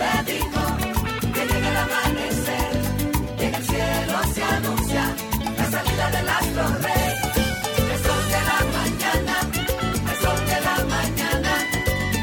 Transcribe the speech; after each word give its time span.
me 0.00 0.14
dijo 0.32 0.62
que 1.34 1.42
llegue 1.50 1.68
el 1.68 1.76
amanecer, 1.76 2.72
y 3.38 3.42
en 3.44 3.54
el 3.54 3.64
cielo 3.64 4.18
se 4.34 4.42
anuncia 4.42 5.04
la 5.58 5.70
salida 5.70 6.10
del 6.10 6.28
astro 6.28 6.64
rey. 6.86 7.12
El 7.92 7.98
sol 8.06 8.24
de 8.34 8.40
la 8.50 8.58
mañana, 8.78 9.36
el 10.10 10.16
sol 10.24 10.40
de 10.50 10.58
la 10.68 10.76
mañana, 10.96 11.52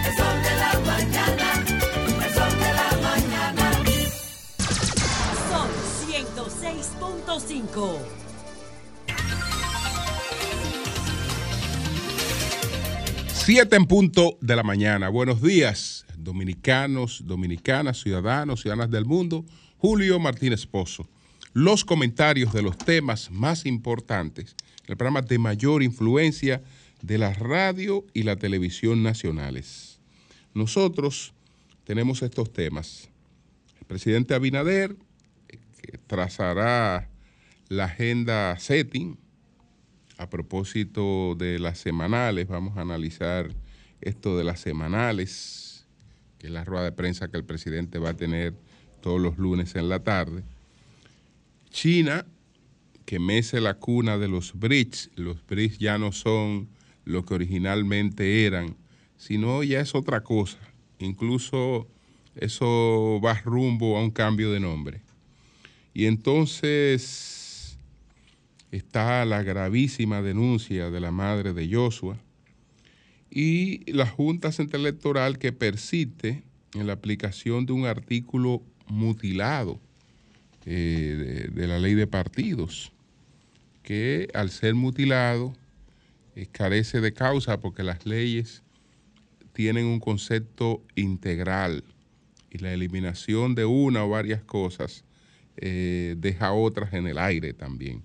el 0.08 0.14
sol 0.20 0.38
de 0.48 0.54
la 0.64 0.72
mañana, 0.92 1.48
el 2.26 2.32
sol 2.38 2.54
de 2.64 2.72
la 2.80 2.90
mañana. 3.08 3.66
Son 5.52 5.70
106.5. 6.10 7.78
Siete 13.34 13.76
en 13.78 13.86
punto 13.86 14.38
de 14.42 14.56
la 14.56 14.64
mañana. 14.64 15.10
Buenos 15.10 15.42
días, 15.42 15.97
dominicanos, 16.28 17.24
dominicanas, 17.26 18.02
ciudadanos, 18.02 18.62
ciudadanas 18.62 18.92
del 18.92 19.06
mundo. 19.06 19.46
Julio 19.78 20.20
Martínez 20.20 20.66
Pozo. 20.66 21.08
Los 21.54 21.86
comentarios 21.86 22.52
de 22.52 22.62
los 22.62 22.78
temas 22.78 23.32
más 23.32 23.66
importantes, 23.66 24.54
el 24.88 24.98
programa 24.98 25.22
de 25.22 25.40
mayor 25.40 25.84
influencia 25.84 26.62
de 27.02 27.18
la 27.18 27.34
radio 27.34 28.06
y 28.14 28.24
la 28.24 28.36
televisión 28.36 29.04
nacionales. 29.04 30.00
Nosotros 30.54 31.34
tenemos 31.86 32.22
estos 32.22 32.52
temas. 32.52 33.10
El 33.80 33.86
presidente 33.86 34.34
Abinader, 34.34 34.98
que 35.48 35.98
trazará 36.08 37.10
la 37.70 37.86
agenda 37.86 38.60
setting, 38.60 39.18
a 40.18 40.30
propósito 40.30 41.36
de 41.36 41.58
las 41.58 41.78
semanales, 41.78 42.48
vamos 42.50 42.76
a 42.76 42.82
analizar 42.82 43.50
esto 44.02 44.38
de 44.38 44.44
las 44.44 44.60
semanales, 44.60 45.67
que 46.40 46.48
es 46.48 46.54
la 46.54 46.64
rueda 46.64 46.84
de 46.84 46.92
prensa 46.92 47.30
que 47.30 47.38
el 47.38 47.44
presidente 47.44 48.00
va 48.00 48.10
a 48.10 48.14
tener 48.16 48.54
todos 49.02 49.20
los 49.20 49.38
lunes 49.38 49.76
en 49.76 49.90
la 49.90 50.04
tarde. 50.04 50.44
China, 51.70 52.26
que 53.06 53.20
mece 53.20 53.62
la 53.62 53.76
cuna 53.76 54.18
de 54.18 54.28
los 54.28 54.54
BRICS, 54.54 55.12
los 55.16 55.46
BRICS 55.48 55.78
ya 55.78 55.98
no 55.98 56.12
son 56.12 56.70
lo 57.06 57.24
que 57.24 57.34
originalmente 57.34 58.46
eran, 58.46 58.76
sino 59.18 59.64
ya 59.64 59.80
es 59.80 59.96
otra 59.96 60.24
cosa. 60.24 60.60
Incluso 61.00 61.88
eso 62.36 63.20
va 63.24 63.34
rumbo 63.42 63.98
a 63.98 64.02
un 64.02 64.12
cambio 64.12 64.52
de 64.52 64.60
nombre. 64.60 65.02
Y 65.94 66.06
entonces 66.06 67.78
está 68.72 69.26
la 69.26 69.42
gravísima 69.42 70.22
denuncia 70.22 70.92
de 70.92 71.00
la 71.00 71.12
madre 71.12 71.54
de 71.54 71.74
Joshua 71.74 72.18
y 73.40 73.84
la 73.92 74.08
Junta 74.08 74.52
Central 74.52 74.82
Electoral 74.82 75.38
que 75.38 75.52
persiste 75.52 76.42
en 76.74 76.88
la 76.88 76.94
aplicación 76.94 77.68
de 77.68 77.74
un 77.74 77.86
artículo 77.86 78.64
mutilado 78.88 79.80
eh, 80.66 81.48
de, 81.54 81.68
la 81.68 81.78
ley 81.78 81.94
de 81.94 82.08
partidos, 82.08 82.92
que 83.84 84.28
al 84.34 84.50
ser 84.50 84.74
mutilado 84.74 85.54
eh, 86.36 86.48
carece 86.52 87.00
de 87.00 87.14
causa 87.14 87.60
porque 87.60 87.84
las 87.84 88.08
leyes 88.08 88.64
tienen 89.54 89.86
un 89.86 90.00
concepto 90.00 90.82
integral 90.96 91.84
y 92.50 92.58
la 92.58 92.74
eliminación 92.74 93.54
de 93.54 93.66
una 93.66 94.04
o 94.04 94.10
varias 94.10 94.42
cosas 94.42 95.04
eh, 95.58 96.16
deja 96.18 96.54
otras 96.54 96.92
en 96.92 97.06
el 97.06 97.20
aire 97.20 97.54
también. 97.54 98.02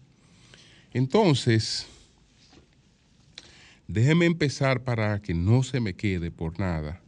Entonces, 0.92 1.86
déjeme 3.92 4.24
empezar 4.24 4.84
para 4.84 5.20
que 5.20 5.34
no 5.34 5.62
se 5.62 5.78
me 5.78 5.94
quede 5.94 6.30
por 6.30 6.58
nada, 6.58 7.02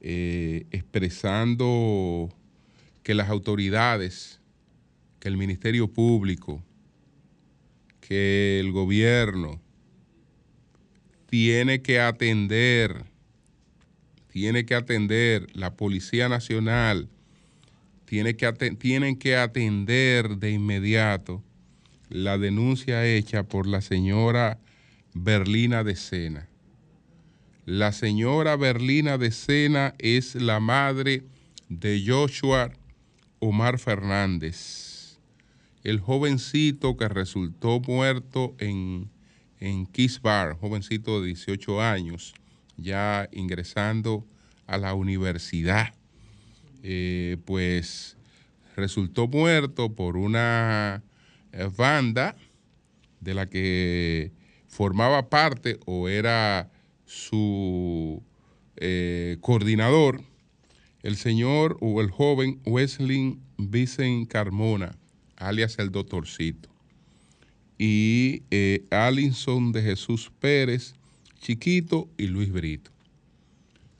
eh, 0.00 0.66
expresando 0.72 2.28
que 3.04 3.14
las 3.14 3.28
autoridades, 3.28 4.40
que 5.20 5.28
el 5.28 5.36
Ministerio 5.36 5.86
Público, 5.86 6.60
que 8.00 8.58
el 8.58 8.72
gobierno 8.72 9.60
tiene 11.26 11.82
que 11.82 12.00
atender, 12.00 13.04
tiene 14.26 14.66
que 14.66 14.74
atender 14.74 15.46
la 15.54 15.76
Policía 15.76 16.28
Nacional, 16.28 17.08
tiene 18.06 18.34
que 18.34 18.52
tienen 18.76 19.16
que 19.16 19.36
atender 19.36 20.36
de 20.36 20.50
inmediato 20.50 21.44
la 22.08 22.38
denuncia 22.38 23.06
hecha 23.06 23.44
por 23.44 23.68
la 23.68 23.80
señora 23.80 24.58
Berlina 25.14 25.84
de 25.84 25.96
Sena. 25.96 26.48
La 27.66 27.92
señora 27.92 28.56
Berlina 28.56 29.18
de 29.18 29.30
Sena 29.30 29.94
es 29.98 30.34
la 30.34 30.58
madre 30.58 31.24
de 31.68 32.02
Joshua 32.06 32.72
Omar 33.38 33.78
Fernández, 33.78 35.18
el 35.84 36.00
jovencito 36.00 36.96
que 36.96 37.08
resultó 37.08 37.80
muerto 37.80 38.54
en, 38.58 39.10
en 39.60 39.86
Kiss 39.86 40.20
Bar, 40.20 40.56
jovencito 40.58 41.20
de 41.20 41.28
18 41.28 41.82
años, 41.82 42.34
ya 42.76 43.28
ingresando 43.32 44.26
a 44.66 44.78
la 44.78 44.94
universidad. 44.94 45.94
Eh, 46.82 47.36
pues 47.44 48.16
resultó 48.76 49.28
muerto 49.28 49.94
por 49.94 50.16
una 50.16 51.02
eh, 51.52 51.68
banda 51.76 52.34
de 53.20 53.34
la 53.34 53.48
que 53.48 54.32
formaba 54.72 55.28
parte 55.28 55.78
o 55.84 56.08
era 56.08 56.70
su 57.04 58.22
eh, 58.76 59.36
coordinador, 59.42 60.22
el 61.02 61.16
señor 61.16 61.76
o 61.82 62.00
el 62.00 62.10
joven 62.10 62.58
Wesley 62.64 63.38
Vicen 63.58 64.24
Carmona, 64.24 64.96
alias 65.36 65.78
el 65.78 65.92
doctorcito, 65.92 66.70
y 67.76 68.44
eh, 68.50 68.82
de 68.90 69.82
Jesús 69.82 70.32
Pérez, 70.40 70.94
Chiquito 71.38 72.08
y 72.16 72.28
Luis 72.28 72.50
Brito. 72.50 72.90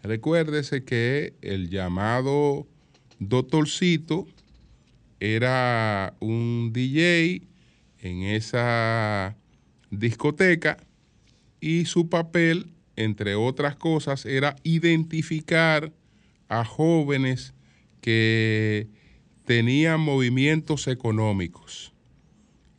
Recuérdese 0.03 0.85
que 0.85 1.35
el 1.43 1.69
llamado 1.69 2.67
doctorcito 3.19 4.27
era 5.21 6.15
un 6.19 6.71
DJ 6.73 7.43
en 8.01 8.23
esa 8.23 9.37
discoteca 9.93 10.79
y 11.61 11.85
su 11.85 12.09
papel, 12.09 12.73
entre 12.97 13.37
otras 13.37 13.77
cosas, 13.77 14.27
era 14.27 14.57
identificar 14.65 15.93
a 16.49 16.65
jóvenes 16.65 17.55
que 18.01 18.89
tenían 19.45 20.01
movimientos 20.01 20.89
económicos. 20.89 21.93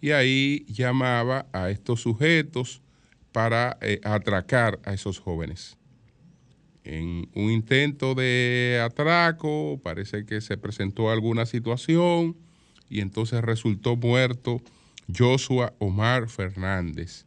Y 0.02 0.12
ahí 0.12 0.66
llamaba 0.68 1.46
a 1.54 1.70
estos 1.70 2.02
sujetos 2.02 2.82
para 3.32 3.78
eh, 3.82 4.02
atracar 4.04 4.80
a 4.84 4.94
esos 4.94 5.20
jóvenes. 5.20 5.78
En 6.84 7.30
un 7.34 7.52
intento 7.52 8.14
de 8.14 8.82
atraco, 8.84 9.80
parece 9.82 10.26
que 10.26 10.42
se 10.42 10.58
presentó 10.58 11.10
alguna 11.10 11.46
situación 11.46 12.36
y 12.90 13.00
entonces 13.00 13.42
resultó 13.42 13.96
muerto 13.96 14.62
Joshua 15.08 15.74
Omar 15.80 16.30
Fernández 16.30 17.26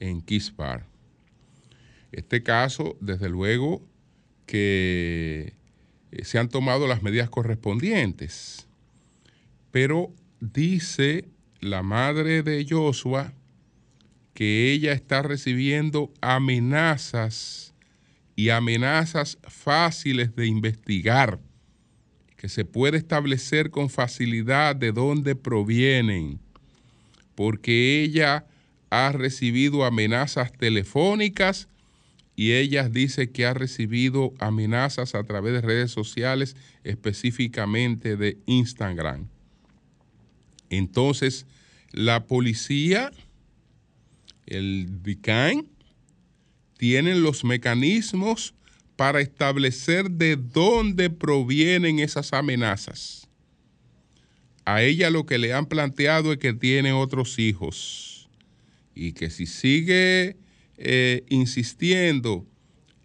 en 0.00 0.20
Kispar. 0.20 0.86
Este 2.12 2.42
caso, 2.42 2.96
desde 3.00 3.28
luego, 3.28 3.82
que 4.46 5.54
eh, 6.10 6.24
se 6.24 6.38
han 6.38 6.48
tomado 6.48 6.86
las 6.86 7.02
medidas 7.02 7.28
correspondientes, 7.28 8.66
pero 9.70 10.12
dice 10.40 11.28
la 11.60 11.82
madre 11.82 12.42
de 12.42 12.66
Joshua 12.68 13.34
que 14.32 14.72
ella 14.72 14.92
está 14.92 15.22
recibiendo 15.22 16.12
amenazas 16.20 17.74
y 18.36 18.50
amenazas 18.50 19.36
fáciles 19.42 20.36
de 20.36 20.46
investigar, 20.46 21.40
que 22.36 22.48
se 22.48 22.64
puede 22.64 22.98
establecer 22.98 23.70
con 23.70 23.90
facilidad 23.90 24.76
de 24.76 24.92
dónde 24.92 25.34
provienen, 25.34 26.38
porque 27.38 28.02
ella 28.02 28.48
ha 28.90 29.12
recibido 29.12 29.84
amenazas 29.84 30.52
telefónicas 30.52 31.68
y 32.34 32.54
ella 32.54 32.88
dice 32.88 33.30
que 33.30 33.46
ha 33.46 33.54
recibido 33.54 34.34
amenazas 34.40 35.14
a 35.14 35.22
través 35.22 35.52
de 35.52 35.60
redes 35.60 35.92
sociales, 35.92 36.56
específicamente 36.82 38.16
de 38.16 38.38
Instagram. 38.46 39.28
Entonces, 40.68 41.46
la 41.92 42.26
policía, 42.26 43.12
el 44.46 45.00
DICAN, 45.04 45.68
tienen 46.76 47.22
los 47.22 47.44
mecanismos 47.44 48.56
para 48.96 49.20
establecer 49.20 50.10
de 50.10 50.34
dónde 50.34 51.08
provienen 51.08 52.00
esas 52.00 52.32
amenazas. 52.32 53.27
A 54.68 54.82
ella 54.82 55.08
lo 55.08 55.24
que 55.24 55.38
le 55.38 55.54
han 55.54 55.64
planteado 55.64 56.30
es 56.30 56.38
que 56.38 56.52
tiene 56.52 56.92
otros 56.92 57.38
hijos 57.38 58.28
y 58.94 59.12
que 59.12 59.30
si 59.30 59.46
sigue 59.46 60.36
eh, 60.76 61.24
insistiendo 61.30 62.44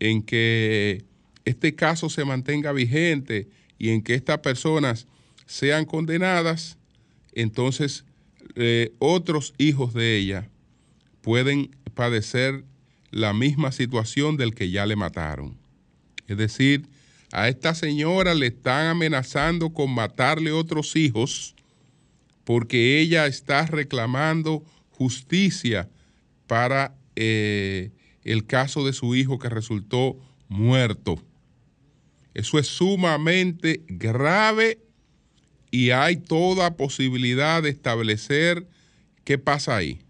en 0.02 0.24
que 0.24 1.06
este 1.46 1.74
caso 1.74 2.10
se 2.10 2.26
mantenga 2.26 2.74
vigente 2.74 3.48
y 3.80 3.92
en 3.92 4.02
que 4.02 4.14
estas 4.14 4.40
personas 4.40 5.08
sean 5.46 5.86
condenadas, 5.86 6.78
entonces 7.32 8.04
eh, 8.56 8.92
otros 9.00 9.54
hijos 9.58 9.94
de 9.94 10.18
ella 10.18 10.50
pueden 11.22 11.74
padecer 11.94 12.66
la 13.10 13.32
misma 13.32 13.72
situación 13.72 14.36
del 14.36 14.54
que 14.54 14.70
ya 14.70 14.86
le 14.86 14.98
mataron. 14.98 15.58
Es 16.28 16.36
decir, 16.36 16.90
a 17.34 17.50
esta 17.50 17.74
señora 17.74 18.36
le 18.36 18.48
están 18.48 18.86
amenazando 18.86 19.74
con 19.74 19.90
matarle 19.90 20.52
otros 20.52 20.96
hijos 20.96 21.56
porque 22.44 23.00
ella 23.00 23.26
está 23.26 23.66
reclamando 23.66 24.64
justicia 24.92 25.90
para 26.46 26.96
eh, 27.16 27.90
el 28.24 28.46
caso 28.46 28.86
de 28.86 28.94
su 28.94 29.16
hijo 29.16 29.40
que 29.40 29.50
resultó 29.50 30.16
muerto. 30.48 31.24
Eso 32.36 32.60
es 32.60 32.68
sumamente 32.68 33.82
grave 33.88 34.78
y 35.72 35.90
hay 35.90 36.18
toda 36.18 36.78
posibilidad 36.78 37.64
de 37.64 37.70
establecer 37.70 38.68
qué 39.24 39.40
pasa 39.40 39.76
ahí. 39.76 40.02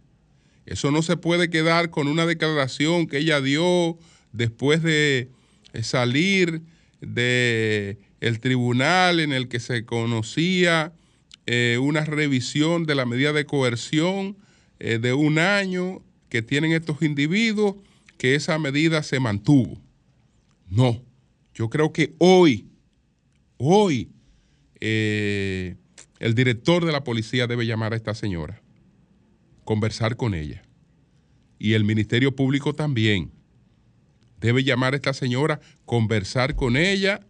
Eso 0.65 0.91
no 0.91 1.01
se 1.01 1.15
puede 1.15 1.49
quedar 1.49 1.89
con 1.89 2.09
una 2.09 2.25
declaración 2.25 3.07
que 3.07 3.19
ella 3.19 3.39
dio 3.39 3.97
después 4.33 4.83
de 4.83 5.29
salir 5.83 6.61
del 7.05 7.99
el 8.21 8.39
tribunal 8.39 9.19
en 9.19 9.33
el 9.33 9.47
que 9.47 9.59
se 9.59 9.85
conocía 9.85 10.93
eh, 11.45 11.77
una 11.81 12.05
revisión 12.05 12.85
de 12.85 12.95
la 12.95 13.05
medida 13.05 13.33
de 13.33 13.45
coerción 13.45 14.37
eh, 14.79 14.97
de 14.97 15.13
un 15.13 15.39
año 15.39 16.01
que 16.29 16.41
tienen 16.41 16.71
estos 16.71 17.01
individuos, 17.01 17.75
que 18.17 18.35
esa 18.35 18.57
medida 18.59 19.03
se 19.03 19.19
mantuvo. 19.19 19.81
No, 20.69 21.01
yo 21.53 21.69
creo 21.69 21.91
que 21.91 22.15
hoy, 22.17 22.67
hoy, 23.57 24.09
eh, 24.79 25.75
el 26.19 26.33
director 26.33 26.85
de 26.85 26.91
la 26.93 27.03
policía 27.03 27.45
debe 27.47 27.65
llamar 27.65 27.93
a 27.93 27.97
esta 27.97 28.15
señora, 28.15 28.61
conversar 29.65 30.15
con 30.15 30.33
ella. 30.33 30.63
Y 31.59 31.73
el 31.73 31.83
Ministerio 31.83 32.35
Público 32.35 32.73
también 32.73 33.31
debe 34.43 34.63
llamar 34.63 34.93
a 34.93 34.97
esta 34.97 35.13
señora, 35.13 35.59
conversar 35.85 36.55
con 36.55 36.77
ella, 36.77 37.21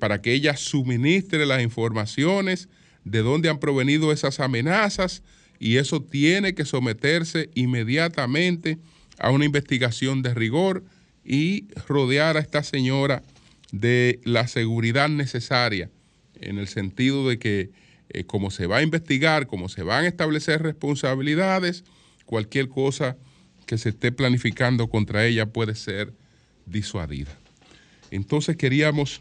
para 0.00 0.20
que 0.20 0.32
ella 0.34 0.56
suministre 0.56 1.46
las 1.46 1.62
informaciones 1.62 2.68
de 3.04 3.20
dónde 3.20 3.48
han 3.48 3.60
provenido 3.60 4.12
esas 4.12 4.40
amenazas 4.40 5.22
y 5.60 5.76
eso 5.76 6.02
tiene 6.02 6.54
que 6.54 6.64
someterse 6.64 7.48
inmediatamente 7.54 8.78
a 9.18 9.30
una 9.30 9.44
investigación 9.44 10.22
de 10.22 10.34
rigor 10.34 10.84
y 11.24 11.68
rodear 11.86 12.36
a 12.36 12.40
esta 12.40 12.62
señora 12.62 13.22
de 13.70 14.20
la 14.24 14.48
seguridad 14.48 15.08
necesaria 15.08 15.90
en 16.40 16.58
el 16.58 16.68
sentido 16.68 17.28
de 17.28 17.38
que 17.38 17.70
eh, 18.10 18.24
como 18.24 18.50
se 18.50 18.66
va 18.66 18.78
a 18.78 18.82
investigar, 18.82 19.46
como 19.46 19.68
se 19.68 19.82
van 19.82 20.04
a 20.04 20.08
establecer 20.08 20.62
responsabilidades, 20.62 21.84
cualquier 22.24 22.68
cosa 22.68 23.16
que 23.68 23.76
se 23.76 23.90
esté 23.90 24.12
planificando 24.12 24.88
contra 24.88 25.26
ella 25.26 25.52
puede 25.52 25.74
ser 25.74 26.14
disuadida. 26.64 27.38
Entonces 28.10 28.56
queríamos 28.56 29.20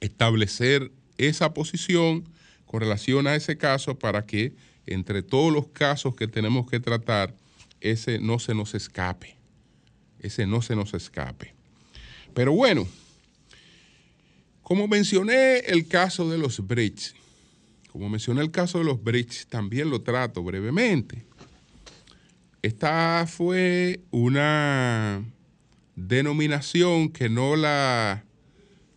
establecer 0.00 0.92
esa 1.16 1.54
posición 1.54 2.28
con 2.66 2.80
relación 2.80 3.26
a 3.26 3.34
ese 3.34 3.56
caso 3.56 3.98
para 3.98 4.26
que 4.26 4.54
entre 4.84 5.22
todos 5.22 5.50
los 5.50 5.68
casos 5.68 6.14
que 6.14 6.28
tenemos 6.28 6.68
que 6.70 6.80
tratar, 6.80 7.34
ese 7.80 8.18
no 8.18 8.38
se 8.38 8.54
nos 8.54 8.74
escape. 8.74 9.36
Ese 10.20 10.46
no 10.46 10.60
se 10.60 10.76
nos 10.76 10.92
escape. 10.92 11.54
Pero 12.34 12.52
bueno, 12.52 12.86
como 14.62 14.86
mencioné 14.86 15.60
el 15.60 15.88
caso 15.88 16.28
de 16.28 16.36
los 16.36 16.66
bridge, 16.66 17.14
como 17.90 18.10
mencioné 18.10 18.42
el 18.42 18.50
caso 18.50 18.78
de 18.78 18.84
los 18.84 19.02
bridge, 19.02 19.46
también 19.46 19.88
lo 19.88 20.02
trato 20.02 20.42
brevemente. 20.42 21.25
Esta 22.66 23.26
fue 23.28 24.00
una 24.10 25.24
denominación 25.94 27.10
que 27.10 27.28
no 27.28 27.54
la, 27.54 28.24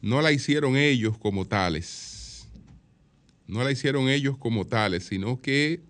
no 0.02 0.22
la 0.22 0.32
hicieron 0.32 0.76
ellos 0.76 1.18
como 1.18 1.46
tales 1.46 2.20
no 3.50 3.64
la 3.64 3.72
hicieron 3.72 4.10
ellos 4.10 4.38
como 4.38 4.66
tales, 4.68 5.06
sino 5.06 5.42
que 5.42 5.82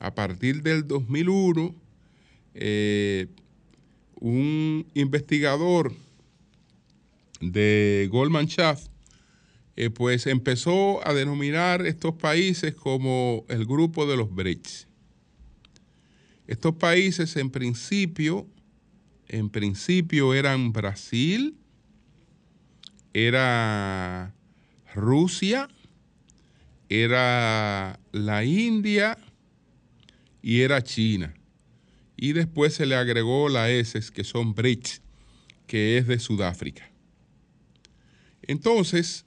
a 0.00 0.14
partir 0.14 0.62
del 0.62 0.86
2001, 0.86 1.74
eh, 2.54 3.28
un 4.16 4.84
investigador 4.94 5.92
de 7.40 8.08
Goldman 8.10 8.48
Sachs, 8.48 8.90
eh, 9.76 9.90
pues 9.90 10.26
empezó 10.26 11.06
a 11.06 11.14
denominar 11.14 11.86
estos 11.86 12.14
países 12.14 12.74
como 12.74 13.44
el 13.48 13.64
grupo 13.64 14.06
de 14.06 14.16
los 14.16 14.34
BRICS. 14.34 14.88
Estos 16.46 16.74
países 16.74 17.36
en 17.36 17.50
principio, 17.50 18.46
en 19.28 19.48
principio 19.48 20.34
eran 20.34 20.72
Brasil, 20.72 21.56
era 23.14 24.34
Rusia, 24.94 25.68
era 26.88 27.98
la 28.12 28.44
India 28.44 29.16
y 30.42 30.60
era 30.60 30.82
China. 30.82 31.34
Y 32.16 32.32
después 32.32 32.74
se 32.74 32.86
le 32.86 32.94
agregó 32.94 33.48
la 33.48 33.70
S, 33.70 33.98
que 34.12 34.24
son 34.24 34.54
BRICS, 34.54 35.00
que 35.66 35.96
es 35.96 36.06
de 36.06 36.18
Sudáfrica. 36.18 36.90
Entonces, 38.42 39.24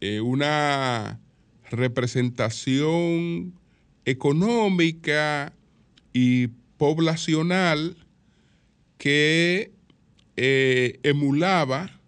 eh, 0.00 0.20
una 0.20 1.20
representación 1.70 3.54
económica 4.04 5.52
y 6.12 6.48
poblacional 6.76 7.96
que 8.98 9.72
eh, 10.36 11.00
emulaba 11.02 12.00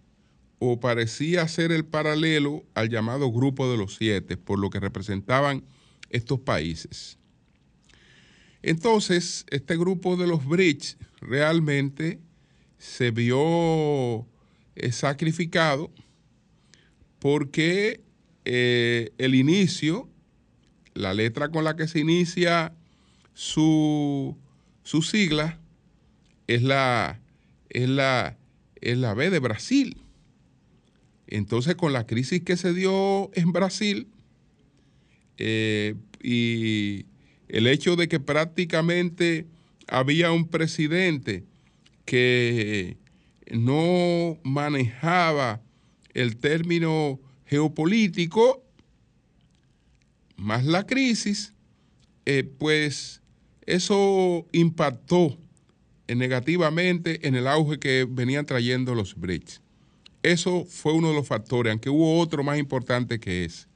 o 0.59 0.79
parecía 0.79 1.47
ser 1.47 1.71
el 1.71 1.85
paralelo 1.85 2.63
al 2.75 2.89
llamado 2.89 3.31
Grupo 3.31 3.69
de 3.71 3.77
los 3.77 3.95
Siete, 3.95 4.37
por 4.37 4.59
lo 4.59 4.69
que 4.69 4.79
representaban 4.79 5.63
estos 6.09 6.39
países. 6.39 7.17
Entonces, 8.61 9.45
este 9.49 9.75
grupo 9.75 10.17
de 10.17 10.27
los 10.27 10.45
BRICS 10.45 10.97
realmente 11.19 12.19
se 12.77 13.11
vio 13.11 14.27
eh, 14.75 14.91
sacrificado 14.91 15.91
porque 17.19 18.01
eh, 18.45 19.13
el 19.17 19.35
inicio, 19.35 20.09
la 20.93 21.13
letra 21.13 21.49
con 21.49 21.63
la 21.63 21.75
que 21.75 21.87
se 21.87 21.99
inicia 21.99 22.73
su, 23.33 24.37
su 24.83 25.01
sigla, 25.01 25.59
es 26.47 26.63
la, 26.63 27.19
es, 27.69 27.89
la, 27.89 28.37
es 28.75 28.97
la 28.97 29.13
B 29.13 29.29
de 29.29 29.39
Brasil. 29.39 29.97
Entonces, 31.27 31.75
con 31.75 31.93
la 31.93 32.05
crisis 32.05 32.43
que 32.43 32.57
se 32.57 32.73
dio 32.73 33.31
en 33.33 33.53
Brasil 33.53 34.07
eh, 35.37 35.95
y 36.21 37.05
el 37.47 37.67
hecho 37.67 37.95
de 37.95 38.07
que 38.07 38.19
prácticamente 38.19 39.47
había 39.87 40.31
un 40.31 40.47
presidente 40.47 41.45
que 42.05 42.97
no 43.49 44.39
manejaba 44.43 45.61
el 46.13 46.37
término 46.37 47.19
geopolítico, 47.45 48.63
más 50.35 50.65
la 50.65 50.85
crisis, 50.85 51.53
eh, 52.25 52.43
pues 52.43 53.20
eso 53.75 54.45
impactó 54.51 55.37
negativamente 56.07 57.25
en 57.25 57.35
el 57.35 57.47
auge 57.47 57.79
que 57.79 58.05
venían 58.09 58.45
trayendo 58.45 58.95
los 58.95 59.15
BRICS. 59.15 59.61
Eso 60.23 60.65
fue 60.65 60.93
uno 60.93 61.09
de 61.09 61.15
los 61.15 61.27
factores, 61.27 61.71
aunque 61.71 61.89
hubo 61.89 62.19
otro 62.19 62.43
más 62.43 62.59
importante 62.59 63.19
que 63.19 63.45
ese. 63.45 63.67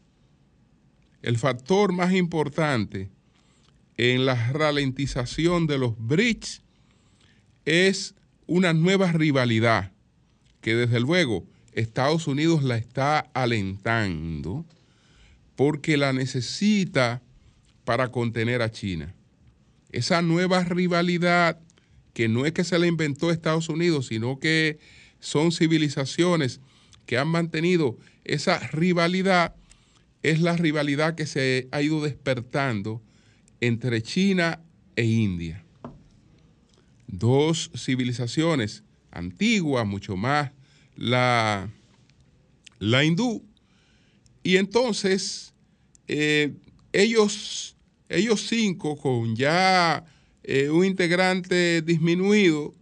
El 1.21 1.37
factor 1.37 1.93
más 1.93 2.13
importante 2.13 3.09
en 3.95 4.25
la 4.25 4.51
ralentización 4.51 5.65
de 5.65 5.77
los 5.77 5.97
BRICS 5.97 6.61
es 7.63 8.15
una 8.47 8.73
nueva 8.73 9.13
rivalidad 9.13 9.93
que 10.59 10.75
desde 10.75 10.99
luego 10.99 11.45
Estados 11.71 12.27
Unidos 12.27 12.63
la 12.63 12.75
está 12.75 13.19
alentando 13.33 14.65
porque 15.55 15.95
la 15.95 16.11
necesita 16.11 17.21
para 17.85 18.11
contener 18.11 18.61
a 18.61 18.69
China. 18.69 19.15
Esa 19.95 20.21
nueva 20.21 20.61
rivalidad 20.65 21.57
que 22.13 22.27
no 22.27 22.45
es 22.45 22.51
que 22.51 22.65
se 22.65 22.77
la 22.77 22.85
inventó 22.85 23.31
Estados 23.31 23.69
Unidos, 23.69 24.07
sino 24.07 24.39
que 24.39 24.77
son 25.21 25.53
civilizaciones 25.53 26.59
que 27.05 27.17
han 27.17 27.29
mantenido 27.29 27.97
esa 28.25 28.59
rivalidad, 28.59 29.55
es 30.21 30.41
la 30.41 30.57
rivalidad 30.57 31.15
que 31.15 31.25
se 31.25 31.69
ha 31.71 31.81
ido 31.81 32.03
despertando 32.03 33.01
entre 33.61 34.01
China 34.01 34.61
e 34.97 35.05
India. 35.05 35.63
Dos 37.07 37.71
civilizaciones 37.73 38.83
antiguas, 39.11 39.87
mucho 39.87 40.17
más 40.17 40.51
la, 40.97 41.69
la 42.79 43.05
hindú, 43.05 43.45
y 44.43 44.57
entonces 44.57 45.53
eh, 46.09 46.53
ellos, 46.91 47.74
ellos 48.09 48.45
cinco, 48.47 48.95
con 48.97 49.35
ya 49.35 50.05
eh, 50.43 50.69
un 50.69 50.85
integrante 50.85 51.81
disminuido, 51.81 52.73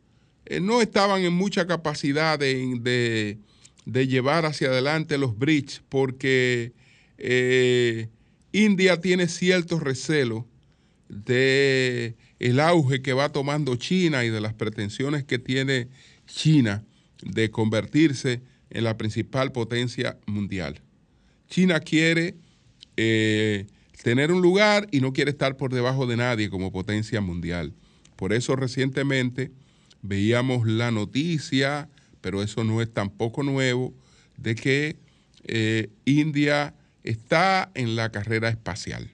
eh, 0.45 0.59
no 0.59 0.81
estaban 0.81 1.23
en 1.23 1.33
mucha 1.33 1.65
capacidad 1.67 2.37
de, 2.37 3.37
de- 3.85 4.07
llevar 4.07 4.45
hacia 4.45 4.67
adelante 4.67 5.17
los 5.17 5.37
BRICS 5.37 5.83
porque 5.89 6.73
eh, 7.17 8.09
India 8.51 8.99
tiene 8.99 9.27
ciertos 9.27 9.81
recelos 9.81 10.43
de 11.09 12.15
el 12.39 12.59
auge 12.59 13.01
que 13.01 13.13
va 13.13 13.31
tomando 13.31 13.75
China 13.75 14.25
y 14.25 14.29
de 14.29 14.41
las 14.41 14.53
pretensiones 14.53 15.23
que 15.23 15.39
tiene 15.39 15.87
China 16.27 16.83
de 17.21 17.51
convertirse 17.51 18.41
en 18.69 18.83
la 18.83 18.97
principal 18.97 19.51
potencia 19.51 20.17
mundial. 20.25 20.81
China 21.47 21.79
quiere 21.79 22.35
tener 24.03 24.31
un 24.33 24.41
lugar 24.41 24.87
y 24.91 24.99
no 24.99 25.13
quiere 25.13 25.31
estar 25.31 25.55
por 25.57 25.73
debajo 25.73 26.05
de 26.05 26.17
nadie 26.17 26.49
como 26.49 26.71
potencia 26.71 27.21
mundial. 27.21 27.73
Por 28.17 28.33
eso 28.33 28.55
recientemente 28.55 29.51
veíamos 30.01 30.67
la 30.67 30.91
noticia, 30.91 31.89
pero 32.21 32.43
eso 32.43 32.65
no 32.65 32.81
es 32.81 32.93
tampoco 32.93 33.43
nuevo, 33.43 33.93
de 34.37 34.55
que 34.55 34.97
eh, 35.45 35.89
India 36.03 36.75
está 37.03 37.71
en 37.75 37.95
la 37.95 38.11
carrera 38.11 38.49
espacial. 38.49 39.09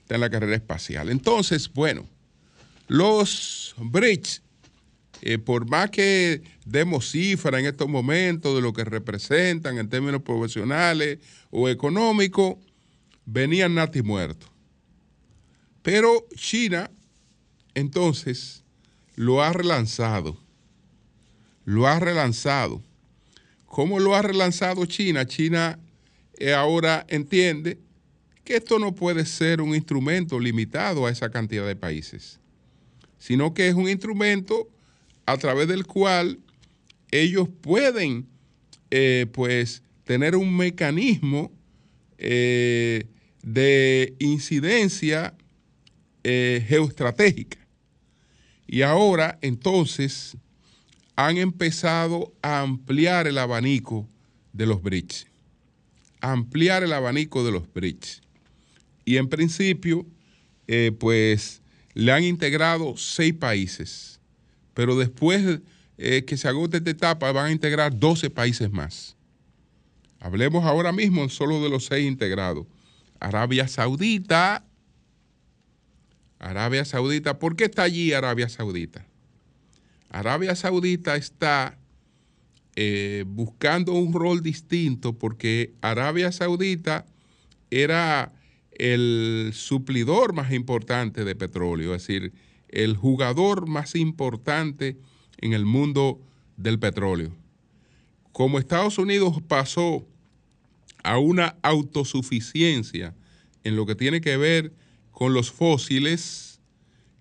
Está 0.00 0.16
en 0.16 0.20
la 0.20 0.30
carrera 0.30 0.56
espacial. 0.56 1.08
Entonces, 1.08 1.72
bueno, 1.72 2.08
los 2.88 3.74
BRICS, 3.78 4.42
eh, 5.22 5.38
por 5.38 5.70
más 5.70 5.90
que 5.90 6.42
demos 6.64 7.10
cifras 7.12 7.60
en 7.60 7.66
estos 7.66 7.88
momentos 7.88 8.54
de 8.56 8.62
lo 8.62 8.72
que 8.72 8.84
representan 8.84 9.78
en 9.78 9.88
términos 9.88 10.22
profesionales 10.22 11.18
o 11.50 11.68
económicos, 11.68 12.56
venían 13.26 13.74
nati 13.74 14.02
muertos. 14.02 14.48
Pero 15.82 16.26
China, 16.34 16.90
entonces, 17.74 18.64
lo 19.14 19.42
ha 19.42 19.52
relanzado. 19.52 20.40
Lo 21.64 21.86
ha 21.86 22.00
relanzado. 22.00 22.82
¿Cómo 23.66 23.98
lo 23.98 24.14
ha 24.14 24.22
relanzado 24.22 24.86
China? 24.86 25.26
China 25.26 25.78
eh, 26.38 26.54
ahora 26.54 27.04
entiende 27.08 27.78
que 28.44 28.56
esto 28.56 28.78
no 28.78 28.94
puede 28.94 29.26
ser 29.26 29.60
un 29.60 29.74
instrumento 29.74 30.38
limitado 30.38 31.06
a 31.06 31.10
esa 31.10 31.30
cantidad 31.30 31.66
de 31.66 31.74
países, 31.76 32.38
sino 33.18 33.52
que 33.52 33.68
es 33.68 33.74
un 33.74 33.88
instrumento 33.88 34.68
a 35.26 35.36
través 35.36 35.66
del 35.66 35.84
cual 35.84 36.38
ellos 37.10 37.48
pueden 37.60 38.26
eh, 38.90 39.26
pues 39.32 39.82
tener 40.04 40.36
un 40.36 40.56
mecanismo 40.56 41.50
eh, 42.18 43.08
de 43.42 44.14
incidencia 44.18 45.34
eh, 46.24 46.64
geoestratégica. 46.68 47.58
Y 48.66 48.82
ahora 48.82 49.38
entonces 49.42 50.36
han 51.14 51.38
empezado 51.38 52.32
a 52.42 52.60
ampliar 52.60 53.26
el 53.26 53.38
abanico 53.38 54.08
de 54.52 54.66
los 54.66 54.82
BRICS. 54.82 55.26
Ampliar 56.20 56.82
el 56.82 56.92
abanico 56.92 57.44
de 57.44 57.52
los 57.52 57.72
BRICS. 57.72 58.22
Y 59.04 59.18
en 59.18 59.28
principio, 59.28 60.04
eh, 60.66 60.92
pues 60.98 61.62
le 61.94 62.12
han 62.12 62.24
integrado 62.24 62.96
seis 62.96 63.32
países. 63.34 64.20
Pero 64.74 64.96
después 64.96 65.60
eh, 65.98 66.24
que 66.26 66.36
se 66.36 66.48
agote 66.48 66.76
esta 66.78 66.90
etapa, 66.90 67.32
van 67.32 67.46
a 67.46 67.52
integrar 67.52 67.98
12 67.98 68.28
países 68.30 68.70
más. 68.70 69.16
Hablemos 70.20 70.64
ahora 70.64 70.92
mismo 70.92 71.28
solo 71.28 71.62
de 71.62 71.70
los 71.70 71.86
seis 71.86 72.06
integrados. 72.06 72.66
Arabia 73.20 73.68
Saudita. 73.68 74.64
Arabia 76.38 76.84
Saudita. 76.84 77.38
¿Por 77.38 77.56
qué 77.56 77.64
está 77.64 77.84
allí 77.84 78.12
Arabia 78.12 78.48
Saudita? 78.48 79.06
Arabia 80.10 80.54
Saudita 80.54 81.16
está 81.16 81.78
eh, 82.76 83.24
buscando 83.26 83.92
un 83.92 84.12
rol 84.12 84.42
distinto 84.42 85.14
porque 85.16 85.74
Arabia 85.80 86.30
Saudita 86.32 87.06
era 87.70 88.32
el 88.72 89.50
suplidor 89.54 90.34
más 90.34 90.52
importante 90.52 91.24
de 91.24 91.34
petróleo, 91.34 91.94
es 91.94 92.06
decir, 92.06 92.32
el 92.68 92.96
jugador 92.96 93.66
más 93.66 93.94
importante 93.94 94.98
en 95.38 95.52
el 95.52 95.64
mundo 95.64 96.20
del 96.56 96.78
petróleo. 96.78 97.32
Como 98.32 98.58
Estados 98.58 98.98
Unidos 98.98 99.40
pasó 99.46 100.06
a 101.06 101.18
una 101.18 101.56
autosuficiencia 101.62 103.14
en 103.62 103.76
lo 103.76 103.86
que 103.86 103.94
tiene 103.94 104.20
que 104.20 104.36
ver 104.36 104.72
con 105.12 105.34
los 105.34 105.52
fósiles, 105.52 106.60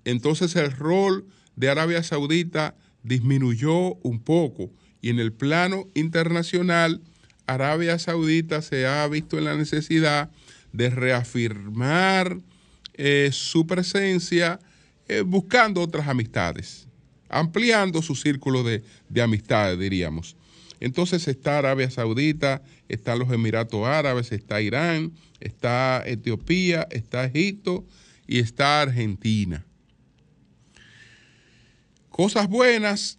entonces 0.05 0.55
el 0.55 0.71
rol 0.71 1.27
de 1.55 1.69
Arabia 1.69 2.01
Saudita 2.01 2.75
disminuyó 3.03 3.93
un 4.01 4.19
poco 4.23 4.71
y 5.01 5.09
en 5.09 5.19
el 5.19 5.31
plano 5.31 5.87
internacional 5.93 6.99
Arabia 7.45 7.99
Saudita 7.99 8.63
se 8.63 8.87
ha 8.87 9.07
visto 9.07 9.37
en 9.37 9.43
la 9.43 9.55
necesidad 9.55 10.31
de 10.73 10.89
reafirmar 10.89 12.39
eh, 12.95 13.29
su 13.31 13.67
presencia 13.67 14.59
eh, 15.07 15.21
buscando 15.21 15.81
otras 15.81 16.07
amistades, 16.07 16.87
ampliando 17.29 18.01
su 18.01 18.15
círculo 18.15 18.63
de, 18.63 18.83
de 19.09 19.21
amistades, 19.21 19.77
diríamos. 19.77 20.35
Entonces 20.85 21.27
está 21.27 21.57
Arabia 21.57 21.89
Saudita, 21.89 22.61
están 22.89 23.17
los 23.17 23.31
Emiratos 23.31 23.87
Árabes, 23.87 24.31
está 24.31 24.61
Irán, 24.61 25.13
está 25.39 26.03
Etiopía, 26.05 26.87
está 26.91 27.25
Egipto 27.25 27.83
y 28.27 28.37
está 28.37 28.83
Argentina. 28.83 29.65
Cosas 32.09 32.47
buenas, 32.47 33.17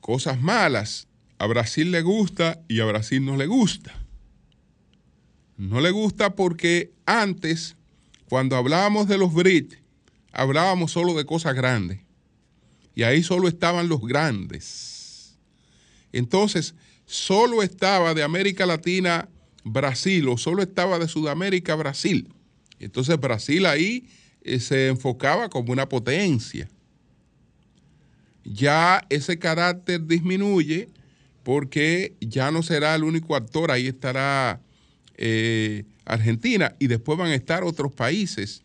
cosas 0.00 0.40
malas. 0.40 1.06
A 1.36 1.46
Brasil 1.46 1.90
le 1.90 2.00
gusta 2.00 2.62
y 2.66 2.80
a 2.80 2.86
Brasil 2.86 3.22
no 3.22 3.36
le 3.36 3.46
gusta. 3.46 3.92
No 5.58 5.82
le 5.82 5.90
gusta 5.90 6.34
porque 6.34 6.94
antes, 7.04 7.76
cuando 8.30 8.56
hablábamos 8.56 9.06
de 9.06 9.18
los 9.18 9.34
BRICS, 9.34 9.76
hablábamos 10.32 10.92
solo 10.92 11.12
de 11.12 11.26
cosas 11.26 11.54
grandes. 11.54 12.00
Y 12.94 13.02
ahí 13.02 13.22
solo 13.22 13.48
estaban 13.48 13.90
los 13.90 14.00
grandes. 14.00 15.36
Entonces, 16.12 16.74
solo 17.06 17.62
estaba 17.62 18.12
de 18.14 18.22
América 18.22 18.66
Latina 18.66 19.28
Brasil 19.64 20.28
o 20.28 20.36
solo 20.36 20.62
estaba 20.62 20.98
de 20.98 21.08
Sudamérica 21.08 21.74
Brasil. 21.74 22.28
Entonces 22.78 23.18
Brasil 23.18 23.64
ahí 23.66 24.06
eh, 24.42 24.60
se 24.60 24.88
enfocaba 24.88 25.48
como 25.48 25.72
una 25.72 25.88
potencia. 25.88 26.68
Ya 28.44 29.04
ese 29.08 29.38
carácter 29.38 30.06
disminuye 30.06 30.88
porque 31.42 32.14
ya 32.20 32.50
no 32.50 32.62
será 32.62 32.94
el 32.94 33.04
único 33.04 33.34
actor, 33.34 33.70
ahí 33.70 33.86
estará 33.86 34.60
eh, 35.16 35.84
Argentina 36.04 36.74
y 36.78 36.88
después 36.88 37.18
van 37.18 37.30
a 37.30 37.34
estar 37.34 37.64
otros 37.64 37.92
países 37.92 38.62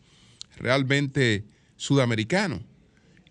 realmente 0.58 1.44
sudamericanos. 1.76 2.60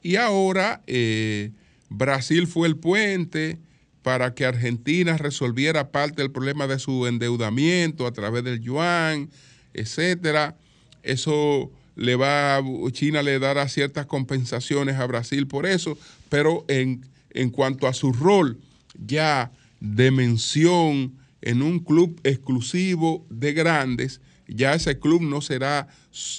Y 0.01 0.15
ahora 0.15 0.81
eh, 0.87 1.51
Brasil 1.89 2.47
fue 2.47 2.67
el 2.67 2.77
puente 2.77 3.59
para 4.03 4.33
que 4.33 4.45
Argentina 4.45 5.17
resolviera 5.17 5.91
parte 5.91 6.21
del 6.21 6.31
problema 6.31 6.67
de 6.67 6.79
su 6.79 7.07
endeudamiento 7.07 8.07
a 8.07 8.11
través 8.11 8.43
del 8.43 8.59
yuan, 8.59 9.29
etcétera. 9.73 10.57
Eso 11.03 11.71
le 11.95 12.15
va, 12.15 12.61
China 12.91 13.21
le 13.21 13.39
dará 13.39 13.67
ciertas 13.67 14.05
compensaciones 14.05 14.95
a 14.95 15.05
Brasil 15.05 15.47
por 15.47 15.65
eso, 15.65 15.97
pero 16.29 16.65
en, 16.67 17.05
en 17.31 17.49
cuanto 17.49 17.87
a 17.87 17.93
su 17.93 18.11
rol 18.11 18.59
ya 19.05 19.51
de 19.79 20.11
mención 20.11 21.13
en 21.41 21.61
un 21.61 21.79
club 21.79 22.19
exclusivo 22.23 23.25
de 23.29 23.53
grandes, 23.53 24.21
ya 24.47 24.73
ese 24.73 24.99
club 24.99 25.21
no 25.21 25.41
será 25.41 25.87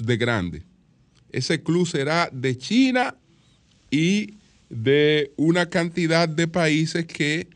de 0.00 0.16
grandes. 0.16 0.62
Ese 1.30 1.62
club 1.62 1.86
será 1.86 2.28
de 2.32 2.56
China 2.58 3.16
y 3.90 4.34
de 4.72 5.32
una 5.36 5.68
cantidad 5.68 6.26
de 6.26 6.48
países 6.48 7.04
que 7.04 7.46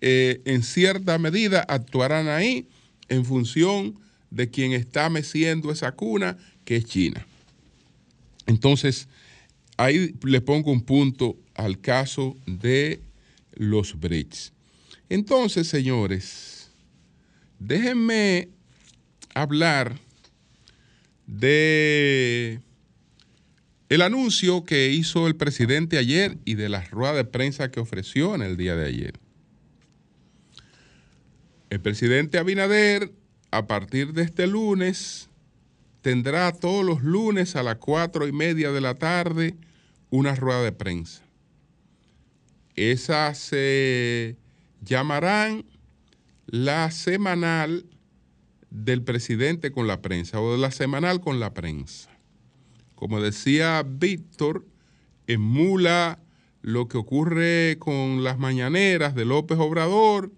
eh, 0.00 0.42
en 0.44 0.64
cierta 0.64 1.18
medida 1.18 1.64
actuarán 1.68 2.26
ahí 2.26 2.66
en 3.08 3.24
función 3.24 3.98
de 4.30 4.50
quien 4.50 4.72
está 4.72 5.08
meciendo 5.08 5.70
esa 5.70 5.92
cuna, 5.92 6.36
que 6.64 6.76
es 6.76 6.84
China. 6.84 7.24
Entonces, 8.46 9.06
ahí 9.76 10.16
le 10.24 10.40
pongo 10.40 10.72
un 10.72 10.80
punto 10.80 11.36
al 11.54 11.80
caso 11.80 12.36
de 12.44 13.00
los 13.52 13.98
BRICS. 14.00 14.52
Entonces, 15.08 15.68
señores, 15.68 16.70
déjenme 17.60 18.48
hablar 19.32 20.00
de 21.28 22.60
el 23.88 24.02
anuncio 24.02 24.64
que 24.64 24.90
hizo 24.90 25.26
el 25.26 25.36
presidente 25.36 25.98
ayer 25.98 26.38
y 26.44 26.54
de 26.54 26.68
la 26.68 26.82
rueda 26.84 27.14
de 27.14 27.24
prensa 27.24 27.70
que 27.70 27.80
ofreció 27.80 28.34
en 28.34 28.42
el 28.42 28.56
día 28.56 28.76
de 28.76 28.86
ayer. 28.86 29.20
El 31.70 31.80
presidente 31.80 32.38
Abinader 32.38 33.12
a 33.54 33.68
partir 33.68 34.12
de 34.12 34.22
este 34.22 34.48
lunes, 34.48 35.30
tendrá 36.02 36.50
todos 36.50 36.84
los 36.84 37.04
lunes 37.04 37.54
a 37.54 37.62
las 37.62 37.76
cuatro 37.76 38.26
y 38.26 38.32
media 38.32 38.72
de 38.72 38.80
la 38.80 38.96
tarde 38.96 39.54
una 40.10 40.34
rueda 40.34 40.62
de 40.62 40.72
prensa. 40.72 41.22
Esas 42.74 43.38
se 43.38 44.36
llamarán 44.82 45.64
la 46.46 46.90
semanal 46.90 47.86
del 48.70 49.02
presidente 49.04 49.70
con 49.70 49.86
la 49.86 50.02
prensa 50.02 50.40
o 50.40 50.56
la 50.56 50.72
semanal 50.72 51.20
con 51.20 51.38
la 51.38 51.54
prensa. 51.54 52.10
Como 53.04 53.20
decía 53.20 53.84
Víctor, 53.86 54.64
emula 55.26 56.22
lo 56.62 56.88
que 56.88 56.96
ocurre 56.96 57.76
con 57.78 58.24
las 58.24 58.38
mañaneras 58.38 59.14
de 59.14 59.26
López 59.26 59.58
Obrador 59.58 60.32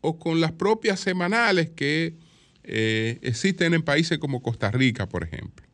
o 0.00 0.18
con 0.18 0.40
las 0.40 0.50
propias 0.50 0.98
semanales 0.98 1.70
que 1.70 2.16
eh, 2.64 3.20
existen 3.22 3.72
en 3.72 3.82
países 3.82 4.18
como 4.18 4.42
Costa 4.42 4.72
Rica, 4.72 5.08
por 5.08 5.22
ejemplo. 5.22 5.64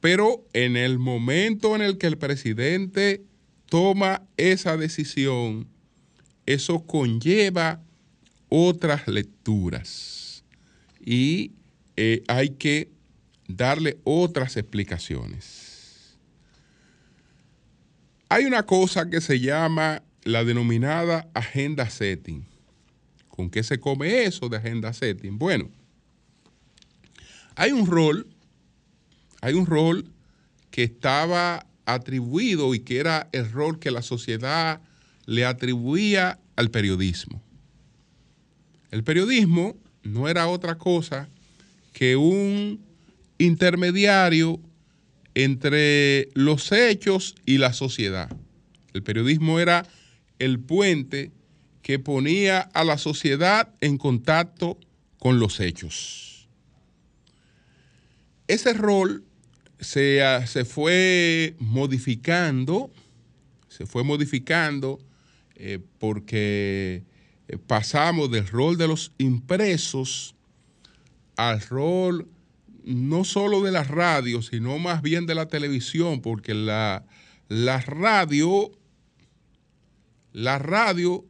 Pero 0.00 0.46
en 0.54 0.78
el 0.78 0.98
momento 0.98 1.76
en 1.76 1.82
el 1.82 1.98
que 1.98 2.06
el 2.06 2.16
presidente 2.16 3.22
toma 3.66 4.22
esa 4.38 4.78
decisión, 4.78 5.68
eso 6.46 6.86
conlleva 6.86 7.82
otras 8.48 9.06
lecturas 9.08 10.42
y 11.04 11.52
eh, 11.98 12.22
hay 12.28 12.48
que 12.48 12.95
darle 13.48 13.98
otras 14.04 14.56
explicaciones. 14.56 16.16
Hay 18.28 18.44
una 18.44 18.64
cosa 18.64 19.08
que 19.08 19.20
se 19.20 19.38
llama 19.38 20.02
la 20.24 20.44
denominada 20.44 21.28
agenda 21.34 21.88
setting. 21.88 22.44
¿Con 23.28 23.50
qué 23.50 23.62
se 23.62 23.78
come 23.78 24.24
eso 24.24 24.48
de 24.48 24.56
agenda 24.56 24.92
setting? 24.92 25.38
Bueno, 25.38 25.70
hay 27.54 27.72
un 27.72 27.86
rol, 27.86 28.26
hay 29.40 29.54
un 29.54 29.66
rol 29.66 30.10
que 30.70 30.82
estaba 30.82 31.66
atribuido 31.84 32.74
y 32.74 32.80
que 32.80 32.98
era 32.98 33.28
el 33.32 33.50
rol 33.50 33.78
que 33.78 33.90
la 33.90 34.02
sociedad 34.02 34.80
le 35.24 35.44
atribuía 35.44 36.40
al 36.56 36.70
periodismo. 36.70 37.42
El 38.90 39.04
periodismo 39.04 39.76
no 40.02 40.28
era 40.28 40.48
otra 40.48 40.76
cosa 40.76 41.28
que 41.92 42.16
un 42.16 42.85
intermediario 43.38 44.60
entre 45.34 46.28
los 46.34 46.72
hechos 46.72 47.34
y 47.44 47.58
la 47.58 47.72
sociedad. 47.72 48.34
El 48.94 49.02
periodismo 49.02 49.60
era 49.60 49.86
el 50.38 50.58
puente 50.58 51.30
que 51.82 51.98
ponía 51.98 52.60
a 52.60 52.84
la 52.84 52.98
sociedad 52.98 53.74
en 53.80 53.98
contacto 53.98 54.78
con 55.18 55.38
los 55.38 55.60
hechos. 55.60 56.48
Ese 58.48 58.72
rol 58.72 59.24
se, 59.80 60.20
se 60.46 60.64
fue 60.64 61.54
modificando, 61.58 62.90
se 63.68 63.86
fue 63.86 64.04
modificando 64.04 64.98
eh, 65.56 65.78
porque 65.98 67.02
eh, 67.48 67.58
pasamos 67.58 68.30
del 68.30 68.46
rol 68.46 68.76
de 68.76 68.88
los 68.88 69.12
impresos 69.18 70.34
al 71.36 71.60
rol 71.60 72.28
no 72.86 73.24
solo 73.24 73.62
de 73.62 73.72
la 73.72 73.82
radio, 73.82 74.40
sino 74.42 74.78
más 74.78 75.02
bien 75.02 75.26
de 75.26 75.34
la 75.34 75.48
televisión, 75.48 76.22
porque 76.22 76.54
la, 76.54 77.04
la 77.48 77.80
radio, 77.80 78.70
la 80.32 80.58
radio 80.58 81.24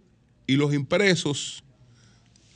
y 0.47 0.57
los 0.57 0.75
impresos, 0.75 1.65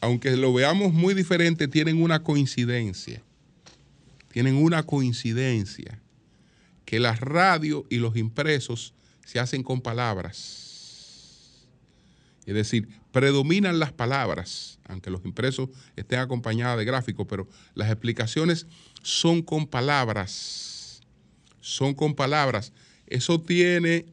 aunque 0.02 0.36
lo 0.36 0.52
veamos 0.52 0.92
muy 0.92 1.14
diferente, 1.14 1.66
tienen 1.66 2.02
una 2.02 2.22
coincidencia. 2.22 3.22
Tienen 4.30 4.56
una 4.56 4.82
coincidencia. 4.82 5.98
Que 6.84 7.00
la 7.00 7.14
radio 7.14 7.86
y 7.88 7.96
los 7.96 8.16
impresos 8.16 8.92
se 9.24 9.40
hacen 9.40 9.62
con 9.62 9.80
palabras. 9.80 11.66
Es 12.44 12.54
decir, 12.54 12.88
predominan 13.12 13.78
las 13.78 13.92
palabras, 13.92 14.78
aunque 14.88 15.10
los 15.10 15.24
impresos 15.24 15.68
estén 15.96 16.18
acompañados 16.18 16.78
de 16.78 16.84
gráficos, 16.84 17.26
pero 17.28 17.48
las 17.74 17.90
explicaciones 17.90 18.66
son 19.02 19.42
con 19.42 19.66
palabras. 19.66 21.00
Son 21.60 21.94
con 21.94 22.14
palabras. 22.14 22.72
Eso 23.06 23.40
tiene 23.40 24.06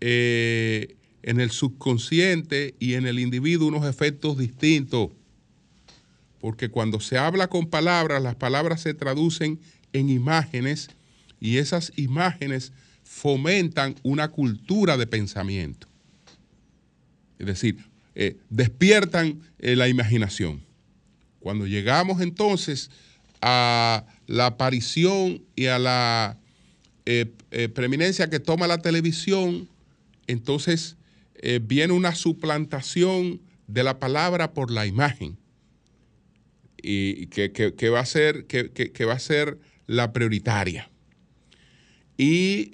eh, 0.00 0.96
en 1.22 1.40
el 1.40 1.50
subconsciente 1.50 2.74
y 2.78 2.94
en 2.94 3.06
el 3.06 3.18
individuo 3.18 3.68
unos 3.68 3.86
efectos 3.86 4.38
distintos. 4.38 5.10
Porque 6.40 6.68
cuando 6.68 6.98
se 7.00 7.18
habla 7.18 7.48
con 7.48 7.68
palabras, 7.68 8.22
las 8.22 8.34
palabras 8.34 8.80
se 8.80 8.94
traducen 8.94 9.60
en 9.92 10.08
imágenes 10.08 10.90
y 11.40 11.58
esas 11.58 11.92
imágenes 11.96 12.72
fomentan 13.04 13.94
una 14.02 14.28
cultura 14.28 14.96
de 14.96 15.06
pensamiento. 15.06 15.86
Es 17.38 17.46
decir, 17.46 17.78
eh, 18.14 18.36
despiertan 18.50 19.40
eh, 19.58 19.76
la 19.76 19.88
imaginación. 19.88 20.62
Cuando 21.40 21.66
llegamos 21.66 22.20
entonces 22.20 22.90
a 23.42 24.06
la 24.26 24.46
aparición 24.46 25.44
y 25.54 25.66
a 25.66 25.78
la 25.78 26.38
eh, 27.04 27.26
preeminencia 27.74 28.30
que 28.30 28.40
toma 28.40 28.66
la 28.66 28.78
televisión, 28.78 29.68
entonces 30.26 30.96
viene 31.62 31.92
una 31.92 32.14
suplantación 32.14 33.40
de 33.66 33.82
la 33.82 33.98
palabra 33.98 34.52
por 34.52 34.70
la 34.70 34.86
imagen 34.86 35.36
y 36.80 37.26
que, 37.26 37.90
va, 37.90 37.98
a 37.98 38.06
ser, 38.06 38.46
que 38.46 39.04
va 39.04 39.14
a 39.14 39.18
ser 39.18 39.58
la 39.88 40.12
prioritaria. 40.12 40.88
Y 42.16 42.70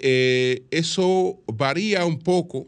eso 0.70 1.42
varía 1.46 2.04
un 2.04 2.18
poco 2.18 2.66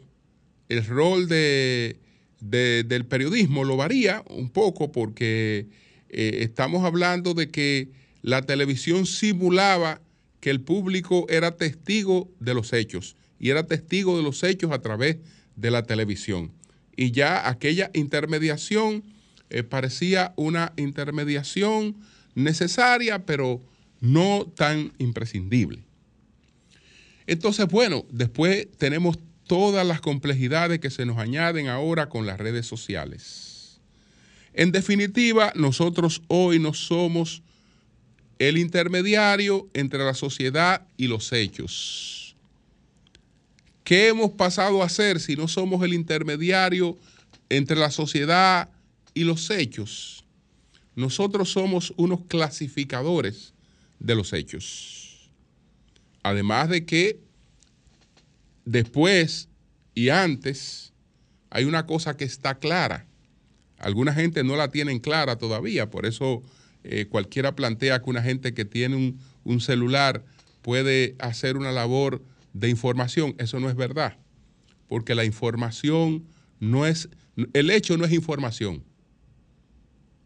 el 0.71 0.87
rol 0.87 1.29
de, 1.29 1.99
del 2.41 3.05
periodismo 3.05 3.65
lo 3.65 3.77
varía 3.77 4.25
un 4.31 4.49
poco 4.49 4.93
porque 4.93 5.67
eh, 6.11 6.43
estamos 6.43 6.85
hablando 6.85 7.35
de 7.35 7.49
que 7.49 7.89
la 8.23 8.43
televisión 8.43 9.07
simulaba 9.07 10.01
que 10.41 10.51
el 10.51 10.61
público 10.61 11.27
era 11.29 11.57
testigo 11.57 12.31
de 12.41 12.55
los 12.55 12.73
hechos 12.73 13.17
y 13.39 13.51
era 13.51 13.67
testigo 13.67 14.17
de 14.17 14.23
los 14.23 14.43
hechos 14.43 14.73
a 14.73 14.81
través 14.81 15.19
de 15.57 15.71
la 15.71 15.85
televisión. 15.85 16.53
Y 16.97 17.13
ya 17.13 17.49
aquella 17.49 17.91
intermediación 17.95 19.05
eh, 19.49 19.63
parecía 19.63 20.35
una 20.37 20.73
intermediación 20.77 21.97
necesaria, 22.35 23.25
pero 23.25 23.63
no 24.01 24.47
tan 24.55 24.93
imprescindible. 24.99 25.85
Entonces, 27.27 27.67
bueno, 27.69 28.05
después 28.11 28.69
tenemos 28.79 29.19
todas 29.47 29.87
las 29.87 30.01
complejidades 30.01 30.81
que 30.81 30.91
se 30.91 31.07
nos 31.07 31.19
añaden 31.19 31.69
ahora 31.69 32.09
con 32.09 32.27
las 32.27 32.39
redes 32.39 32.67
sociales. 32.67 33.50
En 34.55 34.73
definitiva, 34.73 35.53
nosotros 35.55 36.23
hoy 36.29 36.59
no 36.59 36.75
somos 36.75 37.43
el 38.39 38.59
intermediario 38.59 39.69
entre 39.75 40.05
la 40.05 40.15
sociedad 40.15 40.87
y 40.97 41.07
los 41.07 41.33
hechos. 41.33 42.35
¿Qué 43.85 44.09
hemos 44.09 44.31
pasado 44.33 44.83
a 44.83 44.89
ser 44.89 45.21
si 45.21 45.37
no 45.37 45.49
somos 45.49 45.83
el 45.85 45.95
intermediario 45.95 46.99
entre 47.49 47.77
la 47.77 47.91
sociedad 47.91 48.69
y 49.15 49.25
los 49.25 49.51
hechos? 49.51 50.25
Nosotros 50.95 51.51
somos 51.51 51.93
unos 51.97 52.21
clasificadores 52.27 53.53
de 53.99 54.15
los 54.15 54.33
hechos. 54.33 55.31
Además 56.23 56.69
de 56.69 56.85
que 56.85 57.21
después 58.65 59.49
y 59.95 60.09
antes 60.09 60.93
hay 61.51 61.65
una 61.65 61.87
cosa 61.87 62.17
que 62.17 62.25
está 62.25 62.59
clara. 62.59 63.07
Alguna 63.81 64.13
gente 64.13 64.45
no 64.45 64.57
la 64.57 64.71
tienen 64.71 65.01
clara 65.01 65.37
todavía, 65.37 65.91
por 65.91 66.07
eso 66.07 66.43
eh, 66.85 67.07
cualquiera 67.07 67.57
plantea 67.57 68.03
que 68.03 68.11
una 68.11 68.23
gente 68.23 68.55
que 68.55 68.65
tiene 68.65 68.97
un, 68.97 69.19
un 69.45 69.61
celular 69.61 70.25
puede 70.63 71.17
hacer 71.19 71.57
una 71.57 71.73
labor 71.73 72.23
de 72.53 72.69
información. 72.69 73.35
Eso 73.39 73.59
no 73.59 73.69
es 73.69 73.77
verdad, 73.77 74.19
porque 74.87 75.15
la 75.15 75.25
información 75.25 76.25
no 76.59 76.87
es, 76.87 77.09
el 77.55 77.71
hecho 77.71 77.97
no 77.97 78.05
es 78.05 78.13
información. 78.13 78.85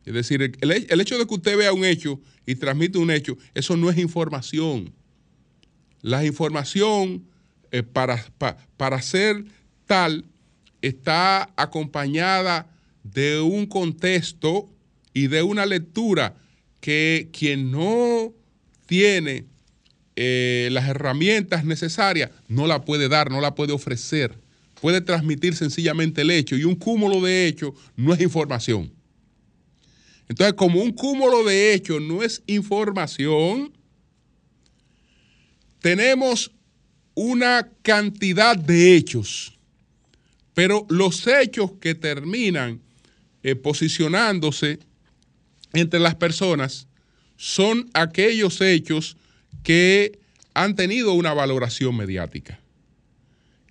Es 0.04 0.12
decir, 0.12 0.42
el, 0.42 0.86
el, 0.88 1.00
hecho 1.00 1.18
de 1.18 1.26
que 1.26 1.34
usted 1.34 1.56
vea 1.56 1.72
un 1.72 1.84
hecho 1.84 2.20
y 2.44 2.56
transmite 2.56 2.98
un 2.98 3.10
hecho, 3.10 3.38
eso 3.54 3.76
no 3.76 3.88
es 3.88 3.96
información. 3.96 4.92
La 6.02 6.24
información 6.26 7.24
eh, 7.70 7.82
para, 7.82 8.22
para 8.76 9.00
ser 9.00 9.44
tal 9.86 10.26
está 10.82 11.50
acompañada 11.56 12.73
de 13.04 13.40
un 13.40 13.66
contexto 13.66 14.68
y 15.12 15.28
de 15.28 15.42
una 15.42 15.64
lectura 15.66 16.34
que 16.80 17.28
quien 17.32 17.70
no 17.70 18.32
tiene 18.86 19.46
eh, 20.16 20.68
las 20.72 20.88
herramientas 20.88 21.64
necesarias 21.64 22.30
no 22.48 22.66
la 22.66 22.84
puede 22.84 23.08
dar, 23.08 23.30
no 23.30 23.40
la 23.40 23.54
puede 23.54 23.72
ofrecer. 23.72 24.38
Puede 24.80 25.00
transmitir 25.00 25.54
sencillamente 25.54 26.22
el 26.22 26.30
hecho 26.30 26.56
y 26.56 26.64
un 26.64 26.74
cúmulo 26.74 27.20
de 27.20 27.46
hechos 27.46 27.72
no 27.96 28.12
es 28.12 28.20
información. 28.20 28.92
Entonces, 30.28 30.54
como 30.54 30.82
un 30.82 30.92
cúmulo 30.92 31.44
de 31.44 31.74
hechos 31.74 32.02
no 32.02 32.22
es 32.22 32.42
información, 32.46 33.72
tenemos 35.80 36.50
una 37.14 37.68
cantidad 37.82 38.56
de 38.56 38.96
hechos, 38.96 39.58
pero 40.54 40.86
los 40.88 41.26
hechos 41.26 41.72
que 41.80 41.94
terminan 41.94 42.83
eh, 43.44 43.56
posicionándose 43.56 44.78
entre 45.74 46.00
las 46.00 46.14
personas 46.14 46.88
son 47.36 47.90
aquellos 47.92 48.62
hechos 48.62 49.18
que 49.62 50.18
han 50.54 50.74
tenido 50.74 51.12
una 51.12 51.34
valoración 51.34 51.94
mediática. 51.94 52.58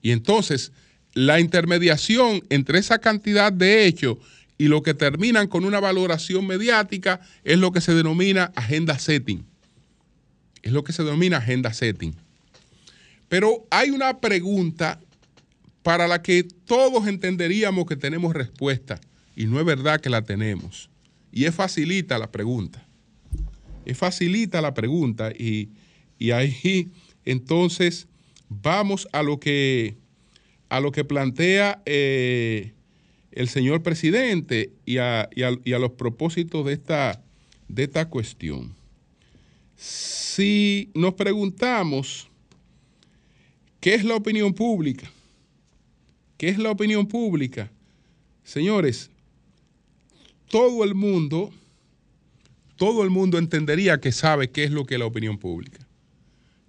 Y 0.04 0.12
entonces, 0.12 0.74
la 1.14 1.40
intermediación 1.40 2.44
entre 2.52 2.78
esa 2.78 3.00
cantidad 3.00 3.52
de 3.52 3.88
hechos 3.88 4.18
y 4.60 4.68
lo 4.68 4.84
que 4.84 4.94
terminan 4.94 5.48
con 5.48 5.66
una 5.66 5.80
valoración 5.80 6.46
mediática 6.46 7.22
es 7.44 7.58
lo 7.58 7.72
que 7.72 7.82
se 7.82 7.96
denomina 7.96 8.52
agenda 8.56 9.00
setting. 9.00 9.44
Es 10.62 10.72
lo 10.72 10.84
que 10.84 10.94
se 10.94 11.04
denomina 11.04 11.38
agenda 11.38 11.74
setting. 11.74 12.16
Pero 13.28 13.66
hay 13.72 13.90
una 13.90 14.20
pregunta 14.20 15.00
para 15.82 16.08
la 16.08 16.22
que 16.22 16.44
todos 16.44 17.08
entenderíamos 17.08 17.88
que 17.88 17.96
tenemos 17.96 18.36
respuesta 18.36 19.02
y 19.36 19.46
no 19.46 19.60
es 19.60 19.66
verdad 19.66 20.00
que 20.00 20.10
la 20.10 20.24
tenemos. 20.24 20.90
Y 21.32 21.46
es 21.46 21.56
facilita 21.56 22.18
la 22.20 22.32
pregunta. 22.32 22.86
Es 23.86 23.98
facilita 23.98 24.62
la 24.62 24.74
pregunta 24.74 25.32
y, 25.32 25.70
ahí 26.32 26.90
entonces 27.26 28.08
vamos 28.50 29.08
a 29.12 29.24
lo 29.24 29.40
que, 29.40 29.98
a 30.70 30.80
lo 30.80 30.92
que 30.92 31.04
plantea 31.04 31.82
eh, 31.86 32.72
el 33.32 33.50
señor 33.50 33.82
presidente 33.82 34.72
y 34.86 34.98
a, 34.98 35.30
los 35.66 35.92
propósitos 35.92 36.66
de 36.66 36.74
esta, 36.74 37.22
de 37.68 37.84
esta 37.84 38.08
cuestión. 38.10 38.76
Si 39.76 40.92
nos 40.94 41.16
preguntamos 41.16 42.30
qué 43.80 43.96
es 43.96 44.06
la 44.06 44.16
opinión 44.16 44.54
pública, 44.54 45.12
¿qué 46.38 46.50
es 46.50 46.58
la 46.58 46.72
opinión 46.72 47.08
pública? 47.08 47.72
Señores, 48.44 49.10
todo 50.54 50.84
el 50.84 50.94
mundo, 50.94 51.52
todo 52.76 53.02
el 53.02 53.10
mundo 53.10 53.40
entendería 53.40 54.00
que 54.00 54.12
sabe 54.12 54.52
qué 54.52 54.64
es 54.64 54.70
lo 54.70 54.86
que 54.86 54.94
es 54.94 55.00
la 55.00 55.08
opinión 55.08 55.40
pública. 55.40 55.80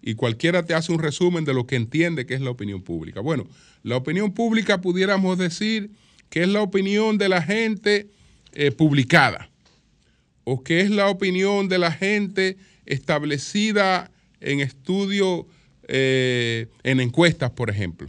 Y 0.01 0.15
cualquiera 0.15 0.65
te 0.65 0.73
hace 0.73 0.91
un 0.91 1.01
resumen 1.01 1.45
de 1.45 1.53
lo 1.53 1.67
que 1.67 1.77
entiende 1.77 2.25
que 2.25 2.33
es 2.33 2.41
la 2.41 2.49
opinión 2.49 2.81
pública. 2.81 3.21
Bueno, 3.21 3.47
la 3.83 3.99
opinión 3.99 4.33
pública 4.33 4.81
pudiéramos 4.81 5.37
decir 5.37 5.91
qué 6.31 6.45
es 6.45 6.49
la 6.49 6.63
opinión 6.63 7.19
de 7.19 7.29
la 7.29 7.43
gente 7.43 8.09
eh, 8.55 8.71
publicada 8.71 9.51
o 10.45 10.65
qué 10.65 10.81
es 10.81 10.89
la 10.89 11.11
opinión 11.11 11.69
de 11.69 11.77
la 11.77 11.93
gente 11.93 12.57
establecida 12.87 14.11
en 14.41 14.61
estudios, 14.61 15.45
eh, 15.89 16.69
en 16.85 17.01
encuestas, 17.01 17.51
por 17.51 17.69
ejemplo. 17.69 18.09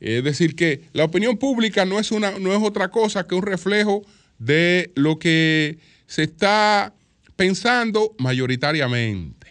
Es 0.00 0.24
decir, 0.24 0.56
que 0.56 0.80
la 0.94 1.04
opinión 1.04 1.36
pública 1.36 1.84
no 1.84 1.98
es, 1.98 2.10
una, 2.10 2.38
no 2.38 2.54
es 2.54 2.62
otra 2.62 2.88
cosa 2.88 3.26
que 3.26 3.34
un 3.34 3.42
reflejo 3.42 4.02
de 4.38 4.92
lo 4.94 5.18
que 5.18 5.78
se 6.06 6.24
está 6.24 6.94
pensando 7.36 8.14
mayoritariamente. 8.18 9.46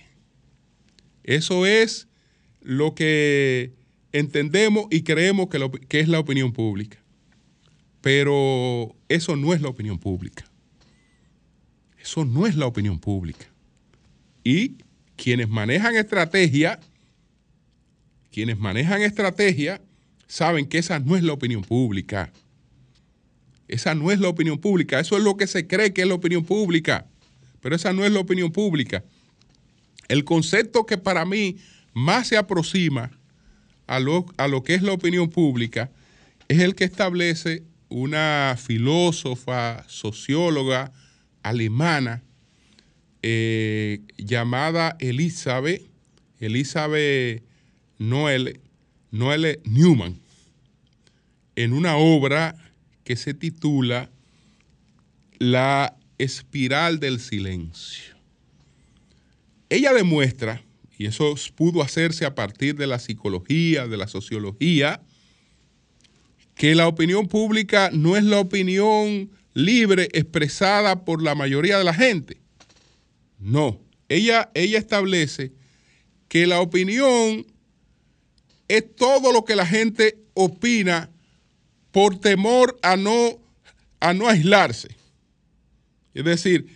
Eso 1.23 1.65
es 1.65 2.07
lo 2.61 2.95
que 2.95 3.73
entendemos 4.11 4.87
y 4.91 5.03
creemos 5.03 5.49
que, 5.49 5.69
que 5.87 5.99
es 5.99 6.07
la 6.07 6.19
opinión 6.19 6.53
pública. 6.53 6.97
Pero 8.01 8.95
eso 9.09 9.35
no 9.35 9.53
es 9.53 9.61
la 9.61 9.69
opinión 9.69 9.97
pública. 9.99 10.45
Eso 11.99 12.23
no 12.23 12.45
es 12.45 12.55
la 12.55 12.67
opinión 12.67 12.99
pública. 12.99 13.47
Y 14.43 14.77
quienes 15.15 15.49
manejan 15.49 15.95
estrategia, 15.95 16.79
quienes 18.31 18.59
manejan 18.59 19.01
estrategia, 19.01 19.81
saben 20.27 20.67
que 20.67 20.77
esa 20.77 20.99
no 20.99 21.15
es 21.15 21.23
la 21.23 21.33
opinión 21.33 21.63
pública. 21.63 22.31
Esa 23.67 23.95
no 23.95 24.11
es 24.11 24.19
la 24.19 24.29
opinión 24.29 24.59
pública. 24.59 24.99
Eso 24.99 25.17
es 25.17 25.23
lo 25.23 25.37
que 25.37 25.47
se 25.47 25.67
cree 25.67 25.93
que 25.93 26.01
es 26.01 26.07
la 26.07 26.15
opinión 26.15 26.45
pública. 26.45 27.07
Pero 27.61 27.75
esa 27.75 27.93
no 27.93 28.05
es 28.05 28.11
la 28.11 28.19
opinión 28.19 28.51
pública. 28.51 29.03
El 30.07 30.23
concepto 30.23 30.85
que 30.85 30.97
para 30.97 31.25
mí 31.25 31.57
más 31.93 32.27
se 32.27 32.37
aproxima 32.37 33.11
a 33.87 33.99
lo, 33.99 34.25
a 34.37 34.47
lo 34.47 34.63
que 34.63 34.75
es 34.75 34.81
la 34.81 34.93
opinión 34.93 35.29
pública 35.29 35.91
es 36.47 36.59
el 36.59 36.75
que 36.75 36.83
establece 36.83 37.63
una 37.89 38.55
filósofa, 38.57 39.83
socióloga 39.87 40.91
alemana 41.41 42.23
eh, 43.21 44.01
llamada 44.17 44.95
Elizabeth, 44.99 45.81
Elizabeth 46.39 47.43
Noel, 47.97 48.59
Noel 49.11 49.59
Newman, 49.63 50.19
en 51.55 51.73
una 51.73 51.97
obra 51.97 52.55
que 53.05 53.15
se 53.15 53.33
titula 53.33 54.09
La 55.37 55.95
espiral 56.17 56.99
del 56.99 57.21
silencio. 57.21 58.15
Ella 59.69 59.93
demuestra, 59.93 60.63
y 60.97 61.05
eso 61.05 61.35
pudo 61.55 61.81
hacerse 61.81 62.25
a 62.25 62.35
partir 62.35 62.75
de 62.75 62.87
la 62.87 62.99
psicología, 62.99 63.87
de 63.87 63.97
la 63.97 64.07
sociología, 64.07 65.01
que 66.55 66.73
la 66.73 66.87
opinión 66.87 67.27
pública 67.27 67.91
no 67.93 68.17
es 68.17 68.23
la 68.23 68.39
opinión 68.39 69.29
libre 69.53 70.09
expresada 70.13 71.05
por 71.05 71.21
la 71.21 71.35
mayoría 71.35 71.77
de 71.77 71.83
la 71.83 71.93
gente. 71.93 72.41
No, 73.39 73.79
ella, 74.09 74.49
ella 74.55 74.79
establece 74.79 75.51
que 76.27 76.47
la 76.47 76.59
opinión 76.59 77.45
es 78.67 78.95
todo 78.95 79.31
lo 79.31 79.45
que 79.45 79.55
la 79.55 79.65
gente 79.65 80.17
opina 80.33 81.11
por 81.95 82.19
temor 82.19 82.77
a 82.81 82.97
no, 82.97 83.39
a 84.01 84.13
no 84.13 84.27
aislarse. 84.27 84.89
Es 86.13 86.25
decir, 86.25 86.67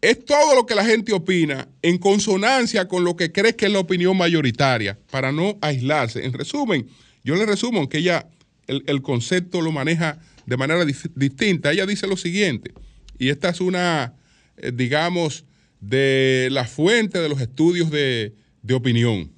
es 0.00 0.24
todo 0.24 0.56
lo 0.56 0.66
que 0.66 0.74
la 0.74 0.84
gente 0.84 1.12
opina 1.12 1.68
en 1.82 1.98
consonancia 1.98 2.88
con 2.88 3.04
lo 3.04 3.14
que 3.14 3.30
cree 3.30 3.54
que 3.54 3.66
es 3.66 3.72
la 3.72 3.78
opinión 3.78 4.16
mayoritaria, 4.16 4.98
para 5.12 5.30
no 5.30 5.56
aislarse. 5.60 6.24
En 6.24 6.32
resumen, 6.32 6.88
yo 7.22 7.36
le 7.36 7.46
resumo 7.46 7.88
que 7.88 7.98
ella 7.98 8.28
el, 8.66 9.02
concepto 9.02 9.60
lo 9.60 9.70
maneja 9.70 10.18
de 10.46 10.56
manera 10.56 10.84
distinta. 11.14 11.70
Ella 11.70 11.86
dice 11.86 12.08
lo 12.08 12.16
siguiente, 12.16 12.72
y 13.20 13.28
esta 13.28 13.50
es 13.50 13.60
una, 13.60 14.14
eh, 14.56 14.72
digamos, 14.74 15.44
de 15.80 16.48
la 16.50 16.64
fuente 16.64 17.20
de 17.20 17.28
los 17.28 17.40
estudios 17.40 17.88
de, 17.92 18.34
opinión. 18.72 19.30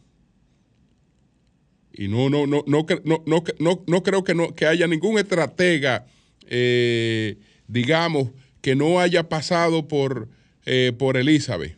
Y 1.97 2.09
no, 2.09 2.29
no, 2.29 2.47
no, 2.47 2.65
no, 2.67 2.85
no, 3.05 3.85
no, 3.87 4.03
creo 4.03 4.25
que, 4.25 4.35
no, 4.35 4.55
que 4.55 4.67
haya 4.67 4.87
ningún 4.87 5.19
estratega, 5.19 6.07
eh, 6.49 7.39
digamos, 7.69 8.31
que 8.61 8.75
no 8.75 9.01
haya 9.01 9.29
pasado 9.29 9.87
por, 9.87 10.29
eh, 10.67 10.93
por 10.99 11.17
Elizabeth 11.17 11.77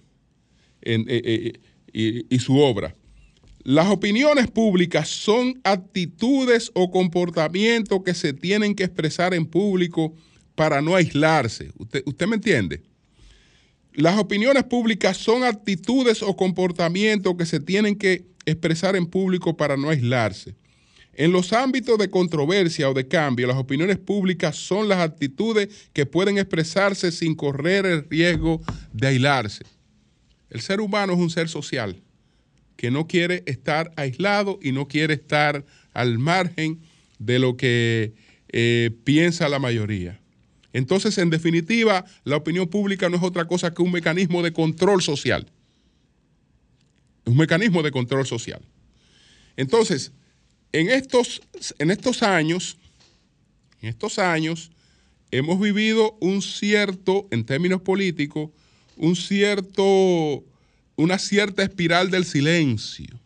y 0.83 2.39
su 2.39 2.59
obra. 2.59 2.95
Las 3.67 3.89
opiniones 3.89 4.49
públicas 4.49 5.09
son 5.09 5.61
actitudes 5.65 6.71
o 6.75 6.93
comportamientos 6.93 8.01
que 8.05 8.15
se 8.15 8.33
tienen 8.33 8.77
que 8.77 8.85
expresar 8.85 9.35
en 9.35 9.45
público 9.45 10.15
para 10.55 10.81
no 10.81 10.95
aislarse. 10.95 11.73
¿Usted, 11.77 12.05
usted 12.07 12.29
me 12.29 12.37
entiende? 12.37 12.83
Las 13.97 14.19
opiniones 14.19 14.65
públicas 14.65 15.17
son 15.17 15.43
actitudes 15.43 16.23
o 16.23 16.37
comportamientos 16.37 17.35
que 17.35 17.47
se 17.47 17.61
tienen 17.61 17.97
que 17.97 18.27
expresar 18.45 18.95
en 18.95 19.07
público 19.07 19.57
para 19.57 19.79
no 19.79 19.89
aislarse. 19.89 20.55
En 21.15 21.33
los 21.33 21.55
ámbitos 21.55 21.97
de 21.97 22.11
controversia 22.11 22.91
o 22.91 22.93
de 22.93 23.09
cambio, 23.09 23.47
las 23.47 23.57
opiniones 23.57 23.97
públicas 23.97 24.55
son 24.55 24.91
las 24.91 24.99
actitudes 24.99 25.89
que 25.95 26.05
pueden 26.05 26.37
expresarse 26.37 27.11
sin 27.11 27.35
correr 27.35 27.87
el 27.87 28.07
riesgo 28.11 28.61
de 28.93 29.07
aislarse. 29.07 29.65
El 30.51 30.61
ser 30.61 30.83
humano 30.83 31.15
es 31.15 31.19
un 31.19 31.31
ser 31.31 31.49
social 31.49 32.03
que 32.77 32.91
no 32.91 33.07
quiere 33.07 33.45
estar 33.47 33.93
aislado 33.97 34.59
y 34.61 34.73
no 34.73 34.89
quiere 34.89 35.15
estar 35.15 35.65
al 35.95 36.19
margen 36.19 36.83
de 37.19 37.39
lo 37.39 37.57
que 37.57 38.13
eh, 38.53 38.91
piensa 39.05 39.49
la 39.49 39.59
mayoría. 39.59 40.21
Entonces, 40.77 41.17
en 41.17 41.31
definitiva, 41.31 42.05
la 42.25 42.37
opinión 42.37 42.69
pública 42.69 43.09
no 43.09 43.17
es 43.17 43.23
otra 43.23 43.47
cosa 43.47 43.73
que 43.73 43.81
un 43.81 43.91
mecanismo 43.91 44.43
de 44.43 44.53
control 44.53 45.01
social. 45.01 45.47
Un 47.25 47.39
mecanismo 47.39 47.83
de 47.83 47.91
control 47.91 48.27
social. 48.27 48.61
Entonces, 49.57 50.12
en 50.73 50.91
estos, 50.91 51.41
en 51.79 51.91
estos 51.91 52.23
años, 52.23 52.77
en 53.81 53.89
estos 53.89 54.19
años, 54.19 54.71
hemos 55.31 55.59
vivido 55.59 56.15
un 56.21 56.43
cierto, 56.43 57.27
en 57.31 57.47
términos 57.47 57.81
políticos, 57.81 58.51
un 58.99 59.17
cierto 59.17 60.45
una 60.97 61.19
cierta 61.19 61.62
espiral 61.62 62.11
del 62.11 62.27
silencio. 62.27 63.19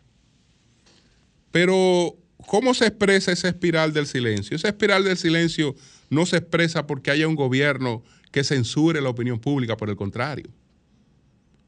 Pero, 1.51 2.15
¿cómo 2.47 2.73
se 2.73 2.87
expresa 2.87 3.33
esa 3.33 3.49
espiral 3.49 3.91
del 3.91 4.07
silencio? 4.07 4.55
Esa 4.55 4.69
espiral 4.69 5.03
del 5.03 5.17
silencio 5.17 5.75
no 6.11 6.25
se 6.25 6.37
expresa 6.37 6.85
porque 6.85 7.09
haya 7.09 7.27
un 7.27 7.35
gobierno 7.35 8.03
que 8.31 8.43
censure 8.43 9.01
la 9.01 9.09
opinión 9.09 9.39
pública, 9.39 9.77
por 9.77 9.89
el 9.89 9.95
contrario. 9.95 10.51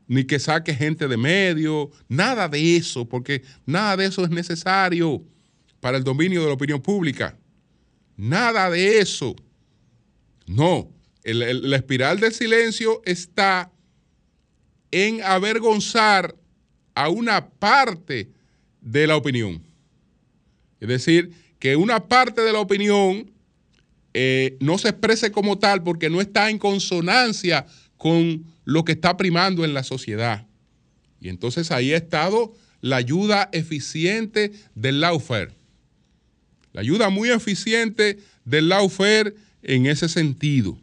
Ni 0.05 0.25
que 0.25 0.37
saque 0.37 0.75
gente 0.75 1.07
de 1.07 1.15
medio, 1.15 1.89
nada 2.09 2.49
de 2.49 2.75
eso, 2.75 3.07
porque 3.07 3.41
nada 3.65 3.95
de 3.95 4.05
eso 4.05 4.23
es 4.23 4.29
necesario 4.29 5.23
para 5.79 5.97
el 5.97 6.03
dominio 6.03 6.41
de 6.41 6.47
la 6.47 6.53
opinión 6.53 6.81
pública. 6.81 7.37
Nada 8.17 8.69
de 8.69 8.99
eso. 8.99 9.33
No, 10.45 10.91
la 11.23 11.77
espiral 11.77 12.19
del 12.19 12.33
silencio 12.33 13.01
está 13.05 13.71
en 14.91 15.23
avergonzar 15.23 16.35
a 16.95 17.07
una 17.07 17.49
parte 17.49 18.29
de 18.81 19.07
la 19.07 19.15
opinión. 19.15 19.63
Es 20.81 20.89
decir, 20.89 21.31
que 21.59 21.77
una 21.77 22.09
parte 22.09 22.41
de 22.41 22.51
la 22.51 22.59
opinión 22.59 23.32
eh, 24.13 24.57
no 24.59 24.77
se 24.77 24.89
exprese 24.89 25.31
como 25.31 25.57
tal 25.57 25.83
porque 25.83 26.09
no 26.09 26.21
está 26.21 26.49
en 26.49 26.59
consonancia 26.59 27.65
con 27.97 28.45
lo 28.63 28.85
que 28.85 28.91
está 28.91 29.17
primando 29.17 29.65
en 29.65 29.73
la 29.73 29.83
sociedad. 29.83 30.47
Y 31.19 31.29
entonces 31.29 31.71
ahí 31.71 31.93
ha 31.93 31.97
estado 31.97 32.53
la 32.81 32.97
ayuda 32.97 33.49
eficiente 33.53 34.51
del 34.75 34.99
lawfare. 35.01 35.51
La 36.73 36.81
ayuda 36.81 37.09
muy 37.09 37.29
eficiente 37.29 38.19
del 38.45 38.69
lawfare 38.69 39.35
en 39.61 39.85
ese 39.85 40.09
sentido. 40.09 40.77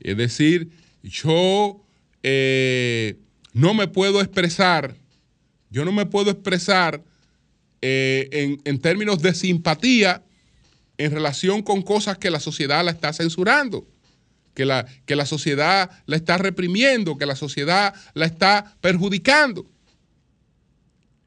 Es 0.00 0.16
decir, 0.16 0.70
yo 1.02 1.84
eh, 2.22 3.16
no 3.52 3.74
me 3.74 3.86
puedo 3.86 4.20
expresar, 4.20 4.96
yo 5.70 5.84
no 5.84 5.92
me 5.92 6.06
puedo 6.06 6.30
expresar 6.30 7.02
eh, 7.82 8.28
en, 8.32 8.60
en 8.64 8.78
términos 8.80 9.20
de 9.20 9.34
simpatía 9.34 10.22
en 10.98 11.12
relación 11.12 11.62
con 11.62 11.82
cosas 11.82 12.18
que 12.18 12.30
la 12.30 12.40
sociedad 12.40 12.84
la 12.84 12.90
está 12.90 13.12
censurando, 13.12 13.86
que 14.54 14.64
la, 14.64 14.86
que 15.04 15.16
la 15.16 15.26
sociedad 15.26 15.90
la 16.06 16.16
está 16.16 16.38
reprimiendo, 16.38 17.18
que 17.18 17.26
la 17.26 17.36
sociedad 17.36 17.94
la 18.14 18.26
está 18.26 18.76
perjudicando. 18.80 19.66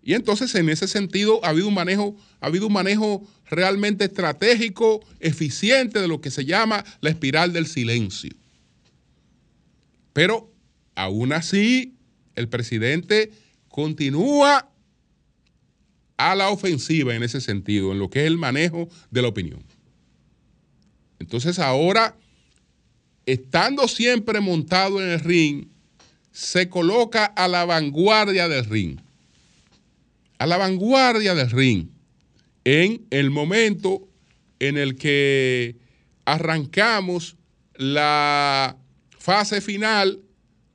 Y 0.02 0.14
entonces 0.14 0.56
en 0.56 0.70
ese 0.70 0.88
sentido 0.88 1.44
ha 1.44 1.50
habido 1.50 1.68
un 1.68 1.74
manejo, 1.74 2.16
ha 2.40 2.48
habido 2.48 2.68
un 2.68 2.74
manejo 2.74 3.28
realmente 3.50 4.06
estratégico, 4.06 5.06
eficiente 5.20 6.00
de 6.00 6.08
lo 6.08 6.22
que 6.22 6.32
se 6.32 6.46
llama 6.46 6.84
la 7.02 7.10
espiral 7.10 7.54
del 7.54 7.68
silencio. 7.68 8.32
Pero 10.14 10.52
aún 10.96 11.34
así, 11.34 11.96
el 12.36 12.50
presidente 12.50 13.32
continúa 13.68 14.70
a 16.20 16.36
la 16.36 16.50
ofensiva 16.50 17.16
en 17.16 17.24
ese 17.24 17.40
sentido, 17.40 17.94
en 17.94 18.00
lo 18.00 18.10
que 18.10 18.20
es 18.20 18.28
el 18.28 18.38
manejo 18.38 18.90
de 19.10 19.22
la 19.22 19.30
opinión. 19.30 19.64
Entonces 21.18 21.60
ahora, 21.60 22.18
estando 23.26 23.88
siempre 23.88 24.42
montado 24.42 25.02
en 25.02 25.10
el 25.12 25.22
ring, 25.22 25.68
se 26.34 26.68
coloca 26.68 27.24
a 27.24 27.48
la 27.48 27.64
vanguardia 27.64 28.50
del 28.50 28.66
ring. 28.66 29.00
A 30.40 30.46
la 30.46 30.58
vanguardia 30.58 31.36
del 31.36 31.52
ring. 31.52 31.88
En 32.66 33.06
el 33.12 33.32
momento 33.32 34.06
en 34.60 34.78
el 34.78 34.98
que 34.98 35.78
arrancamos 36.26 37.38
la 37.76 38.78
fase 39.18 39.62
final 39.62 40.20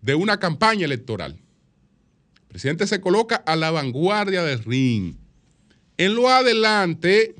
de 0.00 0.14
una 0.14 0.38
campaña 0.38 0.86
electoral. 0.86 1.32
El 1.32 2.48
presidente 2.48 2.86
se 2.86 3.02
coloca 3.02 3.36
a 3.36 3.56
la 3.56 3.70
vanguardia 3.70 4.42
del 4.42 4.64
ring. 4.64 5.16
En 5.96 6.14
lo 6.14 6.28
adelante, 6.28 7.34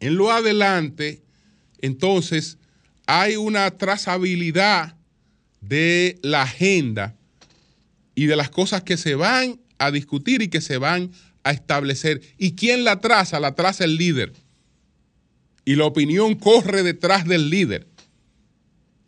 en 0.00 0.16
lo 0.16 0.30
adelante, 0.30 1.22
entonces 1.80 2.58
hay 3.06 3.36
una 3.36 3.70
trazabilidad 3.72 4.96
de 5.60 6.18
la 6.22 6.42
agenda 6.42 7.16
y 8.14 8.26
de 8.26 8.36
las 8.36 8.50
cosas 8.50 8.82
que 8.82 8.96
se 8.96 9.14
van 9.14 9.60
a 9.78 9.90
discutir 9.90 10.42
y 10.42 10.48
que 10.48 10.60
se 10.60 10.78
van 10.78 11.10
a 11.42 11.52
establecer. 11.52 12.22
¿Y 12.38 12.52
quién 12.52 12.84
la 12.84 13.00
traza? 13.00 13.40
La 13.40 13.54
traza 13.54 13.84
el 13.84 13.96
líder. 13.96 14.32
Y 15.64 15.76
la 15.76 15.86
opinión 15.86 16.34
corre 16.34 16.82
detrás 16.82 17.26
del 17.26 17.50
líder. 17.50 17.86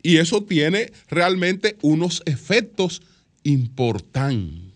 Y 0.01 0.17
eso 0.17 0.43
tiene 0.43 0.91
realmente 1.09 1.77
unos 1.81 2.23
efectos 2.25 3.01
importantes. 3.43 4.66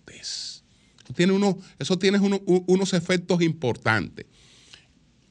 Eso 1.79 1.97
tiene, 1.97 2.19
uno, 2.19 2.41
unos 2.45 2.93
efectos 2.93 3.41
importantes. 3.41 4.25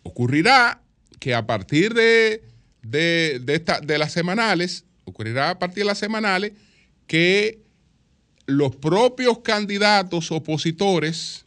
Ocurrirá 0.03 0.83
que 1.19 1.35
a 1.35 1.47
partir 1.47 1.95
de, 1.95 2.43
de, 2.83 3.40
de 3.40 3.64
de 3.83 3.99
las 3.99 4.12
semanales, 4.12 4.85
ocurrirá 5.05 5.51
a 5.51 5.59
partir 5.59 5.83
de 5.83 5.87
las 5.87 5.99
semanales 5.99 6.53
que 7.07 7.61
los 8.47 8.75
propios 8.77 9.40
candidatos 9.40 10.31
opositores 10.31 11.45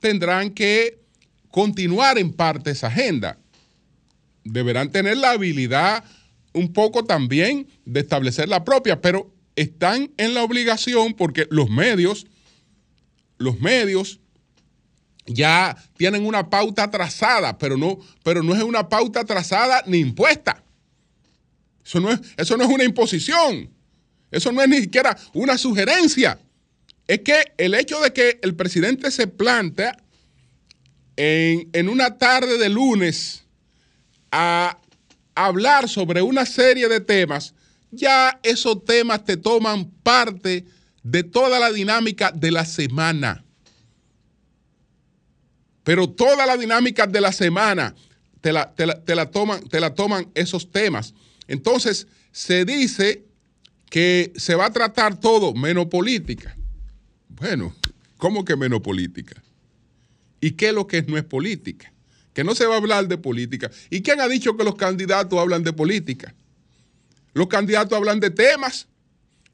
tendrán 0.00 0.50
que 0.50 1.00
continuar 1.50 2.18
en 2.18 2.32
parte 2.32 2.70
esa 2.70 2.88
agenda. 2.88 3.38
Deberán 4.44 4.90
tener 4.90 5.16
la 5.16 5.32
habilidad 5.32 6.04
un 6.52 6.72
poco 6.72 7.04
también 7.04 7.68
de 7.84 8.00
establecer 8.00 8.48
la 8.48 8.64
propia, 8.64 9.00
pero 9.00 9.32
están 9.56 10.10
en 10.16 10.34
la 10.34 10.42
obligación 10.42 11.14
porque 11.14 11.46
los 11.50 11.70
medios, 11.70 12.26
los 13.40 13.58
medios 13.58 14.20
ya 15.26 15.74
tienen 15.96 16.26
una 16.26 16.50
pauta 16.50 16.90
trazada, 16.90 17.56
pero 17.56 17.76
no, 17.76 17.98
pero 18.22 18.42
no 18.42 18.54
es 18.54 18.62
una 18.62 18.88
pauta 18.88 19.24
trazada 19.24 19.82
ni 19.86 19.98
impuesta. 19.98 20.62
Eso 21.84 22.00
no 22.00 22.12
es, 22.12 22.20
eso 22.36 22.56
no 22.58 22.64
es 22.64 22.70
una 22.70 22.84
imposición. 22.84 23.70
Eso 24.30 24.52
no 24.52 24.62
es 24.62 24.68
ni 24.68 24.82
siquiera 24.82 25.16
una 25.32 25.56
sugerencia. 25.56 26.38
Es 27.06 27.20
que 27.20 27.52
el 27.56 27.74
hecho 27.74 27.98
de 28.00 28.12
que 28.12 28.38
el 28.42 28.54
presidente 28.54 29.10
se 29.10 29.26
plantea 29.26 29.96
en, 31.16 31.70
en 31.72 31.88
una 31.88 32.18
tarde 32.18 32.58
de 32.58 32.68
lunes 32.68 33.44
a 34.30 34.78
hablar 35.34 35.88
sobre 35.88 36.20
una 36.20 36.44
serie 36.44 36.88
de 36.88 37.00
temas, 37.00 37.54
ya 37.90 38.38
esos 38.42 38.84
temas 38.84 39.24
te 39.24 39.38
toman 39.38 39.90
parte 40.02 40.66
de 41.02 41.22
toda 41.22 41.58
la 41.58 41.70
dinámica 41.72 42.30
de 42.32 42.50
la 42.50 42.64
semana. 42.64 43.44
Pero 45.84 46.08
toda 46.10 46.46
la 46.46 46.56
dinámica 46.56 47.06
de 47.06 47.20
la 47.20 47.32
semana 47.32 47.94
te 48.40 48.52
la, 48.52 48.72
te 48.74 48.86
la- 48.86 49.02
te 49.02 49.14
la 49.14 49.30
toman, 49.30 49.66
te 49.68 49.80
la 49.80 49.94
toman 49.94 50.28
esos 50.34 50.70
temas. 50.70 51.14
Entonces, 51.48 52.06
se 52.32 52.64
dice 52.64 53.24
que 53.88 54.32
se 54.36 54.54
va 54.54 54.66
a 54.66 54.72
tratar 54.72 55.18
todo 55.18 55.52
menos 55.54 55.86
política. 55.86 56.56
Bueno, 57.28 57.74
¿cómo 58.18 58.44
que 58.44 58.56
menos 58.56 58.80
política? 58.82 59.42
¿Y 60.40 60.52
qué 60.52 60.68
es 60.68 60.74
lo 60.74 60.86
que 60.86 61.02
no 61.02 61.16
es 61.18 61.24
política? 61.24 61.92
Que 62.34 62.44
no 62.44 62.54
se 62.54 62.66
va 62.66 62.74
a 62.74 62.78
hablar 62.78 63.08
de 63.08 63.18
política. 63.18 63.70
¿Y 63.90 64.02
quién 64.02 64.20
ha 64.20 64.28
dicho 64.28 64.56
que 64.56 64.64
los 64.64 64.76
candidatos 64.76 65.38
hablan 65.38 65.64
de 65.64 65.72
política? 65.72 66.34
Los 67.34 67.48
candidatos 67.48 67.96
hablan 67.96 68.20
de 68.20 68.30
temas. 68.30 68.86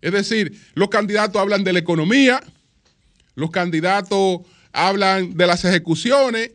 Es 0.00 0.12
decir, 0.12 0.60
los 0.74 0.88
candidatos 0.88 1.40
hablan 1.40 1.64
de 1.64 1.72
la 1.72 1.78
economía, 1.78 2.40
los 3.34 3.50
candidatos 3.50 4.40
hablan 4.72 5.34
de 5.36 5.46
las 5.46 5.64
ejecuciones, 5.64 6.52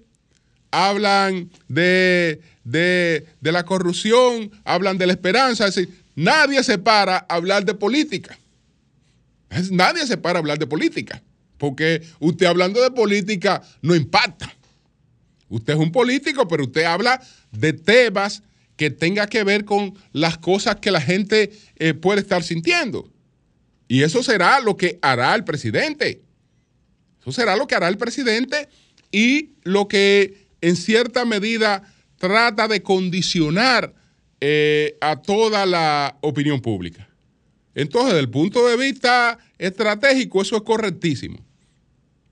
hablan 0.71 1.49
de, 1.67 2.41
de- 2.63 3.25
de 3.41 3.51
la 3.51 3.63
corrupción, 3.65 4.51
hablan 4.63 4.97
de 4.97 5.07
la 5.07 5.13
esperanza. 5.13 5.67
Es 5.67 5.75
decir, 5.75 5.93
nadie 6.15 6.63
se 6.63 6.77
para 6.77 7.17
a 7.17 7.35
hablar 7.35 7.65
de 7.65 7.73
política. 7.73 8.37
Nadie 9.71 10.07
se 10.07 10.17
para 10.17 10.39
a 10.39 10.41
hablar 10.41 10.57
de 10.59 10.67
política. 10.67 11.21
Porque 11.57 12.01
usted 12.19 12.45
hablando 12.45 12.81
de 12.81 12.89
política 12.91 13.61
no 13.81 13.95
impacta. 13.95 14.51
Usted 15.49 15.73
es 15.73 15.79
un 15.79 15.91
político, 15.91 16.47
pero 16.47 16.63
usted 16.63 16.83
habla 16.85 17.21
de 17.51 17.73
temas 17.73 18.41
que 18.77 18.89
tenga 18.89 19.27
que 19.27 19.43
ver 19.43 19.65
con 19.65 19.93
las 20.13 20.37
cosas 20.37 20.77
que 20.77 20.89
la 20.91 21.01
gente 21.01 21.51
eh, 21.77 21.93
puede 21.93 22.21
estar 22.21 22.41
sintiendo. 22.43 23.09
Y 23.91 24.03
eso 24.03 24.23
será 24.23 24.61
lo 24.61 24.77
que 24.77 24.99
hará 25.01 25.35
el 25.35 25.43
presidente. 25.43 26.21
Eso 27.19 27.33
será 27.33 27.57
lo 27.57 27.67
que 27.67 27.75
hará 27.75 27.89
el 27.89 27.97
presidente 27.97 28.69
y 29.11 29.55
lo 29.63 29.89
que 29.89 30.47
en 30.61 30.77
cierta 30.77 31.25
medida 31.25 31.83
trata 32.15 32.69
de 32.69 32.81
condicionar 32.83 33.93
eh, 34.39 34.95
a 35.01 35.21
toda 35.21 35.65
la 35.65 36.17
opinión 36.21 36.61
pública. 36.61 37.09
Entonces, 37.75 38.13
desde 38.13 38.21
el 38.21 38.29
punto 38.29 38.65
de 38.65 38.77
vista 38.77 39.37
estratégico, 39.57 40.41
eso 40.41 40.55
es 40.55 40.61
correctísimo. 40.61 41.45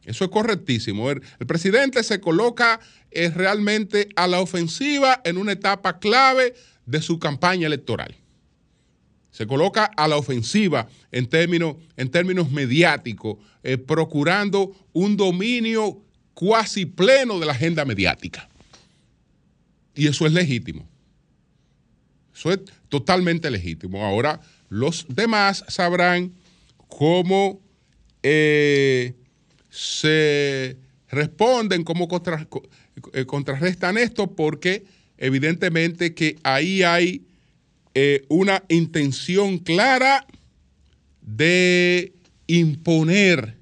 Eso 0.05 0.23
es 0.23 0.31
correctísimo. 0.31 1.11
El, 1.11 1.21
presidente 1.45 2.03
se 2.03 2.21
coloca 2.21 2.79
eh, 3.11 3.31
realmente 3.31 4.07
a 4.15 4.27
la 4.27 4.39
ofensiva 4.39 5.19
en 5.25 5.37
una 5.37 5.51
etapa 5.51 5.99
clave 5.99 6.53
de 6.85 7.01
su 7.01 7.19
campaña 7.19 7.67
electoral. 7.67 8.15
Se 9.31 9.45
coloca 9.47 9.85
a 9.85 10.07
la 10.07 10.17
ofensiva 10.17 10.87
en 11.11 11.27
términos, 11.27 11.75
en 11.97 12.09
términos 12.09 12.51
mediáticos, 12.51 13.37
eh, 13.63 13.77
procurando 13.77 14.75
un 14.93 15.15
dominio 15.15 16.01
cuasi 16.33 16.85
pleno 16.85 17.39
de 17.39 17.45
la 17.45 17.51
agenda 17.51 17.85
mediática. 17.85 18.49
Y 19.95 20.07
eso 20.07 20.25
es 20.25 20.33
legítimo. 20.33 20.87
Eso 22.33 22.51
es 22.51 22.59
totalmente 22.87 23.51
legítimo. 23.51 24.05
Ahora, 24.05 24.39
los 24.69 25.05
demás 25.09 25.65
sabrán 25.67 26.31
cómo 26.87 27.61
eh, 28.23 29.13
se 29.69 30.77
responden, 31.09 31.83
cómo 31.83 32.07
eh, 33.13 33.25
contrarrestan 33.25 33.97
esto, 33.97 34.35
porque 34.35 34.85
evidentemente 35.17 36.13
que 36.13 36.37
ahí 36.43 36.83
hay 36.83 37.25
eh, 38.01 38.25
una 38.29 38.63
intención 38.69 39.57
clara 39.57 40.25
de 41.21 42.13
imponer, 42.47 43.57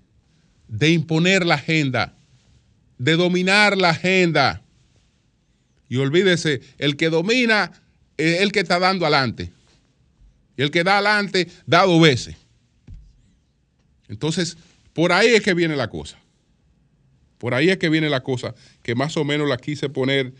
de 0.67 0.91
imponer 0.91 1.43
la 1.43 1.55
agenda, 1.55 2.15
de 2.99 3.15
dominar 3.15 3.75
la 3.77 3.89
agenda. 3.89 4.61
Y 5.89 5.95
olvídese, 5.97 6.61
el 6.77 6.97
que 6.97 7.09
domina 7.09 7.71
es 8.15 8.41
el 8.41 8.51
que 8.51 8.59
está 8.59 8.77
dando 8.77 9.07
adelante. 9.07 9.51
Y 10.55 10.61
el 10.61 10.69
que 10.69 10.83
da 10.83 10.99
adelante 10.99 11.47
da 11.65 11.87
dos 11.87 11.99
veces. 11.99 12.35
Entonces, 14.07 14.55
por 14.93 15.13
ahí 15.13 15.29
es 15.29 15.41
que 15.41 15.55
viene 15.55 15.75
la 15.75 15.89
cosa. 15.89 16.19
Por 17.39 17.55
ahí 17.55 17.69
es 17.71 17.77
que 17.79 17.89
viene 17.89 18.07
la 18.09 18.21
cosa, 18.21 18.53
que 18.83 18.93
más 18.93 19.17
o 19.17 19.23
menos 19.23 19.49
la 19.49 19.57
quise 19.57 19.89
poner 19.89 20.31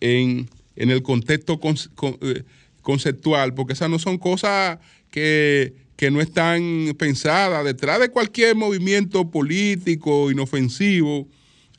en, 0.00 0.50
en 0.74 0.90
el 0.90 1.02
contexto 1.02 1.58
con- 1.58 1.76
eh, 2.20 2.44
conceptual, 2.86 3.52
porque 3.52 3.72
esas 3.72 3.90
no 3.90 3.98
son 3.98 4.16
cosas 4.16 4.78
que, 5.10 5.74
que 5.96 6.08
no 6.12 6.20
están 6.20 6.94
pensadas. 6.96 7.64
Detrás 7.64 7.98
de 7.98 8.10
cualquier 8.10 8.54
movimiento 8.54 9.28
político 9.28 10.30
inofensivo, 10.30 11.26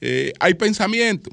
eh, 0.01 0.33
hay 0.37 0.55
pensamiento. 0.55 1.29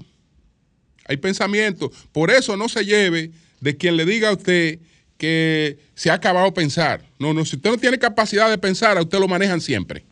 Hay 1.08 1.16
pensamiento. 1.16 1.90
Por 2.12 2.30
eso 2.30 2.56
no 2.56 2.68
se 2.68 2.84
lleve 2.84 3.32
de 3.60 3.76
quien 3.76 3.96
le 3.96 4.04
diga 4.04 4.28
a 4.28 4.34
usted 4.34 4.78
que 5.18 5.76
se 5.96 6.08
ha 6.08 6.14
acabado 6.14 6.54
pensar. 6.54 7.04
No, 7.18 7.34
no, 7.34 7.44
si 7.44 7.56
usted 7.56 7.70
no 7.70 7.76
tiene 7.76 7.98
capacidad 7.98 8.48
de 8.48 8.58
pensar, 8.58 8.96
a 8.96 9.02
usted 9.02 9.18
lo 9.18 9.26
manejan 9.26 9.60
siempre. 9.60 10.04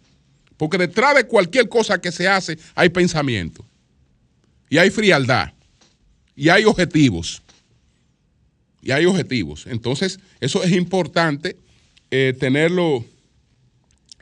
Porque 0.57 0.77
detrás 0.77 1.15
de 1.15 1.25
cualquier 1.25 1.69
cosa 1.69 2.01
que 2.01 2.11
se 2.11 2.27
hace 2.27 2.59
hay 2.75 2.89
pensamiento. 2.89 3.65
Y 4.69 4.79
hay 4.79 4.91
frialdad. 4.91 5.53
Y 6.35 6.49
hay 6.49 6.65
objetivos. 6.65 7.43
Y 8.83 8.91
hay 8.91 9.07
objetivos. 9.07 9.67
Entonces, 9.67 10.19
eso 10.41 10.63
es 10.65 10.73
importante 10.73 11.57
eh, 12.11 12.35
tenerlo, 12.39 13.05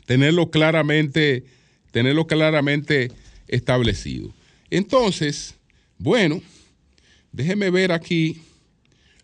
tenerlo 0.05 0.51
claramente, 0.51 1.45
tenerlo 1.91 2.27
claramente 2.27 3.11
establecido. 3.49 4.33
Entonces, 4.69 5.57
bueno, 5.99 6.41
déjeme 7.33 7.71
ver 7.71 7.91
aquí 7.91 8.43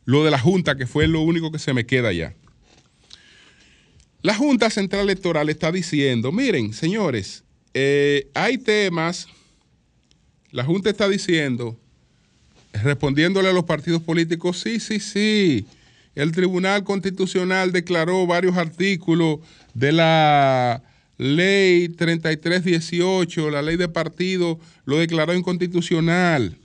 lo 0.06 0.24
de 0.24 0.30
la 0.30 0.38
Junta, 0.38 0.76
que 0.76 0.86
fue 0.86 1.06
lo 1.06 1.20
único 1.20 1.52
que 1.52 1.58
se 1.58 1.74
me 1.74 1.84
queda 1.84 2.12
ya. 2.12 2.34
La 4.22 4.34
Junta 4.34 4.70
Central 4.70 5.02
Electoral 5.02 5.48
está 5.50 5.70
diciendo, 5.70 6.32
miren, 6.32 6.72
señores, 6.72 7.44
eh, 7.74 8.28
hay 8.34 8.58
temas, 8.58 9.28
la 10.50 10.64
Junta 10.64 10.90
está 10.90 11.08
diciendo, 11.08 11.78
respondiéndole 12.82 13.48
a 13.48 13.52
los 13.52 13.64
partidos 13.64 14.02
políticos, 14.02 14.60
sí, 14.60 14.80
sí, 14.80 15.00
sí, 15.00 15.66
el 16.14 16.32
Tribunal 16.32 16.84
Constitucional 16.84 17.72
declaró 17.72 18.26
varios 18.26 18.56
artículos 18.56 19.40
de 19.74 19.92
la 19.92 20.82
ley 21.18 21.88
3318, 21.90 23.50
la 23.50 23.62
ley 23.62 23.76
de 23.76 23.88
partido, 23.88 24.58
lo 24.84 24.98
declaró 24.98 25.34
inconstitucional. 25.34 26.56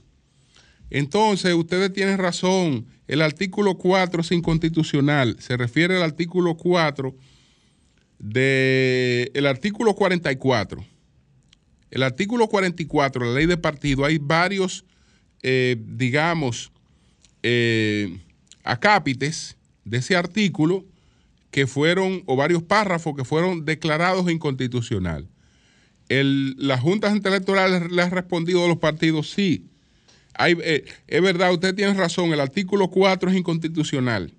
Entonces, 0.90 1.54
ustedes 1.54 1.92
tienen 1.92 2.18
razón, 2.18 2.86
el 3.08 3.22
artículo 3.22 3.76
4 3.76 4.20
es 4.20 4.32
inconstitucional, 4.32 5.36
se 5.38 5.56
refiere 5.56 5.96
al 5.96 6.02
artículo 6.02 6.56
4 6.56 7.14
de 8.18 9.30
el 9.34 9.46
artículo 9.46 9.94
44. 9.94 10.84
El 11.90 12.02
artículo 12.02 12.48
44, 12.48 13.26
la 13.26 13.32
ley 13.32 13.46
de 13.46 13.58
partido, 13.58 14.06
hay 14.06 14.16
varios, 14.18 14.84
eh, 15.42 15.76
digamos, 15.86 16.70
eh, 17.42 18.18
acápites 18.64 19.56
de 19.84 19.98
ese 19.98 20.16
artículo 20.16 20.84
que 21.50 21.66
fueron, 21.66 22.22
o 22.26 22.36
varios 22.36 22.62
párrafos 22.62 23.14
que 23.16 23.24
fueron 23.24 23.64
declarados 23.64 24.30
inconstitucional. 24.30 25.26
El- 26.08 26.54
la 26.58 26.78
Junta 26.78 27.10
Central 27.10 27.34
Electoral 27.34 27.88
le 27.94 28.02
ha 28.02 28.08
respondido 28.10 28.64
a 28.64 28.68
los 28.68 28.78
partidos, 28.78 29.30
sí, 29.30 29.66
hay, 30.34 30.56
eh, 30.62 30.84
es 31.08 31.22
verdad, 31.22 31.52
usted 31.52 31.74
tiene 31.74 31.92
razón, 31.94 32.32
el 32.32 32.40
artículo 32.40 32.88
4 32.88 33.30
es 33.30 33.36
inconstitucional, 33.36 34.32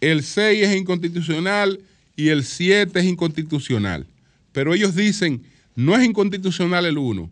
el 0.00 0.22
6 0.22 0.64
es 0.66 0.76
inconstitucional 0.76 1.80
y 2.16 2.28
el 2.28 2.44
7 2.44 2.98
es 3.00 3.04
inconstitucional. 3.06 4.06
Pero 4.52 4.74
ellos 4.74 4.94
dicen, 4.94 5.42
no 5.74 5.96
es 5.96 6.04
inconstitucional 6.04 6.86
el 6.86 6.98
1, 6.98 7.30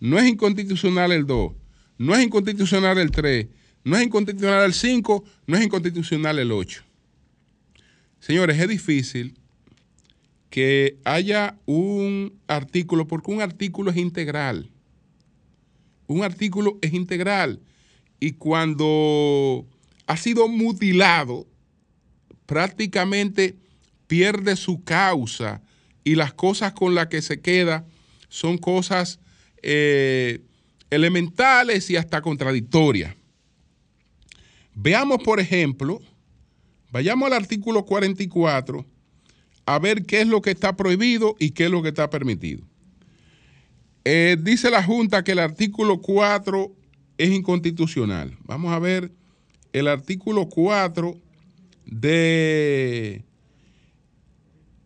no 0.00 0.18
es 0.18 0.28
inconstitucional 0.28 1.12
el 1.12 1.26
2, 1.26 1.52
no 2.00 2.14
es 2.14 2.24
inconstitucional 2.24 2.96
el 2.96 3.10
3, 3.10 3.46
no 3.84 3.94
es 3.98 4.04
inconstitucional 4.04 4.64
el 4.64 4.72
5, 4.72 5.22
no 5.46 5.56
es 5.58 5.62
inconstitucional 5.62 6.38
el 6.38 6.50
8. 6.50 6.82
Señores, 8.20 8.58
es 8.58 8.68
difícil 8.68 9.34
que 10.48 10.96
haya 11.04 11.58
un 11.66 12.38
artículo, 12.46 13.06
porque 13.06 13.30
un 13.30 13.42
artículo 13.42 13.90
es 13.90 13.98
integral. 13.98 14.70
Un 16.06 16.24
artículo 16.24 16.78
es 16.80 16.94
integral. 16.94 17.60
Y 18.18 18.32
cuando 18.32 19.66
ha 20.06 20.16
sido 20.16 20.48
mutilado, 20.48 21.46
prácticamente 22.46 23.56
pierde 24.06 24.56
su 24.56 24.84
causa 24.84 25.60
y 26.02 26.14
las 26.14 26.32
cosas 26.32 26.72
con 26.72 26.94
las 26.94 27.08
que 27.08 27.20
se 27.20 27.42
queda 27.42 27.84
son 28.30 28.56
cosas 28.56 29.20
eh, 29.62 30.40
elementales 30.90 31.88
y 31.90 31.96
hasta 31.96 32.20
contradictorias. 32.20 33.14
Veamos, 34.74 35.22
por 35.22 35.40
ejemplo, 35.40 36.00
vayamos 36.90 37.26
al 37.26 37.34
artículo 37.34 37.84
44 37.84 38.84
a 39.66 39.78
ver 39.78 40.04
qué 40.04 40.22
es 40.22 40.26
lo 40.26 40.42
que 40.42 40.50
está 40.50 40.76
prohibido 40.76 41.36
y 41.38 41.50
qué 41.50 41.66
es 41.66 41.70
lo 41.70 41.82
que 41.82 41.90
está 41.90 42.10
permitido. 42.10 42.66
Eh, 44.04 44.36
dice 44.40 44.70
la 44.70 44.82
Junta 44.82 45.22
que 45.22 45.32
el 45.32 45.38
artículo 45.38 46.00
4 46.00 46.72
es 47.18 47.30
inconstitucional. 47.30 48.36
Vamos 48.44 48.72
a 48.72 48.78
ver 48.78 49.12
el 49.72 49.88
artículo 49.88 50.48
4 50.48 51.14
de... 51.86 53.24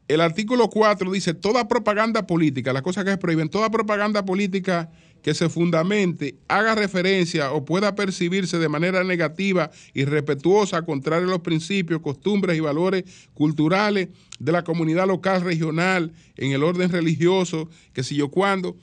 El 0.06 0.20
artículo 0.20 0.68
4 0.68 1.10
dice, 1.12 1.32
toda 1.32 1.66
propaganda 1.66 2.26
política, 2.26 2.74
las 2.74 2.82
cosas 2.82 3.04
que 3.04 3.12
se 3.12 3.16
prohíben, 3.16 3.48
toda 3.48 3.70
propaganda 3.70 4.24
política 4.24 4.90
que 5.24 5.32
se 5.32 5.48
fundamente, 5.48 6.36
haga 6.48 6.74
referencia 6.74 7.50
o 7.52 7.64
pueda 7.64 7.94
percibirse 7.94 8.58
de 8.58 8.68
manera 8.68 9.02
negativa 9.04 9.70
y 9.94 10.04
respetuosa, 10.04 10.82
contrario 10.82 11.26
a 11.26 11.30
los 11.30 11.40
principios, 11.40 12.02
costumbres 12.02 12.58
y 12.58 12.60
valores 12.60 13.04
culturales 13.32 14.10
de 14.38 14.52
la 14.52 14.64
comunidad 14.64 15.06
local, 15.06 15.40
regional, 15.40 16.12
en 16.36 16.52
el 16.52 16.62
orden 16.62 16.90
religioso, 16.90 17.70
que 17.94 18.02
si 18.02 18.16
yo 18.16 18.28
cuando, 18.28 18.76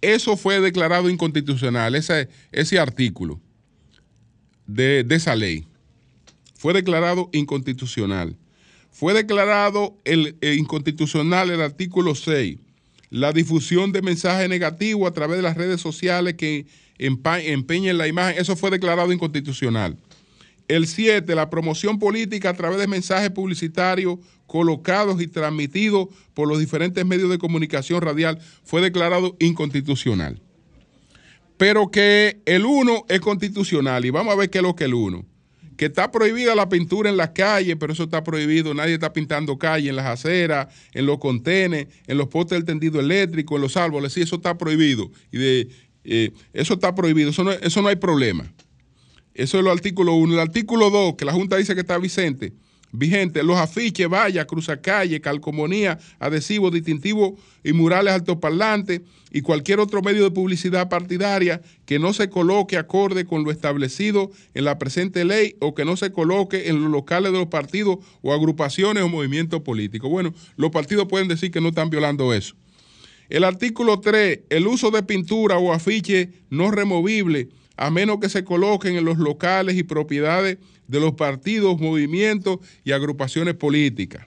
eso 0.00 0.36
fue 0.36 0.60
declarado 0.60 1.10
inconstitucional, 1.10 1.96
ese, 1.96 2.28
ese 2.52 2.78
artículo 2.78 3.40
de, 4.68 5.02
de 5.02 5.16
esa 5.16 5.34
ley. 5.34 5.66
Fue 6.54 6.74
declarado 6.74 7.28
inconstitucional. 7.32 8.36
Fue 8.92 9.14
declarado 9.14 9.98
el, 10.04 10.36
el 10.42 10.58
inconstitucional 10.58 11.50
el 11.50 11.60
artículo 11.60 12.14
6, 12.14 12.60
la 13.12 13.30
difusión 13.30 13.92
de 13.92 14.00
mensajes 14.00 14.48
negativos 14.48 15.06
a 15.06 15.12
través 15.12 15.36
de 15.36 15.42
las 15.42 15.54
redes 15.54 15.82
sociales 15.82 16.32
que 16.32 16.64
empeñen 16.96 17.98
la 17.98 18.08
imagen, 18.08 18.40
eso 18.40 18.56
fue 18.56 18.70
declarado 18.70 19.12
inconstitucional. 19.12 19.98
El 20.66 20.86
7, 20.86 21.34
la 21.34 21.50
promoción 21.50 21.98
política 21.98 22.48
a 22.48 22.56
través 22.56 22.78
de 22.78 22.86
mensajes 22.86 23.28
publicitarios 23.28 24.18
colocados 24.46 25.20
y 25.20 25.26
transmitidos 25.26 26.08
por 26.32 26.48
los 26.48 26.58
diferentes 26.58 27.04
medios 27.04 27.28
de 27.28 27.36
comunicación 27.36 28.00
radial 28.00 28.38
fue 28.64 28.80
declarado 28.80 29.36
inconstitucional. 29.40 30.40
Pero 31.58 31.90
que 31.90 32.40
el 32.46 32.64
1 32.64 33.04
es 33.10 33.20
constitucional 33.20 34.06
y 34.06 34.10
vamos 34.10 34.32
a 34.32 34.38
ver 34.38 34.48
qué 34.48 34.58
es 34.58 34.64
lo 34.64 34.74
que 34.74 34.84
el 34.84 34.94
1 34.94 35.31
que 35.82 35.86
está 35.86 36.12
prohibida 36.12 36.54
la 36.54 36.68
pintura 36.68 37.10
en 37.10 37.16
las 37.16 37.30
calles, 37.30 37.74
pero 37.76 37.92
eso 37.92 38.04
está 38.04 38.22
prohibido, 38.22 38.72
nadie 38.72 38.94
está 38.94 39.12
pintando 39.12 39.58
calles 39.58 39.90
en 39.90 39.96
las 39.96 40.06
aceras, 40.06 40.68
en 40.92 41.06
los 41.06 41.18
contenes, 41.18 41.88
en 42.06 42.18
los 42.18 42.28
postes 42.28 42.56
del 42.56 42.64
tendido 42.64 43.00
eléctrico, 43.00 43.56
en 43.56 43.62
los 43.62 43.76
árboles, 43.76 44.12
sí, 44.12 44.22
eso 44.22 44.36
está 44.36 44.56
prohibido. 44.56 45.10
Y 45.32 45.38
de, 45.38 45.68
eh, 46.04 46.30
eso 46.52 46.74
está 46.74 46.94
prohibido, 46.94 47.30
eso 47.30 47.42
no, 47.42 47.50
eso 47.50 47.82
no 47.82 47.88
hay 47.88 47.96
problema. 47.96 48.44
Eso 49.34 49.58
es 49.58 49.64
el 49.64 49.68
artículo 49.72 50.14
1. 50.14 50.34
El 50.34 50.38
artículo 50.38 50.88
2, 50.88 51.16
que 51.16 51.24
la 51.24 51.32
Junta 51.32 51.56
dice 51.56 51.74
que 51.74 51.80
está 51.80 51.98
vigente, 51.98 52.52
vigente. 52.92 53.42
Los 53.42 53.58
afiches, 53.58 54.08
vallas, 54.08 54.46
cruzacalle, 54.46 55.20
calcomanía, 55.20 55.98
adhesivos, 56.20 56.72
distintivos 56.72 57.32
y 57.64 57.72
murales 57.72 58.12
altoparlantes 58.12 59.00
y 59.32 59.40
cualquier 59.40 59.80
otro 59.80 60.02
medio 60.02 60.22
de 60.22 60.30
publicidad 60.30 60.88
partidaria 60.90 61.62
que 61.86 61.98
no 61.98 62.12
se 62.12 62.28
coloque 62.28 62.76
acorde 62.76 63.24
con 63.24 63.44
lo 63.44 63.50
establecido 63.50 64.30
en 64.52 64.64
la 64.64 64.78
presente 64.78 65.24
ley 65.24 65.56
o 65.60 65.74
que 65.74 65.86
no 65.86 65.96
se 65.96 66.12
coloque 66.12 66.68
en 66.68 66.82
los 66.82 66.90
locales 66.90 67.32
de 67.32 67.38
los 67.38 67.48
partidos 67.48 67.98
o 68.20 68.34
agrupaciones 68.34 69.02
o 69.02 69.08
movimientos 69.08 69.62
políticos. 69.62 70.10
Bueno, 70.10 70.34
los 70.56 70.70
partidos 70.70 71.08
pueden 71.08 71.28
decir 71.28 71.50
que 71.50 71.62
no 71.62 71.68
están 71.68 71.88
violando 71.88 72.34
eso. 72.34 72.54
El 73.30 73.44
artículo 73.44 74.00
3, 74.00 74.40
el 74.50 74.66
uso 74.66 74.90
de 74.90 75.02
pintura 75.02 75.56
o 75.56 75.72
afiche 75.72 76.30
no 76.50 76.70
removible 76.70 77.48
a 77.78 77.90
menos 77.90 78.18
que 78.20 78.28
se 78.28 78.44
coloquen 78.44 78.96
en 78.96 79.06
los 79.06 79.16
locales 79.16 79.76
y 79.76 79.82
propiedades 79.82 80.58
de 80.88 81.00
los 81.00 81.14
partidos, 81.14 81.80
movimientos 81.80 82.58
y 82.84 82.92
agrupaciones 82.92 83.54
políticas. 83.54 84.26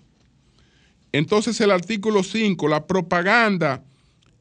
Entonces 1.12 1.62
el 1.62 1.70
artículo 1.70 2.24
5, 2.24 2.68
la 2.68 2.88
propaganda, 2.88 3.84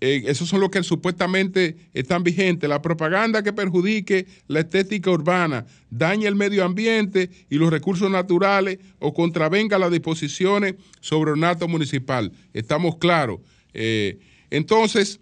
eh, 0.07 0.23
esos 0.27 0.51
son 0.51 0.61
los 0.61 0.69
que 0.69 0.83
supuestamente 0.83 1.77
están 1.95 2.23
vigentes, 2.23 2.69
la 2.69 2.83
propaganda 2.83 3.43
que 3.43 3.55
perjudique 3.55 4.27
la 4.49 4.61
estética 4.61 5.11
urbana, 5.11 5.65
dañe 5.89 6.27
el 6.27 6.35
medio 6.35 6.63
ambiente 6.63 7.31
y 7.49 7.57
los 7.57 7.71
recursos 7.71 8.11
naturales 8.11 8.81
o 8.99 9.15
contravenga 9.15 9.79
las 9.79 9.91
disposiciones 9.91 10.75
sobre 11.01 11.31
ornato 11.31 11.69
municipal. 11.69 12.31
Estamos 12.53 12.99
claros. 12.99 13.41
Eh, 13.73 14.19
entonces, 14.51 15.21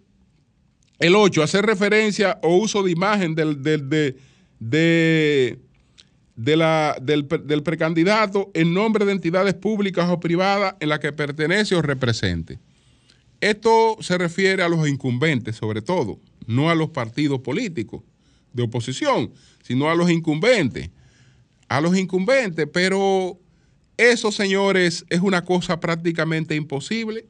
el 0.98 1.14
8, 1.14 1.44
hacer 1.44 1.64
referencia 1.64 2.40
o 2.42 2.56
uso 2.56 2.82
de 2.82 2.90
imagen 2.90 3.36
del, 3.36 3.62
del, 3.62 3.88
de, 3.88 5.60
de 6.34 6.56
la, 6.56 6.96
del, 7.00 7.28
del, 7.28 7.62
precandidato 7.62 8.50
en 8.52 8.74
nombre 8.74 9.04
de 9.04 9.12
entidades 9.12 9.54
públicas 9.54 10.10
o 10.10 10.18
privadas 10.18 10.74
en 10.80 10.88
las 10.88 10.98
que 10.98 11.12
pertenece 11.12 11.76
o 11.76 11.82
represente. 11.82 12.58
Esto 13.42 13.96
se 14.00 14.16
refiere 14.18 14.62
a 14.62 14.68
los 14.68 14.88
incumbentes, 14.88 15.56
sobre 15.56 15.82
todo, 15.82 16.20
no 16.46 16.70
a 16.70 16.76
los 16.76 16.90
partidos 16.90 17.40
políticos 17.40 18.00
de 18.52 18.62
oposición, 18.62 19.32
sino 19.64 19.90
a 19.90 19.96
los 19.96 20.12
incumbentes. 20.12 20.90
A 21.66 21.80
los 21.80 21.98
incumbentes, 21.98 22.68
pero 22.72 23.40
eso, 23.96 24.30
señores, 24.30 25.04
es 25.08 25.20
una 25.22 25.44
cosa 25.44 25.80
prácticamente 25.80 26.54
imposible. 26.54 27.26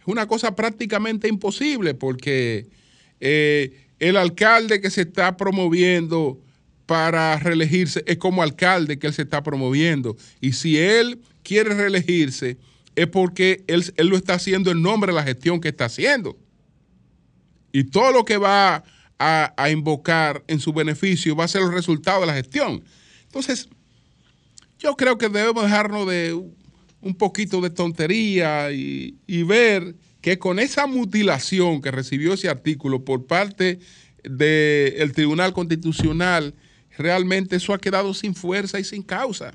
Es 0.00 0.06
una 0.06 0.26
cosa 0.26 0.56
prácticamente 0.56 1.28
imposible 1.28 1.92
porque 1.92 2.66
eh, 3.20 3.88
el 3.98 4.16
alcalde 4.16 4.80
que 4.80 4.88
se 4.88 5.02
está 5.02 5.36
promoviendo 5.36 6.40
para 6.86 7.38
reelegirse 7.38 8.02
es 8.06 8.16
como 8.16 8.42
alcalde 8.42 8.98
que 8.98 9.08
él 9.08 9.12
se 9.12 9.22
está 9.22 9.42
promoviendo. 9.42 10.16
Y 10.40 10.54
si 10.54 10.78
él 10.78 11.20
quiere 11.42 11.74
reelegirse, 11.74 12.56
es 12.96 13.06
porque 13.06 13.64
él, 13.68 13.84
él, 13.96 14.08
lo 14.08 14.16
está 14.16 14.34
haciendo 14.34 14.70
en 14.70 14.82
nombre 14.82 15.12
de 15.12 15.16
la 15.16 15.22
gestión 15.22 15.60
que 15.60 15.68
está 15.68 15.84
haciendo. 15.84 16.36
Y 17.72 17.84
todo 17.84 18.10
lo 18.10 18.24
que 18.24 18.38
va 18.38 18.82
a, 19.18 19.54
a 19.56 19.70
invocar 19.70 20.42
en 20.48 20.58
su 20.60 20.72
beneficio 20.72 21.36
va 21.36 21.44
a 21.44 21.48
ser 21.48 21.62
el 21.62 21.72
resultado 21.72 22.22
de 22.22 22.26
la 22.26 22.34
gestión. 22.34 22.82
Entonces, 23.24 23.68
yo 24.78 24.96
creo 24.96 25.18
que 25.18 25.28
debemos 25.28 25.62
dejarnos 25.62 26.08
de 26.08 26.32
un 27.00 27.14
poquito 27.14 27.60
de 27.60 27.70
tontería 27.70 28.72
y, 28.72 29.18
y 29.26 29.42
ver 29.42 29.94
que 30.20 30.38
con 30.38 30.58
esa 30.58 30.86
mutilación 30.86 31.80
que 31.80 31.90
recibió 31.90 32.32
ese 32.32 32.48
artículo 32.48 33.04
por 33.04 33.26
parte 33.26 33.78
del 34.24 35.12
Tribunal 35.12 35.52
Constitucional, 35.52 36.54
realmente 36.96 37.56
eso 37.56 37.72
ha 37.74 37.78
quedado 37.78 38.12
sin 38.14 38.34
fuerza 38.34 38.80
y 38.80 38.84
sin 38.84 39.02
causa, 39.02 39.54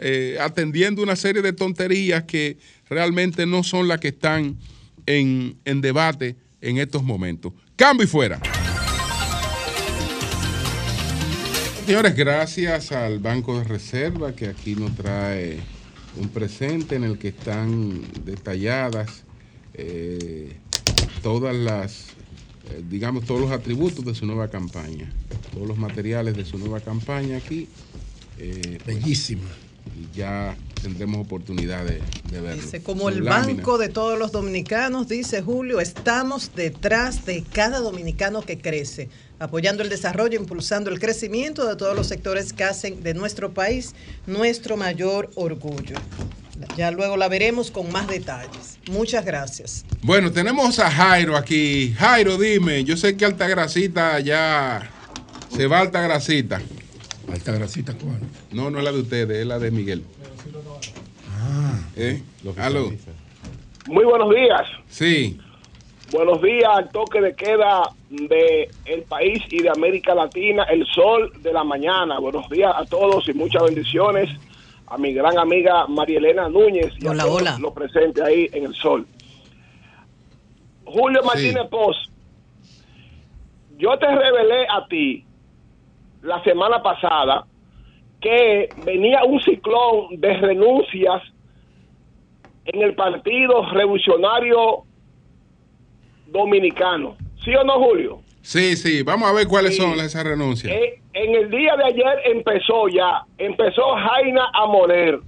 eh, 0.00 0.38
atendiendo 0.40 1.02
una 1.02 1.16
serie 1.16 1.42
de 1.42 1.52
tonterías 1.52 2.24
que 2.24 2.58
realmente 2.88 3.46
no 3.46 3.62
son 3.62 3.86
las 3.88 4.00
que 4.00 4.08
están 4.08 4.56
en, 5.06 5.56
en 5.64 5.80
debate 5.80 6.36
en 6.60 6.78
estos 6.78 7.02
momentos. 7.02 7.52
Cambio 7.76 8.04
y 8.04 8.08
fuera. 8.08 8.40
Señores, 11.86 12.14
gracias 12.14 12.92
al 12.92 13.18
Banco 13.18 13.58
de 13.58 13.64
Reserva 13.64 14.34
que 14.34 14.46
aquí 14.46 14.74
nos 14.76 14.94
trae 14.96 15.58
un 16.16 16.28
presente 16.28 16.96
en 16.96 17.04
el 17.04 17.18
que 17.18 17.28
están 17.28 18.02
detalladas 18.24 19.24
eh, 19.74 20.56
todas 21.22 21.54
las 21.54 22.10
eh, 22.70 22.84
digamos, 22.88 23.24
todos 23.24 23.40
los 23.40 23.50
atributos 23.50 24.04
de 24.04 24.14
su 24.14 24.26
nueva 24.26 24.48
campaña, 24.48 25.10
todos 25.52 25.66
los 25.66 25.78
materiales 25.78 26.36
de 26.36 26.44
su 26.44 26.58
nueva 26.58 26.80
campaña 26.80 27.36
aquí. 27.36 27.66
Eh, 28.38 28.78
Bellísima. 28.86 29.42
Pues, 29.42 29.69
y 29.96 30.16
ya 30.16 30.56
tendremos 30.82 31.20
oportunidad 31.20 31.84
de, 31.84 32.00
de 32.30 32.40
verlo. 32.40 32.62
Dice, 32.62 32.82
como 32.82 33.08
el 33.08 33.22
banco 33.22 33.78
de 33.78 33.88
todos 33.88 34.18
los 34.18 34.32
dominicanos, 34.32 35.08
dice 35.08 35.42
Julio, 35.42 35.80
estamos 35.80 36.52
detrás 36.54 37.26
de 37.26 37.42
cada 37.42 37.80
dominicano 37.80 38.42
que 38.42 38.58
crece, 38.58 39.08
apoyando 39.38 39.82
el 39.82 39.88
desarrollo, 39.88 40.38
impulsando 40.38 40.90
el 40.90 40.98
crecimiento 40.98 41.66
de 41.66 41.76
todos 41.76 41.96
los 41.96 42.06
sectores 42.06 42.52
que 42.52 42.64
hacen 42.64 43.02
de 43.02 43.14
nuestro 43.14 43.52
país 43.52 43.94
nuestro 44.26 44.76
mayor 44.76 45.30
orgullo. 45.34 45.96
Ya 46.76 46.90
luego 46.90 47.16
la 47.16 47.28
veremos 47.28 47.70
con 47.70 47.90
más 47.90 48.06
detalles. 48.06 48.78
Muchas 48.90 49.24
gracias. 49.24 49.84
Bueno, 50.02 50.30
tenemos 50.30 50.78
a 50.78 50.90
Jairo 50.90 51.36
aquí. 51.36 51.94
Jairo, 51.98 52.36
dime, 52.36 52.84
yo 52.84 52.96
sé 52.96 53.16
que 53.16 53.24
Altagrasita 53.24 54.20
ya 54.20 54.90
se 55.54 55.66
va 55.66 55.80
a 55.80 56.79
Altagrasita. 57.32 57.92
¿Altagrasita 57.92 57.94
cuál? 57.94 58.20
No, 58.52 58.70
no 58.70 58.78
es 58.78 58.84
la 58.84 58.92
de 58.92 59.00
ustedes, 59.00 59.38
es 59.38 59.46
la 59.46 59.58
de 59.58 59.70
Miguel. 59.70 60.04
Ah. 61.28 61.80
¿Eh? 61.96 62.22
¿Aló? 62.58 62.92
Muy 63.86 64.04
buenos 64.04 64.34
días. 64.34 64.62
Sí. 64.88 65.38
Buenos 66.12 66.42
días 66.42 66.68
al 66.68 66.90
toque 66.90 67.20
de 67.20 67.34
queda 67.34 67.82
de 68.08 68.68
el 68.84 69.02
país 69.02 69.42
y 69.50 69.62
de 69.62 69.70
América 69.70 70.14
Latina, 70.14 70.64
el 70.64 70.84
sol 70.86 71.32
de 71.40 71.52
la 71.52 71.62
mañana. 71.62 72.18
Buenos 72.18 72.48
días 72.50 72.72
a 72.74 72.84
todos 72.84 73.28
y 73.28 73.32
muchas 73.32 73.62
bendiciones 73.62 74.28
a 74.88 74.98
mi 74.98 75.12
gran 75.12 75.38
amiga 75.38 75.86
María 75.86 76.18
Elena 76.18 76.48
Núñez 76.48 76.92
y 76.98 77.06
hola, 77.06 77.22
a 77.22 77.26
todos 77.26 77.42
hola. 77.42 77.58
los 77.60 77.72
presentes 77.72 78.22
ahí 78.24 78.48
en 78.52 78.64
el 78.64 78.74
sol. 78.74 79.06
Julio 80.84 81.22
Martínez 81.22 81.62
sí. 81.62 81.68
Poz, 81.70 81.96
yo 83.78 83.96
te 83.98 84.06
revelé 84.06 84.66
a 84.68 84.86
ti 84.88 85.24
la 86.22 86.42
semana 86.44 86.82
pasada 86.82 87.46
que 88.20 88.68
venía 88.84 89.24
un 89.24 89.40
ciclón 89.42 90.20
de 90.20 90.34
renuncias 90.34 91.22
en 92.66 92.82
el 92.82 92.94
Partido 92.94 93.68
Revolucionario 93.70 94.84
Dominicano. 96.26 97.16
¿Sí 97.42 97.54
o 97.54 97.64
no, 97.64 97.74
Julio? 97.80 98.20
Sí, 98.42 98.76
sí, 98.76 99.02
vamos 99.02 99.28
a 99.28 99.32
ver 99.32 99.46
cuáles 99.46 99.76
sí. 99.76 99.82
son 99.82 99.98
esas 100.00 100.24
renuncias. 100.24 100.72
Eh, 100.72 101.00
en 101.12 101.34
el 101.34 101.50
día 101.50 101.76
de 101.76 101.84
ayer 101.84 102.20
empezó 102.26 102.88
ya, 102.88 103.22
empezó 103.38 103.82
Jaina 103.96 104.50
a 104.52 104.66
morir. 104.66 105.20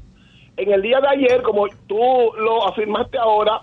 En 0.57 0.73
el 0.73 0.83
día 0.83 1.01
de 1.01 1.09
ayer, 1.09 1.43
como 1.43 1.67
tú 1.87 1.97
lo 2.39 2.69
afirmaste 2.69 3.19
ahora, 3.19 3.63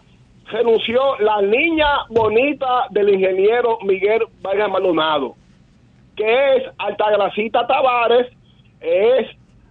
renunció 0.52 1.18
la 1.20 1.42
niña 1.42 1.88
bonita 2.10 2.88
del 2.90 3.10
ingeniero 3.10 3.78
Miguel 3.84 4.24
Vargas 4.42 4.70
Maldonado, 4.70 5.36
que 6.20 6.56
es 6.58 6.64
Altagracita 6.78 7.66
Tavares, 7.66 8.28
es 8.82 9.28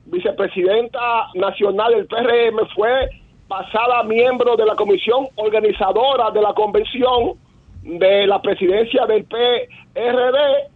vicepresidenta 0.07 1.28
nacional 1.34 1.92
del 1.92 2.07
PRM, 2.07 2.66
fue 2.74 3.11
pasada 3.49 4.03
miembro 4.05 4.57
de 4.57 4.64
la 4.64 4.74
comisión 4.74 5.28
organizadora 5.36 6.30
de 6.30 6.40
la 6.40 6.55
convención 6.55 7.34
de 7.82 8.26
la 8.26 8.40
presidencia 8.40 9.05
del 9.05 9.24
PRD 9.24 10.70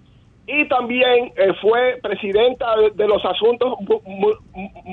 y 0.46 0.68
también 0.68 1.32
eh, 1.36 1.54
fue 1.62 1.98
presidenta 2.02 2.66
de, 2.94 3.08
los 3.08 3.24
asuntos 3.24 3.74
mu 3.80 4.30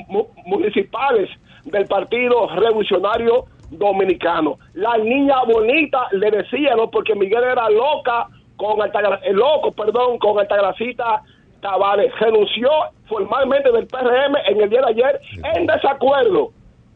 mu 0.08 0.28
municipales 0.46 1.30
del 1.66 1.86
Partido 1.88 2.48
Revolucionario 2.56 3.46
Dominicano. 3.70 4.60
La 4.74 4.98
niña 4.98 5.44
bonita 5.44 6.08
le 6.12 6.32
decía, 6.32 6.76
¿no? 6.76 6.90
Porque 6.90 7.16
Miguel 7.16 7.44
era 7.44 7.70
loca 7.70 8.28
con 8.60 8.82
eh, 8.82 9.34
loco, 9.34 9.72
perdón, 9.72 10.20
con 10.20 10.38
Altagracita 10.38 11.24
Tavares. 11.62 12.12
Renunció 12.20 12.70
formalmente 13.08 13.72
del 13.72 13.88
PRM 13.88 14.36
en 14.48 14.62
el 14.62 14.70
día 14.70 14.82
de 14.82 14.90
ayer 14.90 15.22
en 15.56 15.66
desacuerdo, 15.66 16.52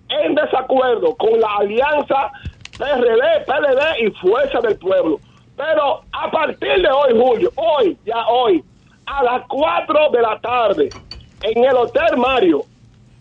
en 0.10 0.36
desacuerdo 0.36 1.16
con 1.16 1.40
la 1.40 1.56
alianza 1.60 2.32
PRD, 2.78 3.46
PLD 3.46 4.08
y 4.08 4.12
Fuerza 4.12 4.60
del 4.60 4.78
Pueblo. 4.78 5.20
Pero 5.56 6.02
a 6.12 6.30
partir 6.30 6.82
de 6.82 6.90
hoy, 6.90 7.18
Julio, 7.18 7.50
hoy, 7.56 7.98
ya 8.06 8.28
hoy, 8.28 8.62
a 9.06 9.24
las 9.24 9.48
4 9.48 10.10
de 10.12 10.22
la 10.22 10.40
tarde, 10.40 10.90
en 11.44 11.64
el 11.64 11.76
Hotel 11.76 12.18
Mario, 12.18 12.64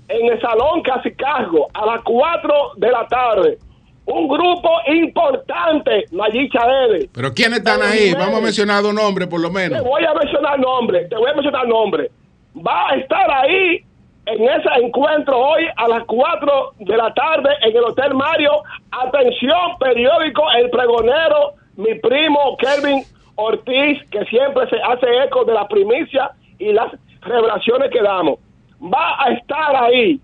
en 0.09 0.33
el 0.33 0.41
Salón 0.41 0.83
Casicasgo, 0.83 1.69
a 1.75 1.87
las 1.87 2.03
4 2.03 2.73
de 2.77 2.91
la 2.91 3.07
tarde, 3.07 3.59
un 4.05 4.29
grupo 4.29 4.71
importante, 4.87 6.05
Nayicha 6.11 6.61
Ede. 6.85 7.09
¿Pero 7.13 7.33
quiénes 7.33 7.59
están 7.59 7.83
ahí? 7.83 8.13
Vamos 8.13 8.41
a 8.41 8.41
mencionar 8.41 8.83
dos 8.83 8.95
nombres, 8.95 9.29
por 9.29 9.41
lo 9.41 9.51
menos. 9.51 9.81
Te 9.81 9.89
voy 9.89 10.05
a 10.05 10.15
mencionar 10.15 10.59
nombres, 10.59 11.09
te 11.09 11.17
voy 11.17 11.31
a 11.31 11.35
mencionar 11.35 11.69
nombres. 11.69 12.11
Va 12.57 12.91
a 12.91 12.97
estar 12.97 13.31
ahí 13.31 13.85
en 14.27 14.43
ese 14.43 14.69
encuentro 14.83 15.39
hoy 15.39 15.65
a 15.77 15.89
las 15.89 16.05
4 16.05 16.75
de 16.81 16.97
la 16.97 17.15
tarde 17.15 17.51
en 17.63 17.77
el 17.77 17.85
Hotel 17.85 18.15
Mario. 18.15 18.51
Atención, 18.91 19.79
periódico 19.79 20.43
El 20.57 20.71
Pregonero, 20.71 21.55
mi 21.77 21.95
primo 22.01 22.57
Kelvin 22.59 23.05
Ortiz, 23.37 23.99
que 24.11 24.25
siempre 24.27 24.69
se 24.69 24.77
hace 24.83 25.07
eco 25.25 25.45
de 25.45 25.55
la 25.55 25.67
primicia 25.69 26.33
y 26.59 26.73
las 26.73 26.93
revelaciones 27.23 27.91
que 27.91 28.03
damos. 28.03 28.39
Va 28.83 29.25
a 29.25 29.33
estar 29.33 29.77
ahí 29.77 30.21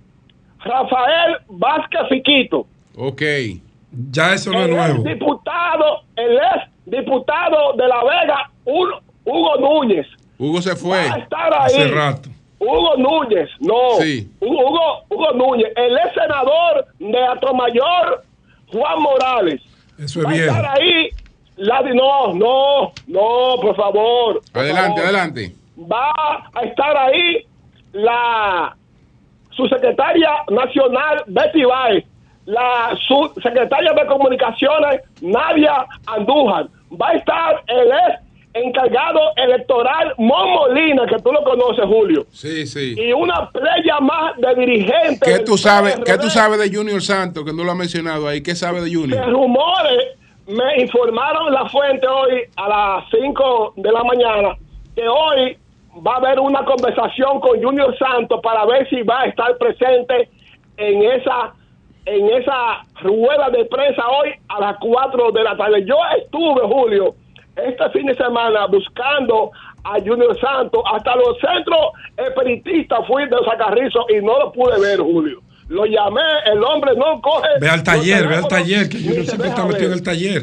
Rafael 0.60 1.38
Vázquez 1.48 2.08
Fiquito. 2.08 2.66
Ok. 2.96 3.22
Ya 4.10 4.34
eso 4.34 4.52
no 4.52 4.60
es 4.60 4.68
El 4.68 4.76
nuevo. 4.76 4.94
ex 5.00 5.04
diputado, 5.04 6.02
el 6.16 6.36
ex 6.36 6.70
diputado 6.86 7.72
de 7.74 7.88
La 7.88 8.02
Vega, 8.04 8.50
Hugo 8.64 9.56
Núñez. 9.60 10.06
Hugo 10.38 10.60
se 10.62 10.76
fue. 10.76 11.08
Va 11.08 11.14
a 11.14 11.18
estar 11.18 11.52
ahí. 11.54 11.64
Hace 11.74 11.88
rato. 11.88 12.28
Hugo 12.60 12.96
Núñez, 12.96 13.48
no. 13.60 14.00
Sí. 14.00 14.30
Hugo, 14.40 15.02
Hugo 15.08 15.32
Núñez, 15.32 15.68
el 15.76 15.96
ex 15.96 16.12
senador 16.14 16.86
de 16.98 17.24
Atomayor, 17.26 18.24
Juan 18.72 19.00
Morales. 19.02 19.60
Eso 19.98 20.20
es 20.20 20.26
Va 20.26 20.30
a 20.30 20.36
estar 20.36 20.66
ahí. 20.78 21.08
La, 21.56 21.80
no, 21.82 22.34
no, 22.34 22.92
no, 23.08 23.60
por 23.60 23.74
favor. 23.74 24.40
por 24.52 24.62
Adelante, 24.62 25.00
favor. 25.00 25.04
adelante. 25.04 25.54
Va 25.90 26.12
a 26.54 26.60
estar 26.62 26.96
ahí 26.96 27.44
la 27.92 28.76
subsecretaria 29.50 30.30
nacional 30.50 31.24
Betty 31.26 31.64
Baez, 31.64 32.04
la 32.48 32.96
subsecretaria 33.06 33.92
de 33.92 34.06
comunicaciones 34.06 35.02
Nadia 35.20 35.84
Andújar. 36.06 36.66
Va 36.90 37.10
a 37.10 37.12
estar 37.12 37.62
el 37.66 37.88
ex 37.88 38.20
encargado 38.54 39.20
electoral 39.36 40.14
Mon 40.16 40.50
Molina, 40.52 41.04
que 41.06 41.18
tú 41.18 41.30
lo 41.30 41.44
conoces, 41.44 41.84
Julio. 41.84 42.24
Sí, 42.30 42.66
sí. 42.66 42.94
Y 42.96 43.12
una 43.12 43.50
playa 43.50 44.00
más 44.00 44.34
de 44.38 44.54
dirigentes. 44.54 45.20
¿Qué 45.20 45.44
tú 45.44 45.58
sabes, 45.58 45.96
PRD. 45.96 46.04
¿Qué 46.04 46.18
tú 46.18 46.30
sabes 46.30 46.58
de 46.58 46.74
Junior 46.74 47.02
Santos 47.02 47.44
que 47.44 47.52
no 47.52 47.64
lo 47.64 47.72
ha 47.72 47.74
mencionado 47.74 48.26
ahí? 48.26 48.42
¿Qué 48.42 48.54
sabe 48.54 48.80
de 48.80 48.88
De 48.88 48.96
Junior? 48.96 49.30
rumores, 49.30 50.16
me 50.46 50.80
informaron 50.80 51.52
la 51.52 51.68
fuente 51.68 52.06
hoy 52.08 52.44
a 52.56 52.66
las 52.66 53.04
5 53.10 53.74
de 53.76 53.92
la 53.92 54.02
mañana 54.04 54.56
que 54.96 55.06
hoy 55.06 55.58
va 56.04 56.14
a 56.14 56.16
haber 56.16 56.40
una 56.40 56.64
conversación 56.64 57.40
con 57.40 57.62
Junior 57.62 57.94
Santos 57.98 58.40
para 58.42 58.64
ver 58.64 58.88
si 58.88 59.02
va 59.02 59.20
a 59.20 59.26
estar 59.26 59.58
presente 59.58 60.30
en 60.78 61.02
esa 61.02 61.52
en 62.08 62.26
esa 62.40 62.82
rueda 63.02 63.50
de 63.50 63.64
prensa 63.66 64.02
hoy 64.08 64.30
a 64.48 64.60
las 64.60 64.76
4 64.80 65.30
de 65.32 65.42
la 65.44 65.56
tarde. 65.56 65.84
Yo 65.84 65.96
estuve, 66.20 66.62
Julio, 66.66 67.14
este 67.56 67.90
fin 67.90 68.06
de 68.06 68.14
semana 68.14 68.66
buscando 68.66 69.50
a 69.84 69.94
Junior 70.00 70.38
Santos 70.40 70.82
hasta 70.92 71.14
los 71.16 71.36
centros 71.38 71.92
espiritistas 72.16 73.00
fui 73.06 73.24
de 73.28 73.36
Sacarrizo 73.44 74.06
y 74.08 74.24
no 74.24 74.38
lo 74.38 74.52
pude 74.52 74.80
ver, 74.80 75.00
Julio. 75.00 75.40
Lo 75.68 75.84
llamé, 75.84 76.22
el 76.46 76.62
hombre 76.64 76.92
no 76.96 77.20
coge. 77.20 77.48
Ve 77.60 77.68
al 77.68 77.82
taller, 77.82 78.26
ve 78.26 78.36
al 78.36 78.48
taller, 78.48 78.88
que 78.88 78.96
ni 78.98 79.04
Junior 79.08 79.24
siempre 79.26 79.48
está 79.50 79.64
metido 79.66 79.86
en 79.88 79.92
el 79.92 80.02
taller. 80.02 80.42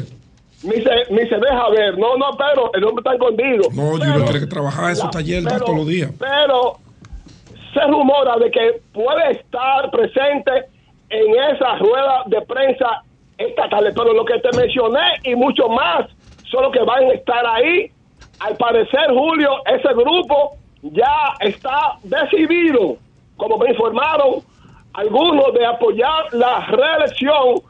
ni 0.62 0.76
se, 0.82 0.90
ni 1.12 1.28
se 1.28 1.36
deja 1.36 1.68
ver. 1.70 1.98
No, 1.98 2.16
no, 2.16 2.26
pero 2.38 2.70
el 2.74 2.84
hombre 2.84 3.00
está 3.04 3.14
escondido. 3.14 3.64
No, 3.74 3.90
Junior 3.98 4.22
tiene 4.24 4.40
que 4.40 4.46
trabajar 4.46 4.92
esos 4.92 5.04
la- 5.06 5.10
talleres 5.10 5.44
pero- 5.44 5.64
todos 5.64 5.78
los 5.78 5.86
días. 5.88 6.10
Pero 6.18 6.78
se 7.74 7.80
rumora 7.88 8.36
de 8.38 8.50
que 8.52 8.80
puede 8.92 9.32
estar 9.32 9.90
presente 9.90 10.52
en 11.10 11.54
esa 11.54 11.76
rueda 11.76 12.22
de 12.26 12.40
prensa 12.42 13.02
esta 13.38 13.68
tarde. 13.68 13.92
Pero 13.94 14.12
lo 14.12 14.24
que 14.24 14.38
te 14.40 14.56
mencioné 14.56 15.00
y 15.24 15.34
mucho 15.34 15.68
más 15.68 16.06
son 16.50 16.64
los 16.64 16.72
que 16.72 16.82
van 16.82 17.04
a 17.04 17.12
estar 17.12 17.46
ahí. 17.46 17.90
Al 18.40 18.56
parecer, 18.56 19.08
Julio, 19.10 19.50
ese 19.66 19.92
grupo 19.94 20.56
ya 20.82 21.34
está 21.40 21.98
decidido, 22.02 22.96
como 23.36 23.58
me 23.58 23.70
informaron 23.70 24.42
algunos, 24.94 25.52
de 25.54 25.66
apoyar 25.66 26.32
la 26.32 26.66
reelección 26.66 27.60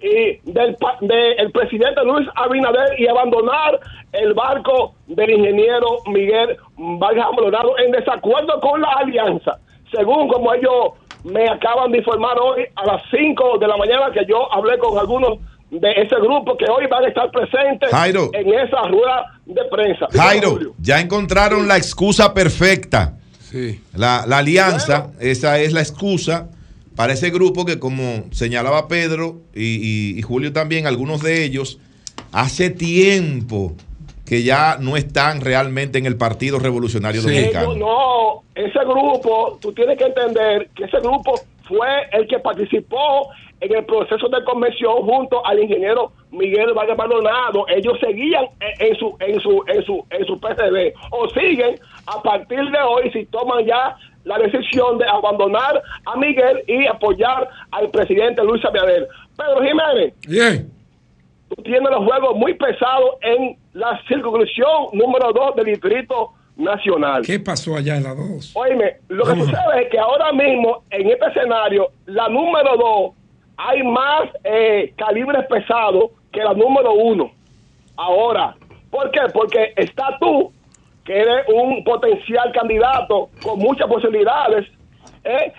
y 0.00 0.38
del 0.50 0.76
de 1.00 1.32
el 1.32 1.52
presidente 1.52 2.02
Luis 2.04 2.28
Abinader 2.34 3.00
y 3.00 3.06
abandonar 3.06 3.78
el 4.12 4.34
barco 4.34 4.94
del 5.06 5.30
ingeniero 5.30 5.98
Miguel 6.06 6.56
Vargas 6.76 7.28
Maldonado 7.36 7.78
en 7.78 7.92
desacuerdo 7.92 8.60
con 8.60 8.80
la 8.80 8.88
alianza. 8.94 9.58
Según 9.92 10.28
como 10.28 10.52
ellos 10.54 10.92
me 11.24 11.48
acaban 11.48 11.92
de 11.92 11.98
informar 11.98 12.36
hoy 12.40 12.62
a 12.74 12.86
las 12.86 13.02
5 13.10 13.58
de 13.58 13.66
la 13.68 13.76
mañana 13.76 14.10
que 14.12 14.20
yo 14.28 14.52
hablé 14.52 14.78
con 14.78 14.98
algunos 14.98 15.38
de 15.70 15.90
ese 15.92 16.16
grupo 16.16 16.56
que 16.56 16.66
hoy 16.70 16.86
van 16.90 17.04
a 17.04 17.08
estar 17.08 17.30
presentes 17.30 17.90
Jairo. 17.90 18.30
en 18.34 18.48
esa 18.52 18.82
rueda 18.88 19.38
de 19.46 19.62
prensa. 19.70 20.06
Jairo, 20.12 20.58
ya 20.78 21.00
encontraron 21.00 21.66
la 21.68 21.76
excusa 21.78 22.34
perfecta. 22.34 23.14
Sí. 23.40 23.80
La, 23.94 24.24
la 24.26 24.38
alianza, 24.38 25.08
esa 25.20 25.58
es 25.60 25.72
la 25.72 25.80
excusa 25.80 26.48
para 26.96 27.12
ese 27.14 27.30
grupo 27.30 27.64
que 27.64 27.78
como 27.78 28.24
señalaba 28.32 28.86
Pedro 28.88 29.36
y, 29.54 30.12
y- 30.14 30.18
y 30.18 30.22
Julio 30.22 30.52
también, 30.52 30.86
algunos 30.86 31.22
de 31.22 31.44
ellos, 31.44 31.78
hace 32.32 32.68
tiempo 32.70 33.74
que 34.32 34.42
ya 34.42 34.78
no 34.80 34.96
están 34.96 35.42
realmente 35.42 35.98
en 35.98 36.06
el 36.06 36.16
Partido 36.16 36.58
Revolucionario 36.58 37.20
Sí. 37.20 37.28
Dominicano. 37.28 37.74
No, 37.74 38.42
ese 38.54 38.78
grupo, 38.78 39.58
tú 39.60 39.74
tienes 39.74 39.98
que 39.98 40.04
entender 40.04 40.70
que 40.74 40.84
ese 40.84 41.00
grupo 41.00 41.34
fue 41.68 41.86
el 42.12 42.26
que 42.26 42.38
participó 42.38 43.28
en 43.60 43.74
el 43.76 43.84
proceso 43.84 44.30
de 44.30 44.42
convención 44.44 45.02
junto 45.02 45.44
al 45.44 45.62
ingeniero 45.62 46.12
Miguel 46.30 46.72
Vargas 46.72 46.96
Maldonado. 46.96 47.66
Ellos 47.68 47.98
seguían 48.00 48.46
en, 48.60 48.86
en 48.88 48.96
su 48.96 49.14
en 49.20 49.38
su 49.42 49.62
en 49.66 49.84
su 49.84 50.02
en 50.08 50.24
su 50.24 50.40
PCB 50.40 50.94
o 51.10 51.28
siguen 51.28 51.78
a 52.06 52.22
partir 52.22 52.58
de 52.70 52.78
hoy 52.80 53.10
si 53.12 53.26
toman 53.26 53.66
ya 53.66 53.94
la 54.24 54.38
decisión 54.38 54.96
de 54.96 55.04
abandonar 55.08 55.82
a 56.06 56.16
Miguel 56.16 56.64
y 56.66 56.86
apoyar 56.86 57.50
al 57.70 57.90
presidente 57.90 58.42
Luis 58.42 58.64
Abinader. 58.64 59.06
Pedro 59.36 59.60
Jiménez, 59.60 60.14
Bien. 60.26 60.70
Tú 61.54 61.62
tienes 61.62 61.90
los 61.90 62.04
juegos 62.04 62.36
muy 62.36 62.54
pesados 62.54 63.16
en 63.20 63.56
la 63.74 64.00
circunscripción 64.08 64.88
número 64.92 65.32
2 65.32 65.56
del 65.56 65.66
Distrito 65.66 66.32
Nacional. 66.56 67.22
¿Qué 67.24 67.40
pasó 67.40 67.76
allá 67.76 67.96
en 67.96 68.04
la 68.04 68.14
2? 68.14 68.52
Oíme, 68.56 68.96
lo 69.08 69.24
que 69.24 69.30
Vamos. 69.30 69.46
sucede 69.46 69.82
es 69.82 69.90
que 69.90 69.98
ahora 69.98 70.32
mismo 70.32 70.84
en 70.90 71.10
este 71.10 71.26
escenario, 71.26 71.88
la 72.06 72.28
número 72.28 72.76
2 72.76 73.12
hay 73.56 73.82
más 73.82 74.28
eh, 74.44 74.92
calibres 74.96 75.46
pesados 75.46 76.10
que 76.32 76.42
la 76.42 76.54
número 76.54 76.92
1. 76.94 77.30
Ahora, 77.96 78.56
¿por 78.90 79.10
qué? 79.10 79.20
Porque 79.32 79.74
está 79.76 80.16
tú, 80.20 80.52
que 81.04 81.20
eres 81.20 81.46
un 81.48 81.84
potencial 81.84 82.50
candidato 82.52 83.28
con 83.42 83.58
muchas 83.58 83.86
posibilidades. 83.88 84.66
¿eh? 85.24 85.52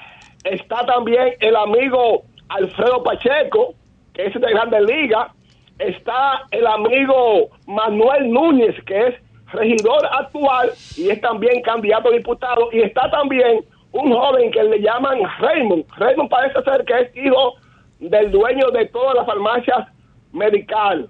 Está 0.43 0.85
también 0.85 1.33
el 1.39 1.55
amigo 1.55 2.23
Alfredo 2.49 3.03
Pacheco, 3.03 3.73
que 4.13 4.25
es 4.25 4.33
de 4.33 4.49
Grandes 4.49 4.81
Ligas. 4.81 5.31
Está 5.79 6.43
el 6.51 6.65
amigo 6.67 7.49
Manuel 7.67 8.29
Núñez, 8.31 8.75
que 8.85 9.07
es 9.07 9.15
regidor 9.51 10.05
actual 10.19 10.71
y 10.97 11.09
es 11.09 11.19
también 11.21 11.61
candidato 11.61 12.09
a 12.09 12.11
diputado. 12.11 12.69
Y 12.71 12.81
está 12.81 13.09
también 13.11 13.63
un 13.91 14.11
joven 14.11 14.51
que 14.51 14.63
le 14.63 14.79
llaman 14.81 15.19
Raymond. 15.39 15.85
Raymond 15.97 16.29
parece 16.29 16.61
ser 16.63 16.83
que 16.85 16.93
es 17.01 17.25
hijo 17.25 17.53
del 17.99 18.31
dueño 18.31 18.69
de 18.71 18.85
todas 18.87 19.15
las 19.15 19.25
farmacias 19.25 19.87
medical. 20.31 21.07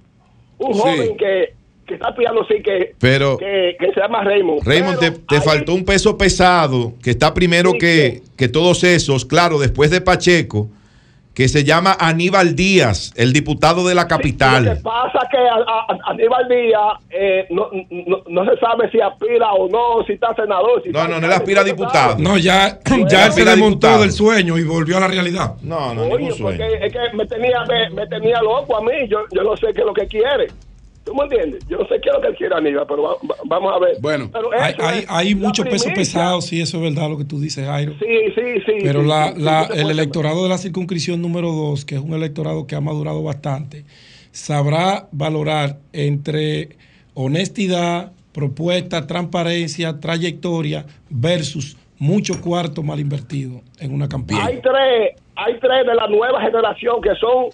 Un 0.58 0.74
Sí. 0.74 0.80
joven 0.80 1.18
que, 1.18 1.54
que 1.88 1.94
está 1.96 2.14
pidiendo 2.16 2.46
sí 2.46 2.62
que, 2.62 2.94
Pero- 3.00 3.38
que, 3.38 3.76
que 3.80 3.92
se 3.94 4.00
llama 4.00 4.24
Raymond. 4.24 4.66
Raymond, 4.66 5.00
te, 5.00 5.12
te 5.12 5.36
ahí- 5.36 5.42
faltó 5.42 5.74
un 5.74 5.84
peso 5.86 6.18
pesado 6.18 6.94
que 7.04 7.12
está 7.12 7.34
primero 7.34 7.72
Sí, 7.72 7.78
que, 7.80 8.22
que 8.38 8.48
todos 8.48 8.84
esos, 8.84 9.26
claro, 9.26 9.60
después 9.60 9.92
de 9.92 10.02
Pacheco, 10.02 10.68
que 11.34 11.48
se 11.48 11.64
llama 11.64 11.98
Aníbal 12.00 12.56
Díaz, 12.56 13.12
el 13.16 13.34
diputado 13.34 13.88
de 13.88 13.96
la 13.96 14.04
Lo 14.04 14.08
que 14.08 14.16
capital. 14.16 14.80
pasa 14.84 15.28
que 15.32 15.38
a, 15.38 15.56
a- 15.56 15.86
a 16.08 16.12
Aníbal 16.12 16.48
Díaz 16.48 17.00
eh, 17.10 17.48
no, 17.50 17.70
no, 17.90 18.24
no 18.28 18.46
se 18.46 18.60
sabe 18.60 18.90
si 18.92 19.02
aspira 19.02 19.52
o 19.54 19.68
no, 19.68 20.06
si 20.06 20.14
está 20.14 20.36
senador. 20.36 20.84
Si 20.84 20.90
No, 20.90 21.00
está 21.00 21.12
no, 21.12 21.20
no, 21.20 21.26
él 21.26 21.34
aspira 21.34 21.62
a 21.62 21.64
diputado. 21.64 22.16
No, 22.20 22.38
ya, 22.38 22.78
ya 23.10 23.26
él 23.26 23.32
se 23.34 23.44
desmontó 23.46 24.00
del 24.00 24.12
sueño 24.12 24.58
y 24.60 24.64
volvió 24.64 24.98
a 24.98 25.00
la 25.00 25.08
realidad. 25.08 25.56
No, 25.64 25.94
no, 25.96 26.04
Oye, 26.04 26.18
ningún 26.18 26.34
sueño. 26.38 26.60
porque 26.60 26.86
es 26.86 26.94
que 26.94 27.18
me 27.18 27.26
tenía, 27.26 27.64
me, 27.68 27.90
me 27.90 28.06
tenía 28.08 28.40
loco 28.42 28.78
a 28.78 28.82
mí. 28.82 28.92
Yo, 29.10 29.22
yo 29.32 29.42
no 29.44 29.58
sé 29.58 29.74
qué 29.74 29.82
es 29.82 29.86
lo 29.88 29.94
que 29.94 30.06
quiere. 30.08 30.48
¿Tú 31.04 31.14
me 31.16 31.24
entiendes? 31.24 31.66
Yo 31.68 31.78
no 31.78 31.86
sé 31.88 32.00
qué 32.02 32.10
es 32.10 32.16
lo 32.16 32.22
que 32.22 32.28
él 32.30 32.36
quiere, 32.36 32.56
Aníbal, 32.56 32.86
pero 32.88 33.04
va- 33.04 33.14
va- 33.30 33.36
vamos 33.46 33.74
a 33.76 33.80
ver. 33.80 33.98
Bueno, 34.00 34.32
Hay, 34.58 34.74
eso 34.74 34.84
hay, 34.88 35.00
es 35.00 35.06
hay 35.10 35.34
la 35.34 35.40
mucho 35.48 35.64
peso 35.66 35.86
primicia. 35.86 35.94
pesado, 36.20 36.42
sí, 36.42 36.62
eso 36.62 36.78
es 36.78 36.84
verdad 36.94 37.10
lo 37.10 37.18
que 37.18 37.26
tú 37.26 37.40
dices, 37.42 37.66
Jairo. 37.68 37.94
Sí, 38.00 38.06
sí, 38.36 38.62
sí. 38.66 38.74
Pero 38.82 39.02
sí, 39.02 39.08
la, 39.08 39.34
sí, 39.36 39.42
la- 39.42 39.64
el 39.76 39.90
electorado 39.92 40.44
de 40.44 40.50
la 40.50 40.58
circunscripción 40.58 41.22
número 41.22 41.52
2, 41.52 41.84
que 41.84 41.96
es 41.96 42.02
un 42.02 42.14
electorado 42.14 42.66
que 42.68 42.76
ha 42.76 42.82
madurado 42.82 43.22
bastante, 43.22 43.84
sabrá 44.32 45.08
valorar 45.12 45.78
entre 45.92 46.70
honestidad, 47.16 48.12
propuesta, 48.32 49.06
transparencia, 49.06 50.00
trayectoria 50.00 50.86
versus 51.10 51.78
mucho 52.00 52.42
cuarto 52.42 52.82
mal 52.84 53.00
invertido 53.00 53.62
en 53.80 53.94
una 53.94 54.08
campaña. 54.10 54.46
Hay 54.46 54.60
tres, 54.62 55.22
hay 55.36 55.60
tres 55.60 55.86
de 55.86 55.96
la 55.96 56.08
nueva 56.08 56.42
generación 56.42 57.02
que 57.02 57.14
son 57.16 57.46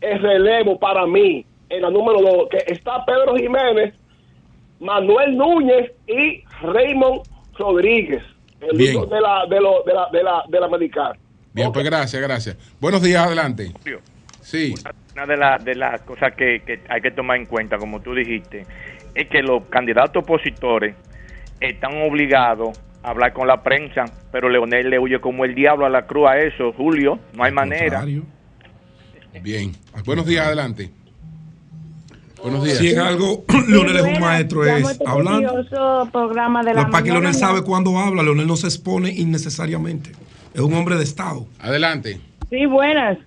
el 0.00 0.20
relevo 0.22 0.78
para 0.78 1.06
mí, 1.06 1.44
en 1.70 1.82
la 1.82 1.90
número 1.90 2.20
dos, 2.20 2.48
que 2.50 2.58
está 2.72 3.04
Pedro 3.04 3.36
Jiménez, 3.36 3.94
Manuel 4.80 5.36
Núñez 5.36 5.92
y 6.06 6.42
Raymond 6.62 7.22
Rodríguez. 7.58 8.22
el 8.60 8.76
Bien. 8.76 9.08
de 9.08 9.20
la, 9.20 9.46
de, 9.48 9.60
lo, 9.60 9.82
de 9.84 9.94
la, 9.94 10.08
de 10.12 10.22
la, 10.22 10.42
de 10.48 10.60
la 10.60 10.68
medicar. 10.68 11.18
Bien, 11.52 11.72
pues 11.72 11.84
gracias, 11.84 12.22
gracias. 12.22 12.56
Buenos 12.80 13.02
días, 13.02 13.26
adelante. 13.26 13.72
Sí. 14.40 14.74
Una 15.14 15.26
de, 15.26 15.36
las 15.36 15.64
de 15.64 15.74
las 15.74 16.00
cosas 16.02 16.34
que, 16.34 16.60
que 16.60 16.80
hay 16.88 17.00
que 17.00 17.10
tomar 17.10 17.36
en 17.36 17.46
cuenta, 17.46 17.76
como 17.76 18.00
tú 18.00 18.14
dijiste, 18.14 18.64
es 19.14 19.28
que 19.28 19.42
los 19.42 19.64
candidatos 19.64 20.22
opositores 20.22 20.94
están 21.60 22.00
obligados 22.02 22.78
a 23.02 23.10
hablar 23.10 23.32
con 23.32 23.48
la 23.48 23.62
prensa, 23.62 24.04
pero 24.30 24.48
Leonel 24.48 24.90
le 24.90 24.98
huye 24.98 25.20
como 25.20 25.44
el 25.44 25.54
diablo 25.54 25.86
a 25.86 25.90
la 25.90 26.06
cruz 26.06 26.28
a 26.28 26.38
eso, 26.38 26.72
Julio, 26.72 27.18
no 27.34 27.42
hay 27.44 27.52
manera. 27.52 28.04
Bien. 29.42 29.72
Buenos 30.04 30.26
días, 30.26 30.46
adelante. 30.46 30.90
Buenos 32.42 32.64
días. 32.64 32.78
Si 32.78 32.90
en 32.90 32.98
algo 33.00 33.44
Leonel 33.68 33.96
es 33.96 34.02
un 34.02 34.20
maestro 34.20 34.64
es 34.64 35.00
hablando. 35.06 35.64
programa 36.12 36.62
de 36.62 36.74
la 36.74 36.82
Lo 36.84 36.90
para 36.90 37.02
que. 37.04 37.10
Leonel 37.10 37.34
sabe 37.34 37.62
cuándo 37.62 37.96
habla, 37.98 38.22
Leonel 38.22 38.46
no 38.46 38.56
se 38.56 38.66
expone 38.68 39.10
innecesariamente. 39.10 40.10
Es 40.54 40.60
un 40.60 40.72
hombre 40.74 40.96
de 40.96 41.04
Estado. 41.04 41.46
Adelante. 41.60 42.20
Sí, 42.50 42.66
buenas. 42.66 43.18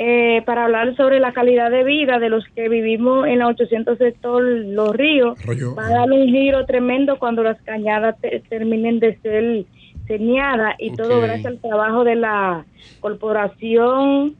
Eh, 0.00 0.42
para 0.46 0.64
hablar 0.66 0.94
sobre 0.96 1.18
la 1.18 1.32
calidad 1.32 1.72
de 1.72 1.82
vida 1.82 2.20
de 2.20 2.28
los 2.28 2.44
que 2.54 2.68
vivimos 2.68 3.26
en 3.26 3.40
la 3.40 3.48
800 3.48 3.98
sector 3.98 4.40
Los 4.42 4.94
Ríos, 4.94 5.36
va 5.76 5.86
a 5.86 5.90
dar 5.90 6.12
un 6.12 6.26
giro 6.28 6.64
tremendo 6.66 7.18
cuando 7.18 7.42
las 7.42 7.60
cañadas 7.62 8.14
te- 8.20 8.40
terminen 8.48 9.00
de 9.00 9.18
ser 9.22 9.64
señadas 10.06 10.76
y 10.78 10.92
todo 10.94 11.20
gracias 11.20 11.46
al 11.46 11.58
trabajo 11.58 12.04
de 12.04 12.14
la 12.14 12.64
corporación 13.00 14.36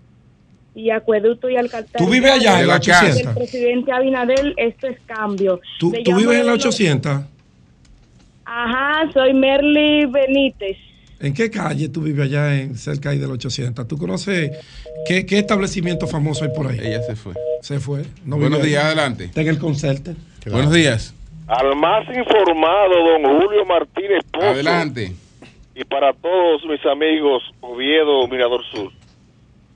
y 0.79 0.91
acueducto 0.91 1.51
y 1.51 1.57
alcantarillado. 1.57 2.05
¿Tú 2.05 2.11
vives 2.11 2.31
allá 2.31 2.61
en 2.61 2.67
la 2.69 2.79
Del 2.79 2.93
800? 2.93 3.35
presidente 3.35 3.93
Abinadel, 3.93 4.55
esto 4.57 4.87
es 4.87 4.99
cambio. 5.07 5.61
¿Tú, 5.81 5.91
vives 5.91 6.07
en 6.07 6.27
la 6.29 6.33
de 6.33 6.45
los- 6.45 6.65
800? 6.67 7.23
Ajá, 8.45 9.11
soy 9.13 9.35
Merly 9.35 10.07
Benítez. 10.07 10.77
¿En 11.21 11.35
qué 11.35 11.51
calle 11.51 11.89
tú 11.89 12.01
vives 12.03 12.27
allá 12.27 12.55
en 12.61 12.77
cerca 12.77 13.11
ahí 13.11 13.19
del 13.19 13.31
800? 13.33 13.89
¿Tú 13.89 13.99
conoces 13.99 14.53
qué, 15.07 15.27
qué 15.27 15.39
establecimiento 15.41 16.07
famoso 16.07 16.45
hay 16.45 16.51
por 16.55 16.69
ahí? 16.69 16.79
Ella 16.81 17.03
se 17.03 17.17
fue. 17.17 17.35
Se 17.61 17.81
fue. 17.81 18.05
No 18.25 18.37
Buenos 18.39 18.61
ahí. 18.61 18.69
días, 18.69 18.85
adelante. 18.85 19.25
Está 19.25 19.41
en 19.41 19.49
el 19.49 19.59
concierto. 19.59 20.13
Buenos 20.49 20.73
días. 20.73 21.13
Al 21.49 21.75
más 21.77 22.07
informado, 22.07 22.95
don 23.05 23.41
Julio 23.41 23.65
Martínez 23.67 24.21
Pozo. 24.31 24.47
Adelante. 24.47 25.13
Y 25.75 25.85
para 25.85 26.13
todos 26.13 26.65
mis 26.67 26.85
amigos, 26.87 27.43
Oviedo, 27.61 28.27
Mirador 28.29 28.63
Sur. 28.73 28.93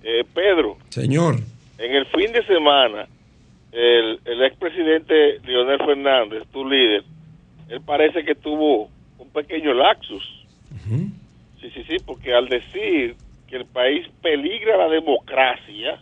Eh, 0.04 0.24
Pedro, 0.34 0.78
Señor. 0.88 1.36
en 1.78 1.94
el 1.94 2.06
fin 2.06 2.32
de 2.32 2.44
semana, 2.46 3.06
el, 3.72 4.20
el 4.24 4.42
expresidente 4.44 5.38
Leonel 5.44 5.78
Fernández, 5.78 6.42
tu 6.52 6.68
líder, 6.68 7.04
él 7.68 7.80
parece 7.86 8.24
que 8.24 8.34
tuvo 8.34 8.90
un 9.18 9.28
pequeño 9.30 9.72
lapsus. 9.74 10.22
Sí, 11.60 11.70
sí, 11.70 11.84
sí, 11.88 11.96
porque 12.04 12.34
al 12.34 12.48
decir 12.48 13.14
que 13.46 13.56
el 13.56 13.66
país 13.66 14.06
peligra 14.20 14.76
la 14.76 14.88
democracia, 14.88 16.00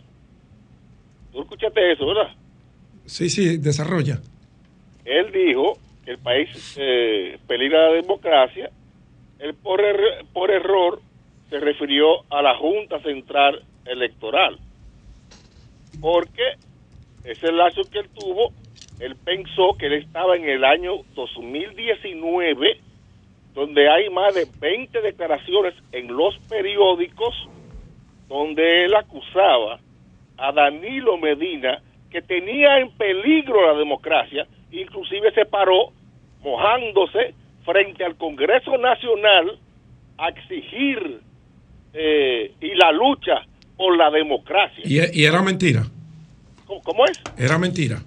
tú 1.31 1.41
escuchaste 1.41 1.91
eso, 1.91 2.07
¿verdad? 2.07 2.31
Sí, 3.05 3.29
sí, 3.29 3.57
desarrolla. 3.57 4.19
él 5.05 5.31
dijo 5.31 5.77
que 6.03 6.11
el 6.11 6.17
país 6.17 6.75
eh, 6.79 7.37
peligra 7.47 7.89
la 7.89 7.93
democracia, 7.93 8.71
él 9.39 9.53
por, 9.53 9.79
er- 9.81 10.25
por 10.33 10.49
error 10.49 10.99
se 11.49 11.59
refirió 11.59 12.23
a 12.31 12.41
la 12.41 12.55
Junta 12.55 12.99
Central 13.01 13.61
Electoral, 13.85 14.57
porque 15.99 16.55
ese 17.23 17.51
lazo 17.51 17.83
que 17.91 17.99
él 17.99 18.09
tuvo, 18.09 18.51
él 18.99 19.15
pensó 19.15 19.75
que 19.77 19.87
él 19.87 19.93
estaba 19.93 20.35
en 20.35 20.47
el 20.47 20.63
año 20.63 20.97
2019, 21.15 22.79
donde 23.53 23.89
hay 23.89 24.09
más 24.09 24.33
de 24.33 24.47
20 24.59 25.01
declaraciones 25.01 25.73
en 25.91 26.15
los 26.15 26.37
periódicos 26.49 27.35
donde 28.27 28.85
él 28.85 28.95
acusaba 28.95 29.79
a 30.37 30.51
Danilo 30.53 31.17
Medina 31.17 31.81
que 32.09 32.21
tenía 32.21 32.79
en 32.79 32.91
peligro 32.91 33.65
la 33.65 33.77
democracia, 33.77 34.47
inclusive 34.71 35.31
se 35.33 35.45
paró 35.45 35.91
mojándose 36.41 37.33
frente 37.63 38.03
al 38.03 38.15
Congreso 38.15 38.77
Nacional 38.77 39.59
a 40.17 40.29
exigir 40.29 41.21
eh, 41.93 42.53
y 42.59 42.73
la 42.75 42.91
lucha 42.91 43.45
por 43.81 43.97
la 43.97 44.11
democracia. 44.11 44.83
Y, 44.85 45.21
y 45.21 45.25
era 45.25 45.41
mentira. 45.41 45.87
¿Cómo, 46.67 46.81
cómo 46.83 47.03
es? 47.05 47.19
Era 47.35 47.57
mentira. 47.57 47.99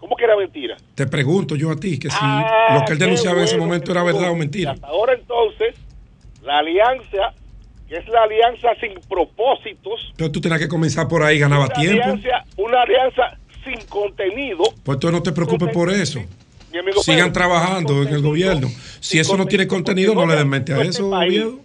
¿Cómo 0.00 0.16
que 0.16 0.24
era 0.24 0.36
mentira? 0.36 0.76
Te 0.96 1.06
pregunto 1.06 1.54
yo 1.54 1.70
a 1.70 1.76
ti 1.76 1.98
que 2.00 2.10
si 2.10 2.16
Ah, 2.20 2.78
lo 2.78 2.84
que 2.84 2.94
él 2.94 2.98
denunciaba 2.98 3.38
en 3.38 3.44
ese 3.44 3.56
momento 3.56 3.92
era 3.92 4.02
verdad 4.02 4.30
o 4.30 4.34
mentira. 4.34 4.72
Hasta 4.72 4.88
ahora 4.88 5.14
entonces, 5.14 5.76
la 6.42 6.58
alianza, 6.58 7.32
que 7.88 7.96
es 7.96 8.08
la 8.08 8.24
alianza 8.24 8.68
sin 8.80 8.94
propósitos, 9.08 10.00
Entonces 10.10 10.32
tú 10.32 10.40
tenías 10.40 10.60
que 10.60 10.68
comenzar 10.68 11.06
por 11.06 11.22
ahí, 11.22 11.38
ganaba 11.38 11.66
una 11.66 11.74
tiempo. 11.74 12.02
alianza, 12.02 12.44
una 12.56 12.82
alianza 12.82 13.38
sin 13.64 13.86
contenido, 13.88 14.64
Pues 14.82 14.98
tú 14.98 15.12
no 15.12 15.22
te 15.22 15.30
preocupes 15.30 15.68
por 15.72 15.90
eso. 15.92 16.20
Sigan 17.02 17.28
Pedro, 17.28 17.32
trabajando 17.32 18.02
en 18.02 18.08
el 18.08 18.22
gobierno. 18.22 18.68
Si 18.98 19.18
eso 19.20 19.36
no 19.36 19.46
tiene 19.46 19.68
contenido, 19.68 20.14
no 20.16 20.26
le 20.26 20.34
den 20.34 20.48
mente 20.48 20.72
a 20.74 20.82
eso, 20.82 21.10
Oviedo. 21.10 21.60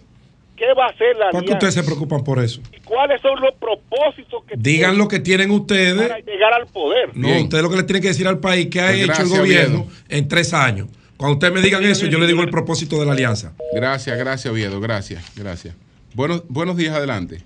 ¿Qué 0.56 0.72
va 0.78 0.86
a 0.86 0.90
hacer 0.90 1.16
la 1.16 1.30
¿Para 1.30 1.44
qué 1.44 1.52
ustedes 1.52 1.74
se 1.74 1.82
preocupan 1.82 2.22
por 2.22 2.38
eso? 2.42 2.60
¿Cuáles 2.84 3.20
son 3.20 3.40
los 3.40 3.54
propósitos 3.56 4.44
que 4.44 4.54
Digan 4.56 4.90
tienen 4.92 4.98
lo 4.98 5.08
que 5.08 5.18
tienen 5.20 5.50
ustedes. 5.50 6.08
para 6.08 6.20
llegar 6.20 6.52
al 6.54 6.66
poder? 6.68 7.10
No, 7.16 7.28
ustedes 7.40 7.62
lo 7.62 7.70
que 7.70 7.76
le 7.76 7.82
tienen 7.82 8.02
que 8.02 8.08
decir 8.08 8.28
al 8.28 8.38
país 8.38 8.68
que 8.68 8.80
ha 8.80 8.84
Pues 8.86 8.96
hecho 8.98 9.06
gracias, 9.08 9.30
el 9.32 9.38
gobierno 9.38 9.78
Oviedo. 9.80 9.92
en 10.08 10.28
tres 10.28 10.54
años. 10.54 10.88
Cuando 11.16 11.34
ustedes 11.34 11.54
me 11.54 11.60
digan 11.60 11.82
eso, 11.84 12.06
yo 12.06 12.18
le 12.18 12.26
digo 12.26 12.42
el 12.42 12.50
propósito 12.50 12.98
de 13.00 13.06
la 13.06 13.12
alianza. 13.12 13.52
Gracias, 13.72 14.16
gracias, 14.18 14.52
Oviedo. 14.52 14.80
Gracias, 14.80 15.24
gracias. 15.36 15.74
Buenos, 16.14 16.42
buenos 16.48 16.76
días, 16.76 16.94
adelante. 16.94 17.40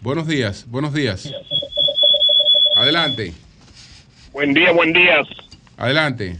Buenos 0.00 0.26
días, 0.26 0.64
buenos 0.68 0.92
días. 0.94 1.30
Adelante, 2.76 3.32
Buen 4.32 4.54
día, 4.54 4.70
buen 4.72 4.92
día. 4.92 5.22
adelante, 5.76 6.36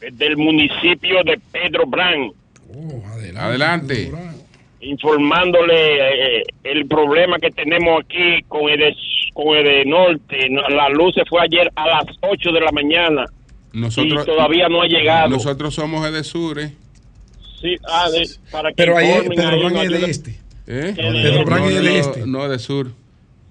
Del 0.00 0.36
municipio 0.36 1.22
de 1.24 1.40
Pedro 1.52 1.84
Brán, 2.72 3.36
adelante. 3.36 4.10
informándole 4.80 6.38
eh, 6.38 6.42
el 6.64 6.86
problema 6.86 7.38
que 7.38 7.50
tenemos 7.50 8.02
aquí 8.04 8.42
con 8.48 8.68
el, 8.68 8.94
con 9.34 9.56
el 9.56 9.88
norte. 9.88 10.48
No, 10.50 10.62
La 10.68 10.88
luz 10.88 11.14
se 11.14 11.24
fue 11.24 11.40
ayer 11.42 11.70
a 11.76 11.86
las 11.88 12.04
8 12.20 12.52
de 12.52 12.60
la 12.60 12.72
mañana 12.72 13.24
Nosotros, 13.72 14.22
y 14.22 14.26
todavía 14.26 14.68
no 14.68 14.82
ha 14.82 14.86
llegado. 14.86 15.28
Nosotros 15.28 15.74
somos 15.74 16.06
Edesur, 16.06 16.58
¿eh? 16.60 16.72
Sí, 17.60 17.76
ah, 17.88 18.10
de- 18.10 18.28
para 18.50 18.70
que 18.70 18.74
Pero 18.76 18.96
ahí 18.96 19.08
no 19.28 19.68
es 19.82 19.90
del 19.90 20.04
este. 20.04 20.38
¿Eh? 20.66 20.94
Pedro 20.96 21.44
Brán 21.44 21.60
no, 21.60 21.68
es 21.68 21.74
del 21.76 21.86
este. 21.88 22.26
No, 22.26 22.48
de 22.48 22.58
sur. 22.58 22.88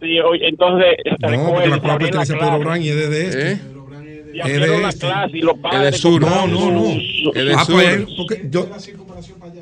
Sí, 0.02 0.20
oye, 0.20 0.48
entonces, 0.48 0.96
No, 1.06 1.16
porque 1.20 1.38
recuerden, 1.38 1.70
la 1.70 1.78
la 1.78 1.98
pertenece 1.98 2.34
a 2.34 2.40
Pedro. 2.40 2.60
Brán 2.60 2.82
y 2.82 2.90
es 2.90 2.96
de 3.10 3.22
este. 3.28 3.52
¿Eh? 3.52 3.60
Y 4.34 4.40
Es 4.40 4.48
de 4.62 4.76
este. 4.88 5.00
clase 5.08 5.38
y 5.38 5.42
los 5.42 5.56
Es 5.74 5.82
de 5.82 5.92
sur. 5.94 6.22
No, 6.22 6.48
no, 6.48 6.72
no. 6.72 6.88
Es 6.90 7.46
de 7.46 7.54
Ah, 7.54 7.64
sur. 7.66 7.76
pues, 7.76 8.06
porque 8.18 8.42
yo, 8.50 8.68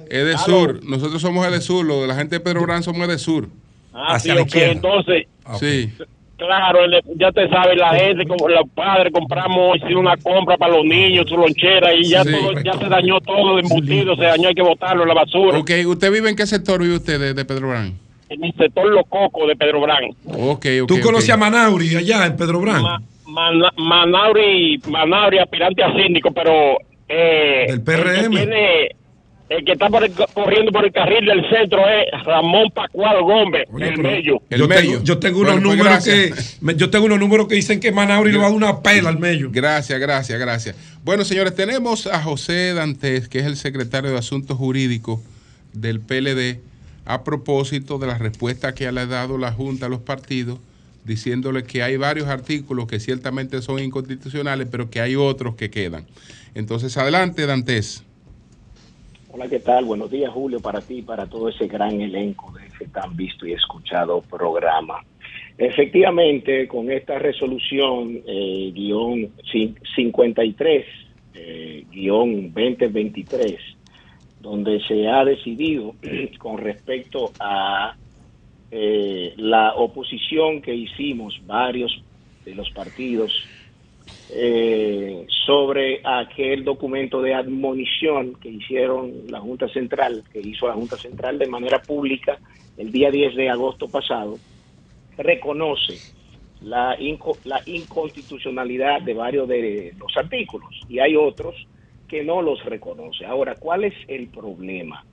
Edesur. 0.10 0.84
Nosotros 0.84 1.22
somos 1.22 1.46
Edesur. 1.48 1.86
Lo 1.86 2.02
de 2.02 2.08
la 2.08 2.16
gente 2.16 2.36
de 2.36 2.40
Pedro 2.40 2.62
Brán 2.64 2.84
somos 2.84 3.08
Edesur. 3.08 3.48
Ah, 3.94 4.16
Hacia 4.16 4.36
sí, 4.46 4.56
la 4.58 4.72
entonces, 4.72 5.28
Sí. 5.60 5.90
Claro, 6.38 6.80
ya 7.18 7.34
te 7.34 7.50
sabes, 7.50 7.78
la 7.78 7.94
gente, 7.96 8.26
como 8.26 8.48
los 8.48 8.64
padres, 8.74 9.12
compramos 9.12 9.76
hicimos 9.76 9.96
una 9.98 10.16
compra 10.16 10.56
para 10.56 10.74
los 10.74 10.86
niños, 10.86 11.26
su 11.28 11.36
lonchera, 11.36 11.94
y 11.94 12.06
ya 12.06 12.24
Sí. 12.24 12.32
todo, 12.32 12.54
ya 12.64 12.74
se 12.80 12.86
dañó 12.88 13.20
todo 13.20 13.56
de 13.58 13.62
embutido, 13.64 14.16
se 14.16 14.24
dañó, 14.24 14.48
hay 14.48 14.56
que 14.56 14.62
botarlo 14.62 15.02
en 15.04 15.10
la 15.10 15.16
basura. 15.16 15.58
Ok, 15.58 15.72
¿usted 15.86 16.10
vive 16.10 16.30
en 16.30 16.38
qué 16.38 16.48
sector 16.48 16.82
vive 16.82 16.96
usted 16.96 17.20
de, 17.20 17.34
de 17.34 17.44
Pedro 17.44 17.68
Brán? 17.70 17.94
En 18.30 18.42
el 18.42 18.54
sector 18.54 18.88
Los 18.90 19.06
Cocos 19.10 19.50
de 19.50 19.58
Pedro 19.58 19.82
Brán. 19.82 20.04
Ok, 20.28 20.66
ok. 20.84 20.88
tú 20.88 21.02
conoces 21.02 21.30
a 21.30 21.36
Manauri 21.36 21.96
allá 21.98 22.26
en 22.28 22.38
Pedro 22.38 22.62
Brán. 22.62 22.84
Ma- 22.84 23.02
Mana- 23.28 23.74
Manauri, 23.78 24.80
Manauri, 24.88 25.40
aspirante 25.40 25.84
a 25.84 25.94
síndico, 25.94 26.32
pero... 26.32 26.78
Eh, 27.10 27.66
Del 27.68 27.82
PRM. 27.82 28.08
El 28.08 28.30
que, 28.30 28.38
tiene- 28.38 28.90
el 29.50 29.66
que 29.66 29.72
está 29.74 29.90
por 29.90 30.04
el- 30.04 30.12
corriendo 30.34 30.72
por 30.72 30.86
el 30.86 30.92
carril 30.92 31.26
del 31.26 31.50
centro 31.50 31.82
es 31.90 32.06
Ramón 32.24 32.70
Pacual 32.72 33.22
Gómez, 33.24 33.68
Oye, 33.72 33.90
el 33.90 33.98
mello. 33.98 34.42
El 34.50 34.60
yo, 34.60 34.68
Mello. 34.68 34.82
tengo, 34.92 35.04
yo 35.04 35.18
tengo 35.20 35.38
Bueno, 35.40 35.54
unos 35.56 35.64
pues 35.66 35.78
números 35.78 36.04
que 36.04 36.28
gracias. 36.28 36.60
yo 36.78 36.90
tengo 36.90 37.06
unos 37.06 37.20
números 37.20 37.48
que 37.48 37.56
dicen 37.56 37.80
que 37.80 37.92
Manauri 37.92 38.32
le 38.32 38.38
va 38.38 38.46
a 38.46 38.48
dar 38.50 38.56
una 38.58 38.82
pela 38.82 39.10
al 39.10 39.20
medio. 39.20 39.50
Gracias, 39.52 40.00
gracias, 40.00 40.40
gracias. 40.40 40.76
Bueno, 41.04 41.26
señores, 41.26 41.56
tenemos 41.56 42.06
a 42.08 42.22
José 42.22 42.74
Dantes, 42.74 43.28
que 43.28 43.40
es 43.40 43.46
el 43.46 43.58
secretario 43.58 44.12
de 44.12 44.18
Asuntos 44.18 44.58
Jurídicos 44.58 45.20
del 45.74 46.00
PLD, 46.00 46.60
a 47.06 47.24
propósito 47.24 47.98
de 47.98 48.06
la 48.08 48.18
respuesta 48.18 48.74
que 48.76 48.92
le 48.92 49.02
ha 49.02 49.06
dado 49.08 49.38
la 49.38 49.52
Junta 49.52 49.88
a 49.88 49.90
los 49.90 50.02
partidos, 50.02 50.60
diciéndole 51.06 51.64
que 51.64 51.82
hay 51.82 51.98
varios 51.98 52.28
artículos 52.28 52.86
que 52.86 53.00
ciertamente 53.00 53.62
son 53.64 53.80
inconstitucionales, 53.80 54.68
pero 54.70 54.92
que 54.92 55.02
hay 55.02 55.16
otros 55.16 55.56
que 55.56 55.72
quedan. 55.72 56.06
Entonces, 56.54 56.96
adelante, 56.98 57.46
Dantes. 57.48 58.04
Hola, 59.42 59.50
¿qué 59.50 59.62
tal? 59.62 59.86
Buenos 59.86 60.12
días, 60.12 60.34
Julio, 60.34 60.60
para 60.60 60.82
ti 60.82 60.98
y 60.98 61.02
para 61.02 61.26
todo 61.30 61.48
ese 61.48 61.66
gran 61.68 62.02
elenco 62.02 62.52
de 62.52 62.68
ese 62.68 62.90
tan 62.92 63.16
visto 63.16 63.48
y 63.48 63.54
escuchado 63.54 64.22
programa. 64.24 65.02
Efectivamente, 65.58 66.68
con 66.68 66.92
esta 66.92 67.18
resolución, 67.18 68.22
eh, 68.28 68.70
guion 68.74 69.34
cin- 69.50 69.78
53, 69.96 70.86
eh, 71.32 71.86
guion 71.88 72.52
2023, 72.54 73.62
donde 74.38 74.82
se 74.82 75.08
ha 75.08 75.24
decidido 75.24 75.96
con 76.38 76.58
respecto 76.58 77.34
a 77.40 77.96
eh, 78.72 79.36
la 79.38 79.76
oposición 79.76 80.62
que 80.62 80.76
hicimos 80.76 81.34
varios 81.44 81.98
de 82.44 82.56
los 82.56 82.70
partidos 82.72 83.32
eh, 84.32 85.26
sobre 85.46 86.02
aquel 86.04 86.64
documento 86.64 87.22
de 87.22 87.34
admonición 87.34 88.36
que 88.36 88.50
hicieron 88.50 89.12
la 89.28 89.40
Junta 89.40 89.68
Central, 89.70 90.24
que 90.32 90.40
hizo 90.40 90.68
la 90.68 90.76
Junta 90.76 90.98
Central 90.98 91.40
de 91.40 91.48
manera 91.48 91.82
pública 91.82 92.38
el 92.78 92.92
día 92.92 93.10
10 93.10 93.36
de 93.36 93.50
agosto 93.50 93.88
pasado, 93.88 94.38
reconoce 95.18 95.98
la, 96.62 96.96
la 97.46 97.62
inconstitucionalidad 97.66 99.02
de 99.02 99.14
varios 99.14 99.48
de 99.48 99.94
los 99.98 100.16
artículos 100.16 100.70
y 100.88 101.00
hay 101.00 101.16
otros 101.16 101.56
que 102.08 102.24
no 102.24 102.42
los 102.42 102.64
reconoce. 102.66 103.26
Ahora, 103.26 103.56
¿cuál 103.56 103.86
es 103.86 103.94
el 104.08 104.28
problema 104.28 105.04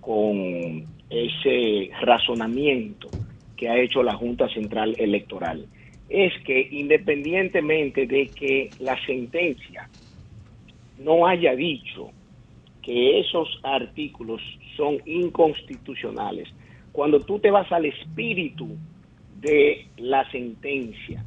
con 0.00 0.86
ese 1.10 1.90
razonamiento 2.00 3.08
que 3.56 3.68
ha 3.68 3.78
hecho 3.78 4.02
la 4.02 4.14
Junta 4.14 4.48
Central 4.48 4.94
Electoral? 4.98 5.66
Es 6.12 6.34
que 6.44 6.68
independientemente 6.72 8.06
de 8.06 8.28
que 8.34 8.74
la 8.80 9.02
sentencia 9.06 9.88
no 10.98 11.26
haya 11.26 11.56
dicho 11.56 12.10
que 12.82 13.18
esos 13.20 13.48
artículos 13.62 14.42
son 14.76 14.98
inconstitucionales, 15.06 16.50
cuando 16.92 17.22
tú 17.22 17.38
te 17.38 17.50
vas 17.50 17.72
al 17.72 17.86
espíritu 17.86 18.76
de 19.40 19.86
la 19.96 20.30
sentencia, 20.30 21.24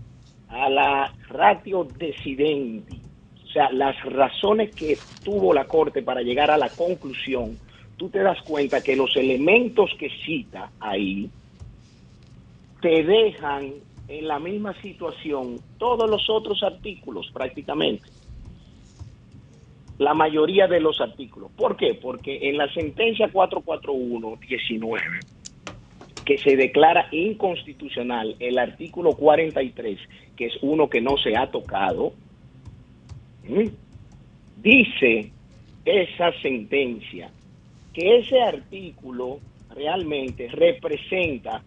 a 0.50 0.70
la 0.70 1.12
ratio 1.30 1.86
decidenti, 1.98 3.02
o 3.44 3.48
sea, 3.48 3.72
las 3.72 4.00
razones 4.04 4.72
que 4.74 5.00
tuvo 5.24 5.52
la 5.52 5.66
Corte 5.66 6.04
para 6.04 6.22
llegar 6.22 6.52
a 6.52 6.60
la 6.60 6.70
conclusión, 6.70 7.58
tú 7.98 8.10
te 8.10 8.20
das 8.20 8.40
cuenta 8.44 8.84
que 8.84 8.96
los 8.96 9.18
elementos 9.18 9.90
que 9.98 10.12
cita 10.24 10.70
ahí 10.80 11.28
te 12.82 13.04
dejan 13.04 13.74
en 14.08 14.28
la 14.28 14.40
misma 14.40 14.74
situación 14.82 15.60
todos 15.78 16.10
los 16.10 16.30
otros 16.30 16.64
artículos 16.64 17.30
prácticamente. 17.34 18.08
La 19.98 20.14
mayoría 20.14 20.68
de 20.68 20.82
los 20.82 21.00
artículos. 21.00 21.52
¿Por 21.56 21.78
qué? 21.78 21.94
Porque 21.94 22.50
en 22.50 22.58
la 22.58 22.72
sentencia 22.74 23.32
441-19 23.32 25.02
que 26.26 26.38
se 26.40 26.58
declara 26.58 27.08
inconstitucional 27.12 28.36
el 28.40 28.58
artículo 28.58 29.14
43, 29.14 30.00
que 30.36 30.48
es 30.48 30.58
uno 30.62 30.90
que 30.90 31.00
no 31.00 31.18
se 31.18 31.38
ha 31.38 31.52
tocado, 31.52 32.14
dice 34.58 35.32
esa 35.86 36.32
sentencia 36.42 37.30
que 37.94 38.18
ese 38.18 38.42
artículo 38.42 39.40
realmente 39.70 40.48
representa, 40.48 41.64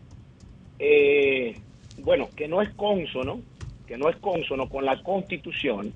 eh, 0.78 1.55
bueno, 1.99 2.29
que 2.37 2.49
no 2.49 2.63
es 2.63 2.71
cónsono, 2.71 3.41
que 3.87 3.97
no 3.97 4.09
es 4.09 4.17
cónsono 4.17 4.69
con 4.69 4.85
la 4.85 5.03
constitución, 5.03 5.93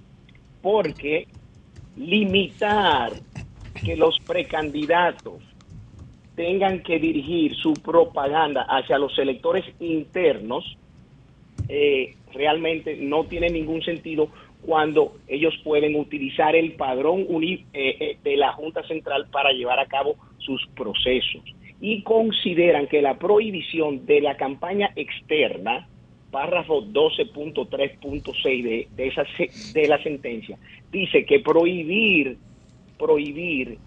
porque 0.60 1.26
limitar 1.96 3.12
que 3.84 3.96
los 3.96 4.18
precandidatos 4.26 5.42
tengan 6.34 6.82
que 6.82 6.98
dirigir 6.98 7.54
su 7.56 7.74
propaganda 7.74 8.62
hacia 8.62 8.98
los 8.98 9.18
electores 9.18 9.64
internos, 9.80 10.76
eh, 11.68 12.14
realmente 12.32 12.96
no 12.96 13.24
tiene 13.24 13.50
ningún 13.50 13.82
sentido 13.82 14.28
cuando 14.62 15.16
ellos 15.26 15.54
pueden 15.64 15.96
utilizar 15.96 16.54
el 16.54 16.72
padrón 16.72 17.26
uni- 17.28 17.66
eh, 17.72 17.96
eh, 18.00 18.18
de 18.22 18.36
la 18.36 18.52
Junta 18.52 18.82
Central 18.86 19.26
para 19.30 19.52
llevar 19.52 19.78
a 19.80 19.86
cabo 19.86 20.14
sus 20.38 20.66
procesos. 20.68 21.42
Y 21.80 22.02
consideran 22.02 22.86
que 22.86 23.02
la 23.02 23.18
prohibición 23.18 24.06
de 24.06 24.20
la 24.20 24.36
campaña 24.36 24.92
externa, 24.94 25.88
párrafo 26.32 26.82
12.3.6 26.82 28.62
de, 28.64 28.88
de, 28.96 29.06
esa, 29.06 29.24
de 29.74 29.86
la 29.86 30.02
sentencia, 30.02 30.58
dice 30.90 31.24
que 31.24 31.38
prohibir, 31.40 32.38
prohibir 32.98 33.78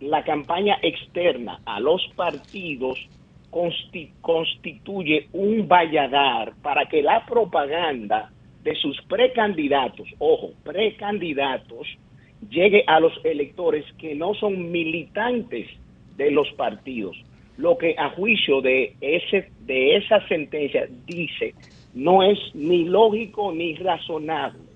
la 0.00 0.22
campaña 0.22 0.78
externa 0.82 1.60
a 1.64 1.80
los 1.80 2.06
partidos 2.14 2.98
consti- 3.50 4.10
constituye 4.20 5.28
un 5.32 5.66
valladar 5.66 6.52
para 6.62 6.86
que 6.86 7.02
la 7.02 7.26
propaganda 7.26 8.30
de 8.62 8.74
sus 8.76 9.00
precandidatos, 9.08 10.06
ojo, 10.18 10.52
precandidatos, 10.62 11.86
llegue 12.50 12.84
a 12.86 13.00
los 13.00 13.12
electores 13.24 13.84
que 13.98 14.14
no 14.14 14.34
son 14.34 14.70
militantes 14.70 15.66
de 16.16 16.30
los 16.30 16.50
partidos. 16.52 17.16
Lo 17.60 17.76
que 17.76 17.94
a 17.98 18.08
juicio 18.10 18.62
de, 18.62 18.94
ese, 19.00 19.50
de 19.66 19.96
esa 19.96 20.26
sentencia 20.28 20.88
dice 21.06 21.54
no 21.92 22.22
es 22.22 22.38
ni 22.54 22.84
lógico 22.84 23.52
ni 23.52 23.74
razonable 23.74 24.70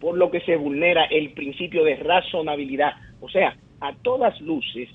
por 0.00 0.16
lo 0.18 0.30
que 0.30 0.40
se 0.40 0.56
vulnera 0.56 1.04
el 1.04 1.30
principio 1.30 1.84
de 1.84 1.94
razonabilidad. 1.94 2.94
O 3.20 3.28
sea, 3.28 3.56
a 3.80 3.94
todas 3.94 4.40
luces 4.40 4.88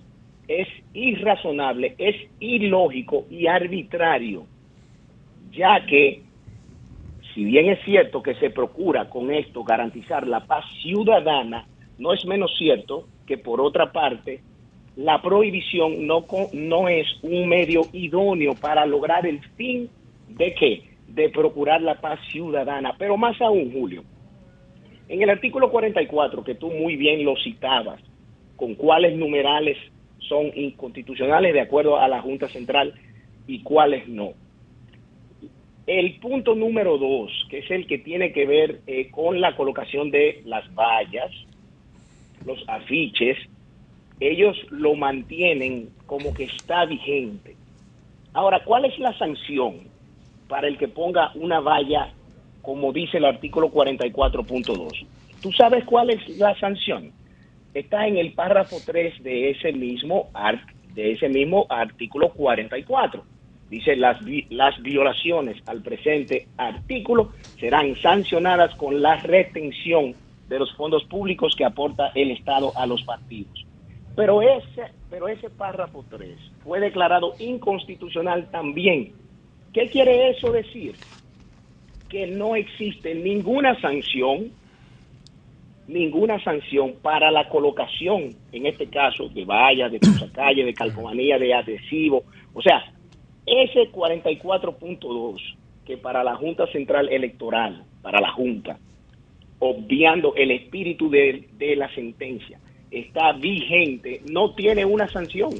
es 0.47 0.67
irrazonable, 0.93 1.95
es 1.97 2.15
ilógico 2.41 3.25
y 3.29 3.47
arbitrario, 3.47 4.45
ya 5.51 5.85
que 5.85 6.21
si 7.33 7.45
bien 7.45 7.69
es 7.69 7.79
cierto 7.85 8.21
que 8.21 8.35
se 8.35 8.49
procura 8.49 9.09
con 9.09 9.33
esto 9.33 9.63
garantizar 9.63 10.27
la 10.27 10.45
paz 10.45 10.65
ciudadana, 10.81 11.65
no 11.97 12.13
es 12.13 12.25
menos 12.25 12.53
cierto 12.57 13.07
que 13.25 13.37
por 13.37 13.61
otra 13.61 13.91
parte 13.91 14.41
la 14.97 15.21
prohibición 15.21 16.07
no, 16.07 16.25
no 16.53 16.89
es 16.89 17.05
un 17.21 17.47
medio 17.47 17.83
idóneo 17.93 18.55
para 18.55 18.85
lograr 18.85 19.27
el 19.27 19.39
fin 19.55 19.89
de 20.27 20.53
qué? 20.55 20.83
De 21.07 21.29
procurar 21.29 21.81
la 21.83 22.01
paz 22.01 22.19
ciudadana. 22.31 22.95
Pero 22.97 23.15
más 23.15 23.39
aún, 23.39 23.71
Julio, 23.71 24.03
en 25.07 25.21
el 25.21 25.29
artículo 25.29 25.69
44, 25.69 26.43
que 26.43 26.55
tú 26.55 26.71
muy 26.71 26.95
bien 26.95 27.23
lo 27.23 27.35
citabas, 27.37 28.01
con 28.55 28.73
cuáles 28.73 29.15
numerales 29.15 29.77
son 30.17 30.51
inconstitucionales 30.55 31.53
de 31.53 31.61
acuerdo 31.61 31.97
a 31.97 32.07
la 32.07 32.21
Junta 32.21 32.47
Central 32.47 32.95
y 33.45 33.61
cuáles 33.61 34.07
no. 34.07 34.31
El 35.85 36.19
punto 36.19 36.55
número 36.55 36.97
dos, 36.97 37.31
que 37.51 37.59
es 37.59 37.69
el 37.69 37.85
que 37.85 37.99
tiene 37.99 38.33
que 38.33 38.47
ver 38.47 38.81
eh, 38.87 39.09
con 39.11 39.39
la 39.39 39.55
colocación 39.55 40.09
de 40.09 40.41
las 40.43 40.73
vallas, 40.73 41.31
los 42.45 42.67
afiches, 42.67 43.37
ellos 44.19 44.57
lo 44.71 44.95
mantienen 44.95 45.89
como 46.05 46.33
que 46.33 46.45
está 46.45 46.85
vigente. 46.85 47.55
Ahora, 48.33 48.63
¿cuál 48.63 48.85
es 48.85 48.97
la 48.99 49.17
sanción 49.17 49.87
para 50.47 50.67
el 50.67 50.77
que 50.77 50.87
ponga 50.87 51.31
una 51.35 51.59
valla 51.59 52.13
como 52.61 52.91
dice 52.91 53.17
el 53.17 53.25
artículo 53.25 53.69
44.2? 53.71 55.05
¿Tú 55.41 55.51
sabes 55.53 55.83
cuál 55.85 56.09
es 56.09 56.27
la 56.37 56.57
sanción? 56.59 57.11
Está 57.73 58.07
en 58.07 58.17
el 58.17 58.33
párrafo 58.33 58.81
3 58.85 59.21
de 59.23 59.51
ese 59.51 59.71
mismo, 59.71 60.29
ar- 60.33 60.65
de 60.93 61.11
ese 61.11 61.29
mismo 61.29 61.67
artículo 61.69 62.29
44. 62.29 63.23
Dice, 63.69 63.95
las, 63.95 64.17
las 64.49 64.81
violaciones 64.81 65.61
al 65.67 65.81
presente 65.83 66.47
artículo 66.57 67.33
serán 67.59 67.95
sancionadas 68.01 68.73
con 68.75 69.01
la 69.01 69.17
retención 69.17 70.15
de 70.47 70.59
los 70.59 70.73
fondos 70.75 71.03
públicos 71.05 71.53
que 71.57 71.65
aporta 71.65 72.11
el 72.15 72.31
Estado 72.31 72.71
a 72.75 72.87
los 72.87 73.03
partidos. 73.03 73.66
Pero 74.17 74.41
ese, 74.41 74.81
pero 75.11 75.27
ese 75.27 75.47
párrafo 75.51 76.03
3 76.09 76.35
fue 76.63 76.79
declarado 76.79 77.35
inconstitucional 77.37 78.49
también. 78.49 79.13
¿Qué 79.71 79.85
quiere 79.91 80.31
eso 80.31 80.51
decir? 80.51 80.95
Que 82.09 82.25
no 82.25 82.55
existe 82.55 83.13
ninguna 83.13 83.79
sanción, 83.79 84.49
ninguna 85.87 86.43
sanción 86.43 86.95
para 86.99 87.29
la 87.29 87.47
colocación, 87.47 88.35
en 88.51 88.65
este 88.65 88.87
caso, 88.87 89.29
de 89.29 89.45
vallas, 89.45 89.91
de 89.91 89.99
calle, 90.33 90.65
de 90.65 90.73
calcomanía, 90.73 91.37
de 91.37 91.53
adhesivo. 91.53 92.23
O 92.55 92.61
sea, 92.63 92.91
ese 93.45 93.91
44.2 93.91 95.39
que 95.85 95.97
para 95.97 96.23
la 96.23 96.35
Junta 96.35 96.65
Central 96.71 97.07
Electoral, 97.09 97.83
para 98.01 98.19
la 98.19 98.31
Junta, 98.31 98.79
obviando 99.59 100.33
el 100.35 100.49
espíritu 100.49 101.07
de, 101.07 101.47
de 101.59 101.75
la 101.75 101.93
sentencia, 101.93 102.59
está 102.91 103.33
vigente, 103.33 104.21
no 104.29 104.53
tiene 104.53 104.85
una 104.85 105.07
sanción. 105.09 105.53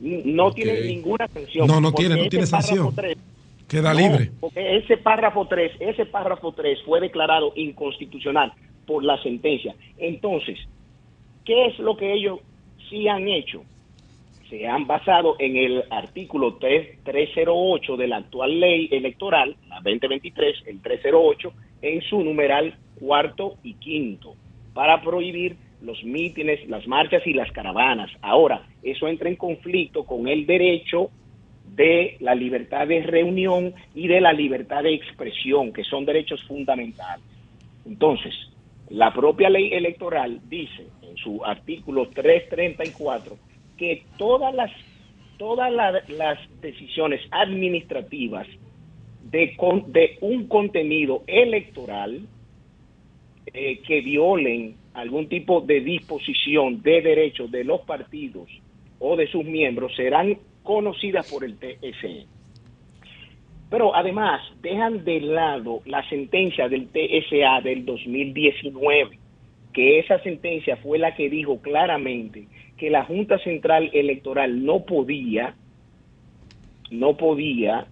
No 0.00 0.52
tiene 0.52 0.80
ninguna 0.82 1.26
sanción. 1.28 1.66
No, 1.66 1.80
no 1.80 1.92
tiene, 1.92 2.16
no 2.16 2.28
tiene 2.28 2.46
sanción. 2.46 2.94
3 2.94 3.18
Queda 3.68 3.92
no, 3.92 4.00
libre. 4.00 4.30
Porque 4.40 4.76
ese 4.78 4.96
párrafo 4.96 5.46
3, 5.46 5.72
ese 5.80 6.06
párrafo 6.06 6.52
3 6.52 6.82
fue 6.84 7.00
declarado 7.00 7.52
inconstitucional 7.54 8.52
por 8.86 9.04
la 9.04 9.22
sentencia. 9.22 9.74
Entonces, 9.98 10.58
¿qué 11.44 11.66
es 11.66 11.78
lo 11.78 11.96
que 11.96 12.14
ellos 12.14 12.40
sí 12.88 13.06
han 13.08 13.28
hecho? 13.28 13.62
Se 14.48 14.66
han 14.66 14.86
basado 14.86 15.36
en 15.38 15.56
el 15.56 15.84
artículo 15.90 16.54
3 16.54 17.00
308 17.04 17.96
de 17.98 18.08
la 18.08 18.16
actual 18.16 18.58
ley 18.58 18.88
electoral, 18.90 19.56
la 19.68 19.76
2023, 19.76 20.62
el 20.66 20.80
308, 20.80 21.52
en 21.82 22.00
su 22.00 22.22
numeral 22.24 22.74
cuarto 22.98 23.56
y 23.62 23.74
quinto, 23.74 24.34
para 24.78 25.00
prohibir 25.02 25.56
los 25.82 26.04
mítines, 26.04 26.64
las 26.68 26.86
marchas 26.86 27.26
y 27.26 27.32
las 27.32 27.50
caravanas. 27.50 28.12
Ahora, 28.22 28.62
eso 28.80 29.08
entra 29.08 29.28
en 29.28 29.34
conflicto 29.34 30.04
con 30.04 30.28
el 30.28 30.46
derecho 30.46 31.10
de 31.74 32.16
la 32.20 32.36
libertad 32.36 32.86
de 32.86 33.02
reunión 33.02 33.74
y 33.92 34.06
de 34.06 34.20
la 34.20 34.32
libertad 34.32 34.84
de 34.84 34.94
expresión, 34.94 35.72
que 35.72 35.82
son 35.82 36.04
derechos 36.04 36.40
fundamentales. 36.44 37.24
Entonces, 37.84 38.32
la 38.90 39.12
propia 39.12 39.50
ley 39.50 39.72
electoral 39.72 40.38
dice 40.48 40.86
en 41.02 41.16
su 41.16 41.44
artículo 41.44 42.10
334 42.10 43.36
que 43.76 44.04
todas 44.16 44.54
las 44.54 44.70
todas 45.38 45.72
la- 45.72 46.04
las 46.06 46.38
decisiones 46.60 47.20
administrativas 47.32 48.46
de 49.24 49.56
un 50.20 50.46
contenido 50.46 51.24
electoral 51.26 52.20
eh, 53.52 53.80
que 53.86 54.00
violen 54.00 54.76
algún 54.94 55.28
tipo 55.28 55.60
de 55.60 55.80
disposición 55.80 56.82
de 56.82 57.02
derechos 57.02 57.50
de 57.50 57.64
los 57.64 57.80
partidos 57.82 58.48
o 58.98 59.16
de 59.16 59.26
sus 59.28 59.44
miembros 59.44 59.94
serán 59.94 60.38
conocidas 60.62 61.30
por 61.30 61.44
el 61.44 61.56
TSE. 61.56 62.26
Pero 63.70 63.94
además 63.94 64.40
dejan 64.62 65.04
de 65.04 65.20
lado 65.20 65.82
la 65.84 66.06
sentencia 66.08 66.68
del 66.68 66.88
TSA 66.88 67.60
del 67.62 67.84
2019, 67.84 69.18
que 69.72 69.98
esa 69.98 70.18
sentencia 70.20 70.76
fue 70.76 70.98
la 70.98 71.14
que 71.14 71.28
dijo 71.28 71.60
claramente 71.60 72.46
que 72.76 72.90
la 72.90 73.04
Junta 73.04 73.38
Central 73.38 73.90
Electoral 73.92 74.64
no 74.64 74.84
podía, 74.84 75.54
no 76.90 77.16
podía 77.16 77.86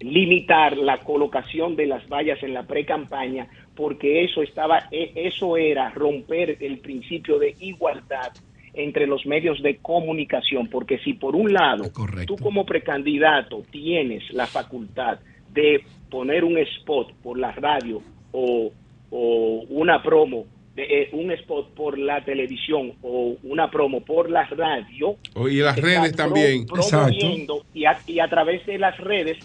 limitar 0.00 0.78
la 0.78 0.98
colocación 0.98 1.76
de 1.76 1.86
las 1.86 2.08
vallas 2.08 2.42
en 2.42 2.54
la 2.54 2.62
pre-campaña 2.62 3.48
porque 3.80 4.24
eso 4.24 4.42
estaba 4.42 4.88
e- 4.90 5.12
eso 5.14 5.56
era 5.56 5.88
romper 5.88 6.58
el 6.60 6.80
principio 6.80 7.38
de 7.38 7.54
igualdad 7.60 8.30
entre 8.74 9.06
los 9.06 9.24
medios 9.24 9.62
de 9.62 9.78
comunicación 9.78 10.68
porque 10.68 10.98
si 10.98 11.14
por 11.14 11.34
un 11.34 11.50
lado 11.54 11.84
tú 12.26 12.36
como 12.36 12.66
precandidato 12.66 13.62
tienes 13.70 14.22
la 14.34 14.46
facultad 14.46 15.18
de 15.54 15.82
poner 16.10 16.44
un 16.44 16.58
spot 16.58 17.14
por 17.22 17.38
la 17.38 17.52
radio 17.52 18.02
o, 18.32 18.70
o 19.10 19.64
una 19.70 20.02
promo 20.02 20.44
de, 20.76 20.82
eh, 20.84 21.08
un 21.12 21.30
spot 21.32 21.70
por 21.74 21.98
la 21.98 22.22
televisión 22.22 22.92
o 23.02 23.34
una 23.44 23.70
promo 23.70 24.02
por 24.02 24.28
la 24.30 24.44
radio 24.44 25.16
Oh, 25.34 25.48
y 25.48 25.56
las 25.56 25.76
redes 25.80 26.14
también. 26.14 26.66
y 27.72 27.86
a, 27.86 27.98
y 28.06 28.20
a 28.20 28.28
través 28.28 28.64
de 28.66 28.78
las 28.78 28.96
redes, 28.98 29.38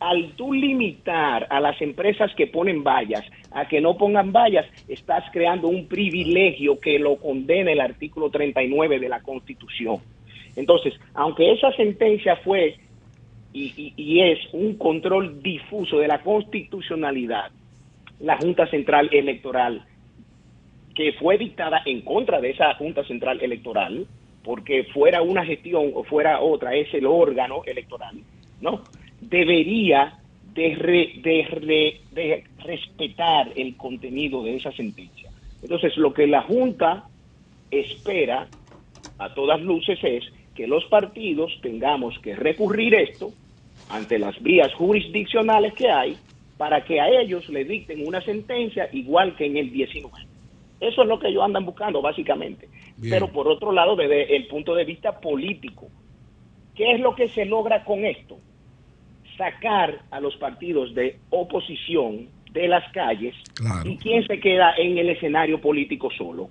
al 0.00 0.32
tú 0.36 0.52
limitar 0.52 1.46
a 1.50 1.60
las 1.60 1.80
empresas 1.80 2.30
que 2.36 2.46
ponen 2.46 2.84
vallas 2.84 3.24
a 3.52 3.66
que 3.66 3.80
no 3.80 3.96
pongan 3.96 4.32
vallas, 4.32 4.66
estás 4.88 5.24
creando 5.32 5.68
un 5.68 5.86
privilegio 5.86 6.78
que 6.78 6.98
lo 6.98 7.16
condena 7.16 7.72
el 7.72 7.80
artículo 7.80 8.30
39 8.30 8.98
de 8.98 9.08
la 9.08 9.20
Constitución. 9.20 9.98
Entonces, 10.56 10.94
aunque 11.14 11.52
esa 11.52 11.72
sentencia 11.72 12.36
fue 12.36 12.76
y, 13.52 14.20
es 14.20 14.38
un 14.52 14.76
control 14.76 15.42
difuso 15.42 15.98
de 15.98 16.06
la 16.06 16.22
constitucionalidad, 16.22 17.50
la 18.20 18.36
Junta 18.36 18.66
Central 18.68 19.08
Electoral 19.12 19.84
que 20.94 21.12
fue 21.14 21.38
dictada 21.38 21.82
en 21.86 22.02
contra 22.02 22.40
de 22.40 22.50
esa 22.50 22.74
Junta 22.74 23.04
Central 23.04 23.40
Electoral, 23.40 24.06
porque 24.44 24.84
fuera 24.92 25.22
una 25.22 25.44
gestión 25.44 25.92
o 25.94 26.04
fuera 26.04 26.40
otra, 26.40 26.74
es 26.74 26.92
el 26.94 27.06
órgano 27.06 27.62
electoral, 27.64 28.16
¿no? 28.60 28.82
Debería 29.20 30.19
de, 30.54 30.74
re- 30.74 31.12
de 31.22 31.46
re- 31.50 32.00
de 32.12 32.44
respetar 32.58 33.52
el 33.56 33.76
contenido 33.76 34.42
de 34.42 34.56
esa 34.56 34.72
sentencia. 34.72 35.30
Entonces, 35.62 35.96
lo 35.96 36.12
que 36.12 36.26
la 36.26 36.42
Junta 36.42 37.04
espera 37.70 38.48
a 39.18 39.34
todas 39.34 39.60
luces 39.60 39.98
es 40.02 40.24
que 40.54 40.66
los 40.66 40.84
partidos 40.86 41.52
tengamos 41.62 42.18
que 42.20 42.34
recurrir 42.34 42.94
esto 42.94 43.32
ante 43.88 44.18
las 44.18 44.40
vías 44.42 44.72
jurisdiccionales 44.74 45.74
que 45.74 45.90
hay 45.90 46.16
para 46.56 46.84
que 46.84 47.00
a 47.00 47.08
ellos 47.08 47.48
le 47.48 47.64
dicten 47.64 48.06
una 48.06 48.20
sentencia 48.22 48.88
igual 48.92 49.36
que 49.36 49.46
en 49.46 49.56
el 49.56 49.72
19. 49.72 50.14
Eso 50.80 51.02
es 51.02 51.08
lo 51.08 51.18
que 51.18 51.28
ellos 51.28 51.42
andan 51.42 51.64
buscando, 51.64 52.00
básicamente. 52.02 52.68
Bien. 52.96 53.10
Pero 53.12 53.28
por 53.28 53.48
otro 53.48 53.72
lado, 53.72 53.96
desde 53.96 54.34
el 54.36 54.46
punto 54.46 54.74
de 54.74 54.84
vista 54.84 55.20
político, 55.20 55.88
¿qué 56.74 56.92
es 56.92 57.00
lo 57.00 57.14
que 57.14 57.28
se 57.28 57.44
logra 57.44 57.84
con 57.84 58.04
esto? 58.04 58.38
Sacar 59.40 60.02
a 60.10 60.20
los 60.20 60.36
partidos 60.36 60.94
de 60.94 61.18
oposición 61.30 62.28
de 62.52 62.68
las 62.68 62.84
calles 62.92 63.34
y 63.84 63.96
quién 63.96 64.26
se 64.26 64.38
queda 64.38 64.74
en 64.76 64.98
el 64.98 65.08
escenario 65.08 65.62
político 65.62 66.10
solo. 66.10 66.50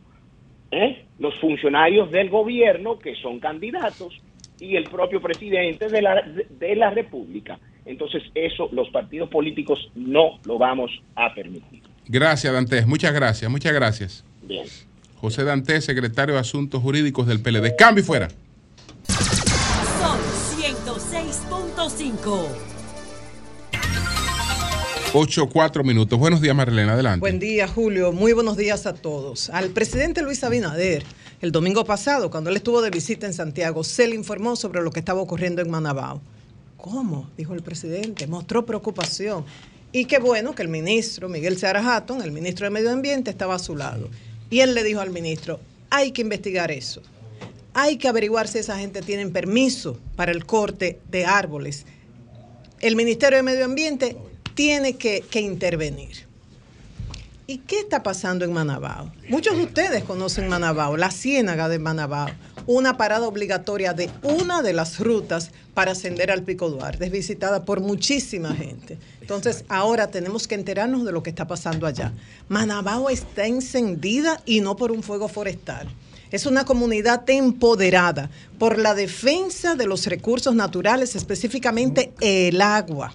¿Eh? 0.72 1.06
Los 1.20 1.36
funcionarios 1.40 2.10
del 2.10 2.32
gobierno 2.32 2.98
que 2.98 3.14
son 3.16 3.40
candidatos 3.40 4.20
y 4.60 4.76
el 4.76 4.86
propio 4.86 5.22
presidente 5.22 5.88
de 5.88 6.02
la, 6.02 6.24
de 6.24 6.76
la 6.76 6.90
República. 6.90 7.60
Entonces 7.86 8.24
eso 8.34 8.70
los 8.72 8.90
partidos 8.90 9.30
políticos 9.30 9.92
no 9.94 10.40
lo 10.46 10.58
vamos 10.58 10.90
a 11.16 11.32
permitir. 11.36 11.84
Gracias, 12.08 12.52
Dantes. 12.52 12.88
Muchas 12.88 13.14
gracias, 13.14 13.52
muchas 13.52 13.74
gracias. 13.74 14.26
Bien. 14.42 14.66
José 15.18 15.44
Dantes, 15.44 15.86
secretario 15.86 16.34
de 16.34 16.42
Asuntos 16.42 16.82
Jurídicos 16.82 17.28
del 17.28 17.40
PLD. 17.40 17.76
Cambio 17.78 18.04
y 18.04 18.06
fuera. 18.06 18.30
Sol 19.08 20.18
106.5. 20.58 22.69
8, 25.12 25.50
4 25.52 25.84
minutos. 25.84 26.20
Buenos 26.20 26.40
días, 26.40 26.56
Marilena. 26.56 26.94
Adelante. 26.94 27.20
Buen 27.20 27.40
día, 27.40 27.68
Julio. 27.68 28.12
Muy 28.12 28.32
buenos 28.34 28.58
días 28.58 28.86
a 28.86 28.94
todos. 28.94 29.50
Al 29.50 29.70
presidente 29.70 30.22
Luis 30.22 30.44
Abinader, 30.44 31.04
el 31.42 31.52
domingo 31.52 31.84
pasado, 31.84 32.30
cuando 32.30 32.52
él 32.52 32.58
estuvo 32.58 32.80
de 32.84 32.92
visita 32.92 33.26
en 33.26 33.34
Santiago, 33.34 33.84
se 33.84 34.08
le 34.08 34.14
informó 34.14 34.56
sobre 34.56 34.84
lo 34.84 34.92
que 34.92 35.00
estaba 35.00 35.20
ocurriendo 35.20 35.64
en 35.64 35.72
Manabao. 35.72 36.22
¿Cómo? 36.78 37.28
Dijo 37.36 37.56
el 37.56 37.64
presidente. 37.64 38.28
Mostró 38.28 38.68
preocupación. 38.68 39.46
Y 39.92 40.06
qué 40.06 40.20
bueno 40.20 40.54
que 40.54 40.62
el 40.62 40.68
ministro, 40.68 41.28
Miguel 41.28 41.58
Seara 41.58 42.06
el 42.24 42.32
ministro 42.32 42.68
de 42.68 42.70
Medio 42.70 42.92
Ambiente, 42.92 43.32
estaba 43.32 43.56
a 43.56 43.60
su 43.60 43.76
lado. 43.76 44.10
Y 44.52 44.60
él 44.60 44.76
le 44.76 44.84
dijo 44.84 45.02
al 45.02 45.10
ministro, 45.10 45.60
hay 45.90 46.12
que 46.12 46.22
investigar 46.22 46.70
eso. 46.70 47.02
Hay 47.74 47.98
que 47.98 48.08
averiguar 48.08 48.48
si 48.48 48.60
esa 48.60 48.78
gente 48.78 49.02
tiene 49.02 49.26
permiso 49.30 49.98
para 50.16 50.32
el 50.32 50.46
corte 50.46 51.00
de 51.10 51.26
árboles. 51.26 51.88
El 52.80 52.96
Ministerio 52.96 53.38
de 53.38 53.44
Medio 53.44 53.66
Ambiente 53.66 54.16
tiene 54.60 54.98
que, 54.98 55.22
que 55.22 55.40
intervenir. 55.40 56.28
¿Y 57.48 57.60
qué 57.60 57.80
está 57.80 58.04
pasando 58.04 58.44
en 58.44 58.52
Manabao? 58.52 59.10
Muchos 59.30 59.56
de 59.56 59.64
ustedes 59.64 60.04
conocen 60.04 60.50
Manabao, 60.50 60.98
la 60.98 61.12
ciénaga 61.12 61.70
de 61.70 61.80
Manabao, 61.80 62.28
una 62.68 62.98
parada 62.98 63.26
obligatoria 63.26 63.94
de 63.94 64.10
una 64.22 64.62
de 64.62 64.74
las 64.74 65.00
rutas 65.00 65.52
para 65.74 65.94
ascender 65.94 66.30
al 66.30 66.44
Pico 66.44 66.70
Duarte, 66.70 67.06
es 67.06 67.12
visitada 67.12 67.64
por 67.64 67.80
muchísima 67.80 68.54
gente. 68.54 68.98
Entonces, 69.22 69.64
ahora 69.70 70.12
tenemos 70.12 70.46
que 70.46 70.56
enterarnos 70.56 71.06
de 71.06 71.14
lo 71.14 71.24
que 71.24 71.30
está 71.30 71.48
pasando 71.48 71.88
allá. 71.88 72.12
Manabao 72.50 73.10
está 73.10 73.46
encendida 73.46 74.42
y 74.46 74.60
no 74.60 74.76
por 74.76 74.92
un 74.92 75.04
fuego 75.04 75.30
forestal. 75.30 75.88
Es 76.32 76.46
una 76.46 76.64
comunidad 76.64 77.28
empoderada 77.30 78.30
por 78.60 78.78
la 78.78 78.94
defensa 78.94 79.74
de 79.76 79.88
los 79.88 80.06
recursos 80.06 80.54
naturales, 80.54 81.16
específicamente 81.16 82.14
el 82.22 82.62
agua, 82.62 83.14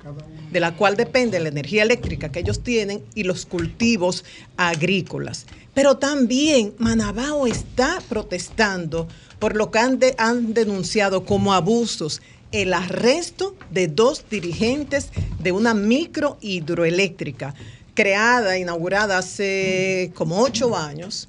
de 0.51 0.61
la 0.61 0.77
cual 0.77 0.97
depende 0.97 1.39
la 1.39 1.49
energía 1.49 1.83
eléctrica 1.85 2.31
que 2.33 2.41
ellos 2.41 2.63
tienen 2.63 3.03
y 3.15 3.23
los 3.23 3.47
cultivos 3.47 4.25
agrícolas. 4.57 5.47
Pero 5.75 5.97
también 5.99 6.75
Manabao 6.79 7.47
está 7.47 8.01
protestando 8.09 9.07
por 9.39 9.55
lo 9.57 9.71
que 9.71 9.79
han, 9.79 9.99
de- 9.99 10.15
han 10.19 10.55
denunciado 10.55 11.25
como 11.25 11.53
abusos, 11.55 12.21
el 12.53 12.73
arresto 12.73 13.57
de 13.71 13.89
dos 13.89 14.25
dirigentes 14.31 15.09
de 15.41 15.51
una 15.53 15.75
micro 15.75 16.39
hidroeléctrica 16.41 17.55
creada, 17.95 18.59
inaugurada 18.59 19.19
hace 19.19 20.11
como 20.15 20.41
ocho 20.41 20.77
años 20.77 21.29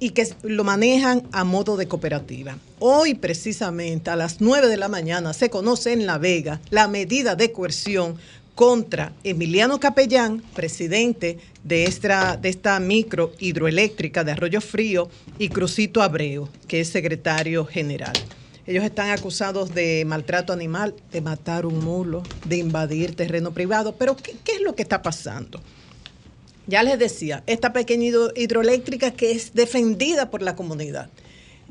y 0.00 0.10
que 0.10 0.28
lo 0.42 0.64
manejan 0.64 1.22
a 1.32 1.44
modo 1.44 1.76
de 1.76 1.88
cooperativa. 1.88 2.58
Hoy 2.78 3.14
precisamente 3.14 4.10
a 4.10 4.16
las 4.16 4.40
9 4.40 4.68
de 4.68 4.76
la 4.76 4.88
mañana 4.88 5.32
se 5.32 5.50
conoce 5.50 5.92
en 5.92 6.06
La 6.06 6.18
Vega 6.18 6.60
la 6.70 6.88
medida 6.88 7.34
de 7.34 7.52
coerción 7.52 8.16
contra 8.54 9.12
Emiliano 9.22 9.78
Capellán, 9.78 10.42
presidente 10.54 11.38
de 11.62 11.84
esta, 11.84 12.36
de 12.36 12.58
micro 12.80 13.32
hidroeléctrica 13.38 14.24
de 14.24 14.32
Arroyo 14.32 14.60
Frío, 14.60 15.08
y 15.38 15.48
Crucito 15.48 16.02
Abreu, 16.02 16.48
que 16.66 16.80
es 16.80 16.88
secretario 16.88 17.64
general. 17.64 18.14
Ellos 18.66 18.84
están 18.84 19.10
acusados 19.10 19.72
de 19.74 20.04
maltrato 20.04 20.52
animal, 20.52 20.94
de 21.12 21.20
matar 21.20 21.66
un 21.66 21.82
mulo, 21.84 22.22
de 22.46 22.56
invadir 22.56 23.14
terreno 23.14 23.52
privado. 23.52 23.94
Pero 23.94 24.16
¿qué, 24.16 24.34
qué 24.44 24.56
es 24.56 24.60
lo 24.60 24.74
que 24.74 24.82
está 24.82 25.02
pasando? 25.02 25.60
Ya 26.68 26.82
les 26.82 26.98
decía, 26.98 27.42
esta 27.46 27.72
pequeña 27.72 28.04
hidro- 28.04 28.32
hidroeléctrica 28.36 29.10
que 29.10 29.32
es 29.32 29.54
defendida 29.54 30.30
por 30.30 30.42
la 30.42 30.54
comunidad, 30.54 31.08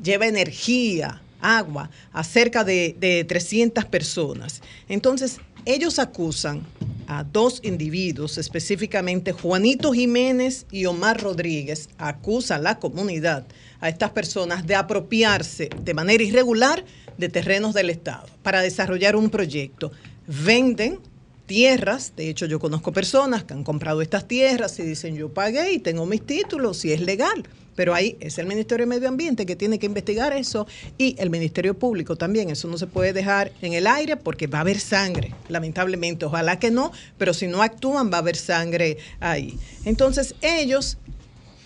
lleva 0.02 0.26
energía, 0.26 1.22
agua 1.40 1.88
a 2.12 2.24
cerca 2.24 2.64
de, 2.64 2.96
de 2.98 3.22
300 3.22 3.84
personas. 3.84 4.60
Entonces, 4.88 5.38
ellos 5.64 6.00
acusan 6.00 6.66
a 7.06 7.22
dos 7.24 7.60
individuos, 7.62 8.38
específicamente 8.38 9.30
Juanito 9.32 9.92
Jiménez 9.92 10.66
y 10.72 10.86
Omar 10.86 11.22
Rodríguez, 11.22 11.88
acusa 11.96 12.56
a 12.56 12.58
la 12.58 12.78
comunidad, 12.80 13.46
a 13.80 13.88
estas 13.88 14.10
personas, 14.10 14.66
de 14.66 14.74
apropiarse 14.74 15.70
de 15.80 15.94
manera 15.94 16.24
irregular 16.24 16.84
de 17.16 17.28
terrenos 17.28 17.72
del 17.72 17.90
Estado 17.90 18.26
para 18.42 18.60
desarrollar 18.62 19.14
un 19.14 19.30
proyecto. 19.30 19.92
Venden 20.26 20.98
tierras, 21.48 22.12
de 22.14 22.28
hecho 22.28 22.46
yo 22.46 22.60
conozco 22.60 22.92
personas 22.92 23.42
que 23.42 23.54
han 23.54 23.64
comprado 23.64 24.02
estas 24.02 24.28
tierras 24.28 24.78
y 24.78 24.84
dicen 24.84 25.16
yo 25.16 25.30
pagué 25.30 25.72
y 25.72 25.78
tengo 25.80 26.06
mis 26.06 26.24
títulos 26.24 26.84
y 26.84 26.92
es 26.92 27.00
legal. 27.00 27.42
Pero 27.74 27.94
ahí 27.94 28.16
es 28.18 28.38
el 28.38 28.46
Ministerio 28.46 28.86
de 28.86 28.90
Medio 28.90 29.08
Ambiente 29.08 29.46
que 29.46 29.54
tiene 29.54 29.78
que 29.78 29.86
investigar 29.86 30.32
eso 30.32 30.66
y 30.98 31.14
el 31.18 31.30
Ministerio 31.30 31.78
Público 31.78 32.16
también. 32.16 32.50
Eso 32.50 32.66
no 32.66 32.76
se 32.76 32.88
puede 32.88 33.12
dejar 33.12 33.52
en 33.62 33.72
el 33.72 33.86
aire 33.86 34.16
porque 34.16 34.48
va 34.48 34.58
a 34.58 34.60
haber 34.62 34.80
sangre, 34.80 35.32
lamentablemente. 35.48 36.24
Ojalá 36.24 36.58
que 36.58 36.72
no, 36.72 36.90
pero 37.18 37.32
si 37.32 37.46
no 37.46 37.62
actúan 37.62 38.10
va 38.12 38.16
a 38.16 38.20
haber 38.20 38.36
sangre 38.36 38.98
ahí. 39.20 39.56
Entonces 39.84 40.34
ellos 40.42 40.98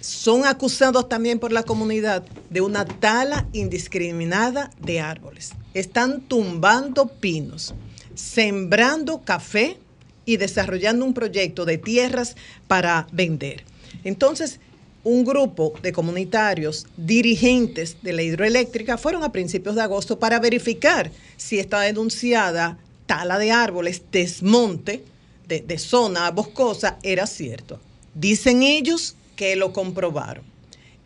son 0.00 0.44
acusados 0.44 1.08
también 1.08 1.38
por 1.38 1.50
la 1.50 1.62
comunidad 1.62 2.24
de 2.50 2.60
una 2.60 2.84
tala 2.84 3.46
indiscriminada 3.54 4.70
de 4.80 5.00
árboles. 5.00 5.52
Están 5.72 6.20
tumbando 6.20 7.06
pinos, 7.06 7.74
sembrando 8.14 9.22
café 9.22 9.78
y 10.24 10.36
desarrollando 10.36 11.04
un 11.04 11.14
proyecto 11.14 11.64
de 11.64 11.78
tierras 11.78 12.36
para 12.68 13.06
vender. 13.12 13.64
Entonces, 14.04 14.60
un 15.04 15.24
grupo 15.24 15.74
de 15.82 15.92
comunitarios 15.92 16.86
dirigentes 16.96 17.96
de 18.02 18.12
la 18.12 18.22
hidroeléctrica 18.22 18.96
fueron 18.98 19.24
a 19.24 19.32
principios 19.32 19.74
de 19.74 19.82
agosto 19.82 20.18
para 20.18 20.38
verificar 20.38 21.10
si 21.36 21.58
esta 21.58 21.80
denunciada 21.80 22.78
tala 23.06 23.38
de 23.38 23.50
árboles, 23.50 24.02
desmonte 24.12 25.04
de, 25.48 25.60
de 25.60 25.78
zona 25.78 26.30
boscosa 26.30 26.98
era 27.02 27.26
cierto. 27.26 27.80
Dicen 28.14 28.62
ellos 28.62 29.16
que 29.34 29.56
lo 29.56 29.72
comprobaron. 29.72 30.51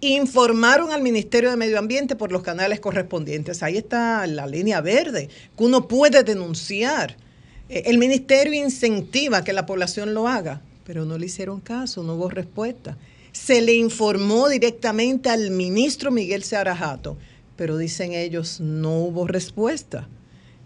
Informaron 0.00 0.92
al 0.92 1.00
Ministerio 1.00 1.50
de 1.50 1.56
Medio 1.56 1.78
Ambiente 1.78 2.16
por 2.16 2.30
los 2.30 2.42
canales 2.42 2.80
correspondientes. 2.80 3.62
Ahí 3.62 3.78
está 3.78 4.26
la 4.26 4.46
línea 4.46 4.82
verde, 4.82 5.30
que 5.56 5.64
uno 5.64 5.88
puede 5.88 6.22
denunciar. 6.22 7.16
Eh, 7.70 7.84
El 7.86 7.96
ministerio 7.96 8.52
incentiva 8.52 9.42
que 9.42 9.54
la 9.54 9.64
población 9.64 10.12
lo 10.12 10.28
haga, 10.28 10.60
pero 10.84 11.06
no 11.06 11.16
le 11.16 11.26
hicieron 11.26 11.60
caso, 11.60 12.02
no 12.02 12.14
hubo 12.14 12.28
respuesta. 12.28 12.98
Se 13.32 13.62
le 13.62 13.74
informó 13.74 14.48
directamente 14.48 15.30
al 15.30 15.50
ministro 15.50 16.10
Miguel 16.10 16.44
Searajato, 16.44 17.16
pero 17.56 17.78
dicen 17.78 18.12
ellos 18.12 18.60
no 18.60 18.98
hubo 18.98 19.26
respuesta. 19.26 20.08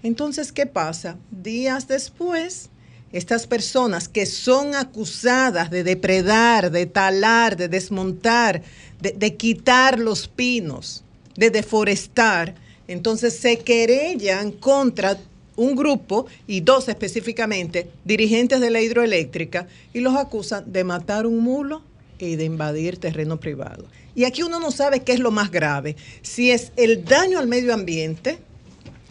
Entonces, 0.03 0.51
¿qué 0.51 0.67
pasa? 0.67 1.17
Días 1.31 1.87
después, 1.87 2.71
estas 3.13 3.47
personas 3.47 4.09
que 4.09 4.25
son 4.27 4.75
acusadas 4.75 5.71
de 5.71 5.85
depredar, 5.85 6.71
de 6.71 6.87
talar, 6.87 7.57
de 7.57 7.69
desmontar, 7.69 8.63
de, 9.01 9.37
quitar 9.37 9.99
los 9.99 10.29
pinos, 10.29 11.05
de 11.37 11.51
deforestar, 11.51 12.55
entonces 12.89 13.37
se 13.37 13.59
querellan 13.59 14.53
contra 14.53 15.19
un 15.57 15.77
grupo 15.77 16.27
y 16.47 16.61
dos 16.61 16.89
específicamente 16.89 17.89
dirigentes 18.05 18.61
de 18.61 18.71
la 18.71 18.81
hidroeléctrica 18.81 19.69
y 19.93 20.01
los 20.01 20.17
acusan 20.17 20.73
de 20.73 20.85
matar 20.85 21.27
un 21.27 21.41
mulo 21.41 21.83
y 22.19 22.37
de 22.37 22.45
invadir 22.45 22.99
terreno 22.99 23.39
privado. 23.41 23.87
Y 24.15 24.25
aquí 24.25 24.43
uno 24.43 24.61
no 24.61 24.71
sabe 24.71 25.01
qué 25.01 25.13
es 25.13 25.21
lo 25.21 25.31
más 25.31 25.51
grave, 25.51 25.97
si 26.23 26.51
es 26.51 26.73
el 26.77 27.05
daño 27.05 27.39
al 27.39 27.47
medio 27.47 27.73
ambiente, 27.73 28.39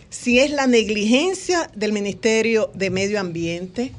si 0.10 0.40
es 0.40 0.52
la 0.52 0.68
negligencia 0.68 1.70
del 1.76 1.94
Ministerio 1.94 2.72
de 2.74 2.90
Medio 2.90 3.20
Ambiente 3.20 3.92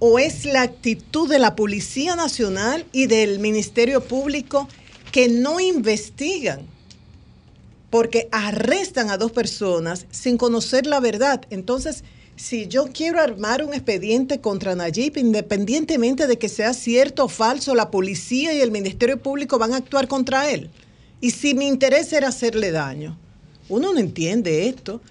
o 0.00 0.18
es 0.18 0.44
la 0.44 0.62
actitud 0.62 1.28
de 1.28 1.38
la 1.38 1.54
Policía 1.54 2.16
Nacional 2.16 2.84
y 2.92 3.06
del 3.06 3.38
Ministerio 3.38 4.02
Público 4.02 4.68
que 5.12 5.28
no 5.28 5.60
investigan 5.60 6.60
porque 7.90 8.28
arrestan 8.30 9.10
a 9.10 9.18
dos 9.18 9.32
personas 9.32 10.06
sin 10.10 10.36
conocer 10.36 10.86
la 10.86 11.00
verdad. 11.00 11.42
Entonces, 11.50 12.04
si 12.36 12.68
yo 12.68 12.86
quiero 12.92 13.20
armar 13.20 13.64
un 13.64 13.74
expediente 13.74 14.40
contra 14.40 14.74
Nayib, 14.74 15.18
independientemente 15.18 16.26
de 16.26 16.38
que 16.38 16.48
sea 16.48 16.72
cierto 16.72 17.24
o 17.24 17.28
falso, 17.28 17.74
la 17.74 17.90
policía 17.90 18.54
y 18.54 18.60
el 18.60 18.70
Ministerio 18.70 19.20
Público 19.20 19.58
van 19.58 19.74
a 19.74 19.78
actuar 19.78 20.08
contra 20.08 20.50
él. 20.50 20.70
Y 21.20 21.32
si 21.32 21.54
mi 21.54 21.66
interés 21.66 22.12
era 22.12 22.28
hacerle 22.28 22.70
daño, 22.70 23.18
uno 23.68 23.92
no 23.92 23.98
entiende 23.98 24.68
esto. 24.68 25.02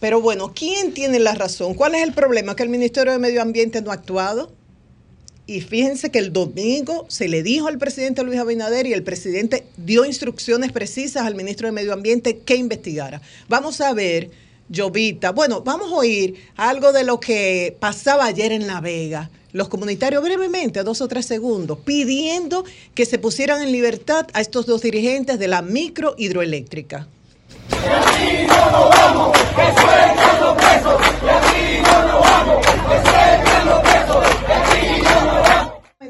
Pero 0.00 0.20
bueno, 0.22 0.52
¿quién 0.54 0.92
tiene 0.92 1.18
la 1.18 1.34
razón? 1.34 1.74
¿Cuál 1.74 1.94
es 1.94 2.02
el 2.02 2.14
problema? 2.14 2.56
Que 2.56 2.62
el 2.62 2.70
Ministerio 2.70 3.12
de 3.12 3.18
Medio 3.18 3.42
Ambiente 3.42 3.82
no 3.82 3.90
ha 3.90 3.94
actuado. 3.94 4.50
Y 5.50 5.62
fíjense 5.62 6.12
que 6.12 6.20
el 6.20 6.32
domingo 6.32 7.06
se 7.08 7.26
le 7.26 7.42
dijo 7.42 7.66
al 7.66 7.76
presidente 7.76 8.22
Luis 8.22 8.38
Abinader 8.38 8.86
y 8.86 8.92
el 8.92 9.02
presidente 9.02 9.64
dio 9.76 10.04
instrucciones 10.04 10.70
precisas 10.70 11.26
al 11.26 11.34
ministro 11.34 11.66
de 11.66 11.72
Medio 11.72 11.92
Ambiente 11.92 12.38
que 12.38 12.54
investigara. 12.54 13.20
Vamos 13.48 13.80
a 13.80 13.92
ver, 13.92 14.30
Jovita, 14.72 15.32
bueno, 15.32 15.62
vamos 15.62 15.90
a 15.90 15.96
oír 15.96 16.36
algo 16.54 16.92
de 16.92 17.02
lo 17.02 17.18
que 17.18 17.76
pasaba 17.80 18.26
ayer 18.26 18.52
en 18.52 18.68
La 18.68 18.80
Vega. 18.80 19.28
Los 19.50 19.68
comunitarios 19.68 20.22
brevemente, 20.22 20.84
dos 20.84 21.00
o 21.00 21.08
tres 21.08 21.26
segundos, 21.26 21.80
pidiendo 21.84 22.64
que 22.94 23.04
se 23.04 23.18
pusieran 23.18 23.60
en 23.60 23.72
libertad 23.72 24.28
a 24.34 24.40
estos 24.40 24.66
dos 24.66 24.82
dirigentes 24.82 25.40
de 25.40 25.48
la 25.48 25.62
micro 25.62 26.14
hidroeléctrica. 26.16 27.08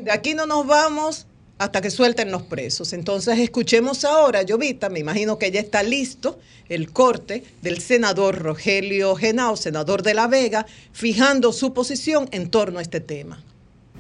De 0.03 0.11
aquí 0.11 0.35
no 0.35 0.47
nos 0.47 0.67
vamos 0.67 1.27
hasta 1.61 1.83
que 1.83 1.91
suelten 1.91 2.31
los 2.31 2.43
presos. 2.43 2.95
Entonces 2.95 3.39
escuchemos 3.39 4.07
ahora, 4.07 4.43
Llovita, 4.43 4.89
me 4.89 5.01
imagino 5.01 5.39
que 5.39 5.51
ya 5.51 5.61
está 5.61 5.83
listo 5.83 6.39
el 6.71 6.91
corte 6.91 7.45
del 7.61 7.81
senador 7.81 8.39
Rogelio 8.39 9.15
Genao, 9.15 9.57
senador 9.57 10.03
de 10.03 10.15
La 10.15 10.27
Vega, 10.27 10.65
fijando 10.93 11.53
su 11.53 11.75
posición 11.75 12.29
en 12.33 12.49
torno 12.49 12.79
a 12.79 12.83
este 12.83 13.01
tema. 13.01 13.43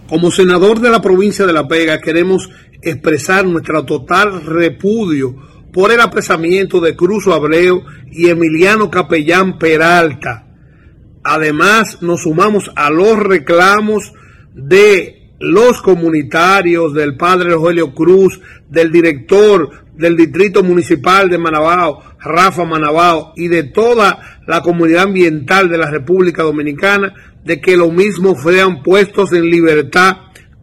Como 0.09 0.30
senador 0.30 0.80
de 0.80 0.88
la 0.88 1.03
provincia 1.03 1.46
de 1.46 1.53
La 1.53 1.64
Vega 1.64 2.01
queremos 2.01 2.48
expresar 2.80 3.44
nuestro 3.44 3.84
total 3.84 4.42
repudio 4.42 5.36
por 5.70 5.92
el 5.92 6.01
apresamiento 6.01 6.80
de 6.80 6.96
Cruz 6.96 7.26
Abreu 7.26 7.84
y 8.11 8.30
Emiliano 8.30 8.90
Capellán 8.90 9.59
Peralta. 9.59 10.46
Además, 11.22 11.98
nos 12.01 12.22
sumamos 12.22 12.70
a 12.74 12.88
los 12.88 13.18
reclamos 13.18 14.14
de 14.55 15.20
los 15.41 15.80
comunitarios, 15.80 16.93
del 16.93 17.16
padre 17.16 17.51
Rogelio 17.51 17.95
Cruz, 17.95 18.41
del 18.68 18.93
director 18.93 19.84
del 19.95 20.16
Distrito 20.16 20.62
Municipal 20.62 21.28
de 21.28 21.38
Manabao, 21.38 22.03
Rafa 22.20 22.64
Manabao, 22.64 23.32
y 23.36 23.49
de 23.49 23.64
toda 23.64 24.41
la 24.47 24.62
comunidad 24.62 25.05
ambiental 25.05 25.68
de 25.68 25.78
la 25.78 25.91
República 25.91 26.43
Dominicana, 26.43 27.14
de 27.45 27.61
que 27.61 27.76
lo 27.76 27.91
mismo 27.91 28.36
sean 28.41 28.82
puestos 28.82 29.32
en 29.32 29.47
libertad 29.47 30.16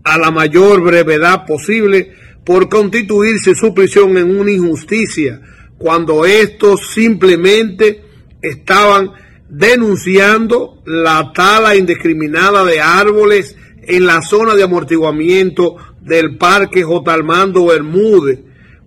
a 0.03 0.17
la 0.17 0.30
mayor 0.32 0.82
brevedad 0.82 1.45
posible 1.45 2.13
por 2.45 2.69
constituirse 2.69 3.55
su 3.55 3.73
prisión 3.73 4.15
en 4.17 4.39
una 4.39 4.51
injusticia, 4.51 5.41
cuando 5.78 6.23
estos 6.25 6.91
simplemente 6.93 8.03
estaban 8.41 9.11
denunciando 9.49 10.82
la 10.86 11.32
tala 11.34 11.75
indiscriminada 11.75 12.63
de 12.63 12.80
árboles 12.80 13.55
en 13.88 14.05
la 14.05 14.21
zona 14.21 14.55
de 14.55 14.63
amortiguamiento 14.63 15.77
del 16.01 16.38
Parque 16.38 16.83
J. 16.83 17.11
Armando 17.11 17.65
Bermúdez, 17.65 18.39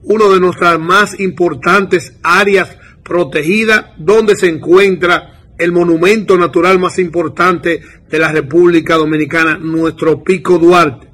uno 0.03 0.31
de 0.31 0.41
nuestras 0.41 0.79
más 0.79 1.19
importantes 1.19 2.15
áreas 2.23 2.77
protegidas, 3.03 3.87
donde 3.99 4.37
se 4.37 4.49
encuentra 4.49 5.41
el 5.59 5.73
monumento 5.73 6.39
natural 6.39 6.79
más 6.79 6.99
importante 6.99 7.81
de 8.09 8.19
la 8.19 8.31
República 8.31 8.97
Dominicana, 8.97 9.59
nuestro 9.59 10.23
Pico 10.23 10.59
Duarte. 10.59 11.09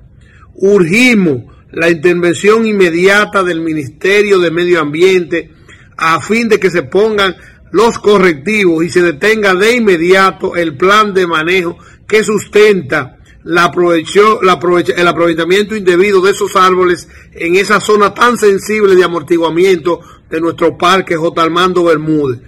Urgimos 0.55 1.45
la 1.73 1.91
intervención 1.91 2.67
inmediata 2.67 3.43
del 3.43 3.61
Ministerio 3.61 4.39
de 4.39 4.51
Medio 4.51 4.81
Ambiente 4.81 5.51
a 5.97 6.21
fin 6.21 6.49
de 6.49 6.59
que 6.59 6.71
se 6.71 6.83
pongan 6.83 7.37
los 7.71 7.99
correctivos 7.99 8.85
y 8.85 8.91
se 8.91 9.03
detenga 9.03 9.55
de 9.55 9.77
inmediato 9.77 10.57
el 10.57 10.77
plan 10.77 11.13
de 11.13 11.27
manejo 11.27 11.77
que 12.07 12.23
sustenta 12.23 13.16
la 13.47 13.67
aprovechó, 13.67 14.43
la 14.43 14.55
aprovecha, 14.55 14.93
el 14.97 15.07
aprovechamiento 15.07 15.77
indebido 15.77 16.21
de 16.21 16.33
esos 16.33 16.57
árboles 16.57 17.09
en 17.33 17.55
esa 17.55 17.81
zona 17.81 18.13
tan 18.13 18.37
sensible 18.37 18.97
de 18.97 19.05
amortiguamiento 19.05 20.01
de 20.29 20.41
nuestro 20.41 20.77
parque 20.77 21.15
J. 21.15 21.43
Armando 21.43 21.85
Bermúdez. 21.85 22.41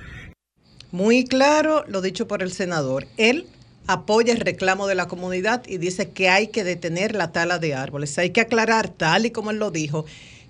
Muy 0.90 1.24
claro 1.24 1.84
lo 1.86 2.00
dicho 2.00 2.26
por 2.26 2.42
el 2.42 2.50
senador. 2.50 3.06
Él 3.16 3.46
apoya 3.86 4.32
el 4.32 4.40
reclamo 4.40 4.88
de 4.88 4.96
la 4.96 5.06
comunidad 5.06 5.62
y 5.68 5.78
dice 5.78 6.10
que 6.10 6.30
hay 6.30 6.48
que 6.48 6.64
detener 6.64 7.14
la 7.14 7.30
tala 7.30 7.60
de 7.60 7.74
árboles. 7.74 8.18
Hay 8.18 8.30
que 8.30 8.40
aclarar, 8.40 8.88
tal 8.88 9.24
y 9.24 9.30
como 9.30 9.52
él 9.52 9.58
lo 9.58 9.70
dijo, 9.70 10.04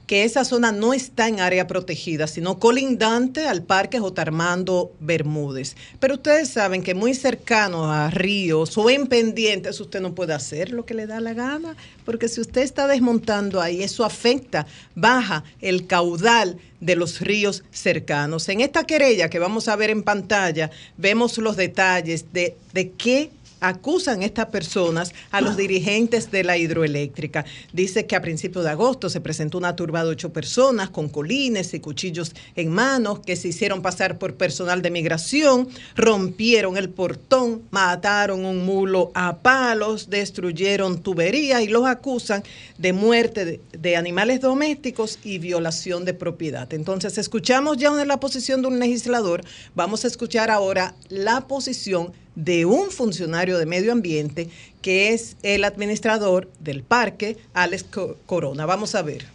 que 0.09 0.25
esa 0.25 0.47
zona 0.47 0.73
no 0.73 0.95
está 0.95 1.29
en 1.29 1.39
área 1.39 1.67
protegida, 1.67 2.27
sino 2.27 2.59
colindante 2.59 3.47
al 3.47 3.63
Parque 3.63 4.01
J. 4.01 4.23
Armando 4.23 4.91
Bermúdez. 5.01 5.77
Pero 6.01 6.15
ustedes 6.15 6.49
saben 6.49 6.83
que 6.83 6.95
muy 6.95 7.13
cercano 7.13 7.93
a 7.93 8.09
ríos 8.09 8.77
o 8.79 8.89
en 8.89 9.07
pendientes 9.07 9.79
usted 9.81 10.01
no 10.01 10.15
puede 10.15 10.33
hacer 10.33 10.71
lo 10.71 10.87
que 10.87 10.95
le 10.95 11.07
da 11.07 11.21
la 11.21 11.35
gana, 11.35 11.77
porque 12.07 12.29
si 12.29 12.41
usted 12.41 12.63
está 12.63 12.87
desmontando 12.87 13.61
ahí, 13.61 13.83
eso 13.83 14.03
afecta, 14.03 14.67
baja 14.95 15.45
el 15.61 15.87
caudal 15.87 16.57
de 16.81 16.97
los 16.97 17.21
ríos 17.21 17.63
cercanos. 17.71 18.49
En 18.49 18.63
esta 18.63 18.85
querella 18.85 19.29
que 19.29 19.39
vamos 19.39 19.69
a 19.69 19.77
ver 19.77 19.91
en 19.91 20.03
pantalla, 20.03 20.71
vemos 20.97 21.37
los 21.37 21.57
detalles 21.57 22.33
de, 22.33 22.57
de 22.73 22.93
qué 22.93 23.31
acusan 23.61 24.23
estas 24.23 24.47
personas 24.47 25.13
a 25.31 25.41
los 25.41 25.57
dirigentes 25.57 26.31
de 26.31 26.45
la 26.45 26.57
hidroeléctrica. 26.57 27.45
Dice 27.73 28.07
que 28.07 28.17
a 28.17 28.23
principios 28.23 28.65
de 28.65 28.71
agosto 28.71 29.11
se 29.11 29.21
presentó 29.21 29.59
una 29.59 29.77
turba 29.77 30.05
de 30.05 30.11
ocho 30.11 30.33
personas 30.33 30.91
con 30.91 31.09
colines 31.09 31.75
y 31.75 31.81
cuchillos 31.81 32.33
en 32.57 32.71
manos 32.71 33.21
que 33.21 33.37
se 33.37 33.49
hicieron 33.49 33.83
pasar 33.83 34.19
por 34.19 34.35
personal 34.35 34.83
de 34.83 34.91
migración, 34.91 35.69
rompieron 35.97 36.77
el 36.77 36.89
portón, 36.89 37.63
mataron 37.71 38.45
un 38.45 38.65
mulo 38.65 39.11
a 39.15 39.39
palos, 39.39 40.09
destruyeron 40.09 41.03
tuberías 41.03 41.63
y 41.63 41.69
los 41.69 41.87
acusan 41.87 42.43
de 42.79 42.93
muerte 42.93 43.61
de, 43.73 43.97
animales 43.97 44.41
domésticos 44.41 45.19
y 45.25 45.39
violación 45.39 46.05
de 46.05 46.15
propiedad. 46.15 46.73
Entonces, 46.73 47.19
escuchamos 47.19 47.77
ya 47.77 47.89
la 48.05 48.21
posición 48.21 48.63
de 48.63 48.69
un 48.69 48.79
legislador, 48.79 49.43
vamos 49.75 50.05
a 50.05 50.09
escuchar 50.09 50.51
ahora 50.51 50.95
la 51.09 51.47
posición 51.49 52.13
de 52.39 52.65
un 52.67 52.93
funcionario 52.93 53.59
de 53.59 53.67
medio 53.67 53.91
ambiente 53.91 54.49
que 54.81 55.13
es 55.13 55.37
el 55.43 55.65
administrador 55.65 56.49
del 56.61 56.85
parque, 56.85 57.37
Alex 57.53 57.83
Co- 57.83 58.17
Corona. 58.27 58.65
Vamos 58.65 58.95
a 58.95 59.03
ver. 59.03 59.27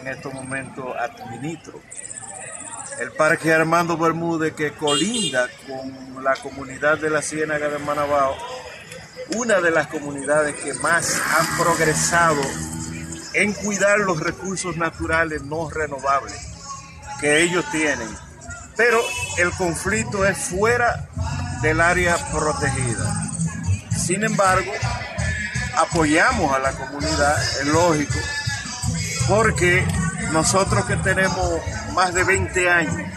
En 0.00 0.08
estos 0.08 0.32
momentos 0.32 0.84
administro 0.98 1.80
el 3.00 3.10
Parque 3.12 3.52
Armando 3.52 3.96
Bermúdez 3.98 4.54
que 4.54 4.72
colinda 4.72 5.48
con 5.66 6.22
la 6.24 6.34
comunidad 6.36 6.96
de 6.98 7.10
la 7.10 7.20
Ciénaga 7.22 7.68
de 7.68 7.78
Manabao, 7.80 8.34
una 9.36 9.60
de 9.60 9.70
las 9.70 9.88
comunidades 9.88 10.54
que 10.56 10.72
más 10.74 11.20
han 11.36 11.46
progresado 11.58 12.40
en 13.34 13.52
cuidar 13.52 13.98
los 13.98 14.20
recursos 14.20 14.76
naturales 14.76 15.42
no 15.42 15.68
renovables 15.68 16.36
que 17.20 17.42
ellos 17.42 17.64
tienen. 17.72 18.08
Pero 18.76 19.00
el 19.38 19.50
conflicto 19.52 20.24
es 20.26 20.36
fuera 20.38 21.08
del 21.64 21.80
área 21.80 22.18
protegida. 22.30 23.10
Sin 23.96 24.22
embargo, 24.22 24.70
apoyamos 25.78 26.54
a 26.54 26.58
la 26.58 26.72
comunidad, 26.72 27.42
es 27.58 27.66
lógico, 27.68 28.18
porque 29.26 29.82
nosotros 30.30 30.84
que 30.84 30.96
tenemos 30.96 31.48
más 31.94 32.12
de 32.12 32.22
20 32.22 32.70
años 32.70 33.10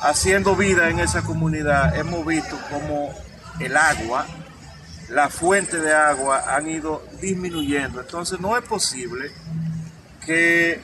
haciendo 0.00 0.56
vida 0.56 0.90
en 0.90 0.98
esa 0.98 1.22
comunidad, 1.22 1.94
hemos 1.96 2.26
visto 2.26 2.58
como 2.68 3.14
el 3.60 3.76
agua, 3.76 4.26
la 5.08 5.28
fuente 5.28 5.78
de 5.78 5.94
agua 5.94 6.56
han 6.56 6.68
ido 6.68 7.06
disminuyendo. 7.20 8.00
Entonces 8.00 8.40
no 8.40 8.56
es 8.56 8.64
posible 8.64 9.30
que 10.26 10.80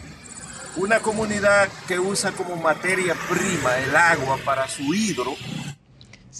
una 0.77 1.01
comunidad 1.01 1.69
que 1.89 1.99
usa 1.99 2.31
como 2.31 2.55
materia 2.55 3.17
prima 3.29 3.79
el 3.79 3.97
agua 3.97 4.39
para 4.45 4.69
su 4.69 4.95
hidro, 4.95 5.35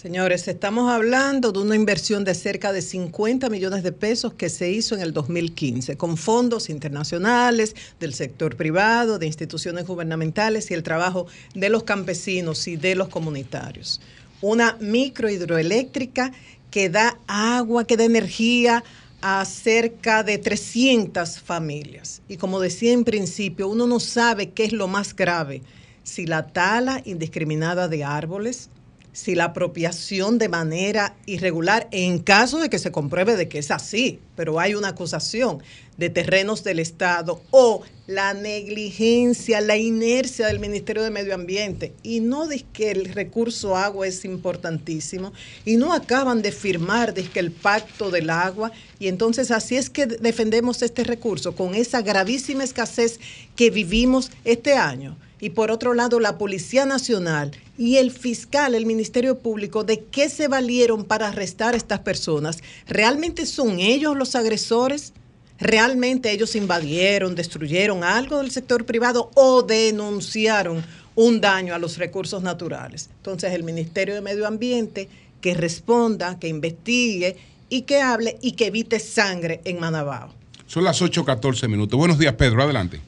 Señores, 0.03 0.49
estamos 0.49 0.91
hablando 0.91 1.53
de 1.53 1.61
una 1.61 1.77
inversión 1.77 2.25
de 2.25 2.35
cerca 2.35 2.73
de 2.73 2.83
50 2.83 3.49
millones 3.49 3.85
de 3.85 3.93
pesos 3.93 4.35
que 4.35 4.49
se 4.49 4.69
hizo 4.69 4.97
en 4.97 5.01
el 5.01 5.13
2015 5.13 5.97
con 5.97 6.17
fondos 6.17 6.71
internacionales, 6.71 7.77
del 8.01 8.13
sector 8.13 8.57
privado, 8.57 9.21
de 9.21 9.27
instituciones 9.27 9.87
gubernamentales 9.87 10.73
y 10.73 10.75
el 10.75 10.83
trabajo 10.83 11.29
de 11.55 11.69
los 11.69 11.85
campesinos 11.85 12.67
y 12.67 12.75
de 12.75 12.97
los 12.97 13.11
comunitarios. 13.11 14.01
Una 14.41 14.77
microhidroeléctrica 14.81 16.33
que 16.73 16.89
da 16.89 17.21
agua, 17.29 17.85
que 17.85 17.97
da 17.97 18.03
energía 18.03 18.83
a 19.21 19.45
cerca 19.45 20.25
de 20.25 20.37
300 20.39 21.39
familias. 21.39 22.23
Y 22.29 22.39
como 22.39 22.59
decía 22.59 22.93
en 22.93 23.05
principio, 23.05 23.69
uno 23.69 23.87
no 23.87 24.01
sabe 24.01 24.51
qué 24.51 24.65
es 24.65 24.73
lo 24.73 24.89
más 24.89 25.15
grave, 25.15 25.63
si 26.03 26.27
la 26.27 26.49
tala 26.49 27.01
indiscriminada 27.05 27.87
de 27.87 28.03
árboles, 28.03 28.69
si 29.13 29.35
la 29.35 29.45
apropiación 29.45 30.39
de 30.39 30.49
manera 30.49 31.15
irregular, 31.27 31.89
en 31.91 32.19
caso 32.19 32.59
de 32.59 32.71
que 32.71 32.79
se 32.79 32.93
compruebe 32.93 33.37
de 33.37 33.49
que 33.49 33.59
es 33.59 33.71
así, 33.71 34.21
pero 34.37 34.59
hay 34.59 34.75
una 34.75 34.89
acusación 34.89 35.63
de 35.99 36.09
terrenos 36.09 36.65
del 36.65 36.79
Estado 36.79 37.43
o 37.51 37.83
la 38.07 38.35
negligencia, 38.35 39.61
la 39.61 39.77
inercia 39.77 40.47
del 40.47 40.59
Ministerio 40.59 41.03
de 41.03 41.11
Medio 41.11 41.35
Ambiente. 41.35 41.93
Y 42.03 42.21
no 42.21 42.49
dice 42.49 42.65
que 42.73 42.91
el 42.91 43.13
recurso 43.13 43.77
agua 43.77 44.07
es 44.07 44.25
importantísimo 44.25 45.33
y 45.65 45.77
no 45.77 45.93
acaban 45.93 46.43
de 46.43 46.51
firmar 46.51 47.15
el 47.35 47.53
pacto 47.53 48.11
del 48.11 48.31
agua. 48.31 48.73
Y 48.99 49.09
entonces 49.09 49.51
así 49.51 49.77
es 49.77 49.91
que 49.91 50.07
defendemos 50.07 50.83
este 50.83 51.05
recurso 51.05 51.55
con 51.55 51.75
esa 51.75 52.01
gravísima 52.01 52.65
escasez 52.65 53.21
que 53.55 53.71
vivimos 53.71 54.31
este 54.45 54.75
año 54.75 55.17
y 55.43 55.51
por 55.51 55.73
otro 55.73 55.93
lado 55.93 56.21
la 56.21 56.39
Policía 56.39 56.87
Nacional 56.87 57.51
y 57.77 57.97
el 57.97 58.13
fiscal, 58.13 58.77
el 58.77 58.87
Ministerio 58.87 59.41
Público, 59.41 59.83
¿de 59.83 60.05
qué 60.05 60.29
se 60.29 60.47
valieron 60.47 61.05
para 61.05 61.27
arrestar 61.27 61.75
a 61.75 61.77
estas 61.77 61.99
personas? 61.99 62.63
¿Realmente 62.87 63.45
son 63.45 63.81
ellos 63.81 64.17
los 64.17 64.37
agresores? 64.37 65.13
¿Realmente 65.59 66.31
ellos 66.31 66.55
invadieron, 66.55 67.35
destruyeron 67.35 68.05
algo 68.05 68.39
del 68.39 68.53
sector 68.53 68.87
privado 68.87 69.33
o 69.35 69.63
denunciaron 69.63 70.85
un 71.17 71.41
daño 71.41 71.75
a 71.75 71.79
los 71.79 71.99
recursos 71.99 72.45
naturales? 72.45 73.11
Entonces 73.17 73.53
el 73.53 73.65
Ministerio 73.65 74.15
de 74.15 74.21
Medio 74.21 74.47
Ambiente 74.47 75.09
que 75.41 75.55
responda, 75.55 76.39
que 76.39 76.47
investigue 76.47 77.37
y 77.69 77.83
que 77.83 78.01
hable 78.01 78.39
y 78.43 78.53
que 78.53 78.67
evite 78.67 79.01
sangre 79.01 79.61
en 79.65 79.81
Manabao. 79.81 80.33
Son 80.69 80.85
las 80.85 81.03
8.14 81.03 81.69
minutos. 81.69 81.99
Buenos 81.99 82.17
días, 82.17 82.35
Pedro. 82.35 82.63
Adelante. 82.63 83.01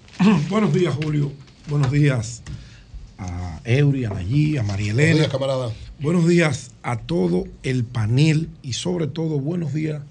Buenos 0.50 0.72
días, 0.74 0.92
Julio. 1.00 1.30
Buenos 1.66 1.90
días 1.90 2.42
a 3.16 3.60
Eury, 3.64 4.04
a 4.04 4.10
Nayí, 4.10 4.58
a 4.58 4.62
María 4.62 4.92
Elena. 4.92 5.12
Buenos 5.12 5.18
días, 5.18 5.32
camarada. 5.32 5.72
Buenos 5.98 6.28
días 6.28 6.70
a 6.82 6.98
todo 6.98 7.44
el 7.62 7.84
panel 7.84 8.50
y 8.62 8.74
sobre 8.74 9.06
todo 9.06 9.40
buenos 9.40 9.72
días 9.72 10.02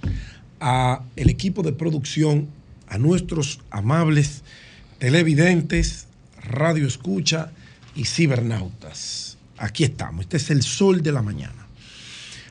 a 0.60 1.04
el 1.16 1.30
equipo 1.30 1.62
de 1.62 1.72
producción, 1.72 2.48
a 2.88 2.98
nuestros 2.98 3.60
amables 3.70 4.42
televidentes, 4.98 6.08
radio 6.42 6.88
escucha 6.88 7.52
y 7.94 8.06
cibernautas. 8.06 9.38
Aquí 9.58 9.84
estamos. 9.84 10.22
Este 10.22 10.38
es 10.38 10.50
el 10.50 10.64
sol 10.64 11.04
de 11.04 11.12
la 11.12 11.22
mañana. 11.22 11.68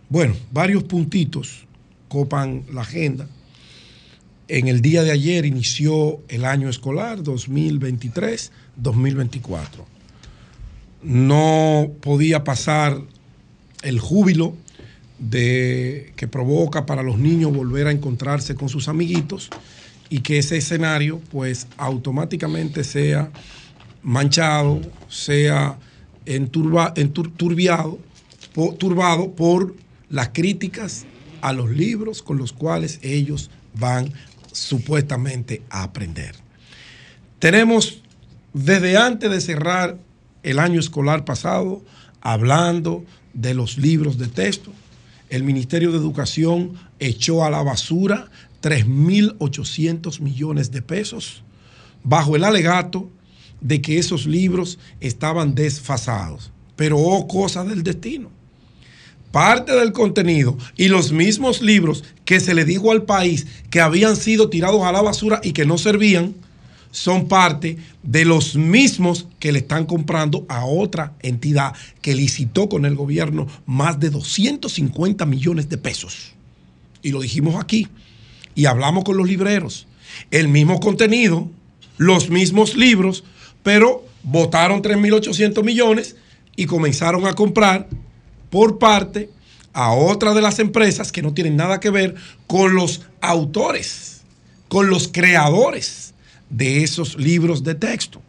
Bueno, 0.08 0.36
varios 0.52 0.84
puntitos 0.84 1.64
copan 2.08 2.62
la 2.72 2.82
agenda. 2.82 3.26
En 4.48 4.68
el 4.68 4.82
día 4.82 5.02
de 5.02 5.12
ayer 5.12 5.46
inició 5.46 6.20
el 6.28 6.44
año 6.44 6.68
escolar 6.68 7.20
2023-2024. 7.20 9.66
No 11.02 11.90
podía 12.00 12.44
pasar 12.44 13.00
el 13.82 13.98
júbilo 13.98 14.54
de, 15.18 16.12
que 16.16 16.28
provoca 16.28 16.86
para 16.86 17.02
los 17.02 17.18
niños 17.18 17.54
volver 17.54 17.86
a 17.86 17.92
encontrarse 17.92 18.54
con 18.54 18.68
sus 18.68 18.88
amiguitos 18.88 19.48
y 20.08 20.20
que 20.20 20.38
ese 20.38 20.58
escenario 20.58 21.20
pues 21.30 21.66
automáticamente 21.76 22.84
sea 22.84 23.30
manchado, 24.02 24.80
sea 25.08 25.78
enturba, 26.26 26.94
turbado 28.78 29.32
por 29.32 29.74
las 30.10 30.28
críticas 30.30 31.04
a 31.40 31.52
los 31.52 31.70
libros 31.70 32.22
con 32.22 32.38
los 32.38 32.52
cuales 32.52 32.98
ellos 33.02 33.50
van 33.74 34.12
supuestamente 34.52 35.62
a 35.70 35.82
aprender. 35.82 36.34
Tenemos 37.38 38.02
desde 38.52 38.96
antes 38.96 39.30
de 39.30 39.40
cerrar 39.40 39.98
el 40.42 40.58
año 40.58 40.78
escolar 40.78 41.24
pasado 41.24 41.82
hablando 42.20 43.04
de 43.34 43.54
los 43.54 43.78
libros 43.78 44.18
de 44.18 44.28
texto. 44.28 44.72
El 45.28 45.44
Ministerio 45.44 45.90
de 45.90 45.98
Educación 45.98 46.74
echó 46.98 47.44
a 47.44 47.50
la 47.50 47.62
basura 47.62 48.30
3.800 48.62 50.20
millones 50.20 50.70
de 50.70 50.82
pesos 50.82 51.42
bajo 52.04 52.36
el 52.36 52.44
alegato 52.44 53.10
de 53.60 53.80
que 53.80 53.98
esos 53.98 54.26
libros 54.26 54.78
estaban 55.00 55.54
desfasados. 55.54 56.52
Pero 56.76 56.98
oh, 56.98 57.26
cosa 57.26 57.64
del 57.64 57.82
destino. 57.82 58.30
Parte 59.32 59.72
del 59.72 59.92
contenido 59.92 60.56
y 60.76 60.88
los 60.88 61.10
mismos 61.10 61.60
libros 61.60 62.04
que 62.24 62.38
se 62.38 62.54
le 62.54 62.64
dijo 62.64 62.92
al 62.92 63.02
país 63.02 63.46
que 63.70 63.80
habían 63.80 64.16
sido 64.16 64.48
tirados 64.50 64.82
a 64.82 64.92
la 64.92 65.02
basura 65.02 65.40
y 65.42 65.52
que 65.52 65.66
no 65.66 65.78
servían, 65.78 66.34
son 66.90 67.26
parte 67.26 67.78
de 68.02 68.26
los 68.26 68.54
mismos 68.54 69.26
que 69.40 69.50
le 69.50 69.60
están 69.60 69.86
comprando 69.86 70.44
a 70.48 70.66
otra 70.66 71.14
entidad 71.22 71.72
que 72.02 72.14
licitó 72.14 72.68
con 72.68 72.84
el 72.84 72.94
gobierno 72.94 73.48
más 73.64 73.98
de 73.98 74.10
250 74.10 75.24
millones 75.24 75.68
de 75.70 75.78
pesos. 75.78 76.34
Y 77.02 77.10
lo 77.10 77.20
dijimos 77.20 77.56
aquí. 77.56 77.88
Y 78.54 78.66
hablamos 78.66 79.04
con 79.04 79.16
los 79.16 79.26
libreros. 79.26 79.86
El 80.30 80.48
mismo 80.48 80.78
contenido 80.78 81.48
los 82.02 82.30
mismos 82.30 82.74
libros, 82.76 83.24
pero 83.62 84.04
votaron 84.22 84.82
3.800 84.82 85.62
millones 85.64 86.16
y 86.56 86.66
comenzaron 86.66 87.26
a 87.26 87.34
comprar 87.34 87.88
por 88.52 88.78
parte 88.78 89.30
a 89.72 89.92
otra 89.92 90.34
de 90.34 90.42
las 90.42 90.58
empresas 90.58 91.10
que 91.10 91.22
no 91.22 91.32
tienen 91.32 91.56
nada 91.56 91.80
que 91.80 91.88
ver 91.88 92.14
con 92.46 92.74
los 92.74 93.00
autores, 93.22 94.20
con 94.68 94.90
los 94.90 95.08
creadores 95.08 96.12
de 96.50 96.82
esos 96.82 97.16
libros 97.16 97.64
de 97.64 97.74
texto. 97.74 98.20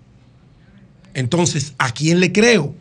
Entonces, 1.14 1.74
¿a 1.78 1.92
quién 1.92 2.22
le 2.22 2.32
creo? 2.32 2.74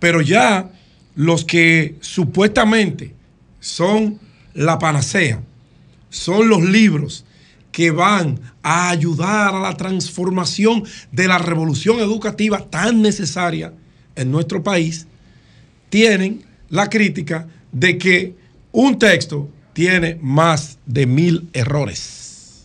Pero 0.00 0.22
ya 0.22 0.72
los 1.14 1.44
que 1.44 1.94
supuestamente 2.00 3.14
son 3.60 4.18
la 4.54 4.80
panacea, 4.80 5.40
son 6.10 6.48
los 6.48 6.64
libros 6.64 7.24
que 7.70 7.92
van 7.92 8.40
a 8.64 8.90
ayudar 8.90 9.54
a 9.54 9.60
la 9.60 9.76
transformación 9.76 10.82
de 11.12 11.28
la 11.28 11.38
revolución 11.38 12.00
educativa 12.00 12.68
tan 12.68 13.02
necesaria 13.02 13.72
en 14.16 14.32
nuestro 14.32 14.64
país, 14.64 15.06
tienen 15.94 16.42
la 16.70 16.90
crítica 16.90 17.46
de 17.70 17.96
que 17.98 18.34
un 18.72 18.98
texto 18.98 19.48
tiene 19.74 20.18
más 20.20 20.76
de 20.86 21.06
mil 21.06 21.48
errores, 21.52 22.64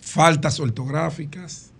faltas 0.00 0.58
ortográficas, 0.60 1.72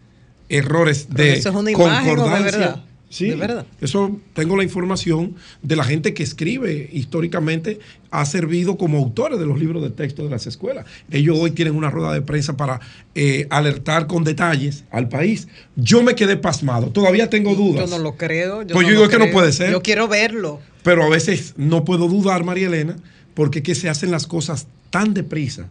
errores 0.51 1.09
Pero 1.11 1.25
de 1.25 1.33
eso 1.39 1.49
es 1.49 1.55
una 1.55 1.71
imagen, 1.71 1.91
¿o 1.91 1.97
de 2.13 2.17
concordancia. 2.17 2.59
verdad? 2.59 2.85
Sí, 3.09 3.31
¿De 3.31 3.37
verdad? 3.37 3.67
eso 3.81 4.21
tengo 4.35 4.57
la 4.59 4.63
información 4.63 5.35
de 5.63 5.75
la 5.75 5.85
gente 5.85 6.13
que 6.13 6.23
escribe 6.23 6.91
históricamente, 6.93 7.81
ha 8.11 8.25
servido 8.27 8.77
como 8.77 8.99
autores 8.99 9.39
de 9.39 9.47
los 9.47 9.59
libros 9.59 9.83
de 9.83 9.89
texto 9.91 10.23
de 10.25 10.29
las 10.31 10.47
escuelas. 10.47 10.85
Ellos 11.11 11.37
hoy 11.41 11.51
tienen 11.53 11.75
una 11.77 11.89
rueda 11.91 12.13
de 12.13 12.21
prensa 12.23 12.57
para 12.59 12.79
eh, 13.15 13.47
alertar 13.49 14.07
con 14.07 14.23
detalles 14.23 14.85
al 14.93 15.09
país. 15.09 15.49
Yo 15.77 16.03
me 16.03 16.15
quedé 16.15 16.37
pasmado, 16.37 16.91
todavía 16.91 17.29
tengo 17.31 17.55
dudas. 17.55 17.89
Yo 17.91 17.97
no 17.97 18.03
lo 18.03 18.17
creo. 18.19 18.63
Yo 18.63 18.75
Pues 18.75 18.87
no 18.87 18.93
yo 18.93 18.99
digo 18.99 19.09
que 19.09 19.19
no 19.19 19.25
creo. 19.25 19.33
puede 19.35 19.53
ser. 19.53 19.73
Yo 19.73 19.83
quiero 19.83 20.07
verlo. 20.07 20.61
Pero 20.83 21.05
a 21.05 21.09
veces 21.09 21.55
no 21.57 21.85
puedo 21.85 22.09
dudar, 22.09 22.45
María 22.45 22.69
Elena, 22.69 22.97
porque 23.35 23.63
que 23.63 23.75
se 23.75 23.89
hacen 23.89 24.11
las 24.11 24.27
cosas 24.27 24.67
tan 24.91 25.15
deprisa 25.15 25.69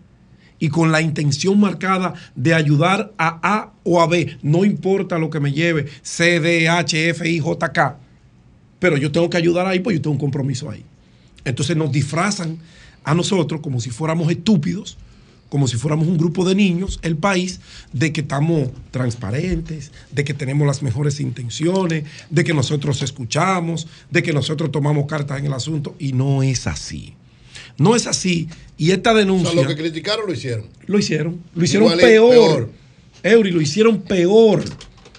y 0.60 0.70
con 0.70 0.92
la 0.92 1.02
intención 1.02 1.60
marcada 1.60 2.14
de 2.36 2.54
ayudar 2.54 3.14
a 3.18 3.40
A 3.42 3.74
o 3.84 4.02
a 4.02 4.08
B, 4.08 4.38
no 4.42 4.66
importa 4.66 5.18
lo 5.18 5.30
que 5.30 5.40
me 5.40 5.54
lleve, 5.54 5.88
C, 6.02 6.40
D, 6.40 6.68
H, 6.68 7.10
F, 7.10 7.30
I, 7.30 7.40
J, 7.40 7.72
K, 7.72 7.98
pero 8.80 8.98
yo 8.98 9.12
tengo 9.12 9.30
que 9.30 9.38
ayudar 9.38 9.68
ahí, 9.68 9.80
pues 9.80 9.96
yo 9.96 10.02
tengo 10.02 10.14
un 10.14 10.20
compromiso 10.20 10.70
ahí. 10.70 10.84
Entonces 11.46 11.76
nos 11.76 11.92
disfrazan 11.92 12.58
a 13.04 13.14
nosotros 13.14 13.62
como 13.62 13.80
si 13.80 13.90
fuéramos 13.90 14.30
estúpidos, 14.30 14.98
como 15.50 15.68
si 15.68 15.78
fuéramos 15.78 16.08
un 16.08 16.18
grupo 16.18 16.46
de 16.46 16.56
niños, 16.56 17.00
el 17.02 17.18
país, 17.18 17.60
de 17.92 18.14
que 18.14 18.22
estamos 18.22 18.70
transparentes, 18.92 19.92
de 20.12 20.24
que 20.24 20.34
tenemos 20.34 20.66
las 20.68 20.84
mejores 20.84 21.20
intenciones, 21.20 22.04
de 22.30 22.44
que 22.44 22.54
nosotros 22.54 23.02
escuchamos, 23.02 23.88
de 24.12 24.24
que 24.24 24.32
nosotros 24.32 24.72
tomamos 24.72 25.08
cartas 25.08 25.40
en 25.40 25.48
el 25.48 25.54
asunto, 25.54 25.96
y 26.00 26.14
no 26.14 26.44
es 26.44 26.68
así. 26.68 27.16
No 27.78 27.96
es 27.96 28.08
así. 28.08 28.48
Y 28.78 28.92
esta 28.92 29.12
O 29.12 29.16
denuncia... 29.16 29.52
sea, 29.52 29.62
lo 29.64 29.68
que 29.68 29.76
criticaron 29.76 30.28
lo 30.28 30.34
hicieron. 30.34 30.66
Lo 30.86 31.00
hicieron. 31.00 31.42
Lo 31.56 31.64
hicieron 31.64 31.88
Igual 31.88 32.00
peor. 32.00 32.30
peor. 32.32 32.72
Eury, 33.24 33.52
lo 33.52 33.62
hicieron 33.62 34.02
peor. 34.02 34.64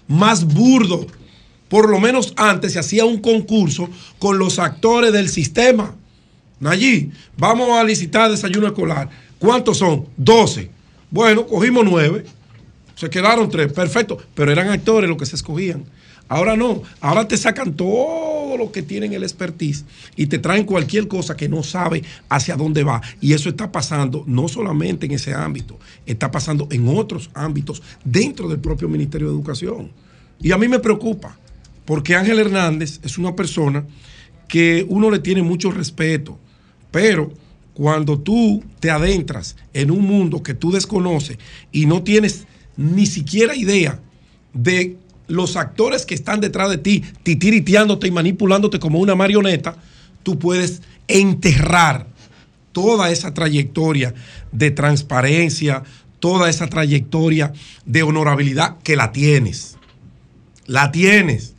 Más 0.07 0.45
burdo. 0.45 1.07
Por 1.69 1.89
lo 1.89 2.01
menos 2.01 2.33
antes 2.37 2.73
se 2.73 2.79
hacía 2.79 3.05
un 3.05 3.19
concurso 3.19 3.89
con 4.19 4.39
los 4.39 4.59
actores 4.59 5.13
del 5.13 5.29
sistema. 5.29 5.95
Allí, 6.65 7.11
vamos 7.39 7.71
a 7.71 7.85
licitar 7.85 8.31
desayuno 8.31 8.67
escolar. 8.67 9.09
¿Cuántos 9.41 9.79
son? 9.79 10.07
12. 10.19 10.71
Bueno, 11.11 11.47
cogimos 11.47 11.85
9. 11.85 12.25
Se 12.95 13.11
quedaron 13.11 13.51
3. 13.51 13.73
Perfecto. 13.73 14.19
Pero 14.35 14.53
eran 14.53 14.69
actores 14.69 15.09
los 15.09 15.19
que 15.19 15.27
se 15.27 15.35
escogían. 15.35 15.85
Ahora 16.29 16.57
no. 16.57 16.83
Ahora 17.01 17.27
te 17.27 17.37
sacan 17.37 17.75
todo 17.75 18.57
lo 18.57 18.71
que 18.71 18.83
tienen 18.83 19.15
el 19.15 19.25
expertise 19.25 19.85
y 20.15 20.27
te 20.27 20.39
traen 20.39 20.65
cualquier 20.65 21.09
cosa 21.09 21.37
que 21.37 21.49
no 21.49 21.63
sabe 21.63 22.05
hacia 22.29 22.55
dónde 22.55 22.85
va. 22.85 23.01
Y 23.21 23.33
eso 23.33 23.49
está 23.49 23.73
pasando 23.73 24.23
no 24.27 24.47
solamente 24.47 25.07
en 25.07 25.13
ese 25.13 25.35
ámbito, 25.35 25.79
está 26.07 26.31
pasando 26.31 26.69
en 26.71 26.87
otros 26.87 27.31
ámbitos 27.35 27.83
dentro 28.05 28.49
del 28.49 28.61
propio 28.61 28.89
Ministerio 28.89 29.29
de 29.29 29.35
Educación. 29.35 29.91
Y 30.41 30.53
a 30.53 30.59
mí 30.59 30.69
me 30.69 30.79
preocupa, 30.79 31.37
porque 31.85 32.15
Ángel 32.15 32.39
Hernández 32.39 33.01
es 33.03 33.19
una 33.19 33.35
persona 33.35 33.85
que 34.47 34.87
uno 34.89 35.11
le 35.11 35.19
tiene 35.19 35.43
mucho 35.43 35.73
respeto, 35.73 36.39
pero 36.93 37.33
cuando 37.81 38.19
tú 38.19 38.63
te 38.79 38.91
adentras 38.91 39.57
en 39.73 39.91
un 39.91 40.03
mundo 40.03 40.43
que 40.43 40.53
tú 40.53 40.71
desconoces 40.71 41.39
y 41.73 41.87
no 41.87 42.03
tienes 42.03 42.45
ni 42.77 43.07
siquiera 43.07 43.57
idea 43.57 43.99
de 44.53 44.99
los 45.29 45.57
actores 45.57 46.05
que 46.05 46.15
están 46.15 46.43
detrás 46.43 46.69
de 46.69 46.77
ti, 46.77 47.03
titiriteándote 47.23 48.07
y 48.07 48.11
manipulándote 48.11 48.79
como 48.79 48.99
una 48.99 49.15
marioneta, 49.15 49.79
tú 50.23 50.39
puedes 50.39 50.83
enterrar 51.09 52.07
toda 52.73 53.11
esa 53.11 53.33
trayectoria 53.33 54.13
de 54.53 54.71
transparencia, 54.71 55.83
toda 56.19 56.51
esa 56.51 56.67
trayectoria 56.67 57.55
de 57.87 58.03
honorabilidad 58.03 58.77
que 58.83 58.95
la 58.95 59.11
tienes. 59.11 59.79
La 60.67 60.93
tienes. 60.93 61.55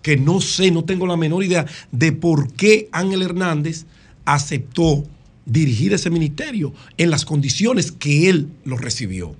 Que 0.00 0.16
no 0.16 0.40
sé, 0.40 0.70
no 0.70 0.84
tengo 0.84 1.06
la 1.06 1.18
menor 1.18 1.44
idea 1.44 1.66
de 1.92 2.12
por 2.12 2.50
qué 2.54 2.88
Ángel 2.92 3.20
Hernández 3.20 3.84
aceptó 4.26 5.04
dirigir 5.46 5.92
ese 5.94 6.10
ministerio 6.10 6.74
en 6.98 7.10
las 7.10 7.24
condiciones 7.24 7.90
que 7.92 8.28
él 8.28 8.48
lo 8.64 8.76
recibió 8.76 9.34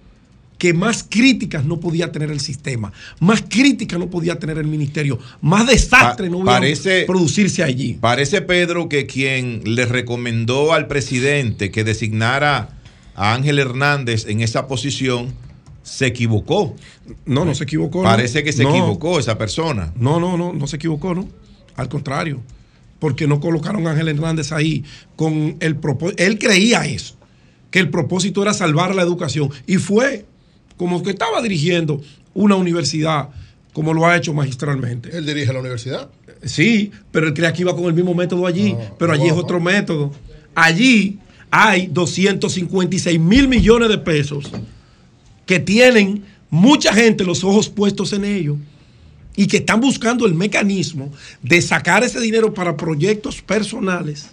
que 0.59 0.73
más 0.73 1.05
críticas 1.07 1.67
no 1.67 1.81
podía 1.81 2.11
tener 2.13 2.31
el 2.31 2.41
sistema, 2.41 2.91
más 3.21 3.43
críticas 3.47 3.99
no 3.99 4.09
podía 4.09 4.39
tener 4.39 4.57
el 4.57 4.67
ministerio, 4.67 5.19
más 5.43 5.67
desastre 5.67 6.29
Pa- 6.29 6.33
no 6.33 6.39
podía 6.39 6.53
parece- 6.61 7.05
producirse 7.07 7.63
allí. 7.63 7.99
Parece, 8.01 8.41
Pedro, 8.41 8.89
que 8.89 9.05
quien 9.05 9.61
le 9.67 9.85
recomendó 9.85 10.73
al 10.73 10.87
presidente 10.87 11.71
que 11.71 11.85
designara 11.85 12.71
a 13.15 13.35
Ángel 13.35 13.59
Hernández 13.59 14.25
en 14.29 14.41
esa 14.41 14.67
posición 14.67 15.35
se 15.83 16.07
equivocó. 16.07 16.75
No, 17.27 17.45
no 17.45 17.55
se 17.55 17.65
equivocó. 17.65 17.99
¿no? 17.99 18.05
Parece 18.09 18.43
que 18.43 18.55
se 18.55 18.63
No. 18.63 18.71
equivocó 18.71 19.19
esa 19.19 19.37
persona. 19.37 19.93
No, 19.95 20.19
no, 20.21 20.39
no, 20.39 20.55
no 20.55 20.67
se 20.67 20.77
equivocó, 20.77 21.15
¿no? 21.15 21.29
Al 21.77 21.91
contrario, 21.91 22.41
porque 22.99 23.27
no 23.27 23.41
colocaron 23.41 23.87
a 23.87 23.91
Ángel 23.93 24.09
Hernández 24.09 24.53
ahí 24.53 24.85
con 25.17 25.57
el 25.61 25.77
propósito. 25.77 26.23
Él 26.23 26.39
creía 26.39 26.87
eso, 26.87 27.17
que 27.71 27.79
el 27.79 27.91
propósito 27.91 28.43
era 28.43 28.55
salvar 28.55 28.95
la 28.95 29.03
educación. 29.03 29.51
Y 29.67 29.77
fue 29.77 30.25
como 30.77 31.03
que 31.03 31.11
estaba 31.11 31.43
dirigiendo 31.43 32.01
una 32.35 32.55
universidad 32.57 33.31
como 33.73 33.93
lo 33.93 34.07
ha 34.07 34.17
hecho 34.17 34.33
magistralmente. 34.33 35.15
Él 35.15 35.27
dirige 35.27 35.53
la 35.53 35.61
universidad. 35.61 36.09
Sí, 36.43 36.91
pero 37.11 37.27
él 37.27 37.35
creía 37.35 37.53
que 37.53 37.63
iba 37.63 37.77
con 37.77 37.85
el 37.85 37.93
mismo 37.93 38.15
método 38.15 38.47
allí, 38.47 38.75
Ah, 38.79 38.95
pero 38.99 39.13
allí 39.13 39.27
es 39.27 39.33
otro 39.33 39.61
método. 39.61 40.13
Allí 40.55 41.19
hay 41.51 41.87
256 41.89 43.21
mil 43.21 43.49
millones 43.49 43.91
de 43.91 43.99
pesos 43.99 44.51
que 45.45 45.59
tienen 45.61 46.25
mucha 46.49 46.95
gente 46.95 47.25
los 47.25 47.45
ojos 47.45 47.69
puestos 47.69 48.15
en 48.15 48.25
ellos 48.25 48.57
y 49.37 49.47
que 49.47 49.59
están 49.59 49.81
buscando 49.81 50.27
el 50.27 50.35
mecanismo 50.35 51.13
de 51.43 51.61
sacar 51.61 52.03
ese 52.03 52.21
dinero 52.21 52.55
para 52.55 52.77
proyectos 52.77 53.43
personales 53.43 54.31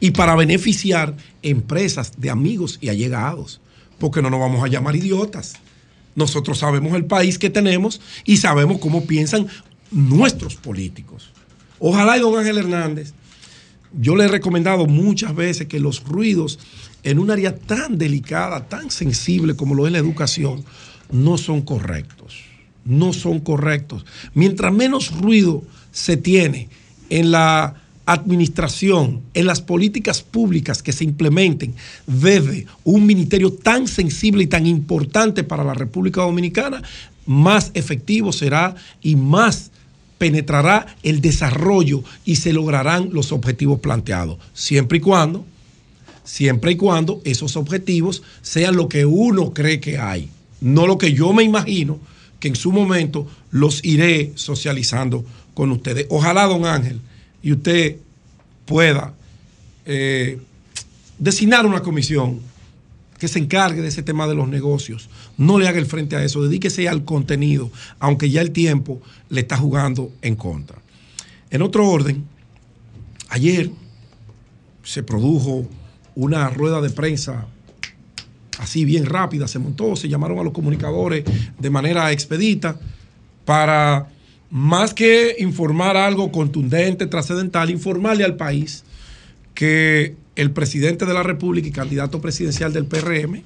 y 0.00 0.10
para 0.10 0.34
beneficiar 0.34 1.16
empresas 1.42 2.12
de 2.18 2.30
amigos 2.30 2.78
y 2.80 2.88
allegados, 2.88 3.60
porque 3.98 4.20
no 4.20 4.28
nos 4.28 4.40
vamos 4.40 4.62
a 4.64 4.68
llamar 4.68 4.96
idiotas. 4.96 5.54
Nosotros 6.16 6.58
sabemos 6.58 6.94
el 6.94 7.04
país 7.04 7.38
que 7.38 7.50
tenemos 7.50 8.00
y 8.24 8.38
sabemos 8.38 8.78
cómo 8.78 9.06
piensan 9.06 9.46
nuestros 9.90 10.56
políticos. 10.56 11.30
Ojalá 11.78 12.16
y 12.16 12.20
don 12.20 12.38
Ángel 12.38 12.58
Hernández, 12.58 13.12
yo 13.92 14.16
le 14.16 14.24
he 14.24 14.28
recomendado 14.28 14.86
muchas 14.86 15.34
veces 15.34 15.68
que 15.68 15.78
los 15.78 16.02
ruidos 16.04 16.58
en 17.02 17.18
un 17.18 17.30
área 17.30 17.56
tan 17.56 17.98
delicada, 17.98 18.68
tan 18.68 18.90
sensible 18.90 19.54
como 19.54 19.74
lo 19.74 19.86
es 19.86 19.92
la 19.92 19.98
educación, 19.98 20.64
no 21.10 21.38
son 21.38 21.62
correctos. 21.62 22.45
No 22.86 23.12
son 23.12 23.40
correctos. 23.40 24.06
Mientras 24.32 24.72
menos 24.72 25.12
ruido 25.12 25.62
se 25.92 26.16
tiene 26.16 26.68
en 27.10 27.30
la 27.30 27.74
administración, 28.06 29.20
en 29.34 29.46
las 29.46 29.60
políticas 29.60 30.22
públicas 30.22 30.82
que 30.82 30.92
se 30.92 31.04
implementen 31.04 31.74
desde 32.06 32.66
un 32.84 33.04
ministerio 33.04 33.52
tan 33.52 33.88
sensible 33.88 34.44
y 34.44 34.46
tan 34.46 34.66
importante 34.66 35.42
para 35.42 35.64
la 35.64 35.74
República 35.74 36.22
Dominicana, 36.22 36.82
más 37.26 37.72
efectivo 37.74 38.32
será 38.32 38.76
y 39.02 39.16
más 39.16 39.72
penetrará 40.18 40.96
el 41.02 41.20
desarrollo 41.20 42.02
y 42.24 42.36
se 42.36 42.52
lograrán 42.52 43.10
los 43.12 43.32
objetivos 43.32 43.80
planteados, 43.80 44.38
siempre 44.54 44.98
y 44.98 45.00
cuando, 45.00 45.44
siempre 46.24 46.72
y 46.72 46.76
cuando 46.76 47.20
esos 47.24 47.56
objetivos 47.56 48.22
sean 48.40 48.76
lo 48.76 48.88
que 48.88 49.04
uno 49.04 49.52
cree 49.52 49.80
que 49.80 49.98
hay, 49.98 50.30
no 50.60 50.86
lo 50.86 50.96
que 50.96 51.12
yo 51.12 51.32
me 51.32 51.42
imagino 51.42 51.98
que 52.40 52.48
en 52.48 52.56
su 52.56 52.72
momento 52.72 53.26
los 53.50 53.84
iré 53.84 54.32
socializando 54.34 55.24
con 55.54 55.70
ustedes. 55.72 56.06
Ojalá, 56.10 56.44
don 56.46 56.66
Ángel, 56.66 57.00
y 57.42 57.52
usted 57.52 57.96
pueda 58.66 59.14
eh, 59.84 60.38
designar 61.18 61.64
una 61.66 61.80
comisión 61.80 62.40
que 63.18 63.28
se 63.28 63.38
encargue 63.38 63.80
de 63.80 63.88
ese 63.88 64.02
tema 64.02 64.26
de 64.26 64.34
los 64.34 64.48
negocios. 64.48 65.08
No 65.38 65.58
le 65.58 65.68
haga 65.68 65.78
el 65.78 65.86
frente 65.86 66.16
a 66.16 66.24
eso, 66.24 66.42
dedíquese 66.42 66.88
al 66.88 67.04
contenido, 67.04 67.70
aunque 67.98 68.30
ya 68.30 68.42
el 68.42 68.50
tiempo 68.50 69.00
le 69.30 69.40
está 69.40 69.56
jugando 69.56 70.12
en 70.22 70.36
contra. 70.36 70.78
En 71.50 71.62
otro 71.62 71.88
orden, 71.88 72.24
ayer 73.28 73.70
se 74.82 75.02
produjo 75.02 75.66
una 76.14 76.50
rueda 76.50 76.80
de 76.80 76.90
prensa 76.90 77.46
así 78.58 78.84
bien 78.84 79.06
rápida, 79.06 79.48
se 79.48 79.58
montó, 79.58 79.96
se 79.96 80.08
llamaron 80.08 80.38
a 80.38 80.42
los 80.42 80.52
comunicadores 80.52 81.24
de 81.58 81.70
manera 81.70 82.12
expedita 82.12 82.78
para 83.44 84.08
más 84.50 84.94
que 84.94 85.36
informar 85.38 85.96
algo 85.96 86.30
contundente, 86.30 87.06
trascendental, 87.06 87.70
informarle 87.70 88.24
al 88.24 88.36
país 88.36 88.84
que 89.54 90.14
el 90.36 90.50
presidente 90.50 91.06
de 91.06 91.14
la 91.14 91.22
República 91.22 91.68
y 91.68 91.72
candidato 91.72 92.20
presidencial 92.20 92.72
del 92.72 92.86
PRM 92.86 93.42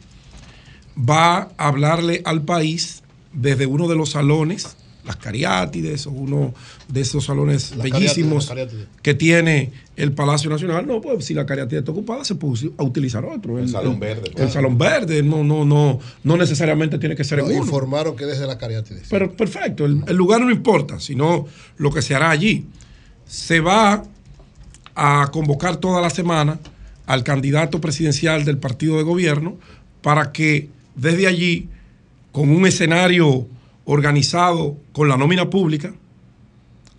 va 0.99 1.49
a 1.57 1.69
hablarle 1.69 2.23
al 2.25 2.43
país 2.43 3.03
desde 3.33 3.67
uno 3.67 3.89
de 3.89 3.97
los 3.97 4.11
salones, 4.11 4.77
las 5.05 5.17
Cariátides, 5.17 6.07
o 6.07 6.11
uno 6.11 6.53
de 6.89 7.01
esos 7.01 7.25
salones 7.25 7.75
Las 7.77 7.85
bellísimos 7.91 8.47
Cariátides, 8.49 8.81
las 8.81 8.85
Cariátides. 8.85 9.03
que 9.03 9.15
tiene 9.15 9.73
el 9.97 10.13
Palacio 10.13 10.51
Nacional. 10.51 10.87
No, 10.87 11.01
pues 11.01 11.25
si 11.25 11.35
la 11.35 11.47
Cariátide 11.47 11.81
está 11.81 11.93
ocupada, 11.93 12.25
se 12.25 12.35
puede 12.35 12.71
utilizar 12.79 13.25
otro. 13.25 13.59
El 13.59 13.69
Salón 13.69 13.99
Verde, 14.01 14.31
El 14.37 14.51
Salón 14.51 14.79
Verde, 14.79 15.23
no, 15.23 15.43
no, 15.45 15.65
no, 15.65 15.99
no 16.25 16.37
necesariamente 16.37 16.99
tiene 16.99 17.17
que 17.17 17.25
ser 17.25 17.41
en 17.41 17.47
Nos 17.47 17.55
uno. 17.55 17.65
informaron 17.65 18.17
que 18.17 18.27
desde 18.27 18.47
la 18.47 18.59
cariátides. 18.59 19.09
Pero 19.11 19.33
perfecto, 19.33 19.85
el, 19.87 20.03
el 20.07 20.17
lugar 20.17 20.41
no 20.41 20.51
importa, 20.51 21.01
sino 21.01 21.47
lo 21.77 21.91
que 21.93 22.03
se 22.03 22.15
hará 22.15 22.31
allí. 22.31 22.67
Se 23.27 23.61
va 23.61 24.03
a 24.95 25.29
convocar 25.33 25.77
toda 25.77 26.01
la 26.01 26.11
semana 26.11 26.59
al 27.07 27.25
candidato 27.25 27.81
presidencial 27.81 28.45
del 28.45 28.59
partido 28.59 28.97
de 28.97 29.03
gobierno 29.03 29.57
para 30.03 30.33
que 30.33 30.69
desde 30.95 31.27
allí, 31.27 31.69
con 32.33 32.51
un 32.51 32.67
escenario 32.67 33.47
organizado 33.93 34.77
con 34.93 35.09
la 35.09 35.17
nómina 35.17 35.51
pública, 35.51 35.93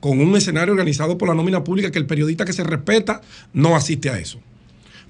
con 0.02 0.20
un 0.20 0.36
escenario 0.36 0.74
organizado 0.74 1.18
por 1.18 1.30
la 1.30 1.34
nómina 1.34 1.64
pública, 1.64 1.90
que 1.90 2.00
el 2.00 2.06
periodista 2.06 2.44
que 2.44 2.52
se 2.52 2.66
respeta 2.66 3.22
no 3.54 3.78
asiste 3.78 4.10
a 4.10 4.20
eso. 4.20 4.42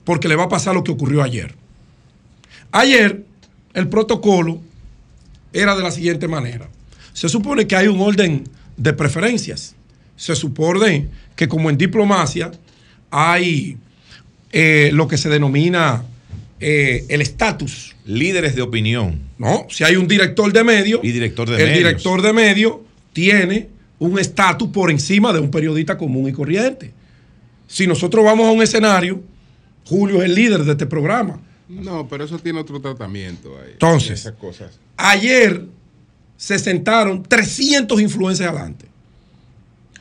Porque 0.03 0.27
le 0.27 0.35
va 0.35 0.43
a 0.43 0.49
pasar 0.49 0.75
lo 0.75 0.83
que 0.83 0.91
ocurrió 0.91 1.23
ayer. 1.23 1.55
Ayer, 2.71 3.25
el 3.73 3.89
protocolo 3.89 4.61
era 5.53 5.75
de 5.75 5.81
la 5.81 5.89
siguiente 5.89 6.27
manera. 6.27 6.69
Se 7.13 7.29
supone 7.29 7.65
que 7.65 7.75
hay 7.75 7.87
un 7.87 7.99
orden 7.99 8.43
de 8.77 8.93
preferencias. 8.93 9.75
Se 10.15 10.35
supone 10.35 11.09
que 11.35 11.47
como 11.47 11.71
en 11.71 11.79
diplomacia 11.79 12.51
hay 13.09 13.77
eh, 14.51 14.91
lo 14.93 15.07
que 15.07 15.17
se 15.17 15.29
denomina 15.29 16.03
eh, 16.61 17.05
el 17.09 17.21
estatus. 17.21 17.95
Líderes 18.05 18.55
de 18.55 18.61
opinión. 18.61 19.19
No, 19.37 19.67
si 19.69 19.83
hay 19.83 19.95
un 19.95 20.07
director 20.07 20.51
de 20.53 20.63
medio, 20.63 20.99
Y 21.03 21.11
director 21.11 21.49
de 21.49 21.55
el 21.55 21.63
medios. 21.63 21.77
director 21.77 22.21
de 22.21 22.33
medio 22.33 22.83
tiene 23.13 23.69
un 23.99 24.17
estatus 24.19 24.69
por 24.69 24.89
encima 24.89 25.33
de 25.33 25.39
un 25.39 25.51
periodista 25.51 25.97
común 25.97 26.29
y 26.29 26.31
corriente. 26.31 26.93
Si 27.67 27.87
nosotros 27.87 28.23
vamos 28.23 28.47
a 28.47 28.51
un 28.51 28.61
escenario, 28.61 29.21
Julio 29.85 30.19
es 30.21 30.25
el 30.25 30.35
líder 30.35 30.63
de 30.63 30.71
este 30.71 30.85
programa. 30.85 31.39
No, 31.67 32.07
pero 32.07 32.25
eso 32.25 32.37
tiene 32.37 32.59
otro 32.59 32.79
tratamiento 32.81 33.57
ahí. 33.59 33.71
Entonces. 33.73 34.19
Esas 34.21 34.33
cosas. 34.33 34.79
Ayer 34.97 35.65
se 36.37 36.59
sentaron 36.59 37.23
300 37.23 38.01
influencers 38.01 38.49
adelante. 38.49 38.85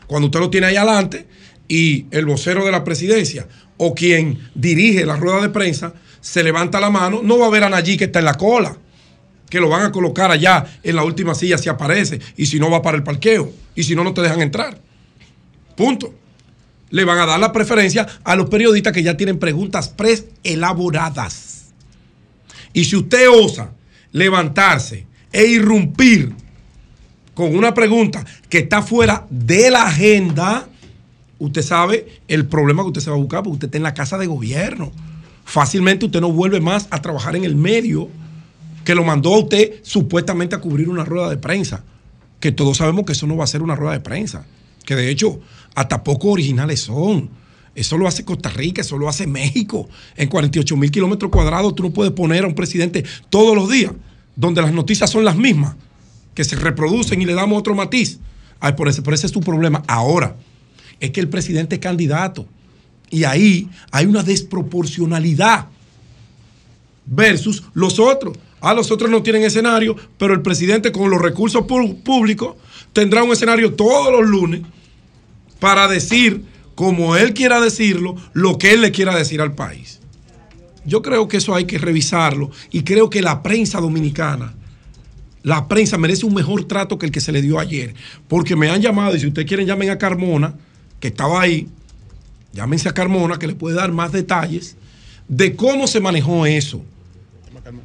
Cuando 0.06 0.26
usted 0.26 0.40
lo 0.40 0.50
tiene 0.50 0.66
ahí 0.68 0.76
adelante 0.76 1.26
y 1.68 2.06
el 2.10 2.26
vocero 2.26 2.64
de 2.64 2.72
la 2.72 2.82
presidencia 2.82 3.46
o 3.76 3.94
quien 3.94 4.38
dirige 4.54 5.06
la 5.06 5.16
rueda 5.16 5.40
de 5.42 5.50
prensa 5.50 5.94
se 6.20 6.42
levanta 6.42 6.80
la 6.80 6.90
mano, 6.90 7.20
no 7.22 7.38
va 7.38 7.46
a 7.46 7.50
ver 7.50 7.64
a 7.64 7.68
Nayí 7.68 7.96
que 7.96 8.04
está 8.04 8.18
en 8.18 8.26
la 8.26 8.34
cola, 8.34 8.76
que 9.48 9.60
lo 9.60 9.68
van 9.68 9.84
a 9.84 9.92
colocar 9.92 10.30
allá 10.30 10.64
en 10.82 10.96
la 10.96 11.04
última 11.04 11.34
silla 11.34 11.58
si 11.58 11.68
aparece 11.68 12.20
y 12.36 12.46
si 12.46 12.60
no 12.60 12.70
va 12.70 12.82
para 12.82 12.96
el 12.96 13.02
parqueo 13.02 13.52
y 13.74 13.82
si 13.82 13.94
no, 13.94 14.04
no 14.04 14.14
te 14.14 14.22
dejan 14.22 14.40
entrar. 14.40 14.78
Punto. 15.76 16.14
Le 16.90 17.04
van 17.04 17.18
a 17.18 17.26
dar 17.26 17.38
la 17.38 17.52
preferencia 17.52 18.06
a 18.24 18.34
los 18.34 18.48
periodistas 18.48 18.92
que 18.92 19.02
ya 19.02 19.16
tienen 19.16 19.38
preguntas 19.38 19.88
preelaboradas. 19.88 21.66
Y 22.72 22.84
si 22.84 22.96
usted 22.96 23.28
osa 23.30 23.70
levantarse 24.12 25.06
e 25.32 25.46
irrumpir 25.46 26.32
con 27.34 27.56
una 27.56 27.72
pregunta 27.72 28.24
que 28.48 28.58
está 28.58 28.82
fuera 28.82 29.26
de 29.30 29.70
la 29.70 29.84
agenda, 29.84 30.68
usted 31.38 31.62
sabe 31.62 32.20
el 32.28 32.46
problema 32.46 32.82
que 32.82 32.88
usted 32.88 33.00
se 33.00 33.10
va 33.10 33.16
a 33.16 33.20
buscar 33.20 33.42
porque 33.42 33.54
usted 33.54 33.68
está 33.68 33.78
en 33.78 33.84
la 33.84 33.94
casa 33.94 34.18
de 34.18 34.26
gobierno. 34.26 34.92
Fácilmente 35.50 36.06
usted 36.06 36.20
no 36.20 36.30
vuelve 36.30 36.60
más 36.60 36.86
a 36.92 37.02
trabajar 37.02 37.34
en 37.34 37.42
el 37.42 37.56
medio 37.56 38.08
que 38.84 38.94
lo 38.94 39.02
mandó 39.02 39.34
a 39.34 39.38
usted 39.38 39.80
supuestamente 39.82 40.54
a 40.54 40.60
cubrir 40.60 40.88
una 40.88 41.04
rueda 41.04 41.28
de 41.28 41.38
prensa. 41.38 41.82
Que 42.38 42.52
todos 42.52 42.76
sabemos 42.76 43.04
que 43.04 43.14
eso 43.14 43.26
no 43.26 43.36
va 43.36 43.42
a 43.42 43.48
ser 43.48 43.60
una 43.60 43.74
rueda 43.74 43.94
de 43.94 43.98
prensa. 43.98 44.46
Que 44.86 44.94
de 44.94 45.10
hecho, 45.10 45.40
hasta 45.74 46.04
poco 46.04 46.28
originales 46.28 46.82
son. 46.82 47.30
Eso 47.74 47.98
lo 47.98 48.06
hace 48.06 48.24
Costa 48.24 48.48
Rica, 48.50 48.82
eso 48.82 48.96
lo 48.96 49.08
hace 49.08 49.26
México. 49.26 49.88
En 50.16 50.28
48 50.28 50.76
mil 50.76 50.92
kilómetros 50.92 51.32
cuadrados 51.32 51.74
tú 51.74 51.82
no 51.82 51.90
puedes 51.90 52.12
poner 52.12 52.44
a 52.44 52.46
un 52.46 52.54
presidente 52.54 53.04
todos 53.28 53.56
los 53.56 53.68
días, 53.68 53.90
donde 54.36 54.62
las 54.62 54.72
noticias 54.72 55.10
son 55.10 55.24
las 55.24 55.34
mismas, 55.34 55.74
que 56.32 56.44
se 56.44 56.54
reproducen 56.54 57.20
y 57.22 57.26
le 57.26 57.34
damos 57.34 57.58
otro 57.58 57.74
matiz. 57.74 58.20
Ay, 58.60 58.74
por, 58.74 58.86
ese, 58.86 59.02
por 59.02 59.14
ese 59.14 59.26
es 59.26 59.32
tu 59.32 59.40
problema. 59.40 59.82
Ahora, 59.88 60.36
es 61.00 61.10
que 61.10 61.18
el 61.18 61.28
presidente 61.28 61.74
es 61.74 61.80
candidato. 61.80 62.46
Y 63.10 63.24
ahí 63.24 63.68
hay 63.90 64.06
una 64.06 64.22
desproporcionalidad 64.22 65.66
versus 67.06 67.64
los 67.74 67.98
otros. 67.98 68.38
Ah, 68.60 68.74
los 68.74 68.90
otros 68.90 69.10
no 69.10 69.22
tienen 69.22 69.42
escenario, 69.42 69.96
pero 70.18 70.34
el 70.34 70.42
presidente 70.42 70.92
con 70.92 71.10
los 71.10 71.20
recursos 71.20 71.64
públicos 71.64 72.56
tendrá 72.92 73.22
un 73.22 73.32
escenario 73.32 73.74
todos 73.74 74.12
los 74.12 74.28
lunes 74.28 74.62
para 75.58 75.88
decir, 75.88 76.44
como 76.74 77.16
él 77.16 77.34
quiera 77.34 77.60
decirlo, 77.60 78.16
lo 78.32 78.58
que 78.58 78.72
él 78.72 78.82
le 78.82 78.92
quiera 78.92 79.16
decir 79.16 79.40
al 79.40 79.54
país. 79.54 80.00
Yo 80.84 81.02
creo 81.02 81.28
que 81.28 81.38
eso 81.38 81.54
hay 81.54 81.64
que 81.64 81.78
revisarlo 81.78 82.50
y 82.70 82.82
creo 82.82 83.10
que 83.10 83.22
la 83.22 83.42
prensa 83.42 83.80
dominicana, 83.80 84.54
la 85.42 85.68
prensa 85.68 85.98
merece 85.98 86.26
un 86.26 86.34
mejor 86.34 86.64
trato 86.64 86.98
que 86.98 87.06
el 87.06 87.12
que 87.12 87.20
se 87.20 87.32
le 87.32 87.42
dio 87.42 87.58
ayer, 87.58 87.94
porque 88.28 88.56
me 88.56 88.70
han 88.70 88.80
llamado 88.80 89.16
y 89.16 89.20
si 89.20 89.26
ustedes 89.26 89.48
quieren 89.48 89.66
llamen 89.66 89.90
a 89.90 89.98
Carmona, 89.98 90.54
que 90.98 91.08
estaba 91.08 91.40
ahí, 91.40 91.68
llámense 92.52 92.88
a 92.88 92.94
Carmona 92.94 93.38
que 93.38 93.46
le 93.46 93.54
puede 93.54 93.76
dar 93.76 93.92
más 93.92 94.12
detalles 94.12 94.76
de 95.28 95.54
cómo 95.54 95.86
se 95.86 96.00
manejó 96.00 96.46
eso. 96.46 96.82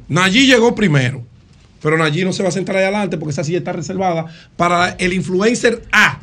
Nayí 0.08 0.46
llegó 0.46 0.74
primero, 0.74 1.24
pero 1.80 1.96
Nayí 1.96 2.24
no 2.24 2.32
se 2.32 2.42
va 2.42 2.48
a 2.48 2.52
sentar 2.52 2.76
ahí 2.76 2.84
adelante 2.84 3.16
porque 3.16 3.32
esa 3.32 3.44
silla 3.44 3.58
está 3.58 3.72
reservada 3.72 4.26
para 4.56 4.90
el 4.98 5.12
influencer 5.12 5.84
A, 5.92 6.20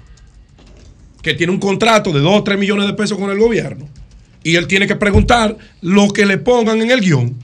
que 1.22 1.34
tiene 1.34 1.53
un 1.53 1.60
contrato 1.60 2.11
de 2.11 2.20
2 2.20 2.40
o 2.40 2.44
3 2.44 2.60
millones 2.60 2.88
de 2.88 2.94
pesos 2.94 3.18
con 3.18 3.30
el 3.30 3.40
gobierno. 3.40 3.88
Y 4.44 4.56
él 4.56 4.68
tiene 4.68 4.88
que 4.88 4.98
preguntar 4.98 5.57
lo 5.82 6.10
que 6.10 6.26
le 6.26 6.38
pongan 6.38 6.82
en 6.82 6.91
el 6.91 6.99
guion. 6.99 7.38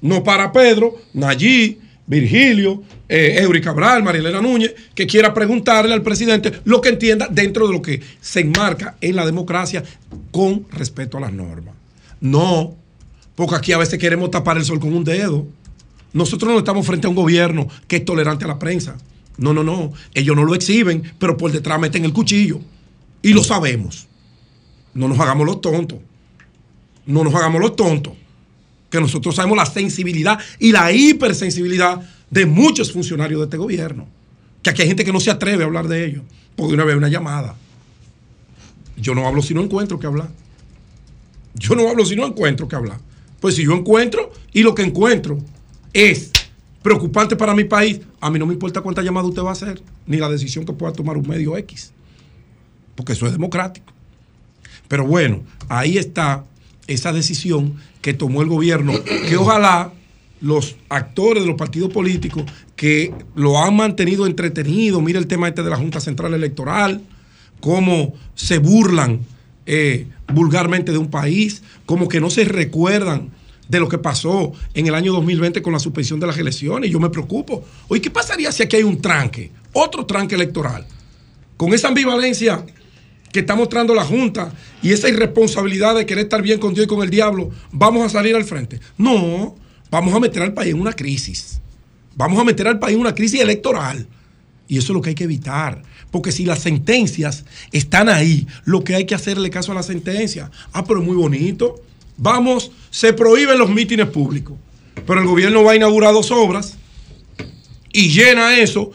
No 0.00 0.24
para 0.24 0.50
Pedro, 0.50 0.96
Nayí, 1.12 1.78
Virgilio, 2.06 2.82
eh, 3.14 3.42
Eury 3.42 3.60
Cabral, 3.60 4.02
Marilena 4.02 4.40
Núñez, 4.40 4.74
que 4.94 5.06
quiera 5.06 5.34
preguntarle 5.34 5.92
al 5.92 6.00
presidente 6.00 6.50
lo 6.64 6.80
que 6.80 6.88
entienda 6.88 7.28
dentro 7.30 7.66
de 7.66 7.72
lo 7.74 7.82
que 7.82 8.00
se 8.22 8.40
enmarca 8.40 8.96
en 9.02 9.16
la 9.16 9.26
democracia 9.26 9.84
con 10.30 10.64
respeto 10.70 11.18
a 11.18 11.20
las 11.20 11.32
normas. 11.32 11.74
No, 12.22 12.74
porque 13.34 13.54
aquí 13.54 13.72
a 13.72 13.76
veces 13.76 13.98
queremos 13.98 14.30
tapar 14.30 14.56
el 14.56 14.64
sol 14.64 14.80
con 14.80 14.94
un 14.94 15.04
dedo. 15.04 15.46
Nosotros 16.14 16.52
no 16.52 16.58
estamos 16.58 16.86
frente 16.86 17.06
a 17.06 17.10
un 17.10 17.16
gobierno 17.16 17.68
que 17.86 17.96
es 17.96 18.04
tolerante 18.06 18.46
a 18.46 18.48
la 18.48 18.58
prensa. 18.58 18.96
No, 19.36 19.52
no, 19.52 19.62
no. 19.62 19.92
Ellos 20.14 20.34
no 20.34 20.44
lo 20.44 20.54
exhiben, 20.54 21.02
pero 21.18 21.36
por 21.36 21.52
detrás 21.52 21.78
meten 21.78 22.06
el 22.06 22.14
cuchillo. 22.14 22.60
Y 23.20 23.34
lo 23.34 23.44
sabemos. 23.44 24.06
No 24.94 25.06
nos 25.06 25.20
hagamos 25.20 25.46
los 25.46 25.60
tontos. 25.60 25.98
No 27.04 27.24
nos 27.24 27.34
hagamos 27.34 27.60
los 27.60 27.76
tontos. 27.76 28.14
Que 28.88 29.00
nosotros 29.00 29.34
sabemos 29.34 29.58
la 29.58 29.66
sensibilidad 29.66 30.38
y 30.58 30.72
la 30.72 30.92
hipersensibilidad 30.92 32.00
de 32.32 32.46
muchos 32.46 32.90
funcionarios 32.90 33.40
de 33.40 33.44
este 33.44 33.58
gobierno. 33.58 34.08
Que 34.62 34.70
aquí 34.70 34.82
hay 34.82 34.88
gente 34.88 35.04
que 35.04 35.12
no 35.12 35.20
se 35.20 35.30
atreve 35.30 35.62
a 35.62 35.66
hablar 35.66 35.86
de 35.86 36.06
ellos. 36.06 36.22
Porque 36.56 36.74
una 36.74 36.84
vez 36.84 36.96
una 36.96 37.08
llamada. 37.08 37.54
Yo 38.96 39.14
no 39.14 39.26
hablo 39.28 39.42
si 39.42 39.52
no 39.52 39.60
encuentro 39.60 39.98
que 39.98 40.06
hablar. 40.06 40.30
Yo 41.54 41.74
no 41.74 41.88
hablo 41.88 42.06
si 42.06 42.16
no 42.16 42.26
encuentro 42.26 42.66
que 42.66 42.74
hablar. 42.74 42.98
Pues 43.38 43.56
si 43.56 43.64
yo 43.64 43.74
encuentro 43.74 44.32
y 44.52 44.62
lo 44.62 44.74
que 44.74 44.82
encuentro 44.82 45.38
es 45.92 46.30
preocupante 46.82 47.36
para 47.36 47.54
mi 47.54 47.64
país, 47.64 48.00
a 48.18 48.30
mí 48.30 48.38
no 48.38 48.46
me 48.46 48.54
importa 48.54 48.80
cuánta 48.80 49.02
llamada 49.02 49.28
usted 49.28 49.42
va 49.42 49.50
a 49.50 49.52
hacer, 49.52 49.82
ni 50.06 50.16
la 50.16 50.30
decisión 50.30 50.64
que 50.64 50.72
pueda 50.72 50.92
tomar 50.92 51.18
un 51.18 51.28
medio 51.28 51.56
X. 51.58 51.92
Porque 52.94 53.12
eso 53.12 53.26
es 53.26 53.32
democrático. 53.32 53.92
Pero 54.88 55.06
bueno, 55.06 55.42
ahí 55.68 55.98
está 55.98 56.46
esa 56.86 57.12
decisión 57.12 57.76
que 58.00 58.14
tomó 58.14 58.40
el 58.40 58.48
gobierno, 58.48 58.92
que 59.28 59.36
ojalá 59.36 59.92
los 60.42 60.76
actores 60.88 61.42
de 61.42 61.48
los 61.48 61.56
partidos 61.56 61.92
políticos 61.92 62.44
que 62.76 63.14
lo 63.34 63.62
han 63.62 63.76
mantenido 63.76 64.26
entretenido, 64.26 65.00
mira 65.00 65.18
el 65.18 65.28
tema 65.28 65.48
este 65.48 65.62
de 65.62 65.70
la 65.70 65.76
Junta 65.76 66.00
Central 66.00 66.34
Electoral, 66.34 67.00
cómo 67.60 68.12
se 68.34 68.58
burlan 68.58 69.20
eh, 69.66 70.08
vulgarmente 70.32 70.90
de 70.90 70.98
un 70.98 71.08
país, 71.08 71.62
como 71.86 72.08
que 72.08 72.20
no 72.20 72.28
se 72.28 72.44
recuerdan 72.44 73.30
de 73.68 73.78
lo 73.78 73.88
que 73.88 73.98
pasó 73.98 74.52
en 74.74 74.88
el 74.88 74.94
año 74.94 75.12
2020 75.12 75.62
con 75.62 75.72
la 75.72 75.78
suspensión 75.78 76.18
de 76.18 76.26
las 76.26 76.36
elecciones. 76.36 76.90
Yo 76.90 76.98
me 76.98 77.08
preocupo. 77.08 77.64
Oye, 77.86 78.02
¿qué 78.02 78.10
pasaría 78.10 78.50
si 78.50 78.64
aquí 78.64 78.76
hay 78.76 78.82
un 78.82 79.00
tranque, 79.00 79.52
otro 79.72 80.04
tranque 80.04 80.34
electoral? 80.34 80.84
Con 81.56 81.72
esa 81.72 81.88
ambivalencia 81.88 82.66
que 83.32 83.40
está 83.40 83.54
mostrando 83.54 83.94
la 83.94 84.04
Junta 84.04 84.52
y 84.82 84.92
esa 84.92 85.08
irresponsabilidad 85.08 85.94
de 85.94 86.04
querer 86.04 86.24
estar 86.24 86.42
bien 86.42 86.58
con 86.58 86.74
Dios 86.74 86.86
y 86.86 86.88
con 86.88 87.02
el 87.02 87.10
diablo, 87.10 87.50
¿vamos 87.70 88.04
a 88.04 88.08
salir 88.08 88.34
al 88.34 88.44
frente? 88.44 88.80
No, 88.98 89.54
vamos 89.92 90.14
a 90.14 90.18
meter 90.18 90.42
al 90.42 90.54
país 90.54 90.74
en 90.74 90.80
una 90.80 90.94
crisis. 90.94 91.60
Vamos 92.16 92.40
a 92.40 92.44
meter 92.44 92.66
al 92.66 92.78
país 92.78 92.94
en 92.94 93.00
una 93.00 93.14
crisis 93.14 93.40
electoral. 93.40 94.08
Y 94.66 94.78
eso 94.78 94.92
es 94.92 94.96
lo 94.96 95.02
que 95.02 95.10
hay 95.10 95.14
que 95.14 95.24
evitar. 95.24 95.82
Porque 96.10 96.32
si 96.32 96.46
las 96.46 96.60
sentencias 96.60 97.44
están 97.72 98.08
ahí, 98.08 98.46
lo 98.64 98.82
que 98.82 98.94
hay 98.94 99.04
que 99.04 99.14
hacerle 99.14 99.50
caso 99.50 99.70
a 99.70 99.74
la 99.74 99.82
sentencia. 99.82 100.50
Ah, 100.72 100.82
pero 100.82 101.00
es 101.00 101.06
muy 101.06 101.14
bonito. 101.14 101.82
Vamos, 102.16 102.72
se 102.90 103.12
prohíben 103.12 103.58
los 103.58 103.68
mítines 103.68 104.08
públicos. 104.08 104.56
Pero 105.06 105.20
el 105.20 105.26
gobierno 105.26 105.62
va 105.62 105.72
a 105.72 105.76
inaugurar 105.76 106.14
dos 106.14 106.30
obras 106.30 106.78
y 107.92 108.08
llena 108.08 108.56
eso 108.56 108.92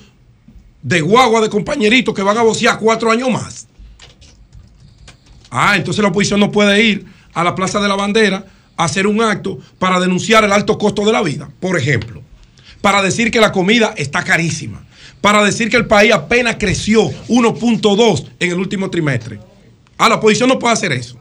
de 0.81 1.01
guagua 1.01 1.41
de 1.41 1.49
compañeritos 1.49 2.15
que 2.15 2.23
van 2.23 2.37
a 2.37 2.41
vocear 2.41 2.79
cuatro 2.79 3.11
años 3.11 3.29
más. 3.29 3.67
Ah, 5.51 5.75
entonces 5.75 6.01
la 6.01 6.09
oposición 6.09 6.39
no 6.39 6.51
puede 6.51 6.83
ir 6.83 7.05
a 7.33 7.43
la 7.43 7.53
Plaza 7.53 7.79
de 7.79 7.87
la 7.87 7.95
Bandera 7.95 8.45
hacer 8.77 9.07
un 9.07 9.21
acto 9.21 9.59
para 9.79 9.99
denunciar 9.99 10.43
el 10.43 10.51
alto 10.51 10.77
costo 10.77 11.03
de 11.05 11.11
la 11.11 11.23
vida, 11.23 11.49
por 11.59 11.77
ejemplo. 11.77 12.21
Para 12.81 13.01
decir 13.01 13.31
que 13.31 13.41
la 13.41 13.51
comida 13.51 13.93
está 13.97 14.23
carísima. 14.23 14.85
Para 15.19 15.43
decir 15.43 15.69
que 15.69 15.77
el 15.77 15.87
país 15.87 16.13
apenas 16.13 16.57
creció 16.59 17.09
1.2 17.27 18.27
en 18.39 18.51
el 18.51 18.59
último 18.59 18.89
trimestre. 18.89 19.39
Ah, 19.97 20.09
la 20.09 20.15
oposición 20.15 20.47
no 20.47 20.59
puede 20.59 20.73
hacer 20.73 20.91
eso. 20.91 21.19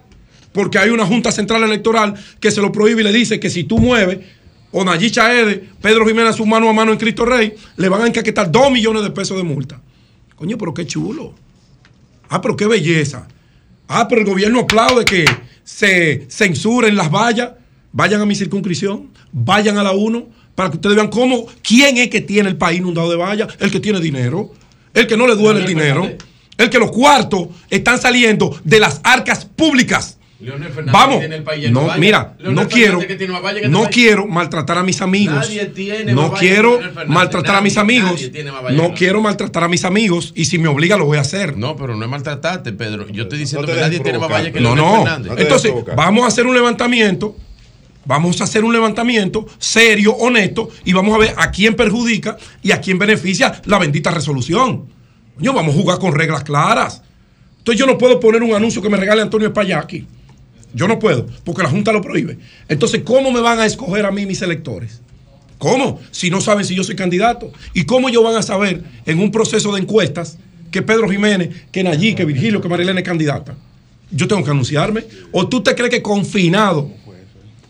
Porque 0.52 0.78
hay 0.78 0.90
una 0.90 1.06
Junta 1.06 1.32
Central 1.32 1.64
Electoral 1.64 2.14
que 2.40 2.50
se 2.50 2.60
lo 2.60 2.72
prohíbe 2.72 3.00
y 3.00 3.04
le 3.04 3.12
dice 3.12 3.40
que 3.40 3.50
si 3.50 3.64
tú 3.64 3.78
mueves, 3.78 4.18
o 4.70 4.84
Nayib 4.84 5.10
Chaede, 5.10 5.68
Pedro 5.80 6.06
Jiménez, 6.06 6.36
su 6.36 6.44
mano 6.44 6.68
a 6.68 6.72
mano 6.72 6.92
en 6.92 6.98
Cristo 6.98 7.24
Rey, 7.24 7.54
le 7.76 7.88
van 7.88 8.02
a 8.02 8.06
encaquetar 8.06 8.52
2 8.52 8.70
millones 8.70 9.02
de 9.02 9.10
pesos 9.10 9.36
de 9.36 9.42
multa. 9.42 9.80
Coño, 10.34 10.58
pero 10.58 10.74
qué 10.74 10.86
chulo. 10.86 11.34
Ah, 12.28 12.42
pero 12.42 12.56
qué 12.56 12.66
belleza. 12.66 13.26
Ah, 13.88 14.06
pero 14.08 14.20
el 14.20 14.26
gobierno 14.26 14.60
aplaude 14.60 15.04
que 15.04 15.24
se 15.66 16.26
censuren 16.30 16.96
las 16.96 17.10
vallas. 17.10 17.50
Vayan 17.92 18.20
a 18.20 18.26
mi 18.26 18.34
circunscripción, 18.34 19.10
vayan 19.32 19.76
a 19.76 19.82
la 19.82 19.92
1, 19.92 20.28
para 20.54 20.70
que 20.70 20.76
ustedes 20.76 20.96
vean 20.96 21.08
cómo, 21.08 21.46
quién 21.62 21.98
es 21.98 22.08
que 22.08 22.20
tiene 22.20 22.48
el 22.48 22.56
país 22.56 22.78
inundado 22.78 23.10
de 23.10 23.16
vallas. 23.16 23.54
El 23.58 23.70
que 23.70 23.80
tiene 23.80 24.00
dinero, 24.00 24.52
el 24.94 25.06
que 25.06 25.16
no 25.16 25.26
le 25.26 25.34
duele 25.34 25.60
el 25.60 25.66
dinero, 25.66 26.10
el 26.56 26.70
que 26.70 26.78
los 26.78 26.90
cuartos 26.90 27.48
están 27.68 28.00
saliendo 28.00 28.58
de 28.64 28.80
las 28.80 29.00
arcas 29.02 29.44
públicas. 29.44 30.15
Leonel 30.38 30.68
Fernández 30.70 30.92
Vamos, 30.92 31.18
tiene 31.20 31.36
el 31.36 31.42
país 31.42 31.70
no, 31.70 31.88
mira, 31.98 32.34
Leonel 32.38 32.54
no 32.54 32.60
Fernández 32.62 32.74
quiero, 32.74 32.98
que 33.06 33.14
tiene 33.14 33.32
más 33.32 33.42
vallas 33.42 33.62
que 33.62 33.68
no 33.68 33.82
país. 33.84 33.94
quiero 33.94 34.26
maltratar 34.26 34.78
a 34.78 34.82
mis 34.82 35.00
amigos. 35.00 35.34
Nadie 35.34 35.66
tiene 35.66 36.12
no 36.12 36.32
quiero 36.32 36.78
maltratar 37.06 37.56
a 37.56 37.60
mis 37.62 37.78
amigos. 37.78 38.20
No 38.72 38.92
quiero 38.92 39.22
maltratar 39.22 39.64
a 39.64 39.68
mis 39.68 39.84
amigos 39.86 40.32
y 40.36 40.44
si 40.44 40.58
me 40.58 40.68
obliga 40.68 40.98
lo 40.98 41.06
voy 41.06 41.16
a 41.16 41.22
hacer. 41.22 41.56
No, 41.56 41.74
pero 41.74 41.96
no 41.96 42.04
es 42.04 42.10
maltratarte, 42.10 42.72
Pedro. 42.72 43.08
Yo 43.08 43.22
estoy 43.22 43.38
diciendo 43.38 43.66
te 43.66 43.74
que 43.74 43.80
nadie 43.80 44.00
tiene 44.00 44.18
más 44.18 44.30
vallas 44.30 44.52
que 44.52 44.60
No, 44.60 44.74
Leonel 44.74 44.84
no. 44.84 45.02
Fernández. 45.04 45.32
Entonces, 45.38 45.72
vamos 45.96 46.24
a 46.24 46.26
hacer 46.28 46.46
un 46.46 46.54
levantamiento. 46.54 47.34
Vamos 48.04 48.40
a 48.40 48.44
hacer 48.44 48.62
un 48.62 48.72
levantamiento 48.72 49.46
serio, 49.58 50.14
honesto, 50.14 50.68
y 50.84 50.92
vamos 50.92 51.12
a 51.14 51.18
ver 51.18 51.34
a 51.36 51.50
quién 51.50 51.74
perjudica 51.74 52.36
y 52.62 52.70
a 52.70 52.80
quién 52.80 52.98
beneficia 52.98 53.60
la 53.64 53.78
bendita 53.80 54.12
resolución. 54.12 54.84
Coño, 55.34 55.52
vamos 55.52 55.74
a 55.74 55.78
jugar 55.78 55.98
con 55.98 56.14
reglas 56.14 56.44
claras. 56.44 57.02
Entonces 57.58 57.80
yo 57.80 57.86
no 57.86 57.98
puedo 57.98 58.20
poner 58.20 58.42
un 58.44 58.54
anuncio 58.54 58.80
que 58.80 58.88
me 58.88 58.96
regale 58.96 59.22
Antonio 59.22 59.48
Espaillaki. 59.48 60.06
Yo 60.74 60.88
no 60.88 60.98
puedo, 60.98 61.26
porque 61.44 61.62
la 61.62 61.70
Junta 61.70 61.92
lo 61.92 62.02
prohíbe. 62.02 62.38
Entonces, 62.68 63.02
¿cómo 63.04 63.30
me 63.30 63.40
van 63.40 63.60
a 63.60 63.66
escoger 63.66 64.04
a 64.04 64.10
mí 64.10 64.26
mis 64.26 64.42
electores? 64.42 65.00
¿Cómo? 65.58 66.00
Si 66.10 66.30
no 66.30 66.40
saben 66.40 66.64
si 66.64 66.74
yo 66.74 66.84
soy 66.84 66.96
candidato. 66.96 67.52
¿Y 67.72 67.84
cómo 67.84 68.08
ellos 68.08 68.22
van 68.22 68.36
a 68.36 68.42
saber 68.42 68.82
en 69.06 69.18
un 69.20 69.30
proceso 69.30 69.72
de 69.74 69.80
encuestas 69.80 70.38
que 70.70 70.82
Pedro 70.82 71.08
Jiménez, 71.08 71.50
que 71.72 71.82
Nayí, 71.82 72.14
que 72.14 72.24
Virgilio, 72.24 72.60
que 72.60 72.68
Marilena 72.68 73.00
es 73.00 73.06
candidata? 73.06 73.56
Yo 74.10 74.28
tengo 74.28 74.44
que 74.44 74.50
anunciarme. 74.50 75.04
¿O 75.32 75.48
tú 75.48 75.62
te 75.62 75.74
crees 75.74 75.90
que 75.90 76.02
confinado 76.02 76.90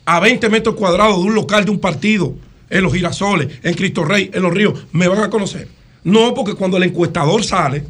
a 0.04 0.20
20 0.20 0.48
metros 0.48 0.74
cuadrados 0.74 1.18
de 1.18 1.28
un 1.28 1.34
local 1.34 1.64
de 1.64 1.70
un 1.70 1.78
partido, 1.78 2.34
en 2.68 2.82
los 2.82 2.92
girasoles, 2.92 3.48
en 3.62 3.74
Cristo 3.74 4.04
Rey, 4.04 4.30
en 4.34 4.42
los 4.42 4.52
ríos, 4.52 4.86
me 4.92 5.06
van 5.06 5.20
a 5.20 5.30
conocer? 5.30 5.68
No, 6.02 6.34
porque 6.34 6.54
cuando 6.54 6.76
el 6.76 6.82
encuestador 6.84 7.44
sale, 7.44 7.84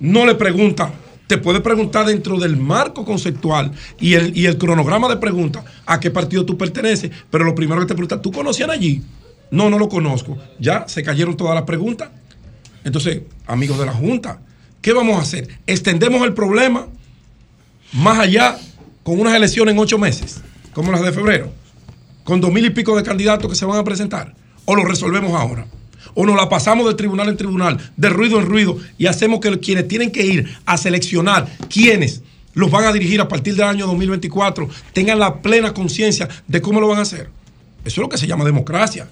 no 0.00 0.26
le 0.26 0.34
pregunta, 0.34 0.92
te 1.32 1.38
puede 1.38 1.62
preguntar 1.62 2.04
dentro 2.04 2.38
del 2.38 2.58
marco 2.58 3.06
conceptual 3.06 3.72
y 3.98 4.12
el, 4.12 4.36
y 4.36 4.44
el 4.44 4.58
cronograma 4.58 5.08
de 5.08 5.16
preguntas 5.16 5.64
a 5.86 5.98
qué 5.98 6.10
partido 6.10 6.44
tú 6.44 6.58
perteneces, 6.58 7.10
pero 7.30 7.42
lo 7.42 7.54
primero 7.54 7.80
que 7.80 7.86
te 7.86 7.94
pregunta, 7.94 8.20
¿tú 8.20 8.30
conocían 8.30 8.70
allí? 8.70 9.02
No, 9.50 9.70
no 9.70 9.78
lo 9.78 9.88
conozco. 9.88 10.36
Ya 10.60 10.86
se 10.88 11.02
cayeron 11.02 11.34
todas 11.34 11.54
las 11.54 11.64
preguntas. 11.64 12.10
Entonces, 12.84 13.22
amigos 13.46 13.78
de 13.78 13.86
la 13.86 13.94
Junta, 13.94 14.40
¿qué 14.82 14.92
vamos 14.92 15.16
a 15.16 15.22
hacer? 15.22 15.48
¿Extendemos 15.66 16.22
el 16.22 16.34
problema 16.34 16.86
más 17.94 18.18
allá 18.18 18.58
con 19.02 19.18
unas 19.18 19.34
elecciones 19.34 19.72
en 19.72 19.78
ocho 19.78 19.96
meses, 19.96 20.42
como 20.74 20.92
las 20.92 21.00
de 21.00 21.12
febrero, 21.12 21.50
con 22.24 22.42
dos 22.42 22.52
mil 22.52 22.66
y 22.66 22.70
pico 22.70 22.94
de 22.94 23.04
candidatos 23.04 23.50
que 23.50 23.56
se 23.56 23.64
van 23.64 23.78
a 23.78 23.84
presentar? 23.84 24.34
¿O 24.66 24.76
lo 24.76 24.84
resolvemos 24.84 25.32
ahora? 25.32 25.64
¿O 26.14 26.26
nos 26.26 26.36
la 26.36 26.48
pasamos 26.48 26.86
de 26.86 26.94
tribunal 26.94 27.28
en 27.28 27.36
tribunal, 27.36 27.92
de 27.96 28.08
ruido 28.08 28.38
en 28.38 28.46
ruido, 28.46 28.78
y 28.98 29.06
hacemos 29.06 29.40
que 29.40 29.58
quienes 29.60 29.88
tienen 29.88 30.10
que 30.10 30.24
ir 30.24 30.56
a 30.66 30.76
seleccionar 30.76 31.48
quiénes 31.68 32.22
los 32.54 32.70
van 32.70 32.84
a 32.84 32.92
dirigir 32.92 33.20
a 33.20 33.28
partir 33.28 33.54
del 33.54 33.66
año 33.66 33.86
2024 33.86 34.68
tengan 34.92 35.18
la 35.18 35.40
plena 35.40 35.72
conciencia 35.72 36.28
de 36.46 36.60
cómo 36.60 36.80
lo 36.80 36.88
van 36.88 36.98
a 36.98 37.02
hacer? 37.02 37.30
Eso 37.84 38.00
es 38.00 38.04
lo 38.04 38.08
que 38.08 38.18
se 38.18 38.26
llama 38.26 38.44
democracia. 38.44 39.08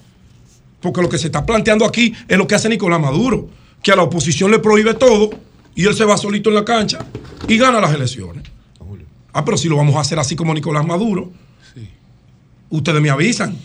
Porque 0.79 1.01
lo 1.01 1.09
que 1.09 1.17
se 1.17 1.27
está 1.27 1.45
planteando 1.45 1.85
aquí 1.85 2.13
es 2.27 2.37
lo 2.37 2.47
que 2.47 2.55
hace 2.55 2.69
Nicolás 2.69 2.99
Maduro, 2.99 3.49
que 3.83 3.91
a 3.91 3.95
la 3.95 4.03
oposición 4.03 4.51
le 4.51 4.59
prohíbe 4.59 4.93
todo 4.93 5.31
y 5.75 5.85
él 5.85 5.95
se 5.95 6.05
va 6.05 6.17
solito 6.17 6.49
en 6.49 6.55
la 6.55 6.65
cancha 6.65 7.05
y 7.47 7.57
gana 7.57 7.79
las 7.79 7.93
elecciones. 7.93 8.43
Ah, 9.33 9.45
pero 9.45 9.57
si 9.57 9.69
lo 9.69 9.77
vamos 9.77 9.95
a 9.95 10.01
hacer 10.01 10.19
así 10.19 10.35
como 10.35 10.53
Nicolás 10.53 10.85
Maduro, 10.85 11.31
ustedes 12.69 13.01
me 13.01 13.09
avisan. 13.09 13.57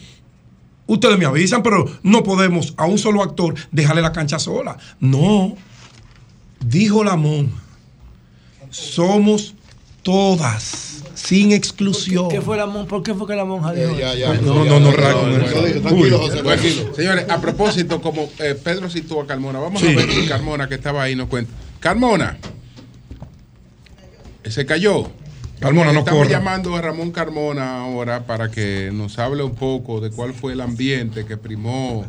Ustedes 0.86 1.18
me 1.18 1.26
avisan, 1.26 1.62
pero 1.62 1.84
no 2.02 2.22
podemos 2.22 2.74
a 2.76 2.84
un 2.86 2.98
solo 2.98 3.22
actor 3.22 3.54
dejarle 3.72 4.02
la 4.02 4.12
cancha 4.12 4.38
sola. 4.38 4.76
No, 5.00 5.56
dijo 6.60 7.02
la 7.02 7.16
monja, 7.16 7.60
somos 8.70 9.54
todas, 10.02 11.02
sin 11.14 11.50
exclusión. 11.52 12.28
¿Qué 12.28 12.40
fue 12.40 12.56
la 12.56 12.66
¿Por 12.86 13.02
qué 13.02 13.14
fue 13.14 13.26
que 13.26 13.34
la 13.34 13.44
monja 13.44 13.72
dijo 13.72 13.98
ya, 13.98 14.10
eso? 14.12 14.18
ya. 14.34 14.40
No, 14.40 14.64
no, 14.64 14.78
no, 14.78 14.92
Raco, 14.92 15.22
no, 15.22 15.30
no, 15.30 15.38
no. 15.38 15.44
tranquilo, 15.80 16.18
José, 16.20 16.42
tranquilo. 16.42 16.94
Señores, 16.94 17.28
a 17.28 17.40
propósito, 17.40 18.00
como 18.00 18.30
eh, 18.38 18.54
Pedro 18.54 18.88
citó 18.88 19.20
a 19.20 19.26
Carmona, 19.26 19.58
vamos 19.58 19.80
Sí. 19.80 19.88
a 19.88 19.96
ver 19.96 20.10
si 20.10 20.26
Carmona, 20.26 20.68
que 20.68 20.76
estaba 20.76 21.02
ahí, 21.02 21.16
nos 21.16 21.28
cuenta. 21.28 21.52
Carmona, 21.80 22.38
se 24.44 24.64
cayó. 24.66 25.10
Carmona, 25.60 25.92
no 25.92 26.00
Estamos 26.00 26.24
corra. 26.26 26.30
llamando 26.38 26.76
a 26.76 26.82
Ramón 26.82 27.10
Carmona 27.12 27.80
ahora 27.80 28.24
para 28.26 28.50
que 28.50 28.90
nos 28.92 29.18
hable 29.18 29.42
un 29.42 29.54
poco 29.54 30.00
de 30.00 30.10
cuál 30.10 30.34
fue 30.34 30.52
el 30.52 30.60
ambiente 30.60 31.24
que 31.24 31.36
primó 31.36 32.04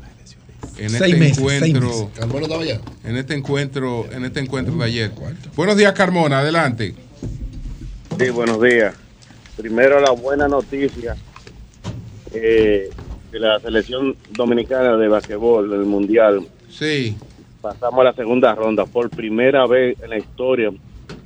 en 0.77 0.89
Seis 0.89 1.01
este 1.01 1.15
meses, 1.17 1.37
encuentro. 1.37 1.87
meses. 1.87 2.07
Carmona 2.15 2.41
estaba 2.43 2.61
allá. 2.63 2.81
En 3.05 3.15
este 3.17 3.33
encuentro, 3.35 4.05
en 4.11 4.25
este 4.25 4.39
encuentro 4.41 4.75
de 4.75 4.85
ayer. 4.85 5.11
Buenos 5.55 5.77
días, 5.77 5.93
Carmona, 5.93 6.39
adelante. 6.39 6.93
Sí, 8.19 8.29
buenos 8.31 8.61
días. 8.61 8.93
Primero 9.55 9.99
la 10.01 10.11
buena 10.11 10.47
noticia 10.47 11.15
eh, 12.33 12.89
de 13.31 13.39
la 13.39 13.59
selección 13.59 14.15
dominicana 14.31 14.97
de 14.97 15.07
basquetbol 15.07 15.69
del 15.69 15.85
mundial. 15.85 16.45
Sí. 16.69 17.15
Pasamos 17.61 18.01
a 18.01 18.03
la 18.03 18.13
segunda 18.13 18.53
ronda 18.53 18.85
por 18.85 19.09
primera 19.09 19.65
vez 19.65 19.97
en 20.03 20.09
la 20.11 20.17
historia 20.17 20.71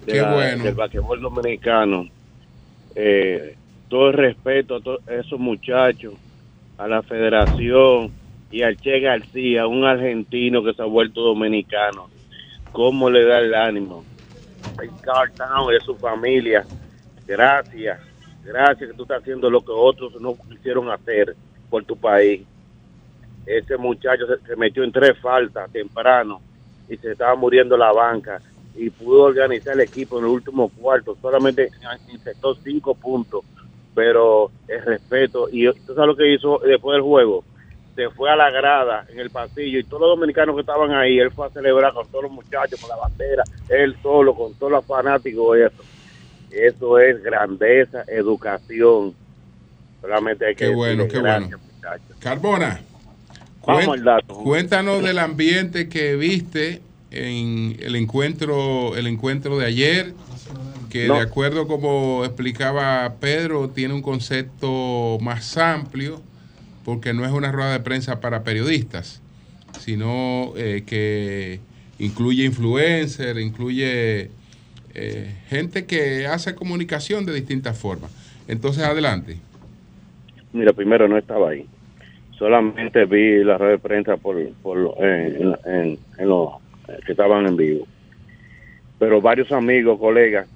de 0.05 0.13
Qué 0.13 0.21
la- 0.21 0.33
bueno. 0.33 0.63
del 0.63 0.75
basquetbol 0.75 1.21
dominicano. 1.21 2.07
Eh, 2.95 3.57
todo 3.87 4.07
el 4.07 4.13
respeto 4.13 4.75
a 4.77 4.81
todos 4.81 5.01
esos 5.07 5.39
muchachos, 5.39 6.15
a 6.77 6.87
la 6.87 7.03
federación 7.03 8.13
y 8.49 8.63
al 8.63 8.77
Che 8.79 8.99
García, 8.99 9.67
un 9.67 9.85
argentino 9.85 10.63
que 10.63 10.73
se 10.73 10.81
ha 10.81 10.85
vuelto 10.85 11.21
dominicano. 11.21 12.09
¿Cómo 12.71 13.09
le 13.09 13.23
da 13.25 13.39
el 13.39 13.53
ánimo? 13.53 14.05
A 14.77 14.83
Carl 15.01 15.31
Town 15.37 15.73
y 15.73 15.77
a 15.77 15.81
su 15.81 15.95
familia. 15.97 16.65
Gracias, 17.27 17.99
gracias 18.43 18.89
que 18.89 18.95
tú 18.95 19.03
estás 19.03 19.21
haciendo 19.21 19.49
lo 19.49 19.61
que 19.61 19.71
otros 19.71 20.19
no 20.19 20.35
quisieron 20.49 20.89
hacer 20.89 21.35
por 21.69 21.85
tu 21.85 21.97
país. 21.97 22.47
Ese 23.45 23.77
muchacho 23.77 24.25
se, 24.27 24.37
se 24.47 24.55
metió 24.55 24.83
en 24.83 24.91
tres 24.91 25.19
faltas 25.19 25.71
temprano 25.71 26.41
y 26.87 26.97
se 26.97 27.11
estaba 27.11 27.35
muriendo 27.35 27.77
la 27.77 27.91
banca 27.91 28.41
y 28.75 28.89
pudo 28.89 29.23
organizar 29.23 29.73
el 29.73 29.81
equipo 29.81 30.17
en 30.19 30.25
el 30.25 30.31
último 30.31 30.69
cuarto. 30.69 31.17
Solamente 31.21 31.69
insertó 32.11 32.55
cinco 32.55 32.95
puntos, 32.95 33.43
pero 33.93 34.51
el 34.67 34.81
respeto. 34.83 35.47
Y 35.51 35.65
tú 35.85 35.93
sabes 35.93 36.07
lo 36.07 36.15
que 36.15 36.33
hizo 36.33 36.59
después 36.65 36.95
del 36.95 37.01
juego. 37.03 37.43
Se 37.95 38.09
fue 38.11 38.29
a 38.31 38.35
la 38.37 38.49
grada 38.49 39.05
en 39.09 39.19
el 39.19 39.29
pasillo 39.29 39.77
y 39.79 39.83
todos 39.83 40.01
los 40.01 40.09
dominicanos 40.17 40.55
que 40.55 40.61
estaban 40.61 40.91
ahí, 40.93 41.19
él 41.19 41.29
fue 41.31 41.47
a 41.47 41.49
celebrar 41.49 41.93
con 41.93 42.07
todos 42.07 42.23
los 42.23 42.31
muchachos, 42.31 42.79
con 42.79 42.89
la 42.89 42.95
bandera, 42.95 43.43
él 43.67 43.95
solo, 44.01 44.33
con 44.33 44.53
todos 44.55 44.71
los 44.71 44.85
fanáticos. 44.85 45.57
Eso, 45.57 45.83
eso 46.51 46.99
es 46.99 47.21
grandeza, 47.21 48.03
educación. 48.07 49.13
Solamente 50.01 50.45
hay 50.47 50.55
que 50.55 50.65
Qué 50.67 50.73
bueno, 50.73 51.05
qué 51.07 51.19
bueno. 51.19 51.49
muchachos. 51.75 52.17
Carbona, 52.19 52.79
Vamos 53.67 53.87
al 53.89 54.03
dato. 54.03 54.33
cuéntanos 54.35 55.03
del 55.03 55.19
ambiente 55.19 55.87
que 55.89 56.15
viste 56.15 56.81
en 57.11 57.75
el 57.81 57.95
encuentro, 57.95 58.95
el 58.95 59.07
encuentro 59.07 59.57
de 59.57 59.65
ayer, 59.65 60.13
que 60.89 61.07
No. 61.07 61.15
de 61.15 61.21
acuerdo 61.21 61.67
como 61.67 62.23
explicaba 62.25 63.15
Pedro, 63.19 63.69
tiene 63.69 63.93
un 63.93 64.01
concepto 64.01 65.17
más 65.21 65.57
amplio, 65.57 66.21
porque 66.85 67.13
no 67.13 67.25
es 67.25 67.31
una 67.31 67.51
rueda 67.51 67.71
de 67.73 67.79
prensa 67.79 68.19
para 68.19 68.43
periodistas, 68.43 69.21
sino 69.79 70.53
eh, 70.55 70.83
que 70.85 71.59
incluye 71.99 72.45
influencers, 72.45 73.39
incluye 73.39 74.31
eh, 74.93 75.35
gente 75.49 75.85
que 75.85 76.27
hace 76.27 76.55
comunicación 76.55 77.25
de 77.25 77.33
distintas 77.33 77.77
formas. 77.77 78.11
Entonces, 78.47 78.83
adelante. 78.83 79.37
Mira, 80.53 80.73
primero 80.73 81.07
no 81.07 81.17
estaba 81.17 81.51
ahí. 81.51 81.65
Solamente 82.37 83.05
vi 83.05 83.43
la 83.43 83.57
red 83.57 83.71
de 83.71 83.77
prensa 83.77 84.17
por, 84.17 84.35
por 84.63 84.77
lo- 84.77 84.95
en, 85.01 85.55
en, 85.65 85.99
en- 86.17 86.27
los 86.27 86.49
eh, 86.49 86.57
que 87.05 87.11
estaban 87.11 87.45
en 87.47 87.57
vivo. 87.57 87.87
Pero 88.99 89.21
varios 89.21 89.51
amigos, 89.51 89.99
colegas, 89.99 90.47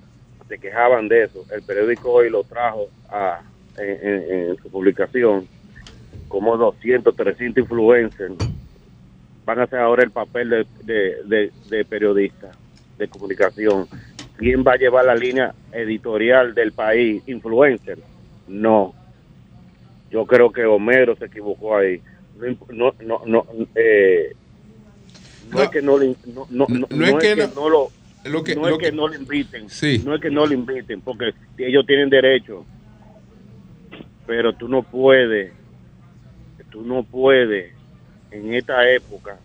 se 0.47 0.59
quejaban 0.59 1.07
de 1.07 1.23
eso. 1.23 1.43
El 1.51 1.63
periódico 1.63 2.11
hoy 2.11 2.29
lo 2.29 2.43
trajo 2.43 2.87
a, 3.09 3.41
en, 3.77 4.55
su 4.57 4.69
publicación 4.69 5.47
como 6.27 6.57
200, 6.57 7.15
300 7.15 7.63
influencers. 7.63 8.35
Van 9.45 9.59
a 9.59 9.63
hacer 9.63 9.79
ahora 9.79 10.03
el 10.03 10.11
papel 10.11 10.49
de, 10.49 10.65
de, 11.25 11.51
de, 11.69 11.85
periodista, 11.85 12.51
de 12.97 13.07
comunicación. 13.07 13.87
¿Quién 14.37 14.63
va 14.63 14.73
a 14.73 14.77
llevar 14.77 15.05
la 15.05 15.15
línea 15.15 15.53
editorial 15.71 16.53
del 16.53 16.71
país? 16.71 17.23
¿Influencer? 17.27 17.99
No. 18.47 18.93
Yo 20.11 20.25
creo 20.25 20.51
que 20.51 20.65
Homero 20.65 21.15
se 21.15 21.25
equivocó 21.25 21.77
ahí. 21.77 22.01
No, 22.69 22.93
no, 23.01 23.21
no, 23.25 23.45
eh, 23.75 24.35
no 25.51 25.61
es 25.63 25.69
que 25.69 25.81
no, 25.81 25.97
le- 25.97 26.15
no, 26.25 26.45
no, 26.49 26.65
no, 26.69 26.87
no 26.89 27.05
es 27.05 27.13
que 27.15 27.35
que 27.35 27.47
no- 27.55 27.69
lo 27.69 27.91
lo 28.25 28.43
que- 28.43 28.55
no 28.55 28.61
lo 28.61 28.67
es 28.69 28.77
que, 28.79 28.85
que- 28.85 28.91
no 28.91 29.07
le 29.07 29.17
inviten 29.17 29.69
Sí. 29.69 30.01
no 30.03 30.15
es 30.15 30.21
que 30.21 30.29
no 30.31 30.45
le 30.47 30.55
inviten 30.55 31.01
porque 31.01 31.33
ellos 31.57 31.85
tienen 31.85 32.09
derecho 32.09 32.65
pero 34.25 34.53
tú 34.53 34.67
no 34.67 34.83
puedes 34.83 35.53
tú 36.71 36.81
no 36.81 37.03
puedes 37.03 37.73
en 38.31 38.53
esta 38.53 38.89
época 38.89 39.39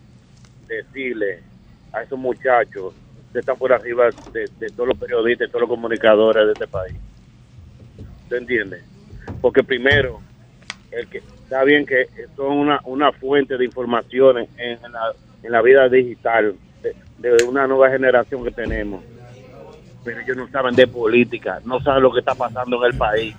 decirle 0.67 1.43
a 1.93 2.03
esos 2.03 2.19
muchachos 2.19 2.95
que 3.33 3.41
están 3.41 3.59
por 3.59 3.73
arriba 3.73 4.11
de, 4.33 4.49
de 4.59 4.71
todos 4.73 4.89
los 4.89 4.99
periodistas 4.99 5.47
de 5.49 5.51
todos 5.53 5.63
los 5.63 5.71
comunicadores 5.71 6.47
de 6.47 6.53
este 6.53 6.67
país 6.67 6.97
¿te 8.29 8.37
entiendes? 8.39 8.83
porque 9.41 9.63
primero 9.63 10.21
el 10.91 11.09
que 11.09 11.19
está 11.19 11.63
bien 11.65 11.85
que 11.85 12.09
son 12.37 12.57
una, 12.59 12.81
una 12.85 13.13
fuente 13.13 13.57
de 13.59 13.65
información 13.65 14.39
en, 14.39 14.49
en 14.59 14.93
la, 14.93 15.15
en 15.43 15.53
la 15.53 15.63
vida 15.63 15.89
digital 15.89 16.55
de, 17.19 17.45
una 17.47 17.67
nueva 17.67 17.91
generación 17.91 18.43
que 18.45 18.51
tenemos 18.51 19.03
pero 20.03 20.21
ellos 20.21 20.37
no 20.37 20.49
saben 20.49 20.75
de 20.75 20.87
política 20.87 21.61
no 21.65 21.81
saben 21.81 22.03
lo 22.03 22.13
que 22.13 22.21
está 22.21 22.35
pasando 22.35 22.85
en 22.85 22.93
el 22.93 22.99
país 22.99 23.35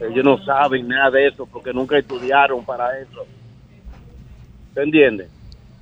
ellos 0.00 0.24
no 0.24 0.42
saben 0.44 0.88
nada 0.88 1.10
de 1.12 1.28
eso 1.28 1.46
porque 1.46 1.72
nunca 1.72 1.96
estudiaron 1.98 2.64
para 2.64 2.98
eso 2.98 3.24
¿te 4.74 4.82
entiendes? 4.82 5.28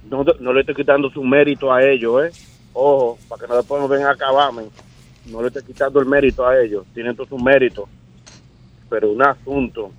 no, 0.09 0.25
no 0.41 0.53
le 0.53 0.61
estoy 0.61 0.75
quitando 0.75 1.11
su 1.11 1.23
mérito 1.23 1.73
a 1.73 1.83
ellos 1.83 2.25
¿eh? 2.25 2.31
ojo, 2.75 3.19
para 3.29 3.41
que 3.41 3.49
no 3.49 3.57
después 3.57 3.81
nos 3.81 3.91
vengan 3.91 4.09
a 4.09 4.13
acabarme 4.13 4.65
no 5.27 5.41
le 5.41 5.49
estoy 5.49 5.63
quitando 5.63 6.01
el 6.01 6.07
mérito 6.07 6.47
a 6.47 6.61
ellos 6.61 6.85
tienen 6.93 7.17
todo 7.17 7.27
su 7.27 7.39
mérito 7.39 7.89
pero 8.91 9.11
un 9.11 9.23
asunto 9.23 9.93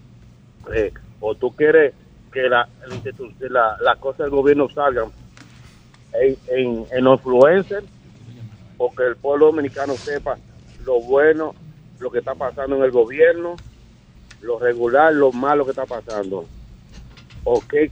o 1.19 1.35
tú 1.35 1.51
quieres 1.55 1.93
que 2.31 2.49
la, 2.49 2.67
la, 3.39 3.77
la, 3.81 3.95
cosa 3.97 4.23
del 4.23 4.31
gobierno 4.31 4.69
salgan 4.69 5.09
en, 6.13 6.37
en, 6.47 6.85
en 6.91 7.03
los 7.03 7.19
influencers 7.19 7.85
o 8.77 8.91
que 8.91 9.03
el 9.03 9.15
pueblo 9.15 9.47
dominicano 9.47 9.93
sepa 9.93 10.37
lo 10.85 11.01
bueno, 11.01 11.53
lo 11.99 12.09
que 12.09 12.19
está 12.19 12.33
pasando 12.33 12.77
en 12.77 12.83
el 12.83 12.91
gobierno, 12.91 13.55
lo 14.41 14.57
regular, 14.57 15.13
lo 15.13 15.31
malo 15.31 15.65
que 15.65 15.71
está 15.71 15.85
pasando. 15.85 16.45
O 17.43 17.59
que, 17.59 17.91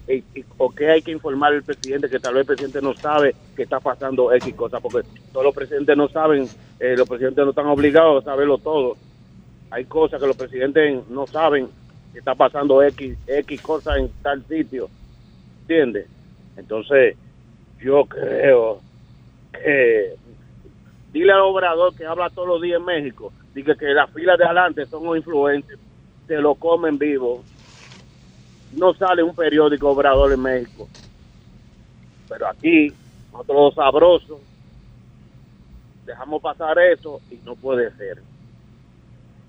o 0.58 0.70
que 0.70 0.92
hay 0.92 1.02
que 1.02 1.12
informar 1.12 1.54
al 1.54 1.64
presidente 1.64 2.10
que 2.10 2.20
tal 2.20 2.36
vez 2.36 2.42
el 2.42 2.48
presidente 2.48 2.82
no 2.82 2.94
sabe 2.94 3.36
que 3.56 3.64
está 3.64 3.80
pasando 3.80 4.32
X 4.34 4.54
cosa, 4.54 4.80
porque 4.80 5.08
todos 5.32 5.44
los 5.44 5.56
presidentes 5.56 5.98
no 5.98 6.08
saben, 6.08 6.48
eh, 6.80 6.96
los 6.96 7.08
presidentes 7.08 7.44
no 7.44 7.50
están 7.50 7.66
obligados 7.66 8.24
a 8.24 8.32
saberlo 8.32 8.60
todo. 8.60 8.96
Hay 9.72 9.86
cosas 9.86 10.20
que 10.20 10.28
los 10.28 10.38
presidentes 10.38 11.08
no 11.10 11.26
saben 11.26 11.68
que 12.12 12.20
está 12.20 12.36
pasando 12.36 12.82
X, 12.84 13.18
X 13.28 13.62
cosas 13.62 13.98
en 13.98 14.10
tal 14.22 14.46
sitio. 14.48 14.90
¿Entiendes? 15.62 16.08
Entonces, 16.58 17.16
yo 17.80 18.06
creo 18.06 18.82
que 19.54 20.16
dile 21.14 21.32
al 21.32 21.42
obrador 21.42 21.96
que 21.96 22.06
habla 22.06 22.30
todos 22.30 22.48
los 22.48 22.62
días 22.62 22.80
en 22.80 22.86
México, 22.86 23.32
dice 23.54 23.76
que 23.78 23.88
las 23.88 24.10
filas 24.12 24.38
de 24.38 24.46
adelante 24.46 24.86
son 24.86 25.04
los 25.06 25.18
influencers, 25.18 25.80
se 26.28 26.38
lo 26.38 26.56
comen 26.56 26.98
vivo. 26.98 27.44
No 28.74 28.94
sale 28.94 29.24
un 29.24 29.36
periódico 29.36 29.90
obrador 29.90 30.32
en 30.32 30.42
México. 30.42 30.88
Pero 32.28 32.48
aquí, 32.48 32.94
nosotros 33.32 33.74
sabrosos, 33.74 34.40
dejamos 36.06 36.42
pasar 36.42 36.78
eso 36.78 37.20
y 37.32 37.36
no 37.44 37.56
puede 37.56 37.92
ser. 37.96 38.22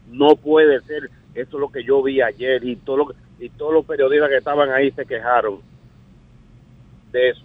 No 0.08 0.36
puede 0.36 0.80
ser. 0.82 1.10
Eso 1.34 1.56
es 1.56 1.60
lo 1.60 1.70
que 1.70 1.84
yo 1.84 2.02
vi 2.02 2.20
ayer 2.20 2.64
y, 2.64 2.76
todo 2.76 2.96
lo 2.98 3.06
que- 3.08 3.14
y 3.44 3.48
todos 3.50 3.72
los 3.72 3.84
periodistas 3.86 4.28
que 4.28 4.36
estaban 4.38 4.70
ahí 4.70 4.90
se 4.92 5.04
quejaron 5.06 5.60
de 7.12 7.30
eso. 7.30 7.44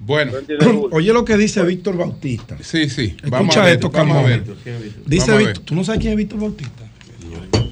Bueno, 0.00 0.32
Oye 0.90 1.12
lo 1.12 1.24
que 1.24 1.36
dice 1.36 1.62
Víctor 1.62 1.96
Bautista. 1.96 2.56
Sí, 2.60 2.90
sí. 2.90 3.14
Escucha 3.16 3.30
Vamos 3.30 3.56
a 3.56 3.62
ver, 3.64 3.74
esto, 3.74 3.88
vamos 3.90 4.16
a 4.16 4.22
ver. 4.22 4.42
Dice 4.44 4.56
Vamos 5.06 5.28
a 5.28 5.36
ver. 5.36 5.46
Víctor, 5.46 5.64
¿tú 5.64 5.74
no 5.76 5.84
sabes 5.84 6.00
quién 6.00 6.12
es 6.12 6.18
Víctor 6.18 6.40
Bautista? 6.40 6.82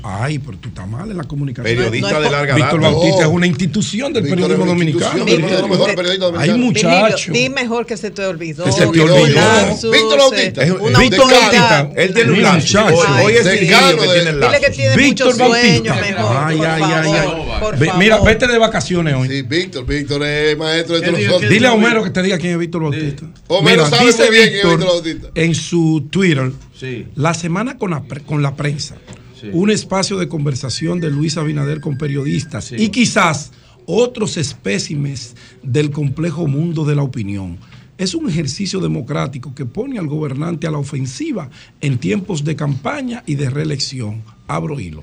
Ay, 0.03 0.39
pero 0.39 0.57
tú 0.59 0.69
estás 0.71 0.89
mal 0.89 1.11
en 1.11 1.17
la 1.17 1.25
comunicación. 1.25 1.77
Periodista 1.77 2.21
de 2.21 2.31
larga 2.31 2.55
Víctor 2.55 2.81
data. 2.81 2.93
Bautista 2.95 3.19
Oh. 3.19 3.23
es 3.31 3.35
una 3.37 3.47
institución 3.47 4.13
del 4.13 4.23
Víctor 4.23 4.39
periodismo 4.49 4.67
dominicano. 4.67 5.25
Hay 6.39 6.53
muchachos. 6.59 7.33
Di 7.35 7.49
mejor 7.51 7.85
que 7.87 7.97
se 7.97 8.11
te 8.11 8.25
olvidó. 8.25 8.65
Que 8.65 8.73
se 8.73 8.87
te 8.87 8.87
un 8.87 9.11
olvidó. 9.11 9.91
Víctor 9.93 10.19
Bautista. 10.19 10.63
Es- 10.63 10.71
una 10.71 10.99
Víctor. 10.99 11.31
Bautista. 11.31 11.91
Él 11.97 12.15
tiene 12.15 12.33
un 12.33 12.39
muchacho. 12.41 12.87
Hoy- 12.87 13.25
hoy 13.25 13.33
es 13.35 13.45
sí. 13.45 13.51
que 13.51 13.57
tiene 13.67 13.91
el 13.91 14.41
Dile 14.41 14.61
que 14.61 14.71
tiene 14.71 14.97
Víctor 14.97 15.37
Bautista. 15.37 15.95
mejor. 15.97 16.37
Ay, 16.37 16.61
ay, 16.67 16.83
ay, 16.83 17.13
ay. 17.13 17.91
Mira, 17.99 18.21
vete 18.21 18.47
de 18.47 18.59
vacaciones 18.59 19.15
hoy. 19.15 19.29
Sí, 19.29 19.43
Víctor, 19.43 19.85
Víctor 19.87 20.25
es 20.25 20.57
maestro 20.57 20.99
de 20.99 21.03
¿Qué 21.13 21.27
todos. 21.27 21.43
Dile 21.43 21.67
a 21.67 21.73
Homero 21.75 22.03
que 22.03 22.11
te 22.11 22.23
diga 22.23 22.39
quién 22.39 22.53
es 22.53 22.59
Víctor 22.59 22.83
Bautista. 22.83 23.27
Homero 23.49 23.87
sabe 23.89 24.05
muy 24.05 24.13
bien 24.31 24.31
quién 24.31 24.37
es 24.37 24.53
Víctor 24.53 24.71
Víctor 24.79 24.87
Bautista. 24.89 25.29
En 25.35 25.55
su 25.55 26.07
Twitter, 26.11 26.51
la 27.17 27.35
semana 27.35 27.77
con 27.77 27.91
la, 27.91 28.03
pre- 28.03 28.23
un 29.53 29.71
espacio 29.71 30.17
de 30.19 30.29
conversación 30.29 31.01
de 31.01 31.11
Luis 31.11 31.37
Abinader 31.37 31.81
con 31.81 31.97
periodistas 31.99 32.73
y 32.73 32.89
quizás 32.91 33.53
otros 33.87 34.37
espécimes 34.37 35.35
del 35.63 35.91
complejo 35.91 36.47
mundo 36.47 36.85
de 36.85 36.95
la 36.97 37.03
opinión. 37.03 37.59
Es 37.99 38.15
un 38.15 38.29
ejercicio 38.31 38.81
democrático 38.81 39.55
que 39.55 39.67
pone 39.67 39.99
al 39.99 40.07
gobernante 40.07 40.67
a 40.67 40.71
la 40.71 40.79
ofensiva 40.79 41.51
en 41.81 41.99
tiempos 41.99 42.45
de 42.45 42.57
campaña 42.57 43.23
y 43.27 43.35
de 43.35 43.51
reelección. 43.51 44.23
Abro 44.47 44.81
hilo, 44.81 45.03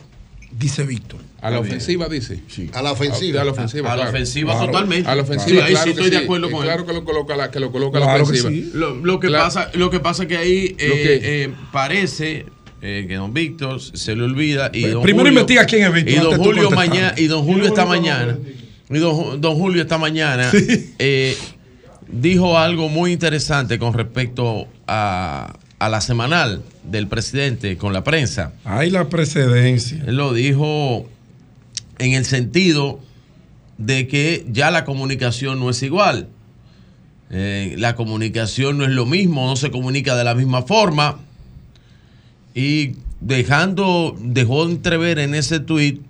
dice 0.57 0.83
Víctor. 0.83 1.19
A 1.39 1.51
la 1.51 1.59
ofensiva, 1.59 2.09
dice. 2.09 2.41
A 2.73 2.81
la 2.81 2.93
ofensiva. 2.93 3.41
A 3.41 3.45
la 3.45 3.51
ofensiva, 3.51 3.93
A 3.93 3.95
la 3.95 4.09
ofensiva 4.09 4.53
Claro. 4.53 4.71
totalmente. 4.71 5.07
A 5.09 5.15
la 5.15 5.21
ofensiva, 5.21 5.59
Sí, 5.59 5.63
ahí 5.63 5.71
claro 5.73 5.83
sí 5.91 5.93
que 5.93 5.99
estoy 6.05 6.09
de 6.09 6.17
acuerdo 6.25 6.47
Y 6.47 6.51
con 6.51 6.59
él. 6.61 6.65
Claro 6.65 6.85
que 6.87 6.93
lo 6.93 7.05
coloca 7.05 7.33
a 7.35 7.37
la, 7.37 7.51
que 7.51 7.59
lo 7.59 7.71
coloca 7.71 7.97
a 7.99 8.01
la 8.01 8.15
que 8.15 8.21
ofensiva. 8.23 8.49
sí. 8.49 8.71
Lo, 8.73 8.95
lo 8.95 9.19
que 9.19 9.27
Claro. 9.27 9.43
pasa, 9.43 9.69
lo 9.75 9.89
que 9.91 9.99
pasa 9.99 10.25
que 10.27 10.37
ahí 10.37 10.75
eh, 10.79 10.87
Lo 10.87 10.95
que- 10.95 11.43
eh, 11.43 11.53
parece 11.71 12.47
eh, 12.81 13.05
que 13.07 13.15
don 13.15 13.33
Víctor 13.33 13.81
se 13.81 14.15
le 14.15 14.23
olvida 14.23 14.69
y 14.73 14.83
don 14.83 15.01
Primero 15.03 15.25
Julio- 15.29 15.39
investiga 15.41 15.65
quién 15.65 15.83
es 15.83 15.93
Víctor 15.93 16.13
y 16.13 16.17
don 16.17 16.37
Julio 16.37 16.71
mañana 16.71 17.13
y 17.17 17.27
don 17.27 17.43
Julio 17.43 17.65
esta 17.65 17.85
mañana 17.85 18.37
y 18.89 18.97
don, 18.99 19.41
don 19.41 19.55
Julio 19.55 19.81
esta 19.81 19.97
mañana 19.97 20.49
eh, 20.99 21.35
dijo 22.07 22.57
algo 22.57 22.87
muy 22.89 23.11
interesante 23.11 23.79
con 23.79 23.93
respecto 23.93 24.67
a, 24.87 25.57
a 25.79 25.89
la 25.89 26.01
semanal 26.01 26.61
del 26.83 27.07
presidente 27.07 27.77
con 27.77 27.91
la 27.93 28.03
prensa. 28.03 28.53
Hay 28.63 28.89
la 28.89 29.09
precedencia. 29.09 30.01
Él 30.07 30.15
lo 30.15 30.33
dijo 30.33 31.05
en 31.99 32.13
el 32.13 32.23
sentido 32.25 32.99
de 33.77 34.07
que 34.07 34.45
ya 34.49 34.71
la 34.71 34.85
comunicación 34.85 35.59
no 35.59 35.69
es 35.69 35.83
igual. 35.83 36.29
Eh, 37.29 37.75
la 37.77 37.95
comunicación 37.95 38.77
no 38.77 38.85
es 38.85 38.91
lo 38.91 39.05
mismo, 39.05 39.45
no 39.47 39.57
se 39.57 39.69
comunica 39.69 40.15
de 40.15 40.23
la 40.23 40.33
misma 40.33 40.61
forma. 40.61 41.19
Y 42.59 42.95
dejando, 43.21 44.15
dejó 44.19 44.65
entrever 44.65 45.19
en 45.19 45.35
ese 45.35 45.59
tuit 45.59 46.01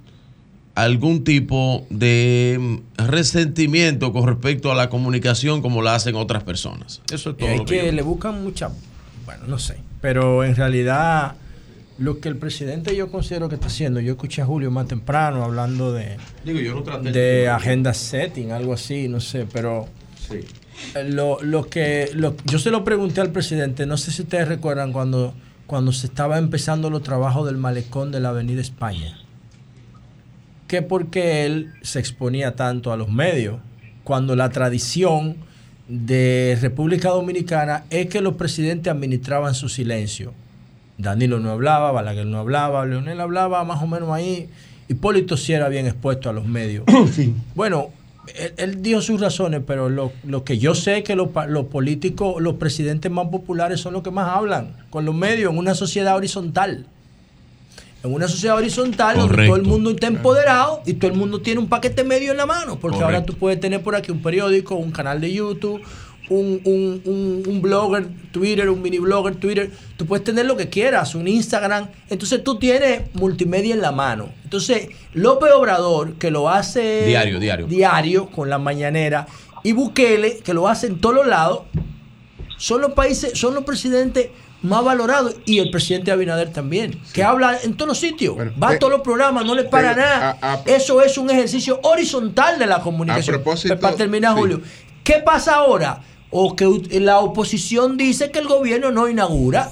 algún 0.76 1.24
tipo 1.24 1.86
de 1.90 2.80
resentimiento 2.98 4.14
con 4.14 4.28
respecto 4.28 4.72
a 4.72 4.76
la 4.76 4.90
comunicación 4.90 5.62
como 5.62 5.82
la 5.82 5.96
hacen 5.96 6.16
otras 6.16 6.44
personas. 6.44 7.02
Eso 7.12 7.32
es 7.32 7.38
todo. 7.38 7.50
Es 7.50 7.58
lo 7.60 7.66
que 7.66 7.92
le 7.92 8.02
buscan 8.02 8.44
mucha. 8.44 8.70
Bueno, 9.26 9.44
no 9.48 9.58
sé. 9.60 9.78
Pero 10.02 10.44
en 10.44 10.56
realidad 10.56 11.36
Lo 12.00 12.20
que 12.20 12.30
el 12.30 12.38
presidente 12.38 12.96
yo 12.96 13.10
considero 13.12 13.50
que 13.50 13.56
está 13.56 13.66
haciendo, 13.68 14.00
yo 14.00 14.12
escuché 14.12 14.44
a 14.44 14.46
Julio 14.46 14.70
más 14.70 14.88
temprano 14.88 15.44
hablando 15.44 15.94
de, 15.94 16.18
Digo, 16.46 16.60
yo 16.60 16.76
no 16.76 17.00
de 17.00 17.12
tema. 17.12 17.56
agenda 17.56 17.92
setting, 17.96 18.52
algo 18.52 18.74
así, 18.74 19.08
no 19.08 19.20
sé, 19.20 19.48
pero 19.52 19.88
Sí. 20.30 20.42
eh, 20.94 21.04
lo, 21.10 21.42
lo 21.42 21.68
que 21.68 22.12
lo- 22.14 22.36
yo 22.46 22.60
se 22.60 22.70
lo 22.70 22.84
pregunté 22.84 23.20
al 23.22 23.32
presidente, 23.32 23.88
no 23.88 23.98
sé 23.98 24.12
si 24.12 24.22
ustedes 24.22 24.48
recuerdan 24.48 24.94
cuando, 24.94 25.34
cuando 25.68 25.92
se 25.92 26.08
estaba 26.08 26.38
empezando 26.38 26.90
los 26.90 27.04
trabajos 27.04 27.46
del 27.46 27.58
malecón 27.58 28.12
de 28.12 28.22
la 28.22 28.30
Avenida 28.30 28.62
España, 28.62 29.20
que 30.68 30.82
porque 30.82 31.46
él 31.46 31.74
se 31.82 32.00
exponía 32.00 32.56
tanto 32.56 32.92
a 32.92 32.98
los 32.98 33.10
medios, 33.10 33.60
cuando 34.04 34.36
la 34.38 34.50
tradición 34.50 35.36
de 35.90 36.58
República 36.62 37.10
Dominicana 37.10 37.84
es 37.90 38.08
que 38.08 38.22
los 38.22 38.36
presidentes 38.36 38.92
administraban 38.92 39.54
su 39.54 39.70
silencio. 39.70 40.34
Danilo 40.98 41.40
no 41.40 41.52
hablaba, 41.52 41.92
Balaguer 41.92 42.26
no 42.26 42.40
hablaba, 42.40 42.86
Leonel 42.86 43.20
hablaba 43.22 43.64
más 43.66 43.84
o 43.84 43.88
menos 43.88 44.10
ahí. 44.12 44.50
Hipólito 44.88 45.36
sí 45.36 45.54
era 45.54 45.68
bien 45.68 45.86
expuesto 45.86 46.30
a 46.30 46.34
los 46.34 46.46
medios. 46.46 46.86
Bueno, 47.56 47.90
él, 48.36 48.54
él 48.58 48.82
dio 48.82 49.02
sus 49.02 49.20
razones, 49.20 49.62
pero 49.66 49.90
lo, 49.90 50.12
lo 50.24 50.44
que 50.44 50.58
yo 50.58 50.76
sé 50.76 50.98
es 50.98 51.04
que 51.04 51.16
los, 51.16 51.30
los 51.48 51.66
políticos, 51.66 52.42
los 52.42 52.56
presidentes 52.56 53.12
más 53.12 53.28
populares 53.28 53.80
son 53.80 53.94
los 53.94 54.04
que 54.04 54.12
más 54.12 54.30
hablan 54.30 54.76
con 54.90 55.06
los 55.06 55.16
medios 55.16 55.52
en 55.52 55.58
una 55.58 55.76
sociedad 55.76 56.16
horizontal. 56.16 56.86
En 58.04 58.14
una 58.14 58.28
sociedad 58.28 58.56
horizontal 58.56 59.18
donde 59.18 59.48
todo 59.48 59.56
el 59.56 59.64
mundo 59.64 59.90
está 59.90 60.08
empoderado 60.08 60.82
y 60.86 60.94
todo 60.94 61.12
el 61.12 61.18
mundo 61.18 61.42
tiene 61.42 61.60
un 61.60 61.68
paquete 61.68 62.04
medio 62.04 62.32
en 62.32 62.38
la 62.38 62.46
mano. 62.46 62.80
Porque 62.80 63.02
ahora 63.02 63.26
tú 63.26 63.34
puedes 63.34 63.60
tener 63.60 63.82
por 63.82 63.96
aquí 63.96 64.12
un 64.12 64.22
periódico, 64.22 64.76
un 64.76 64.92
canal 64.92 65.20
de 65.20 65.34
YouTube, 65.34 65.82
un, 66.30 66.62
un- 66.66 67.02
un- 67.06 67.44
un 67.48 67.62
blogger 67.62 68.08
Twitter, 68.32 68.70
un 68.70 68.82
mini 68.82 69.00
blogger 69.00 69.36
Twitter. 69.36 69.72
Tú 69.96 70.06
puedes 70.06 70.24
tener 70.24 70.46
lo 70.46 70.58
que 70.58 70.70
quieras, 70.70 71.16
un 71.16 71.28
Instagram. 71.28 71.88
Entonces 72.10 72.44
tú 72.44 72.58
tienes 72.60 73.02
multimedia 73.14 73.74
en 73.74 73.82
la 73.82 73.92
mano. 73.92 74.30
Entonces 74.44 74.90
López 75.14 75.52
Obrador, 75.54 76.14
que 76.16 76.30
lo 76.32 76.50
hace 76.50 77.06
Diario, 77.06 77.40
diario. 77.40 77.68
diario 77.68 78.30
con 78.30 78.50
la 78.50 78.58
mañanera, 78.58 79.28
y 79.64 79.72
Bukele, 79.72 80.38
que 80.40 80.54
lo 80.54 80.68
hace 80.68 80.88
en 80.88 81.00
todos 81.02 81.16
los 81.16 81.28
lados, 81.28 81.62
son 82.58 82.82
los 82.82 82.94
países, 82.94 83.38
son 83.38 83.54
los 83.54 83.64
presidentes 83.64 84.28
más 84.64 84.84
valorados 84.84 85.36
y 85.46 85.60
el 85.60 85.70
presidente 85.70 86.12
Abinader 86.12 86.52
también, 86.52 87.00
que 87.14 87.24
habla 87.24 87.58
en 87.64 87.76
todos 87.78 87.90
los 87.90 88.00
sitios, 88.00 88.36
va 88.62 88.70
a 88.70 88.72
te- 88.72 88.78
todos 88.80 88.92
los 88.92 89.02
programas, 89.02 89.46
no 89.46 89.54
le 89.54 89.66
para 89.66 89.94
te- 89.94 90.00
nada. 90.02 90.38
a- 90.42 90.54
a- 90.54 90.62
Eso 90.66 91.02
es 91.04 91.18
un 91.18 91.30
ejercicio 91.30 91.80
horizontal 91.84 92.58
de 92.58 92.66
la 92.66 92.80
comunicación. 92.80 93.36
A 93.36 93.38
propósito, 93.38 93.80
para 93.80 93.96
terminar, 93.96 94.34
sí. 94.34 94.40
Julio, 94.40 94.62
¿qué 95.04 95.22
pasa 95.24 95.56
ahora? 95.56 96.02
O 96.40 96.56
que 96.56 96.68
la 97.00 97.18
oposición 97.18 97.98
dice 97.98 98.30
que 98.30 98.38
el 98.38 98.48
gobierno 98.48 98.92
no 98.92 99.10
inaugura 99.10 99.72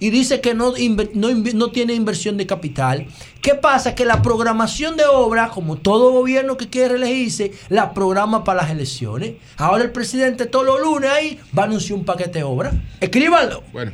y 0.00 0.10
dice 0.10 0.40
que 0.40 0.54
no 0.54 1.70
tiene 1.70 1.94
inversión 1.94 2.36
de 2.36 2.46
capital. 2.46 3.06
¿Qué 3.40 3.54
pasa? 3.54 3.94
Que 3.94 4.04
la 4.04 4.22
programación 4.22 4.96
de 4.96 5.04
obras, 5.04 5.50
como 5.52 5.76
todo 5.76 6.10
gobierno 6.10 6.56
que 6.56 6.68
quiere 6.68 6.96
elegirse, 6.96 7.52
la 7.68 7.94
programa 7.94 8.42
para 8.42 8.62
las 8.62 8.72
elecciones. 8.72 9.34
Ahora 9.56 9.84
el 9.84 9.92
presidente 9.92 10.46
todos 10.46 10.66
los 10.66 10.80
lunes 10.80 11.10
ahí 11.10 11.38
va 11.56 11.62
a 11.62 11.66
anunciar 11.66 11.96
un 11.96 12.04
paquete 12.04 12.40
de 12.40 12.44
obras. 12.44 12.74
Escríbanlo. 13.00 13.62
Bueno. 13.72 13.92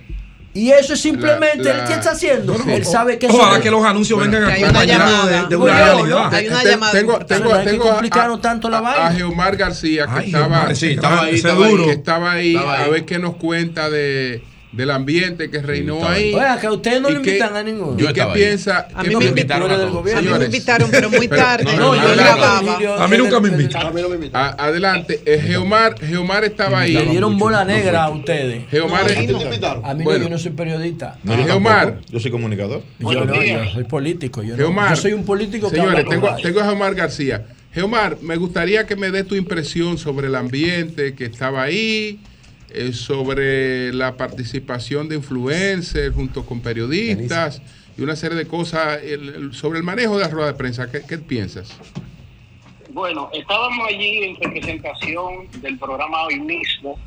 Y 0.56 0.70
eso 0.70 0.94
es 0.94 1.00
simplemente, 1.02 1.64
La- 1.68 1.76
la- 1.78 1.84
¿qué 1.84 1.92
está 1.92 2.12
haciendo? 2.12 2.56
No, 2.56 2.64
no, 2.64 2.72
Él 2.72 2.84
sabe 2.86 3.18
que 3.18 3.26
ojalá 3.26 3.60
que 3.60 3.70
los 3.70 3.84
anuncios 3.84 4.18
vengan 4.18 4.44
hay 4.44 4.62
una 4.62 4.70
acompañados 4.70 5.26
de, 5.26 5.30
llamada. 5.32 5.48
de 5.48 5.56
una 5.56 5.72
Julio, 5.72 5.84
realidad. 6.16 6.34
Hay 6.34 6.48
una 6.48 6.64
llamada. 6.64 6.92
Tengo, 6.92 7.18
tengo, 7.26 7.52
que 7.58 7.64
tengo 7.64 7.84
a- 7.84 7.90
complicarnos 7.92 8.40
tanto 8.40 8.70
la 8.70 8.78
a, 8.78 8.80
vaina. 8.80 9.06
a 9.08 9.12
Geomar 9.12 9.56
García, 9.56 10.06
que 10.06 10.12
Ay, 10.20 10.26
estaba, 10.26 10.44
Geomar, 10.46 10.76
sí, 10.76 10.86
estaba 10.92 11.20
ahí, 11.22 11.34
estaba 11.34 11.66
ahí. 11.66 11.90
estaba 11.90 12.32
ahí, 12.32 12.54
Estaba 12.56 12.74
ahí. 12.78 12.84
a 12.84 12.88
ver 12.88 13.04
qué 13.04 13.18
nos 13.18 13.36
cuenta 13.36 13.90
de, 13.90 14.42
del 14.76 14.90
ambiente 14.90 15.50
que 15.50 15.60
reinó 15.62 15.96
estaba 15.96 16.12
ahí. 16.14 16.34
Oiga, 16.34 16.60
que 16.60 16.68
ustedes 16.68 17.00
no 17.00 17.08
¿Y 17.10 17.14
lo 17.14 17.22
qué- 17.22 17.30
invitan 17.30 17.56
a 17.56 17.62
ninguno. 17.62 17.96
¿Y 17.98 18.02
Yo 18.02 18.12
qué 18.12 18.20
ahí. 18.22 18.30
piensa? 18.34 18.88
A 18.94 19.02
mí 19.02 19.16
me 19.16 19.24
invitaron, 19.24 19.68
del 19.68 19.90
gobierno. 19.90 20.20
a 20.20 20.32
mí 20.34 20.38
me 20.38 20.44
invitaron, 20.44 20.90
pero 20.90 21.10
muy 21.10 21.28
tarde. 21.28 21.64
no, 21.64 21.72
No, 21.76 21.94
no, 21.94 22.02
yo 22.02 22.08
no, 22.08 22.14
grababa. 22.14 22.78
no, 22.80 22.92
A 22.94 23.08
mí 23.08 23.16
nunca 23.16 23.40
me 23.40 23.48
el- 23.48 23.54
el- 23.54 23.60
invitan. 23.62 24.34
A- 24.34 24.48
adelante, 24.66 25.20
eh, 25.24 25.40
Geomar, 25.42 25.98
Geomar 25.98 26.44
estaba 26.44 26.80
ahí. 26.80 26.92
Le 26.92 27.06
dieron 27.06 27.38
bola 27.38 27.64
negra 27.64 28.04
a 28.04 28.10
ustedes. 28.10 28.68
Geomar, 28.70 29.04
No, 29.04 29.10
a 29.10 29.20
mí 29.20 29.26
no. 29.26 29.38
A 29.82 29.94
mí 29.94 30.04
Bueno. 30.04 30.18
no, 30.20 30.24
yo 30.26 30.30
no 30.30 30.38
soy 30.38 30.52
periodista. 30.52 31.18
No, 31.22 31.36
yo 31.36 31.44
Geomar. 31.44 32.00
Yo 32.10 32.20
soy 32.20 32.30
comunicador. 32.30 32.82
Yo 32.98 33.24
no, 33.24 33.34
yo 33.42 33.70
soy 33.72 33.84
político. 33.84 34.42
Yo, 34.42 34.50
no. 34.50 34.56
Geomar, 34.56 34.90
yo 34.90 34.96
soy 34.96 35.12
un 35.14 35.24
político 35.24 35.70
que 35.70 35.76
Señores, 35.76 36.04
tengo 36.42 36.60
a 36.60 36.64
Geomar 36.64 36.94
García. 36.94 37.46
Geomar, 37.72 38.18
me 38.22 38.36
gustaría 38.36 38.86
que 38.86 38.96
me 38.96 39.10
dé 39.10 39.22
tu 39.22 39.34
impresión 39.34 39.98
sobre 39.98 40.28
el 40.28 40.34
ambiente 40.34 41.14
que 41.14 41.26
estaba 41.26 41.62
ahí, 41.62 42.18
eh, 42.76 42.92
sobre 42.92 43.92
la 43.92 44.16
participación 44.16 45.08
de 45.08 45.16
influencers 45.16 46.14
junto 46.14 46.44
con 46.44 46.60
periodistas 46.60 47.62
y 47.98 48.02
una 48.02 48.14
serie 48.16 48.36
de 48.36 48.46
cosas 48.46 49.02
el- 49.02 49.28
el- 49.34 49.52
sobre 49.54 49.78
el 49.78 49.84
manejo 49.84 50.16
de 50.18 50.24
la 50.24 50.28
rueda 50.30 50.48
de 50.48 50.54
prensa. 50.54 50.90
¿Qué, 50.90 51.00
qué 51.08 51.18
piensas? 51.18 51.76
Bueno, 52.90 53.30
estábamos 53.34 53.88
allí 53.88 54.24
en 54.24 54.36
representación 54.36 55.48
del 55.60 55.78
programa 55.78 56.22
hoy 56.24 56.40
mismo, 56.40 56.98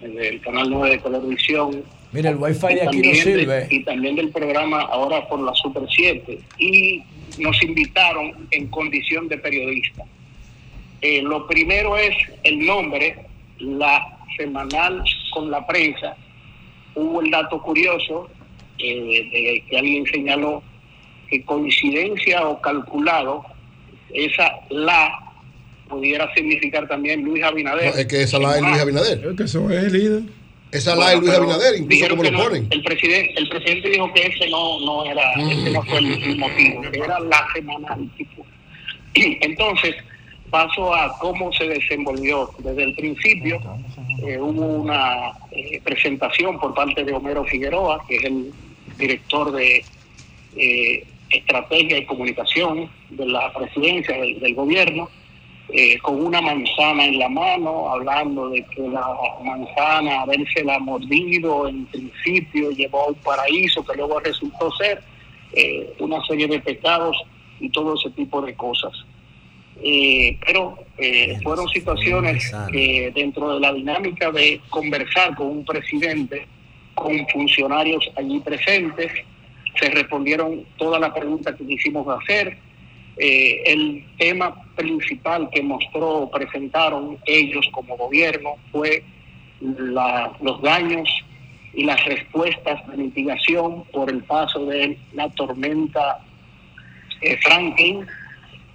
del 0.00 0.40
canal 0.40 0.70
9 0.70 0.90
de 0.90 0.98
televisión. 0.98 1.82
Mira, 2.12 2.30
el 2.30 2.36
wifi 2.36 2.66
y 2.70 2.74
de 2.74 2.82
aquí 2.82 2.96
no 2.98 3.02
de- 3.10 3.14
sirve. 3.14 3.68
y 3.70 3.82
también 3.84 4.14
del 4.16 4.28
programa 4.30 4.82
ahora 4.82 5.26
por 5.28 5.40
la 5.40 5.52
Super 5.54 5.82
7. 5.90 6.38
Y 6.58 7.02
nos 7.38 7.60
invitaron 7.62 8.46
en 8.52 8.68
condición 8.68 9.26
de 9.28 9.38
periodista. 9.38 10.04
Eh, 11.00 11.20
lo 11.22 11.46
primero 11.48 11.96
es 11.96 12.14
el 12.44 12.64
nombre, 12.64 13.16
la 13.58 14.13
semanal 14.36 15.02
con 15.32 15.50
la 15.50 15.66
prensa. 15.66 16.16
Hubo 16.94 17.20
el 17.20 17.30
dato 17.30 17.60
curioso 17.60 18.28
eh, 18.78 19.28
de 19.32 19.64
que 19.68 19.78
alguien 19.78 20.06
señaló 20.06 20.62
que 21.28 21.44
coincidencia 21.44 22.46
o 22.46 22.60
calculado, 22.60 23.44
esa 24.12 24.52
la 24.70 25.32
pudiera 25.88 26.32
significar 26.34 26.86
también 26.88 27.22
Luis 27.22 27.42
Abinader. 27.42 27.94
No, 27.94 28.00
es 28.00 28.06
que 28.06 28.22
esa 28.22 28.38
la 28.38 28.56
es 28.56 28.62
Luis 28.62 28.78
Abinader. 28.78 29.26
Es 29.26 29.36
que 29.36 29.42
eso 29.44 29.70
es 29.70 29.92
líder. 29.92 30.22
Esa 30.70 30.96
la 30.96 31.12
es 31.12 31.20
Luis 31.20 31.32
Abinader, 31.32 31.78
incluso 31.78 32.08
como 32.08 32.22
lo 32.24 32.30
no, 32.30 32.38
ponen. 32.44 32.66
El 32.70 32.82
presidente, 32.82 33.34
el 33.36 33.48
presidente 33.48 33.90
dijo 33.90 34.12
que 34.12 34.26
ese 34.26 34.48
no, 34.50 34.80
no 34.80 35.04
era, 35.04 35.32
ese 35.32 35.70
no 35.70 35.82
fue 35.82 35.98
el, 35.98 36.22
el 36.22 36.38
motivo, 36.38 36.82
que 36.82 36.98
era 36.98 37.20
la 37.20 37.46
semanal. 37.54 38.10
tipo. 38.16 38.44
Entonces, 39.14 39.94
paso 40.50 40.94
a 40.94 41.16
cómo 41.18 41.52
se 41.52 41.68
desenvolvió. 41.68 42.50
Desde 42.58 42.84
el 42.84 42.94
principio 42.94 43.60
eh, 44.26 44.38
hubo 44.40 44.64
una 44.64 45.32
eh, 45.50 45.82
presentación 45.84 46.58
por 46.58 46.72
parte 46.72 47.04
de 47.04 47.12
Homero 47.12 47.44
Figueroa, 47.44 48.02
que 48.08 48.16
es 48.16 48.24
el 48.24 48.54
director 48.96 49.52
de 49.52 49.84
eh, 50.56 51.06
estrategia 51.28 51.98
y 51.98 52.06
comunicación 52.06 52.88
de 53.10 53.26
la 53.26 53.52
presidencia 53.52 54.16
del, 54.16 54.54
gobierno, 54.54 55.10
con 56.02 56.24
una 56.24 56.40
manzana 56.40 57.06
en 57.06 57.18
la 57.18 57.28
mano, 57.28 57.90
hablando 57.90 58.48
de 58.50 58.64
que 58.66 58.82
la 58.82 59.04
manzana, 59.42 60.20
habérsela 60.20 60.78
mordido 60.78 61.66
en 61.66 61.84
principio, 61.86 62.70
llevó 62.70 63.02
a 63.02 63.08
un 63.08 63.14
paraíso 63.16 63.84
que 63.84 63.96
luego 63.96 64.20
resultó 64.20 64.70
ser 64.72 65.02
una 65.98 66.24
serie 66.26 66.46
de 66.46 66.60
pecados 66.60 67.16
y 67.58 67.70
todo 67.70 67.94
ese 67.94 68.10
tipo 68.10 68.40
de 68.42 68.54
cosas. 68.54 68.92
Eh, 69.82 70.38
pero 70.46 70.78
eh, 70.98 71.36
fueron 71.42 71.68
situaciones 71.68 72.50
que 72.72 73.12
dentro 73.14 73.54
de 73.54 73.60
la 73.60 73.72
dinámica 73.72 74.30
de 74.30 74.60
conversar 74.70 75.34
con 75.34 75.48
un 75.48 75.64
presidente, 75.64 76.46
con 76.94 77.26
funcionarios 77.28 78.08
allí 78.16 78.40
presentes, 78.40 79.10
se 79.78 79.90
respondieron 79.90 80.64
todas 80.78 81.00
las 81.00 81.12
preguntas 81.12 81.56
que 81.56 81.66
quisimos 81.66 82.06
hacer. 82.22 82.56
Eh, 83.16 83.62
el 83.66 84.04
tema 84.18 84.54
principal 84.76 85.48
que 85.52 85.62
mostró, 85.62 86.30
presentaron 86.32 87.18
ellos 87.26 87.68
como 87.72 87.96
gobierno 87.96 88.54
fue 88.72 89.02
la- 89.60 90.32
los 90.40 90.60
daños 90.62 91.08
y 91.74 91.84
las 91.84 92.04
respuestas 92.04 92.86
de 92.88 92.96
mitigación 92.96 93.84
por 93.92 94.10
el 94.10 94.22
paso 94.24 94.64
de 94.66 94.96
la 95.12 95.28
tormenta 95.30 96.20
eh, 97.20 97.36
Franklin 97.42 98.04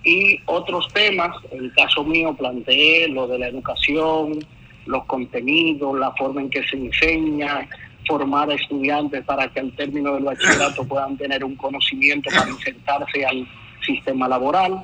y 0.09 0.41
otros 0.45 0.87
temas. 0.93 1.35
En 1.51 1.65
el 1.65 1.73
caso 1.73 2.03
mío 2.03 2.33
planteé 2.33 3.07
lo 3.09 3.27
de 3.27 3.37
la 3.37 3.47
educación, 3.47 4.39
los 4.87 5.05
contenidos, 5.05 5.99
la 5.99 6.11
forma 6.13 6.41
en 6.41 6.49
que 6.49 6.63
se 6.67 6.77
enseña, 6.77 7.69
formar 8.07 8.49
a 8.49 8.55
estudiantes 8.55 9.23
para 9.25 9.47
que 9.49 9.59
al 9.59 9.71
término 9.73 10.15
del 10.15 10.23
bachillerato 10.23 10.83
puedan 10.87 11.15
tener 11.17 11.43
un 11.43 11.55
conocimiento 11.55 12.29
para 12.35 12.49
insertarse 12.49 13.23
al 13.23 13.47
sistema 13.85 14.27
laboral. 14.27 14.81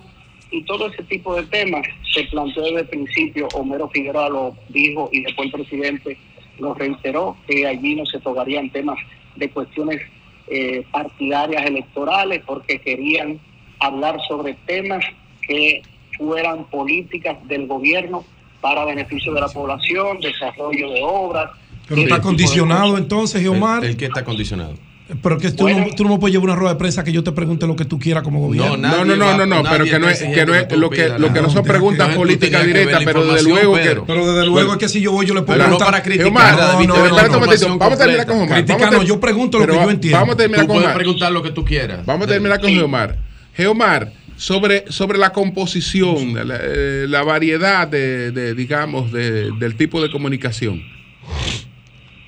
Y 0.51 0.61
todo 0.63 0.87
ese 0.87 1.01
tipo 1.03 1.35
de 1.35 1.43
temas 1.47 1.87
se 2.13 2.23
planteó 2.25 2.63
desde 2.63 2.81
el 2.81 2.87
principio, 2.87 3.47
Homero 3.55 3.89
Figueroa 3.89 4.29
lo 4.29 4.55
dijo 4.69 5.09
y 5.11 5.21
después 5.21 5.47
el 5.47 5.51
presidente 5.53 6.17
lo 6.59 6.75
reiteró, 6.75 7.35
que 7.47 7.65
allí 7.65 7.95
no 7.95 8.05
se 8.05 8.19
tocarían 8.19 8.69
temas 8.69 8.97
de 9.35 9.49
cuestiones 9.49 9.99
eh, 10.47 10.85
partidarias 10.91 11.65
electorales 11.65 12.43
porque 12.45 12.79
querían 12.79 13.39
hablar 13.85 14.17
sobre 14.27 14.55
temas 14.65 15.03
que 15.47 15.81
fueran 16.17 16.65
políticas 16.65 17.37
del 17.47 17.67
gobierno 17.67 18.23
para 18.61 18.85
beneficio 18.85 19.33
de 19.33 19.41
la 19.41 19.47
población, 19.47 20.19
desarrollo 20.21 20.89
de 20.89 21.01
obras. 21.03 21.51
Pero 21.87 22.01
está 22.01 22.15
tipo 22.15 22.15
de 22.15 22.21
condicionado 22.21 22.97
entonces, 22.97 23.41
Geomar. 23.41 23.83
¿El, 23.83 23.91
el 23.91 23.97
que 23.97 24.05
está 24.05 24.23
condicionado? 24.23 24.73
Pero 25.21 25.37
que 25.37 25.51
tú, 25.51 25.69
no, 25.69 25.85
tú 25.95 26.03
no 26.03 26.09
me 26.09 26.17
puedes 26.17 26.33
llevar 26.33 26.45
una 26.49 26.55
rueda 26.55 26.73
de 26.73 26.79
prensa 26.79 27.03
que 27.03 27.11
yo 27.11 27.23
te 27.23 27.31
pregunte 27.31 27.67
lo 27.67 27.75
que 27.75 27.85
tú 27.85 27.99
quieras 27.99 28.23
como 28.23 28.39
gobierno. 28.39 28.75
No, 28.75 29.05
no, 29.05 29.15
no, 29.15 29.37
no, 29.37 29.45
no, 29.45 29.69
pero 29.69 29.85
que 29.85 29.99
no 29.99 30.09
es, 30.09 30.23
que 30.23 30.45
no 30.47 30.55
es 30.55 30.75
lo 30.75 30.89
que, 30.89 31.09
lo 31.19 31.31
que 31.31 31.41
no 31.43 31.49
son 31.51 31.63
preguntas 31.63 32.15
políticas 32.15 32.65
directas, 32.65 33.03
pero 33.05 33.23
desde 33.23 33.47
luego 33.47 33.75
que. 33.75 34.01
Pero 34.07 34.33
desde 34.33 34.47
luego 34.47 34.71
es 34.73 34.79
que 34.79 34.89
si 34.89 35.01
yo 35.01 35.11
voy, 35.11 35.27
yo 35.27 35.35
le 35.35 35.43
puedo 35.43 35.59
Pero 35.59 35.69
no 35.69 35.77
preguntar- 35.77 35.87
para 35.91 36.01
criticar, 36.01 36.31
No, 36.33 36.57
David, 36.57 36.87
no, 36.87 36.95
no, 36.97 37.05
espérate 37.05 37.29
no, 37.29 37.37
un 37.37 37.43
momentito, 37.43 37.77
Vamos 37.77 37.93
a 37.93 38.03
terminar 38.03 38.25
con. 38.25 38.37
Omar. 38.39 38.93
No, 38.93 39.03
yo 39.03 39.19
pregunto 39.19 39.59
lo 39.59 39.63
pero 39.67 39.77
que 39.77 39.83
yo 39.85 39.91
entiendo. 39.91 40.17
Vamos 40.19 40.33
a 40.33 40.37
terminar 40.37 40.61
Tú 40.61 40.67
con 40.67 40.73
puedes 40.73 40.85
Omar. 40.87 40.97
preguntar 40.97 41.31
lo 41.31 41.43
que 41.43 41.51
tú 41.51 41.63
quieras. 41.65 42.03
Vamos 42.03 42.25
a 42.25 42.29
terminar 42.31 42.59
con 42.59 42.69
Geomar. 42.71 43.15
Geomar, 43.55 44.11
sobre, 44.37 44.91
sobre 44.91 45.17
la 45.17 45.31
composición, 45.31 46.47
la, 46.47 46.57
eh, 46.61 47.05
la 47.07 47.23
variedad 47.23 47.87
de, 47.87 48.31
de, 48.31 48.53
digamos, 48.53 49.11
de- 49.11 49.51
del 49.59 49.75
tipo 49.75 50.01
de 50.01 50.11
comunicación. 50.11 50.83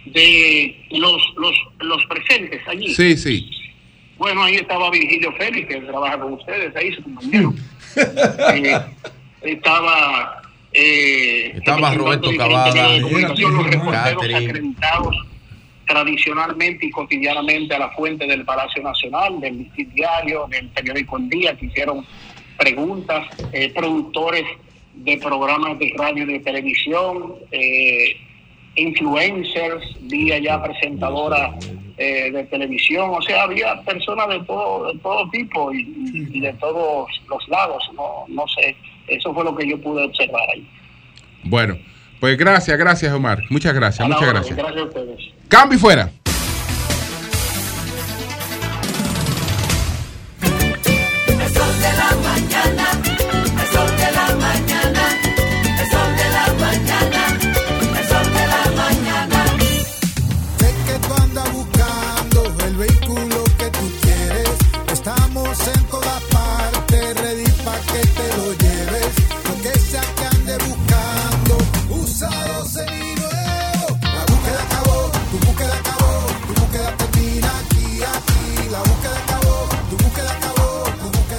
de 0.06 0.86
los, 0.91 1.22
los, 1.38 1.54
los 1.80 2.06
presentes 2.06 2.62
allí. 2.68 2.94
Sí, 2.95 3.18
sí. 3.18 3.49
Bueno, 4.18 4.44
ahí 4.44 4.56
estaba 4.56 4.90
Virgilio 4.90 5.32
Félix, 5.38 5.68
que 5.68 5.82
trabaja 5.82 6.18
con 6.20 6.34
ustedes, 6.34 6.76
ahí 6.76 6.94
su 6.94 7.04
compañero. 7.04 7.54
Eh, 8.54 9.54
estaba... 9.54 10.41
Eh, 10.74 11.52
Estaba 11.56 11.94
Roberto 11.95 12.30
Cavada, 12.38 12.98
los 12.98 13.12
reporteros 13.12 13.91
Catherine. 13.91 14.45
acreditados 14.45 15.16
tradicionalmente 15.88 16.86
y 16.86 16.92
cotidianamente 16.92 17.74
a 17.74 17.80
la 17.80 17.90
fuente 17.92 18.28
del 18.28 18.46
Palacio 18.46 18.84
Nacional, 18.84 19.40
del 19.40 19.72
Diario, 19.94 20.48
del 20.50 20.68
periódico 20.70 21.18
El 21.18 21.30
Día, 21.30 21.58
que 21.58 21.68
hicieron 21.68 22.06
preguntas, 22.58 23.28
eh, 23.54 23.72
productores 23.74 24.44
de 24.94 25.18
programas 25.18 25.80
de 25.80 25.94
radio 25.98 26.24
y 26.24 26.34
de 26.34 26.40
televisión, 26.40 27.36
eh, 27.52 28.18
influencers, 28.76 29.84
vi 30.02 30.32
allá 30.32 30.62
presentadora 30.62 31.56
eh, 31.98 32.32
de 32.32 32.44
televisión, 32.46 33.12
o 33.12 33.22
sea, 33.22 33.44
había 33.44 33.82
personas 33.82 34.28
de 34.28 34.40
todo, 34.42 34.92
de 34.92 35.00
todo 35.00 35.30
tipo 35.30 35.74
y, 35.74 36.30
y 36.32 36.40
de 36.42 36.54
todos 36.54 37.10
los 37.30 37.48
lados, 37.48 37.90
no, 37.96 38.26
no 38.28 38.46
sé, 38.50 38.76
eso 39.08 39.34
fue 39.34 39.44
lo 39.44 39.56
que 39.56 39.68
yo 39.68 39.80
pude 39.82 40.04
observar 40.04 40.44
ahí. 40.54 40.68
Bueno, 41.44 41.78
pues 42.19 42.38
gracias, 42.38 42.77
gracias, 42.77 43.14
Omar. 43.14 43.44
Muchas 43.49 43.73
gracias, 43.73 44.07
muchas 44.07 44.27
gracias. 44.27 44.57
Gracias 44.57 44.81
a 44.81 44.85
ustedes. 44.85 45.19
Cambio 45.49 45.77
y 45.77 45.80
fuera. 45.81 46.11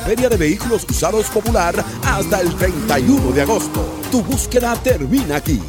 Feria 0.08 0.30
de 0.30 0.38
Vehículos 0.38 0.86
Usados 0.88 1.26
Popular 1.26 1.84
hasta 2.02 2.40
el 2.40 2.54
31 2.54 3.30
de 3.30 3.42
agosto. 3.42 4.00
Tu 4.10 4.22
búsqueda 4.22 4.74
termina 4.76 5.36
aquí. 5.36 5.60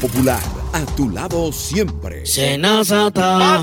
Popular, 0.00 0.40
a 0.72 0.80
tu 0.96 1.10
lado 1.10 1.52
siempre. 1.52 2.24
Senazata. 2.24 3.62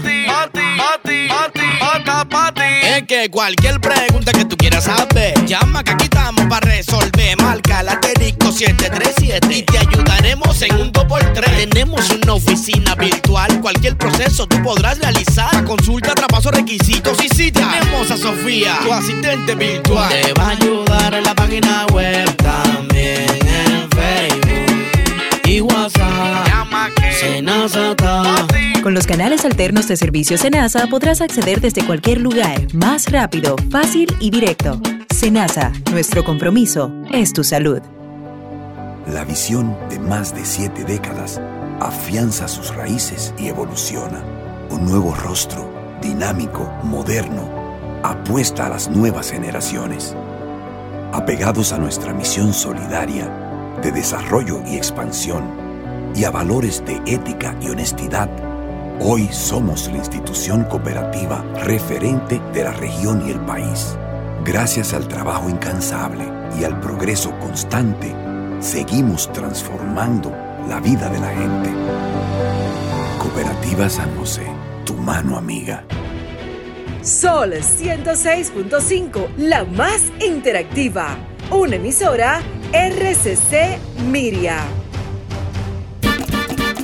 Que 3.08 3.30
cualquier 3.32 3.80
pregunta 3.80 4.32
que 4.34 4.46
tú 4.46 4.56
quieras 4.58 4.84
saber, 4.84 5.34
llama 5.46 5.84
que 5.84 5.92
aquí 5.92 6.04
estamos 6.04 6.46
para 6.46 6.68
resolver. 6.68 7.42
Marca 7.42 7.82
la 7.82 7.94
asterisco 7.94 8.52
737 8.52 9.58
y 9.58 9.64
te 9.64 9.78
ayudaremos 9.80 10.62
en 10.62 10.76
un 10.76 10.92
2x3. 10.92 11.70
Tenemos 11.70 12.08
una 12.10 12.34
oficina 12.34 12.96
virtual, 12.96 13.62
cualquier 13.62 13.98
proceso 13.98 14.46
tú 14.48 14.62
podrás 14.62 15.00
realizar. 15.00 15.64
Consulta, 15.64 16.14
traspaso, 16.14 16.52
requisitos 16.52 17.18
y 17.24 17.30
cita. 17.30 17.72
Tenemos 17.80 18.12
a 18.12 18.18
Sofía, 18.18 18.78
tu 18.84 18.94
asistente 18.94 19.56
virtual. 19.56 20.10
Te 20.10 20.34
va 20.34 20.48
a 20.48 20.50
ayudar 20.50 21.14
en 21.14 21.24
la 21.24 21.34
página 21.34 21.86
web, 21.94 22.36
también 22.36 23.28
en 23.48 23.90
Facebook 23.90 24.49
y 25.50 25.62
WhatsApp. 25.62 26.48
Con 28.84 28.94
los 28.94 29.08
canales 29.08 29.46
alternos 29.46 29.88
de 29.88 29.98
servicio 29.98 30.38
Senasa 30.38 30.88
podrás 30.88 31.22
acceder 31.22 31.60
desde 31.60 31.86
cualquier 31.86 32.22
lugar, 32.22 32.74
más 32.74 33.12
rápido, 33.12 33.56
fácil 33.72 34.16
y 34.20 34.30
directo. 34.30 34.80
Senasa, 35.14 35.72
nuestro 35.92 36.24
compromiso 36.24 36.94
es 37.12 37.34
tu 37.34 37.44
salud. 37.44 37.82
La 39.08 39.26
visión 39.26 39.76
de 39.90 40.00
más 40.00 40.36
de 40.36 40.46
siete 40.46 40.84
décadas 40.84 41.42
afianza 41.80 42.48
sus 42.48 42.74
raíces 42.76 43.34
y 43.40 43.48
evoluciona. 43.48 44.24
Un 44.70 44.86
nuevo 44.86 45.16
rostro, 45.16 45.68
dinámico, 46.02 46.72
moderno, 46.84 47.50
apuesta 48.04 48.68
a 48.68 48.70
las 48.70 48.88
nuevas 48.88 49.32
generaciones. 49.32 50.16
Apegados 51.12 51.74
a 51.74 51.80
nuestra 51.80 52.14
misión 52.14 52.54
solidaria 52.54 53.49
de 53.82 53.92
desarrollo 53.92 54.62
y 54.66 54.76
expansión 54.76 55.44
y 56.16 56.24
a 56.24 56.32
valores 56.32 56.84
de 56.86 57.02
ética 57.06 57.56
y 57.62 57.70
honestidad, 57.70 58.30
hoy 59.00 59.28
somos 59.32 59.88
la 59.88 59.98
institución 59.98 60.64
cooperativa 60.66 61.44
referente 61.64 62.42
de 62.54 62.64
la 62.64 62.72
región 62.72 63.28
y 63.28 63.32
el 63.32 63.40
país. 63.42 63.98
Gracias 64.44 64.94
al 64.94 65.08
trabajo 65.08 65.50
incansable 65.50 66.26
y 66.60 66.64
al 66.64 66.80
progreso 66.80 67.32
constante, 67.40 68.14
seguimos 68.60 69.32
transformando 69.32 70.32
la 70.68 70.80
vida 70.80 71.10
de 71.10 71.20
la 71.20 71.30
gente. 71.30 71.70
Cooperativa 73.20 73.90
San 73.90 74.16
José, 74.18 74.48
tu 74.86 74.96
mano 74.96 75.38
amiga. 75.38 75.86
Sol 77.02 77.54
106.5, 77.54 79.36
la 79.38 79.64
más 79.64 80.12
interactiva. 80.20 81.29
Una 81.52 81.78
emisora 81.78 82.42
RCC 82.72 83.80
Miria. 84.06 84.60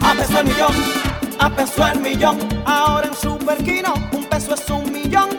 A 0.02 0.14
peso 0.14 0.40
el 0.40 0.46
millón, 0.46 0.74
a 1.40 1.50
peso 1.56 1.88
el 1.88 2.00
millón. 2.00 2.40
Ahora 2.66 3.08
en 3.08 3.14
Superquino, 3.14 3.94
un 4.12 4.26
peso 4.26 4.56
es 4.56 4.70
un 4.72 4.92
millón. 4.92 5.30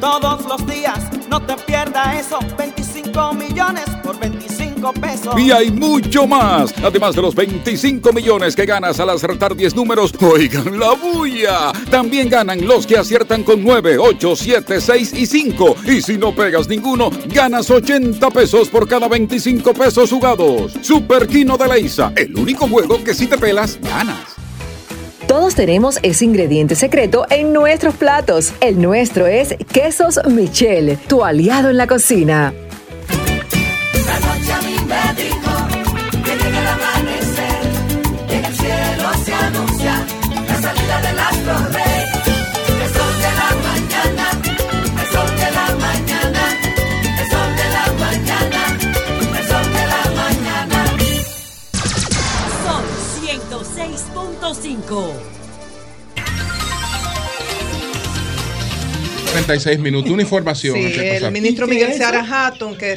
Todos 0.00 0.44
los 0.46 0.66
días, 0.66 0.98
no 1.30 1.40
te 1.40 1.54
pierdas 1.56 2.16
eso. 2.16 2.40
25 2.58 3.32
millones 3.34 3.84
por 4.02 4.18
25 4.18 4.53
pesos. 4.92 5.38
Y 5.38 5.50
hay 5.50 5.70
mucho 5.70 6.26
más. 6.26 6.74
Además 6.82 7.14
de 7.14 7.22
los 7.22 7.34
25 7.34 8.12
millones 8.12 8.54
que 8.54 8.66
ganas 8.66 9.00
al 9.00 9.10
acertar 9.10 9.56
10 9.56 9.74
números, 9.74 10.12
oigan 10.20 10.78
la 10.78 10.92
bulla. 10.92 11.72
También 11.90 12.28
ganan 12.28 12.66
los 12.66 12.86
que 12.86 12.98
aciertan 12.98 13.42
con 13.42 13.62
9, 13.62 13.98
8, 13.98 14.36
7, 14.36 14.80
6 14.80 15.14
y 15.14 15.26
5. 15.26 15.76
Y 15.86 16.02
si 16.02 16.18
no 16.18 16.34
pegas 16.34 16.68
ninguno, 16.68 17.10
ganas 17.26 17.70
80 17.70 18.30
pesos 18.30 18.68
por 18.68 18.88
cada 18.88 19.08
25 19.08 19.72
pesos 19.74 20.10
jugados. 20.10 20.72
Super 20.82 21.26
Kino 21.26 21.56
de 21.56 21.68
la 21.68 21.78
ISA, 21.78 22.12
el 22.16 22.36
único 22.36 22.68
juego 22.68 23.02
que 23.02 23.14
si 23.14 23.26
te 23.26 23.38
pelas, 23.38 23.78
ganas. 23.80 24.34
Todos 25.26 25.54
tenemos 25.54 25.98
ese 26.02 26.26
ingrediente 26.26 26.74
secreto 26.74 27.26
en 27.30 27.52
nuestros 27.52 27.94
platos. 27.94 28.52
El 28.60 28.80
nuestro 28.80 29.26
es 29.26 29.54
Quesos 29.72 30.20
Michel, 30.28 30.98
tu 31.08 31.24
aliado 31.24 31.70
en 31.70 31.78
la 31.78 31.86
cocina. 31.86 32.52
La 34.06 34.18
noche 34.20 34.52
a 34.52 34.60
mí 34.62 34.76
me 34.90 35.02
dijo 35.22 35.52
que 36.24 36.32
llega 36.36 36.58
el 36.60 36.66
amanecer, 36.66 37.62
en 38.28 38.44
el 38.44 38.54
cielo 38.54 39.08
se 39.24 39.34
anuncia 39.34 39.94
la 40.48 40.56
salida 40.60 41.00
del 41.00 41.18
astro 41.18 41.54
rey. 41.72 42.04
El 42.84 42.90
sol 42.96 43.14
de 43.24 43.30
la 43.40 43.50
mañana, 43.68 44.26
el 45.00 45.06
sol 45.14 45.30
de 45.42 45.48
la 45.58 45.66
mañana, 45.86 46.42
el 47.20 47.26
sol 47.30 47.50
de 47.60 47.66
la 47.76 47.86
mañana, 48.04 48.60
el 49.38 49.44
sol 49.50 49.66
de 49.76 49.84
la 49.92 50.02
mañana. 50.22 50.78
Son 52.64 52.82
106.5. 53.24 55.43
36 59.46 59.78
minutos. 59.78 60.10
Una 60.10 60.22
información. 60.22 60.74
Sí, 60.74 60.92
el 60.96 61.30
ministro 61.30 61.66
Miguel 61.66 61.92
Seara 61.92 62.24
Hatton 62.46 62.76
que 62.78 62.96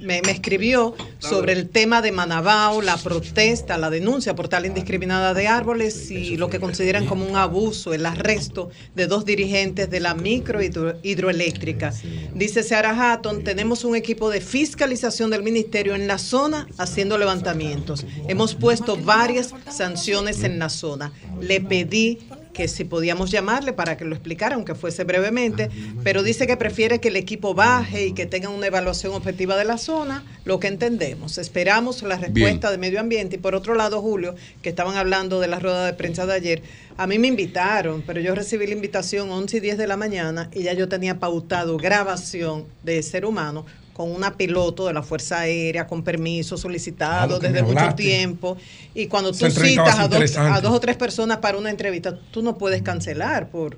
me, 0.00 0.22
me 0.22 0.30
escribió 0.30 0.94
sobre 1.18 1.52
el 1.52 1.68
tema 1.68 2.00
de 2.00 2.12
Manabao, 2.12 2.80
la 2.80 2.96
protesta, 2.96 3.76
la 3.76 3.90
denuncia 3.90 4.36
por 4.36 4.48
tal 4.48 4.66
indiscriminada 4.66 5.34
de 5.34 5.48
árboles 5.48 6.10
y 6.12 6.36
lo 6.36 6.48
que 6.48 6.60
consideran 6.60 7.06
como 7.06 7.26
un 7.26 7.34
abuso, 7.36 7.92
el 7.92 8.06
arresto 8.06 8.70
de 8.94 9.08
dos 9.08 9.24
dirigentes 9.24 9.90
de 9.90 9.98
la 10.00 10.14
micro 10.14 10.62
hidro- 10.62 10.96
hidroeléctrica. 11.02 11.92
Dice 12.34 12.62
Seara 12.62 13.12
Hatton, 13.12 13.42
tenemos 13.42 13.84
un 13.84 13.96
equipo 13.96 14.30
de 14.30 14.40
fiscalización 14.40 15.30
del 15.30 15.42
ministerio 15.42 15.96
en 15.96 16.06
la 16.06 16.18
zona 16.18 16.68
haciendo 16.78 17.18
levantamientos. 17.18 18.06
Hemos 18.28 18.54
puesto 18.54 18.96
varias 18.96 19.52
sanciones 19.68 20.44
en 20.44 20.60
la 20.60 20.68
zona. 20.68 21.12
Le 21.40 21.60
pedí 21.60 22.18
que 22.52 22.68
si 22.68 22.84
podíamos 22.84 23.30
llamarle 23.30 23.72
para 23.72 23.96
que 23.96 24.04
lo 24.04 24.14
explicara, 24.14 24.54
aunque 24.54 24.74
fuese 24.74 25.04
brevemente, 25.04 25.70
pero 26.02 26.22
dice 26.22 26.46
que 26.46 26.56
prefiere 26.56 27.00
que 27.00 27.08
el 27.08 27.16
equipo 27.16 27.54
baje 27.54 28.06
y 28.06 28.12
que 28.12 28.26
tenga 28.26 28.48
una 28.48 28.66
evaluación 28.66 29.12
objetiva 29.14 29.56
de 29.56 29.64
la 29.64 29.78
zona, 29.78 30.24
lo 30.44 30.58
que 30.58 30.68
entendemos. 30.68 31.38
Esperamos 31.38 32.02
la 32.02 32.16
respuesta 32.16 32.68
Bien. 32.68 32.72
de 32.72 32.78
medio 32.78 33.00
ambiente. 33.00 33.36
Y 33.36 33.38
por 33.38 33.54
otro 33.54 33.74
lado, 33.74 34.00
Julio, 34.00 34.34
que 34.62 34.68
estaban 34.68 34.96
hablando 34.96 35.40
de 35.40 35.48
la 35.48 35.58
rueda 35.58 35.86
de 35.86 35.94
prensa 35.94 36.26
de 36.26 36.34
ayer, 36.34 36.62
a 36.96 37.06
mí 37.06 37.18
me 37.18 37.28
invitaron, 37.28 38.02
pero 38.06 38.20
yo 38.20 38.34
recibí 38.34 38.66
la 38.66 38.74
invitación 38.74 39.30
11 39.30 39.56
y 39.56 39.60
10 39.60 39.78
de 39.78 39.86
la 39.86 39.96
mañana 39.96 40.50
y 40.52 40.64
ya 40.64 40.72
yo 40.72 40.88
tenía 40.88 41.18
pautado 41.18 41.76
grabación 41.76 42.66
de 42.82 43.02
ser 43.02 43.24
humano 43.24 43.64
con 43.92 44.10
una 44.10 44.36
piloto 44.36 44.86
de 44.86 44.94
la 44.94 45.02
Fuerza 45.02 45.40
Aérea, 45.40 45.86
con 45.86 46.02
permiso 46.02 46.56
solicitado 46.56 47.38
desde 47.38 47.62
mucho 47.62 47.94
tiempo. 47.94 48.56
Y 48.94 49.06
cuando 49.06 49.32
tú 49.32 49.50
citas 49.50 49.98
a 49.98 50.08
dos, 50.08 50.36
a 50.36 50.60
dos 50.60 50.72
o 50.72 50.80
tres 50.80 50.96
personas 50.96 51.38
para 51.38 51.58
una 51.58 51.70
entrevista, 51.70 52.18
tú 52.30 52.42
no 52.42 52.56
puedes 52.56 52.82
cancelar 52.82 53.48
por... 53.48 53.76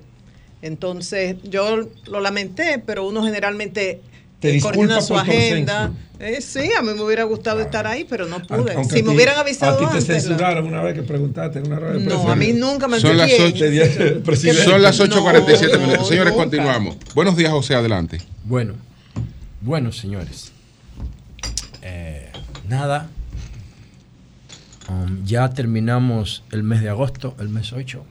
Entonces, 0.61 1.35
yo 1.43 1.89
lo 2.05 2.19
lamenté, 2.21 2.81
pero 2.85 3.05
uno 3.05 3.21
generalmente 3.23 3.99
Te 4.39 4.55
eh, 4.57 4.61
coordina 4.61 5.01
su 5.01 5.09
por 5.13 5.23
tu 5.25 5.29
agenda. 5.31 5.91
Eh, 6.19 6.39
sí, 6.39 6.69
a 6.77 6.81
mí 6.81 6.93
me 6.93 7.01
hubiera 7.01 7.25
gustado 7.25 7.59
estar 7.59 7.85
ahí, 7.85 8.05
pero 8.09 8.27
no 8.27 8.41
pude. 8.41 8.73
Aunque 8.73 8.95
si 8.95 9.03
me 9.03 9.09
ti- 9.09 9.15
hubieran 9.15 9.37
avisado 9.39 9.73
A 9.73 9.77
ti 9.79 9.85
te 9.87 9.91
antes, 9.97 10.07
la- 10.07 10.19
censuraron 10.21 10.65
una 10.67 10.81
vez 10.81 10.93
que 10.93 11.03
preguntaste 11.03 11.59
en 11.59 11.67
una 11.67 11.79
rueda 11.79 11.93
de 11.95 11.99
No, 12.05 12.31
a 12.31 12.35
mí 12.37 12.53
nunca 12.53 12.87
me 12.87 12.97
Son 13.01 13.17
las 13.17 13.29
¿Quién? 13.29 13.51
8, 13.53 13.65
el 13.65 14.21
presidente. 14.21 14.63
son 14.63 14.81
las 14.81 14.97
8.47 15.01 15.71
No, 15.73 15.79
minutos. 15.79 16.07
Señores, 16.07 16.31
nunca. 16.31 16.43
continuamos. 16.45 16.95
Buenos 17.13 17.35
días, 17.35 17.51
José, 17.51 17.75
adelante. 17.75 18.19
Bueno, 18.45 18.75
bueno, 19.63 19.91
señores. 19.91 20.51
Eh, 21.81 22.29
nada. 22.67 23.09
Um, 24.89 25.23
ya 25.25 25.49
terminamos 25.49 26.43
el 26.51 26.63
mes 26.63 26.81
de 26.81 26.89
agosto, 26.89 27.35
el 27.39 27.49
mes 27.49 27.71
8. 27.71 28.03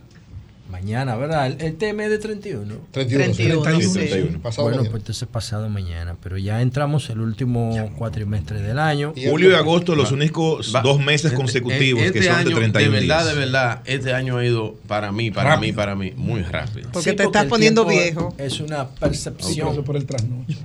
Mañana, 0.70 1.16
¿verdad? 1.16 1.48
El, 1.48 1.60
este 1.60 1.92
mes 1.92 2.08
de 2.08 2.18
31. 2.18 2.74
31, 2.92 3.34
31, 3.62 3.80
sí. 3.82 3.98
31, 3.98 4.40
pasado 4.40 4.62
bueno, 4.62 4.76
mañana. 4.78 4.90
pues 4.90 5.02
entonces 5.02 5.28
pasado 5.28 5.68
mañana. 5.68 6.16
Pero 6.22 6.38
ya 6.38 6.62
entramos 6.62 7.10
el 7.10 7.20
último 7.20 7.92
cuatrimestre 7.98 8.62
del 8.62 8.78
año. 8.78 9.12
Julio 9.28 9.50
y 9.50 9.54
agosto, 9.54 9.94
los 9.94 10.12
únicos 10.12 10.72
dos 10.82 10.98
meses 10.98 11.34
consecutivos 11.34 12.02
Este 12.02 12.20
que 12.20 12.24
son 12.26 12.36
año, 12.36 12.48
de 12.48 12.54
31 12.54 12.90
De 12.94 13.00
verdad, 13.00 13.22
días. 13.22 13.34
de 13.34 13.38
verdad, 13.40 13.80
este 13.84 14.14
año 14.14 14.38
ha 14.38 14.46
ido 14.46 14.74
para 14.86 15.12
mí, 15.12 15.30
para 15.30 15.50
Rápido. 15.50 15.72
mí, 15.72 15.76
para 15.76 15.94
mí, 15.94 16.12
muy 16.16 16.40
rápido. 16.42 16.88
Porque 16.90 17.12
te 17.12 17.24
estás 17.24 17.44
poniendo 17.44 17.84
viejo. 17.84 18.34
Es 18.38 18.58
una 18.60 18.88
percepción. 18.88 19.84
Por 19.84 19.96
el 19.98 20.06
trasnocho. 20.06 20.56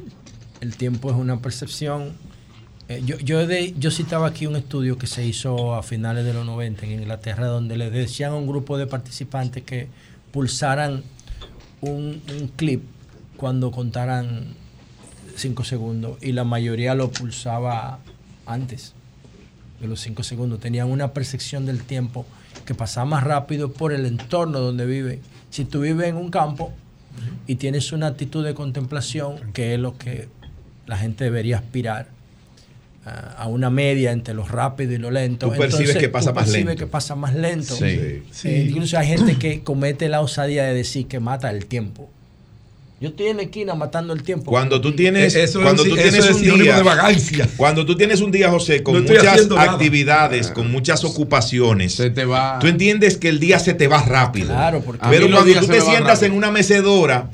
El 0.62 0.76
tiempo 0.76 1.10
es 1.12 1.16
una 1.18 1.40
percepción. 1.40 2.14
Eh, 2.90 3.02
yo, 3.06 3.18
yo, 3.20 3.46
de- 3.46 3.76
yo 3.78 3.92
citaba 3.92 4.28
aquí 4.28 4.48
un 4.48 4.56
estudio 4.56 4.98
que 4.98 5.08
se 5.08 5.26
hizo 5.26 5.76
a 5.76 5.84
finales 5.84 6.26
de 6.26 6.34
los 6.34 6.46
90 6.46 6.86
en 6.86 7.02
Inglaterra, 7.02 7.48
donde 7.48 7.78
le 7.78 7.90
decían 7.92 8.32
a 8.32 8.36
un 8.36 8.48
grupo 8.48 8.78
de 8.78 8.88
participantes 8.88 9.64
que 9.64 9.88
pulsaran 10.32 11.04
un, 11.82 12.22
clip 12.56 12.84
cuando 13.36 13.72
contaran 13.72 14.54
5 15.36 15.64
segundos 15.64 16.18
y 16.22 16.32
la 16.32 16.44
mayoría 16.44 16.96
lo 16.96 17.12
pulsaba 17.12 18.00
antes 18.46 18.94
de 19.80 19.88
los 19.88 20.00
5 20.02 20.24
segundos. 20.24 20.60
Tenían 20.60 20.90
una 20.90 21.14
percepción 21.14 21.66
del 21.66 21.84
tiempo 21.84 22.26
que 22.66 22.74
pasaba 22.74 23.06
más 23.06 23.24
rápido 23.24 23.72
por 23.72 23.94
el 23.94 24.06
entorno 24.06 24.60
donde 24.60 24.86
viven. 24.86 25.22
Si 25.52 25.66
tú 25.66 25.82
vives 25.82 26.08
en 26.08 26.16
un 26.16 26.32
campo 26.32 26.72
y 27.46 27.56
tienes 27.56 27.92
una 27.92 28.08
actitud 28.08 28.44
de 28.44 28.54
contemplación, 28.54 29.52
que 29.54 29.76
es 29.76 29.80
lo 29.80 29.98
que 29.98 30.30
la 30.88 30.98
gente 30.98 31.24
debería 31.26 31.58
aspirar, 31.58 32.08
a 33.06 33.44
a 33.44 33.48
una 33.48 33.70
media 33.70 34.12
entre 34.12 34.34
lo 34.34 34.46
rápido 34.46 34.92
y 34.94 34.98
lo 34.98 35.12
lento. 35.12 35.50
Tú 35.50 35.58
percibes 35.58 35.96
que 35.96 36.10
pasa 36.10 36.32
tú 36.32 36.36
más 36.36 36.44
percibes 36.46 36.66
lento. 36.66 36.80
que 36.86 36.88
pasa 36.92 37.16
más 37.16 37.34
lento. 37.36 37.76
Sí. 37.76 37.86
Eh, 37.86 38.24
Sí. 38.32 38.50
incluso 38.70 38.98
hay 38.98 39.08
gente 39.08 39.36
que 39.38 39.62
comete 39.64 40.10
la 40.10 40.20
osadía 40.22 40.64
de 40.66 40.74
decir 40.74 41.08
que 41.08 41.20
mata 41.22 41.50
el 41.52 41.66
tiempo. 41.68 42.10
Yo 43.00 43.10
estoy 43.10 43.28
en 43.28 43.38
la 43.38 43.44
esquina 43.44 43.76
matando 43.76 44.12
el 44.12 44.24
tiempo. 44.24 44.50
Cuando 44.50 44.82
tú 44.82 44.94
tienes, 44.96 45.36
Eso 45.36 45.60
es 45.60 45.64
cuando 45.64 45.84
tú 45.84 45.90
eso 45.96 46.02
tienes 46.02 46.26
es 46.26 46.36
un 46.52 46.60
día, 46.60 46.76
de 46.78 46.82
vagancia. 46.84 47.48
cuando 47.56 47.86
tú 47.86 47.96
tienes 47.96 48.22
un 48.22 48.32
día, 48.32 48.50
José, 48.50 48.82
con 48.82 48.96
No 48.96 49.02
muchas 49.02 49.48
nada. 49.48 49.72
actividades, 49.72 50.48
con 50.50 50.72
muchas 50.72 51.04
ocupaciones, 51.06 51.96
tú 52.60 52.68
entiendes 52.68 53.18
que 53.18 53.30
el 53.30 53.40
día 53.40 53.60
se 53.60 53.76
te 53.76 53.88
va 53.88 54.02
rápido. 54.02 54.48
Claro, 54.48 54.82
porque 54.82 55.06
Pero 55.12 55.30
cuando 55.30 55.54
tú 55.54 55.66
se 55.66 55.72
te 55.74 55.82
sientas 55.82 56.08
rápido. 56.22 56.26
en 56.26 56.32
una 56.34 56.50
mecedora 56.50 57.30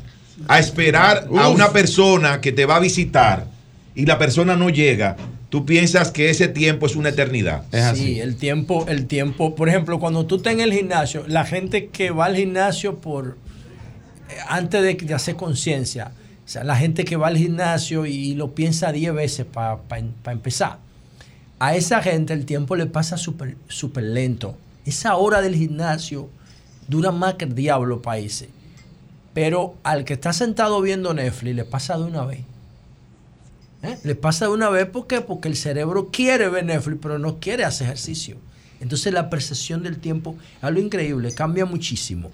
a 0.48 0.60
esperar 0.60 1.28
a 1.38 1.50
una 1.50 1.72
persona 1.72 2.42
que 2.42 2.52
te 2.52 2.66
va 2.66 2.78
a 2.78 2.80
visitar 2.80 3.48
y 3.96 4.06
la 4.06 4.18
persona 4.18 4.56
no 4.56 4.70
llega, 4.70 5.16
tú 5.50 5.66
piensas 5.66 6.12
que 6.12 6.30
ese 6.30 6.48
tiempo 6.48 6.88
es 6.88 6.96
una 6.96 7.10
eternidad. 7.10 7.64
sí, 7.94 8.20
el 8.20 8.36
tiempo, 8.38 8.86
el 8.88 9.06
tiempo. 9.06 9.56
Por 9.56 9.70
ejemplo, 9.70 10.00
cuando 10.00 10.26
tú 10.26 10.38
estás 10.38 10.54
en 10.54 10.62
el 10.62 10.74
gimnasio, 10.74 11.26
la 11.28 11.46
gente 11.46 11.88
que 11.88 12.12
va 12.12 12.26
al 12.26 12.36
gimnasio 12.36 12.98
por 12.98 13.38
eh, 14.30 14.34
antes 14.48 14.82
de, 14.82 14.96
de 14.96 15.14
hacer 15.14 15.36
conciencia, 15.36 16.12
o 16.44 16.48
sea, 16.48 16.64
la 16.64 16.76
gente 16.76 17.06
que 17.06 17.16
va 17.16 17.28
al 17.28 17.38
gimnasio 17.38 18.06
y 18.06 18.34
lo 18.36 18.54
piensa 18.56 18.92
10 18.92 19.14
veces 19.14 19.46
para 19.46 19.80
empezar. 20.26 20.80
A 21.60 21.76
esa 21.76 22.02
gente 22.02 22.34
el 22.34 22.46
tiempo 22.46 22.76
le 22.76 22.88
pasa 22.88 23.16
súper 23.16 23.56
súper 23.70 24.04
lento. 24.04 24.58
Esa 24.86 25.16
hora 25.16 25.42
del 25.42 25.56
gimnasio 25.56 26.30
dura 26.88 27.12
más 27.12 27.36
que 27.36 27.46
el 27.46 27.56
diablo 27.56 28.02
países. 28.02 28.50
Pero 29.34 29.76
al 29.84 30.06
que 30.06 30.14
está 30.14 30.32
sentado 30.34 30.82
viendo 30.82 31.14
Netflix 31.14 31.56
le 31.56 31.66
pasa 31.66 31.98
de 31.98 32.04
una 32.04 32.26
vez. 32.26 32.42
¿Eh? 33.82 33.98
Le 34.04 34.16
pasa 34.16 34.46
de 34.46 34.52
una 34.52 34.70
vez 34.70 34.86
¿por 34.86 35.08
qué? 35.08 35.22
porque 35.22 35.50
el 35.50 35.56
cerebro 35.58 36.10
quiere 36.12 36.48
ver 36.50 36.66
Netflix, 36.66 37.00
pero 37.02 37.20
no 37.20 37.40
quiere 37.40 37.66
hacer 37.66 37.88
ejercicio. 37.88 38.38
Entonces 38.80 39.12
la 39.14 39.30
percepción 39.30 39.84
del 39.84 39.98
tiempo 39.98 40.36
algo 40.62 40.80
increíble, 40.80 41.34
cambia 41.34 41.66
muchísimo. 41.66 42.32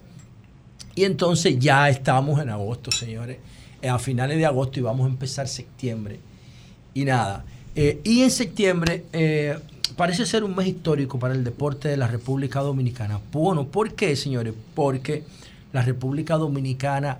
Y 0.95 1.05
entonces 1.05 1.57
ya 1.59 1.89
estamos 1.89 2.41
en 2.41 2.49
agosto, 2.49 2.91
señores. 2.91 3.37
Eh, 3.81 3.89
A 3.89 3.97
finales 3.97 4.37
de 4.37 4.45
agosto 4.45 4.79
y 4.79 4.83
vamos 4.83 5.07
a 5.07 5.09
empezar 5.09 5.47
septiembre. 5.47 6.19
Y 6.93 7.05
nada. 7.05 7.45
eh, 7.75 8.01
y 8.03 8.21
en 8.21 8.31
septiembre 8.31 9.03
parece 9.95 10.25
ser 10.25 10.43
un 10.43 10.55
mes 10.55 10.67
histórico 10.67 11.17
para 11.19 11.33
el 11.33 11.43
deporte 11.43 11.87
de 11.87 11.97
la 11.97 12.07
República 12.07 12.59
Dominicana. 12.61 13.19
Bueno, 13.31 13.67
¿por 13.67 13.93
qué, 13.93 14.15
señores? 14.15 14.53
Porque 14.75 15.23
la 15.71 15.81
República 15.81 16.35
Dominicana 16.37 17.17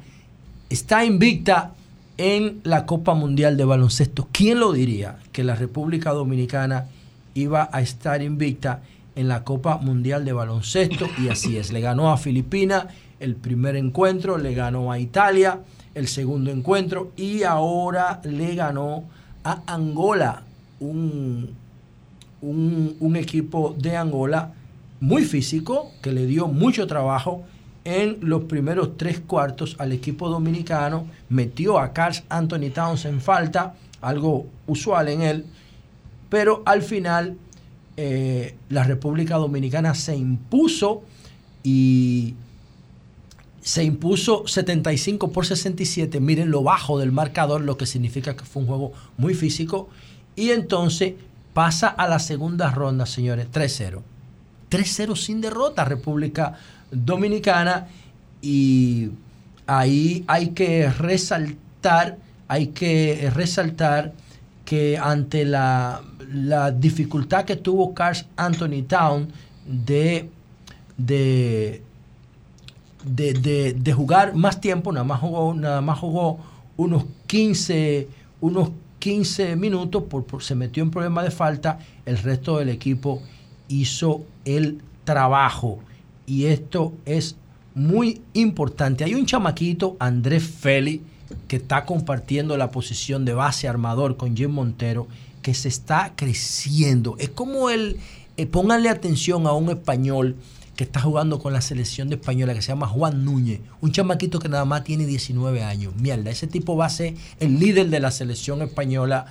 está 0.70 1.06
invicta 1.06 1.74
en 2.18 2.60
la 2.64 2.86
Copa 2.86 3.14
Mundial 3.14 3.58
de 3.58 3.66
Baloncesto. 3.66 4.28
¿Quién 4.32 4.60
lo 4.60 4.74
diría 4.74 5.18
que 5.32 5.44
la 5.44 5.56
República 5.56 6.12
Dominicana 6.12 6.88
iba 7.34 7.70
a 7.72 7.82
estar 7.82 8.22
invicta 8.22 8.82
en 9.16 9.28
la 9.28 9.44
Copa 9.44 9.78
Mundial 9.78 10.26
de 10.26 10.34
Baloncesto? 10.34 11.08
Y 11.18 11.30
así 11.30 11.58
es, 11.58 11.72
le 11.72 11.82
ganó 11.82 12.12
a 12.12 12.18
Filipinas 12.18 12.88
el 13.20 13.36
primer 13.36 13.76
encuentro, 13.76 14.38
le 14.38 14.54
ganó 14.54 14.92
a 14.92 15.00
Italia 15.00 15.60
el 15.96 16.08
segundo 16.08 16.52
encuentro 16.52 17.12
y 17.16 17.44
ahora 17.44 18.22
le 18.24 18.56
ganó 18.56 19.06
a 19.44 19.62
Angola, 19.66 20.44
un, 20.80 21.50
un, 22.42 22.96
un 23.00 23.16
equipo 23.16 23.76
de 23.78 23.96
Angola 23.96 24.54
muy 25.00 25.24
físico, 25.24 25.92
que 26.02 26.12
le 26.12 26.26
dio 26.26 26.48
mucho 26.48 26.88
trabajo 26.88 27.44
en 27.86 28.18
los 28.22 28.44
primeros 28.44 28.98
tres 28.98 29.20
cuartos 29.20 29.76
al 29.80 29.92
equipo 29.92 30.30
dominicano, 30.30 31.08
metió 31.30 31.80
a 31.80 31.94
Carl 31.94 32.16
Anthony 32.30 32.70
Towns 32.74 33.06
en 33.06 33.22
falta, 33.22 33.76
algo 34.02 34.48
usual 34.68 35.08
en 35.10 35.22
él, 35.22 35.46
pero 36.30 36.62
al 36.66 36.82
final 36.82 37.38
eh, 37.98 38.56
la 38.70 38.84
República 38.84 39.36
Dominicana 39.36 39.94
se 39.96 40.16
impuso 40.16 41.04
y 41.64 42.36
se 43.62 43.84
impuso 43.84 44.48
75 44.48 45.32
por 45.32 45.46
67. 45.46 46.20
Miren 46.20 46.50
lo 46.50 46.64
bajo 46.64 46.98
del 46.98 47.12
marcador, 47.12 47.62
lo 47.62 47.78
que 47.78 47.86
significa 47.86 48.36
que 48.36 48.46
fue 48.46 48.62
un 48.62 48.68
juego 48.68 48.94
muy 49.18 49.34
físico. 49.34 49.90
Y 50.36 50.52
entonces 50.52 51.16
pasa 51.54 51.88
a 51.88 52.08
la 52.08 52.20
segunda 52.20 52.72
ronda, 52.72 53.06
señores, 53.06 53.48
3-0. 53.52 54.02
3-0 54.70 55.16
sin 55.16 55.42
derrota, 55.42 55.84
República 55.84 56.44
Dominicana. 56.44 56.79
Y 58.42 59.10
ahí 59.68 60.24
hay 60.28 60.50
que 60.50 60.90
resaltar, 60.90 62.18
hay 62.48 62.68
que 62.68 63.30
resaltar 63.34 64.14
que 64.66 64.98
ante 64.98 65.46
la, 65.46 66.02
la 66.32 66.72
dificultad 66.72 67.44
que 67.46 67.56
tuvo 67.56 67.94
Carl 67.94 68.18
Anthony 68.38 68.84
Town 68.88 69.28
de, 69.66 70.30
de, 70.98 71.82
de, 73.04 73.34
de- 73.34 73.74
de 73.74 73.94
jugar 73.94 74.36
más 74.36 74.62
tiempo, 74.62 74.92
nada 74.92 75.04
más 75.06 75.20
jugó, 75.20 75.54
nada 75.54 75.82
más 75.82 76.00
jugó 76.00 76.40
unos 76.78 77.06
15, 77.28 78.08
unos 78.42 78.72
15 79.00 79.56
minutos, 79.56 80.04
por, 80.04 80.26
por- 80.26 80.44
se 80.44 80.56
metió 80.56 80.84
en 80.84 80.92
problema 80.92 81.24
de 81.24 81.32
falta, 81.32 81.80
el 82.06 82.18
resto 82.18 82.58
del 82.60 82.70
equipo 82.70 83.22
hizo 83.68 84.22
el 84.46 84.82
trabajo. 85.04 85.80
Y 86.30 86.46
esto 86.46 86.94
es 87.06 87.38
muy 87.74 88.22
importante. 88.34 89.04
Hay 89.04 89.16
un 89.16 89.26
chamaquito, 89.26 89.98
Andrés 90.00 90.44
Feli, 90.44 91.02
que 91.48 91.56
está 91.56 91.86
compartiendo 91.86 92.56
la 92.56 92.70
posición 92.70 93.26
de 93.26 93.34
base 93.34 93.68
armador 93.68 94.16
con 94.16 94.38
Jim 94.38 94.52
Montero, 94.52 95.08
que 95.42 95.56
se 95.56 95.70
está 95.70 96.14
creciendo. 96.16 97.16
Es 97.18 97.30
como 97.30 97.72
el, 97.72 97.98
eh, 98.38 98.46
pónganle 98.46 98.90
atención 98.90 99.48
a 99.48 99.54
un 99.54 99.70
español 99.72 100.36
que 100.76 100.84
está 100.84 101.02
jugando 101.02 101.40
con 101.40 101.52
la 101.52 101.62
selección 101.62 102.10
de 102.10 102.16
española 102.16 102.54
que 102.54 102.62
se 102.62 102.68
llama 102.68 102.88
Juan 102.88 103.26
Núñez, 103.26 103.60
un 103.82 103.92
chamaquito 103.92 104.38
que 104.38 104.50
nada 104.50 104.66
más 104.66 104.84
tiene 104.84 105.08
19 105.08 105.64
años. 105.64 105.96
Mierda, 105.96 106.30
ese 106.30 106.46
tipo 106.46 106.78
va 106.78 106.86
a 106.86 106.90
ser 106.90 107.16
el 107.40 107.60
líder 107.60 107.90
de 107.90 108.00
la 108.00 108.12
selección 108.12 108.62
española 108.62 109.26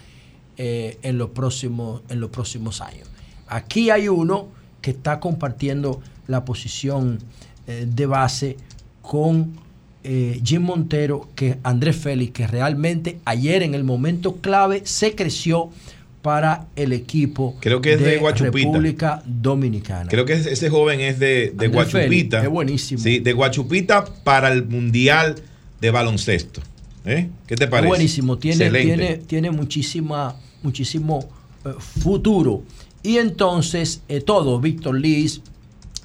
eh, 0.57 0.99
en, 1.03 1.17
los 1.17 1.31
próximos, 1.31 2.03
en 2.09 2.19
los 2.19 2.31
próximos 2.31 2.81
años. 2.81 3.09
Aquí 3.47 3.89
hay 3.89 4.09
uno 4.09 4.49
que 4.83 4.91
está 4.91 5.21
compartiendo 5.21 6.01
la 6.29 6.45
posición 6.45 7.19
eh, 7.67 7.87
de 7.93 8.07
base 8.07 8.57
con 9.03 9.55
eh, 10.05 10.41
Jim 10.45 10.63
Montero, 10.63 11.29
que 11.35 11.59
Andrés 11.65 11.97
Félix, 11.97 12.33
que 12.33 12.47
realmente 12.47 13.19
ayer 13.25 13.63
en 13.65 13.75
el 13.75 13.83
momento 13.83 14.37
clave 14.37 14.83
se 14.85 15.15
creció 15.17 15.71
para 16.23 16.67
el 16.77 16.93
equipo 16.93 17.57
Creo 17.61 17.81
que 17.81 17.95
es 17.95 18.01
de 18.01 18.19
Guachupita. 18.19 18.69
República 18.69 19.23
Dominicana. 19.25 20.09
Creo 20.09 20.25
que 20.25 20.35
ese- 20.35 20.69
joven 20.71 21.01
es 21.01 21.19
de, 21.19 21.53
de 21.57 21.69
Guachupita. 21.69 22.43
Es 22.43 22.49
buenísimo. 22.49 23.01
Sí, 23.03 23.19
de 23.19 23.33
Guachupita 23.33 24.05
para 24.25 24.53
el 24.53 24.67
Mundial 24.67 25.37
de 25.81 25.91
Baloncesto. 25.91 26.61
¿Eh? 27.05 27.29
¿Qué 27.47 27.57
te 27.57 27.67
parece? 27.69 27.89
Buenísimo, 27.89 28.37
tiene, 28.37 28.69
tiene, 28.71 29.17
tiene 29.19 29.51
muchísima, 29.51 30.37
muchísimo 30.63 31.21
eh, 31.65 31.71
futuro. 31.79 32.63
Y 33.03 33.17
entonces, 33.19 34.03
eh, 34.09 34.21
todos, 34.21 34.61
Víctor 34.61 34.99
Liz, 35.01 35.41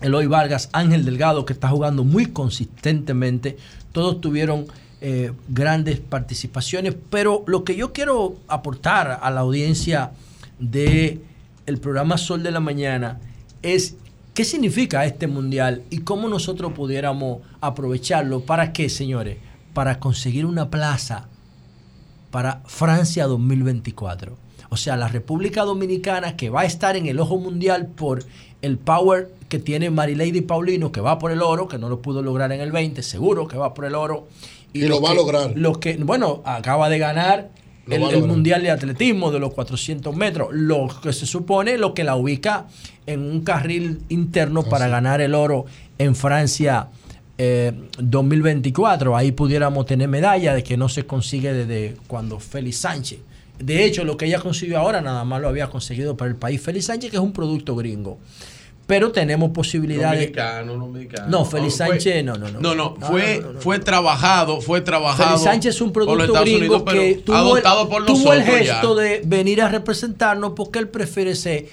Eloy 0.01 0.27
Vargas, 0.27 0.69
Ángel 0.73 1.05
Delgado, 1.05 1.45
que 1.45 1.53
está 1.53 1.69
jugando 1.69 2.03
muy 2.03 2.27
consistentemente, 2.27 3.57
todos 3.91 4.19
tuvieron 4.21 4.65
eh, 5.01 5.31
grandes 5.47 5.99
participaciones. 5.99 6.95
Pero 7.09 7.43
lo 7.47 7.63
que 7.63 7.75
yo 7.75 7.93
quiero 7.93 8.37
aportar 8.47 9.19
a 9.21 9.31
la 9.31 9.41
audiencia 9.41 10.11
de 10.59 11.21
el 11.65 11.77
programa 11.77 12.17
Sol 12.17 12.43
de 12.43 12.51
la 12.51 12.59
Mañana 12.59 13.19
es 13.61 13.95
qué 14.33 14.45
significa 14.45 15.05
este 15.05 15.27
mundial 15.27 15.83
y 15.89 15.99
cómo 15.99 16.27
nosotros 16.27 16.73
pudiéramos 16.73 17.39
aprovecharlo. 17.61 18.45
¿Para 18.45 18.73
qué, 18.73 18.89
señores? 18.89 19.37
Para 19.73 19.99
conseguir 19.99 20.45
una 20.45 20.69
plaza 20.69 21.27
para 22.31 22.61
Francia 22.65 23.27
2024. 23.27 24.35
O 24.69 24.77
sea, 24.77 24.97
la 24.97 25.07
República 25.07 25.63
Dominicana 25.63 26.35
que 26.35 26.49
va 26.49 26.61
a 26.61 26.65
estar 26.65 26.95
en 26.95 27.05
el 27.05 27.19
ojo 27.19 27.37
mundial 27.37 27.87
por 27.87 28.23
el 28.64 28.80
power 28.80 29.30
que 29.49 29.60
tiene 29.60 29.91
Marilady 29.91 30.41
Paulino, 30.41 30.91
que 30.91 31.02
va 31.02 31.19
por 31.19 31.31
el 31.31 31.44
oro, 31.44 31.68
que 31.68 31.77
no 31.77 31.90
lo 31.90 32.02
pudo 32.02 32.23
lograr 32.23 32.52
en 32.52 32.61
el 32.61 32.72
20, 32.72 33.03
seguro 33.03 33.48
que 33.48 33.57
va 33.57 33.76
por 33.76 33.85
el 33.85 33.94
oro. 33.94 34.27
Y 34.73 34.88
lo 34.88 34.99
va 34.99 35.11
a 35.11 35.14
lograr. 35.14 35.53
Los 35.56 35.77
que, 35.77 35.98
bueno, 35.98 36.41
acaba 36.45 36.90
de 36.90 36.98
ganar 36.98 37.52
el, 37.88 38.02
el 38.02 38.23
mundial 38.23 38.64
de 38.64 38.72
atletismo 38.72 39.31
de 39.31 39.40
los 39.40 39.53
400 39.53 40.15
metros, 40.15 40.48
lo 40.52 40.88
que 41.03 41.14
se 41.14 41.27
supone 41.27 41.77
lo 41.77 41.94
que 41.94 42.03
la 42.03 42.15
ubica 42.15 42.68
en 43.06 43.22
un 43.22 43.41
carril 43.41 44.02
interno 44.10 44.64
para 44.64 44.88
ganar 44.88 45.22
el 45.22 45.35
oro 45.35 45.65
en 45.98 46.15
Francia 46.15 46.88
eh, 47.38 47.73
2024. 47.99 49.15
Ahí 49.15 49.34
pudiéramos 49.34 49.85
tener 49.85 50.07
medalla 50.07 50.53
de 50.53 50.64
que 50.64 50.77
no 50.77 50.88
se 50.88 51.06
consigue 51.06 51.53
desde 51.53 51.98
cuando 52.07 52.40
Félix 52.40 52.77
Sánchez. 52.77 53.19
De 53.60 53.85
hecho, 53.85 54.03
lo 54.03 54.18
que 54.18 54.26
ella 54.26 54.40
consiguió 54.40 54.80
ahora 54.80 55.02
nada 55.02 55.23
más 55.26 55.41
lo 55.41 55.48
había 55.48 55.69
conseguido 55.69 56.18
para 56.18 56.31
el 56.31 56.38
país 56.38 56.61
Félix 56.61 56.85
Sánchez, 56.85 57.11
que 57.11 57.18
es 57.18 57.23
un 57.23 57.34
producto 57.34 57.76
gringo. 57.76 58.18
Pero 58.85 59.11
tenemos 59.11 59.51
posibilidades. 59.51 60.19
Dominicano, 60.19 60.73
dominicano. 60.73 61.30
No, 61.30 61.45
Félix 61.45 61.76
Sánchez, 61.76 62.23
no, 62.23 62.35
no, 62.35 62.49
no. 62.49 62.60
No, 62.60 62.76
no, 62.76 62.95
fue, 62.99 63.39
no, 63.39 63.53
no, 63.53 63.60
fue 63.61 63.80
trabajado, 63.80 64.60
fue 64.60 64.81
trabajado. 64.81 65.30
Félix 65.30 65.43
Sánchez 65.43 65.76
es 65.76 65.81
un 65.81 65.93
producto 65.93 66.34
gringo 66.41 66.77
Unidos, 66.77 66.84
que 66.84 67.22
tuvo, 67.26 67.35
el, 67.35 67.41
adoptado 67.41 67.89
por 67.89 68.05
tuvo 68.05 68.34
el 68.34 68.43
gesto 68.43 68.95
ya. 68.95 69.01
de 69.01 69.22
venir 69.26 69.61
a 69.61 69.69
representarnos 69.69 70.53
porque 70.53 70.80
él 70.80 70.89
prefiere 70.89 71.34
ser 71.35 71.68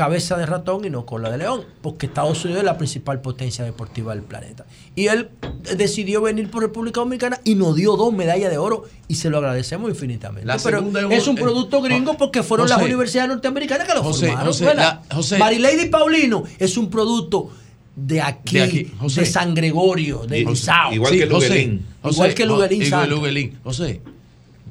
cabeza 0.00 0.38
de 0.38 0.46
ratón 0.46 0.84
y 0.86 0.88
no 0.90 1.04
cola 1.04 1.30
de 1.30 1.36
león, 1.36 1.62
porque 1.82 2.06
Estados 2.06 2.42
Unidos 2.46 2.60
es 2.60 2.64
la 2.64 2.78
principal 2.78 3.20
potencia 3.20 3.64
deportiva 3.66 4.14
del 4.14 4.22
planeta. 4.24 4.64
Y 4.96 5.08
él 5.08 5.28
decidió 5.76 6.22
venir 6.22 6.50
por 6.50 6.62
República 6.62 7.00
Dominicana 7.00 7.38
y 7.44 7.54
nos 7.54 7.76
dio 7.76 7.96
dos 7.96 8.10
medallas 8.12 8.50
de 8.50 8.56
oro 8.56 8.84
y 9.08 9.16
se 9.16 9.28
lo 9.28 9.36
agradecemos 9.36 9.90
infinitamente. 9.90 10.46
La 10.46 10.56
Pero 10.56 10.78
es 11.10 11.28
un- 11.28 11.36
producto 11.36 11.82
gringo 11.82 12.16
porque 12.16 12.42
fueron 12.42 12.66
las 12.68 12.80
universidades 12.80 13.28
norteamericanas 13.28 13.86
que 13.86 13.92
lo 13.94 14.02
José, 14.02 14.26
formaron. 14.28 14.46
José, 14.52 14.74
la- 14.74 15.02
José. 15.14 15.36
Marilady 15.38 15.88
Paulino 15.90 16.44
es 16.58 16.78
un 16.78 16.88
producto 16.88 17.50
de 17.94 18.22
aquí, 18.22 18.54
De 18.54 18.60
de, 18.60 18.64
aquí, 18.66 18.92
José. 18.98 19.26
San 19.26 19.52
Gregorio, 19.54 20.24
de 20.26 20.44
Bizao. 20.46 20.94
igual 20.94 21.12
Sí, 21.12 21.18
que 21.18 21.26
Luguelín. 21.26 21.86
José, 22.00 22.14
Igual 22.14 22.34
que 22.34 22.46
Luguelín 22.46 22.82
igual 22.82 22.84
que 22.84 22.88
Santos. 23.06 23.18
Luguelín. 23.18 23.58
José, 23.62 24.00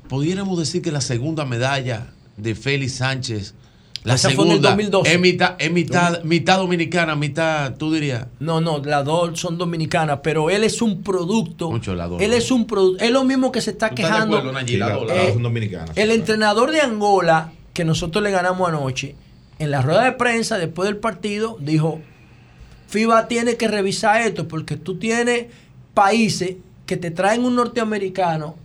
pudiéramos 0.07 0.57
decir 0.57 0.81
que 0.81 0.91
la 0.91 1.01
segunda 1.01 1.45
medalla 1.45 2.07
de 2.37 2.55
Félix 2.55 2.93
Sánchez, 2.95 3.53
la 4.03 4.15
Esa 4.15 4.29
fue 4.29 4.45
en 4.45 4.51
el 4.51 4.57
segunda, 4.61 4.69
2012. 4.69 5.13
es 5.13 5.19
mitad, 5.19 5.55
es 5.59 5.71
mitad, 5.71 6.23
mitad 6.23 6.57
dominicana, 6.57 7.15
mitad, 7.15 7.75
tú 7.75 7.91
dirías. 7.93 8.27
No, 8.39 8.61
no, 8.61 8.79
las 8.79 9.03
dos 9.03 9.39
son 9.39 9.57
dominicanas, 9.57 10.19
pero 10.23 10.49
él 10.49 10.63
es 10.63 10.81
un 10.81 11.03
producto. 11.03 11.69
Mucho 11.69 11.93
las 11.95 12.09
dos, 12.09 12.21
Él 12.21 12.31
¿no? 12.31 12.37
es 12.37 12.49
un 12.51 12.65
producto. 12.65 13.03
Es 13.03 13.11
lo 13.11 13.23
mismo 13.25 13.51
que 13.51 13.59
se 13.61 13.71
está 13.71 13.89
¿Tú 13.89 13.95
estás 13.95 14.07
de 14.09 14.15
quejando. 14.15 14.37
acuerdo, 14.37 14.53
Nayib? 14.57 14.79
La- 14.79 14.93
eh, 14.95 15.23
dos 15.25 15.33
son 15.33 15.43
dominicanas. 15.43 15.91
El 15.97 16.11
entrenador 16.11 16.71
de 16.71 16.79
Angola, 16.81 17.51
que 17.73 17.83
nosotros 17.83 18.23
le 18.23 18.31
ganamos 18.31 18.67
anoche, 18.69 19.15
en 19.59 19.71
la 19.71 19.81
rueda 19.81 20.05
de 20.05 20.13
prensa 20.13 20.57
después 20.57 20.87
del 20.87 20.97
partido, 20.97 21.57
dijo: 21.59 21.99
FIBA 22.87 23.27
tiene 23.27 23.55
que 23.57 23.67
revisar 23.67 24.21
esto 24.21 24.47
porque 24.47 24.75
tú 24.77 24.97
tienes 24.97 25.47
países 25.93 26.55
que 26.85 26.95
te 26.97 27.11
traen 27.11 27.43
un 27.43 27.55
norteamericano 27.55 28.55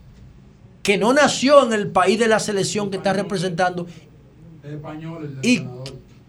que 0.83 0.97
no 0.99 1.13
nació 1.13 1.65
en 1.65 1.73
el 1.73 1.89
país 1.89 2.19
de 2.19 2.29
la 2.29 2.39
selección 2.39 2.91
que 2.91 2.99
está 2.99 3.13
representando 3.13 3.87
y, 5.43 5.63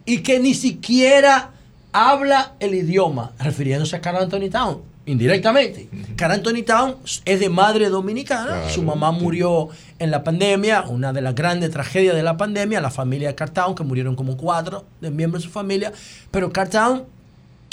y 0.06 0.18
que 0.20 0.40
ni 0.40 0.54
siquiera 0.54 1.52
habla 1.92 2.54
el 2.60 2.76
idioma, 2.76 3.32
refiriéndose 3.40 3.96
a 3.96 4.02
Carl 4.02 4.18
Anthony 4.18 4.50
Town, 4.50 4.82
indirectamente. 5.06 5.88
Carl 6.16 6.34
Anthony 6.34 6.64
Town 6.66 6.96
es 7.24 7.40
de 7.40 7.50
madre 7.50 7.90
dominicana, 7.90 8.48
Claro, 8.48 8.70
su 8.70 8.84
mamá 8.84 9.12
murió 9.12 9.70
en 10.00 10.12
la 10.12 10.24
pandemia, 10.24 10.84
una 10.84 11.14
de 11.14 11.22
las 11.22 11.36
grandes 11.36 11.72
tragedias 11.72 12.16
de 12.16 12.24
la 12.24 12.38
pandemia, 12.38 12.82
la 12.82 12.92
familia 12.92 13.30
de 13.30 13.36
Carl 13.36 13.52
Town, 13.52 13.76
que 13.76 13.84
murieron 13.84 14.16
como 14.16 14.36
cuatro 14.36 14.86
de 15.00 15.12
miembros 15.12 15.44
de 15.44 15.48
su 15.48 15.54
familia, 15.54 15.94
pero 16.32 16.52
Carl 16.52 16.70
Town 16.70 17.04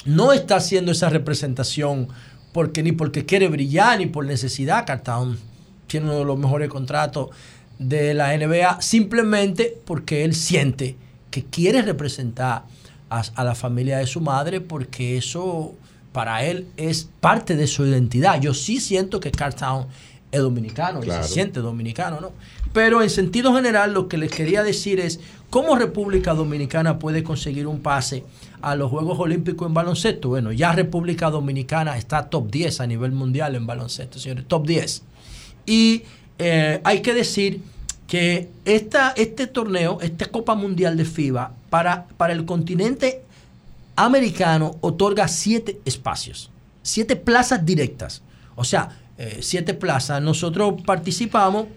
no 0.05 0.33
está 0.33 0.57
haciendo 0.57 0.93
esa 0.93 1.09
representación 1.09 2.09
porque 2.53 2.83
ni 2.83 2.93
porque 2.93 3.25
quiere 3.25 3.49
brillar 3.49 3.99
ni 3.99 4.07
por 4.07 4.27
necesidad. 4.27 4.85
Cartown 4.87 5.39
tiene 5.87 6.07
uno 6.07 6.19
de 6.19 6.25
los 6.25 6.39
mejores 6.39 6.69
contratos 6.69 7.31
de 7.83 8.15
la 8.15 8.37
NBA 8.37 8.81
simplemente 8.81 9.79
porque 9.85 10.25
él 10.25 10.35
siente 10.35 10.97
que 11.31 11.45
quiere 11.45 11.83
representar 11.83 12.65
a, 13.11 13.23
a 13.35 13.45
la 13.45 13.55
familia 13.55 13.99
de 13.99 14.07
su 14.07 14.21
madre 14.21 14.61
porque 14.61 15.17
eso 15.17 15.75
para 16.13 16.45
él 16.45 16.67
es 16.77 17.09
parte 17.21 17.57
de 17.57 17.67
su 17.67 17.87
identidad. 17.87 18.41
Yo 18.41 18.55
sí 18.55 18.81
siento 18.81 19.19
que 19.19 19.31
Cartown 19.31 19.87
es 20.31 20.41
dominicano 20.41 21.05
y 21.05 21.11
se 21.11 21.23
siente 21.25 21.61
dominicano, 21.61 22.21
¿no? 22.21 22.33
Pero 22.73 23.03
en 23.03 23.11
sentido 23.11 23.55
general 23.55 23.93
lo 23.93 24.09
que 24.09 24.17
les 24.17 24.31
quería 24.31 24.63
decir 24.63 24.99
es 24.99 25.21
cómo 25.51 25.77
República 25.77 26.33
Dominicana 26.33 26.99
puede 26.99 27.23
conseguir 27.23 27.67
un 27.67 27.81
pase 27.81 28.25
a 28.63 28.75
los 28.75 28.91
Juegos 28.91 29.19
Olímpicos 29.19 29.69
en 29.69 29.75
baloncesto. 29.75 30.31
Bueno, 30.31 30.51
ya 30.53 30.73
República 30.73 31.29
Dominicana 31.29 31.99
está 31.99 32.31
top 32.31 32.51
10 32.51 32.81
a 32.81 32.87
nivel 32.87 33.13
mundial 33.13 33.55
en 33.57 33.67
baloncesto, 33.67 34.19
señores, 34.19 34.47
top 34.49 34.67
10. 34.67 35.03
Y 35.67 36.03
eh, 36.39 36.81
hay 36.83 37.03
que 37.03 37.13
decir 37.13 37.61
que 38.13 38.51
este 38.67 39.47
torneo, 39.47 39.97
esta 40.03 40.27
Copa 40.27 40.55
Mundial 40.55 40.99
de 40.99 41.07
FIBA, 41.07 41.55
para, 41.71 42.09
para 42.19 42.35
el 42.35 42.45
continente 42.45 43.23
americano 43.97 44.77
otorga 44.83 45.27
siete 45.29 45.81
espacios, 45.87 46.51
siete 46.83 47.17
plazas 47.17 47.65
directas. 47.65 48.21
O 48.55 48.65
sea, 48.65 49.01
eh, 49.17 49.39
siete 49.41 49.73
plazas. 49.73 50.21
Nosotros 50.21 50.83
participamos 50.85 51.69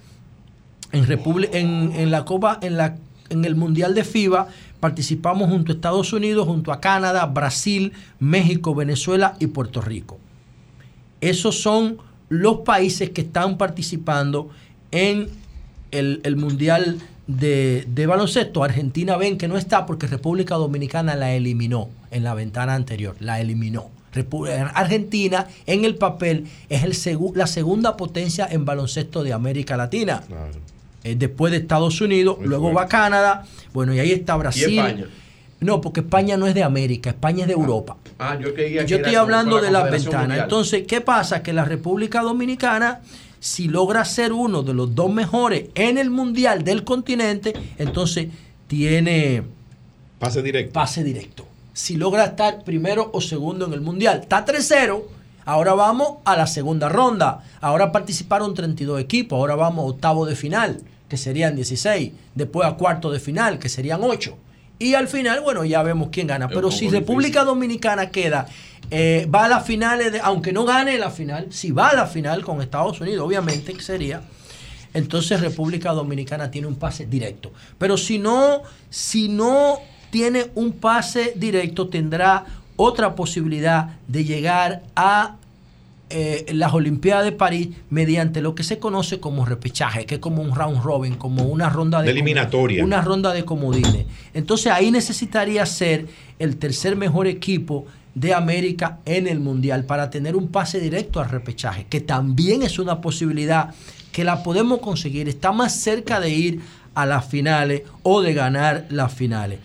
en 0.91 2.11
la 2.11 2.25
Copa, 2.25 2.59
en, 2.61 2.75
la, 2.75 2.97
en 3.29 3.45
el 3.45 3.55
Mundial 3.55 3.95
de 3.95 4.03
FIBA, 4.03 4.49
participamos 4.81 5.49
junto 5.49 5.71
a 5.71 5.75
Estados 5.75 6.11
Unidos, 6.11 6.45
junto 6.47 6.73
a 6.73 6.81
Canadá, 6.81 7.25
Brasil, 7.27 7.93
México, 8.19 8.75
Venezuela 8.75 9.37
y 9.39 9.47
Puerto 9.47 9.79
Rico. 9.79 10.19
Esos 11.21 11.61
son 11.61 11.97
los 12.27 12.57
países 12.57 13.11
que 13.11 13.21
están 13.21 13.57
participando 13.57 14.49
en 14.91 15.44
el, 15.95 16.21
el 16.23 16.35
Mundial 16.35 16.97
de, 17.27 17.85
de 17.87 18.05
baloncesto. 18.05 18.63
Argentina 18.63 19.17
ven 19.17 19.37
que 19.37 19.47
no 19.47 19.57
está 19.57 19.85
porque 19.85 20.07
República 20.07 20.55
Dominicana 20.55 21.15
la 21.15 21.33
eliminó 21.33 21.89
en 22.11 22.23
la 22.23 22.33
ventana 22.33 22.75
anterior, 22.75 23.15
la 23.19 23.39
eliminó. 23.41 23.89
Argentina 24.73 25.47
en 25.65 25.85
el 25.85 25.95
papel 25.95 26.45
es 26.69 26.83
el 26.83 26.93
segu- 26.93 27.35
la 27.35 27.47
segunda 27.47 27.97
potencia 27.97 28.47
en 28.49 28.65
baloncesto 28.65 29.23
de 29.23 29.33
América 29.33 29.75
Latina. 29.77 30.23
Eh, 31.03 31.15
después 31.17 31.51
de 31.51 31.57
Estados 31.59 31.99
Unidos, 32.01 32.37
luego 32.41 32.73
va 32.73 32.87
Canadá, 32.87 33.45
bueno, 33.73 33.93
y 33.93 33.99
ahí 33.99 34.11
está 34.11 34.35
Brasil. 34.37 34.79
España? 34.79 35.05
No, 35.59 35.79
porque 35.81 36.01
España 36.01 36.37
no 36.37 36.47
es 36.47 36.53
de 36.53 36.63
América, 36.63 37.09
España 37.11 37.41
es 37.43 37.47
de 37.47 37.53
Europa. 37.53 37.97
Ah, 38.19 38.37
yo 38.39 38.49
estoy 38.49 39.15
hablando 39.15 39.61
de 39.61 39.71
la 39.71 39.79
Confederación 39.81 40.11
ventana. 40.11 40.23
Mundial. 40.27 40.43
Entonces, 40.43 40.83
¿qué 40.87 41.01
pasa? 41.01 41.43
Que 41.43 41.53
la 41.53 41.65
República 41.65 42.21
Dominicana, 42.21 43.01
si 43.39 43.67
logra 43.67 44.05
ser 44.05 44.33
uno 44.33 44.63
de 44.63 44.73
los 44.73 44.95
dos 44.95 45.11
mejores 45.11 45.65
en 45.75 45.97
el 45.97 46.09
mundial 46.09 46.63
del 46.63 46.83
continente, 46.83 47.53
entonces 47.77 48.27
tiene 48.67 49.43
Pase 50.19 50.41
directo. 50.41 50.73
pase 50.73 51.03
directo. 51.03 51.45
si 51.73 51.97
logra 51.97 52.23
estar 52.25 52.63
primero 52.63 53.09
o 53.13 53.21
segundo 53.21 53.65
en 53.65 53.73
el 53.73 53.81
Mundial. 53.81 54.21
Está 54.23 54.45
3-0, 54.45 55.03
ahora 55.45 55.73
vamos 55.73 56.19
a 56.23 56.35
la 56.37 56.47
segunda 56.47 56.89
ronda. 56.89 57.43
Ahora 57.61 57.91
participaron 57.91 58.53
32 58.53 58.99
equipos, 59.01 59.37
ahora 59.37 59.55
vamos 59.55 59.83
a 59.83 59.87
octavo 59.89 60.25
de 60.25 60.35
final, 60.35 60.77
que 61.09 61.17
serían 61.17 61.55
16. 61.55 62.13
Después 62.33 62.67
a 62.67 62.75
cuarto 62.75 63.11
de 63.11 63.19
final, 63.19 63.59
que 63.59 63.69
serían 63.69 63.99
8. 64.03 64.37
Y 64.79 64.93
al 64.95 65.07
final, 65.07 65.41
bueno, 65.41 65.63
ya 65.63 65.83
vemos 65.83 66.09
quién 66.11 66.27
gana. 66.27 66.47
Pero 66.49 66.71
si 66.71 66.89
República 66.89 67.43
Dominicana 67.43 68.09
queda, 68.09 68.47
eh, 68.91 69.27
va 69.33 69.45
a 69.45 69.49
las 69.49 69.65
finales, 69.65 70.11
de, 70.11 70.19
aunque 70.19 70.53
no 70.53 70.65
gane 70.65 70.97
la 70.97 71.09
final, 71.09 71.47
si 71.49 71.71
va 71.71 71.89
a 71.89 71.95
la 71.95 72.05
final 72.05 72.43
con 72.43 72.61
Estados 72.61 73.01
Unidos, 73.01 73.25
obviamente 73.25 73.73
que 73.73 73.81
sería, 73.81 74.21
entonces 74.93 75.41
República 75.41 75.91
Dominicana 75.91 76.49
tiene 76.51 76.67
un 76.67 76.75
pase 76.75 77.05
directo. 77.05 77.51
Pero 77.77 77.97
si 77.97 78.17
no, 78.17 78.61
si 78.89 79.27
no 79.27 79.79
tiene 80.09 80.47
un 80.55 80.73
pase 80.73 81.33
directo, 81.35 81.89
tendrá 81.89 82.45
otra 82.77 83.15
posibilidad 83.15 83.97
de 84.07 84.23
llegar 84.23 84.83
a 84.95 85.35
eh, 86.09 86.45
las 86.53 86.73
Olimpiadas 86.73 87.25
de 87.25 87.31
París 87.31 87.69
mediante 87.89 88.39
lo 88.39 88.53
que 88.53 88.63
se 88.63 88.79
conoce 88.79 89.19
como 89.19 89.43
repechaje, 89.43 90.05
que 90.05 90.15
es 90.15 90.21
como 90.21 90.41
un 90.41 90.55
round 90.55 90.83
robin, 90.83 91.15
como 91.15 91.43
una 91.43 91.67
ronda 91.67 91.99
de, 91.99 92.05
De 92.05 92.11
eliminatoria. 92.11 92.83
Una 92.83 93.01
ronda 93.01 93.33
de 93.33 93.43
comodines. 93.43 94.05
Entonces 94.33 94.71
ahí 94.71 94.91
necesitaría 94.91 95.65
ser 95.65 96.07
el 96.37 96.57
tercer 96.57 96.95
mejor 96.95 97.27
equipo 97.27 97.85
de 98.15 98.33
América 98.33 98.99
en 99.05 99.27
el 99.27 99.39
Mundial 99.39 99.83
para 99.83 100.09
tener 100.09 100.35
un 100.35 100.47
pase 100.47 100.79
directo 100.79 101.19
al 101.19 101.29
repechaje, 101.29 101.85
que 101.87 102.01
también 102.01 102.63
es 102.63 102.79
una 102.79 103.01
posibilidad 103.01 103.75
que 104.11 104.23
la 104.23 104.41
podemos 104.41 104.79
conseguir. 104.79 105.27
Está 105.29 105.51
más 105.51 105.75
cerca 105.75 106.19
de 106.19 106.29
ir 106.29 106.61
a 106.95 107.05
las 107.05 107.25
finales 107.25 107.83
o 108.03 108.21
de 108.21 108.33
ganar 108.33 108.87
las 108.89 109.13
finales. 109.13 109.59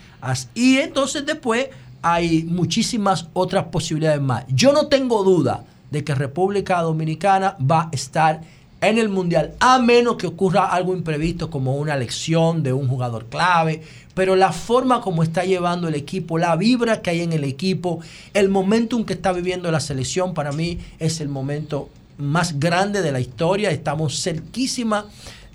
Y 0.55 0.79
entonces 0.79 1.25
después 1.25 1.69
hay 2.03 2.43
muchísimas 2.43 3.29
otras 3.33 3.67
posibilidades 3.67 4.21
más. 4.21 4.45
Yo 4.49 4.73
no 4.73 4.89
tengo 4.89 5.23
duda 5.23 5.65
de 5.91 6.03
que 6.03 6.15
República 6.15 6.83
Dominicana 6.83 7.57
va 7.59 7.83
a 7.83 7.89
estar 7.93 8.41
en 8.81 8.99
el 8.99 9.09
Mundial, 9.09 9.55
a 9.61 9.79
menos 9.79 10.17
que 10.17 10.27
ocurra 10.27 10.67
algo 10.67 10.95
imprevisto 10.95 11.51
como 11.51 11.77
una 11.77 11.95
elección 11.95 12.63
de 12.63 12.73
un 12.73 12.89
jugador 12.89 13.27
clave, 13.27 13.83
pero 14.15 14.37
la 14.37 14.53
forma 14.53 15.01
como 15.01 15.23
está 15.23 15.45
llevando 15.45 15.89
el 15.89 15.95
equipo, 15.95 16.39
la 16.39 16.57
vibra 16.57 17.03
que 17.03 17.11
hay 17.11 17.21
en 17.21 17.33
el 17.33 17.45
equipo, 17.45 18.01
el 18.33 18.49
momentum 18.49 19.05
que 19.05 19.13
está 19.13 19.33
viviendo 19.33 19.71
la 19.71 19.81
selección, 19.81 20.35
para 20.35 20.53
mí 20.53 20.79
es 20.99 21.21
el 21.21 21.29
momento 21.29 21.91
más 22.17 22.59
grande 22.59 23.03
de 23.03 23.13
la 23.13 23.21
historia. 23.21 23.71
Estamos 23.71 24.23
cerquísima 24.23 25.07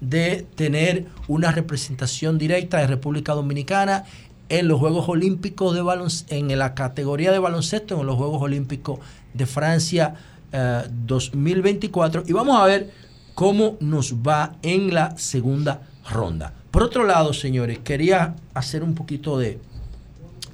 de 0.02 0.46
tener 0.56 1.06
una 1.28 1.52
representación 1.52 2.38
directa 2.38 2.78
de 2.78 2.88
República 2.88 3.34
Dominicana 3.34 4.04
en 4.50 4.68
los 4.68 4.80
Juegos 4.80 5.10
Olímpicos 5.10 5.74
de 5.74 5.82
baloncesto, 5.82 6.36
en 6.36 6.58
la 6.58 6.76
categoría 6.76 7.32
de 7.32 7.40
baloncesto, 7.40 8.00
en 8.00 8.06
los 8.06 8.16
Juegos 8.16 8.42
Olímpicos 8.42 9.00
de 9.34 9.46
Francia 9.46 10.16
eh, 10.52 10.84
2024. 10.90 12.24
Y 12.28 12.34
vamos 12.34 12.60
a 12.60 12.66
ver 12.66 13.05
cómo 13.36 13.78
nos 13.82 14.16
va 14.16 14.56
en 14.64 14.94
la 14.94 15.18
segunda 15.18 15.82
ronda. 16.10 16.54
Por 16.72 16.84
otro 16.84 17.04
lado, 17.04 17.34
señores, 17.34 17.80
quería 17.80 18.36
hacer 18.54 18.82
un 18.82 18.96
poquito 18.96 19.38
de, 19.38 19.60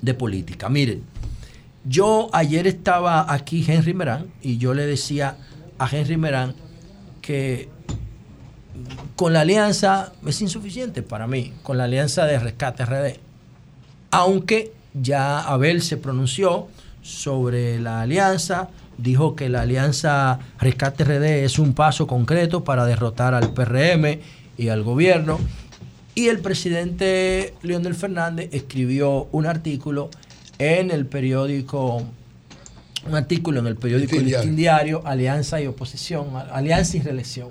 de 0.01 0.13
política. 0.13 0.67
Miren, 0.67 1.03
yo 1.85 2.29
ayer 2.33 2.67
estaba 2.67 3.31
aquí 3.31 3.63
Henry 3.67 3.93
Merán 3.93 4.27
y 4.41 4.57
yo 4.57 4.73
le 4.73 4.85
decía 4.85 5.37
a 5.79 5.87
Henry 5.89 6.17
Merán 6.17 6.53
que 7.21 7.69
con 9.15 9.33
la 9.33 9.41
alianza 9.41 10.13
es 10.25 10.41
insuficiente 10.41 11.01
para 11.01 11.27
mí, 11.27 11.53
con 11.63 11.77
la 11.77 11.85
alianza 11.85 12.25
de 12.25 12.39
rescate 12.39 12.85
RD. 12.85 13.19
Aunque 14.11 14.73
ya 14.93 15.39
Abel 15.39 15.81
se 15.81 15.97
pronunció 15.97 16.67
sobre 17.01 17.79
la 17.79 18.01
alianza, 18.01 18.69
dijo 18.97 19.35
que 19.35 19.49
la 19.49 19.61
alianza 19.61 20.39
Rescate 20.59 21.03
RD 21.03 21.43
es 21.43 21.59
un 21.59 21.73
paso 21.73 22.07
concreto 22.07 22.63
para 22.63 22.85
derrotar 22.85 23.33
al 23.33 23.53
PRM 23.53 24.19
y 24.57 24.69
al 24.69 24.83
gobierno. 24.83 25.39
Y 26.13 26.27
el 26.27 26.39
presidente 26.39 27.53
Leonel 27.61 27.95
Fernández 27.95 28.49
escribió 28.51 29.29
un 29.31 29.45
artículo 29.45 30.09
en 30.59 30.91
el 30.91 31.05
periódico, 31.05 32.03
un 33.07 33.15
artículo 33.15 33.61
en 33.61 33.67
el 33.67 33.77
periódico 33.77 34.15
Listín 34.17 34.31
Listín 34.31 34.55
Diario, 34.55 35.01
Alianza 35.05 35.61
y 35.61 35.67
Oposición, 35.67 36.27
Alianza 36.51 36.97
y 36.97 37.01
Reelección. 37.01 37.49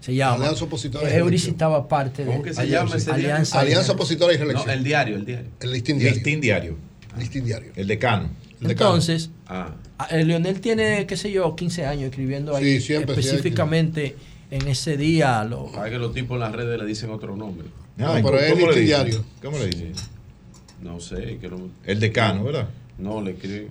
Se 0.00 0.14
llama. 0.14 0.34
Alianza 0.34 0.64
Opositora 0.64 1.08
y 1.08 1.16
Euris 1.16 1.46
estaba 1.46 1.86
parte 1.86 2.24
de 2.24 2.32
¿Cómo 2.32 2.42
que 2.42 2.52
se 2.52 2.68
llama 2.68 2.96
ese 2.96 3.06
diario? 3.06 3.26
Alianza, 3.26 3.60
Alianza 3.60 3.92
Opositora 3.92 4.34
y 4.34 4.36
Reelección. 4.36 4.66
No, 4.66 4.72
el 4.72 4.82
diario, 4.82 5.16
el 5.16 5.24
diario. 5.24 5.48
El 5.60 5.72
listín 5.72 5.98
diario. 5.98 6.14
Listín 6.16 6.40
diario. 6.40 6.76
Listín 7.16 7.44
diario. 7.44 7.72
El 7.76 7.86
decano. 7.86 8.30
Entonces, 8.70 9.30
Ah. 9.46 9.70
el 10.10 10.28
Leonel 10.28 10.60
tiene, 10.60 11.06
qué 11.06 11.16
sé 11.16 11.30
yo, 11.32 11.54
15 11.56 11.86
años 11.86 12.04
escribiendo 12.10 12.54
ahí 12.56 12.64
Sí, 12.78 12.80
siempre, 12.88 13.14
sí, 13.16 13.20
específicamente 13.28 14.16
en 14.50 14.68
ese 14.68 14.96
día. 14.96 15.44
Lo, 15.44 15.66
Para 15.72 15.90
que 15.90 15.98
los 15.98 16.12
tipos 16.14 16.34
en 16.36 16.40
las 16.40 16.52
redes 16.52 16.78
le 16.78 16.86
dicen 16.86 17.10
otro 17.10 17.36
nombre. 17.36 17.66
No, 17.96 18.12
Ay, 18.12 18.22
pero 18.22 18.36
¿cómo- 18.36 18.38
es 18.46 18.52
cómo 18.54 18.70
le 18.70 18.80
diario. 18.80 19.24
¿Cómo 19.42 19.58
le 19.58 19.66
dicen? 19.66 19.92
No 20.82 20.98
sé. 21.00 21.38
Que 21.40 21.48
lo- 21.48 21.68
El 21.84 22.00
decano, 22.00 22.44
¿verdad? 22.44 22.68
No, 22.98 23.20
le 23.20 23.32
escribe 23.32 23.68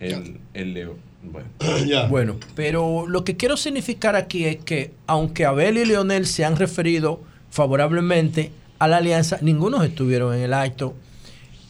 el, 0.00 0.38
el 0.54 0.74
Leo. 0.74 0.96
Bueno. 1.22 1.48
Bueno, 2.10 2.36
pero 2.56 3.06
lo 3.06 3.22
que 3.24 3.36
quiero 3.36 3.56
significar 3.56 4.16
aquí 4.16 4.44
es 4.44 4.56
que 4.56 4.92
aunque 5.06 5.44
Abel 5.44 5.78
y 5.78 5.84
Leonel 5.84 6.26
se 6.26 6.44
han 6.44 6.56
referido 6.56 7.22
favorablemente 7.50 8.50
a 8.78 8.88
la 8.88 8.96
alianza, 8.96 9.38
ninguno 9.42 9.82
estuvieron 9.84 10.34
en 10.34 10.40
el 10.42 10.52
acto. 10.54 10.94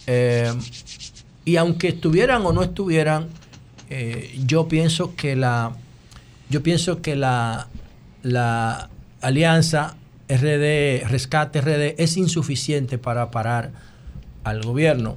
Eh, 0.06 0.50
y 1.44 1.56
aunque 1.56 1.88
estuvieran 1.88 2.44
o 2.46 2.52
no 2.52 2.62
estuvieran, 2.62 3.28
eh, 3.90 4.38
yo 4.46 4.68
pienso 4.68 5.14
que 5.16 5.36
la 5.36 5.72
yo 6.48 6.62
pienso 6.62 7.00
que 7.00 7.16
la, 7.16 7.68
la 8.22 8.90
alianza 9.22 9.96
RD, 10.28 11.08
Rescate 11.08 11.60
RD, 11.60 11.94
es 11.98 12.16
insuficiente 12.16 12.98
para 12.98 13.30
parar 13.30 13.72
al 14.44 14.62
gobierno 14.62 15.16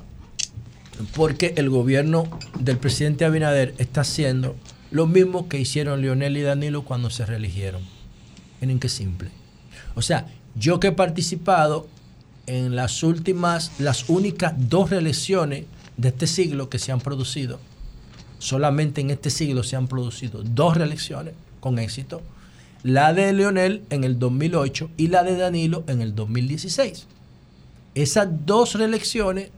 porque 1.15 1.53
el 1.57 1.69
gobierno 1.69 2.25
del 2.59 2.77
presidente 2.77 3.25
Abinader 3.25 3.73
está 3.77 4.01
haciendo 4.01 4.55
lo 4.91 5.07
mismo 5.07 5.49
que 5.49 5.59
hicieron 5.59 6.01
Leonel 6.01 6.37
y 6.37 6.41
Danilo 6.41 6.83
cuando 6.83 7.09
se 7.09 7.25
reeligieron. 7.25 7.81
Miren 8.61 8.79
qué 8.79 8.87
simple. 8.87 9.29
O 9.95 10.01
sea, 10.01 10.27
yo 10.55 10.79
que 10.79 10.87
he 10.87 10.91
participado 10.91 11.87
en 12.47 12.75
las 12.75 13.03
últimas, 13.03 13.71
las 13.79 14.09
únicas 14.09 14.53
dos 14.57 14.91
reelecciones 14.91 15.65
de 15.97 16.09
este 16.09 16.27
siglo 16.27 16.69
que 16.69 16.79
se 16.79 16.91
han 16.91 16.99
producido, 16.99 17.59
solamente 18.39 19.01
en 19.01 19.11
este 19.11 19.29
siglo 19.29 19.63
se 19.63 19.75
han 19.75 19.87
producido 19.87 20.43
dos 20.43 20.77
reelecciones 20.77 21.33
con 21.59 21.79
éxito, 21.79 22.21
la 22.83 23.13
de 23.13 23.33
Leonel 23.33 23.83
en 23.89 24.03
el 24.03 24.19
2008 24.19 24.91
y 24.97 25.07
la 25.07 25.23
de 25.23 25.37
Danilo 25.37 25.83
en 25.87 26.01
el 26.01 26.13
2016. 26.13 27.07
Esas 27.95 28.27
dos 28.45 28.75
reelecciones 28.75 29.49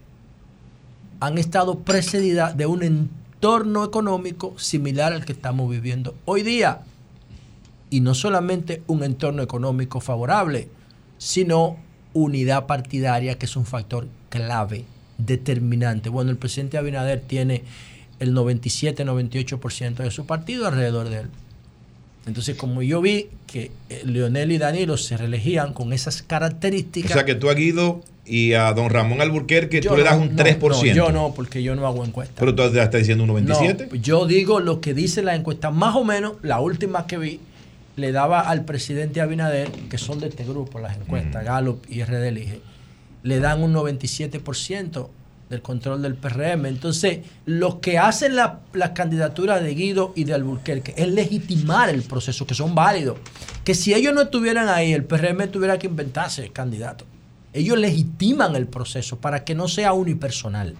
han 1.19 1.37
estado 1.37 1.79
precedidas 1.79 2.55
de 2.55 2.67
un 2.67 2.83
entorno 2.83 3.83
económico 3.83 4.57
similar 4.57 5.13
al 5.13 5.25
que 5.25 5.33
estamos 5.33 5.69
viviendo 5.69 6.15
hoy 6.25 6.43
día. 6.43 6.81
Y 7.89 8.01
no 8.01 8.13
solamente 8.13 8.83
un 8.87 9.03
entorno 9.03 9.41
económico 9.41 9.99
favorable, 9.99 10.69
sino 11.17 11.77
unidad 12.13 12.67
partidaria, 12.67 13.37
que 13.37 13.45
es 13.45 13.55
un 13.55 13.65
factor 13.65 14.07
clave, 14.29 14.85
determinante. 15.17 16.09
Bueno, 16.09 16.31
el 16.31 16.37
presidente 16.37 16.77
Abinader 16.77 17.21
tiene 17.21 17.63
el 18.19 18.33
97-98% 18.33 19.95
de 19.97 20.11
su 20.11 20.25
partido 20.25 20.67
alrededor 20.67 21.09
de 21.09 21.19
él. 21.21 21.27
Entonces, 22.25 22.57
como 22.57 22.81
yo 22.81 23.01
vi 23.01 23.29
que 23.45 23.71
eh, 23.89 24.01
Leonel 24.03 24.51
y 24.51 24.57
Danilo 24.57 24.97
se 24.97 25.15
reelegían 25.15 25.73
con 25.73 25.93
esas 25.93 26.21
O 26.21 26.27
características, 26.27 27.13
sea 27.13 27.25
que 27.25 27.35
tú 27.35 27.49
a 27.49 27.53
Guido 27.53 28.01
y 28.25 28.53
a 28.53 28.73
don 28.73 28.89
Ramón 28.89 29.21
Alburquerque 29.21 29.79
tú 29.79 29.95
le 29.95 30.03
das 30.03 30.17
un 30.17 30.35
no, 30.35 30.43
3%. 30.43 30.59
no, 30.59 30.85
yo 30.85 31.11
no, 31.11 31.33
porque 31.33 31.63
yo 31.63 31.75
no 31.75 31.87
hago 31.87 32.03
encuestas. 32.03 32.35
Pero 32.37 32.53
tú 32.53 32.63
ya 32.73 32.83
estás 32.83 32.99
diciendo 32.99 33.23
un 33.23 33.29
97. 33.29 33.87
No, 33.89 33.95
yo 33.95 34.25
digo 34.25 34.59
lo 34.59 34.81
que 34.81 34.93
dice 34.93 35.23
la 35.23 35.35
encuesta. 35.35 35.71
Más 35.71 35.95
o 35.95 36.03
menos, 36.03 36.33
la 36.43 36.59
última 36.59 37.07
que 37.07 37.17
vi, 37.17 37.39
le 37.95 38.11
daba 38.11 38.41
al 38.41 38.65
presidente 38.65 39.21
Abinader, 39.21 39.71
que 39.89 39.97
son 39.97 40.19
de 40.19 40.27
este 40.27 40.43
grupo, 40.43 40.79
las 40.79 40.97
encuestas, 40.97 41.45
Gallup 41.45 41.85
y 41.89 42.03
RD 42.03 42.27
Elige, 42.27 42.59
le 43.23 43.39
dan 43.39 43.63
un 43.63 43.73
97% 43.73 45.09
del 45.49 45.61
control 45.61 46.01
del 46.01 46.15
PRM. 46.15 46.65
Entonces, 46.65 47.19
lo 47.45 47.79
que 47.79 47.97
hacen 47.97 48.35
la, 48.35 48.61
la 48.73 48.93
candidatura 48.93 49.59
de 49.59 49.73
Guido 49.73 50.13
y 50.15 50.25
de 50.25 50.33
Alburquerque 50.33 50.93
es 50.97 51.07
legitimar 51.07 51.89
el 51.89 52.03
proceso, 52.03 52.45
que 52.45 52.53
son 52.53 52.75
válidos. 52.75 53.17
Que 53.63 53.75
si 53.75 53.93
ellos 53.93 54.13
no 54.13 54.21
estuvieran 54.21 54.69
ahí, 54.69 54.93
el 54.93 55.05
PRM 55.05 55.49
tuviera 55.49 55.77
que 55.79 55.87
inventarse 55.87 56.43
el 56.43 56.51
candidato. 56.51 57.05
Ellos 57.53 57.77
legitiman 57.77 58.55
el 58.55 58.67
proceso 58.67 59.19
para 59.19 59.43
que 59.43 59.55
no 59.55 59.67
sea 59.67 59.93
unipersonal. 59.93 60.75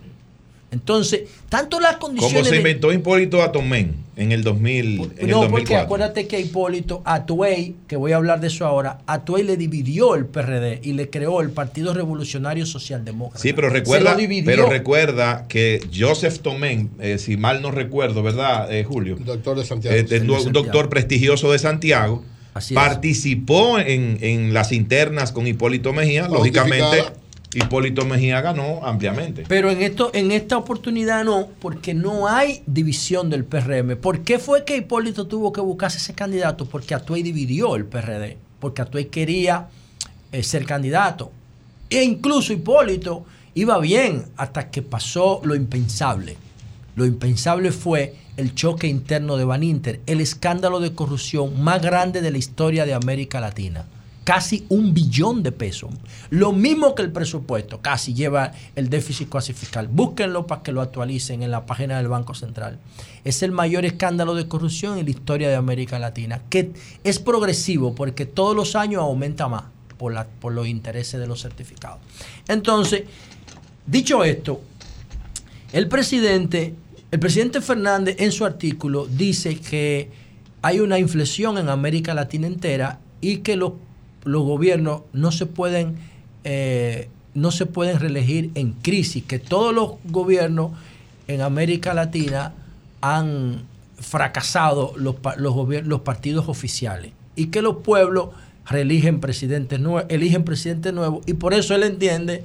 Entonces, 0.70 1.22
tanto 1.48 1.80
las 1.80 1.94
Como 1.96 2.18
condiciones... 2.18 2.46
se 2.48 2.52
de- 2.52 2.58
inventó 2.58 2.92
Hipólito 2.92 3.42
Atomén 3.42 3.96
en 4.18 4.32
el 4.34 4.44
2000, 4.44 4.86
en 4.86 4.86
el 5.20 5.30
no, 5.30 5.40
porque 5.42 5.74
2004. 5.76 5.78
acuérdate 5.78 6.28
que 6.28 6.40
Hipólito, 6.42 7.02
Atuey, 7.06 7.76
que 7.88 7.96
voy 7.96 8.12
a 8.12 8.18
hablar 8.18 8.42
de 8.42 8.48
eso 8.48 8.66
ahora, 8.66 8.98
Atuey 9.08 9.44
le 9.44 9.56
dividió 9.56 10.16
el 10.16 10.26
PRD 10.26 10.82
y 10.84 10.92
le 10.94 11.10
creó 11.10 11.40
el 11.40 11.52
Partido 11.52 11.94
Revolucionario 11.94 12.66
Socialdemócrata. 12.66 13.42
Sí, 13.42 13.54
pero 13.54 13.70
Se 13.70 13.76
recuerda, 13.76 14.12
lo 14.12 14.18
dividió. 14.18 14.46
pero 14.46 14.70
recuerda 14.70 15.46
que 15.48 15.80
Joseph 15.98 16.40
Tomén, 16.40 16.90
eh, 17.00 17.18
si 17.18 17.38
mal 17.38 17.62
no 17.62 17.72
recuerdo, 17.72 18.22
¿verdad, 18.22 18.70
eh, 18.74 18.84
Julio? 18.84 19.18
Doctor 19.24 19.58
de 19.60 19.66
Santiago. 19.66 19.96
Eh, 19.96 20.04
de- 20.04 20.20
Sí, 20.20 20.22
un 20.22 20.28
de 20.28 20.34
Santiago. 20.44 20.64
doctor 20.66 20.90
prestigioso 20.90 21.52
de 21.52 21.60
Santiago. 21.60 22.24
Así 22.54 22.74
es. 22.74 22.76
participó 22.76 23.78
en, 23.80 24.18
en 24.22 24.52
las 24.54 24.72
internas 24.72 25.32
con 25.32 25.46
Hipólito 25.46 25.94
Mejía. 25.94 26.28
Lógicamente. 26.28 27.04
Hipólito 27.58 28.06
Mejía 28.06 28.40
ganó 28.42 28.86
ampliamente. 28.86 29.44
Pero 29.48 29.72
en 29.72 29.82
esto, 29.82 30.12
en 30.14 30.32
esta 30.32 30.58
oportunidad 30.58 31.26
no, 31.26 31.48
porque 31.60 31.96
no 31.96 32.28
hay 32.28 32.62
división 32.68 33.32
del 33.32 33.46
PRM. 33.46 33.98
¿Por 33.98 34.22
qué 34.22 34.38
fue 34.38 34.64
que 34.64 34.78
Hipólito 34.78 35.26
tuvo 35.26 35.52
que 35.52 35.60
buscarse 35.60 35.98
ese 35.98 36.14
candidato? 36.14 36.66
Porque 36.66 36.94
Atuey 36.94 37.24
dividió 37.24 37.76
el 37.76 37.86
PRD, 37.86 38.38
porque 38.60 38.84
Atuey 38.84 39.06
quería 39.06 39.70
eh, 40.32 40.44
ser 40.44 40.68
candidato. 40.68 41.32
E 41.90 42.04
incluso 42.04 42.54
Hipólito 42.54 43.26
iba 43.56 43.80
bien 43.80 44.26
hasta 44.38 44.70
que 44.70 44.84
pasó 44.84 45.42
lo 45.44 45.56
impensable. 45.56 46.38
Lo 46.96 47.08
impensable 47.08 47.72
fue 47.72 48.14
el 48.38 48.54
choque 48.54 48.86
interno 48.86 49.36
de 49.36 49.46
Baninter, 49.46 50.00
el 50.06 50.22
escándalo 50.22 50.80
de 50.80 50.94
corrupción 50.94 51.60
más 51.64 51.82
grande 51.82 52.22
de 52.22 52.30
la 52.30 52.38
historia 52.38 52.86
de 52.86 52.94
América 52.94 53.40
Latina. 53.40 53.86
Casi 54.28 54.66
un 54.68 54.94
billón 54.94 55.42
de 55.42 55.54
pesos. 55.54 55.90
Lo 56.32 56.52
mismo 56.52 56.96
que 56.96 57.02
el 57.02 57.14
presupuesto, 57.14 57.80
casi 57.82 58.14
lleva 58.14 58.52
el 58.76 58.90
déficit 58.90 59.30
cuasi 59.30 59.54
fiscal. 59.54 59.88
Búsquenlo 59.88 60.46
para 60.48 60.64
que 60.64 60.74
lo 60.74 60.82
actualicen 60.82 61.44
en 61.44 61.52
la 61.52 61.66
página 61.66 61.96
del 61.96 62.10
Banco 62.10 62.34
Central. 62.34 62.78
Es 63.24 63.42
el 63.42 63.54
mayor 63.54 63.86
escándalo 63.86 64.36
de 64.36 64.46
corrupción 64.50 64.98
en 64.98 65.06
la 65.06 65.12
historia 65.12 65.48
de 65.48 65.56
América 65.56 65.98
Latina, 65.98 66.42
que 66.50 66.74
es 67.06 67.20
progresivo 67.20 67.96
porque 67.96 68.26
todos 68.26 68.54
los 68.54 68.76
años 68.76 69.02
aumenta 69.02 69.48
más 69.48 69.64
por, 69.98 70.12
la- 70.14 70.28
por 70.28 70.52
los 70.52 70.68
intereses 70.68 71.22
de 71.22 71.26
los 71.26 71.42
certificados. 71.42 72.00
Entonces, 72.50 73.04
dicho 73.86 74.26
esto, 74.26 74.60
el 75.72 75.88
presidente, 75.88 76.76
el 77.12 77.20
presidente 77.22 77.62
Fernández 77.62 78.18
en 78.20 78.34
su 78.34 78.44
artículo 78.44 79.08
dice 79.08 79.58
que 79.58 80.12
hay 80.62 80.82
una 80.82 81.00
inflexión 81.00 81.58
en 81.58 81.70
América 81.70 82.14
Latina 82.14 82.48
entera 82.48 83.00
y 83.22 83.38
que 83.38 83.56
los, 83.56 83.72
los 84.28 84.44
gobiernos 84.44 85.02
no 85.14 85.32
se 85.32 85.46
pueden 85.46 85.96
eh, 86.44 87.10
no 87.34 87.52
se 87.52 87.66
pueden 87.66 88.00
reelegir 88.00 88.50
en 88.56 88.72
crisis, 88.74 89.24
que 89.24 89.38
todos 89.40 89.74
los 89.74 89.92
gobiernos 90.06 90.72
en 91.28 91.42
América 91.42 91.94
Latina 91.94 92.54
han 93.02 93.62
fracasado 94.00 94.94
los, 94.98 95.16
los, 95.38 95.56
los 95.86 96.02
partidos 96.02 96.48
oficiales 96.50 97.12
y 97.36 97.48
que 97.48 97.62
los 97.62 97.78
pueblos 97.78 98.30
reeligen 98.66 99.20
presidentes 99.20 99.80
eligen 100.10 100.44
presidentes 100.44 100.94
nuevos 100.94 101.24
y 101.28 101.34
por 101.34 101.54
eso 101.54 101.76
él 101.76 101.84
entiende 101.84 102.44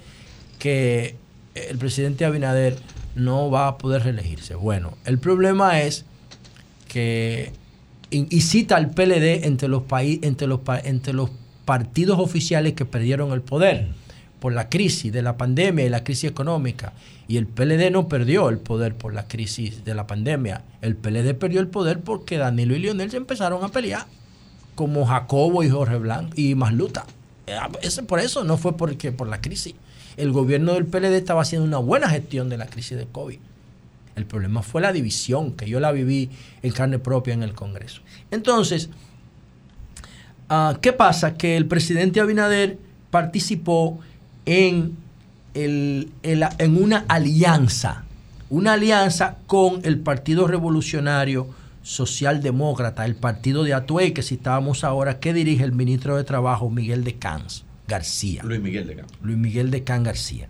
que 0.59 1.17
el 1.55 1.79
presidente 1.79 2.25
Abinader 2.25 2.77
no 3.15 3.51
va 3.51 3.69
a 3.69 3.79
poder 3.79 4.03
reelegirse. 4.05 4.55
Bueno, 4.55 4.97
el 5.05 5.19
problema 5.19 5.81
es 5.81 6.05
que 6.89 7.53
y 8.11 8.27
y 8.35 8.41
cita 8.43 8.77
al 8.77 8.91
PLD 8.91 9.45
entre 9.47 9.69
los 9.69 9.83
paí- 9.85 10.21
entre 10.23 10.47
los 10.47 10.61
entre 10.85 11.13
los 11.15 11.31
partidos 11.73 12.19
oficiales 12.19 12.75
que 12.75 12.85
perdieron 12.85 13.33
el 13.33 13.41
poder 13.41 13.87
por 14.41 14.53
la 14.53 14.69
crisis 14.69 15.11
de 15.11 15.23
la 15.23 15.39
pandemia 15.39 15.87
y 15.87 15.89
la 15.89 16.05
crisis 16.05 16.29
económica. 16.29 16.93
Y 17.29 17.39
el 17.39 17.47
PLD 17.47 17.91
no 17.91 18.09
perdió 18.09 18.51
el 18.51 18.59
poder 18.59 18.95
por 18.95 19.15
la 19.15 19.27
crisis 19.27 19.83
de 19.83 19.95
la 19.95 20.07
pandemia. 20.07 20.65
El 20.83 20.97
PLD 20.97 21.33
perdió 21.33 21.61
el 21.61 21.69
poder 21.69 22.01
porque 22.01 22.37
Danilo 22.37 22.77
y 22.77 22.81
Lionel 22.81 23.11
se 23.11 23.17
empezaron 23.17 23.65
a 23.65 23.69
pelear, 23.69 24.05
como 24.75 25.07
Jacobo 25.07 25.63
y 25.63 25.71
Jorge 25.71 25.97
Blanco 25.97 26.35
y 26.37 26.55
Masluta. 26.55 27.07
Eh, 27.47 27.57
Ese 27.81 28.03
por 28.03 28.21
eso, 28.21 28.45
no 28.45 28.59
fue 28.59 28.77
porque 28.77 29.11
por 29.11 29.29
la 29.29 29.41
crisis. 29.41 29.75
El 30.19 30.31
gobierno 30.31 30.75
del 30.75 30.85
PLD 30.85 31.17
estaba 31.17 31.41
haciendo 31.41 31.67
una 31.67 31.79
buena 31.79 32.11
gestión 32.11 32.51
de 32.51 32.59
la 32.59 32.67
crisis 32.67 32.99
de 32.99 33.07
COVID. 33.07 33.39
El 34.15 34.27
problema 34.27 34.61
fue 34.61 34.83
la 34.83 34.93
división, 34.93 35.53
que 35.53 35.71
yo 35.71 35.81
la 35.81 35.91
viví 35.91 36.29
en 36.63 36.73
carne 36.73 36.99
propia 36.99 37.33
en 37.33 37.43
el 37.43 37.55
Congreso. 37.55 38.03
Entonces, 38.31 38.91
ah, 40.55 40.79
¿qué 40.83 40.93
pasa? 40.93 41.35
Que 41.35 41.57
el 41.57 41.65
presidente 41.67 42.21
Abinader 42.21 42.79
participó 43.11 43.99
en, 44.45 44.97
el- 45.55 46.11
una 46.77 47.05
alianza, 47.09 48.05
una 48.51 48.75
alianza 48.75 49.37
con 49.47 49.81
el 49.85 49.99
Partido 49.99 50.47
Revolucionario 50.47 51.47
Socialdemócrata, 51.83 53.05
el 53.07 53.15
partido 53.17 53.65
de 53.65 53.75
Atuey, 53.75 54.13
que 54.13 54.23
citábamos 54.23 54.85
ahora, 54.85 55.19
que 55.19 55.33
dirige 55.35 55.65
el 55.65 55.73
ministro 55.73 56.17
de 56.17 56.25
Trabajo, 56.25 56.69
Miguel 56.71 57.03
de 57.05 57.15
Cans 57.15 57.65
García. 57.89 58.43
Luis 58.45 58.61
Miguel 58.61 58.87
de 58.87 58.97
Campo. 58.97 59.15
Luis 59.23 59.37
Miguel 59.39 59.71
de 59.71 59.83
Can 59.83 60.03
García. 60.05 60.49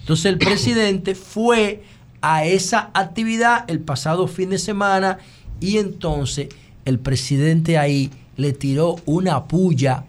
Entonces 0.00 0.26
el 0.26 0.38
presidente 0.38 1.14
fue 1.14 1.82
a 2.22 2.44
esa 2.44 2.90
actividad 2.94 3.64
el 3.68 3.80
pasado 3.80 4.26
fin 4.28 4.50
de 4.50 4.58
semana 4.58 5.18
y 5.60 5.78
entonces 5.78 6.48
el 6.84 6.98
presidente 6.98 7.76
ahí 7.78 8.10
le 8.36 8.52
tiró 8.52 8.96
una 9.06 9.44
puya 9.44 10.04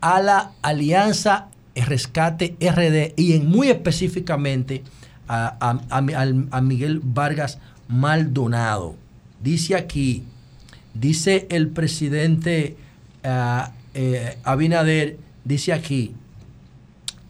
a 0.00 0.20
la 0.20 0.52
Alianza 0.62 1.48
Rescate 1.74 2.56
RD 2.60 3.12
y 3.16 3.34
en 3.34 3.48
muy 3.48 3.68
específicamente 3.68 4.82
a, 5.28 6.60
Miguel 6.62 7.00
Vargas 7.02 7.58
Maldonado. 7.88 8.94
Dice 9.42 9.74
aquí, 9.74 10.22
dice 10.94 11.46
el 11.50 11.68
presidente 11.68 12.76
ah, 13.24 13.72
eh, 13.94 14.38
Abinader, 14.44 15.18
dice 15.44 15.72
aquí 15.72 16.14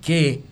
que 0.01 0.43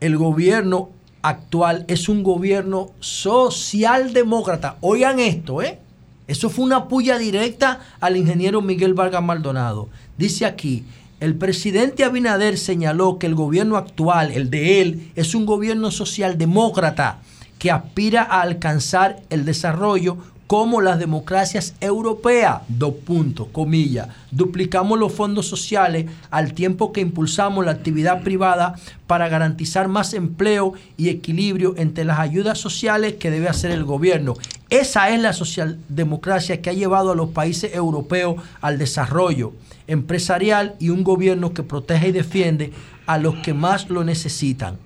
el 0.00 0.16
gobierno 0.16 0.90
actual 1.22 1.84
es 1.88 2.08
un 2.08 2.22
gobierno 2.22 2.92
socialdemócrata. 3.00 4.76
Oigan 4.82 5.18
esto, 5.18 5.62
¿eh? 5.62 5.80
Eso 6.26 6.48
fue 6.48 6.64
una 6.64 6.88
puya 6.88 7.18
directa 7.18 7.80
al 8.00 8.16
ingeniero 8.16 8.62
Miguel 8.62 8.94
Vargas 8.94 9.22
Maldonado. 9.22 9.88
Dice 10.16 10.46
aquí, 10.46 10.84
el 11.20 11.36
presidente 11.36 12.04
Abinader 12.04 12.58
señaló 12.58 13.18
que 13.18 13.26
el 13.26 13.34
gobierno 13.34 13.76
actual, 13.76 14.32
el 14.32 14.50
de 14.50 14.80
él, 14.80 15.12
es 15.16 15.34
un 15.34 15.46
gobierno 15.46 15.90
socialdemócrata 15.90 17.20
que 17.58 17.70
aspira 17.70 18.22
a 18.22 18.42
alcanzar 18.42 19.22
el 19.30 19.44
desarrollo 19.44 20.18
como 20.46 20.80
las 20.80 20.98
democracias 20.98 21.74
europeas. 21.80 22.62
Dos 22.68 22.94
puntos, 23.04 23.48
comillas. 23.52 24.08
Duplicamos 24.30 24.98
los 24.98 25.12
fondos 25.12 25.46
sociales 25.46 26.06
al 26.30 26.54
tiempo 26.54 26.92
que 26.92 27.00
impulsamos 27.00 27.64
la 27.64 27.72
actividad 27.72 28.22
privada 28.22 28.74
para 29.06 29.28
garantizar 29.28 29.88
más 29.88 30.12
empleo 30.14 30.74
y 30.96 31.08
equilibrio 31.08 31.74
entre 31.76 32.04
las 32.04 32.18
ayudas 32.18 32.58
sociales 32.58 33.14
que 33.14 33.30
debe 33.30 33.48
hacer 33.48 33.70
el 33.70 33.84
gobierno. 33.84 34.34
Esa 34.70 35.10
es 35.10 35.20
la 35.20 35.32
socialdemocracia 35.32 36.60
que 36.60 36.70
ha 36.70 36.74
llevado 36.74 37.12
a 37.12 37.16
los 37.16 37.30
países 37.30 37.74
europeos 37.74 38.36
al 38.60 38.78
desarrollo 38.78 39.52
empresarial 39.86 40.76
y 40.78 40.90
un 40.90 41.04
gobierno 41.04 41.52
que 41.52 41.62
protege 41.62 42.08
y 42.08 42.12
defiende 42.12 42.72
a 43.06 43.18
los 43.18 43.36
que 43.36 43.54
más 43.54 43.90
lo 43.90 44.02
necesitan. 44.04 44.78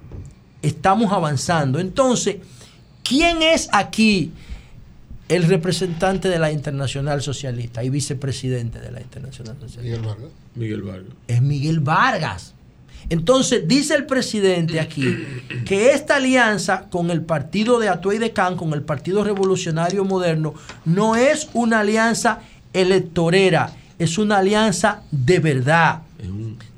Estamos 0.60 1.12
avanzando. 1.12 1.78
Entonces, 1.78 2.39
¿quién 3.05 3.43
es 3.43 3.68
aquí 3.72 4.32
el 5.28 5.44
representante 5.44 6.28
de 6.28 6.38
la 6.38 6.50
Internacional 6.52 7.20
Socialista 7.22 7.84
y 7.84 7.90
vicepresidente 7.90 8.80
de 8.80 8.90
la 8.92 9.00
Internacional 9.00 9.56
Socialista? 9.60 9.82
Miguel 9.82 10.02
Vargas. 10.02 10.30
Miguel 10.55 10.82
Vargas. 10.82 11.14
es 11.28 11.42
Miguel 11.42 11.80
Vargas. 11.80 12.55
Entonces, 13.10 13.66
dice 13.66 13.94
el 13.94 14.05
presidente 14.06 14.80
aquí 14.80 15.16
que 15.64 15.92
esta 15.92 16.16
alianza 16.16 16.88
con 16.90 17.10
el 17.10 17.22
partido 17.22 17.78
de 17.78 17.88
Atuey 17.88 18.18
de 18.18 18.32
Can, 18.32 18.56
con 18.56 18.72
el 18.74 18.82
Partido 18.82 19.24
Revolucionario 19.24 20.05
Moderno, 20.05 20.55
no 20.84 21.16
es 21.16 21.48
una 21.55 21.80
alianza 21.80 22.40
electorera, 22.74 23.72
es 23.98 24.18
una 24.18 24.38
alianza 24.38 25.02
de 25.10 25.38
verdad. 25.40 26.02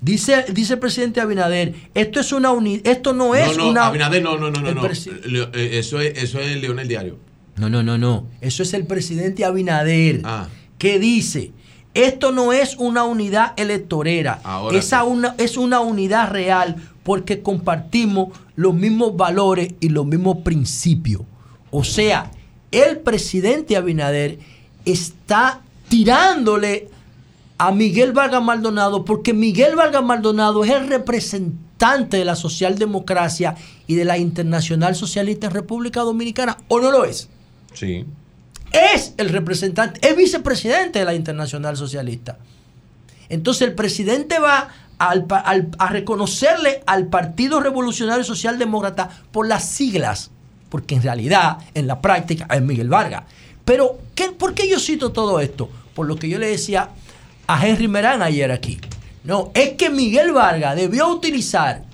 Dice, 0.01 0.45
dice 0.53 0.75
el 0.75 0.79
presidente 0.79 1.21
Abinader, 1.21 1.75
esto 1.95 2.21
es 2.21 2.33
una 2.33 2.53
uni- 2.53 2.81
esto 2.85 3.13
no 3.13 3.35
es 3.35 3.57
no, 3.57 3.65
no, 3.65 3.71
una 3.71 3.87
Abinader, 3.87 4.23
no, 4.23 4.37
no, 4.39 4.51
no, 4.51 4.61
no. 4.61 4.69
El 4.69 4.75
no. 5.33 5.43
eh, 5.53 5.79
Eso, 5.79 6.01
es, 6.01 6.23
eso 6.23 6.39
es 6.41 6.57
Leonel 6.61 6.87
Diario. 6.89 7.19
No, 7.61 7.69
no, 7.69 7.83
no, 7.83 7.99
no. 7.99 8.27
Eso 8.41 8.63
es 8.63 8.73
el 8.75 8.87
presidente 8.87 9.45
Abinader 9.45 10.21
Ah. 10.25 10.49
que 10.79 10.99
dice, 10.99 11.53
esto 11.95 12.33
no 12.33 12.53
es 12.53 12.77
una 12.79 13.05
unidad 13.05 13.53
electorera, 13.57 14.41
Ahora 14.45 14.79
Esa 14.79 15.03
sí. 15.03 15.07
una, 15.09 15.35
es 15.39 15.57
una 15.57 15.81
unidad 15.81 16.31
real 16.31 16.77
porque 17.03 17.43
compartimos 17.43 18.29
los 18.57 18.75
mismos 18.75 19.17
valores 19.17 19.75
y 19.81 19.89
los 19.91 20.07
mismos 20.07 20.39
principios. 20.39 21.23
O 21.71 21.85
sea, 21.85 22.31
el 22.73 22.99
presidente 22.99 23.77
Abinader 23.77 24.39
está 24.85 25.61
tirándole 25.89 26.89
a 27.59 27.73
Miguel 27.73 28.13
Vargas 28.13 28.43
Maldonado 28.43 29.05
porque 29.05 29.35
Miguel 29.35 29.77
Vargas 29.77 30.03
Maldonado 30.03 30.65
es 30.65 30.71
el 30.71 30.89
representante 30.89 32.17
de 32.17 32.25
la 32.25 32.37
socialdemocracia 32.37 33.55
y 33.87 33.95
de 33.97 34.05
la 34.05 34.17
Internacional 34.19 34.95
Socialista 34.95 35.49
en 35.49 35.53
República 35.55 36.01
Dominicana, 36.03 36.57
¿o 36.69 36.81
no 36.81 36.91
lo 36.91 37.05
es? 37.05 37.29
Sí. 37.73 38.05
Es 38.73 39.15
el 39.17 39.31
representante, 39.31 40.07
es 40.07 40.17
vicepresidente 40.17 41.01
de 41.01 41.05
la 41.05 41.15
Internacional 41.15 41.77
Socialista. 41.77 42.39
Entonces 43.29 43.69
el 43.69 43.75
presidente 43.75 44.39
va 44.39 44.69
al 44.99 45.27
a 45.79 45.87
reconocerle 45.89 46.83
al 46.87 47.07
Partido 47.07 47.61
Revolucionario 47.61 48.23
Socialdemócrata 48.23 49.09
por 49.33 49.49
las 49.49 49.69
siglas, 49.69 50.31
porque 50.69 50.95
en 50.95 51.03
realidad, 51.03 51.59
en 51.75 51.87
la 51.87 52.01
práctica, 52.01 52.47
es 52.55 52.63
Miguel 52.63 52.89
Vargas. 52.89 53.25
Pero, 53.65 53.99
¿qué, 54.15 54.31
¿por 54.31 54.55
qué 54.55 54.69
yo 54.69 54.79
cito 54.79 55.13
todo 55.13 55.41
esto? 55.41 55.71
Por 55.95 56.07
lo 56.07 56.17
que 56.17 56.29
yo 56.29 56.39
le 56.39 56.49
decía 56.49 56.91
a 57.47 57.67
Henry 57.67 57.89
Merán 57.89 58.23
ayer 58.23 58.53
aquí. 58.53 58.79
No, 59.25 59.51
es 59.55 59.71
que 59.71 59.91
Miguel 59.91 60.33
Vargas 60.33 60.77
debió 60.77 61.09
utilizar 61.09 61.85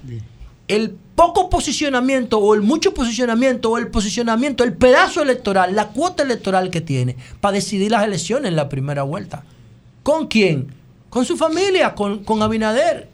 el 0.68 0.96
poco 1.16 1.48
posicionamiento 1.50 2.38
o 2.38 2.54
el 2.54 2.60
mucho 2.60 2.94
posicionamiento 2.94 3.70
o 3.70 3.78
el 3.78 3.88
posicionamiento, 3.88 4.62
el 4.62 4.74
pedazo 4.74 5.22
electoral, 5.22 5.74
la 5.74 5.88
cuota 5.88 6.22
electoral 6.22 6.70
que 6.70 6.82
tiene 6.82 7.16
para 7.40 7.54
decidir 7.54 7.90
las 7.90 8.04
elecciones 8.04 8.50
en 8.50 8.56
la 8.56 8.68
primera 8.68 9.02
vuelta. 9.02 9.42
¿Con 10.02 10.28
quién? 10.28 10.68
Con 11.08 11.24
su 11.24 11.36
familia, 11.36 11.94
con, 11.94 12.22
con 12.22 12.42
Abinader 12.42 13.08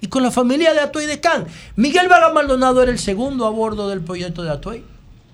y 0.00 0.08
con 0.08 0.22
la 0.22 0.30
familia 0.30 0.72
de 0.72 0.80
Atuey 0.80 1.06
de 1.06 1.20
Can. 1.20 1.46
Miguel 1.76 2.08
Vargas 2.08 2.32
Maldonado 2.32 2.82
era 2.82 2.90
el 2.90 2.98
segundo 2.98 3.46
a 3.46 3.50
bordo 3.50 3.88
del 3.88 4.00
proyecto 4.00 4.42
de 4.42 4.50
Atuey 4.50 4.84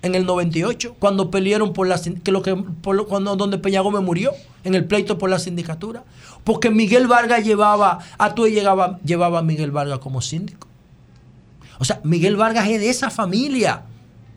en 0.01 0.15
el 0.15 0.25
98, 0.25 0.95
cuando 0.99 1.31
pelearon 1.31 1.73
por 1.73 1.87
la 1.87 1.99
que 2.23 2.31
lo 2.31 2.41
que 2.41 2.55
cuando 2.83 3.35
donde 3.35 4.01
murió 4.01 4.31
en 4.63 4.75
el 4.75 4.85
pleito 4.85 5.17
por 5.17 5.29
la 5.29 5.39
sindicatura, 5.39 6.03
porque 6.43 6.69
Miguel 6.69 7.07
Vargas 7.07 7.45
llevaba 7.45 7.99
Atuey 8.17 8.51
llegaba 8.51 8.99
llevaba 9.05 9.39
a 9.39 9.41
Miguel 9.43 9.71
Vargas 9.71 9.99
como 9.99 10.21
síndico. 10.21 10.70
O 11.81 11.83
sea, 11.83 11.99
Miguel 12.03 12.35
Vargas 12.35 12.67
es 12.67 12.79
de 12.79 12.91
esa 12.91 13.09
familia, 13.09 13.81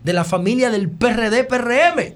de 0.03 0.13
la 0.13 0.23
familia 0.23 0.71
del 0.71 0.89
PRD 0.89 1.43
PRM. 1.43 2.15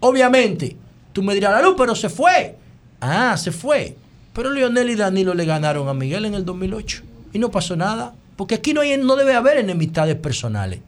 Obviamente, 0.00 0.76
tú 1.12 1.22
me 1.22 1.32
dirás, 1.32 1.52
la 1.52 1.62
luz, 1.62 1.76
pero 1.78 1.94
se 1.94 2.08
fue. 2.08 2.58
Ah, 3.00 3.36
se 3.36 3.52
fue. 3.52 3.96
Pero 4.32 4.50
Leonel 4.50 4.90
y 4.90 4.96
Danilo 4.96 5.32
le 5.32 5.44
ganaron 5.44 5.88
a 5.88 5.94
Miguel 5.94 6.24
en 6.24 6.34
el 6.34 6.44
2008 6.44 7.04
y 7.32 7.38
no 7.38 7.52
pasó 7.52 7.76
nada, 7.76 8.16
porque 8.34 8.56
aquí 8.56 8.74
no, 8.74 8.80
no 8.82 9.14
debe 9.14 9.36
haber 9.36 9.58
enemistades 9.58 10.16
personales. 10.16 10.80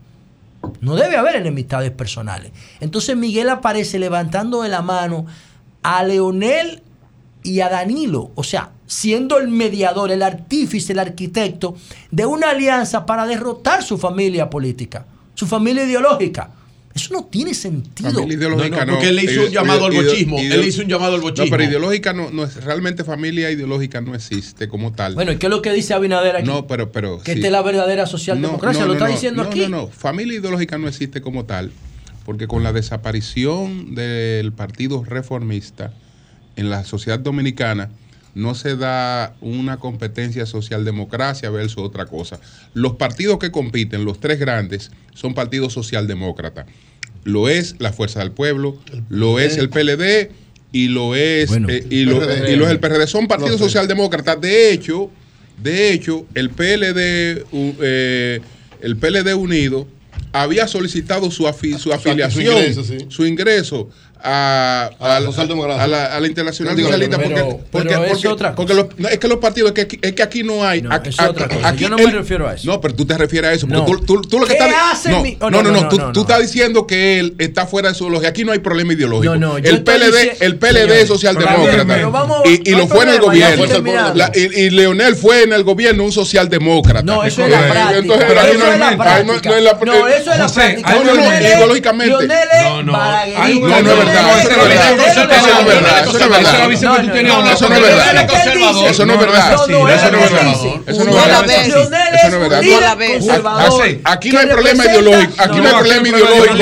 No 0.81 0.97
debe 0.97 1.17
haber 1.17 1.37
enemistades 1.37 1.93
personales. 1.93 2.51
Entonces 2.81 3.17
Miguel 3.17 3.49
aparece 3.51 4.01
levantando 4.01 4.63
de 4.63 4.69
la 4.69 4.83
mano 4.83 5.27
a 5.85 6.03
Leonel 6.03 6.83
y 7.45 7.61
a 7.61 7.69
Danilo, 7.69 8.33
o 8.35 8.43
sea, 8.43 8.73
siendo 8.87 9.39
el 9.39 9.49
mediador, 9.49 10.11
el 10.11 10.23
artífice, 10.23 10.93
el 10.93 10.99
arquitecto 11.01 11.77
de 12.11 12.27
una 12.27 12.51
alianza 12.51 13.05
para 13.07 13.27
derrotar 13.27 13.83
su 13.83 13.99
familia 13.99 14.49
política, 14.51 15.07
su 15.35 15.47
familia 15.47 15.85
ideológica. 15.85 16.51
Eso 16.95 17.13
no 17.13 17.25
tiene 17.25 17.53
sentido. 17.53 18.11
Familia 18.11 18.39
ideológica 18.39 18.77
No, 18.77 18.77
no, 18.77 18.87
no. 18.87 18.93
porque 18.95 19.09
él 19.11 19.23
hizo 19.23 19.43
un 19.45 19.51
llamado 19.51 19.85
al 19.85 19.93
bochismo. 19.93 20.39
Él 20.39 20.65
hizo 20.67 20.81
un 20.81 20.89
llamado 20.89 21.15
al 21.17 21.21
No, 21.21 21.27
bochismo. 21.27 21.51
pero 21.51 21.65
ideológica 21.65 22.15
no, 22.15 22.31
no 22.31 22.45
es 22.45 22.65
realmente 22.65 23.05
familia 23.05 23.51
ideológica 23.51 24.01
no 24.01 24.15
existe 24.15 24.67
como 24.69 24.93
tal. 24.93 25.15
Bueno, 25.15 25.33
¿y 25.33 25.37
qué 25.37 25.45
es 25.47 25.51
lo 25.51 25.61
que 25.61 25.73
dice 25.75 25.93
Abinader 25.93 26.37
aquí? 26.37 26.47
no, 26.47 26.67
pero 26.67 26.93
pero 26.93 27.19
que 27.19 27.33
sí. 27.33 27.39
esta 27.39 27.49
es 27.49 27.53
la 27.53 27.61
verdadera 27.61 28.07
socialdemocracia, 28.07 28.81
No, 28.81 28.87
no, 28.87 28.93
lo 28.93 28.93
está 28.95 29.09
no, 29.09 29.13
diciendo 29.13 29.43
no, 29.43 29.49
aquí. 29.51 29.61
No, 29.61 29.69
no, 29.69 29.87
familia 29.89 30.39
ideológica 30.39 30.79
no 30.79 30.89
existe 30.89 31.21
como 31.21 31.45
tal, 31.45 31.71
porque 32.25 32.47
con 32.49 32.63
la 32.63 32.73
desaparición 32.73 33.95
del 33.95 34.53
Partido 34.55 35.05
Reformista 35.05 35.93
en 36.57 36.71
la 36.71 36.85
sociedad 36.85 37.19
dominicana 37.19 37.91
no 38.37 38.55
se 38.55 38.77
da 38.77 39.35
una 39.41 39.79
competencia 39.79 40.45
socialdemocracia 40.45 41.49
versus 41.49 41.79
otra 41.83 42.05
cosa. 42.05 42.39
Los 42.75 42.97
partidos 42.97 43.39
que 43.39 43.51
compiten, 43.51 44.05
los 44.05 44.21
tres 44.21 44.39
grandes, 44.39 44.91
son 45.15 45.33
partidos 45.33 45.73
socialdemócratas. 45.73 46.67
Lo 47.25 47.49
es 47.49 47.77
la 47.79 47.95
Fuerza 47.95 48.21
del 48.21 48.33
Pueblo, 48.33 48.79
lo 49.09 49.41
es 49.41 49.57
el 49.57 49.71
PLD 49.71 50.31
y 50.71 50.89
lo 50.89 51.15
es 51.17 51.51
eh, 51.51 51.87
y, 51.89 52.05
lo, 52.05 52.19
PRD. 52.21 52.53
y 52.53 52.57
lo 52.57 52.67
es 52.67 52.71
el 52.73 52.79
PRD. 52.79 53.07
Son 53.07 53.27
partidos 53.27 53.59
socialdemócratas. 53.59 54.39
De 54.39 54.71
hecho, 54.71 55.11
de 55.63 55.93
hecho, 55.95 56.27
el 56.35 56.51
PLD, 56.51 57.47
eh, 57.81 58.41
el 58.83 58.97
PLD 58.99 59.35
Unido 59.35 59.89
había 60.33 60.69
solicitado 60.69 61.31
su, 61.31 61.45
afi- 61.45 61.79
su 61.79 61.91
afiliación, 61.91 62.45
ingreso, 62.59 62.85
sí. 62.85 62.99
su 63.09 63.25
ingreso 63.25 63.89
a, 64.23 64.91
A 64.99 65.09
la 65.09 65.17
a 65.17 65.21
la- 65.21 65.83
a 65.83 65.87
la, 65.87 66.07
a 66.17 66.21
la 66.21 66.27
Internacional 66.27 66.75
Digo, 66.75 66.89
Socialista. 66.89 67.19
pero- 67.19 67.29
porque, 67.31 67.65
porque, 67.71 67.89
pero 67.89 68.05
es 68.05 68.11
porque- 68.13 68.29
otra 68.29 68.55
porque 68.55 68.75
los- 68.75 68.87
no, 68.99 69.09
es 69.09 69.19
que 69.19 69.29
los 69.29 69.39
partidos, 69.39 69.73
es 69.77 69.87
que, 69.87 69.99
es 70.03 70.13
que 70.15 70.23
aquí 70.23 70.43
no 70.43 70.65
hay. 70.65 70.83
aquí, 70.91 71.11
es 71.11 71.21
otra 71.21 71.49
cosa. 71.49 71.69
aquí 71.69 71.83
Yo 71.85 71.89
no 71.91 71.97
me 71.97 72.05
el- 72.05 72.13
refiero 72.13 72.49
a 72.49 72.55
eso. 72.55 72.67
No, 72.67 72.81
pero 72.81 72.95
tú 72.95 73.05
te 73.07 73.17
refieres 73.17 73.51
a 73.51 73.53
eso. 73.53 73.67
porque 73.69 73.81
No. 73.93 73.99
Tú, 73.99 74.05
tú- 74.05 74.23
tú 74.29 74.39
lo 74.41 74.47
que 74.47 74.57
¿Qué 74.57 74.65
estás- 74.65 75.07
no, 75.07 75.23
mi- 75.23 75.37
oh, 75.41 75.51
no, 75.51 75.63
no, 75.63 75.71
no, 75.71 75.71
no, 75.77 75.83
no, 75.83 75.89
tú, 75.89 75.99
no, 75.99 76.13
tú 76.13 76.21
no. 76.21 76.27
estás 76.27 76.41
diciendo 76.41 76.87
que 76.87 77.21
él 77.21 77.35
está 77.39 77.67
fuera 77.67 77.91
de 77.91 77.95
su 77.95 78.09
lógica. 78.11 78.29
Aquí 78.31 78.45
no 78.45 78.53
hay 78.53 78.59
problema 78.59 78.93
ideológico. 78.95 79.35
No, 79.37 79.53
no, 79.55 79.59
yo 79.59 79.71
el 79.71 79.83
PLD, 79.85 80.33
dici- 80.33 80.37
el 80.41 80.57
PLD 80.57 80.81
Señores, 80.81 81.03
es 81.03 81.09
socialdemócrata. 81.09 81.99
y, 82.47 82.71
y 82.71 82.73
no 82.73 82.79
lo 82.79 82.89
fue 82.89 83.05
en 83.05 83.11
el 83.11 83.21
gobierno. 83.21 84.15
La- 84.15 84.33
y, 84.35 84.41
y 84.61 84.71
Leonel 84.71 85.15
fue 85.17 85.43
en 85.45 85.53
el 85.53 85.63
gobierno 85.63 86.05
un 86.05 86.13
socialdemócrata. 86.13 87.03
No, 87.03 87.23
eso 87.23 87.45
es 87.45 87.51
la 87.51 87.69
práctica. 87.69 88.03
no 88.03 88.15
es 88.15 88.21
hay- 88.21 88.35
la 88.35 88.43
ahí 88.43 88.57
no- 88.57 88.97
práctica. 88.97 89.51
no 89.51 89.57
es 89.57 89.63
la- 89.63 89.73
No, 89.85 90.09
eso 90.09 90.33
es 90.33 90.39
la 90.39 90.49
práctica. 90.49 90.95
no, 90.95 91.05
no, 91.05 91.15
no, 91.15 91.41
ideológicamente. 91.41 92.27
No, 92.63 92.83
no. 92.83 92.93
no, 92.93 94.16
no 94.23 94.37
es 94.37 94.49
verdad, 94.49 94.93
eso 94.97 95.25
no 95.25 95.33
es 95.35 95.41
verdad. 95.67 96.01
Eso 96.07 96.19
no 96.19 96.25
es 96.25 96.41
verdad, 97.11 97.51
eso 97.51 97.69
no 97.69 97.75
es 97.77 97.81
verdad. 97.81 98.87
Eso 98.89 99.05
no 99.07 99.15
es 99.15 99.21
verdad. 99.21 99.53
Eso 100.87 101.05
no 101.05 101.13
es 101.15 101.21
verdad. 101.21 101.41
Eso 102.17 102.39
no 102.39 103.85
es 103.85 103.97
Aquí- 104.05 104.31
no 104.31 104.39
hay 104.39 104.47
problema 104.47 104.85
ideológico. 104.85 105.33
Aquí 105.39 105.59
no 105.59 105.67
hay 105.67 105.73
No, 105.73 105.79
problema 105.79 106.09
ideológico. 106.09 106.55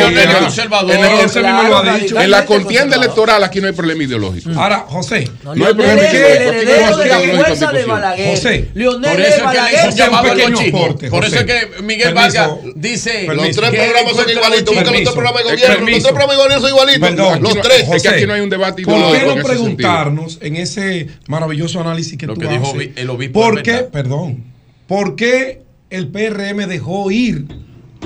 En 2.20 2.30
la 2.30 2.44
contienda 2.44 2.96
electoral 2.96 3.42
aquí 3.44 3.60
no 3.60 3.66
hay 3.68 3.72
problema 3.72 4.02
ideológico. 4.02 4.50
Ahora, 4.56 4.84
José, 4.88 5.30
No 5.42 5.52
hay 5.52 5.74
problema 5.74 6.02
ideológico. 6.02 6.54
De 6.54 6.64
de. 6.64 8.26
José, 8.34 8.70
Leonel 8.74 9.10
Por 9.12 9.20
es 9.20 9.28
eso 9.28 9.44
es 9.88 9.94
que 9.94 10.02
le 10.34 10.44
hizo 10.50 10.64
Balaguer. 10.74 11.10
Por 11.10 11.24
eso 11.24 11.36
es 11.36 11.44
que 11.44 11.82
Miguel. 11.82 12.14
Vargas 12.14 12.50
dice 12.74 13.26
Los 13.26 13.50
tres 13.50 13.70
programas 13.70 14.16
son 14.16 14.30
igualitos. 14.30 14.74
Los 14.74 14.84
de 14.84 14.90
Eh, 14.90 14.94
tres 14.94 15.12
programas 15.14 16.36
de 16.36 16.42
gobierno 16.42 16.60
son 16.60 16.68
igualitos. 16.70 17.33
Los 17.42 17.54
no- 17.54 17.60
tres. 17.60 17.80
Es 17.80 17.82
que 17.84 17.92
José, 17.92 18.08
aquí 18.08 18.26
no 18.26 18.32
hay 18.34 18.40
un 18.40 18.50
debate 18.50 18.82
¿Por 18.82 18.94
qué 19.12 19.18
en 19.30 19.36
no 19.38 19.42
preguntarnos 19.44 20.38
en 20.42 20.56
ese 20.56 21.08
maravilloso 21.28 21.80
análisis 21.80 22.16
que 22.18 22.26
Lo 22.26 22.34
tú 22.34 22.40
que 22.40 22.48
dijo 22.48 22.66
haces? 22.74 22.90
el 22.96 23.10
obispo 23.10 23.40
¿Por 23.40 23.62
qué, 23.62 23.78
perdón, 23.90 24.44
por 24.86 25.16
qué 25.16 25.62
el 25.90 26.08
PRM 26.08 26.66
dejó 26.66 27.10
ir 27.10 27.46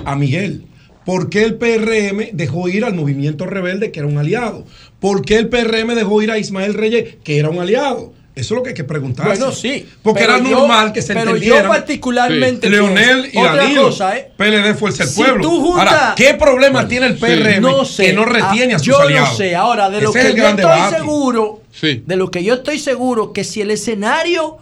a 0.04 0.16
Miguel? 0.16 0.64
¿Por 1.04 1.30
qué 1.30 1.44
el 1.44 1.54
PRM 1.54 2.30
dejó 2.34 2.68
ir 2.68 2.84
al 2.84 2.94
movimiento 2.94 3.46
rebelde, 3.46 3.90
que 3.92 4.00
era 4.00 4.08
un 4.08 4.18
aliado? 4.18 4.66
¿Por 5.00 5.24
qué 5.24 5.36
el 5.36 5.48
PRM 5.48 5.94
dejó 5.94 6.20
ir 6.20 6.30
a 6.30 6.38
Ismael 6.38 6.74
Reyes, 6.74 7.16
que 7.24 7.38
era 7.38 7.48
un 7.48 7.58
aliado? 7.60 8.12
Eso 8.38 8.54
es 8.54 8.56
lo 8.58 8.62
que 8.62 8.68
hay 8.70 8.74
que 8.74 8.84
preguntarse. 8.84 9.36
Bueno, 9.38 9.52
sí. 9.52 9.88
Porque 10.02 10.20
Pero 10.20 10.36
era 10.36 10.44
yo- 10.48 10.58
normal 10.60 10.92
que 10.92 11.02
se 11.02 11.12
pero 11.14 11.30
yo 11.30 11.36
entendieran. 11.36 11.68
particularmente 11.68 12.70
Leonel 12.70 13.30
y 13.32 13.42
Danilo. 13.42 13.82
cosa, 13.84 14.16
¿eh? 14.16 14.32
PLD 14.36 14.74
Fuerza 14.74 15.04
del 15.04 15.12
Si 15.12 15.22
Pueblo. 15.22 15.42
tú 15.42 15.76
Ahora, 15.78 16.14
¿qué 16.16 16.34
problema 16.34 16.86
tiene 16.86 17.06
el 17.06 17.18
PRM 17.18 17.60
No 17.60 17.84
sé. 17.84 18.06
que 18.06 18.12
no 18.12 18.24
retiene 18.24 18.74
a 18.74 18.76
Ah, 18.76 18.78
sus 18.78 18.86
yo 18.88 19.00
aliados? 19.00 19.30
no 19.30 19.36
sé. 19.36 19.56
Ahora, 19.56 19.90
de 19.90 20.00
lo 20.00 20.10
Ese 20.10 20.20
que 20.32 20.36
yo 20.38 20.44
estoy 20.48 20.56
debate. 20.56 20.96
seguro, 20.98 21.62
Sí. 21.72 22.02
de 22.06 22.16
lo 22.16 22.30
que 22.30 22.44
yo 22.44 22.54
estoy 22.54 22.78
seguro, 22.78 23.32
que 23.32 23.44
si 23.44 23.60
el 23.60 23.70
escenario 23.70 24.58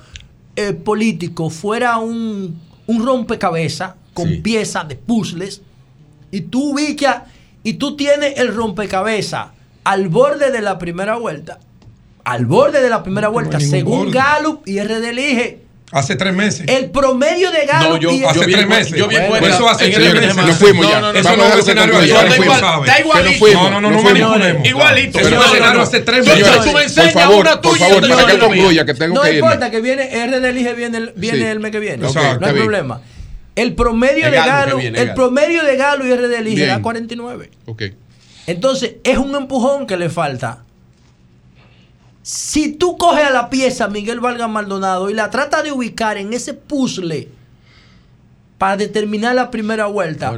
eh, 0.59 0.73
político 0.73 1.51
fuera 1.51 1.98
un, 1.98 2.59
un 2.86 3.05
rompecabezas 3.05 3.93
con 4.15 4.27
Sí. 4.28 4.36
piezas 4.36 4.89
de 4.89 4.97
puzzles, 4.97 5.61
y 6.31 6.40
tú 6.40 6.70
ubicas, 6.73 7.24
y 7.62 7.74
tú 7.74 7.94
tienes 7.94 8.39
el 8.39 8.55
rompecabezas 8.55 9.48
al 9.85 10.09
borde 10.09 10.51
de 10.51 10.62
la 10.62 10.78
primera 10.78 11.16
vuelta, 11.16 11.59
al 12.27 12.44
borde 12.44 12.82
de 12.82 12.90
la 12.90 13.03
primera 13.05 13.28
vuelta, 13.28 13.61
según 13.61 14.07
borde. 14.07 14.19
Gallup 14.19 14.66
y 14.66 14.81
RD 14.81 15.05
Elige, 15.11 15.61
Hace 15.93 16.16
tres 16.16 16.35
meses. 16.35 16.66
el 16.66 16.90
promedio 16.90 17.53
de 17.53 17.65
Gallup 17.65 17.90
No, 17.90 17.97
yo, 17.98 18.11
y 18.11 18.24
hace 18.24 18.40
yo 18.40 18.44
tres 18.47 18.66
meses. 18.66 18.98
Yo 18.98 19.07
vi 19.07 19.15
el 19.15 19.28
Bueno, 19.28 19.47
eso 19.47 19.69
hace 19.69 19.89
tres 19.90 20.12
meses. 20.12 20.35
Nos 20.36 20.57
fuimos 20.57 20.89
ya. 20.89 21.01
No, 21.01 21.07
no, 21.07 21.12
no, 21.12 21.19
Eso 21.20 21.36
no 21.36 21.44
es 21.44 21.53
el 21.53 21.59
escenario. 21.61 22.01
Está 22.01 23.01
igualito. 23.01 23.47
No, 23.55 23.70
no, 23.70 23.81
no, 23.81 23.90
no 23.93 24.03
manipulemos. 24.03 24.66
Igualito. 24.66 25.20
Eso 25.20 25.31
No, 25.31 25.36
es 25.36 25.39
no, 25.39 25.43
el 25.44 25.51
escenario 25.53 25.77
no. 25.78 25.82
hace 25.85 26.01
tres 26.01 26.27
meses. 26.27 26.47
tú 26.59 26.66
me 26.66 26.73
Por 26.73 26.82
enseñas 26.82 27.12
favor, 27.12 27.36
una 27.36 27.61
por 27.61 27.73
tuya 27.73 27.86
y 27.86 27.93
favor, 27.93 28.09
para 28.09 28.27
que 28.27 28.39
concluya, 28.40 28.85
que 28.85 28.94
tengo 28.94 29.15
no 29.15 29.23
que 29.23 29.28
irme. 29.28 29.39
importa 29.39 29.70
que 29.70 29.81
viene 29.81 30.27
RD 30.27 30.44
Elige 30.44 30.74
viene 30.74 30.98
el, 30.98 31.61
mes 31.61 31.70
que 31.70 31.78
viene. 31.78 31.98
No 31.98 32.09
hay 32.09 32.53
bien. 32.53 32.55
problema. 32.57 33.01
El 33.55 33.74
promedio 33.77 34.28
de 34.28 34.36
Galo 34.36 34.81
el 34.81 35.15
promedio 35.15 35.62
de 35.62 35.77
Galo 35.77 36.05
y 36.05 36.12
RD 36.12 36.35
Elige 36.40 36.57
Bien. 36.57 36.69
da 36.70 36.82
49. 36.82 37.51
Ok. 37.66 37.82
Entonces, 38.48 38.97
es 39.05 39.19
un 39.19 39.35
empujón 39.36 39.86
que 39.86 39.97
le 39.97 40.11
falta. 40.11 40.65
Si 42.28 42.73
tú 42.73 42.98
coges 42.98 43.24
a 43.24 43.31
la 43.31 43.48
pieza 43.51 43.86
Miguel 43.86 44.19
Vargas 44.19 44.51
Maldonado 44.51 45.09
y 45.11 45.15
la 45.15 45.31
tratas 45.31 45.62
de 45.62 45.70
ubicar 45.70 46.19
en 46.19 46.32
ese 46.32 46.55
puzzle 46.55 47.28
para 48.59 48.77
determinar 48.77 49.36
la 49.36 49.48
primera 49.53 49.86
vuelta, 49.86 50.31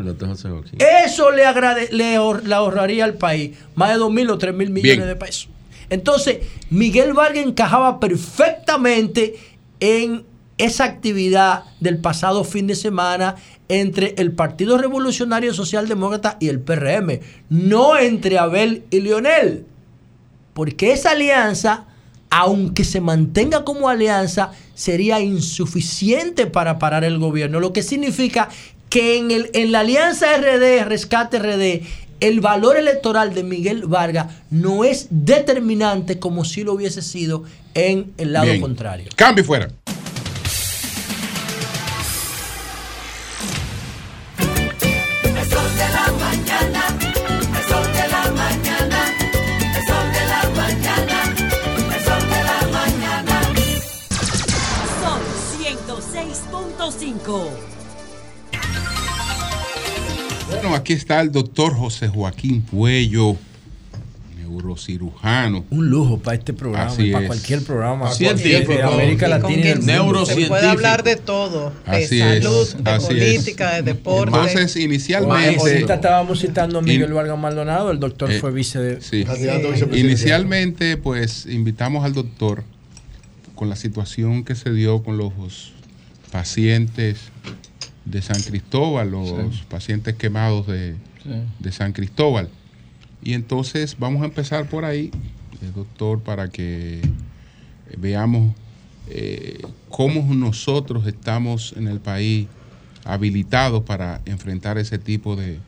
eso 1.06 1.31
le, 1.31 1.47
agrade- 1.47 1.89
le, 1.90 2.19
ahor- 2.19 2.43
le 2.43 2.55
ahorraría 2.55 3.06
al 3.06 3.15
país 3.15 3.56
más 3.74 3.89
de 3.89 3.94
2 3.97 4.12
mil 4.12 4.28
o 4.28 4.36
3 4.36 4.52
mil 4.55 4.69
millones 4.69 4.97
Bien. 4.98 5.09
de 5.09 5.16
pesos. 5.16 5.48
Entonces, 5.89 6.40
Miguel 6.69 7.15
Vargas 7.15 7.47
encajaba 7.47 7.98
perfectamente 8.01 9.36
en 9.81 10.24
esa 10.59 10.85
actividad 10.85 11.65
del 11.81 11.97
pasado 12.02 12.44
fin 12.44 12.66
de 12.66 12.74
semana 12.74 13.36
entre 13.70 14.15
el 14.19 14.32
Partido 14.32 14.77
Revolucionario 14.77 15.55
Socialdemócrata 15.55 16.36
y 16.39 16.48
el 16.48 16.60
PRM, 16.60 17.20
no 17.48 17.97
entre 17.97 18.39
Abel 18.39 18.82
y 18.90 19.01
Lionel. 19.01 19.65
Porque 20.59 20.90
esa 20.90 21.12
alianza, 21.12 21.85
aunque 22.30 22.82
se 22.82 23.01
mantenga 23.01 23.64
como 23.64 23.89
alianza, 23.89 24.51
sería 24.74 25.20
insuficiente 25.20 26.48
para 26.48 26.80
parar 26.80 27.05
el 27.05 27.20
gobierno, 27.20 27.60
lo 27.60 27.72
que 27.72 27.85
significa 27.85 28.48
que 28.90 29.18
en, 29.18 29.30
el, 29.30 29.51
en 29.55 29.70
la 29.70 29.78
alianza 29.78 30.26
RD, 30.36 30.82
Rescate 30.85 31.39
RD, 31.39 31.86
el 32.18 32.40
valor 32.40 32.76
electoral 32.76 33.35
de 33.35 33.44
Miguel 33.44 33.85
Vargas 33.86 34.35
no 34.51 34.82
es 34.82 35.06
determinante 35.10 36.18
como 36.18 36.44
si 36.44 36.64
lo 36.64 36.72
hubiese 36.72 37.02
sido 37.02 37.44
en 37.74 38.12
el 38.18 38.32
lado 38.32 38.47
Bien. 38.47 38.60
contrario. 38.60 39.10
Cambio 39.14 39.44
fuera. 39.44 39.68
106.5. 57.28 57.48
Bueno, 60.50 60.74
aquí 60.74 60.94
está 60.94 61.20
el 61.20 61.30
doctor 61.30 61.74
José 61.74 62.09
Joaquín 62.09 62.62
Puello, 62.62 63.36
neurocirujano. 64.38 65.66
Un 65.68 65.90
lujo 65.90 66.18
para 66.18 66.38
este 66.38 66.55
programa 66.55 66.90
Así 66.90 67.09
y 67.09 67.12
para 67.12 67.24
es. 67.24 67.28
cualquier 67.28 67.62
programa 67.64 68.05
Para 68.10 68.34
de 68.34 68.82
América. 68.82 69.28
Latina 69.28 69.68
y 69.70 69.74
mundo. 70.02 70.24
Se 70.24 70.46
puede 70.46 70.66
hablar 70.66 71.02
de 71.05 71.16
todo, 71.16 71.70
de 71.86 71.96
Así 72.05 72.20
es, 72.22 72.42
salud, 72.44 72.66
de 72.82 72.90
así 72.90 73.06
es. 73.18 73.34
política, 73.34 73.74
de 73.74 73.82
deporte. 73.82 74.34
Entonces, 74.34 74.76
inicialmente. 74.76 75.60
Ahorita 75.60 75.94
estábamos 75.94 76.40
citando 76.40 76.78
a 76.78 76.82
Miguel 76.82 77.10
In- 77.10 77.14
Vargas 77.14 77.38
Maldonado, 77.38 77.90
el 77.90 78.00
doctor 78.00 78.32
Eh, 78.32 78.40
fue 78.40 78.50
vice 78.50 78.78
de... 78.78 79.00
Sí. 79.02 79.24
Sí. 79.36 79.98
Inicialmente, 79.98 80.96
pues 80.96 81.44
invitamos 81.44 82.06
al 82.06 82.14
doctor 82.14 82.64
con 83.55 83.68
la 83.68 83.76
situación 83.76 84.44
que 84.44 84.55
se 84.55 84.72
dio 84.72 85.02
con 85.02 85.18
los 85.18 85.36
pacientes 86.30 87.20
de 88.05 88.22
San 88.22 88.42
Cristóbal, 88.42 89.10
los 89.10 89.28
Sí. 89.56 89.62
pacientes 89.68 90.14
quemados 90.16 90.66
de, 90.66 90.94
Sí. 91.22 91.30
de 91.59 91.72
San 91.72 91.92
Cristóbal. 91.92 92.48
Y 93.22 93.32
entonces 93.34 93.96
vamos 93.98 94.22
a 94.22 94.26
empezar 94.26 94.68
por 94.68 94.84
ahí, 94.84 95.10
eh, 95.62 95.70
doctor, 95.74 96.20
para 96.20 96.48
que 96.50 97.00
eh, 97.00 97.02
veamos 97.98 98.55
eh, 99.10 99.62
cómo 99.88 100.34
nosotros 100.34 101.06
estamos 101.06 101.72
en 101.78 101.88
el 101.88 101.98
país 101.98 102.46
habilitados 103.05 103.82
para 103.84 104.20
enfrentar 104.26 104.76
ese 104.76 104.98
tipo 104.98 105.34
de, 105.34 105.59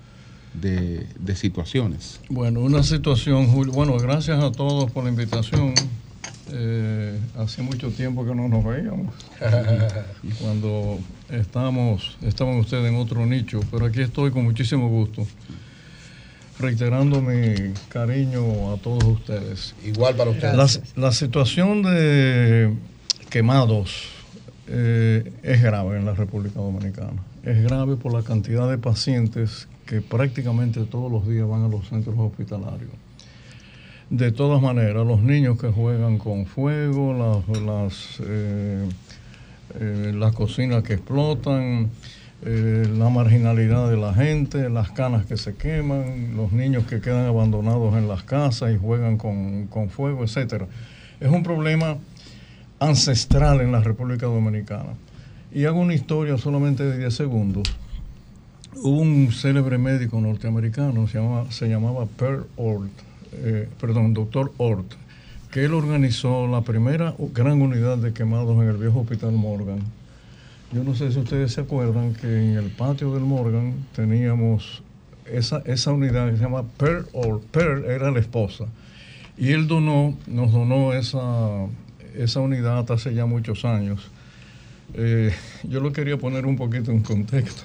de- 0.60 1.06
de 1.18 1.36
situaciones. 1.36 2.20
Bueno, 2.28 2.60
una 2.60 2.82
situación, 2.82 3.46
Julio. 3.46 3.72
Bueno, 3.72 3.96
gracias 3.98 4.42
a 4.44 4.52
todos 4.52 4.90
por 4.90 5.04
la 5.04 5.10
invitación. 5.10 5.72
Eh, 6.52 7.18
hace 7.38 7.62
mucho 7.62 7.90
tiempo 7.90 8.24
que 8.24 8.34
no 8.34 8.48
nos 8.48 8.64
veíamos. 8.64 9.14
Cuando 10.40 10.98
estábamos, 11.30 12.16
estaban 12.22 12.56
ustedes 12.58 12.86
en 12.86 12.96
otro 12.96 13.24
nicho, 13.26 13.60
pero 13.70 13.86
aquí 13.86 14.00
estoy 14.00 14.30
con 14.30 14.44
muchísimo 14.44 14.88
gusto, 14.88 15.26
reiterando 16.58 17.20
mi 17.20 17.72
cariño 17.88 18.72
a 18.72 18.76
todos 18.78 19.04
ustedes. 19.04 19.74
Igual 19.84 20.16
para 20.16 20.30
ustedes. 20.30 20.90
La, 20.96 21.02
la 21.02 21.12
situación 21.12 21.82
de 21.82 22.74
quemados 23.30 24.08
eh, 24.66 25.32
es 25.42 25.62
grave 25.62 25.98
en 25.98 26.04
la 26.04 26.14
República 26.14 26.60
Dominicana. 26.60 27.22
Es 27.42 27.62
grave 27.62 27.96
por 27.96 28.12
la 28.12 28.22
cantidad 28.22 28.70
de 28.70 28.78
pacientes 28.78 29.68
que 29.86 30.00
prácticamente 30.00 30.84
todos 30.84 31.10
los 31.10 31.26
días 31.26 31.48
van 31.48 31.64
a 31.64 31.68
los 31.68 31.88
centros 31.88 32.14
hospitalarios. 32.18 32.90
De 34.10 34.32
todas 34.32 34.60
maneras, 34.60 35.06
los 35.06 35.22
niños 35.22 35.56
que 35.56 35.68
juegan 35.68 36.18
con 36.18 36.44
fuego, 36.44 37.14
las, 37.14 37.62
las, 37.62 38.20
eh, 38.26 38.88
eh, 39.78 40.12
las 40.12 40.34
cocinas 40.34 40.82
que 40.82 40.94
explotan, 40.94 41.90
eh, 42.44 42.92
la 42.92 43.08
marginalidad 43.08 43.88
de 43.88 43.96
la 43.96 44.12
gente, 44.12 44.68
las 44.68 44.90
canas 44.90 45.26
que 45.26 45.36
se 45.36 45.54
queman, 45.54 46.36
los 46.36 46.50
niños 46.50 46.86
que 46.86 47.00
quedan 47.00 47.26
abandonados 47.26 47.94
en 47.96 48.08
las 48.08 48.24
casas 48.24 48.74
y 48.74 48.78
juegan 48.78 49.16
con, 49.16 49.68
con 49.68 49.90
fuego, 49.90 50.24
etcétera. 50.24 50.66
Es 51.20 51.30
un 51.30 51.44
problema 51.44 51.96
ancestral 52.80 53.60
en 53.60 53.70
la 53.70 53.80
República 53.80 54.26
Dominicana. 54.26 54.94
Y 55.52 55.66
hago 55.66 55.78
una 55.78 55.94
historia 55.94 56.36
solamente 56.36 56.82
de 56.82 56.98
10 56.98 57.14
segundos. 57.14 57.62
Hubo 58.74 59.02
un 59.02 59.30
célebre 59.30 59.78
médico 59.78 60.20
norteamericano, 60.20 61.06
se 61.06 61.18
llamaba, 61.18 61.52
se 61.52 61.68
llamaba 61.68 62.06
Per 62.06 62.40
Ort, 62.56 62.90
eh, 63.32 63.68
perdón, 63.80 64.14
doctor 64.14 64.52
Ort, 64.56 64.92
que 65.50 65.64
él 65.64 65.74
organizó 65.74 66.46
la 66.46 66.62
primera 66.62 67.14
gran 67.34 67.60
unidad 67.62 67.98
de 67.98 68.12
quemados 68.12 68.56
en 68.62 68.68
el 68.68 68.76
viejo 68.76 69.00
hospital 69.00 69.32
Morgan. 69.32 69.80
Yo 70.72 70.84
no 70.84 70.94
sé 70.94 71.10
si 71.10 71.18
ustedes 71.18 71.52
se 71.52 71.62
acuerdan 71.62 72.14
que 72.14 72.26
en 72.26 72.56
el 72.56 72.70
patio 72.70 73.12
del 73.12 73.24
Morgan 73.24 73.74
teníamos 73.94 74.82
esa, 75.26 75.62
esa 75.64 75.92
unidad 75.92 76.30
que 76.30 76.36
se 76.36 76.42
llama 76.42 76.64
Per 76.76 77.06
Ort. 77.12 77.42
Per 77.44 77.84
era 77.88 78.10
la 78.10 78.20
esposa. 78.20 78.66
Y 79.36 79.52
él 79.52 79.66
donó, 79.66 80.16
nos 80.26 80.52
donó 80.52 80.92
esa, 80.92 81.66
esa 82.16 82.40
unidad 82.40 82.90
hace 82.92 83.14
ya 83.14 83.26
muchos 83.26 83.64
años. 83.64 84.10
Eh, 84.94 85.32
yo 85.64 85.80
lo 85.80 85.92
quería 85.92 86.16
poner 86.16 86.46
un 86.46 86.56
poquito 86.56 86.90
en 86.90 87.00
contexto. 87.00 87.62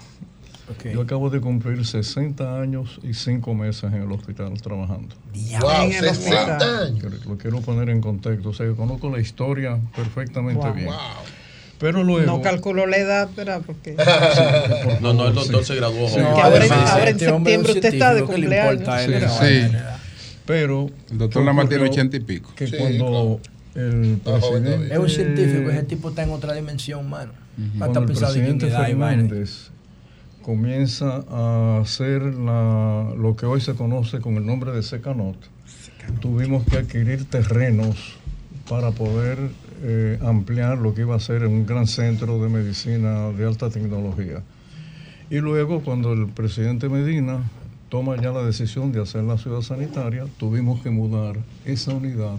Yo 0.91 1.01
acabo 1.01 1.29
de 1.29 1.39
cumplir 1.41 1.85
60 1.85 2.59
años 2.61 2.99
y 3.03 3.13
5 3.13 3.53
meses 3.53 3.83
en 3.93 4.01
el 4.01 4.11
hospital 4.11 4.53
trabajando. 4.61 5.15
Wow, 5.61 5.69
En 5.83 5.91
el 5.91 6.09
60 6.09 6.11
hospital. 6.11 6.87
años. 6.87 7.25
Lo 7.25 7.37
quiero 7.37 7.61
poner 7.61 7.89
en 7.89 8.01
contexto. 8.01 8.49
O 8.49 8.53
sea, 8.53 8.65
yo 8.65 8.75
conozco 8.75 9.09
la 9.09 9.19
historia 9.19 9.77
perfectamente 9.95 10.65
Wow. 10.65 10.73
bien. 10.73 10.89
Pero 11.77 12.03
luego... 12.03 12.25
No 12.25 12.41
calculo 12.41 12.87
la 12.87 12.97
edad, 12.97 13.29
¿verdad? 13.35 13.61
Porque 13.65 13.95
No, 15.01 15.13
no, 15.13 15.27
el 15.27 15.35
doctor 15.35 15.63
se 15.65 15.75
graduó 15.75 16.07
Sí. 16.07 16.15
Que 16.15 16.21
ahora, 16.21 16.47
en- 16.65 16.71
además, 16.71 16.89
ahora 16.91 17.03
en 17.03 17.07
este 17.09 17.25
septiembre 17.25 17.71
usted 17.73 17.93
está 17.93 18.13
de 18.13 18.19
científico, 18.25 18.31
¿qué 18.31 18.47
le 18.47 18.57
importa 18.71 18.95
a 18.95 19.03
él 19.03 19.11
cumpleaños. 19.11 19.39
Sí. 19.39 19.77
Pero... 20.45 20.89
El 21.11 21.17
doctor 21.17 21.43
más 21.43 21.67
tiene 21.69 21.83
ocurrió 21.83 21.91
80 22.03 22.17
y 22.17 22.19
pico. 22.21 22.51
Que 22.55 22.67
Sí, 22.67 22.75
cuando 22.77 23.39
el 23.75 24.19
presidente... 24.23 24.93
Es 24.93 24.97
un 24.99 25.09
científico, 25.09 25.69
ese 25.69 25.83
tipo 25.83 26.09
está 26.09 26.23
en 26.23 26.29
otra 26.31 26.53
dimensión, 26.53 27.09
mano. 27.09 27.33
Hasta 27.33 27.77
Cuando 27.77 27.99
el 27.99 28.05
presidente. 28.07 28.69
Fernández 28.69 29.69
comienza 30.49 31.23
a 31.27 31.79
hacer 31.81 32.21
la- 32.21 33.15
lo 33.17 33.35
que 33.35 33.47
hoy 33.47 33.61
se 33.61 33.73
conoce 33.73 34.19
con 34.19 34.35
el 34.35 34.45
nombre 34.45 34.71
de 34.73 34.83
Secanot, 34.83 35.35
tuvimos 36.21 36.63
que 36.65 36.77
adquirir 36.77 37.25
terrenos 37.25 38.13
para 38.69 38.91
poder 38.91 39.39
eh, 39.81 40.19
ampliar 40.21 40.77
lo 40.77 40.93
que 40.93 41.01
iba 41.01 41.15
a 41.15 41.19
ser 41.19 41.45
un 41.47 41.65
gran 41.65 41.87
centro 41.87 42.39
de 42.41 42.49
medicina 42.49 43.29
de 43.31 43.45
alta 43.45 43.69
tecnología. 43.71 44.43
Y 45.31 45.37
luego, 45.37 45.81
cuando 45.81 46.13
el 46.13 46.27
presidente 46.27 46.89
Medina 46.89 47.39
toma 47.89 48.15
ya 48.15 48.31
la 48.31 48.43
decisión 48.43 48.91
de 48.91 49.01
hacer 49.01 49.23
la 49.23 49.37
ciudad 49.39 49.61
sanitaria, 49.61 50.25
tuvimos 50.37 50.81
que 50.81 50.91
mudar 50.91 51.37
esa 51.65 51.93
unidad 51.93 52.37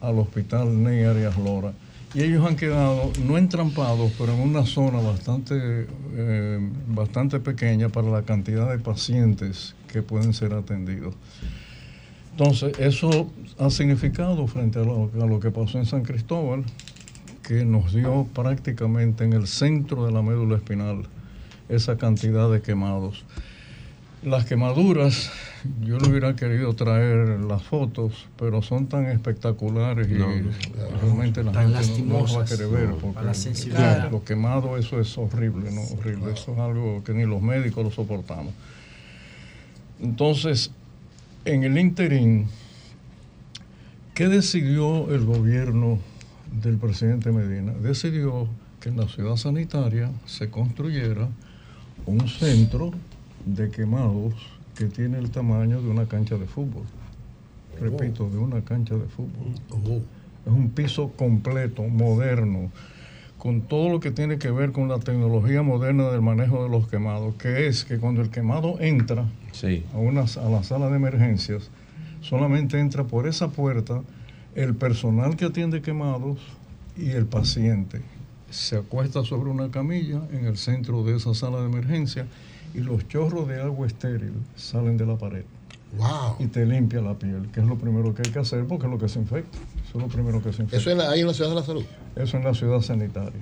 al 0.00 0.18
hospital 0.18 0.82
Ney 0.82 1.04
Arias 1.04 1.38
Lora. 1.38 1.72
Y 2.12 2.22
ellos 2.22 2.44
han 2.44 2.56
quedado, 2.56 3.12
no 3.24 3.38
entrampados, 3.38 4.12
pero 4.18 4.32
en 4.34 4.40
una 4.40 4.66
zona 4.66 4.98
bastante, 4.98 5.86
eh, 6.14 6.70
bastante 6.88 7.38
pequeña 7.38 7.88
para 7.88 8.10
la 8.10 8.22
cantidad 8.22 8.68
de 8.68 8.78
pacientes 8.78 9.76
que 9.92 10.02
pueden 10.02 10.34
ser 10.34 10.52
atendidos. 10.54 11.14
Entonces, 12.32 12.76
eso 12.80 13.30
ha 13.58 13.70
significado 13.70 14.46
frente 14.48 14.80
a 14.80 14.82
lo, 14.82 15.10
a 15.20 15.26
lo 15.26 15.38
que 15.38 15.52
pasó 15.52 15.78
en 15.78 15.86
San 15.86 16.02
Cristóbal, 16.02 16.64
que 17.46 17.64
nos 17.64 17.94
dio 17.94 18.26
prácticamente 18.34 19.24
en 19.24 19.32
el 19.32 19.46
centro 19.46 20.04
de 20.04 20.12
la 20.12 20.22
médula 20.22 20.56
espinal 20.56 21.06
esa 21.68 21.96
cantidad 21.96 22.50
de 22.50 22.60
quemados. 22.60 23.24
Las 24.22 24.44
quemaduras, 24.44 25.30
yo 25.82 25.98
le 25.98 26.10
hubiera 26.10 26.36
querido 26.36 26.74
traer 26.74 27.40
las 27.40 27.62
fotos, 27.62 28.26
pero 28.38 28.60
son 28.60 28.86
tan 28.86 29.06
espectaculares 29.06 30.08
y 30.10 30.12
No, 30.14 30.28
no. 30.28 30.50
realmente 31.00 31.42
la 31.42 31.54
gente 31.54 32.02
no, 32.02 32.18
no 32.18 32.22
las 32.24 32.36
va 32.36 32.42
a 32.42 32.44
querer 32.44 32.68
ver. 32.68 32.88
no, 32.90 32.96
Porque 32.96 33.14
para 33.14 33.26
la 33.28 33.34
sensibilidad. 33.34 34.10
lo, 34.10 34.22
quemado, 34.22 34.76
eso 34.76 35.00
es 35.00 35.16
horrible, 35.16 35.70
¿no? 35.72 35.80
Horrible. 35.98 36.32
Eso 36.34 36.52
es 36.52 36.58
algo 36.58 37.02
que 37.02 37.14
ni 37.14 37.24
los 37.24 37.40
médicos 37.40 37.82
lo 37.82 37.90
soportamos. 37.90 38.52
Entonces, 40.02 40.70
en 41.46 41.64
el 41.64 41.78
interín, 41.78 42.46
¿qué 44.12 44.28
decidió 44.28 45.14
el 45.14 45.24
gobierno 45.24 45.98
del 46.62 46.76
presidente 46.76 47.32
Medina? 47.32 47.72
Decidió 47.72 48.48
que 48.80 48.90
en 48.90 48.98
la 48.98 49.08
ciudad 49.08 49.36
sanitaria 49.36 50.10
se 50.26 50.50
construyera 50.50 51.26
un 52.04 52.28
centro 52.28 52.92
de 53.46 53.70
quemados 53.70 54.34
que 54.76 54.86
tiene 54.86 55.18
el 55.18 55.30
tamaño 55.30 55.80
de 55.82 55.88
una 55.88 56.06
cancha 56.06 56.36
de 56.36 56.46
fútbol. 56.46 56.84
Repito, 57.80 58.28
de 58.28 58.38
una 58.38 58.60
cancha 58.62 58.94
de 58.94 59.06
fútbol. 59.06 60.02
Es 60.46 60.52
un 60.52 60.70
piso 60.70 61.10
completo, 61.16 61.82
moderno, 61.84 62.70
con 63.38 63.62
todo 63.62 63.88
lo 63.90 64.00
que 64.00 64.10
tiene 64.10 64.38
que 64.38 64.50
ver 64.50 64.72
con 64.72 64.88
la 64.88 64.98
tecnología 64.98 65.62
moderna 65.62 66.10
del 66.10 66.20
manejo 66.22 66.62
de 66.62 66.68
los 66.70 66.88
quemados, 66.88 67.34
que 67.36 67.66
es 67.66 67.84
que 67.84 67.98
cuando 67.98 68.20
el 68.20 68.30
quemado 68.30 68.78
entra 68.80 69.26
Sí. 69.52 69.84
a, 69.94 69.98
una, 69.98 70.22
a 70.22 70.48
la 70.50 70.62
sala 70.62 70.88
de 70.90 70.96
emergencias, 70.96 71.70
solamente 72.20 72.78
entra 72.78 73.04
por 73.04 73.26
esa 73.26 73.48
puerta 73.48 74.02
el 74.54 74.74
personal 74.74 75.36
que 75.36 75.46
atiende 75.46 75.80
quemados 75.80 76.38
y 76.96 77.10
el 77.10 77.26
paciente. 77.26 78.02
Se 78.50 78.76
acuesta 78.76 79.24
sobre 79.24 79.50
una 79.50 79.70
camilla 79.70 80.20
en 80.32 80.44
el 80.44 80.56
centro 80.58 81.02
de 81.04 81.16
esa 81.16 81.34
sala 81.34 81.60
de 81.60 81.66
emergencia 81.66 82.26
y 82.74 82.78
los 82.78 83.06
chorros 83.08 83.48
de 83.48 83.60
agua 83.60 83.86
estéril 83.86 84.32
salen 84.56 84.96
de 84.96 85.06
la 85.06 85.16
pared. 85.16 85.44
Wow. 85.96 86.36
Y 86.38 86.46
te 86.46 86.64
limpia 86.66 87.00
la 87.00 87.14
piel, 87.14 87.48
que 87.52 87.60
es 87.60 87.66
lo 87.66 87.76
primero 87.76 88.14
que 88.14 88.22
hay 88.24 88.32
que 88.32 88.38
hacer 88.38 88.64
porque 88.66 88.86
es 88.86 88.92
lo 88.92 88.98
que 88.98 89.08
se 89.08 89.18
infecta. 89.18 89.58
Eso 89.88 89.98
es 89.98 90.02
lo 90.04 90.08
primero 90.08 90.38
que 90.42 90.52
se 90.52 90.62
infecta. 90.62 90.76
Eso 90.76 90.90
es 90.90 90.96
la- 90.96 91.10
ahí 91.10 91.20
en 91.20 91.26
la 91.26 91.34
ciudad 91.34 91.50
de 91.50 91.56
la 91.56 91.62
salud. 91.64 91.84
Eso 92.14 92.36
en 92.36 92.44
la 92.44 92.54
ciudad 92.54 92.80
sanitaria. 92.80 93.40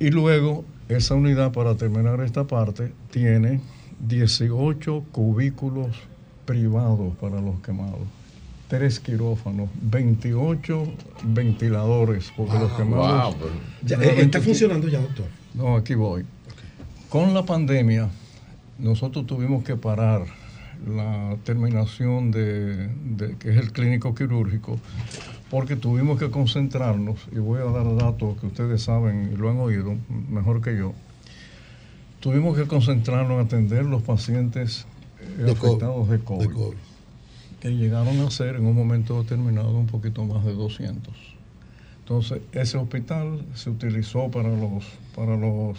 Y 0.00 0.10
luego, 0.10 0.64
esa 0.88 1.14
unidad, 1.14 1.52
para 1.52 1.76
terminar 1.76 2.20
esta 2.22 2.44
parte, 2.44 2.92
tiene 3.12 3.60
18 4.08 5.04
cubículos 5.12 5.96
privados 6.44 7.14
para 7.20 7.40
los 7.40 7.60
quemados, 7.60 8.00
tres 8.66 8.98
quirófanos, 8.98 9.68
28 9.80 10.84
ventiladores, 11.22 12.32
porque 12.36 12.54
los 12.54 12.68
Wow. 12.70 12.76
quemados... 12.76 13.36
Wow, 13.38 13.48
Ya, 13.86 13.96
realmente 13.96 14.22
¿está 14.38 14.40
funcionando 14.40 14.88
ya, 14.88 15.00
doctor? 15.00 15.26
No, 15.54 15.76
aquí 15.76 15.94
voy. 15.94 16.24
Con 17.12 17.34
la 17.34 17.44
pandemia, 17.44 18.08
nosotros 18.78 19.26
tuvimos 19.26 19.64
que 19.64 19.76
parar 19.76 20.22
la 20.88 21.36
terminación 21.44 22.30
de, 22.30 22.88
de- 22.88 23.36
que 23.36 23.50
es 23.50 23.56
el 23.58 23.70
clínico 23.72 24.14
quirúrgico, 24.14 24.78
porque 25.50 25.76
tuvimos 25.76 26.18
que 26.18 26.30
concentrarnos, 26.30 27.18
y 27.30 27.38
voy 27.38 27.60
a 27.60 27.64
dar 27.64 27.94
datos 27.96 28.38
que 28.40 28.46
ustedes 28.46 28.82
saben 28.82 29.30
y 29.30 29.36
lo 29.36 29.50
han 29.50 29.58
oído 29.58 29.94
mejor 30.30 30.62
que 30.62 30.74
yo, 30.74 30.94
tuvimos 32.20 32.56
que 32.56 32.66
concentrarnos 32.66 33.32
en 33.32 33.40
atender 33.46 33.84
los 33.84 34.00
pacientes 34.00 34.86
eh, 35.38 35.42
De 35.42 35.54
COVID. 35.54 35.68
afectados 35.68 36.08
de 36.08 36.18
COVID, 36.20 36.74
que 37.60 37.76
llegaron 37.76 38.18
a 38.20 38.30
ser 38.30 38.56
en 38.56 38.64
un 38.64 38.74
momento 38.74 39.22
determinado 39.22 39.76
un 39.76 39.86
poquito 39.86 40.24
más 40.24 40.46
de 40.46 40.54
200. 40.54 41.12
Entonces, 42.00 42.40
ese 42.52 42.78
hospital 42.78 43.44
se 43.54 43.68
utilizó 43.68 44.30
para 44.30 44.48
los, 44.48 44.84
para 45.14 45.36
los 45.36 45.78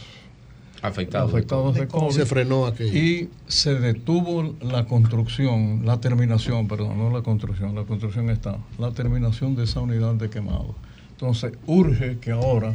Afectados 0.84 1.31
de 1.31 1.38
afectados 1.38 1.76
de 1.76 1.88
COVID. 1.88 2.11
Se 2.14 2.26
frenó 2.26 2.65
aquello. 2.65 2.93
Y 2.97 3.30
se 3.47 3.76
detuvo 3.76 4.53
la 4.61 4.85
construcción, 4.85 5.85
la 5.85 5.99
terminación, 6.01 6.68
perdón, 6.68 6.97
no 6.97 7.10
la 7.10 7.22
construcción, 7.23 7.73
la 7.73 7.84
construcción 7.85 8.30
está, 8.30 8.57
la 8.77 8.91
terminación 8.91 9.55
de 9.55 9.64
esa 9.64 9.80
unidad 9.80 10.14
de 10.15 10.30
quemado. 10.30 10.76
Entonces, 11.11 11.53
urge 11.68 12.18
que 12.19 12.31
ahora 12.31 12.73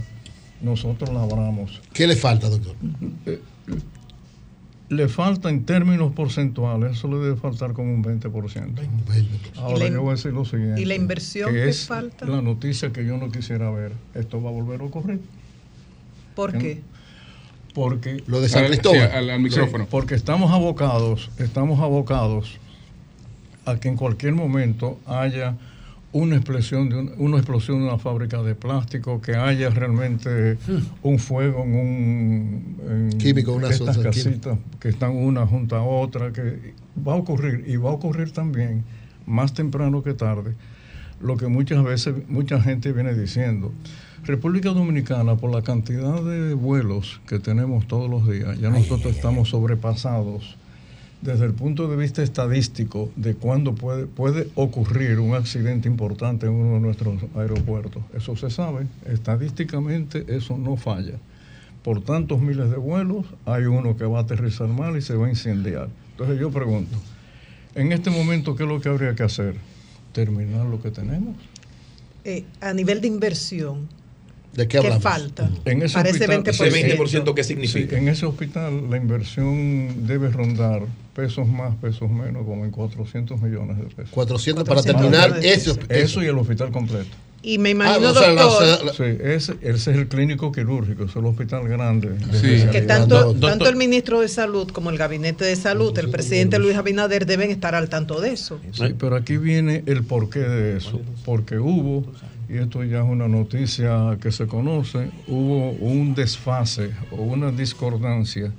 nosotros 0.62 1.10
la 1.12 1.22
abramos. 1.22 1.80
¿Qué 1.92 2.06
le 2.06 2.16
falta, 2.16 2.48
doctor? 2.48 2.74
Eh, 3.26 3.40
Le 4.90 5.06
falta 5.08 5.50
en 5.50 5.66
términos 5.66 6.14
porcentuales, 6.14 6.92
eso 6.96 7.08
le 7.08 7.18
debe 7.18 7.36
faltar 7.36 7.74
como 7.74 7.92
un 7.92 8.02
20%. 8.02 8.80
Ahora 9.56 9.76
¿Y 9.76 9.80
la 9.80 9.86
in- 9.88 9.92
yo 9.92 10.00
voy 10.00 10.12
a 10.12 10.14
decir 10.14 10.32
lo 10.32 10.46
siguiente. 10.46 10.80
y 10.80 10.86
la 10.86 10.94
inversión 10.94 11.50
que 11.52 11.56
que 11.56 11.68
es 11.68 11.86
falta? 11.86 12.24
La 12.24 12.40
noticia 12.40 12.90
que 12.90 13.04
yo 13.04 13.18
no 13.18 13.30
quisiera 13.30 13.70
ver. 13.70 13.92
Esto 14.14 14.42
va 14.42 14.48
a 14.48 14.52
volver 14.52 14.80
a 14.80 14.84
ocurrir. 14.84 15.20
¿Por 16.34 16.54
¿En- 16.54 16.60
qué? 16.62 16.80
Porque 17.78 18.24
Lo 18.26 18.40
de 18.40 18.48
San 18.48 18.64
Al- 18.64 18.70
Cristóbal. 18.70 19.08
sí, 19.08 19.16
al- 19.16 19.30
al 19.30 19.40
micrófono. 19.40 19.84
Sí, 19.84 19.88
porque 19.92 20.16
estamos 20.16 20.50
abocados, 20.50 21.30
estamos 21.38 21.78
abocados 21.78 22.58
a 23.66 23.76
que 23.78 23.86
en 23.88 23.94
cualquier 23.96 24.32
momento 24.34 24.98
haya 25.06 25.54
una 26.10 26.34
explosión 26.34 26.88
de 26.88 26.96
un- 26.96 27.12
una 27.18 27.36
explosión 27.36 27.78
de 27.78 27.84
una 27.86 27.98
fábrica 27.98 28.42
de 28.42 28.56
plástico, 28.56 29.20
que 29.20 29.36
haya 29.36 29.70
realmente 29.70 30.58
un 31.04 31.20
fuego 31.20 31.62
en 31.62 31.74
un 31.76 32.76
en 33.12 33.18
Químico, 33.18 33.52
una 33.52 33.68
estas 33.68 33.96
casitas 33.98 34.58
que 34.80 34.88
están 34.88 35.12
una 35.12 35.46
junto 35.46 35.76
a 35.76 35.82
otra, 35.84 36.32
que 36.32 36.72
va 37.06 37.12
a 37.12 37.16
ocurrir 37.16 37.62
y 37.68 37.76
va 37.76 37.90
a 37.90 37.92
ocurrir 37.92 38.32
también 38.32 38.82
más 39.24 39.54
temprano 39.54 40.02
que 40.02 40.14
tarde 40.14 40.54
lo 41.20 41.36
que 41.36 41.46
muchas 41.46 41.84
veces 41.84 42.14
mucha 42.28 42.60
gente 42.60 42.92
viene 42.92 43.14
diciendo. 43.14 43.72
República 44.28 44.68
Dominicana, 44.68 45.36
por 45.36 45.50
la 45.50 45.62
cantidad 45.62 46.22
de 46.22 46.52
vuelos 46.52 47.18
que 47.26 47.38
tenemos 47.38 47.88
todos 47.88 48.10
los 48.10 48.28
días, 48.28 48.60
ya 48.60 48.68
nosotros 48.68 49.16
estamos 49.16 49.48
sobrepasados 49.48 50.54
desde 51.22 51.46
el 51.46 51.54
punto 51.54 51.88
de 51.88 51.96
vista 51.96 52.22
estadístico 52.22 53.10
de 53.16 53.36
cuándo 53.36 53.74
puede, 53.74 54.04
puede 54.04 54.48
ocurrir 54.54 55.18
un 55.18 55.34
accidente 55.34 55.88
importante 55.88 56.44
en 56.44 56.52
uno 56.52 56.74
de 56.74 56.80
nuestros 56.80 57.22
aeropuertos. 57.36 58.02
Eso 58.14 58.36
se 58.36 58.50
sabe, 58.50 58.86
estadísticamente 59.06 60.26
eso 60.28 60.58
no 60.58 60.76
falla. 60.76 61.14
Por 61.82 62.02
tantos 62.02 62.38
miles 62.38 62.68
de 62.68 62.76
vuelos, 62.76 63.24
hay 63.46 63.64
uno 63.64 63.96
que 63.96 64.04
va 64.04 64.18
a 64.18 64.22
aterrizar 64.24 64.68
mal 64.68 64.98
y 64.98 65.00
se 65.00 65.14
va 65.14 65.28
a 65.28 65.30
incendiar. 65.30 65.88
Entonces 66.10 66.38
yo 66.38 66.50
pregunto, 66.50 66.98
en 67.74 67.92
este 67.92 68.10
momento, 68.10 68.54
¿qué 68.54 68.64
es 68.64 68.68
lo 68.68 68.78
que 68.78 68.90
habría 68.90 69.14
que 69.14 69.22
hacer? 69.22 69.54
¿Terminar 70.12 70.66
lo 70.66 70.82
que 70.82 70.90
tenemos? 70.90 71.34
Eh, 72.26 72.44
a 72.60 72.74
nivel 72.74 73.00
de 73.00 73.08
inversión, 73.08 73.88
¿De 74.54 74.66
¿qué, 74.66 74.80
falta? 75.00 75.48
En 75.64 75.82
ese 75.82 75.94
Parece 75.94 76.24
hospital, 76.24 76.42
20%. 76.44 77.66
Sí, 77.68 77.86
en 77.90 78.08
ese 78.08 78.26
hospital 78.26 78.90
la 78.90 78.96
inversión 78.96 80.06
debe 80.06 80.30
rondar 80.30 80.82
pesos 81.14 81.46
más, 81.46 81.74
pesos 81.76 82.10
menos, 82.10 82.44
como 82.44 82.64
en 82.64 82.70
400 82.70 83.40
millones 83.40 83.76
de 83.78 83.84
pesos. 83.84 84.10
400 84.10 84.66
para 84.68 84.82
terminar 84.82 85.38
ese 85.42 85.72
hosp- 85.72 85.84
Eso 85.90 86.22
y 86.22 86.26
el 86.26 86.38
hospital 86.38 86.70
completo. 86.70 87.08
Y 87.40 87.58
me 87.58 87.70
imagino, 87.70 88.10
o 88.10 88.14
sea, 88.14 88.32
la- 88.32 88.42
doctor, 88.42 88.84
la- 88.86 88.92
Sí, 88.94 89.04
ese, 89.22 89.52
ese 89.62 89.90
es 89.92 89.96
el 89.96 90.08
clínico 90.08 90.50
quirúrgico, 90.50 91.04
es 91.04 91.14
el 91.14 91.24
hospital 91.24 91.68
grande. 91.68 92.08
de 92.10 92.68
que 92.72 92.82
tanto, 92.82 93.34
tanto 93.34 93.68
el 93.68 93.76
ministro 93.76 94.20
de 94.20 94.28
Salud 94.28 94.68
como 94.70 94.90
el 94.90 94.98
Gabinete 94.98 95.44
de 95.44 95.54
Salud, 95.54 95.96
el 95.98 96.10
presidente 96.10 96.58
Luis 96.58 96.76
Abinader 96.76 97.26
deben 97.26 97.50
estar 97.52 97.76
al 97.76 97.88
tanto 97.88 98.20
de 98.20 98.32
eso. 98.32 98.60
Sí, 98.72 98.94
pero 98.98 99.14
aquí 99.14 99.36
viene 99.36 99.84
el 99.86 100.02
porqué 100.02 100.40
de 100.40 100.76
eso. 100.78 101.00
Porque 101.24 101.58
hubo, 101.58 102.04
y 102.48 102.56
esto 102.56 102.82
ya 102.84 103.00
es 103.00 103.08
una 103.08 103.28
noticia 103.28 104.16
que 104.20 104.32
se 104.32 104.46
conoce, 104.46 105.10
hubo 105.26 105.70
un 105.72 106.14
desfase 106.14 106.90
o 107.10 107.16
una 107.16 107.50
discordancia 107.50 108.52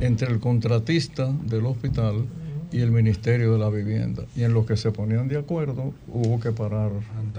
entre 0.00 0.32
el 0.32 0.40
contratista 0.40 1.30
del 1.44 1.66
hospital 1.66 2.26
y 2.72 2.80
el 2.80 2.90
Ministerio 2.90 3.52
de 3.52 3.58
la 3.60 3.68
Vivienda. 3.68 4.24
Y 4.34 4.42
en 4.42 4.52
lo 4.52 4.66
que 4.66 4.76
se 4.76 4.90
ponían 4.90 5.28
de 5.28 5.38
acuerdo, 5.38 5.94
hubo 6.08 6.40
que 6.40 6.50
parar 6.50 6.90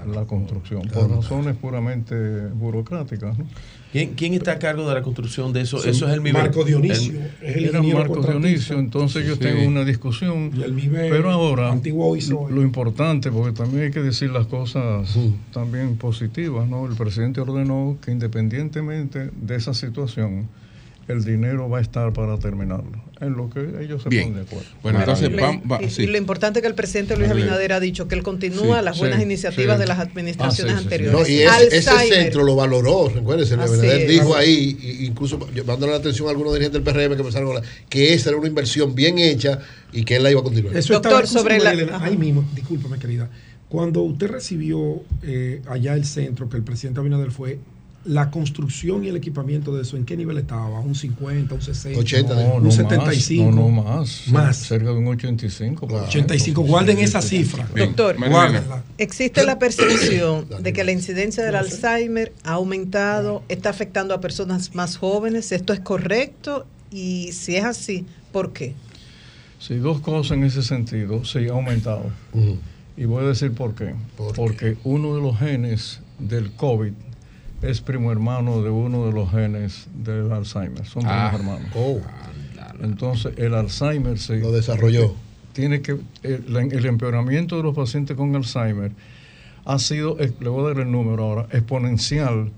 la 0.07 0.23
construcción 0.23 0.83
por 0.87 1.09
razones 1.09 1.57
puramente 1.57 2.47
burocráticas. 2.47 3.37
¿no? 3.37 3.45
¿Quién, 3.95 4.13
quién 4.13 4.33
está 4.33 4.51
a 4.51 4.59
cargo 4.59 4.85
de 4.89 4.93
la 4.93 5.01
construcción 5.01 5.53
de 5.53 5.61
eso? 5.61 5.77
Sí, 5.79 5.89
Eso 5.89 6.05
es 6.09 6.13
el 6.13 6.19
MIBE. 6.19 6.33
Marco 6.37 6.65
Dionisio, 6.65 7.13
El- 7.13 7.47
es 7.47 7.55
el 7.55 7.65
Era 7.67 7.81
Marco. 7.81 8.21
Dionisio, 8.21 8.77
entonces 8.77 9.25
yo 9.25 9.35
Sí. 9.35 9.39
tengo 9.39 9.65
una 9.65 9.85
discusión. 9.85 10.51
Y 10.53 10.63
el 10.63 10.73
MIBE, 10.73 11.09
pero 11.09 11.31
ahora, 11.31 11.71
antiguo 11.71 12.13
lo 12.49 12.61
importante, 12.61 13.31
porque 13.31 13.53
también 13.55 13.83
hay 13.85 13.91
que 13.91 14.01
decir 14.01 14.31
las 14.31 14.47
cosas 14.47 15.17
también 15.53 15.95
positivas, 15.95 16.67
¿no? 16.67 16.85
El 16.87 16.97
presidente 16.97 17.39
ordenó 17.39 17.97
que 18.03 18.11
independientemente 18.11 19.29
de 19.33 19.55
esa 19.55 19.73
situación, 19.73 20.49
el 21.07 21.23
dinero 21.23 21.69
va 21.69 21.77
a 21.77 21.81
estar 21.81 22.11
para 22.13 22.37
terminarlo, 22.39 23.03
en 23.21 23.33
lo 23.33 23.49
que 23.49 23.59
ellos 23.83 24.01
se 24.01 24.09
Bien. 24.09 24.29
ponen 24.29 24.43
de 24.43 24.49
acuerdo. 24.49 24.69
Bueno, 24.81 24.99
entonces, 24.99 25.29
va- 25.29 25.83
y, 25.83 25.89
sí. 25.91 26.03
y 26.03 26.07
lo 26.07 26.17
importante 26.17 26.59
es 26.59 26.61
que 26.63 26.67
el 26.67 26.73
presidente 26.73 27.15
Luis. 27.15 27.29
Abinader 27.29 27.73
ha 27.73 27.79
dicho 27.79 28.07
que 28.07 28.15
él 28.15 28.23
continúa 28.23 28.79
Sí, 28.79 28.85
las 28.85 28.97
buenas 28.97 29.17
sí, 29.19 29.23
iniciativas 29.23 29.75
sí. 29.75 29.81
de 29.81 29.87
las 29.87 29.99
administraciones 29.99 30.73
Ah, 30.73 30.77
sí, 30.77 30.83
sí, 30.83 30.89
sí. 30.89 30.93
anteriores. 30.95 31.19
No, 31.19 31.27
y 31.27 31.41
ese, 31.41 31.91
centro 32.09 32.43
lo 32.43 32.55
valoró, 32.55 33.09
recuérdense, 33.09 33.53
Abinader 33.53 34.07
dijo 34.09 34.35
ahí, 34.35 34.77
y- 34.81 35.05
incluso 35.05 35.39
llevándole 35.53 35.91
la 35.91 35.99
atención 35.99 36.27
a 36.27 36.31
algunos 36.31 36.53
dirigentes 36.53 36.83
del 36.83 36.93
PRM 36.93 37.15
que 37.15 37.23
pensaron 37.23 37.49
ahora, 37.49 37.61
que 37.87 38.13
esa 38.13 38.29
era 38.29 38.39
una 38.39 38.47
inversión 38.47 38.95
bien 38.95 39.19
hecha 39.19 39.59
y 39.93 40.03
que 40.05 40.15
él 40.15 40.23
la 40.23 40.31
iba 40.31 40.39
a 40.39 40.43
continuar. 40.43 40.75
Eso 40.75 40.93
Doctor, 40.93 41.27
sobre 41.27 41.59
la- 41.59 41.71
Elena, 41.73 42.03
ahí 42.03 42.17
mismo, 42.17 42.43
discúlpame 42.55 42.97
querida. 42.97 43.29
Cuando 43.69 44.01
usted 44.01 44.27
recibió 44.27 45.03
eh, 45.23 45.61
allá 45.67 45.93
el 45.93 46.05
centro, 46.05 46.49
que 46.49 46.57
el 46.57 46.63
presidente 46.63 46.99
Abinader 46.99 47.29
fue, 47.31 47.59
la 48.05 48.29
construcción 48.29 49.03
y 49.03 49.09
el 49.09 49.15
equipamiento 49.17 49.75
de 49.75 49.81
eso, 49.81 49.97
¿en 49.97 50.05
qué 50.05 50.15
nivel 50.15 50.37
estaba? 50.37 50.79
¿Un 50.79 50.93
50, 50.95 51.55
un 51.55 51.61
60? 51.61 51.99
80, 51.99 52.35
No, 52.35 52.55
un 52.55 52.63
no 52.63 52.71
75? 52.71 53.45
Más, 53.45 53.55
no, 53.55 53.61
no 53.61 53.69
más. 53.69 54.27
Más. 54.27 54.57
Cerca 54.57 54.89
de 54.91 54.97
un 54.97 55.07
85. 55.07 55.87
por 55.87 56.01
85. 56.03 56.43
ciento. 56.43 56.61
Guarden 56.61 56.99
esa 56.99 57.21
cifra. 57.21 57.67
Doctor, 57.75 58.17
Guárdenla. 58.17 58.83
existe 58.97 59.43
la 59.43 59.57
percepción 59.57 60.47
de 60.61 60.73
que 60.73 60.83
la 60.83 60.91
incidencia 60.91 61.43
del 61.43 61.55
Alzheimer 61.55 62.31
ha 62.43 62.53
aumentado, 62.53 63.43
está 63.49 63.69
afectando 63.71 64.13
a 64.13 64.21
personas 64.21 64.75
más 64.75 64.97
jóvenes. 64.97 65.51
¿Esto 65.51 65.73
es 65.73 65.79
correcto? 65.79 66.65
Y 66.91 67.31
si 67.31 67.55
es 67.55 67.65
así, 67.65 68.05
¿por 68.31 68.53
qué? 68.53 68.73
Sí, 69.59 69.75
dos 69.75 69.99
cosas 69.99 70.37
en 70.37 70.43
ese 70.43 70.61
sentido. 70.61 71.25
Sí, 71.25 71.47
ha 71.47 71.53
aumentado. 71.53 72.11
Y 72.95 73.05
voy 73.05 73.23
a 73.25 73.27
decir 73.29 73.51
por 73.51 73.73
qué. 73.73 73.95
Porque 74.35 74.77
uno 74.83 75.15
de 75.15 75.21
los 75.21 75.39
genes 75.39 76.01
del 76.19 76.51
COVID 76.51 76.93
es 77.65 77.81
primo 77.81 78.11
hermano 78.11 78.61
de 78.61 78.69
uno 78.69 79.05
de 79.05 79.11
los 79.13 79.29
genes 79.31 79.87
del 79.93 80.31
Alzheimer. 80.31 80.85
Son 80.85 81.03
primos 81.03 81.17
Ah. 81.19 81.31
hermanos. 81.33 81.69
Entonces, 82.81 83.33
el 83.37 83.53
Alzheimer 83.53 84.19
se 84.19 84.37
Lo 84.37 84.51
desarrolló. 84.51 85.13
Tiene 85.53 85.81
que. 85.81 85.97
El, 86.23 86.55
el 86.71 86.85
empeoramiento 86.85 87.57
de 87.57 87.63
los 87.63 87.75
pacientes 87.75 88.15
con 88.17 88.35
Alzheimer 88.35 88.91
ha 89.65 89.79
sido, 89.79 90.19
eh, 90.19 90.31
le 90.39 90.49
voy 90.49 90.65
a 90.65 90.73
dar 90.73 90.79
el 90.85 90.91
número 90.91 91.23
ahora, 91.23 91.47
exponencial 91.51 92.51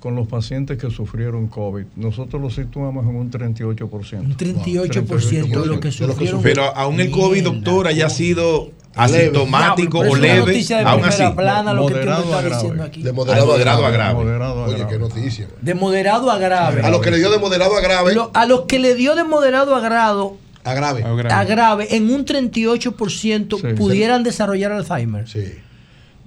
con 0.00 0.16
los 0.16 0.26
pacientes 0.26 0.78
que 0.78 0.90
sufrieron 0.90 1.46
COVID. 1.48 1.84
Nosotros 1.96 2.40
lo 2.40 2.48
situamos 2.50 3.04
en 3.04 3.14
un 3.16 3.30
38%. 3.30 4.18
Un 4.20 4.36
38% 4.36 5.60
de 5.60 5.66
lo 5.66 5.78
que 5.78 5.92
sufrieron. 5.92 6.42
Pero 6.42 6.64
aún 6.74 6.98
el 7.00 7.10
COVID, 7.10 7.44
doctor, 7.44 7.86
haya 7.86 8.08
sido 8.08 8.70
asintomático 8.96 9.98
o 9.98 10.00
pero 10.02 10.14
es 10.14 10.18
una 10.20 10.34
leve, 10.46 10.64
aún 10.84 11.04
así. 11.04 11.22
plana 11.36 11.72
lo 11.74 11.86
que 11.86 11.92
tú 11.94 11.98
Moderado 12.00 12.22
estás 12.24 12.38
a 12.38 12.42
grave. 12.42 12.54
diciendo 12.62 12.82
aquí. 12.84 13.02
De 13.02 13.12
moderado, 13.12 13.46
moderado 13.46 13.84
a 13.84 13.88
a 13.88 13.90
grave. 13.90 14.12
grave. 14.14 14.24
Moderado 14.24 14.64
a 14.64 14.66
Oye, 14.66 14.76
grave. 14.78 14.92
qué 14.92 14.98
noticia. 14.98 15.46
De 15.60 15.74
moderado 15.74 16.30
a 16.30 16.38
grave. 16.38 16.80
A 16.82 16.90
los 16.90 17.00
que 17.02 17.10
le 17.10 17.18
dio 17.18 17.30
de 17.30 17.38
moderado 17.38 17.76
a 17.76 17.80
grave. 17.80 18.14
Lo- 18.14 18.30
a 18.34 18.46
los 18.46 18.62
que 18.62 18.78
le 18.78 18.94
dio 18.94 19.14
de 19.14 19.24
moderado 19.24 19.74
a 19.74 19.80
grado 19.80 20.36
A 20.64 20.74
grave. 20.74 21.04
a 21.04 21.44
grave, 21.44 21.94
en 21.96 22.10
un 22.10 22.24
38% 22.24 23.58
Sí. 23.58 23.66
pudieran 23.76 24.22
desarrollar 24.22 24.72
Alzheimer. 24.72 25.28
Sí. 25.28 25.44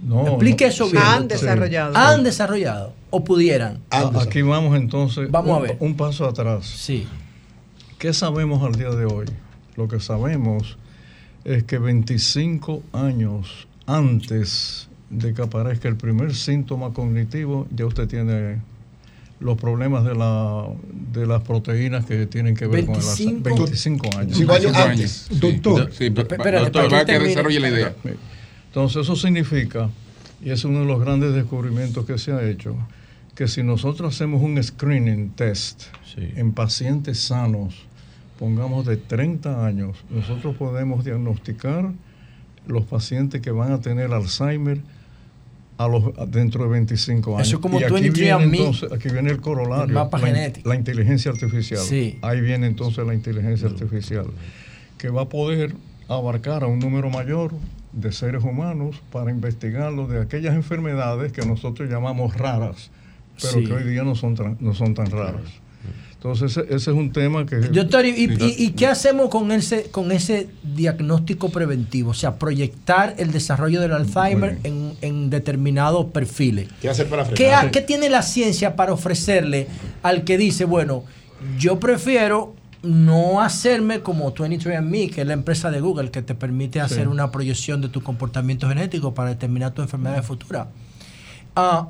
No, 0.03 0.27
Explique 0.27 0.65
no. 0.65 0.69
eso 0.71 0.89
bien. 0.89 1.03
Han 1.03 1.27
desarrollado. 1.27 1.95
Han 1.95 2.23
desarrollado 2.23 2.93
o 3.09 3.23
pudieran. 3.23 3.79
A- 3.89 4.11
Aquí 4.21 4.41
vamos 4.41 4.75
entonces 4.75 5.29
Vamos 5.31 5.51
un, 5.51 5.57
a 5.57 5.59
ver. 5.67 5.77
un 5.79 5.95
paso 5.95 6.25
atrás. 6.25 6.65
Sí. 6.65 7.07
¿Qué 7.99 8.13
sabemos 8.13 8.61
al 8.63 8.73
día 8.75 8.89
de 8.89 9.05
hoy? 9.05 9.25
Lo 9.77 9.87
que 9.87 9.99
sabemos 9.99 10.77
es 11.45 11.63
que 11.63 11.77
25 11.77 12.83
años 12.93 13.67
antes 13.85 14.89
de 15.09 15.33
que 15.33 15.41
aparezca 15.41 15.87
el 15.87 15.95
primer 15.95 16.33
síntoma 16.35 16.91
cognitivo, 16.93 17.67
ya 17.75 17.85
usted 17.85 18.07
tiene 18.07 18.61
los 19.39 19.57
problemas 19.57 20.05
de, 20.05 20.15
la, 20.15 20.65
de 21.11 21.25
las 21.25 21.41
proteínas 21.43 22.05
que 22.05 22.25
tienen 22.27 22.55
que 22.55 22.65
ver 22.67 22.85
con 22.85 22.95
el 22.95 23.01
Alzheimer. 23.01 23.43
25 23.43 23.63
25 23.65 24.17
años. 24.17 24.37
Cinco 24.37 24.53
años 24.53 24.75
antes. 24.75 25.27
Doctor, 25.39 25.89
Sí, 25.91 26.09
pero- 26.09 26.21
Espérate, 26.21 26.59
doctor, 26.59 26.83
para 26.89 26.97
va 26.99 27.05
que 27.05 27.13
que 27.13 27.19
desarrolle 27.19 27.59
la 27.59 27.69
idea. 27.69 27.93
Entonces 28.73 29.03
eso 29.03 29.15
significa, 29.15 29.91
y 30.43 30.49
es 30.49 30.65
uno 30.65 30.79
de 30.79 30.85
los 30.87 30.99
grandes 30.99 31.31
descubrimientos 31.35 32.07
que 32.07 32.17
se 32.17 32.31
ha 32.31 32.43
hecho, 32.49 32.75
que 33.35 33.47
si 33.47 33.61
nosotros 33.61 34.15
hacemos 34.15 34.41
un 34.41 34.61
screening 34.63 35.29
test 35.29 35.83
en 36.17 36.53
pacientes 36.53 37.19
sanos, 37.19 37.85
pongamos 38.39 38.87
de 38.87 38.97
30 38.97 39.63
años, 39.63 40.03
nosotros 40.09 40.55
podemos 40.55 41.05
diagnosticar 41.05 41.91
los 42.65 42.85
pacientes 42.85 43.41
que 43.41 43.51
van 43.51 43.73
a 43.73 43.79
tener 43.79 44.11
Alzheimer 44.11 44.81
a 45.77 45.87
los, 45.87 46.05
dentro 46.31 46.63
de 46.63 46.71
25 46.71 47.35
años. 47.35 47.47
Eso 47.47 47.57
es 47.57 47.61
como 47.61 47.79
y 47.79 47.83
aquí 47.83 47.93
23 47.93 48.37
viene, 48.39 48.57
entonces, 48.57 48.91
aquí 48.91 49.09
viene 49.09 49.29
el 49.29 49.39
corolario, 49.39 49.85
El 49.85 49.93
mapa 49.93 50.17
la, 50.17 50.25
genético. 50.25 50.67
la 50.67 50.73
inteligencia 50.73 51.29
artificial. 51.29 51.79
Sí. 51.79 52.17
Ahí 52.23 52.41
viene 52.41 52.65
entonces 52.65 53.05
la 53.05 53.13
inteligencia 53.13 53.67
artificial, 53.67 54.25
que 54.97 55.09
va 55.09 55.21
a 55.21 55.29
poder 55.29 55.75
abarcar 56.07 56.63
a 56.63 56.65
un 56.65 56.79
número 56.79 57.11
mayor 57.11 57.51
de 57.93 58.11
seres 58.11 58.43
humanos 58.43 59.01
para 59.11 59.31
investigarlo 59.31 60.07
de 60.07 60.21
aquellas 60.21 60.55
enfermedades 60.55 61.31
que 61.31 61.45
nosotros 61.45 61.89
llamamos 61.89 62.35
raras, 62.35 62.89
pero 63.41 63.53
Sí. 63.53 63.65
que 63.65 63.73
hoy 63.73 63.83
día 63.83 64.03
no 64.03 64.15
son, 64.15 64.35
tan- 64.35 64.57
no 64.59 64.73
son 64.73 64.93
tan 64.93 65.07
raras. 65.11 65.43
Entonces 66.13 66.51
ese, 66.57 66.61
ese 66.73 66.91
es 66.91 66.97
un 66.97 67.11
tema 67.11 67.45
que... 67.45 67.57
Doctor, 67.57 68.05
¿y, 68.05 68.11
y- 68.11 68.55
y 68.57 68.71
qué 68.71 68.87
hacemos 68.87 69.27
con 69.29 69.51
ese, 69.51 69.89
con 69.91 70.09
ese 70.13 70.47
diagnóstico 70.63 71.49
preventivo? 71.49 72.11
O 72.11 72.13
sea, 72.13 72.39
proyectar 72.39 73.13
el 73.17 73.33
desarrollo 73.33 73.81
del 73.81 73.91
Alzheimer 73.91 74.57
en, 74.63 74.93
en 75.01 75.29
determinados 75.29 76.05
perfiles. 76.07 76.69
¿Qué 76.81 76.89
hacer 76.89 77.07
para 77.09 77.25
¿Qué, 77.27 77.35
frenar? 77.35 77.71
qué 77.71 77.81
tiene 77.81 78.09
la 78.09 78.21
ciencia 78.21 78.77
para 78.77 78.93
ofrecerle 78.93 79.67
al 80.01 80.23
que 80.23 80.37
dice, 80.37 80.63
bueno, 80.63 81.03
yo 81.59 81.77
prefiero 81.79 82.55
no 82.83 83.41
hacerme 83.41 84.01
como 84.01 84.33
23andMe, 84.33 85.09
que 85.09 85.21
es 85.21 85.27
la 85.27 85.33
empresa 85.33 85.71
de 85.71 85.79
Google 85.79 86.11
que 86.11 86.21
te 86.21 86.35
permite 86.35 86.81
hacer 86.81 87.07
una 87.07 87.31
proyección 87.31 87.81
de 87.81 87.87
tu 87.89 88.03
comportamiento 88.03 88.67
genético 88.67 89.13
para 89.13 89.29
determinar 89.29 89.73
tu 89.73 89.81
enfermedad 89.81 90.21
futura? 90.23 90.67
Ah, 91.55 91.87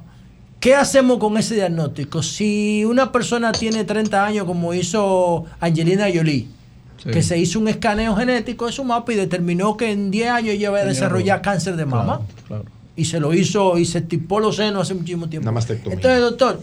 ¿Qué 0.60 0.76
hacemos 0.76 1.18
con 1.18 1.36
ese 1.38 1.56
diagnóstico? 1.56 2.24
Si 2.24 2.86
una 2.86 3.12
persona 3.12 3.52
tiene 3.52 3.84
30 3.84 4.24
años, 4.26 4.46
como 4.46 4.74
hizo 4.74 5.44
Angelina 5.60 6.06
Jolie, 6.14 6.48
Sí. 6.96 7.10
que 7.10 7.22
se 7.22 7.38
hizo 7.38 7.60
un 7.60 7.68
escaneo 7.68 8.16
genético 8.16 8.68
de 8.68 8.72
su 8.72 8.84
mapa 8.86 9.12
y 9.12 9.18
determinó 9.18 9.76
que 9.76 9.92
en 9.92 10.10
10 10.10 10.30
años 10.30 10.50
ella 10.54 10.72
va 10.72 10.78
a 10.80 10.86
desarrollar 10.86 11.42
cáncer 11.42 11.76
de 11.76 11.86
mama 11.86 12.22
Claro. 12.48 12.64
y 12.96 13.04
se 13.06 13.20
lo 13.20 13.34
hizo 13.34 13.78
y 13.78 13.84
se 13.86 14.00
tipó 14.00 14.40
los 14.40 14.56
senos 14.56 14.84
hace 14.84 14.94
muchísimo 14.94 15.28
tiempo. 15.28 15.50
Entonces, 15.50 16.22
doctor, 16.22 16.62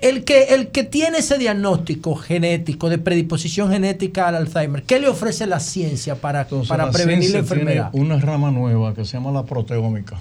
el 0.00 0.24
que, 0.24 0.54
el 0.54 0.68
que 0.68 0.84
tiene 0.84 1.18
ese 1.18 1.38
diagnóstico 1.38 2.14
genético 2.16 2.88
de 2.88 2.98
predisposición 2.98 3.70
genética 3.70 4.28
al 4.28 4.36
Alzheimer, 4.36 4.82
¿qué 4.82 4.98
le 5.00 5.08
ofrece 5.08 5.46
la 5.46 5.60
ciencia 5.60 6.14
para, 6.14 6.42
Entonces, 6.42 6.68
para 6.68 6.86
la 6.86 6.92
prevenir 6.92 7.18
la 7.18 7.24
tiene 7.26 7.38
enfermedad? 7.40 7.90
una 7.92 8.18
rama 8.18 8.50
nueva 8.50 8.94
que 8.94 9.04
se 9.04 9.12
llama 9.12 9.30
la 9.32 9.44
proteómica. 9.44 10.18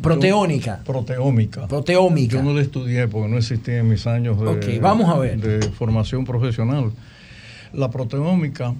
Proteónica. 0.00 0.80
Proteómica. 0.84 1.68
Proteómica. 1.68 2.36
Yo 2.36 2.42
no 2.42 2.52
la 2.52 2.62
estudié 2.62 3.06
porque 3.06 3.28
no 3.28 3.38
existía 3.38 3.78
en 3.78 3.88
mis 3.88 4.06
años 4.06 4.40
de, 4.40 4.46
Ok, 4.48 4.80
vamos 4.82 5.08
a 5.08 5.18
ver. 5.18 5.38
de 5.38 5.70
formación 5.70 6.24
profesional. 6.24 6.90
La 7.72 7.90
proteómica 7.90 8.74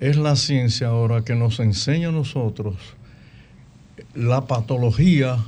es 0.00 0.16
la 0.16 0.34
ciencia 0.36 0.88
ahora 0.88 1.22
que 1.22 1.34
nos 1.34 1.60
enseña 1.60 2.08
a 2.08 2.12
nosotros 2.12 2.74
la 4.14 4.46
patología 4.46 5.38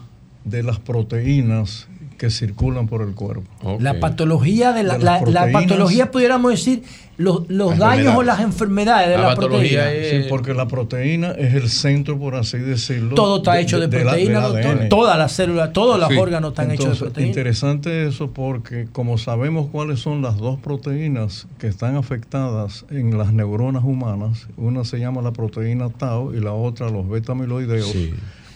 de 0.45 0.63
las 0.63 0.79
proteínas 0.79 1.89
que 2.19 2.31
circulan 2.31 2.89
por 2.89 3.01
el 3.03 3.15
cuerpo. 3.15 3.45
La 3.81 4.01
patología 4.01 4.73
de 4.73 4.83
la, 4.83 4.99
De 4.99 5.05
la, 5.05 5.23
la 5.25 5.51
patología, 5.53 6.11
pudiéramos 6.11 6.51
decir, 6.51 6.83
los, 7.17 7.49
los 7.49 7.79
La 7.79 7.87
daños 7.89 8.15
o 8.17 8.23
las 8.23 8.41
enfermedades 8.41 9.09
de 9.09 9.19
la, 9.19 9.35
proteína. 9.35 9.85
Sí, 10.11 10.27
porque 10.29 10.53
la 10.53 10.67
proteína 10.69 11.31
es 11.31 11.55
el 11.55 11.69
centro, 11.69 12.19
por 12.19 12.35
así 12.35 12.59
decirlo. 12.59 13.15
Todo 13.15 13.39
está 13.39 13.59
hecho 13.61 13.79
de, 13.81 13.87
la- 13.87 14.11
proteína, 14.11 14.41
doctor. 14.41 14.79
ADN. 14.79 14.89
Todas 14.89 15.17
las 15.19 15.33
células, 15.33 15.73
todos 15.73 15.99
los 15.99 16.09
Sí. 16.09 16.17
órganos 16.17 16.51
están 16.51 16.71
hechos 16.73 16.93
de 16.99 17.05
proteína. 17.07 17.29
Interesante 17.29 18.07
eso 18.09 18.31
porque 18.33 18.89
como 18.93 19.17
sabemos 19.17 19.69
cuáles 19.71 20.01
son 20.01 20.21
las 20.21 20.37
dos 20.37 20.59
proteínas 20.61 21.47
que 21.59 21.69
están 21.69 21.97
afectadas 21.97 22.85
en 22.91 23.17
las 23.17 23.33
neuronas 23.33 23.85
humanas, 23.85 24.49
una 24.57 24.85
se 24.85 24.99
llama 24.99 25.23
la 25.23 25.33
proteína 25.33 25.89
tau 25.91 26.35
y 26.35 26.41
la 26.41 26.53
otra 26.53 26.91
los 26.91 27.09
beta 27.09 27.33
amiloideos, 27.33 27.95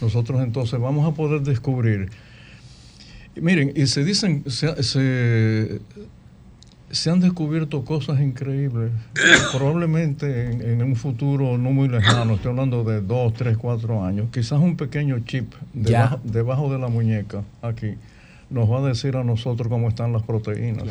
nosotros 0.01 0.41
entonces 0.41 0.79
vamos 0.79 1.09
a 1.09 1.15
poder 1.15 1.41
descubrir. 1.41 2.09
Miren, 3.35 3.73
y 3.75 3.87
se 3.87 4.03
dicen, 4.03 4.43
se, 4.47 4.83
se, 4.83 5.81
se 6.91 7.09
han 7.09 7.19
descubierto 7.19 7.83
cosas 7.83 8.21
increíbles. 8.21 8.91
Probablemente 9.51 10.51
en, 10.51 10.61
en 10.61 10.83
un 10.83 10.95
futuro 10.95 11.57
no 11.57 11.71
muy 11.71 11.87
lejano, 11.87 12.35
estoy 12.35 12.51
hablando 12.51 12.83
de 12.83 13.01
dos, 13.01 13.33
tres, 13.33 13.57
cuatro 13.57 14.03
años, 14.03 14.27
quizás 14.31 14.59
un 14.59 14.77
pequeño 14.77 15.19
chip 15.25 15.53
debajo, 15.73 16.19
debajo 16.23 16.71
de 16.71 16.79
la 16.79 16.89
muñeca, 16.89 17.43
aquí, 17.61 17.95
nos 18.51 18.69
va 18.69 18.79
a 18.79 18.87
decir 18.87 19.17
a 19.17 19.23
nosotros 19.23 19.67
cómo 19.67 19.89
están 19.89 20.13
las 20.13 20.21
proteínas. 20.21 20.83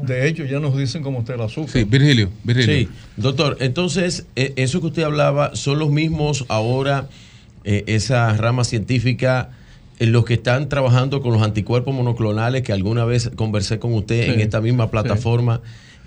De 0.00 0.28
hecho, 0.28 0.44
ya 0.44 0.60
nos 0.60 0.76
dicen 0.76 1.02
cómo 1.02 1.20
está 1.20 1.34
el 1.34 1.40
azúcar. 1.40 1.70
Sí, 1.70 1.82
Virgilio, 1.84 2.30
Virgilio. 2.44 2.88
Sí, 2.88 2.88
doctor, 3.16 3.56
entonces, 3.58 4.26
eh, 4.36 4.52
eso 4.54 4.80
que 4.80 4.86
usted 4.86 5.02
hablaba, 5.02 5.56
¿son 5.56 5.80
los 5.80 5.90
mismos 5.90 6.44
ahora, 6.48 7.08
eh, 7.64 7.82
esa 7.88 8.32
rama 8.36 8.62
científica, 8.62 9.50
en 9.50 9.59
los 10.06 10.24
que 10.24 10.34
están 10.34 10.68
trabajando 10.68 11.20
con 11.20 11.32
los 11.32 11.42
anticuerpos 11.42 11.94
monoclonales, 11.94 12.62
que 12.62 12.72
alguna 12.72 13.04
vez 13.04 13.30
conversé 13.36 13.78
con 13.78 13.92
usted 13.94 14.24
Sí, 14.24 14.30
en 14.30 14.40
esta 14.40 14.60
misma 14.60 14.90
plataforma? 14.90 15.60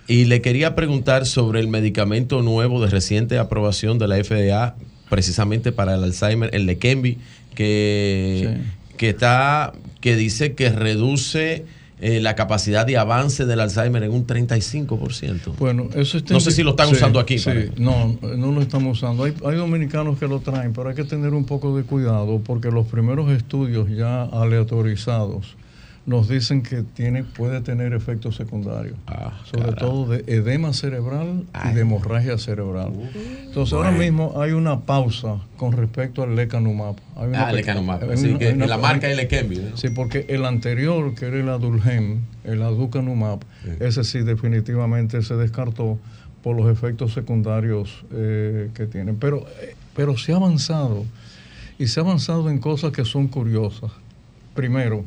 Y 0.08 0.26
le 0.26 0.42
quería 0.42 0.76
preguntar 0.76 1.26
sobre 1.26 1.60
el 1.60 1.68
medicamento 1.68 2.42
nuevo 2.42 2.82
de 2.82 2.90
reciente 2.90 3.38
aprobación 3.38 4.00
de 4.00 4.08
la 4.08 4.22
FDA, 4.22 4.76
precisamente 5.10 5.72
para 5.72 5.96
el 5.96 6.04
Alzheimer, 6.04 6.50
el 6.54 6.66
Leqembi, 6.66 7.20
que, 7.56 8.58
que 8.98 9.10
está, 9.10 9.74
que 10.02 10.16
dice 10.16 10.54
que 10.54 10.70
reduce 10.70 11.66
eh, 12.06 12.20
la 12.20 12.36
capacidad 12.36 12.86
de 12.86 12.98
avance 12.98 13.46
del 13.46 13.62
Alzheimer 13.62 14.04
en 14.04 14.12
un 14.12 14.28
35%. 14.28 15.56
Bueno, 15.58 15.88
eso 15.96 16.18
está 16.18 16.34
No 16.34 16.42
sé 16.42 16.52
si 16.52 16.62
lo 16.62 16.72
están 16.72 16.90
sí, 16.90 16.96
usando 16.96 17.18
aquí. 17.18 17.40
sí. 17.40 17.50
No, 17.78 18.18
no 18.22 18.52
lo 18.52 18.62
estamos 18.62 18.98
usando. 18.98 19.24
Hay, 19.24 19.34
hay 19.46 19.56
dominicanos 19.56 20.20
que 20.20 20.28
lo 20.28 20.40
traen, 20.40 20.74
pero 20.74 20.90
hay 20.90 20.96
que 20.96 21.06
tener 21.06 21.34
un 21.34 21.46
poco 21.46 21.78
de 21.78 21.84
cuidado 21.84 22.42
porque 22.44 22.72
los 22.72 22.88
primeros 22.88 23.32
estudios 23.32 23.90
ya 23.90 24.24
aleatorizados 24.24 25.56
nos 26.06 26.28
dicen 26.28 26.64
que 26.64 26.82
tiene, 26.84 27.24
puede 27.24 27.62
tener 27.62 27.94
efectos 27.94 28.36
secundarios, 28.36 28.98
sobre 29.50 29.72
todo 29.72 30.08
de 30.08 30.24
edema 30.28 30.74
cerebral 30.74 31.46
y 31.70 31.74
de 31.74 31.82
hemorragia 31.82 32.38
cerebral. 32.38 32.92
Entonces 33.46 33.74
ahora 33.74 33.92
mismo 33.92 34.34
hay 34.42 34.52
una 34.52 34.82
pausa 34.82 35.38
con 35.56 35.72
respecto 35.72 36.24
al 36.24 36.36
lecanumab. 36.36 36.96
Hay 37.16 37.28
una 37.30 37.48
Ah, 37.48 37.52
lecanumab. 37.54 38.04
hay 38.04 38.10
Así 38.12 38.28
una- 38.28 38.40
que 38.40 38.48
hay 38.48 38.54
una- 38.54 38.68
la 38.68 38.78
marca 38.78 39.10
es 39.10 39.16
Leqembi, 39.16 39.56
¿no? 39.58 39.78
Sí, 39.78 39.90
porque 39.90 40.26
el 40.28 40.44
anterior, 40.46 41.16
que 41.16 41.28
era 41.28 41.38
el 41.40 41.48
Adulgem, 41.48 42.20
el 42.44 42.62
Aducanumab, 42.64 43.40
ese 43.80 44.04
sí 44.04 44.20
definitivamente 44.20 45.22
se 45.22 45.36
descartó 45.36 45.98
por 46.44 46.58
los 46.58 46.70
efectos 46.70 47.14
secundarios 47.14 48.04
eh, 48.12 48.70
que 48.74 48.88
tienen. 48.88 49.16
Pero, 49.16 49.46
eh, 49.62 49.76
pero 49.96 50.18
se 50.18 50.34
ha 50.34 50.36
avanzado, 50.36 51.06
y 51.80 51.88
se 51.88 52.02
ha 52.02 52.04
avanzado 52.04 52.50
en 52.50 52.60
cosas 52.60 52.92
que 52.92 53.06
son 53.06 53.28
curiosas. 53.30 53.92
Primero, 54.54 55.06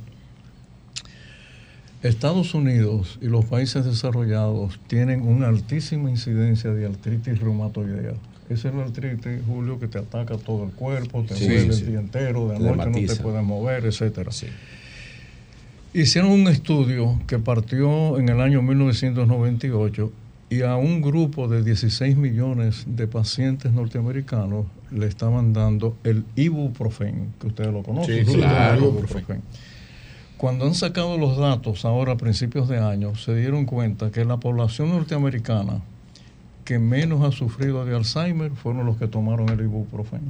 Estados 2.06 2.54
Unidos 2.54 3.18
y 3.20 3.26
los 3.26 3.44
países 3.44 3.84
desarrollados 3.84 4.78
tienen 4.86 5.22
una 5.22 5.48
altísima 5.48 6.10
incidencia 6.10 6.70
de 6.72 6.86
artritis 6.86 7.38
reumatoidea. 7.40 8.14
Esa 8.48 8.68
es 8.68 8.74
la 8.74 8.84
artritis, 8.84 9.40
Julio, 9.46 9.78
que 9.80 9.88
te 9.88 9.98
ataca 9.98 10.36
todo 10.36 10.64
el 10.64 10.70
cuerpo, 10.70 11.24
te 11.24 11.34
Sí, 11.34 11.46
duele 11.46 11.72
sí. 11.72 11.82
el 11.84 11.90
día 11.90 11.98
entero, 12.00 12.48
de 12.48 12.58
noche 12.60 12.90
no 12.90 13.14
te 13.14 13.16
puedes 13.22 13.42
mover, 13.44 13.84
etcétera. 13.86 14.30
Hicieron 15.92 16.30
un 16.30 16.46
estudio 16.48 17.18
que 17.26 17.38
partió 17.38 18.18
en 18.18 18.28
el 18.28 18.40
año 18.40 18.62
1998 18.62 20.12
y 20.50 20.62
a 20.62 20.76
un 20.76 21.00
grupo 21.02 21.48
de 21.48 21.64
16 21.64 22.16
millones 22.16 22.84
de 22.86 23.08
pacientes 23.08 23.72
norteamericanos 23.72 24.66
le 24.92 25.06
estaban 25.06 25.52
dando 25.52 25.96
el 26.04 26.24
ibuprofen, 26.36 27.32
que 27.40 27.48
ustedes 27.48 27.72
lo 27.72 27.82
conocen. 27.82 28.26
Sí, 28.26 28.34
claro. 28.34 28.74
El 28.76 28.84
ibuprofen. 28.84 29.40
Cuando 30.36 30.66
han 30.66 30.74
sacado 30.74 31.16
los 31.18 31.38
datos 31.38 31.84
ahora 31.84 32.12
a 32.12 32.16
principios 32.16 32.68
de 32.68 32.78
año, 32.78 33.14
se 33.16 33.34
dieron 33.34 33.64
cuenta 33.64 34.10
que 34.10 34.24
la 34.24 34.36
población 34.36 34.90
norteamericana 34.90 35.80
que 36.64 36.78
menos 36.80 37.22
ha 37.22 37.30
sufrido 37.30 37.84
de 37.84 37.94
Alzheimer 37.94 38.50
fueron 38.50 38.86
los 38.86 38.96
que 38.96 39.06
tomaron 39.06 39.48
el 39.50 39.60
ibuprofen. 39.60 40.20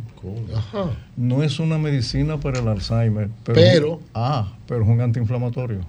Ajá. 0.54 0.90
No 1.16 1.42
es 1.42 1.58
una 1.58 1.78
medicina 1.78 2.36
para 2.38 2.60
el 2.60 2.68
Alzheimer, 2.68 3.30
pero, 3.42 3.54
Pero- 3.58 4.00
ah, 4.14 4.52
pero 4.68 4.82
es 4.82 4.88
un 4.88 5.00
antiinflamatorio. 5.00 5.80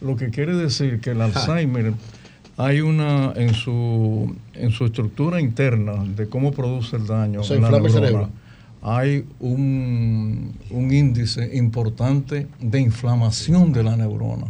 Lo 0.00 0.16
que 0.16 0.30
quiere 0.30 0.54
decir 0.54 1.00
que 1.00 1.10
el 1.10 1.20
Alzheimer 1.20 1.92
hay 2.56 2.80
una 2.80 3.32
en 3.34 3.54
su 3.54 4.34
en 4.54 4.70
su 4.72 4.84
estructura 4.84 5.40
interna 5.40 6.04
de 6.04 6.28
cómo 6.28 6.52
produce 6.52 6.96
el 6.96 7.06
daño 7.06 7.40
O 7.40 7.44
sea, 7.44 7.56
en 7.56 7.62
la 7.62 7.68
inflama 7.68 7.86
el 7.88 7.92
neurona, 7.94 8.08
cerebro. 8.08 8.30
Hay 8.82 9.24
un, 9.40 10.54
un 10.70 10.92
índice 10.92 11.56
importante 11.56 12.48
de 12.60 12.80
inflamación 12.80 13.72
de 13.72 13.82
la 13.84 13.96
neurona. 13.96 14.46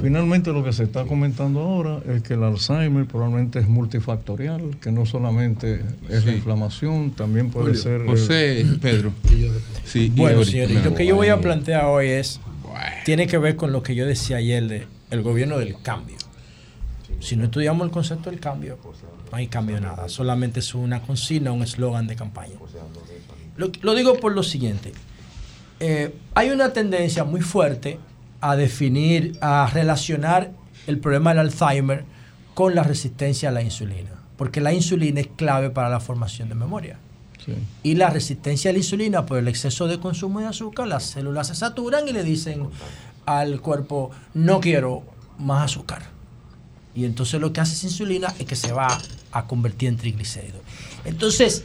Finalmente 0.00 0.50
lo 0.52 0.64
que 0.64 0.72
se 0.72 0.84
está 0.84 1.04
comentando 1.04 1.60
ahora 1.60 2.00
es 2.08 2.22
que 2.22 2.32
el 2.34 2.42
Alzheimer 2.44 3.04
probablemente 3.06 3.58
es 3.58 3.68
multifactorial, 3.68 4.78
que 4.80 4.90
no 4.92 5.04
solamente 5.04 5.82
es 6.08 6.24
la 6.24 6.32
inflamación, 6.32 7.10
también 7.10 7.50
puede 7.50 7.74
Julio, 7.74 7.82
ser... 7.82 8.06
José, 8.06 8.60
el- 8.62 8.78
Pedro. 8.78 9.12
Sí, 9.84 10.10
Bueno, 10.16 10.42
señores, 10.44 10.82
lo 10.84 10.94
que 10.94 11.04
yo 11.04 11.16
voy 11.16 11.28
a 11.28 11.40
plantear 11.40 11.84
hoy 11.84 12.06
es, 12.08 12.40
tiene 13.04 13.26
que 13.26 13.36
ver 13.36 13.56
con 13.56 13.72
lo 13.72 13.82
que 13.82 13.94
yo 13.94 14.06
decía 14.06 14.36
ayer 14.38 14.66
de 14.68 14.86
el 15.10 15.22
gobierno 15.22 15.58
del 15.58 15.76
cambio. 15.82 16.16
Si 17.18 17.36
no 17.36 17.44
estudiamos 17.44 17.84
el 17.84 17.90
concepto 17.90 18.30
del 18.30 18.40
cambio, 18.40 18.78
no 19.30 19.36
hay 19.36 19.48
cambio 19.48 19.74
de 19.74 19.82
nada, 19.82 20.08
solamente 20.08 20.60
es 20.60 20.74
una 20.74 21.02
consigna, 21.02 21.52
un 21.52 21.62
eslogan 21.62 22.06
de 22.06 22.16
campaña. 22.16 22.54
Lo, 23.60 23.70
lo 23.82 23.94
digo 23.94 24.16
por 24.16 24.32
lo 24.32 24.42
siguiente, 24.42 24.92
eh, 25.80 26.14
hay 26.34 26.48
una 26.48 26.72
tendencia 26.72 27.24
muy 27.24 27.42
fuerte 27.42 27.98
a 28.40 28.56
definir, 28.56 29.36
a 29.42 29.68
relacionar 29.70 30.52
el 30.86 30.98
problema 30.98 31.30
del 31.30 31.40
Alzheimer 31.40 32.06
con 32.54 32.74
la 32.74 32.82
resistencia 32.82 33.50
a 33.50 33.52
la 33.52 33.60
insulina, 33.60 34.12
porque 34.38 34.62
la 34.62 34.72
insulina 34.72 35.20
es 35.20 35.28
clave 35.36 35.68
para 35.68 35.90
la 35.90 36.00
formación 36.00 36.48
de 36.48 36.54
memoria. 36.54 36.96
Sí. 37.44 37.52
Y 37.82 37.96
la 37.96 38.08
resistencia 38.08 38.70
a 38.70 38.72
la 38.72 38.78
insulina 38.78 39.26
por 39.26 39.36
el 39.36 39.46
exceso 39.46 39.86
de 39.88 40.00
consumo 40.00 40.40
de 40.40 40.46
azúcar, 40.46 40.88
las 40.88 41.04
células 41.04 41.48
se 41.48 41.54
saturan 41.54 42.08
y 42.08 42.12
le 42.12 42.24
dicen 42.24 42.66
al 43.26 43.60
cuerpo, 43.60 44.10
no 44.32 44.60
quiero 44.60 45.02
más 45.38 45.66
azúcar. 45.66 46.04
Y 46.94 47.04
entonces 47.04 47.38
lo 47.42 47.52
que 47.52 47.60
hace 47.60 47.74
esa 47.74 47.88
insulina 47.88 48.34
es 48.38 48.46
que 48.46 48.56
se 48.56 48.72
va 48.72 48.98
a 49.32 49.46
convertir 49.46 49.90
en 49.90 49.98
triglicéridos. 49.98 50.62
Entonces, 51.04 51.62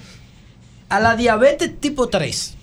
a 0.89 0.99
la 0.99 1.15
diabetes 1.15 1.79
tipo 1.79 2.09
3, 2.09 2.55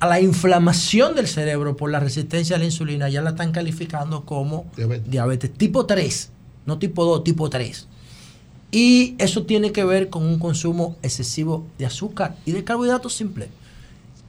a 0.00 0.06
la 0.06 0.20
inflamación 0.20 1.14
del 1.14 1.28
cerebro 1.28 1.76
por 1.76 1.90
la 1.90 2.00
resistencia 2.00 2.56
a 2.56 2.58
la 2.58 2.64
insulina, 2.64 3.08
ya 3.08 3.22
la 3.22 3.30
están 3.30 3.52
calificando 3.52 4.24
como 4.24 4.66
diabetes, 5.06 5.52
tipo 5.52 5.86
3, 5.86 6.30
no 6.66 6.78
tipo 6.78 7.04
2, 7.04 7.24
tipo 7.24 7.50
3. 7.50 7.86
Y 8.72 9.16
eso 9.18 9.44
tiene 9.44 9.72
que 9.72 9.84
ver 9.84 10.10
con 10.10 10.24
un 10.24 10.38
consumo 10.38 10.96
excesivo 11.02 11.66
de 11.78 11.86
azúcar 11.86 12.36
y 12.44 12.52
de 12.52 12.64
carbohidratos 12.64 13.14
simples. 13.14 13.48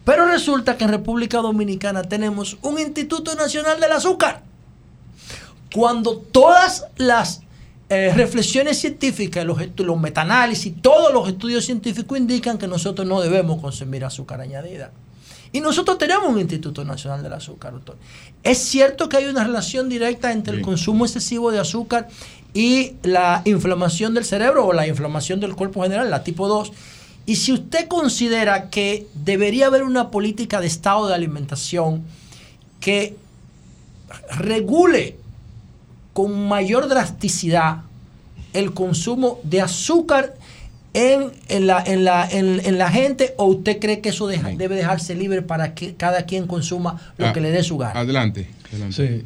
Pero 0.03 0.25
resulta 0.25 0.77
que 0.77 0.83
en 0.83 0.89
República 0.89 1.37
Dominicana 1.39 2.01
tenemos 2.03 2.57
un 2.63 2.79
Instituto 2.79 3.35
Nacional 3.35 3.79
del 3.79 3.91
Azúcar. 3.91 4.43
Cuando 5.73 6.17
todas 6.17 6.85
las 6.97 7.41
eh, 7.93 8.13
reflexiones 8.15 8.79
científicas, 8.79 9.43
los, 9.45 9.59
los 9.75 9.99
metaanálisis, 9.99 10.81
todos 10.81 11.13
los 11.13 11.27
estudios 11.27 11.65
científicos 11.65 12.17
indican 12.17 12.57
que 12.57 12.65
nosotros 12.65 13.05
no 13.05 13.19
debemos 13.19 13.59
consumir 13.59 14.05
azúcar 14.05 14.39
añadida. 14.39 14.91
Y 15.51 15.59
nosotros 15.59 15.97
tenemos 15.97 16.29
un 16.29 16.39
Instituto 16.39 16.85
Nacional 16.85 17.21
del 17.21 17.33
Azúcar, 17.33 17.73
doctor. 17.73 17.97
Es 18.43 18.59
cierto 18.59 19.09
que 19.09 19.17
hay 19.17 19.25
una 19.25 19.43
relación 19.43 19.89
directa 19.89 20.31
entre 20.31 20.55
el 20.55 20.61
consumo 20.61 21.03
excesivo 21.03 21.51
de 21.51 21.59
azúcar 21.59 22.07
y 22.53 22.93
la 23.03 23.41
inflamación 23.43 24.13
del 24.13 24.23
cerebro 24.23 24.67
o 24.67 24.71
la 24.71 24.87
inflamación 24.87 25.41
del 25.41 25.53
cuerpo 25.53 25.83
general, 25.83 26.09
la 26.09 26.23
tipo 26.23 26.47
2. 26.47 26.71
Y 27.25 27.35
si 27.35 27.51
usted 27.51 27.89
considera 27.89 28.69
que 28.69 29.05
debería 29.13 29.67
haber 29.67 29.83
una 29.83 30.11
política 30.11 30.61
de 30.61 30.67
estado 30.67 31.09
de 31.09 31.15
alimentación 31.15 32.03
que 32.79 33.17
regule 34.37 35.17
con 36.13 36.47
mayor 36.47 36.87
drasticidad 36.87 37.77
el 38.53 38.73
consumo 38.73 39.39
de 39.43 39.61
azúcar 39.61 40.35
en, 40.93 41.31
en 41.47 41.67
la, 41.67 41.81
en, 41.85 42.03
la, 42.03 42.27
en, 42.29 42.59
en 42.65 42.77
la 42.77 42.89
gente 42.89 43.33
o 43.37 43.45
usted 43.45 43.79
cree 43.79 44.01
que 44.01 44.09
eso 44.09 44.27
deja- 44.27 44.49
debe 44.49 44.75
dejarse 44.75 45.15
libre 45.15 45.41
para 45.41 45.73
que 45.73 45.95
cada 45.95 46.23
quien 46.25 46.47
consuma 46.47 46.99
lo 47.17 47.27
Ah, 47.27 47.33
que 47.33 47.39
le 47.39 47.49
dé 47.51 47.63
su 47.63 47.77
gana? 47.77 47.97
Adelante. 47.99 48.49
adelante. 48.69 49.19
Sí. 49.21 49.25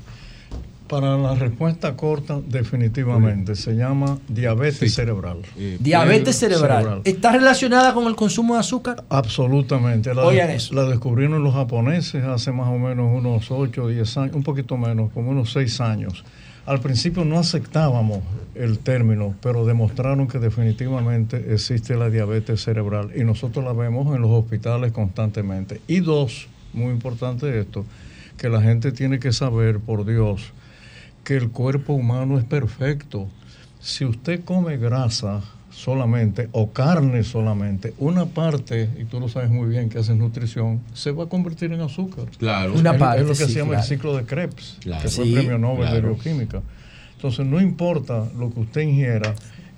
Para 0.87 1.17
la 1.17 1.33
respuesta 1.33 1.95
corta, 1.97 2.39
definitivamente, 2.47 3.55
se 3.55 3.73
llama 3.75 4.19
diabetes 4.27 4.93
cerebral. 4.93 5.39
Diabetes 5.79 6.35
cerebral. 6.37 7.01
¿Está 7.05 7.31
relacionada 7.31 7.95
con 7.95 8.05
el 8.05 8.15
consumo 8.15 8.53
de 8.53 8.59
azúcar? 8.59 9.03
Absolutamente. 9.09 10.13
La, 10.13 10.23
Oigan 10.23 10.51
eso. 10.51 10.75
la 10.75 10.83
descubrieron 10.83 11.43
los 11.43 11.55
japoneses 11.55 12.23
hace 12.25 12.51
más 12.51 12.67
o 12.67 12.77
menos 12.77 13.07
unos 13.11 13.49
8 13.49 13.83
o 13.83 13.87
10 13.87 14.17
años, 14.17 14.35
un 14.35 14.43
poquito 14.43 14.77
menos, 14.77 15.11
como 15.11 15.31
unos 15.31 15.51
6 15.53 15.81
años. 15.81 16.23
Al 16.65 16.79
principio 16.79 17.23
no 17.25 17.37
aceptábamos 17.37 18.23
el 18.55 18.79
término, 18.79 19.35
pero 19.39 19.67
demostraron 19.67 20.27
que 20.27 20.39
definitivamente 20.39 21.53
existe 21.53 21.95
la 21.95 22.09
diabetes 22.09 22.63
cerebral 22.63 23.11
y 23.15 23.23
nosotros 23.23 23.63
la 23.63 23.73
vemos 23.73 24.15
en 24.15 24.23
los 24.23 24.31
hospitales 24.31 24.91
constantemente. 24.91 25.79
Y 25.85 25.99
dos, 25.99 26.47
muy 26.73 26.91
importante 26.91 27.59
esto, 27.59 27.85
que 28.37 28.49
la 28.49 28.63
gente 28.63 28.91
tiene 28.91 29.19
que 29.19 29.31
saber, 29.31 29.79
por 29.79 30.05
Dios, 30.05 30.53
que 31.23 31.35
el 31.35 31.51
cuerpo 31.51 31.93
humano 31.93 32.39
es 32.39 32.45
perfecto. 32.45 33.27
Si 33.79 34.03
usted 34.03 34.43
come 34.43 34.77
grasa 34.77 35.43
solamente 35.75 36.47
o 36.53 36.71
carne 36.71 37.23
solamente, 37.23 37.93
una 37.97 38.25
parte, 38.25 38.89
y 38.97 39.03
tú 39.03 39.19
lo 39.19 39.27
sabes 39.27 39.49
muy 39.51 39.67
bien 39.67 39.89
que 39.89 39.99
haces 39.99 40.15
nutrición, 40.15 40.79
se 40.93 41.11
va 41.11 41.25
a 41.25 41.27
convertir 41.27 41.73
en 41.73 41.81
azúcar. 41.81 42.25
Claro. 42.37 42.73
Es- 42.73 42.79
Una 42.79 42.91
es, 42.93 42.97
parte, 42.97 43.21
lo 43.23 43.27
que 43.29 43.35
sí, 43.35 43.45
se 43.45 43.59
llama 43.59 43.71
claro. 43.71 43.83
el 43.83 43.87
ciclo 43.89 44.15
de 44.17 44.23
Krebs, 44.23 44.77
Claro. 44.81 45.01
que 45.03 45.09
fue 45.09 45.25
Sí, 45.25 45.33
premio 45.33 45.57
Nobel 45.57 45.91
de 45.91 46.01
bioquímica. 46.01 46.61
Entonces, 47.15 47.45
no 47.45 47.59
importa 47.61 48.25
lo 48.39 48.51
que 48.53 48.61
usted 48.61 48.81
ingiera, 48.81 49.35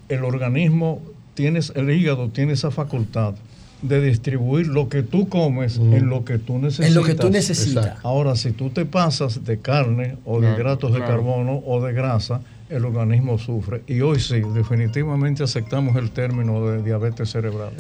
el 0.07 0.23
organismo 0.23 1.01
tiene, 1.33 1.59
el 1.75 1.89
hígado 1.89 2.29
tiene 2.29 2.53
esa 2.53 2.71
facultad 2.71 3.33
de 3.81 4.01
distribuir 4.01 4.67
lo 4.67 4.89
que 4.89 5.03
tú 5.03 5.29
comes 5.29 5.77
en 5.77 6.09
lo 6.09 6.25
que 6.25 6.39
tú 6.39 6.57
necesitas. 6.57 6.87
En 6.87 6.95
lo 6.95 7.03
que 7.03 7.13
tú 7.15 7.29
necesitas. 7.29 7.85
Exacto. 7.85 8.07
Ahora, 8.07 8.35
si 8.35 8.51
tú 8.51 8.69
te 8.71 8.85
pasas 8.85 9.45
de 9.45 9.59
carne 9.59 10.17
o 10.25 10.39
de 10.41 10.47
Claro, 10.47 10.55
hidratos 10.61 10.91
de 10.93 10.97
claro. 10.97 11.13
carbono 11.13 11.61
o 11.65 11.83
de 11.85 11.93
grasa, 11.93 12.41
el 12.69 12.83
organismo 12.85 13.37
sufre. 13.37 13.83
Y 13.87 14.01
hoy 14.01 14.19
sí, 14.19 14.41
definitivamente 14.53 15.43
aceptamos 15.43 15.95
el 15.95 16.11
término 16.11 16.65
de 16.67 16.83
diabetes 16.83 17.29
cerebral. 17.29 17.71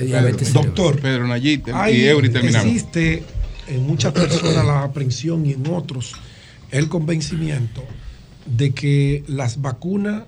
Doctor, 0.53 0.99
Pedro 0.99 1.27
Nayit 1.27 1.67
y 1.91 2.01
Eury 2.05 2.29
terminamos. 2.29 2.67
existe 2.67 3.23
en 3.67 3.85
muchas 3.85 4.13
personas 4.13 4.65
la 4.65 4.83
aprensión 4.83 5.45
y 5.45 5.53
en 5.53 5.67
otros 5.67 6.13
el 6.71 6.87
convencimiento 6.89 7.83
de 8.45 8.71
que 8.71 9.23
las 9.27 9.61
vacunas 9.61 10.23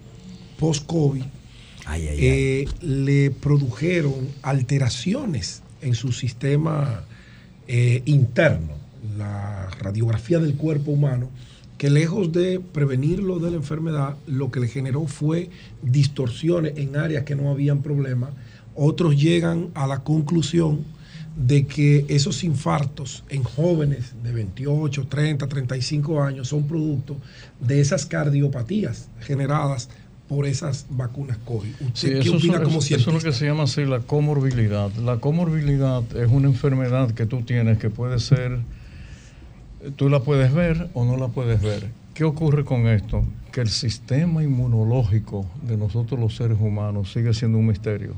post-COVID 0.60 1.24
eh, 1.98 2.68
le 2.82 3.32
produjeron 3.32 4.28
alteraciones 4.42 5.62
en 5.82 5.96
su 5.96 6.12
sistema 6.12 7.04
eh, 7.68 8.02
interno, 8.06 8.74
la 9.18 9.70
radiografía 9.80 10.40
del 10.40 10.56
cuerpo 10.56 10.92
humano, 10.92 11.30
que 11.78 11.90
lejos 11.90 12.32
de 12.34 12.60
prevenirlo 12.60 13.40
de 13.40 13.52
la 13.52 13.58
enfermedad, 13.58 14.18
lo 14.28 14.52
que 14.52 14.60
le 14.60 14.68
generó 14.68 15.08
fue 15.08 15.50
distorsiones 15.82 16.78
en 16.78 16.98
áreas 16.98 17.24
que 17.24 17.36
no 17.36 17.50
habían 17.50 17.82
problema. 17.82 18.32
Otros 18.76 19.20
llegan 19.20 19.70
a 19.76 19.88
la 19.88 20.04
conclusión 20.04 20.84
de 21.38 21.66
que 21.66 22.06
esos 22.10 22.44
infartos 22.44 23.24
en 23.30 23.44
jóvenes 23.44 24.14
de 24.24 24.34
28, 24.34 25.08
30, 25.08 25.48
35 25.48 26.22
años 26.22 26.50
son 26.50 26.68
producto 26.68 27.16
de 27.62 27.80
esas 27.80 28.06
cardiopatías 28.06 29.08
generadas 29.22 29.90
por 30.30 30.46
esas 30.46 30.86
vacunas 30.92 31.38
COVID. 31.40 31.72
¿Usted 31.82 31.90
Sí, 31.96 32.08
qué 32.12 32.20
eso, 32.20 32.38
opina 32.38 32.54
es- 32.58 32.62
como 32.62 32.78
eso 32.78 32.78
es 32.78 32.92
lo 32.92 32.98
científico? 32.98 33.24
que 33.26 33.34
se 33.34 33.46
llama 33.48 33.64
así 33.64 33.84
la 33.84 34.00
comorbilidad. 34.00 34.92
La 35.04 35.18
comorbilidad 35.18 36.04
es 36.16 36.30
una 36.32 36.48
enfermedad 36.48 37.12
que 37.12 37.26
tú 37.26 37.42
tienes 37.42 37.80
que 37.80 37.90
puede 37.90 38.20
ser, 38.20 38.60
tú 39.96 40.08
la 40.08 40.20
puedes 40.22 40.54
ver 40.54 40.90
o 40.94 41.04
no 41.04 41.18
la 41.18 41.28
puedes 41.30 41.62
ver. 41.62 41.90
¿Qué 42.14 42.24
ocurre 42.26 42.64
con 42.64 42.88
esto? 42.88 43.24
Que 43.52 43.62
el 43.62 43.70
sistema 43.70 44.44
inmunológico 44.44 45.46
de 45.68 45.78
nosotros 45.78 46.20
los 46.20 46.36
seres 46.36 46.58
humanos 46.60 47.12
sigue 47.12 47.34
siendo 47.34 47.58
un 47.58 47.66
misterio. 47.68 48.14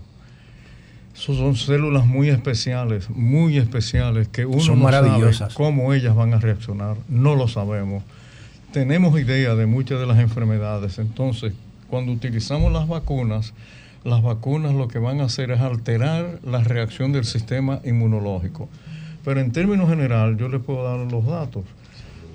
Esos 1.16 1.38
son 1.38 1.56
células 1.56 2.06
muy 2.06 2.30
especiales, 2.30 3.10
muy 3.10 3.58
especiales, 3.58 4.28
que 4.30 4.46
uno 4.46 4.60
Son 4.62 4.80
no 4.80 4.90
sabe 4.90 5.10
cómo 5.54 5.94
ellas 5.94 6.16
van 6.16 6.34
a 6.34 6.40
reaccionar, 6.40 6.98
no 7.10 7.36
lo 7.36 7.48
sabemos. 7.48 8.04
tenemos 8.74 9.20
idea 9.20 9.54
de 9.56 9.66
muchas 9.66 10.00
de 10.00 10.08
las 10.08 10.18
enfermedades. 10.20 10.98
Entonces, 10.98 11.52
cuando 11.92 12.12
utilizamos 12.12 12.72
las 12.72 12.88
vacunas, 12.88 13.54
las 14.04 14.24
vacunas 14.24 14.74
lo 14.74 14.88
que 14.88 14.98
van 14.98 15.20
a 15.22 15.26
hacer 15.26 15.52
es 15.52 15.60
alterar 15.62 16.40
la 16.44 16.64
reacción 16.64 17.12
del 17.12 17.26
sistema 17.26 17.80
inmunológico. 17.86 18.68
Pero 19.24 19.40
en 19.42 19.52
términos 19.52 19.88
general, 19.90 20.38
yo 20.38 20.48
les 20.50 20.62
puedo 20.62 20.84
dar 20.84 21.12
los 21.12 21.24
datos. 21.28 21.64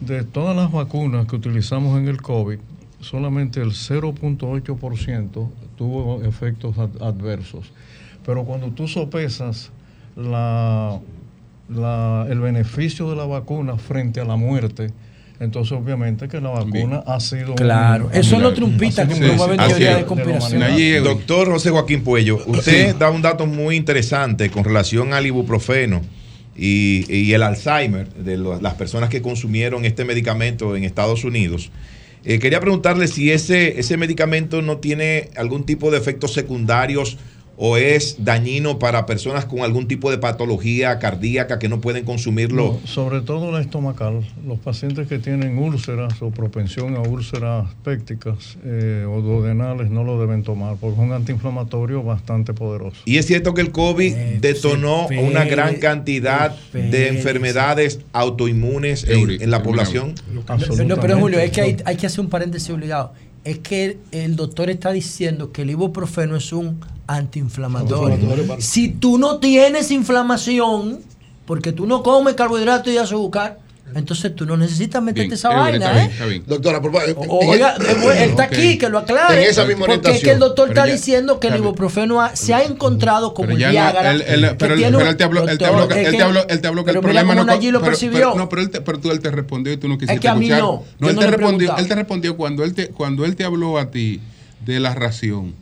De 0.01 0.23
todas 0.23 0.55
las 0.55 0.71
vacunas 0.71 1.27
que 1.27 1.35
utilizamos 1.35 1.99
en 1.99 2.07
el 2.07 2.23
COVID, 2.23 2.59
solamente 3.01 3.61
el 3.61 3.71
0.8% 3.73 5.49
tuvo 5.77 6.23
efectos 6.23 6.79
ad- 6.79 7.03
adversos. 7.03 7.73
Pero 8.25 8.45
cuando 8.45 8.69
tú 8.69 8.87
sopesas 8.87 9.71
el 11.69 12.41
beneficio 12.41 13.11
de 13.11 13.17
la 13.17 13.25
vacuna 13.27 13.77
frente 13.77 14.21
a 14.21 14.25
la 14.25 14.37
muerte, 14.37 14.91
entonces 15.41 15.73
obviamente 15.73 16.29
que 16.29 16.41
la 16.41 16.51
vacuna 16.51 17.03
ha 17.07 17.21
sido... 17.21 17.51
un- 17.51 17.55
Claro, 17.57 18.11
eso 18.13 18.39
lo 18.39 18.53
trumpita 18.55 19.07
como 19.07 19.17
un 19.17 19.21
beneficio 19.51 19.69
teoría 19.69 19.97
de 19.97 20.05
conspiración. 20.07 20.63
Doctor 21.05 21.49
José 21.51 21.71
Joaquín 21.71 22.03
Puello, 22.03 22.39
usted 22.47 22.95
da 22.97 23.11
un 23.11 23.23
dato 23.23 23.47
muy 23.47 23.77
interesante 23.77 24.51
con 24.51 24.65
relación 24.65 25.13
al 25.13 25.27
ibuprofeno 25.27 26.01
y, 26.57 27.05
y 27.15 27.33
el 27.35 27.43
Alzheimer 27.43 28.09
de 28.15 28.39
lo- 28.39 28.61
las 28.61 28.75
personas 28.75 29.11
que 29.11 29.21
consumieron 29.21 29.85
este 29.85 30.05
medicamento 30.05 30.75
en 30.77 30.85
Estados 30.85 31.23
Unidos. 31.25 31.71
Eh, 32.25 32.39
quería 32.39 32.59
preguntarle 32.61 33.07
si 33.07 33.31
ese, 33.31 33.79
ese 33.79 33.97
medicamento 33.97 34.61
no 34.63 34.79
tiene 34.79 35.29
algún 35.37 35.65
tipo 35.65 35.91
de 35.91 35.99
efectos 35.99 36.33
secundarios 36.33 37.19
o 37.57 37.77
es 37.77 38.17
dañino 38.25 38.79
para 38.79 39.07
personas 39.07 39.47
con 39.47 39.61
algún 39.61 39.89
tipo 39.89 40.11
de 40.11 40.19
patología 40.19 40.99
cardíaca 40.99 41.59
que 41.59 41.69
no 41.69 41.81
pueden 41.81 42.05
consumirlo. 42.05 42.79
No, 42.81 42.87
sobre 42.87 43.21
todo 43.21 43.51
la 43.53 43.61
estomacal. 43.61 44.27
Los 44.47 44.59
pacientes 44.59 45.09
que 45.09 45.19
tienen 45.19 45.59
úlceras 45.59 46.21
o 46.21 46.31
propensión 46.31 46.97
a 46.97 47.01
úlceras 47.01 47.69
pépticas 47.83 48.59
eh, 48.65 49.07
o 49.09 49.21
duodenales 49.21 49.91
no 49.91 50.05
lo 50.05 50.21
deben 50.21 50.43
tomar 50.43 50.77
porque 50.77 51.01
es 51.01 51.07
un 51.07 51.13
antiinflamatorio 51.13 52.03
bastante 52.03 52.53
poderoso. 52.53 53.01
Y 53.05 53.17
es 53.17 53.27
cierto 53.27 53.55
que 53.55 53.63
el 53.63 53.73
COVID 53.73 54.15
detonó 54.41 55.03
espere, 55.03 55.25
una 55.25 55.45
gran 55.45 55.77
cantidad 55.77 56.55
de 56.73 57.09
enfermedades 57.09 58.01
autoinmunes 58.13 59.05
en, 59.05 59.43
en 59.43 59.51
la 59.51 59.63
población. 59.63 60.15
No, 60.87 60.97
pero 60.97 61.19
Julio, 61.19 61.39
es 61.39 61.51
que 61.51 61.61
hay, 61.63 61.77
hay 61.85 61.97
que 61.97 62.07
hacer 62.07 62.21
un 62.21 62.29
paréntesis 62.29 62.69
obligado. 62.71 63.13
Es 63.45 63.59
que 63.59 63.99
el 64.11 64.35
doctor 64.35 64.71
está 64.71 64.91
diciendo 64.91 65.53
que 65.53 65.63
el 65.63 65.71
ibuprofeno 65.71 66.37
es 66.37 66.53
un 66.53 66.81
antiinflamatorio. 67.07 68.15
Antiinflamatorio. 68.15 68.61
Si 68.63 68.89
tú 68.89 69.19
no 69.19 69.39
tienes 69.39 69.91
inflamación, 69.91 71.01
porque 71.47 71.73
tú 71.73 71.87
no 71.87 72.03
comes 72.03 72.35
carbohidratos 72.35 72.93
y 72.93 72.99
azúcar, 72.99 73.59
entonces 73.95 74.35
tú 74.35 74.45
no 74.47 74.57
necesitas 74.57 75.01
meterte 75.01 75.37
esa 75.37 75.49
vaina, 75.51 76.07
¿eh? 76.07 76.43
Doctora, 76.45 76.83
por 76.83 76.91
favor. 76.93 77.15
O- 77.29 77.39
Oiga, 77.51 77.77
en- 77.77 77.87
es 77.87 78.03
bueno, 78.03 78.21
él 78.21 78.31
está 78.31 78.43
aquí, 78.43 78.79
que 78.79 78.89
lo 78.89 78.99
aclare. 78.99 79.45
En 79.45 79.51
esa 79.51 79.65
misma 79.65 79.87
porque 79.87 80.11
es 80.11 80.25
que 80.25 80.33
el 80.33 80.41
doctor 80.41 80.67
Pero 80.69 80.81
está 80.81 80.87
ya- 80.89 80.93
diciendo 80.95 81.39
que 81.39 81.47
el 81.47 81.57
ibuprofeno 81.59 82.21
ha- 82.21 82.35
se 82.35 82.53
ha 82.53 82.65
encontrado 82.65 83.33
como 83.33 83.51
el 83.53 83.59
ya 83.59 83.69
no, 83.69 83.73
Viagra. 83.73 84.13
que 84.13 84.25
pero, 84.25 84.35
él- 84.35 84.57
pero 84.59 84.75
te 85.17 85.25
habló, 85.25 85.49
él 85.49 85.57
te 85.59 85.65
habló, 85.67 85.87
que- 85.87 86.03
es 86.03 86.09
él 86.09 86.17
te 86.17 86.23
habló, 86.25 86.49
él 86.49 86.61
te 86.61 86.67
habló 86.67 86.85
que 86.85 86.91
el 86.91 87.01
problema 87.01 87.35
no 87.37 87.45
Nayib 87.45 87.73
lo 87.75 87.79
pero- 87.79 87.91
percibió. 87.93 88.19
pero- 88.19 88.35
no, 88.35 88.49
pero 88.49 88.63
él 88.63 88.71
te, 88.71 88.81
pero 88.81 88.99
tú 88.99 89.13
él 89.13 89.21
te 89.21 89.31
respondió 89.31 89.73
y 89.73 89.77
tú 89.77 89.87
no 89.87 89.97
quisiste 89.99 90.19
que 90.19 90.29
a 90.29 90.35
mí 90.35 90.47
escuchar. 90.47 90.61
no, 90.63 90.83
yo 90.99 91.09
él 91.11 91.15
no 91.15 91.21
te 91.21 91.27
respondió, 91.31 91.77
él 91.77 91.87
te 91.87 91.95
respondió 91.95 92.37
cuando 92.37 92.65
él 92.65 92.75
te 92.75 92.89
cuando 92.89 93.25
él 93.25 93.37
te 93.37 93.45
habló 93.45 93.79
a 93.79 93.93
ti 93.93 94.21
de 94.65 94.81
la 94.81 94.95
ración, 94.97 95.55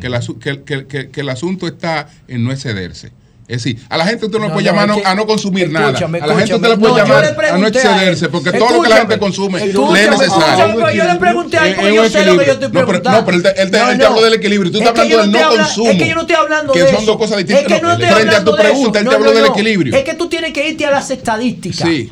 que, 0.00 0.06
el 0.08 0.14
asu- 0.14 0.38
que, 0.38 0.62
que- 0.62 0.86
que- 0.86 1.10
que 1.10 1.20
el 1.20 1.28
asunto 1.28 1.66
está 1.66 2.08
en 2.28 2.44
no 2.44 2.52
excederse. 2.52 3.12
Es 3.46 3.62
decir, 3.62 3.78
a 3.90 3.98
la 3.98 4.06
gente 4.06 4.26
tú 4.30 4.38
no, 4.38 4.48
No, 4.48 4.54
puede 4.54 4.64
no, 4.64 4.72
llamar 4.72 4.94
que- 5.02 5.06
a 5.06 5.14
no 5.14 5.26
consumir 5.26 5.64
escúchame, 5.64 6.18
nada. 6.18 6.24
A 6.24 6.26
la 6.28 6.34
gente 6.40 6.54
escúchame. 6.54 6.56
usted 6.56 6.68
le 6.70 6.76
puede 6.78 6.92
No, 6.92 6.98
llamar 6.98 7.36
le 7.42 7.48
a 7.50 7.58
no 7.58 7.66
excederse, 7.66 8.28
porque 8.30 8.52
todo 8.52 8.72
lo 8.76 8.82
que 8.82 8.88
la 8.88 8.96
gente 8.96 9.14
Escúchame, 9.14 9.18
consume 9.20 9.58
le 9.58 9.64
es 9.66 9.70
escúchame, 9.74 10.00
necesario. 10.00 10.40
escúchame, 10.64 10.74
pero 10.76 10.90
yo 10.92 11.12
le 11.12 11.18
pregunté 11.20 11.58
a 11.58 11.68
él, 11.68 11.74
porque 11.74 11.94
yo 11.94 12.08
sé 12.08 12.24
lo 12.24 12.38
que 12.38 12.46
yo 12.46 12.52
estoy 12.52 12.68
No, 12.68 12.72
pero- 12.72 12.86
preguntando. 12.86 13.18
No, 13.20 13.24
pero 13.26 13.36
él 13.36 13.42
te, 13.42 13.48
él 13.62 13.70
te- 13.70 13.78
No, 13.78 13.90
él 13.90 13.98
te 13.98 14.02
no. 14.04 14.08
habló 14.10 14.22
del 14.24 14.34
equilibrio. 14.34 14.72
Tú 14.72 14.78
Es 14.78 14.86
estás 14.86 14.94
que 15.06 15.12
hablando 15.12 15.38
del 15.38 15.42
no 15.46 15.50
habla- 15.50 15.62
consumo. 15.64 15.90
Es 15.90 15.98
que 15.98 16.08
yo 16.08 16.14
no 16.14 16.20
estoy 16.22 16.36
hablando 16.36 16.72
que 16.72 16.78
de 16.80 16.86
son 16.86 16.96
eso. 16.96 17.04
dos 17.04 17.16
cosas 17.18 17.36
distintas. 17.36 17.62
Es 17.64 17.68
que 17.76 17.82
no 17.82 17.92
estoy 17.92 18.06
frente 18.08 18.34
a 18.36 18.44
tu 18.44 18.50
de 18.50 18.50
eso. 18.56 18.62
pregunta, 18.62 18.98
él 18.98 19.04
No, 19.04 19.10
te 19.10 19.16
habló 19.16 19.30
no, 19.30 19.36
del 19.36 19.46
equilibrio. 19.50 19.94
Es 19.94 20.04
que 20.04 20.14
tú 20.14 20.28
tienes 20.30 20.52
que 20.54 20.66
irte 20.70 20.86
a 20.86 20.90
las 20.90 21.10
estadísticas. 21.10 21.86
Sí. 21.86 22.10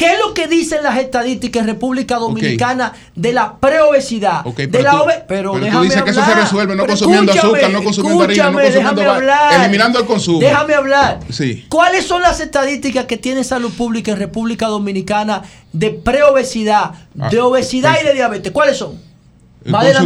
¿Qué 0.00 0.14
es 0.14 0.18
lo 0.18 0.32
que 0.32 0.46
dicen 0.48 0.82
las 0.82 0.96
estadísticas 0.96 1.60
en 1.60 1.66
República 1.66 2.16
Dominicana 2.16 2.94
de 3.14 3.34
la 3.34 3.58
preobesidad? 3.58 4.46
Ok, 4.46 4.56
de 4.60 4.82
la 4.82 4.92
tú- 4.92 4.96
obe- 4.96 5.24
pero, 5.28 5.52
pero 5.52 5.52
tú 5.52 5.58
déjame 5.60 5.84
dices 5.84 6.02
que 6.04 6.10
eso 6.10 6.20
se 6.20 6.30
hablar. 6.30 6.44
resuelve 6.44 6.74
no 6.74 6.82
Pero 6.84 6.92
consumiendo 6.94 7.32
azúcar, 7.32 7.70
no 7.70 7.84
consumiendo 7.84 8.24
harina, 8.24 8.50
no 8.50 8.58
consumiendo 8.62 9.10
hablar. 9.12 9.60
eliminando 9.60 9.98
el 9.98 10.06
consumo. 10.06 10.40
Déjame 10.40 10.72
hablar. 10.74 11.20
Sí. 11.28 11.66
¿Cuáles 11.68 12.06
son 12.06 12.22
las 12.22 12.40
estadísticas 12.40 13.04
que 13.04 13.18
tiene 13.18 13.44
Salud 13.44 13.70
Pública 13.74 14.12
en 14.12 14.16
República 14.18 14.68
Dominicana 14.68 15.42
de 15.74 15.90
preobesidad, 15.90 16.92
de 17.12 17.38
Ah, 17.38 17.44
obesidad 17.44 17.90
pues- 17.92 18.02
y 18.04 18.06
de 18.08 18.14
diabetes? 18.14 18.52
¿Cuáles 18.52 18.78
son? 18.78 19.09
Más 19.62 19.84
de, 19.84 19.92
la 19.92 20.00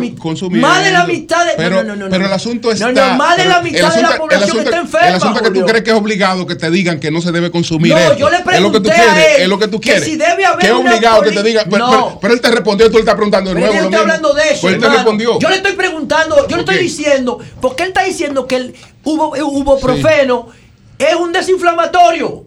más 0.60 0.84
de 0.84 0.90
la 0.90 1.04
mitad 1.04 1.46
de 1.46 1.52
Pero, 1.56 1.76
no, 1.84 1.94
no, 1.94 1.96
no, 1.96 2.10
pero 2.10 2.26
el 2.26 2.32
asunto 2.32 2.68
No, 2.74 2.88
está. 2.88 3.12
no, 3.12 3.14
más 3.18 3.36
de 3.36 3.42
pero 3.44 3.54
la 3.54 3.62
mitad 3.62 3.94
de 3.94 4.02
la 4.02 4.16
población 4.16 4.42
asunto- 4.50 4.64
está 4.64 4.80
enferma. 4.80 5.08
El 5.08 5.14
asunto 5.14 5.36
es 5.40 5.48
que 5.48 5.54
tú 5.60 5.64
crees 5.66 5.84
que 5.84 5.90
es 5.90 5.96
obligado 5.96 6.44
que 6.46 6.56
te 6.56 6.70
digan 6.72 6.98
que 6.98 7.10
no 7.12 7.20
se 7.20 7.30
debe 7.30 7.52
consumir 7.52 7.92
No, 7.92 7.98
esto. 7.98 8.16
yo 8.16 8.30
le 8.30 8.38
es 8.38 8.60
lo 8.60 8.72
que 8.72 8.80
tú 8.80 8.88
pregunté 8.88 8.90
a 8.92 8.94
quieres, 9.14 9.36
él 9.36 9.42
es 9.42 9.48
lo 9.48 9.58
que 9.60 9.68
tú 9.68 9.80
que 9.80 9.90
quieres. 9.90 10.04
si 10.04 10.16
debe 10.16 10.44
haber 10.44 10.58
que 10.58 10.66
es 10.66 10.72
obligado 10.72 11.22
que 11.22 11.30
te 11.30 11.42
digan. 11.44 11.66
Pero, 11.70 11.86
No. 11.86 11.90
pero- 11.92 12.18
pero 12.20 12.34
él 12.34 12.40
te 12.40 12.50
respondió 12.50 12.86
tú 12.88 12.94
le 12.94 13.00
estás 13.00 13.14
preguntando 13.14 13.50
de 13.50 13.54
Pero 13.54 13.66
nuevo. 13.66 13.80
lo 13.80 13.84
estoy 13.90 13.90
mismo. 14.06 14.12
hablando 14.12 14.34
de 14.34 14.42
eso. 14.50 14.60
Pues 14.62 14.74
él 14.74 14.80
te 14.80 14.88
respondió. 14.88 15.38
Yo 15.38 15.48
le 15.48 15.56
estoy 15.56 15.72
preguntando, 15.72 16.48
yo 16.48 16.56
le 16.56 16.62
estoy 16.62 16.78
diciendo, 16.78 17.38
porque 17.60 17.84
él 17.84 17.88
está 17.90 18.02
diciendo 18.02 18.48
que 18.48 18.56
el 18.56 18.74
hubo, 19.04 19.36
ibuprofeno 19.36 20.48
es 20.98 21.14
un 21.14 21.32
desinflamatorio. 21.32 22.44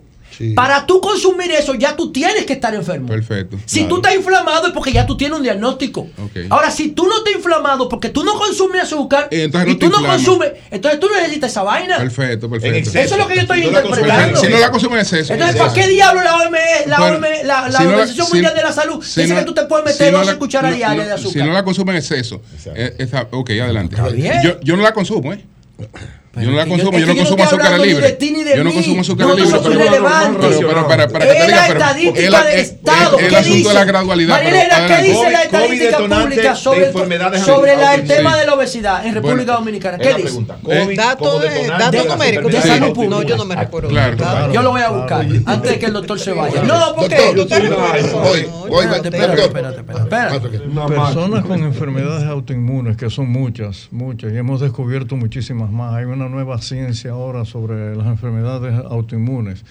Para 0.56 0.86
tú 0.86 1.02
consumir 1.02 1.52
eso, 1.52 1.74
ya 1.76 1.96
tú 1.96 2.12
tienes 2.12 2.46
que 2.46 2.54
estar 2.54 2.74
enfermo. 2.76 3.08
Perfecto. 3.08 3.58
Si 3.66 3.86
tú 3.86 3.98
estás 3.98 4.16
inflamado 4.16 4.68
es 4.68 4.74
porque 4.74 4.92
ya 4.92 5.06
tú 5.06 5.18
tienes 5.18 5.38
un 5.38 5.44
diagnóstico. 5.44 6.02
Ok. 6.24 6.38
Ahora, 6.50 6.70
si 6.72 6.90
tú 6.90 7.06
no 7.08 7.18
estás 7.18 7.34
inflamado 7.36 7.90
porque 7.90 8.10
tú 8.10 8.24
no 8.24 8.34
consumes 8.36 8.84
azúcar 8.84 9.28
Eh, 9.32 9.44
entonces 9.44 9.70
y 9.70 9.74
no 9.74 9.80
tú 9.80 9.90
no 9.90 10.06
consumes, 10.08 10.52
entonces 10.72 11.00
tú 11.00 11.08
necesitas 11.16 11.52
esa 11.52 11.64
vaina. 11.64 11.98
Perfecto, 11.98 12.50
perfecto. 12.50 12.90
Eso 13.00 13.16
es 13.16 13.18
lo 13.18 13.28
que 13.28 13.36
yo 13.36 13.42
estoy 13.42 13.62
Si 13.62 13.66
no 13.68 13.72
la 13.72 13.82
consumes- 13.84 13.98
interpretando. 14.00 14.40
Si 14.40 14.48
no 14.48 14.60
la 14.60 14.72
consumes 14.72 14.94
en 14.94 15.00
exceso. 15.20 15.34
Entonces, 15.34 15.56
en 15.56 15.62
¿para 15.62 15.74
qué 15.74 15.88
diablo 15.88 16.22
la 16.24 16.36
OMS, 16.38 16.88
la, 16.88 16.98
Bueno, 17.00 17.16
OMS, 17.18 17.44
la, 17.46 17.62
la 17.70 17.78
si 17.80 17.84
la- 17.84 17.90
Organización 17.90 18.28
Mundial 18.32 18.56
de 18.56 18.62
la 18.64 18.72
Salud 18.74 19.04
si 19.04 19.22
dice 19.22 19.34
que 19.34 19.40
la- 19.42 19.46
tú 19.46 19.54
te 19.54 19.64
puedes 19.66 19.86
meter 19.86 20.08
si 20.08 20.12
no 20.12 20.18
12 20.20 20.32
la- 20.34 20.40
cucharas 20.40 20.76
diarias 20.76 21.08
de 21.08 21.14
azúcar? 21.14 21.34
Si 21.34 21.48
no 21.48 21.54
la 21.54 21.64
consumen 21.64 21.96
en 21.96 22.00
exceso. 22.02 22.42
eh, 22.76 22.96
esa- 23.00 23.28
ok, 23.32 23.50
adelante. 23.52 23.96
bien. 24.14 24.42
Yo, 24.44 24.60
yo 24.62 24.76
no 24.78 24.84
la 24.84 24.94
consumo, 24.94 25.34
¿eh? 25.34 25.44
Yo 26.44 26.52
no 26.52 26.58
la 26.58 26.66
consumo, 26.66 26.98
yo 27.00 27.06
no 27.06 27.14
que 27.14 27.18
yo 27.20 27.24
no 27.24 27.30
consumo 27.30 27.44
azúcar 27.44 27.80
libre. 27.80 28.06
de 28.08 28.14
ti 28.14 28.32
ni 28.32 28.44
de 28.44 28.58
Yo 28.58 28.64
no 28.64 28.74
consumo 28.74 29.02
azúcar 29.02 29.28
No, 29.28 29.36
libre. 29.36 29.52
pero- 29.52 29.64
pero- 29.64 30.68
pero- 30.68 30.88
para- 30.88 31.08
para 31.10 31.26
que 31.28 31.34
te 31.34 31.46
diga, 31.46 31.64
pero- 31.68 31.80
estadística 31.80 32.20
es 32.20 32.30
la- 32.32 32.44
del 32.44 32.60
es- 32.60 32.68
Estado. 32.68 33.18
es 33.18 33.24
el 33.24 33.30
¿Qué 33.30 33.36
asunto 33.38 33.68
de 33.70 33.74
la 33.76 33.86
gradualidad. 33.86 34.40
¿qué 34.42 35.04
dice 35.04 35.32
la 35.32 35.44
estadística 35.44 35.98
pública 35.98 36.56
sobre, 36.56 36.88
enfermedades 36.88 37.42
sobre 37.44 37.76
la- 37.76 37.96
el 37.96 38.08
tema 38.08 38.34
Sí. 38.34 38.40
de 38.40 38.46
la 38.46 38.54
obesidad 38.54 39.06
en 39.06 39.14
República 39.14 39.38
Bueno, 39.44 39.60
Dominicana? 39.60 39.98
¿Qué 39.98 40.14
dice? 40.14 40.40
Eh, 40.40 40.46
COVID 40.68 40.98
Datos 40.98 42.06
numéricos 42.08 42.52
de 42.52 42.62
salud 42.62 42.94
pública. 42.94 43.16
No, 43.16 43.22
yo 43.24 43.38
no 43.38 43.46
me 43.46 43.56
recuerdo. 43.56 43.90
Claro, 43.90 44.16
Datos. 44.16 44.34
claro. 44.34 44.54
Yo 44.54 44.62
lo 44.62 44.72
voy 44.72 44.82
a 44.82 44.90
buscar 44.90 45.26
antes 45.46 45.72
de 45.72 45.80
que 45.80 45.86
el 45.88 45.94
doctor 45.94 46.20
se 46.20 46.32
vaya. 46.34 46.62
No, 46.64 46.94
porque. 46.96 47.16
Espérate, 47.16 49.08
espérate, 49.08 49.82
espérate. 49.92 50.60
Personas 50.88 51.46
con 51.46 51.60
enfermedades 51.64 52.24
autoinmunes, 52.28 52.98
que 52.98 53.10
son 53.10 53.30
muchas, 53.30 53.88
muchas, 53.92 54.32
y 54.34 54.38
hemos 54.38 54.62
descubierto 54.62 55.16
muchísimas 55.16 55.70
más. 55.72 55.94
Hay 55.96 56.06
una 56.06 56.27
nueva 56.30 56.60
ciencia 56.62 57.12
ahora 57.12 57.46
sobre 57.46 57.96
las 57.96 58.08
enfermedades 58.08 58.74
autoinmunes. 58.86 59.64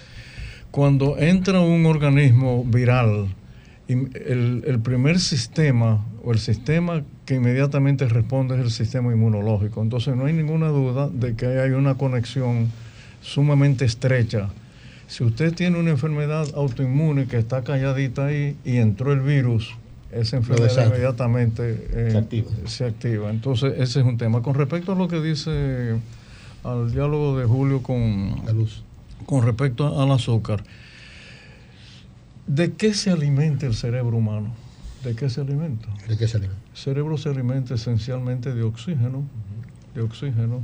Cuando 0.70 1.18
entra 1.18 1.60
un 1.60 1.86
organismo 1.86 2.64
viral, 2.64 3.28
el, 3.88 4.62
el 4.66 4.80
primer 4.80 5.18
sistema 5.20 6.04
o 6.24 6.32
el 6.32 6.38
sistema 6.38 7.02
que 7.24 7.36
inmediatamente 7.36 8.08
responde 8.08 8.56
es 8.56 8.60
el 8.60 8.70
sistema 8.70 9.12
inmunológico. 9.12 9.82
Entonces 9.82 10.16
no 10.16 10.26
hay 10.26 10.32
ninguna 10.32 10.68
duda 10.68 11.08
de 11.08 11.34
que 11.34 11.46
hay 11.46 11.70
una 11.70 11.94
conexión 11.94 12.68
sumamente 13.20 13.84
estrecha. 13.84 14.48
Si 15.08 15.22
usted 15.22 15.54
tiene 15.54 15.78
una 15.78 15.90
enfermedad 15.90 16.46
autoinmune 16.54 17.26
que 17.26 17.38
está 17.38 17.62
calladita 17.62 18.26
ahí 18.26 18.56
y 18.64 18.78
entró 18.78 19.12
el 19.12 19.20
virus, 19.20 19.74
esa 20.12 20.36
enfermedad 20.36 20.86
inmediatamente 20.86 21.88
eh, 21.92 22.08
Se 22.10 22.18
activa. 22.18 22.50
se 22.64 22.84
activa. 22.84 23.30
Entonces, 23.30 23.74
ese 23.78 24.00
es 24.00 24.06
un 24.06 24.18
tema. 24.18 24.42
Con 24.42 24.54
respecto 24.54 24.92
a 24.92 24.94
lo 24.94 25.08
que 25.08 25.20
dice 25.20 25.96
al 26.66 26.90
diálogo 26.90 27.38
de 27.38 27.46
Julio 27.46 27.82
con, 27.82 28.42
con 29.24 29.44
respecto 29.44 30.00
al 30.00 30.10
azúcar, 30.10 30.64
¿de 32.46 32.72
qué 32.72 32.92
se 32.94 33.10
alimenta 33.10 33.66
el 33.66 33.74
cerebro 33.74 34.16
humano? 34.16 34.52
¿De 35.04 35.14
qué 35.14 35.30
se 35.30 35.40
alimenta? 35.40 35.88
¿De 36.08 36.18
qué 36.18 36.26
se 36.26 36.38
alimenta? 36.38 36.62
El 36.72 36.76
cerebro 36.76 37.16
se 37.16 37.28
alimenta 37.28 37.74
esencialmente 37.74 38.52
de 38.52 38.62
oxígeno, 38.62 39.22
de 39.94 40.02
oxígeno 40.02 40.62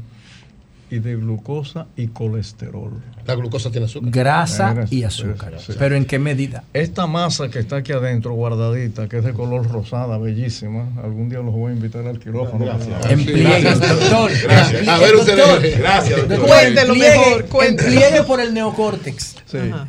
y 0.93 0.99
de 0.99 1.17
glucosa 1.17 1.87
y 1.97 2.09
colesterol. 2.09 2.93
La 3.27 3.35
glucosa 3.35 3.71
tiene 3.71 3.87
azúcar. 3.87 4.11
Grasa 4.11 4.75
Mira, 4.75 4.87
y 4.91 5.05
azúcar. 5.05 5.55
sí. 5.59 5.73
Pero 5.79 5.97
¿en 5.97 6.05
qué 6.05 6.19
medida? 6.19 6.65
Esta 6.75 7.07
masa 7.07 7.49
que 7.49 7.61
está 7.61 7.77
aquí 7.77 7.93
adentro, 7.93 8.33
guardadita, 8.35 9.09
que 9.09 9.19
es 9.19 9.25
de 9.25 9.33
color 9.33 9.67
rosada, 9.71 10.19
bellísima, 10.19 10.89
algún 11.03 11.29
día 11.31 11.39
los 11.39 11.55
voy 11.55 11.73
a 11.73 11.75
invitar 11.75 12.07
al 12.07 12.19
quirófano. 12.19 12.67
En 13.09 13.25
pliegues, 13.25 13.81
doctor. 13.81 14.31
Gracias. 14.43 14.89
A 14.89 14.99
ver, 14.99 15.17
usted- 15.17 15.37
doctor, 15.39 15.62
gracias, 15.79 16.29
doctor. 16.29 16.47
Cuéntelo 16.49 16.93
en 16.95 17.01
pliegue- 17.01 17.19
mejor, 17.19 17.41
En 17.43 17.49
cuéntelo. 17.49 17.89
pliegue 17.91 18.23
por 18.25 18.41
el 18.41 18.53
neocórtex. 18.55 19.37
Sí. 19.47 19.59
Ajá. 19.59 19.89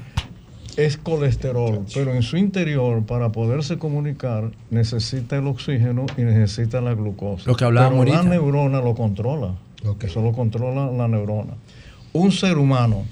es 0.78 0.98
colesterol, 0.98 1.86
pero 1.94 2.14
en 2.16 2.24
su 2.24 2.38
interior, 2.38 3.06
para 3.06 3.32
poderse 3.32 3.78
comunicar, 3.78 4.52
necesita 4.72 5.36
el 5.38 5.46
oxígeno 5.48 6.06
y 6.18 6.22
necesita 6.22 6.82
la 6.82 6.94
glucosa. 6.96 7.44
Lo 7.46 7.56
que 7.56 7.66
hablábamos 7.66 8.00
pero 8.06 8.12
la 8.14 8.20
ahorita. 8.22 8.36
neurona 8.36 8.80
lo 8.82 8.96
controla. 8.96 9.54
Eso 10.02 10.22
lo 10.22 10.32
controla 10.32 10.92
la 10.92 11.08
neurona. 11.08 11.54
Un 12.14 12.32
ser 12.32 12.58
humano 12.58 13.06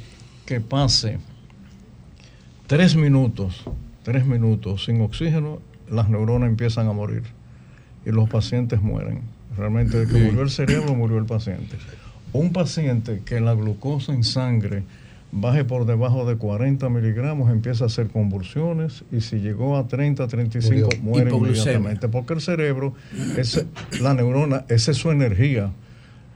que 0.46 0.62
pase 0.62 1.20
tres 2.68 2.96
minutos, 2.96 3.64
tres 4.04 4.26
minutos 4.26 4.86
sin 4.86 5.02
oxígeno, 5.02 5.60
las 5.90 6.10
neuronas 6.10 6.50
empiezan 6.50 6.88
a 6.88 6.94
morir 6.94 7.24
y 8.06 8.12
los 8.12 8.30
pacientes 8.30 8.82
mueren. 8.82 9.22
Realmente, 9.58 10.06
de 10.06 10.08
que 10.08 10.24
murió 10.24 10.42
el 10.44 10.50
cerebro, 10.50 10.96
murió 10.96 11.18
el 11.18 11.26
paciente. 11.26 11.78
Un 12.32 12.54
paciente 12.54 13.22
que 13.26 13.42
la 13.42 13.54
glucosa 13.54 14.14
en 14.14 14.24
sangre 14.24 14.84
baje 15.32 15.64
por 15.64 15.86
debajo 15.86 16.26
de 16.26 16.36
40 16.36 16.90
miligramos, 16.90 17.52
empieza 17.52 17.86
a 17.86 17.88
hacer 17.88 18.08
convulsiones 18.08 19.04
y 19.12 19.22
si 19.22 19.38
llegó 19.38 19.78
a 19.78 19.88
30, 19.88 20.28
35, 20.28 20.74
Murió. 20.74 21.02
muere 21.02 21.30
Hipoglucemia. 21.30 21.74
inmediatamente. 21.74 22.08
Porque 22.10 22.34
el 22.34 22.42
cerebro, 22.42 22.94
es, 23.38 23.66
la 24.02 24.14
neurona, 24.14 24.66
esa 24.68 24.92
es 24.92 24.98
su 24.98 25.12
energía, 25.12 25.72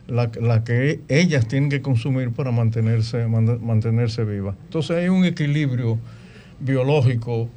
la, 0.07 0.29
la 0.41 0.63
que 0.63 0.99
ellas 1.07 1.47
tienen 1.47 1.69
que 1.69 1.81
consumir 1.81 2.31
para 2.31 2.51
mantenerse, 2.51 3.25
man- 3.27 3.59
mantenerse 3.65 4.23
vivas. 4.23 4.55
Entonces 4.65 4.97
hay 4.97 5.09
un 5.09 5.25
equilibrio 5.25 5.97
biológico 6.59 7.49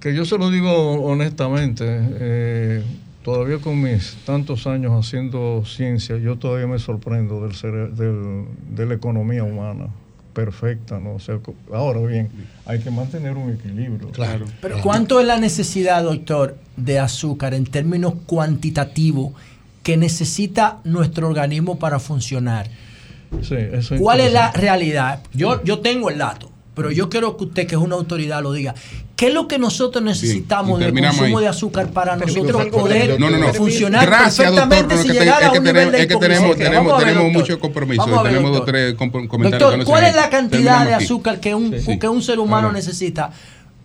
que 0.00 0.14
yo 0.14 0.24
se 0.24 0.38
lo 0.38 0.50
digo 0.50 1.02
honestamente, 1.04 1.84
eh, 1.88 2.82
todavía 3.24 3.58
con 3.58 3.82
mis 3.82 4.16
tantos 4.24 4.66
años 4.66 4.92
haciendo 4.92 5.64
ciencia, 5.66 6.16
yo 6.18 6.36
todavía 6.36 6.66
me 6.66 6.78
sorprendo 6.78 7.40
del, 7.42 7.52
cere- 7.56 7.90
del- 7.90 8.44
de 8.74 8.86
la 8.86 8.94
economía 8.94 9.42
humana 9.42 9.86
perfecta, 10.32 11.00
¿no? 11.00 11.14
O 11.14 11.18
sea, 11.18 11.38
ahora 11.72 12.00
bien, 12.00 12.28
hay 12.66 12.78
que 12.80 12.90
mantener 12.90 13.36
un 13.38 13.52
equilibrio. 13.54 14.10
Claro. 14.10 14.44
Pero 14.60 14.82
¿cuánto 14.82 15.18
es 15.18 15.26
la 15.26 15.38
necesidad, 15.40 16.04
doctor, 16.04 16.58
de 16.76 16.98
azúcar 16.98 17.54
en 17.54 17.64
términos 17.64 18.12
cuantitativos 18.26 19.32
que 19.86 19.96
necesita 19.96 20.78
nuestro 20.82 21.28
organismo 21.28 21.78
para 21.78 22.00
funcionar? 22.00 22.68
Sí, 23.40 23.54
eso 23.72 23.94
es 23.94 24.00
¿Cuál 24.00 24.18
es 24.18 24.32
la 24.32 24.50
realidad? 24.50 25.20
Yo, 25.32 25.62
yo 25.62 25.78
tengo 25.78 26.10
el 26.10 26.18
dato, 26.18 26.50
pero 26.74 26.90
yo 26.90 27.08
quiero 27.08 27.36
que 27.36 27.44
usted, 27.44 27.66
que 27.68 27.76
es 27.76 27.80
una 27.80 27.94
autoridad, 27.94 28.42
lo 28.42 28.52
diga. 28.52 28.74
¿Qué 29.14 29.28
es 29.28 29.34
lo 29.34 29.46
que 29.46 29.60
nosotros 29.60 30.02
necesitamos 30.02 30.80
del 30.80 30.92
consumo 30.92 31.38
ahí. 31.38 31.44
de 31.44 31.48
azúcar 31.48 31.90
para 31.90 32.16
nosotros 32.16 32.62
algo, 32.62 32.80
poder 32.80 33.18
No, 33.20 33.30
no, 33.30 33.38
no. 33.38 33.54
funcionar 33.54 34.04
Gracias, 34.04 34.48
doctor. 34.50 34.68
perfectamente 34.68 34.94
pero 34.96 35.02
que 35.04 35.08
te- 35.08 35.24
llegar 35.24 35.44
a 35.44 35.46
un 35.46 35.52
tenemos, 35.52 35.72
nivel 35.72 35.92
de 35.92 35.98
es 36.00 36.06
que 36.08 36.16
tenemos, 36.16 36.38
hipoglucemia? 36.50 36.68
tenemos, 36.70 36.92
ver, 36.98 37.06
tenemos 37.06 37.22
doctor. 37.24 37.42
mucho 37.42 37.60
compromiso. 37.60 38.02
Vamos 38.02 38.18
a 38.18 38.22
ver, 38.24 38.32
tenemos 38.32 38.50
dos 38.50 38.58
doctor. 38.58 38.74
tres 38.74 38.94
com- 38.94 39.10
comentarios. 39.28 39.50
Doctor, 39.52 39.70
que 39.70 39.78
no 39.78 39.84
se 39.84 39.90
¿cuál 39.90 40.04
es 40.04 40.16
la 40.16 40.28
cantidad 40.30 40.84
de 40.84 40.94
azúcar 40.94 41.38
que 41.38 41.54
un, 41.54 41.70
Sí, 41.72 41.80
sí. 41.92 41.98
que 42.00 42.08
un 42.08 42.20
ser 42.22 42.40
humano 42.40 42.72
necesita 42.72 43.30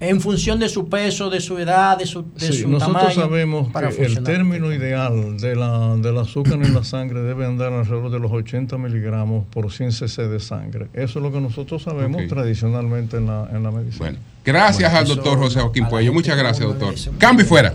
en 0.01 0.19
función 0.19 0.59
de 0.59 0.67
su 0.67 0.89
peso, 0.89 1.29
de 1.29 1.39
su 1.39 1.57
edad, 1.59 1.97
de 1.97 2.05
su, 2.05 2.23
de 2.23 2.47
Sí, 2.51 2.61
su 2.63 2.67
nosotros 2.67 2.97
tamaño? 3.13 3.15
sabemos 3.15 3.71
para 3.71 3.89
que 3.89 4.03
el 4.03 4.23
término 4.23 4.73
ideal 4.73 5.37
de 5.37 5.55
la, 5.55 5.95
del 5.95 6.17
azúcar 6.17 6.53
en 6.55 6.73
la 6.73 6.83
sangre 6.83 7.21
debe 7.21 7.45
andar 7.45 7.71
alrededor 7.71 8.11
de 8.11 8.19
los 8.19 8.31
80 8.31 8.77
miligramos 8.79 9.45
por 9.51 9.71
100 9.71 9.91
cc 9.93 10.23
de 10.27 10.39
sangre. 10.39 10.87
Eso 10.93 11.19
es 11.19 11.23
lo 11.23 11.31
que 11.31 11.39
nosotros 11.39 11.83
sabemos 11.83 12.23
tradicionalmente 12.27 13.17
en 13.17 13.27
la, 13.27 13.47
en 13.53 13.63
la 13.63 13.71
medicina. 13.71 14.15
Gracias 14.43 14.91
Bueno, 14.91 14.97
al 14.97 15.03
eso 15.05 15.15
doctor 15.15 15.37
José 15.37 15.59
Joaquín 15.61 15.87
Puello. 15.87 16.11
Muchas 16.13 16.35
gracias, 16.35 16.67
doctor. 16.67 16.93
Cambio 17.19 17.45
y 17.45 17.47
fuera. 17.47 17.73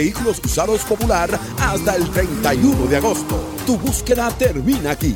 Vehículos 0.00 0.40
Usados 0.42 0.80
Popular 0.84 1.28
hasta 1.58 1.94
el 1.94 2.08
31 2.08 2.86
de 2.86 2.96
agosto. 2.96 3.38
Tu 3.66 3.76
búsqueda 3.76 4.30
termina 4.30 4.92
aquí. 4.92 5.14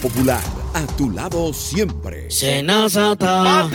Popular, 0.00 0.40
a 0.72 0.86
tu 0.96 1.10
lado 1.10 1.52
siempre. 1.52 2.30
Senazata. 2.30 3.68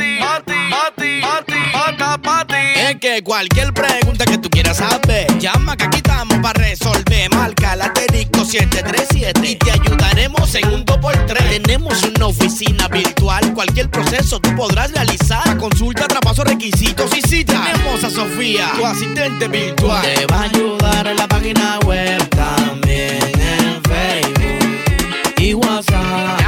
Es 2.85 2.97
que 2.97 3.23
cualquier 3.23 3.73
pregunta 3.73 4.25
que 4.25 4.37
tú 4.37 4.47
quieras 4.47 4.77
saber, 4.77 5.25
llama 5.39 5.75
que 5.75 5.85
aquí 5.85 5.97
estamos 5.97 6.37
para 6.37 6.61
resolver. 6.61 7.33
Marca 7.33 7.73
el 7.73 7.81
asterisco 7.81 8.45
737 8.45 9.49
y 9.49 9.55
te 9.55 9.71
ayudaremos 9.71 10.53
en 10.53 10.67
un 10.71 10.85
2x3. 10.85 11.63
Tenemos 11.63 12.03
una 12.03 12.27
oficina 12.27 12.87
virtual, 12.87 13.55
cualquier 13.55 13.89
proceso 13.89 14.39
tú 14.39 14.55
podrás 14.55 14.91
realizar. 14.91 15.57
Consulta, 15.57 16.07
traspaso, 16.07 16.43
requisitos 16.43 17.09
y 17.17 17.21
cita. 17.21 17.59
Tenemos 17.73 18.03
a 18.03 18.09
Sofía, 18.11 18.71
tu 18.75 18.85
asistente 18.85 19.47
virtual. 19.47 20.03
Te 20.03 20.27
va 20.27 20.41
a 20.41 20.43
ayudar 20.43 21.07
en 21.07 21.17
la 21.17 21.27
página 21.27 21.79
web, 21.87 22.29
también 22.29 23.31
en 23.39 23.81
Facebook 23.81 25.33
y 25.37 25.55
WhatsApp. 25.55 26.39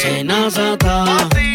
Senazata. 0.00 1.28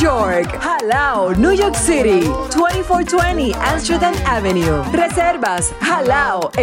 York. 0.00 0.48
Jalao, 0.60 1.36
New 1.36 1.52
York 1.52 1.74
City. 1.76 2.22
2420 2.50 3.54
Amsterdam 3.54 4.14
Avenue. 4.26 4.82
Reservas 4.92 5.72
halaonyc.com. 5.80 6.62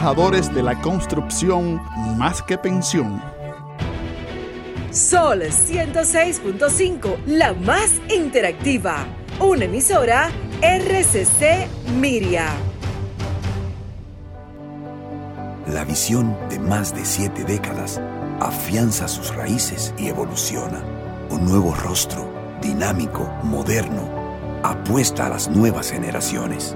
de 0.01 0.63
la 0.63 0.81
construcción 0.81 1.79
más 2.17 2.41
que 2.41 2.57
pensión. 2.57 3.21
Sol 4.89 5.43
106.5, 5.43 7.17
la 7.27 7.53
más 7.53 8.01
interactiva. 8.09 9.05
Una 9.39 9.65
emisora 9.65 10.31
RCC 10.59 11.67
Miria. 11.99 12.47
La 15.67 15.85
visión 15.85 16.35
de 16.49 16.57
más 16.57 16.95
de 16.95 17.05
siete 17.05 17.43
décadas 17.43 18.01
afianza 18.39 19.07
sus 19.07 19.35
raíces 19.35 19.93
y 19.99 20.07
evoluciona. 20.07 20.83
Un 21.29 21.45
nuevo 21.45 21.75
rostro, 21.75 22.27
dinámico, 22.59 23.31
moderno, 23.43 24.09
apuesta 24.63 25.27
a 25.27 25.29
las 25.29 25.47
nuevas 25.47 25.91
generaciones. 25.91 26.75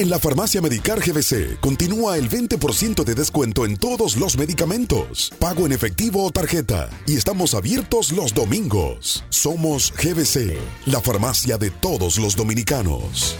En 0.00 0.08
la 0.08 0.18
farmacia 0.18 0.62
Medicar 0.62 0.98
GBC 0.98 1.60
continúa 1.60 2.16
el 2.16 2.30
20% 2.30 3.04
de 3.04 3.14
descuento 3.14 3.66
en 3.66 3.76
todos 3.76 4.16
los 4.16 4.38
medicamentos, 4.38 5.30
pago 5.38 5.66
en 5.66 5.72
efectivo 5.72 6.24
o 6.24 6.30
tarjeta, 6.30 6.88
y 7.06 7.18
estamos 7.18 7.52
abiertos 7.52 8.10
los 8.12 8.32
domingos. 8.32 9.26
Somos 9.28 9.92
GBC, 9.92 10.56
la 10.86 11.02
farmacia 11.02 11.58
de 11.58 11.70
todos 11.70 12.18
los 12.18 12.34
dominicanos. 12.34 13.36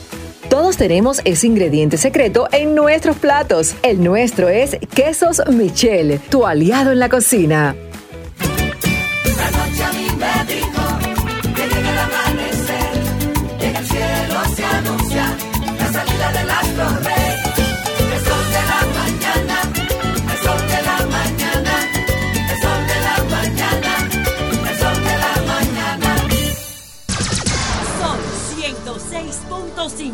Todos 0.50 0.76
tenemos 0.76 1.22
ese 1.24 1.47
ingrediente 1.47 1.97
secreto 1.97 2.47
en 2.52 2.74
nuestros 2.74 3.16
platos. 3.16 3.74
El 3.82 4.05
nuestro 4.05 4.50
es 4.50 4.76
Quesos 4.94 5.40
Michel, 5.50 6.20
tu 6.28 6.44
aliado 6.44 6.92
en 6.92 6.98
la 6.98 7.08
cocina. 7.08 7.74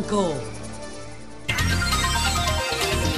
5. 0.09 0.35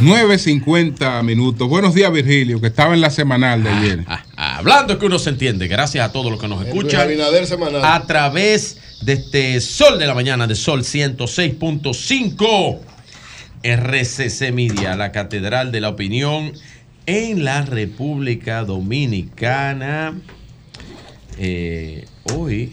9.50 0.01 1.23
minutos. 1.23 1.69
Buenos 1.69 1.93
días, 1.95 2.11
Virgilio, 2.13 2.61
que 2.61 2.69
estaba 2.69 2.95
en 2.95 3.01
la 3.01 3.11
semanal 3.11 3.63
de 3.63 3.69
ah, 3.71 3.79
ayer. 3.79 4.05
Ah, 4.07 4.25
ah. 4.37 4.59
Hablando 4.59 4.99
que 4.99 5.07
uno 5.07 5.19
se 5.19 5.31
entiende, 5.31 5.69
gracias 5.69 6.09
a 6.09 6.13
todos 6.13 6.31
los 6.31 6.41
que 6.41 6.49
nos 6.49 6.65
escuchan. 6.65 7.11
A 7.83 8.07
través 8.07 8.79
de 9.03 9.15
este 9.15 9.61
Sol 9.61 9.99
de 9.99 10.07
la 10.07 10.15
Mañana, 10.15 10.47
de 10.47 10.55
Sol 10.55 10.83
106.5. 10.83 12.79
RCC 13.63 14.53
Media, 14.53 14.95
la 14.95 15.11
Catedral 15.11 15.73
de 15.73 15.81
la 15.81 15.89
Opinión 15.89 16.53
en 17.07 17.45
la 17.45 17.63
República 17.63 18.63
Dominicana. 18.65 20.15
Eh, 21.39 22.07
hoy 22.35 22.73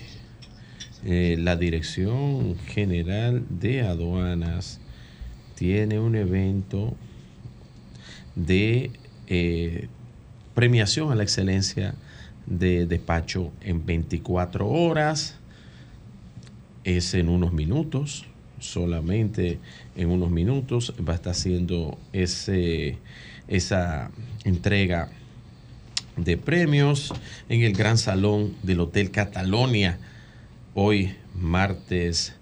eh, 1.05 1.37
la 1.39 1.55
Dirección 1.55 2.57
General 2.65 3.43
de 3.49 3.83
Aduanas 3.83 4.79
tiene 5.53 5.99
un 5.99 6.15
evento 6.15 6.95
de 8.35 8.91
eh, 9.27 9.87
premiación 10.55 11.11
a 11.11 11.15
la 11.15 11.21
excelencia 11.21 11.93
de 12.47 12.87
despacho 12.87 13.51
en 13.61 13.85
24 13.85 14.67
horas. 14.67 15.35
Es 16.83 17.13
en 17.13 17.29
unos 17.29 17.53
minutos, 17.53 18.25
solamente 18.59 19.59
en 19.95 20.09
unos 20.09 20.31
minutos 20.31 20.93
va 21.07 21.13
a 21.13 21.15
estar 21.17 21.33
haciendo 21.33 21.99
ese, 22.13 22.97
esa 23.47 24.09
entrega 24.43 25.09
de 26.17 26.37
premios 26.37 27.13
en 27.49 27.61
el 27.61 27.73
Gran 27.73 27.97
Salón 27.97 28.55
del 28.63 28.79
Hotel 28.79 29.11
Catalonia, 29.11 29.99
hoy 30.77 31.15
martes 31.33 32.35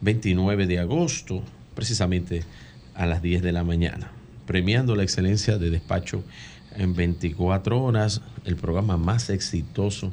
29 0.00 0.68
de 0.68 0.78
agosto, 0.78 1.42
precisamente 1.74 2.44
a 2.94 3.04
las 3.04 3.20
10 3.20 3.42
de 3.42 3.50
la 3.50 3.64
mañana, 3.64 4.12
premiando 4.46 4.94
la 4.94 5.02
excelencia 5.02 5.58
de 5.58 5.70
despacho 5.70 6.22
en 6.76 6.94
24 6.94 7.82
horas, 7.82 8.22
el 8.44 8.54
programa 8.54 8.96
más 8.96 9.28
exitoso 9.28 10.12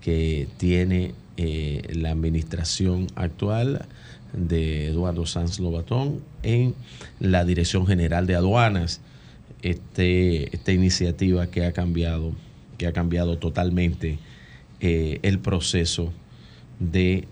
que 0.00 0.46
tiene 0.56 1.14
eh, 1.36 1.82
la 1.94 2.12
administración 2.12 3.08
actual 3.16 3.86
de 4.32 4.86
Eduardo 4.86 5.26
Sanz 5.26 5.58
Lobatón 5.58 6.20
en 6.44 6.76
la 7.18 7.44
Dirección 7.44 7.88
General 7.88 8.28
de 8.28 8.36
Aduanas. 8.36 9.00
Este, 9.62 10.54
esta 10.54 10.70
iniciativa 10.70 11.48
que 11.48 11.64
ha 11.66 11.72
cambiado, 11.72 12.32
que 12.78 12.86
ha 12.86 12.92
cambiado 12.92 13.36
totalmente 13.36 14.20
eh, 14.80 15.18
el 15.22 15.40
proceso 15.40 16.12
de 16.80 17.28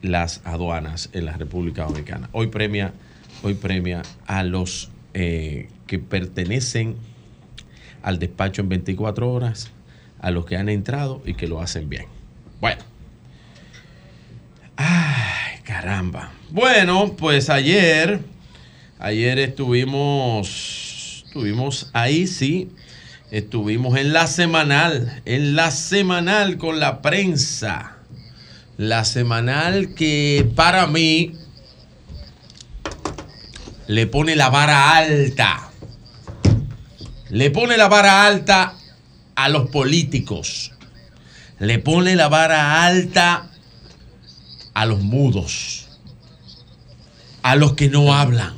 las 0.00 0.40
aduanas 0.44 1.10
en 1.12 1.26
la 1.26 1.36
República 1.36 1.84
Dominicana. 1.84 2.30
Hoy 2.32 2.46
premia, 2.46 2.94
hoy 3.42 3.54
premia 3.54 4.02
a 4.26 4.42
los 4.42 4.90
eh, 5.12 5.68
que 5.86 5.98
pertenecen 5.98 6.96
al 8.02 8.18
despacho 8.18 8.62
en 8.62 8.70
24 8.70 9.30
horas, 9.30 9.70
a 10.20 10.30
los 10.30 10.46
que 10.46 10.56
han 10.56 10.68
entrado 10.68 11.22
y 11.26 11.34
que 11.34 11.46
lo 11.46 11.60
hacen 11.60 11.88
bien. 11.88 12.06
Bueno. 12.60 12.82
Ay, 14.76 15.60
caramba. 15.64 16.30
Bueno, 16.50 17.14
pues 17.16 17.50
ayer, 17.50 18.20
ayer 18.98 19.38
estuvimos, 19.38 21.24
estuvimos 21.26 21.90
ahí, 21.92 22.26
sí, 22.26 22.70
estuvimos 23.30 23.98
en 23.98 24.12
la 24.12 24.26
semanal, 24.26 25.22
en 25.24 25.54
la 25.54 25.70
semanal 25.70 26.56
con 26.56 26.80
la 26.80 27.02
prensa. 27.02 28.01
La 28.76 29.04
semanal 29.04 29.94
que 29.94 30.50
para 30.56 30.86
mí 30.86 31.36
le 33.86 34.06
pone 34.06 34.36
la 34.36 34.48
vara 34.48 34.96
alta. 34.96 35.70
Le 37.28 37.50
pone 37.50 37.76
la 37.76 37.88
vara 37.88 38.26
alta 38.26 38.74
a 39.34 39.48
los 39.48 39.68
políticos. 39.70 40.72
Le 41.58 41.78
pone 41.78 42.16
la 42.16 42.28
vara 42.28 42.84
alta 42.84 43.50
a 44.74 44.86
los 44.86 45.00
mudos. 45.00 45.88
A 47.42 47.56
los 47.56 47.74
que 47.74 47.88
no 47.88 48.14
hablan. 48.14 48.54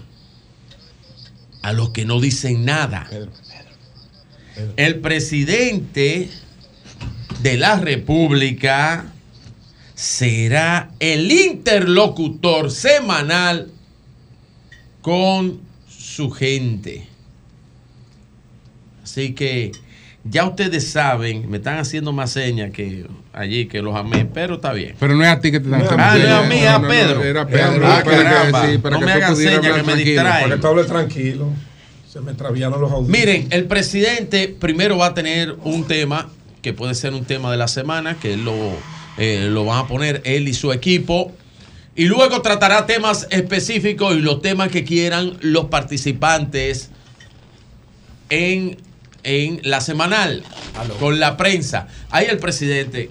A 1.62 1.72
los 1.72 1.90
que 1.90 2.04
no 2.04 2.20
dicen 2.20 2.64
nada. 2.64 3.08
El 4.76 5.00
presidente 5.00 6.30
de 7.40 7.56
la 7.56 7.76
República 7.76 9.13
será 9.94 10.90
el 10.98 11.30
interlocutor 11.30 12.70
semanal 12.70 13.70
con 15.00 15.60
su 15.88 16.30
gente. 16.30 17.06
Así 19.02 19.34
que 19.34 19.72
ya 20.24 20.46
ustedes 20.46 20.88
saben, 20.90 21.50
me 21.50 21.58
están 21.58 21.78
haciendo 21.78 22.12
más 22.12 22.30
señas 22.30 22.70
que 22.72 23.06
allí 23.32 23.66
que 23.66 23.82
los 23.82 23.94
amé, 23.94 24.24
pero 24.24 24.54
está 24.54 24.72
bien. 24.72 24.96
Pero 24.98 25.14
no 25.14 25.22
es 25.22 25.28
a 25.30 25.40
ti 25.40 25.50
que 25.52 25.60
te 25.60 25.66
están 25.66 26.00
Ah, 26.00 26.12
haciendo 26.12 26.30
no, 26.30 26.36
a 26.36 26.42
señas. 26.48 26.54
mí, 26.54 26.60
No, 26.64 26.68
a 26.70 26.72
no, 26.72 26.78
no, 26.80 26.88
Pedro. 26.88 27.22
Era 27.24 27.46
Pedro. 27.46 27.86
Ah, 27.86 28.02
para 28.02 28.16
que- 28.16 28.22
caramba. 28.24 28.66
sí, 28.70 28.78
para 28.78 28.94
No 28.94 29.00
que 29.00 29.06
me 29.06 29.12
hagan 29.12 29.36
señas 29.36 29.76
que 29.76 29.82
me 29.82 29.96
distraen. 29.96 30.42
Para 30.44 30.54
que 30.56 30.60
tú 30.60 30.66
hables 30.66 30.86
tranquilo. 30.86 31.48
Se 32.10 32.20
me 32.20 32.30
extravían 32.30 32.70
los 32.70 32.90
audios. 32.92 33.08
Miren, 33.10 33.48
el 33.50 33.64
presidente 33.66 34.48
primero 34.48 34.96
va 34.96 35.06
a 35.06 35.14
tener 35.14 35.56
un 35.64 35.84
tema 35.84 36.30
que 36.62 36.72
puede 36.72 36.94
ser 36.94 37.12
un 37.12 37.24
tema 37.24 37.50
de 37.50 37.56
la 37.58 37.68
semana, 37.68 38.14
que 38.18 38.32
él 38.34 38.44
lo, 38.44 38.54
eh, 39.16 39.48
lo 39.50 39.64
van 39.64 39.84
a 39.84 39.88
poner 39.88 40.22
él 40.24 40.48
y 40.48 40.54
su 40.54 40.72
equipo. 40.72 41.32
Y 41.96 42.06
luego 42.06 42.42
tratará 42.42 42.86
temas 42.86 43.28
específicos 43.30 44.16
y 44.16 44.20
los 44.20 44.42
temas 44.42 44.68
que 44.68 44.84
quieran 44.84 45.36
los 45.40 45.66
participantes 45.66 46.90
en, 48.30 48.78
en 49.22 49.60
la 49.62 49.80
semanal, 49.80 50.42
con 50.98 51.20
la 51.20 51.36
prensa. 51.36 51.86
Ahí 52.10 52.26
el 52.28 52.38
presidente 52.38 53.10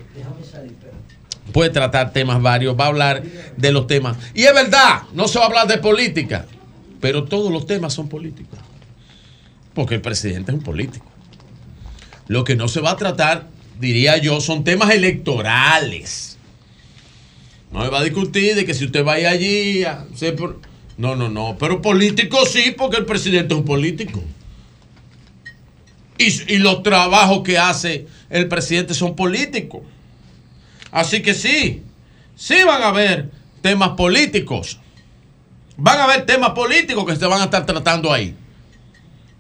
puede 1.54 1.70
tratar 1.70 2.12
temas 2.12 2.42
varios, 2.42 2.78
va 2.78 2.86
a 2.86 2.88
hablar 2.88 3.24
de 3.56 3.72
los 3.72 3.88
temas. 3.88 4.18
Y 4.34 4.44
es 4.44 4.54
verdad, 4.54 5.04
no 5.14 5.28
se 5.28 5.40
va 5.40 5.46
a 5.46 5.48
hablar 5.48 5.68
de 5.68 5.78
política, 5.78 6.46
pero 7.00 7.24
todos 7.24 7.52
los 7.52 7.66
temas 7.66 7.94
son 7.94 8.10
políticos. 8.10 8.60
Porque 9.74 9.96
el 9.96 10.02
presidente 10.02 10.52
es 10.52 10.58
un 10.58 10.64
político. 10.64 11.06
Lo 12.28 12.44
que 12.44 12.56
no 12.56 12.68
se 12.68 12.82
va 12.82 12.92
a 12.92 12.98
tratar, 12.98 13.48
diría 13.80 14.18
yo, 14.18 14.42
son 14.42 14.64
temas 14.64 14.92
electorales. 14.92 16.38
No 17.72 17.84
se 17.84 17.90
va 17.90 18.00
a 18.00 18.04
discutir 18.04 18.56
de 18.56 18.66
que 18.66 18.74
si 18.74 18.86
usted 18.86 19.04
vaya 19.04 19.30
allí, 19.32 19.84
a 19.84 20.06
por- 20.38 20.60
no, 20.98 21.16
no, 21.16 21.30
no, 21.30 21.58
pero 21.60 21.82
político 21.82 22.46
sí, 22.46 22.74
porque 22.78 22.98
el 22.98 23.06
presidente 23.06 23.54
es 23.54 23.60
un 23.60 23.66
político. 23.66 24.24
Y, 26.18 26.54
y 26.54 26.58
los 26.60 26.84
trabajos 26.84 27.42
que 27.44 27.58
hace 27.58 28.08
el 28.30 28.48
presidente 28.48 28.94
son 28.94 29.16
políticos. 29.16 29.82
Así 30.92 31.24
que 31.24 31.34
sí, 31.34 31.82
sí 32.36 32.64
van 32.66 32.84
a 32.84 32.90
haber 32.90 33.32
temas 33.62 33.90
políticos. 33.98 34.80
Van 35.76 36.00
a 36.00 36.04
haber 36.04 36.28
temas 36.28 36.52
políticos 36.52 37.04
que 37.06 37.16
se 37.16 37.26
van 37.26 37.42
a 37.42 37.46
estar 37.46 37.66
tratando 37.66 38.14
ahí. 38.14 38.36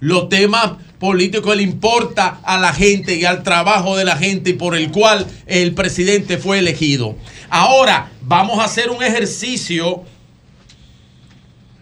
Los 0.03 0.27
temas 0.27 0.73
políticos 0.99 1.56
le 1.56 1.64
importa 1.64 2.41
a 2.43 2.57
la 2.57 2.73
gente 2.73 3.15
y 3.15 3.23
al 3.23 3.41
trabajo 3.41 3.95
de 3.95 4.03
la 4.03 4.17
gente 4.17 4.49
y 4.49 4.53
por 4.53 4.75
el 4.75 4.91
cual 4.91 5.25
el 5.45 5.73
presidente 5.73 6.38
fue 6.38 6.59
elegido. 6.59 7.15
Ahora 7.49 8.11
vamos 8.22 8.59
a 8.59 8.65
hacer 8.65 8.90
un 8.90 9.01
ejercicio 9.01 10.03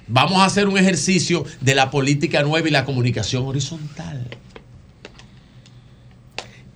Vamos 0.08 0.42
a 0.42 0.46
hacer 0.46 0.68
un 0.68 0.78
ejercicio 0.78 1.46
de 1.62 1.74
la 1.74 1.90
política 1.90 2.44
nueva 2.44 2.68
y 2.68 2.72
la 2.72 2.84
comunicación 2.84 3.48
horizontal. 3.48 4.28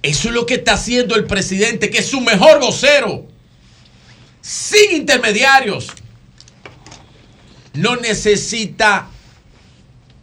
Eso 0.02 0.30
es 0.30 0.34
lo 0.34 0.46
que 0.46 0.54
está 0.54 0.76
haciendo 0.76 1.16
el 1.16 1.26
presidente, 1.26 1.90
que 1.90 1.98
es 1.98 2.08
su 2.08 2.22
mejor 2.22 2.62
vocero. 2.62 3.28
Sin 4.40 5.02
intermediarios. 5.02 5.90
No 7.74 7.98
necesita 7.98 9.10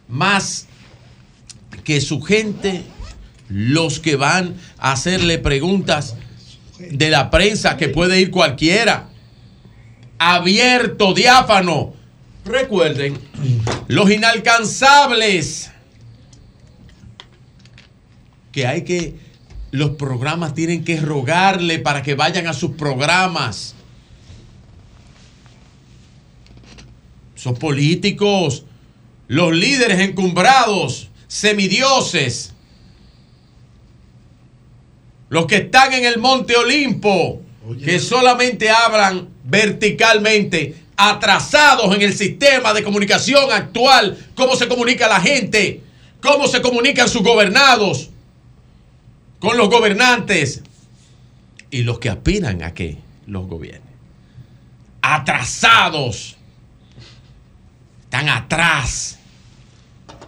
más 0.07 0.67
que 1.83 2.01
su 2.01 2.21
gente, 2.21 2.83
los 3.49 3.99
que 3.99 4.15
van 4.15 4.55
a 4.77 4.93
hacerle 4.93 5.37
preguntas 5.37 6.15
de 6.79 7.09
la 7.09 7.29
prensa, 7.29 7.77
que 7.77 7.89
puede 7.89 8.19
ir 8.19 8.31
cualquiera. 8.31 9.09
Abierto, 10.17 11.13
diáfano. 11.13 11.93
Recuerden, 12.45 13.17
los 13.87 14.11
inalcanzables. 14.11 15.71
Que 18.51 18.67
hay 18.67 18.83
que, 18.83 19.15
los 19.71 19.91
programas 19.91 20.53
tienen 20.53 20.83
que 20.83 20.99
rogarle 20.99 21.79
para 21.79 22.03
que 22.03 22.15
vayan 22.15 22.47
a 22.47 22.53
sus 22.53 22.71
programas. 22.71 23.75
Son 27.35 27.55
políticos, 27.55 28.65
los 29.27 29.53
líderes 29.53 29.99
encumbrados, 29.99 31.09
semidioses, 31.33 32.53
los 35.29 35.47
que 35.47 35.55
están 35.55 35.91
en 35.93 36.05
el 36.05 36.19
monte 36.19 36.55
Olimpo, 36.55 37.41
que 37.83 37.97
solamente 37.97 38.69
hablan 38.69 39.29
verticalmente, 39.43 40.75
atrasados 40.95 41.95
en 41.95 42.03
el 42.03 42.13
sistema 42.13 42.71
de 42.71 42.83
comunicación 42.83 43.51
actual, 43.51 44.15
cómo 44.35 44.55
se 44.55 44.67
comunica 44.67 45.07
la 45.07 45.19
gente, 45.19 45.81
cómo 46.21 46.47
se 46.47 46.61
comunican 46.61 47.09
sus 47.09 47.23
gobernados 47.23 48.11
con 49.39 49.57
los 49.57 49.69
gobernantes. 49.69 50.61
Y 51.71 51.81
los 51.81 51.97
que 51.97 52.09
aspiran 52.09 52.61
a 52.61 52.75
que 52.75 52.99
los 53.25 53.47
gobiernen. 53.47 53.81
Atrasados, 55.01 56.35
están 58.03 58.29
atrás 58.29 59.17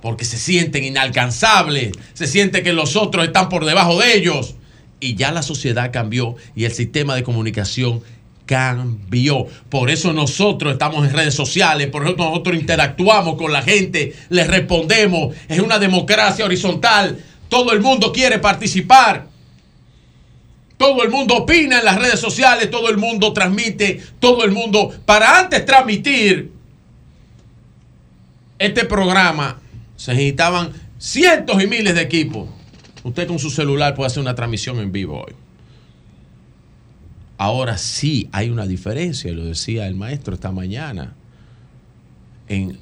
porque 0.05 0.23
se 0.23 0.37
sienten 0.37 0.83
inalcanzables, 0.83 1.93
se 2.13 2.27
siente 2.27 2.61
que 2.61 2.73
los 2.73 2.95
otros 2.95 3.25
están 3.25 3.49
por 3.49 3.65
debajo 3.65 3.99
de 3.99 4.15
ellos. 4.15 4.53
Y 4.99 5.15
ya 5.15 5.31
la 5.31 5.41
sociedad 5.41 5.91
cambió 5.91 6.35
y 6.55 6.65
el 6.65 6.71
sistema 6.71 7.15
de 7.15 7.23
comunicación 7.23 8.03
cambió. 8.45 9.47
Por 9.67 9.89
eso 9.89 10.13
nosotros 10.13 10.73
estamos 10.73 11.07
en 11.07 11.11
redes 11.11 11.33
sociales, 11.33 11.87
por 11.87 12.03
eso 12.03 12.17
nosotros 12.17 12.55
interactuamos 12.55 13.33
con 13.35 13.51
la 13.51 13.63
gente, 13.63 14.13
les 14.29 14.45
respondemos. 14.45 15.35
Es 15.47 15.57
una 15.59 15.79
democracia 15.79 16.45
horizontal. 16.45 17.17
Todo 17.49 17.71
el 17.71 17.81
mundo 17.81 18.13
quiere 18.13 18.37
participar. 18.37 19.25
Todo 20.77 21.01
el 21.01 21.09
mundo 21.09 21.35
opina 21.35 21.79
en 21.79 21.85
las 21.85 21.97
redes 21.97 22.19
sociales, 22.19 22.69
todo 22.69 22.89
el 22.91 22.97
mundo 22.97 23.33
transmite, 23.33 24.03
todo 24.19 24.45
el 24.45 24.51
mundo... 24.51 24.93
Para 25.03 25.39
antes 25.39 25.65
transmitir 25.65 26.51
este 28.59 28.85
programa, 28.85 29.61
se 30.05 30.13
necesitaban 30.13 30.71
cientos 30.99 31.63
y 31.63 31.65
miles 31.65 31.95
de 31.95 32.01
equipos. 32.01 32.47
Usted 33.03 33.27
con 33.27 33.39
su 33.39 33.49
celular 33.49 33.95
puede 33.95 34.05
hacer 34.05 34.21
una 34.21 34.35
transmisión 34.35 34.77
en 34.77 34.91
vivo 34.91 35.23
hoy. 35.25 35.33
Ahora 37.39 37.79
sí 37.79 38.29
hay 38.31 38.51
una 38.51 38.67
diferencia, 38.67 39.33
lo 39.33 39.45
decía 39.45 39.87
el 39.87 39.95
maestro 39.95 40.35
esta 40.35 40.51
mañana, 40.51 41.15
en 42.47 42.77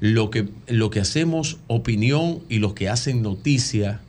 lo 0.00 0.30
que, 0.30 0.48
lo 0.66 0.90
que 0.90 0.98
hacemos 0.98 1.58
opinión 1.68 2.40
y 2.48 2.58
los 2.58 2.74
que 2.74 2.88
hacen 2.88 3.22
noticia 3.22 4.00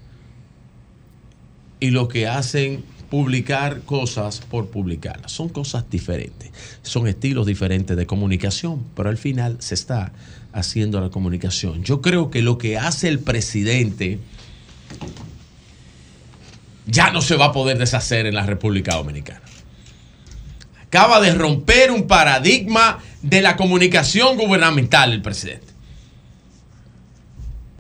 y 1.80 1.92
los 1.92 2.08
que 2.08 2.28
hacen 2.28 2.84
publicar 3.12 3.82
cosas 3.82 4.40
por 4.40 4.70
publicarlas. 4.70 5.32
Son 5.32 5.50
cosas 5.50 5.88
diferentes, 5.92 6.50
son 6.82 7.08
estilos 7.08 7.46
diferentes 7.46 7.96
de 7.96 8.08
comunicación, 8.08 8.84
pero 8.96 9.10
al 9.10 9.18
final 9.18 9.58
se 9.60 9.76
está 9.76 10.14
haciendo 10.56 11.02
la 11.02 11.10
comunicación. 11.10 11.84
Yo 11.84 12.02
creo 12.02 12.32
que 12.32 12.42
lo 12.42 12.58
que 12.58 12.78
hace 12.78 13.10
el 13.10 13.20
presidente 13.20 14.20
ya 16.88 17.12
no 17.12 17.22
se 17.22 17.36
va 17.36 17.48
a 17.48 17.52
poder 17.52 17.78
deshacer 17.78 18.26
en 18.26 18.36
la 18.36 18.46
República 18.46 18.96
Dominicana. 18.96 19.42
Acaba 20.82 21.20
de 21.20 21.34
romper 21.34 21.92
un 21.92 22.08
paradigma 22.08 23.00
de 23.22 23.42
la 23.42 23.58
comunicación 23.58 24.38
gubernamental 24.38 25.12
el 25.12 25.22
presidente. 25.22 25.68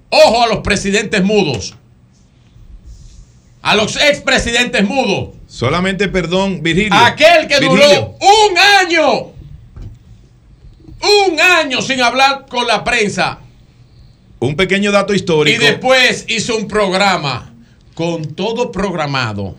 Ojo 0.09 0.43
a 0.43 0.47
los 0.47 0.59
presidentes 0.59 1.23
mudos. 1.23 1.75
A 3.61 3.75
los 3.75 3.95
expresidentes 3.95 4.85
mudos. 4.85 5.29
Solamente, 5.47 6.09
perdón, 6.09 6.61
Virgilio. 6.61 6.93
Aquel 6.93 7.47
que 7.47 7.59
duró 7.61 8.17
un 8.19 8.57
año. 8.57 9.34
Un 11.30 11.40
año 11.40 11.82
sin 11.82 12.01
hablar 12.01 12.45
con 12.50 12.66
la 12.67 12.84
prensa. 12.84 13.40
Un 14.40 14.56
pequeño 14.56 14.92
dato 14.92 15.14
Y 15.14 15.17
histórico. 15.17 15.64
después 15.64 16.25
hizo 16.27 16.56
un 16.58 16.67
programa 16.67 17.53
con 17.93 18.34
todo 18.35 18.72
programado. 18.72 19.56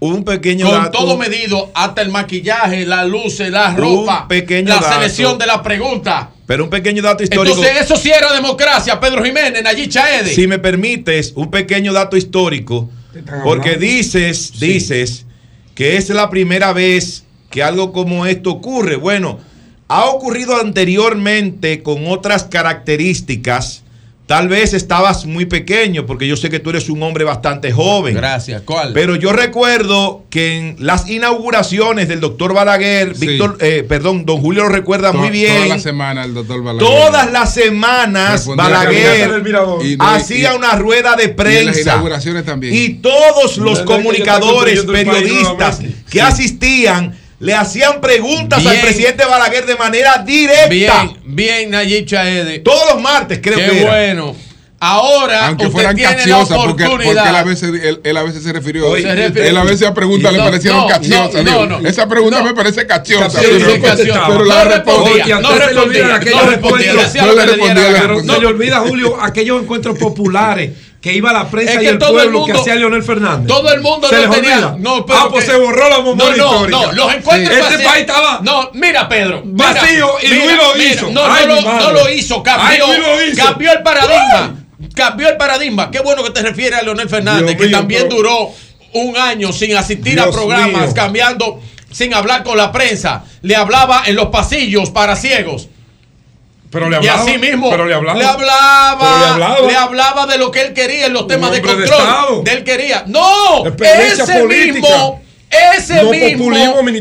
Un 0.00 0.24
pequeño 0.24 0.66
con 0.68 0.84
dato. 0.84 0.98
todo 0.98 1.16
medido, 1.18 1.70
hasta 1.74 2.00
el 2.02 2.08
maquillaje, 2.10 2.86
las 2.86 3.06
luces, 3.06 3.50
la 3.50 3.68
Un 3.70 3.76
ropa, 3.76 4.26
pequeño 4.28 4.68
la 4.70 4.76
dato. 4.76 4.94
selección 4.94 5.38
de 5.38 5.46
la 5.46 5.62
pregunta. 5.62 6.30
Pero 6.46 6.64
un 6.64 6.70
pequeño 6.70 7.02
dato 7.02 7.22
histórico. 7.22 7.56
Entonces, 7.58 7.82
eso 7.82 7.96
sí 7.96 8.10
era 8.10 8.32
democracia, 8.32 8.98
Pedro 8.98 9.22
Jiménez, 9.22 9.62
Nayib 9.62 9.90
Chaede. 9.90 10.34
Si 10.34 10.46
me 10.46 10.58
permites, 10.58 11.32
un 11.36 11.50
pequeño 11.50 11.92
dato 11.92 12.16
histórico. 12.16 12.88
Porque 13.44 13.76
dices, 13.76 14.58
dices 14.58 15.26
que 15.74 15.96
es 15.96 16.08
la 16.10 16.30
primera 16.30 16.72
vez 16.72 17.24
que 17.50 17.62
algo 17.62 17.92
como 17.92 18.24
esto 18.26 18.50
ocurre. 18.52 18.96
Bueno, 18.96 19.38
ha 19.92 20.04
ocurrido 20.06 20.56
anteriormente 20.60 21.82
con 21.82 22.06
otras 22.06 22.44
características. 22.44 23.82
Tal 24.26 24.46
vez 24.46 24.74
estabas 24.74 25.26
muy 25.26 25.46
pequeño, 25.46 26.06
porque 26.06 26.28
yo 26.28 26.36
sé 26.36 26.50
que 26.50 26.60
tú 26.60 26.70
eres 26.70 26.88
un 26.88 27.02
hombre 27.02 27.24
bastante 27.24 27.72
joven. 27.72 28.14
Gracias. 28.14 28.62
¿Cuál? 28.64 28.92
Pero 28.92 29.16
yo 29.16 29.32
recuerdo 29.32 30.22
que 30.30 30.56
en 30.56 30.76
las 30.78 31.10
inauguraciones 31.10 32.06
del 32.06 32.20
doctor 32.20 32.54
Balaguer, 32.54 33.16
Sí. 33.16 33.26
Víctor, 33.26 33.58
eh, 33.60 33.84
perdón, 33.88 34.24
don 34.26 34.40
Julio 34.40 34.62
lo 34.62 34.68
recuerda 34.68 35.10
To- 35.10 35.18
muy 35.18 35.30
bien. 35.30 35.54
Toda 35.64 35.66
la 35.66 35.78
semana 35.80 36.24
el 36.24 36.34
doctor 36.34 36.62
Balaguer. 36.62 36.88
Todas 36.88 37.32
las 37.32 37.52
semanas 37.52 38.32
Respondía 38.46 38.68
Balaguer 38.68 39.42
Y 39.84 39.96
no- 39.96 40.06
hacía 40.08 40.52
y- 40.52 40.56
una 40.56 40.76
rueda 40.76 41.16
de 41.16 41.24
Y 41.24 41.26
en 41.26 41.36
las 41.66 41.74
prensa. 41.74 41.80
inauguraciones 41.94 42.44
también. 42.44 42.72
Y 42.72 42.88
todos 43.00 43.56
los 43.58 43.80
comunicadores, 43.80 44.82
periodistas 44.84 45.80
que 46.08 46.22
asistían 46.22 47.18
le 47.40 47.54
hacían 47.54 48.00
preguntas 48.00 48.64
al 48.64 48.80
presidente 48.80 49.24
Balaguer 49.24 49.66
de 49.66 49.76
manera 49.76 50.18
directa. 50.24 50.68
Bien, 50.68 51.10
bien, 51.24 51.70
Nayib 51.70 52.06
Chaede. 52.06 52.58
Todos 52.60 52.94
los 52.94 53.02
martes, 53.02 53.40
creo 53.42 53.58
Qué 53.58 53.64
que 53.66 53.80
era. 53.80 53.90
bueno. 53.90 54.36
Ahora 54.82 55.48
Aunque 55.48 55.64
usted 55.66 55.72
fueran 55.74 55.94
tiene 55.94 56.12
la 56.26 56.38
porque, 56.46 56.84
porque 56.86 57.10
él, 57.10 57.18
a 57.18 57.42
veces, 57.42 57.70
él, 57.82 58.00
él 58.02 58.16
a 58.16 58.22
veces 58.22 58.42
se 58.42 58.50
refirió. 58.50 58.88
Oye, 58.88 59.02
se 59.02 59.14
refirió- 59.14 59.44
él 59.50 59.56
a 59.58 59.64
veces 59.64 59.86
a 59.86 59.92
preguntas 59.92 60.32
le 60.32 60.38
No, 60.38 60.44
parecieron 60.44 60.80
no, 60.80 60.86
capciosas. 60.86 61.44
no, 61.44 61.66
no, 61.66 61.80
no. 61.80 61.86
Esa 61.88 62.08
pregunta 62.08 62.42
me 62.42 62.54
parece 62.54 62.86
capciosa. 62.86 63.40
Sí, 63.40 63.46
pero- 63.46 64.38
No 64.38 64.44
la 64.44 64.64
respondía, 64.64 65.38
no 65.38 65.50
respondía, 65.52 66.06
no 66.08 66.46
respondía, 66.46 67.10
que 67.10 67.20
le. 67.20 67.60
Pero 68.00 68.20
se 68.20 68.40
le 68.40 68.46
olvida, 68.46 68.80
Julio, 68.80 69.20
aquellos 69.20 69.62
encuentros 69.62 69.98
populares 69.98 70.70
que 71.00 71.14
iba 71.14 71.32
la 71.32 71.48
prensa 71.48 71.72
Es 71.74 71.78
y 71.78 71.80
que 71.80 71.88
el 71.88 71.98
todo 71.98 72.08
el 72.10 72.14
pueblo 72.30 72.44
que 72.44 72.52
mundo- 72.52 72.60
hacía 72.60 72.74
Leonel 72.74 73.02
Fernández. 73.02 73.46
Todo 73.48 73.72
el 73.72 73.80
mundo 73.80 74.08
¿Se 74.08 74.26
no 74.26 74.34
tenía. 74.34 74.74
No, 74.78 75.06
pero 75.06 75.18
ah, 75.18 75.28
pues 75.30 75.44
que- 75.46 75.52
se 75.52 75.56
borró 75.58 75.88
la 75.88 75.98
memoria 76.00 76.36
no, 76.36 76.36
no, 76.36 76.52
histórica. 76.66 76.78
No, 76.78 76.92
los 76.92 77.14
encuentros 77.14 77.56
Este 77.56 77.62
vacíos- 77.76 77.82
país 77.90 78.00
estaba 78.02 78.40
No, 78.42 78.70
mira, 78.74 79.08
Pedro. 79.08 79.42
mira, 79.44 79.72
vacío 79.72 80.10
y 80.22 80.28
mira, 80.28 80.44
Luis 80.44 80.56
lo 80.58 80.74
mira, 80.74 80.90
hizo. 80.94 81.10
No, 81.10 81.24
Ay, 81.24 81.46
lo, 81.46 81.62
madre. 81.62 81.84
no 81.84 81.92
lo 81.92 82.10
hizo, 82.10 82.42
cambió. 82.42 82.66
Ay, 82.68 82.78
Luis 82.86 82.98
lo 82.98 83.24
hizo. 83.24 83.44
Cambió 83.46 83.72
el 83.72 83.82
paradigma. 83.82 84.54
Cambió 84.94 85.28
el 85.30 85.36
paradigma. 85.38 85.90
Qué 85.90 86.00
bueno 86.00 86.22
que 86.22 86.30
te 86.30 86.42
refieres 86.42 86.78
a 86.78 86.82
Leonel 86.82 87.08
Fernández, 87.08 87.46
Dios 87.46 87.56
que 87.60 87.66
mío, 87.68 87.78
también 87.78 88.08
duró 88.08 88.50
un 88.92 89.16
año 89.16 89.52
sin 89.52 89.74
asistir 89.76 90.20
a 90.20 90.30
programas, 90.30 90.82
mío. 90.86 90.94
cambiando, 90.94 91.60
sin 91.90 92.12
hablar 92.12 92.42
con 92.44 92.58
la 92.58 92.72
prensa. 92.72 93.24
Le 93.40 93.56
hablaba 93.56 94.02
en 94.06 94.16
los 94.16 94.26
pasillos 94.26 94.90
para 94.90 95.16
ciegos. 95.16 95.68
Pero 96.70 96.88
le 96.88 96.96
y 96.96 96.98
hablaba. 96.98 97.22
así 97.22 97.38
mismo 97.38 97.68
Pero 97.70 97.84
le 97.86 97.94
hablaba. 97.94 98.18
le 98.18 98.24
hablaba, 98.24 98.98
Pero 99.00 99.18
le 99.18 99.26
hablaba. 99.44 99.66
le 99.66 99.76
hablaba 99.76 100.26
de 100.26 100.38
lo 100.38 100.50
que 100.50 100.60
él 100.62 100.72
quería 100.72 101.06
en 101.06 101.12
los 101.12 101.26
temas 101.26 101.50
de 101.50 101.60
control. 101.62 102.44
De 102.44 102.52
él 102.52 102.64
quería. 102.64 103.04
No, 103.08 103.64
ese 103.66 104.40
política. 104.40 104.72
mismo, 104.72 105.20
ese 105.76 105.94
No 106.02 106.10
mismo, 106.12 106.52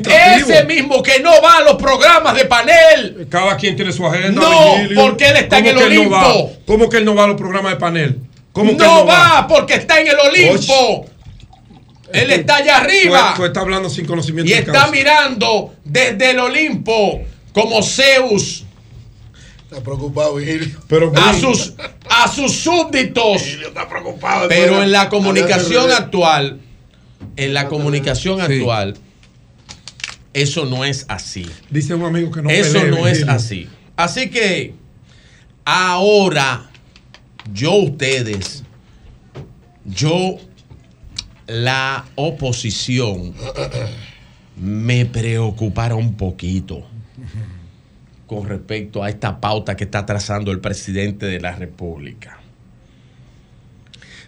ese 0.10 0.64
mismo 0.66 1.04
que 1.04 1.20
no 1.20 1.40
va 1.42 1.58
a 1.58 1.62
los 1.62 1.76
programas 1.76 2.36
de 2.36 2.46
panel. 2.46 3.28
Cada 3.30 3.56
quien 3.58 3.76
tiene 3.76 3.92
su 3.92 4.06
agenda. 4.08 4.42
No, 4.42 4.76
Virgilio. 4.78 5.02
porque 5.04 5.28
él 5.30 5.38
está 5.38 5.60
en 5.60 5.66
¿Cómo 5.66 5.80
el 5.82 5.88
que 5.90 5.96
no? 5.96 6.02
Olimpo? 6.02 6.52
¿Cómo 6.66 6.90
que 6.90 6.98
él 6.98 7.06
no 7.06 7.14
va 7.16 7.24
a 7.26 7.28
los 7.28 7.38
programas 7.38 7.72
de 7.74 7.78
panel? 7.78 8.20
¿Cómo 8.52 8.76
que 8.76 8.84
él 8.84 8.90
No 8.90 9.06
va 9.06 9.46
porque 9.48 9.76
está 9.76 10.00
en 10.02 10.08
el 10.08 10.18
Olimpo. 10.20 11.06
Él 12.12 12.32
está 12.32 12.56
allá 12.56 12.78
arriba. 12.78 13.34
Tú, 13.36 13.42
tú 13.44 13.46
estás 13.46 13.62
hablando 13.62 13.88
sin 13.88 14.06
conocimiento 14.08 14.50
Y 14.50 14.56
de 14.56 14.62
está 14.62 14.88
mirando 14.88 15.76
desde 15.86 16.32
el 16.32 16.40
Olimpo 16.40 17.22
como 17.54 17.84
Zeus. 17.84 18.66
Está 19.70 19.84
preocupado, 19.84 20.36
Virgilio. 20.36 20.80
Pero 20.88 21.12
a 21.16 21.34
sus, 21.36 21.76
a 22.10 22.28
sus 22.28 22.52
súbditos. 22.54 23.44
Está 23.44 23.88
preocupado. 23.88 24.48
Pero 24.50 24.82
en 24.82 24.92
la 24.92 25.10
comunicación 25.10 25.92
actual, 25.92 26.60
en 27.36 27.54
la 27.54 27.68
comunicación 27.68 28.42
actual, 28.42 28.98
eso 30.34 30.66
no 30.66 30.86
es 30.86 31.06
así. 31.08 31.48
Dice 31.70 31.94
un 31.94 32.04
amigo 32.04 32.32
que 32.32 32.42
no 32.42 32.50
Eso 32.50 32.80
pelee, 32.80 32.90
no 32.90 33.08
es 33.08 33.20
Virgilio. 33.20 33.32
así. 33.32 33.70
Así 33.96 34.30
que 34.32 34.74
ahora 35.66 36.72
yo 37.54 37.74
ustedes, 37.74 38.64
yo 39.86 40.38
la 41.46 42.06
oposición 42.16 43.36
me 44.56 45.06
preocupara 45.06 45.94
un 45.94 46.16
poquito 46.16 46.88
con 48.30 48.48
respecto 48.48 49.04
a 49.04 49.10
esta 49.10 49.42
pauta 49.42 49.76
que 49.76 49.86
está 49.86 50.06
trazando 50.06 50.52
el 50.52 50.60
presidente 50.60 51.26
de 51.26 51.40
la 51.42 51.56
República. 51.56 52.38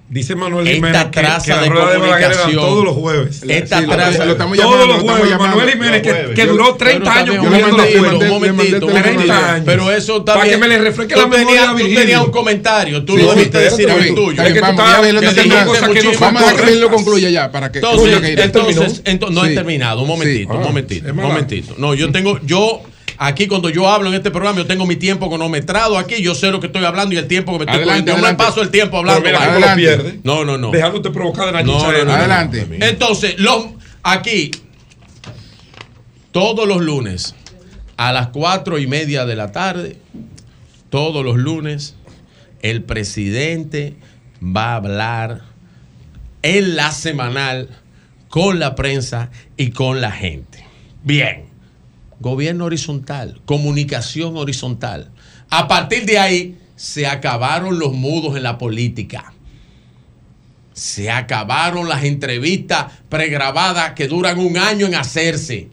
Dice 0.09 0.35
Manuel 0.35 0.67
Esta 0.67 0.75
Jiménez 0.75 1.03
que, 1.05 1.09
traza 1.21 1.45
que 1.45 1.51
la 1.51 1.61
de 1.61 1.69
rueda 1.69 1.89
de 1.91 1.99
comunicación. 1.99 2.55
todos 2.55 2.83
los 2.83 2.95
jueves. 2.95 3.43
Esta 3.47 3.79
Sí, 3.79 3.85
lo- 3.85 3.91
traza- 3.93 4.25
lo 4.25 4.31
estamos 4.33 4.57
llamando, 4.57 4.77
todos 4.83 4.87
los 4.89 5.01
jueves. 5.03 5.37
Manuel 5.39 5.69
Jiménez 5.69 6.01
que, 6.01 6.33
que 6.33 6.45
duró 6.47 6.75
30 6.75 7.13
años 7.13 7.35
la 7.35 7.41
también, 7.43 7.65
fuente. 7.69 8.25
un 8.25 8.29
momentito, 8.29 8.85
un 8.87 8.91
30 8.91 9.09
momentito. 9.11 9.33
años. 9.33 9.63
Pero 9.65 9.91
eso 9.91 10.17
está 10.17 10.33
Para 10.33 10.49
que 10.49 10.57
me 10.57 10.67
le 10.67 10.77
refresque 10.79 11.13
Tú 11.13 11.19
la 11.21 11.27
memoria 11.27 11.45
tenías- 11.47 11.63
a 11.63 11.71
Tú 11.71 11.75
Virgilio. 11.77 11.99
tenías 12.01 12.21
un 12.25 12.31
comentario, 12.31 13.05
tú 13.05 13.15
Sí, 13.15 13.21
lo 13.23 13.29
debiste 13.35 13.57
decir 13.59 13.85
en 13.89 13.95
está 13.95 14.07
el 14.09 14.15
tuyo. 14.15 14.41
Es 14.43 14.47
que 14.49 14.53
tú 14.55 14.61
vamos, 14.65 14.71
estabas- 14.81 14.91
ya 14.91 14.97
Abel, 14.97 15.11
que 15.11 15.21
no 15.21 15.31
Vamos 15.31 15.45
a 15.45 15.73
dejar 15.79 15.93
que 15.93 16.03
cosas. 16.03 16.75
lo 16.81 16.89
concluya 16.89 17.29
ya, 17.29 17.51
para 17.51 17.71
que- 17.71 17.77
Entonces, 17.79 19.01
que- 19.05 19.19
no 19.31 19.45
he 19.45 19.53
terminado. 19.53 20.01
Un 20.01 20.07
momentito, 20.09 20.51
un 20.53 20.59
Ah, 20.59 20.65
momentito, 20.65 21.09
un 21.09 21.15
momentito. 21.15 21.75
No, 21.77 21.93
yo 21.93 22.11
tengo, 22.11 22.37
yo 22.43 22.81
aquí 23.23 23.47
cuando 23.47 23.69
yo 23.69 23.87
hablo 23.87 24.09
en 24.09 24.15
este 24.15 24.31
programa, 24.31 24.57
yo 24.57 24.65
tengo 24.65 24.87
mi 24.87 24.95
tiempo 24.95 25.29
cronometrado 25.29 25.97
aquí, 25.97 26.23
yo 26.23 26.33
sé 26.33 26.49
lo 26.49 26.59
que 26.59 26.65
estoy 26.67 26.83
hablando 26.83 27.13
y 27.13 27.19
el 27.19 27.27
tiempo 27.27 27.51
que 27.53 27.59
me 27.59 27.63
estoy 27.65 27.77
Adelante, 27.83 28.11
cogiendo. 28.11 28.11
Yo 28.13 28.15
me 28.17 28.27
adelante. 28.29 28.43
paso 28.43 28.61
el 28.63 28.69
tiempo 28.71 28.97
hablando. 28.97 29.21
Pero 29.23 29.37
mira 29.39 29.47
vaya. 29.51 29.59
cómo 29.61 29.69
lo 29.69 29.75
pierde. 29.75 30.19
No, 30.23 30.43
no, 30.43 30.57
no. 30.57 30.71
Dejándote 30.71 31.11
provocar 31.11 31.45
de 31.45 31.51
la 31.51 31.63
No, 31.63 31.91
no, 31.91 32.03
no, 32.05 32.11
Adelante. 32.13 32.65
no. 32.67 32.83
Entonces, 32.85 33.35
los, 33.39 33.67
aquí, 34.01 34.49
todos 36.31 36.67
los 36.67 36.81
lunes, 36.81 37.35
a 37.97 38.11
las 38.11 38.27
cuatro 38.29 38.79
y 38.79 38.87
media 38.87 39.25
de 39.25 39.35
la 39.35 39.51
tarde, 39.51 39.97
todos 40.89 41.23
los 41.23 41.37
lunes, 41.37 41.95
el 42.63 42.83
presidente 42.83 43.95
va 44.43 44.73
a 44.73 44.75
hablar 44.77 45.41
en 46.41 46.75
la 46.75 46.91
semanal 46.91 47.69
con 48.29 48.59
la 48.59 48.73
prensa 48.75 49.29
y 49.57 49.71
con 49.71 50.01
la 50.01 50.11
gente. 50.11 50.65
Bien, 51.03 51.45
gobierno 52.21 52.65
horizontal, 52.65 53.41
comunicación 53.45 54.37
horizontal. 54.37 55.09
A 55.49 55.67
partir 55.67 56.05
de 56.05 56.19
ahí 56.19 56.57
se 56.75 57.05
acabaron 57.05 57.77
los 57.77 57.93
mudos 57.93 58.37
en 58.37 58.43
la 58.43 58.57
política. 58.57 59.33
Se 60.73 61.11
acabaron 61.11 61.89
las 61.89 62.03
entrevistas 62.03 62.85
pregrabadas 63.09 63.91
que 63.91 64.07
duran 64.07 64.39
un 64.39 64.57
año 64.57 64.87
en 64.87 64.95
hacerse. 64.95 65.67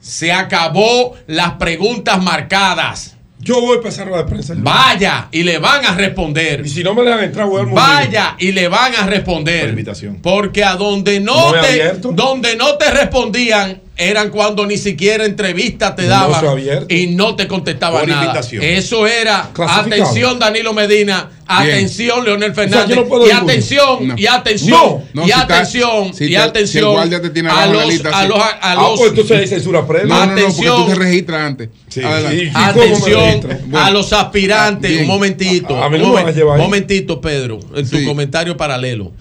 Se 0.00 0.32
acabó 0.32 1.14
las 1.28 1.52
preguntas 1.52 2.20
marcadas. 2.22 3.16
Yo 3.38 3.60
voy 3.60 3.78
a 3.78 3.80
pasar 3.80 4.08
a 4.08 4.18
la 4.18 4.26
prensa. 4.26 4.54
Vaya 4.56 5.28
y 5.32 5.42
le 5.42 5.58
van 5.58 5.84
a 5.84 5.94
responder. 5.94 6.62
Y 6.64 6.68
si 6.68 6.84
no 6.84 6.94
me 6.94 7.02
dejan 7.02 7.24
entrar, 7.24 7.46
voy 7.46 7.62
al 7.62 7.66
Vaya 7.70 8.36
y 8.38 8.52
le 8.52 8.68
van 8.68 8.94
a 8.94 9.06
responder. 9.06 9.74
Porque 10.22 10.62
a 10.62 10.76
donde 10.76 11.18
no, 11.20 11.52
No 11.52 11.60
te, 11.60 11.92
donde 12.12 12.56
no 12.56 12.76
te 12.76 12.90
respondían 12.90 13.80
eran 13.94 14.30
cuando 14.30 14.64
ni 14.66 14.78
siquiera 14.78 15.26
entrevista 15.26 15.94
te 15.94 16.06
daban 16.06 16.42
y 16.88 17.08
no 17.08 17.36
te 17.36 17.46
contestaban 17.46 18.00
Por 18.00 18.08
nada. 18.08 18.22
invitación. 18.24 18.62
Eso 18.64 19.06
era 19.06 19.50
atención 19.68 20.38
Danilo 20.38 20.72
Medina, 20.72 21.30
atención 21.46 22.24
Leonel 22.24 22.54
Fernández 22.54 22.96
no 22.96 23.26
y 23.26 23.30
atención 23.30 24.08
No. 24.08 24.14
y 24.16 24.26
atención 24.26 24.78
No. 24.80 25.02
No, 25.12 25.22
y 25.22 25.26
si 25.26 25.30
está- 25.30 25.42
atención 25.42 26.14
si 26.14 26.24
y 26.24 26.28
si 26.28 26.34
atención 26.36 27.10
te 27.10 27.30
tiene 27.30 27.50
a 27.50 27.66
los 27.66 27.86
lista, 27.86 28.18
a 28.18 28.26
los 28.26 28.38
a 28.38 28.58
Ah, 28.62 28.74
los 28.76 28.98
pues 28.98 29.10
entonces 29.10 29.50
censura 29.50 29.86
previa. 29.86 30.06
No, 30.06 30.14
no, 30.14 30.20
no, 30.20 30.26
porque 30.32 30.40
Atención. 30.42 30.76
tú 30.76 30.86
te 30.86 30.94
registras 30.94 31.40
antes. 31.42 31.68
Adelante. 32.02 32.44
¿Y 32.44 32.50
cómo 32.50 32.64
me 32.64 32.70
Atención 32.70 33.76
a 33.76 33.90
los 33.90 34.12
aspirantes. 34.14 34.90
Ah, 34.90 34.94
bien. 34.94 35.02
un 35.02 35.08
momentito. 35.08 35.76
A- 35.76 35.84
a 35.86 35.90
mí 35.90 35.98
no 35.98 36.04
un 36.04 36.10
me 36.10 36.14
van 36.16 36.24
a 36.24 36.30
momen- 36.30 36.34
llevar 36.34 36.56
ahí. 36.58 36.64
momentito, 36.64 37.20
Pedro, 37.20 37.60
en 37.74 37.88
tu 37.88 37.98
Sí. 37.98 38.04
comentario 38.06 38.56
paralelo. 38.56 39.12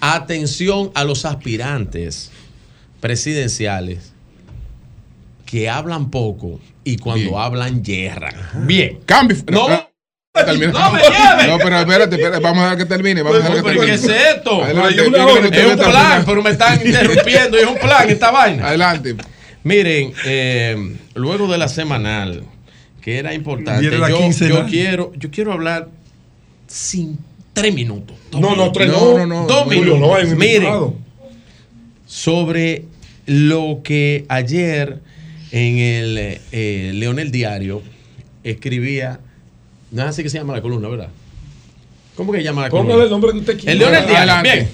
Atención 0.00 0.90
a 0.94 1.04
los 1.04 1.26
aspirantes 1.26 2.30
presidenciales 3.00 4.13
que 5.54 5.70
hablan 5.70 6.10
poco 6.10 6.58
y 6.82 6.96
cuando 6.96 7.30
Bien. 7.30 7.34
hablan 7.40 7.84
yerran. 7.84 8.34
Bien. 8.66 8.98
Cambio. 9.06 9.36
No, 9.52 9.68
ah, 9.68 9.88
termina. 10.44 10.72
no 10.72 10.90
me. 10.90 10.98
No, 11.46 11.58
pero 11.58 11.78
espérate, 11.78 12.16
espérate, 12.16 12.42
vamos 12.42 12.58
a 12.58 12.62
dejar 12.64 12.78
que 12.78 12.86
termine. 12.86 13.22
Vamos 13.22 13.38
a 13.38 13.42
dejar 13.42 13.56
que 13.58 13.62
¿Pero 13.62 13.80
qué 13.82 13.86
termine. 13.92 14.16
es 14.16 14.34
esto? 14.34 14.64
Adelante, 14.64 14.94
Pero 14.96 15.08
una 15.10 15.26
hora 15.26 15.48
Es 15.56 15.66
un 15.66 15.78
plan, 15.78 16.24
pero 16.26 16.42
me 16.42 16.50
están 16.50 16.84
interrumpiendo. 16.84 17.56
Es 17.56 17.66
un 17.68 17.76
plan 17.76 18.10
esta 18.10 18.32
vaina. 18.32 18.66
Adelante. 18.66 19.14
Miren, 19.62 20.12
eh, 20.26 20.96
luego 21.14 21.46
de 21.46 21.56
la 21.56 21.68
semanal, 21.68 22.42
que 23.00 23.18
era 23.18 23.32
importante, 23.32 23.88
yo, 23.88 24.66
quiero, 24.66 25.12
yo 25.14 25.30
quiero 25.30 25.52
hablar 25.52 25.88
sin 26.66 27.16
tres 27.52 27.72
minutos. 27.72 28.16
No, 28.32 28.56
no, 28.56 28.72
tres 28.72 28.88
No, 28.88 29.18
no. 29.18 29.18
no, 29.18 29.26
no. 29.42 29.46
Dos 29.46 29.68
minutos. 29.68 30.00
no, 30.00 30.36
Miren, 30.36 30.94
sobre 32.08 32.86
lo 33.26 33.82
que 33.84 34.24
ayer 34.28 34.98
en 35.54 35.78
el 35.78 36.40
eh, 36.50 36.90
Leonel 36.94 37.30
Diario 37.30 37.80
escribía, 38.42 39.20
no 39.92 40.02
es 40.02 40.08
así 40.08 40.24
que 40.24 40.28
se 40.28 40.36
llama 40.36 40.52
la 40.52 40.60
columna, 40.60 40.88
¿verdad? 40.88 41.10
¿Cómo 42.16 42.32
que 42.32 42.38
se 42.38 42.44
llama 42.44 42.62
la 42.62 42.70
Póngale 42.70 42.88
columna? 42.88 43.04
el 43.04 43.10
nombre 43.10 43.30
que 43.30 43.38
usted 43.38 43.56
quiera. 43.58 43.72
El 43.72 43.78
Leonel 43.78 44.00
Diario. 44.04 44.16
Adelante. 44.16 44.52
Bien. 44.52 44.68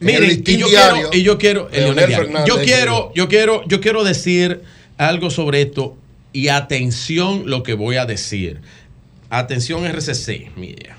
Miren, 0.00 0.42
y 0.44 0.56
yo, 0.56 0.68
Diario, 0.68 0.92
quiero, 0.94 1.10
y 1.12 1.22
yo 1.22 1.38
quiero, 1.38 1.68
el 1.70 1.84
Leonel 1.84 1.94
Leonel 1.94 2.08
Diario. 2.08 2.26
Fernández 2.26 2.48
yo 2.48 2.62
quiero, 2.64 3.12
yo 3.14 3.28
quiero, 3.28 3.68
yo 3.68 3.80
quiero 3.80 4.02
decir 4.02 4.62
algo 4.96 5.30
sobre 5.30 5.62
esto 5.62 5.96
y 6.32 6.48
atención 6.48 7.48
lo 7.48 7.62
que 7.62 7.74
voy 7.74 7.94
a 7.94 8.04
decir. 8.04 8.60
Atención 9.30 9.86
RCC, 9.86 10.50
mira. 10.56 10.96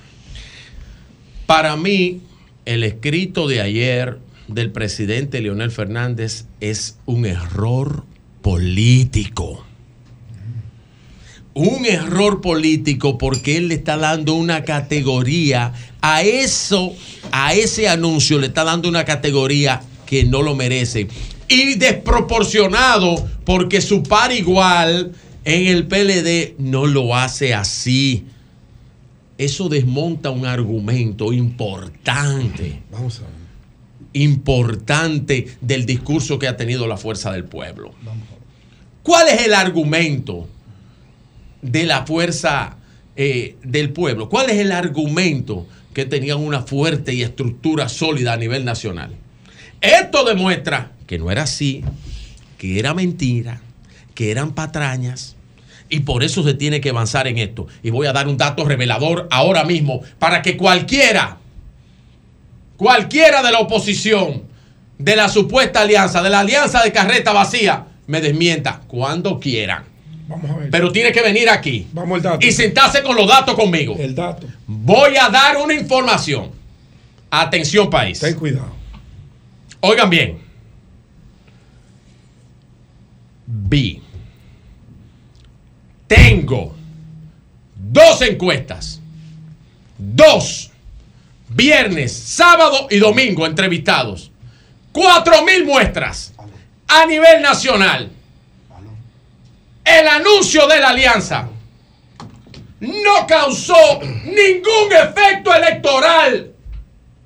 Para 1.45 1.75
mí, 1.75 2.21
el 2.63 2.85
escrito 2.85 3.49
de 3.49 3.59
ayer 3.59 4.17
del 4.47 4.71
presidente 4.71 5.41
Leonel 5.41 5.71
Fernández 5.71 6.45
es 6.61 6.97
un 7.05 7.25
error 7.25 8.05
político. 8.41 9.65
Un 11.53 11.85
error 11.85 12.41
político 12.41 13.17
porque 13.17 13.57
él 13.57 13.67
le 13.67 13.75
está 13.75 13.97
dando 13.97 14.33
una 14.33 14.63
categoría 14.63 15.73
a 16.01 16.21
eso, 16.21 16.93
a 17.31 17.53
ese 17.53 17.89
anuncio 17.89 18.39
le 18.39 18.47
está 18.47 18.63
dando 18.63 18.87
una 18.87 19.03
categoría 19.03 19.81
que 20.05 20.23
no 20.23 20.41
lo 20.41 20.55
merece. 20.55 21.07
Y 21.47 21.75
desproporcionado 21.75 23.27
porque 23.43 23.81
su 23.81 24.03
par 24.03 24.31
igual 24.31 25.11
en 25.43 25.67
el 25.67 25.87
PLD 25.87 26.55
no 26.59 26.85
lo 26.85 27.15
hace 27.15 27.53
así. 27.53 28.25
Eso 29.37 29.69
desmonta 29.69 30.31
un 30.31 30.45
argumento 30.45 31.31
importante 31.31 32.81
Vamos 32.91 33.19
a 33.19 33.21
ver. 33.21 33.38
Importante 34.13 35.47
del 35.61 35.85
discurso 35.85 36.39
que 36.39 36.47
ha 36.47 36.57
tenido 36.57 36.87
la 36.87 36.97
fuerza 36.97 37.31
del 37.31 37.45
pueblo. 37.45 37.93
¿Cuál 39.03 39.27
es 39.29 39.45
el 39.45 39.53
argumento 39.53 40.47
de 41.61 41.85
la 41.85 42.05
fuerza 42.05 42.77
eh, 43.15 43.55
del 43.63 43.91
pueblo? 43.91 44.29
¿Cuál 44.29 44.49
es 44.49 44.57
el 44.57 44.71
argumento 44.71 45.67
que 45.93 46.05
tenían 46.05 46.39
una 46.39 46.61
fuerte 46.61 47.13
y 47.13 47.23
estructura 47.23 47.89
sólida 47.89 48.33
a 48.33 48.37
nivel 48.37 48.65
nacional? 48.65 49.15
Esto 49.81 50.25
demuestra 50.25 50.91
que 51.07 51.17
no 51.17 51.31
era 51.31 51.43
así, 51.43 51.83
que 52.57 52.79
era 52.79 52.93
mentira, 52.93 53.61
que 54.13 54.31
eran 54.31 54.53
patrañas. 54.53 55.35
Y 55.89 56.01
por 56.01 56.23
eso 56.23 56.43
se 56.43 56.53
tiene 56.53 56.81
que 56.81 56.91
avanzar 56.91 57.27
en 57.27 57.39
esto. 57.39 57.67
Y 57.81 57.89
voy 57.89 58.05
a 58.05 58.13
dar 58.13 58.27
un 58.27 58.37
dato 58.37 58.63
revelador 58.63 59.27
ahora 59.31 59.63
mismo 59.63 60.01
para 60.19 60.43
que 60.43 60.55
cualquiera 60.55 61.38
cualquiera 62.79 63.43
de 63.43 63.51
la 63.51 63.59
oposición, 63.59 64.43
de 64.97 65.15
la 65.17 65.27
supuesta 65.27 65.81
alianza, 65.81 66.21
de 66.23 66.29
la 66.29 66.39
alianza 66.39 66.81
de 66.81 66.93
carreta 66.93 67.33
vacía, 67.33 67.85
me 68.07 68.21
desmienta 68.21 68.81
cuando 68.87 69.37
quieran. 69.37 69.83
Vamos 70.29 70.49
a 70.49 70.55
ver. 70.55 70.69
Pero 70.71 70.91
tiene 70.91 71.11
que 71.11 71.21
venir 71.21 71.49
aquí 71.49 71.87
Vamos 71.91 72.17
al 72.17 72.21
dato. 72.21 72.45
y 72.47 72.51
sentarse 72.53 73.03
con 73.03 73.15
los 73.17 73.27
datos 73.27 73.53
conmigo. 73.55 73.95
El 73.99 74.15
dato. 74.15 74.47
Voy 74.65 75.17
a 75.17 75.27
dar 75.29 75.57
una 75.57 75.73
información. 75.73 76.51
Atención 77.29 77.89
país. 77.89 78.19
Ten 78.19 78.35
cuidado. 78.35 78.71
Oigan 79.81 80.09
bien. 80.09 80.39
Vi. 83.45 84.01
Tengo 86.07 86.75
dos 87.75 88.21
encuestas. 88.21 89.01
Dos. 89.97 90.68
Viernes, 91.49 92.15
sábado 92.15 92.87
y 92.89 92.97
domingo 92.97 93.45
entrevistados. 93.45 94.31
Cuatro 94.91 95.43
mil 95.43 95.65
muestras 95.65 96.33
a 96.87 97.05
nivel 97.05 97.41
nacional. 97.41 98.11
El 99.83 100.07
anuncio 100.07 100.67
de 100.67 100.79
la 100.79 100.89
alianza. 100.89 101.49
no 102.79 103.27
causó 103.27 103.99
ningún 104.01 104.93
efecto 104.93 105.53
electoral. 105.53 106.51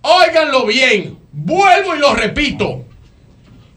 Óiganlo 0.02 0.66
bien, 0.66 1.18
vuelvo 1.32 1.96
y 1.96 2.00
lo 2.00 2.16
repito. 2.16 2.86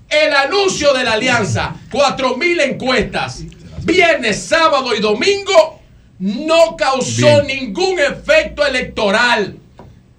El 0.09 0.33
anuncio 0.33 0.93
de 0.95 1.05
la 1.05 1.15
alianza, 1.15 1.75
4.000 1.91 2.63
encuestas, 2.63 3.43
viernes, 3.83 4.43
sábado 4.45 4.95
y 4.95 5.01
domingo, 5.01 5.81
no 6.21 6.77
causó 6.77 7.43
ningún 7.43 7.99
efecto 7.99 8.65
electoral. 8.65 9.57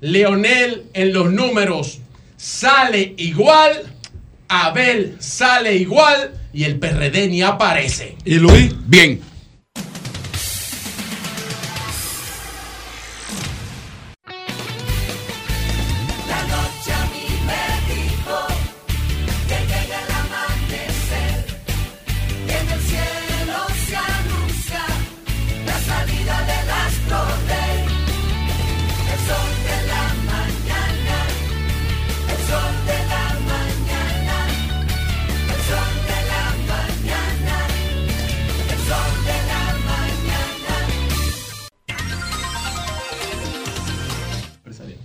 Leonel 0.02 0.86
en 0.94 1.14
los 1.14 1.32
números 1.32 2.00
sale 2.38 3.16
igual, 3.18 3.84
Abel 4.48 5.16
sale 5.20 5.76
igual 5.76 6.34
y 6.54 6.64
el 6.64 6.78
PRD 6.78 7.28
ni 7.28 7.42
aparece. 7.42 8.16
¿Y 8.26 8.36
Luis? 8.36 8.74
Bien. 8.88 9.22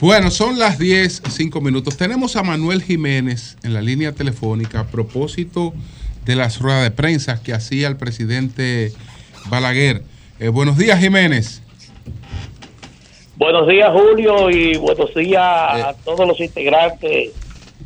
Bueno, 0.03 0.33
son 0.33 0.59
las 0.59 0.81
10, 0.81 1.23
5 1.29 1.61
minutos. 1.61 1.97
Tenemos 1.97 2.35
a 2.35 2.43
Manuel 2.43 2.83
Jiménez 2.83 3.57
en 3.63 3.73
la 3.73 3.81
línea 3.81 4.11
telefónica 4.11 4.81
a 4.81 4.87
propósito 4.89 5.73
de 6.25 6.35
las 6.35 6.59
ruedas 6.59 6.83
de 6.83 6.91
prensa 6.91 7.41
que 7.41 7.53
hacía 7.53 7.87
el 7.87 7.97
presidente 7.97 8.91
Balaguer. 9.49 10.03
Eh, 10.41 10.49
buenos 10.49 10.77
días, 10.77 10.99
Jiménez. 10.99 11.63
Buenos 13.37 13.69
días, 13.69 13.91
Julio, 13.93 14.51
y 14.51 14.77
buenos 14.77 15.15
días 15.15 15.41
a 15.41 15.95
todos 16.05 16.27
los 16.27 16.41
integrantes 16.41 17.31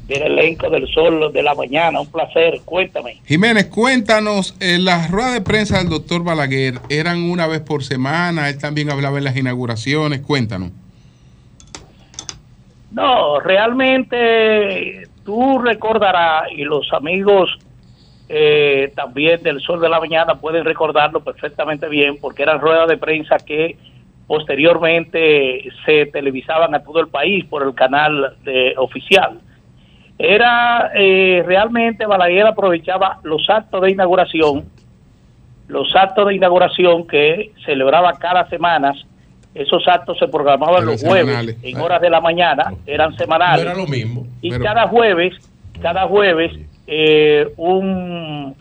del 0.08 0.22
elenco 0.22 0.70
del 0.70 0.88
Sol 0.88 1.30
de 1.34 1.42
la 1.42 1.54
Mañana. 1.54 2.00
Un 2.00 2.10
placer, 2.10 2.62
cuéntame. 2.64 3.20
Jiménez, 3.26 3.66
cuéntanos, 3.66 4.54
eh, 4.60 4.78
las 4.78 5.10
ruedas 5.10 5.34
de 5.34 5.42
prensa 5.42 5.80
del 5.80 5.90
doctor 5.90 6.24
Balaguer 6.24 6.80
eran 6.88 7.24
una 7.24 7.46
vez 7.46 7.60
por 7.60 7.84
semana, 7.84 8.48
él 8.48 8.56
también 8.56 8.88
hablaba 8.88 9.18
en 9.18 9.24
las 9.24 9.36
inauguraciones, 9.36 10.22
cuéntanos. 10.22 10.70
No, 12.96 13.38
realmente 13.40 15.02
tú 15.22 15.58
recordarás, 15.58 16.50
y 16.50 16.64
los 16.64 16.90
amigos 16.94 17.58
eh, 18.26 18.90
también 18.96 19.42
del 19.42 19.60
Sol 19.60 19.80
de 19.82 19.88
la 19.90 20.00
Mañana 20.00 20.36
pueden 20.36 20.64
recordarlo 20.64 21.20
perfectamente 21.20 21.90
bien, 21.90 22.16
porque 22.18 22.42
eran 22.42 22.58
ruedas 22.58 22.88
de 22.88 22.96
prensa 22.96 23.36
que 23.36 23.76
posteriormente 24.26 25.68
se 25.84 26.06
televisaban 26.06 26.74
a 26.74 26.82
todo 26.82 27.00
el 27.00 27.08
país 27.08 27.44
por 27.44 27.62
el 27.64 27.74
canal 27.74 28.34
de- 28.44 28.72
oficial. 28.78 29.40
Era 30.18 30.90
eh, 30.94 31.42
realmente 31.46 32.06
Balaguer 32.06 32.46
aprovechaba 32.46 33.18
los 33.24 33.48
actos 33.50 33.82
de 33.82 33.90
inauguración, 33.90 34.64
los 35.68 35.94
actos 35.94 36.28
de 36.28 36.34
inauguración 36.36 37.06
que 37.06 37.52
celebraba 37.66 38.14
cada 38.14 38.48
semana. 38.48 38.94
Esos 39.56 39.86
actos 39.88 40.18
se 40.18 40.28
programaban 40.28 40.82
Eran 40.82 40.86
los 40.86 41.02
jueves 41.02 41.56
en 41.62 41.80
horas 41.80 42.00
de 42.00 42.10
la 42.10 42.20
mañana, 42.20 42.72
eran 42.86 43.16
semanales. 43.16 43.64
No 43.64 43.70
era 43.70 43.80
lo 43.80 43.86
mismo. 43.86 44.26
Y 44.42 44.50
Pero- 44.50 44.64
cada 44.64 44.88
jueves, 44.88 45.34
cada 45.80 46.06
jueves, 46.06 46.52
eh, 46.86 47.48
un 47.56 48.54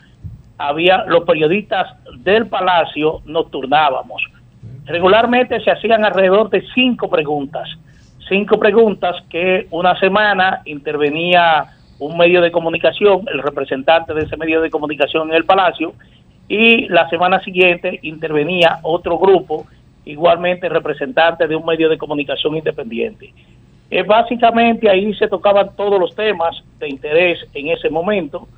había 0.58 1.04
los 1.04 1.24
periodistas 1.24 1.86
del 2.18 2.46
Palacio 2.46 3.20
nos 3.26 3.50
turnábamos. 3.50 4.22
Regularmente 4.86 5.60
se 5.60 5.70
hacían 5.70 6.04
alrededor 6.04 6.48
de 6.48 6.64
cinco 6.74 7.10
preguntas, 7.10 7.68
cinco 8.28 8.58
preguntas 8.58 9.16
que 9.28 9.66
una 9.70 9.98
semana 9.98 10.62
intervenía 10.64 11.66
un 11.98 12.16
medio 12.16 12.40
de 12.40 12.50
comunicación, 12.50 13.22
el 13.32 13.42
representante 13.42 14.14
de 14.14 14.22
ese 14.22 14.36
medio 14.36 14.60
de 14.60 14.70
comunicación 14.70 15.28
en 15.28 15.34
el 15.34 15.44
Palacio, 15.44 15.94
y 16.48 16.86
la 16.88 17.08
semana 17.08 17.40
siguiente 17.40 17.98
intervenía 18.02 18.78
otro 18.82 19.18
grupo, 19.18 19.66
igualmente 20.06 20.68
representante 20.68 21.46
de 21.46 21.54
un 21.54 21.66
medio 21.66 21.88
de 21.88 21.98
comunicación 21.98 22.56
independiente. 22.56 23.32
Eh, 23.90 24.02
básicamente 24.02 24.88
ahí 24.88 25.14
se 25.14 25.28
tocaban 25.28 25.76
todos 25.76 26.00
los 26.00 26.14
temas 26.14 26.56
de 26.78 26.88
interés 26.88 27.38
en 27.54 27.68
ese 27.68 27.90
momento. 27.90 28.48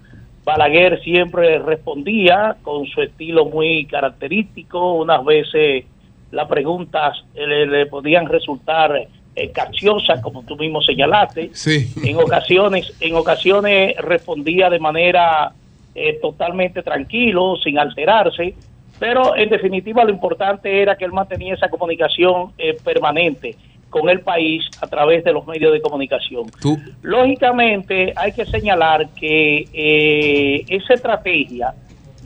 Balaguer 0.44 1.00
siempre 1.02 1.58
respondía 1.58 2.56
con 2.62 2.86
su 2.86 3.02
estilo 3.02 3.44
muy 3.44 3.84
característico. 3.86 4.94
Unas 4.94 5.24
veces 5.24 5.84
las 6.30 6.48
preguntas 6.48 7.24
eh, 7.34 7.46
le, 7.46 7.66
le 7.66 7.86
podían 7.86 8.26
resultar 8.26 9.08
eh, 9.40 9.52
capciosas, 9.52 10.20
como 10.20 10.42
tú 10.42 10.56
mismo 10.56 10.82
señalaste. 10.82 11.50
Sí. 11.52 11.92
En 12.04 12.16
ocasiones, 12.16 12.92
en 12.98 13.14
ocasiones 13.14 13.96
respondía 13.98 14.68
de 14.68 14.80
manera 14.80 15.52
eh, 15.94 16.18
totalmente 16.20 16.82
tranquilo, 16.82 17.54
sin 17.62 17.78
alterarse. 17.78 18.54
Pero 18.98 19.36
en 19.36 19.48
definitiva 19.48 20.04
lo 20.04 20.10
importante 20.10 20.82
era 20.82 20.96
que 20.96 21.04
él 21.04 21.12
mantenía 21.12 21.54
esa 21.54 21.68
comunicación 21.68 22.52
eh, 22.58 22.76
permanente 22.82 23.56
con 23.90 24.08
el 24.08 24.20
país 24.20 24.64
a 24.80 24.86
través 24.86 25.24
de 25.24 25.32
los 25.32 25.46
medios 25.46 25.72
de 25.72 25.80
comunicación. 25.80 26.46
Tú, 26.60 26.78
Lógicamente 27.02 28.12
hay 28.16 28.32
que 28.32 28.44
señalar 28.44 29.08
que 29.10 29.64
eh, 29.72 30.64
esa 30.68 30.94
estrategia 30.94 31.74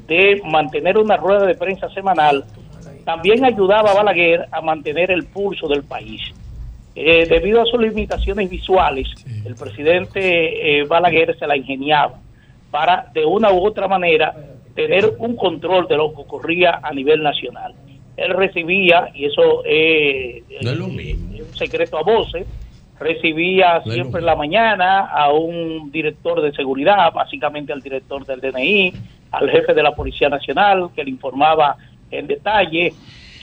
de 0.07 0.43
mantener 0.45 0.99
una 0.99 1.17
rueda 1.17 1.47
de 1.47 1.55
prensa 1.55 1.89
semanal 1.91 2.45
también 3.05 3.45
ayudaba 3.45 3.91
a 3.91 3.95
Balaguer 3.95 4.47
a 4.51 4.61
mantener 4.61 5.11
el 5.11 5.25
pulso 5.25 5.69
del 5.69 5.83
país. 5.83 6.21
Eh, 6.95 7.27
debido 7.27 7.63
a 7.63 7.65
sus 7.65 7.81
limitaciones 7.81 8.51
visuales, 8.51 9.09
el 9.45 9.55
presidente 9.55 10.81
eh, 10.81 10.85
Balaguer 10.85 11.37
se 11.39 11.47
la 11.47 11.57
ingeniaba 11.57 12.19
para 12.71 13.07
de 13.15 13.25
una 13.25 13.51
u 13.51 13.65
otra 13.67 13.89
manera 13.89 14.35
tener 14.75 15.13
un 15.19 15.37
control 15.37 15.87
de 15.89 15.97
lo 15.97 16.13
que 16.15 16.23
ocurría 16.23 16.81
a 16.83 16.93
nivel 16.93 17.23
nacional. 17.23 17.75
Él 18.17 18.35
recibía, 18.35 19.09
y 19.15 19.27
eso 19.27 19.63
eh, 19.65 20.43
No 20.63 20.71
es 20.71 20.79
lo 20.79 20.89
mismo. 20.89 21.37
un 21.39 21.55
secreto 21.57 21.99
a 21.99 22.03
voces, 22.03 22.47
recibía 22.99 23.83
No 23.85 23.93
siempre 23.93 24.21
en 24.21 24.27
la 24.27 24.37
mañana 24.37 25.07
a 25.07 25.33
un 25.33 25.91
director 25.91 26.41
de 26.41 26.53
seguridad, 26.53 27.13
básicamente 27.13 27.73
al 27.73 27.81
director 27.81 28.25
del 28.25 28.41
DNI, 28.41 28.93
al 29.33 29.51
jefe 29.51 29.75
de 29.75 29.83
la 29.83 29.95
Policía 29.95 30.29
Nacional, 30.29 30.91
que 30.95 31.05
le 31.05 31.11
informaba 31.11 31.77
en 32.11 32.27
detalle. 32.27 32.93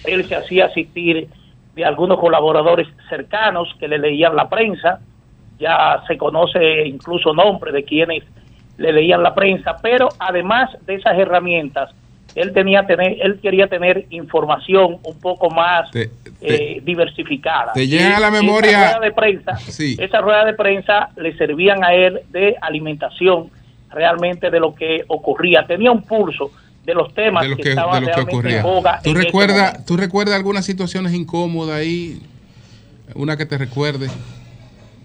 Él 0.06 0.25
se 0.25 0.35
hacía 0.35 0.66
asistir 0.66 1.27
de 1.75 1.85
algunos 1.85 2.19
colaboradores 2.19 2.88
cercanos 3.09 3.75
que 3.80 3.88
le 3.88 3.98
leían 3.98 4.35
la 4.35 4.48
prensa. 4.48 4.99
Ya 5.59 6.01
se 6.08 6.17
conoce 6.17 6.88
incluso 6.88 7.33
nombre 7.33 7.72
de 7.72 7.83
quienes 7.83 8.24
le 8.80 8.93
leían 8.93 9.22
la 9.22 9.35
prensa, 9.35 9.75
pero 9.82 10.09
además 10.17 10.69
de 10.88 10.95
esas 10.95 11.17
herramientas, 11.17 11.91
él 12.35 12.53
tenía 12.53 12.85
tener, 12.85 13.17
él 13.22 13.40
quería 13.41 13.67
tener 13.67 14.06
información 14.09 14.98
un 15.03 15.19
poco 15.19 15.49
más 15.49 15.90
eh, 16.41 16.82
diversificada. 16.83 17.74
te 17.74 17.88
llega 17.88 18.17
a 18.17 18.19
la 18.19 18.27
esa 18.30 18.41
memoria- 18.41 18.77
rueda 18.93 18.99
de 18.99 19.11
prensa, 19.11 19.58
Sí. 19.58 19.98
esa 19.99 20.22
rueda 20.22 20.45
de 20.45 20.53
prensa 20.53 21.09
le 21.17 21.35
servían 21.38 21.83
a 21.83 21.93
él 21.93 22.22
de 22.32 22.56
alimentación 22.61 23.49
realmente 23.91 24.49
de 24.49 24.59
lo 24.59 24.74
que 24.75 25.03
ocurría. 25.08 25.66
Tenía 25.67 25.91
un 25.91 26.03
pulso 26.03 26.51
de 26.85 26.93
los 26.93 27.14
temas 27.14 27.43
de 27.43 27.49
lo 27.49 27.58
que, 27.58 27.64
que, 27.64 27.69
estaban 27.72 28.03
de 28.06 28.09
lo 28.11 28.16
que 28.16 28.22
ocurría. 28.22 28.64
¿Tú 29.03 29.14
recuerdas, 29.14 29.85
¿Tú 29.85 29.98
recuerdas 29.98 30.35
algunas 30.35 30.66
situaciones 30.66 31.14
incómodas 31.14 31.75
ahí? 31.77 32.22
Una 33.16 33.35
que 33.35 33.45
te 33.45 33.58
recuerde. 33.58 34.08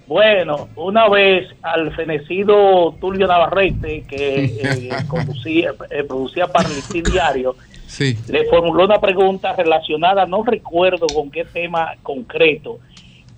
Bueno, 0.07 0.69
una 0.77 1.09
vez 1.09 1.49
al 1.63 1.95
fenecido 1.95 2.95
Tulio 3.01 3.27
Navarrete, 3.27 4.05
que 4.07 4.45
eh, 4.45 4.89
conducía, 5.09 5.73
eh, 5.91 6.05
producía 6.05 6.47
para 6.47 6.69
el 6.69 6.75
Listín 6.77 7.05
Diario, 7.05 7.57
Sí. 7.87 8.19
le 8.29 8.45
formuló 8.47 8.85
una 8.85 9.01
pregunta 9.01 9.53
relacionada, 9.55 10.27
no 10.27 10.43
recuerdo 10.43 11.07
con 11.07 11.31
qué 11.31 11.45
tema 11.45 11.93
concreto, 12.03 12.79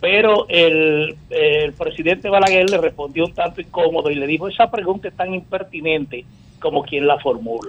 pero 0.00 0.47
el, 0.49 1.16
el 1.31 1.73
presidente 1.73 2.28
Balaguer 2.28 2.68
le 2.70 2.78
respondió 2.78 3.25
un 3.25 3.34
tanto 3.34 3.60
incómodo 3.60 4.10
y 4.10 4.15
le 4.16 4.26
dijo, 4.26 4.49
esa 4.49 4.70
pregunta 4.70 5.08
es 5.08 5.16
tan 5.16 5.33
impertinente 5.34 6.25
como 6.60 6.83
quien 6.83 7.07
la 7.07 7.18
formula. 7.18 7.68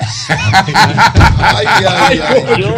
Yo- 2.57 2.75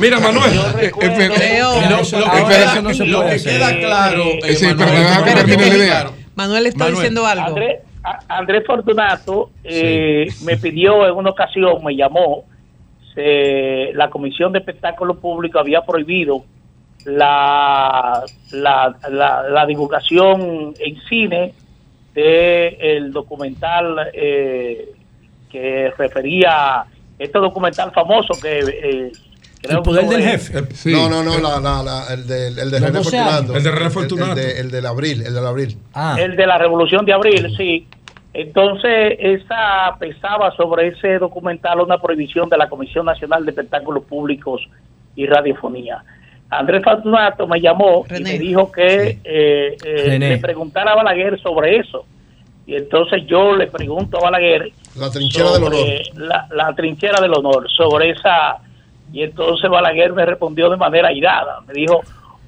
Mira, 0.00 0.20
Manuel. 0.20 0.52
yo 0.52 0.72
recuerdo- 0.72 1.18
Lo- 1.18 1.98
lo 1.98 2.02
que 2.02 2.16
Ahora 2.16 2.48
queda- 2.48 2.72
eso 2.72 2.82
no 2.82 2.94
se 2.94 3.06
lo 3.06 3.18
puede 3.18 3.30
que 3.30 3.36
hacer. 3.36 3.52
queda 3.58 3.78
claro, 3.78 4.22
Eh, 4.24 4.40
eh, 4.44 4.54
Sí, 4.56 4.66
pero 4.66 4.76
Manuel, 4.78 5.24
que 5.24 5.34
lo 5.34 5.44
que 5.44 5.56
queda 5.56 5.86
claro- 5.86 6.12
Manuel 6.34 6.66
está 6.66 6.78
Manuel. 6.78 6.94
diciendo 6.96 7.26
algo. 7.26 7.56
Andrés, 8.28 8.64
Fortunato 8.66 9.50
eh, 9.64 10.28
me 10.44 10.56
pidió 10.56 11.06
en 11.06 11.14
una 11.14 11.30
ocasión, 11.30 11.84
me 11.84 11.94
llamó, 11.94 12.44
se 13.14 13.20
se- 13.90 13.90
la 13.94 14.08
Comisión 14.08 14.52
de 14.52 14.60
Espectáculo 14.60 15.18
Público 15.18 15.58
había 15.58 15.82
prohibido 15.82 16.44
la, 17.04 18.22
la, 18.52 18.94
la, 19.10 19.42
la 19.48 19.66
divulgación 19.66 20.74
en 20.78 21.00
cine 21.08 21.54
de 22.14 22.68
el 22.80 23.12
documental 23.12 24.10
eh, 24.12 24.90
que 25.50 25.92
refería 25.96 26.84
este 27.18 27.38
documental 27.38 27.92
famoso 27.92 28.34
que 28.40 28.58
eh, 28.60 29.12
creo 29.62 29.82
que 29.82 29.90
sobre- 30.06 30.24
No, 30.92 31.08
no, 31.08 31.22
no, 31.22 31.38
la, 31.38 31.60
la, 31.60 31.82
la- 31.82 32.06
el 32.14 32.26
de, 32.26 32.48
el 32.48 32.70
de 32.70 32.78
René 32.80 32.90
12 32.98 33.10
Fortunato. 33.18 33.56
El 33.56 33.62
de 33.62 33.70
René 33.70 33.84
El- 33.86 33.90
Fortunato. 33.92 34.30
El, 34.32 34.36
de- 34.36 34.60
el 34.60 34.70
del 34.70 34.86
abril, 34.86 35.22
el 35.26 35.34
del 35.34 35.46
abril. 35.46 35.78
el 36.18 36.36
de 36.36 36.46
la 36.46 36.58
Revolución 36.58 37.04
de 37.04 37.12
Abril, 37.12 37.54
sí. 37.56 37.86
Entonces, 38.32 39.16
esa 39.18 39.96
pesaba 39.98 40.52
sobre 40.56 40.88
ese 40.88 41.18
documental 41.18 41.80
una 41.80 41.98
prohibición 42.00 42.48
de 42.48 42.56
la 42.58 42.68
Comisión 42.68 43.04
Nacional 43.06 43.44
de 43.44 43.50
Espectáculos 43.50 44.04
Públicos 44.04 44.62
y 45.16 45.26
Radiofonía. 45.26 46.04
Andrés 46.50 46.82
Fortunato 46.82 47.46
me 47.46 47.60
llamó 47.60 48.04
y 48.10 48.22
me 48.22 48.38
dijo 48.38 48.72
que 48.72 49.18
eh, 49.24 49.76
eh, 49.84 50.18
le 50.18 50.38
preguntara 50.38 50.92
a 50.92 50.96
Balaguer 50.96 51.40
sobre 51.40 51.76
eso. 51.78 52.04
Y 52.66 52.74
entonces 52.74 53.24
yo 53.26 53.54
le 53.56 53.66
pregunto 53.68 54.18
a 54.18 54.20
Balaguer 54.22 54.70
La 54.96 55.10
trinchera 55.10 55.52
del 55.52 55.62
honor. 55.64 55.74
sobre 55.80 56.02
La, 56.14 56.48
la 56.50 56.72
trinchera 56.74 57.20
del 57.20 57.34
honor, 57.34 57.70
sobre 57.70 58.10
esa. 58.10 58.58
Y 59.12 59.22
entonces 59.22 59.68
Balaguer 59.70 60.12
me 60.12 60.24
respondió 60.26 60.68
de 60.70 60.76
manera 60.76 61.08
airada. 61.08 61.60
Me 61.66 61.72
dijo, 61.74 62.00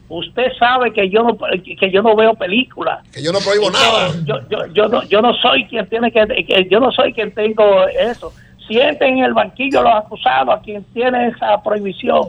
usted 0.09 0.53
sabe 0.59 0.93
que 0.93 1.09
yo 1.09 1.23
no, 1.23 1.37
que 1.79 1.91
yo 1.91 2.03
no 2.03 2.15
veo 2.17 2.35
películas. 2.35 3.07
Que 3.13 3.23
yo 3.23 3.33
no 3.33 3.39
prohíbo 3.41 3.69
Y 3.69 3.73
nada. 3.73 4.09
Yo, 4.25 4.35
yo, 4.49 4.67
yo, 4.73 4.89
no, 4.89 5.03
yo 5.05 5.23
no 5.23 5.33
soy 5.35 5.65
quien 5.67 5.87
tiene 5.89 6.11
que, 6.13 6.27
que- 6.45 6.69
yo 6.71 6.79
no 6.81 6.91
soy 6.93 7.13
quien 7.13 7.33
tengo 7.33 7.87
eso. 7.89 8.33
Sienten 8.69 9.19
en 9.19 9.25
el 9.25 9.35
banquillo 9.35 9.83
los 9.83 9.95
acusados 9.95 10.57
a 10.57 10.61
quien 10.63 10.85
tiene 10.93 11.29
esa 11.29 11.61
prohibición. 11.63 12.29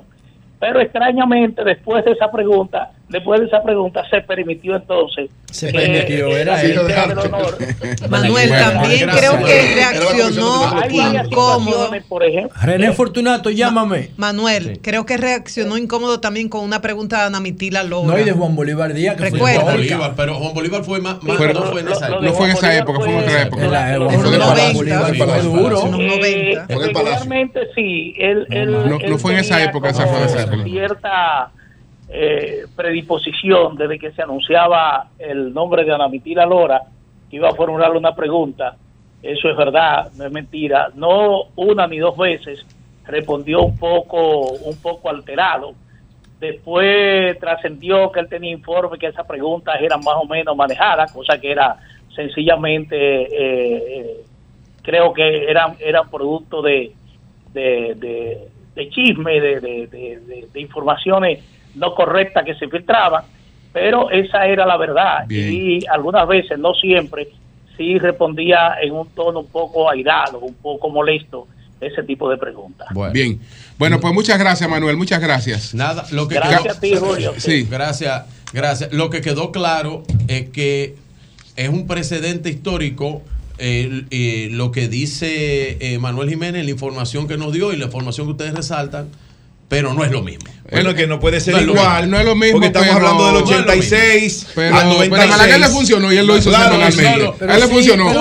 Pero 0.64 0.80
extrañamente 0.80 1.62
después 1.62 2.06
de 2.06 2.12
esa 2.12 2.32
pregunta, 2.32 2.92
después 3.14 3.40
de 3.40 3.46
esa 3.48 3.64
pregunta 3.64 4.04
se 4.10 4.20
permitió 4.22 4.76
entonces 4.76 5.30
Se 5.52 5.68
que, 5.68 5.74
permitió, 5.80 6.28
eh, 6.28 6.42
era 6.42 6.58
del 6.58 6.78
honor 6.80 7.58
Manuel, 8.10 8.50
también 8.50 9.10
creo 9.10 9.38
que 9.46 9.76
reaccionó 9.76 10.74
incómodo. 10.90 11.90
por 12.10 12.24
ejemplo. 12.24 12.60
René 12.62 12.92
Fortunato, 12.92 13.50
llámame. 13.50 14.10
Manuel, 14.18 14.80
creo 14.82 15.06
que 15.06 15.16
reaccionó 15.18 15.78
incómodo 15.78 16.20
también 16.20 16.50
con 16.50 16.64
una 16.64 16.82
pregunta 16.82 17.20
de 17.22 17.24
Ana 17.28 17.40
Mitila 17.40 17.84
Lora. 17.84 18.08
No, 18.08 18.20
y 18.20 18.24
de 18.24 18.32
Juan 18.34 18.56
Bolívar 18.56 18.94
Díaz, 18.94 19.16
que 19.16 19.24
Recuerda. 19.30 19.62
fue 19.62 19.64
Juan 19.64 19.76
Bolívar, 19.78 20.14
pero 20.18 20.36
Juan 20.36 20.54
Bolívar 20.54 20.84
fue 20.84 21.00
más, 21.00 21.24
más- 21.24 21.38
Pero 21.38 21.54
no 21.54 21.62
fue 21.64 21.82
en 21.82 21.88
esa 21.90 22.08
época. 22.08 22.22
no 22.26 22.34
fue 22.34 22.46
en 22.50 22.52
esa 22.58 22.78
época, 22.78 23.00
fue 23.00 23.10
en 23.14 23.20
otra 23.20 23.42
época. 23.44 23.64
En 23.64 24.10
Sí, 24.10 24.18
fue 24.18 24.24
del 24.24 24.40
duro. 25.44 25.80
Palacio. 25.82 26.24
Eh, 26.24 26.58
Fue 26.68 26.84
del 26.84 26.92
Palacio. 26.92 27.20
regularmente 27.20 27.60
sí. 27.76 28.14
Él, 28.18 28.48
él, 28.50 28.72
No, 29.10 29.18
fue 29.18 29.34
en 29.34 29.40
esa 29.40 29.64
época, 29.64 29.90
esa 29.90 30.08
fue 30.08 30.20
de 30.20 30.26
esa 30.26 30.42
época. 30.44 30.64
cierta 30.64 31.52
eh, 32.10 32.66
predisposición 32.76 33.76
desde 33.76 33.98
que 33.98 34.12
se 34.12 34.22
anunciaba 34.22 35.08
el 35.18 35.54
nombre 35.54 35.84
de 35.84 35.94
Ana 35.94 36.08
Mitila 36.08 36.46
Lora, 36.46 36.82
que 37.30 37.38
iba 37.38 37.50
a 37.50 37.56
formularle 37.56 37.98
una 37.98 38.16
pregunta. 38.16 38.76
Eso 39.22 39.50
es 39.50 39.56
verdad, 39.56 40.12
no 40.18 40.26
es 40.26 40.32
mentira. 40.32 40.90
No 40.96 41.46
una 41.56 41.88
ni 41.88 41.98
dos 41.98 42.18
veces 42.18 42.66
respondió 43.06 43.62
un 43.64 43.78
poco, 43.78 44.52
un 44.52 44.78
poco 44.82 45.10
alterado. 45.10 45.74
Después 46.40 47.40
trascendió 47.40 48.12
que 48.12 48.20
él 48.20 48.28
tenía 48.28 48.52
informe 48.52 48.98
que 48.98 49.08
esas 49.08 49.26
preguntas 49.26 49.76
eran 49.82 50.02
más 50.02 50.16
o 50.22 50.26
menos 50.26 50.56
manejadas, 50.58 51.12
cosa 51.12 51.40
que 51.40 51.52
era 51.52 51.78
sencillamente, 52.14 52.96
eh, 52.98 53.84
eh, 53.88 54.18
creo 54.82 55.14
que 55.14 55.46
eran, 55.50 55.78
producto 56.12 56.62
de, 56.62 56.92
de, 57.54 58.90
chisme, 58.90 59.40
de 59.40 60.60
informaciones 60.60 61.44
no 61.76 61.94
correctas 61.96 62.46
que 62.46 62.56
se 62.56 62.68
filtraban, 62.68 63.24
pero 63.72 64.10
esa 64.12 64.46
era 64.46 64.66
la 64.66 64.78
verdad. 64.78 65.26
Bien. 65.28 65.52
Y 65.54 65.86
algunas 65.88 66.28
veces, 66.28 66.58
no 66.60 66.74
siempre, 66.74 67.30
sí 67.78 67.98
respondía 68.00 68.76
en 68.82 68.94
un 68.94 69.08
tono 69.10 69.40
un 69.42 69.48
poco 69.48 69.90
airado, 69.90 70.40
un 70.40 70.54
poco 70.56 70.90
molesto, 70.90 71.48
ese 71.82 72.04
tipo 72.04 72.30
de 72.30 72.38
preguntas. 72.38 72.88
Bien. 73.12 73.40
Bueno, 73.78 74.00
pues 74.00 74.14
muchas 74.14 74.40
gracias, 74.40 74.70
Manuel. 74.70 74.96
Muchas 74.96 75.20
gracias. 75.20 75.74
Nada, 75.74 76.06
lo 76.12 76.28
que 76.28 76.36
Gracias 76.36 76.62
quedó- 76.62 76.72
a 76.74 76.80
ti, 76.80 76.96
Julio. 76.96 77.34
Sí. 77.38 77.68
Gracias, 77.70 78.24
gracias. 78.54 78.94
Lo 78.94 79.10
que 79.10 79.22
quedó 79.22 79.52
claro 79.52 80.04
es 80.28 80.50
que 80.52 80.96
es 81.56 81.70
un 81.70 81.86
precedente 81.88 82.50
histórico 82.50 83.22
eh, 83.60 84.06
eh, 84.10 84.50
lo 84.52 84.72
que 84.72 84.88
dice 84.88 85.78
eh, 85.80 86.00
Manuel 86.00 86.30
Jiménez, 86.30 86.64
la 86.66 86.72
información 86.72 87.28
que 87.28 87.38
nos 87.38 87.54
dio 87.54 87.72
y 87.74 87.78
la 87.78 87.86
información 87.86 88.26
que 88.28 88.32
ustedes 88.32 88.54
resaltan, 88.56 89.10
pero 89.74 89.92
no 89.92 90.06
es 90.06 90.12
lo 90.12 90.22
mismo. 90.22 90.44
Bueno, 90.72 90.94
que 90.96 91.06
no 91.08 91.20
puede 91.20 91.40
ser 91.40 91.54
No 91.56 91.62
igual. 91.62 92.10
No 92.10 92.20
es 92.20 92.26
lo 92.26 92.36
mismo, 92.36 92.54
Porque 92.54 92.68
estamos 92.68 92.88
pero- 92.88 93.08
hablando 93.08 93.26
del 93.26 93.34
no 93.34 93.40
es 93.42 93.46
lo 93.50 93.56
86 93.58 94.48
Pero, 94.56 94.76
al 94.76 94.82
pero 94.82 94.94
96. 94.94 95.30
a 95.34 95.38
Balaguer 95.38 95.60
le 95.60 95.68
funcionó 95.68 96.14
y 96.14 96.18
él 96.18 96.26
lo 96.28 96.38
hizo 96.38 96.50
Claro, 96.50 96.64
semanalmente. 96.66 97.04
claro. 97.04 97.36
a 97.40 97.54
él 97.56 97.60
le 97.62 97.68
funcionó. 97.68 98.10
Él 98.10 98.14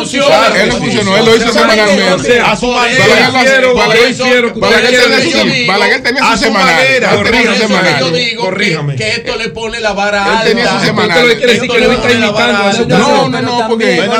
le 0.68 0.72
funcionó, 0.72 1.16
él 1.16 1.24
lo 1.24 1.36
hizo 1.36 1.52
semanalmente. 1.52 2.40
a 2.40 2.56
su 2.56 2.66
manera. 2.68 3.04
Balaguer- 3.06 3.74
Balaguer- 3.74 4.16
tenía 4.16 5.22
su- 5.22 5.66
Balaguer 5.66 6.02
tenía 6.02 6.22
A 6.24 6.32
su 6.36 6.38
su 6.38 6.44
semanal. 6.44 6.84
Él 8.14 8.36
Corríjame. 8.36 8.96
que, 8.96 9.10
esto 9.10 9.36
le 9.36 9.48
pone 9.50 9.80
la 9.80 9.92
vara 9.92 10.24
Él 10.24 10.30
alta. 10.32 10.44
tenía 10.44 10.78
su 10.78 10.84
semanal. 10.86 11.18
A. 11.18 12.72
No, 12.88 13.28
no, 13.28 13.40
no, 13.42 13.68
porque 13.68 13.96
no 14.06 14.12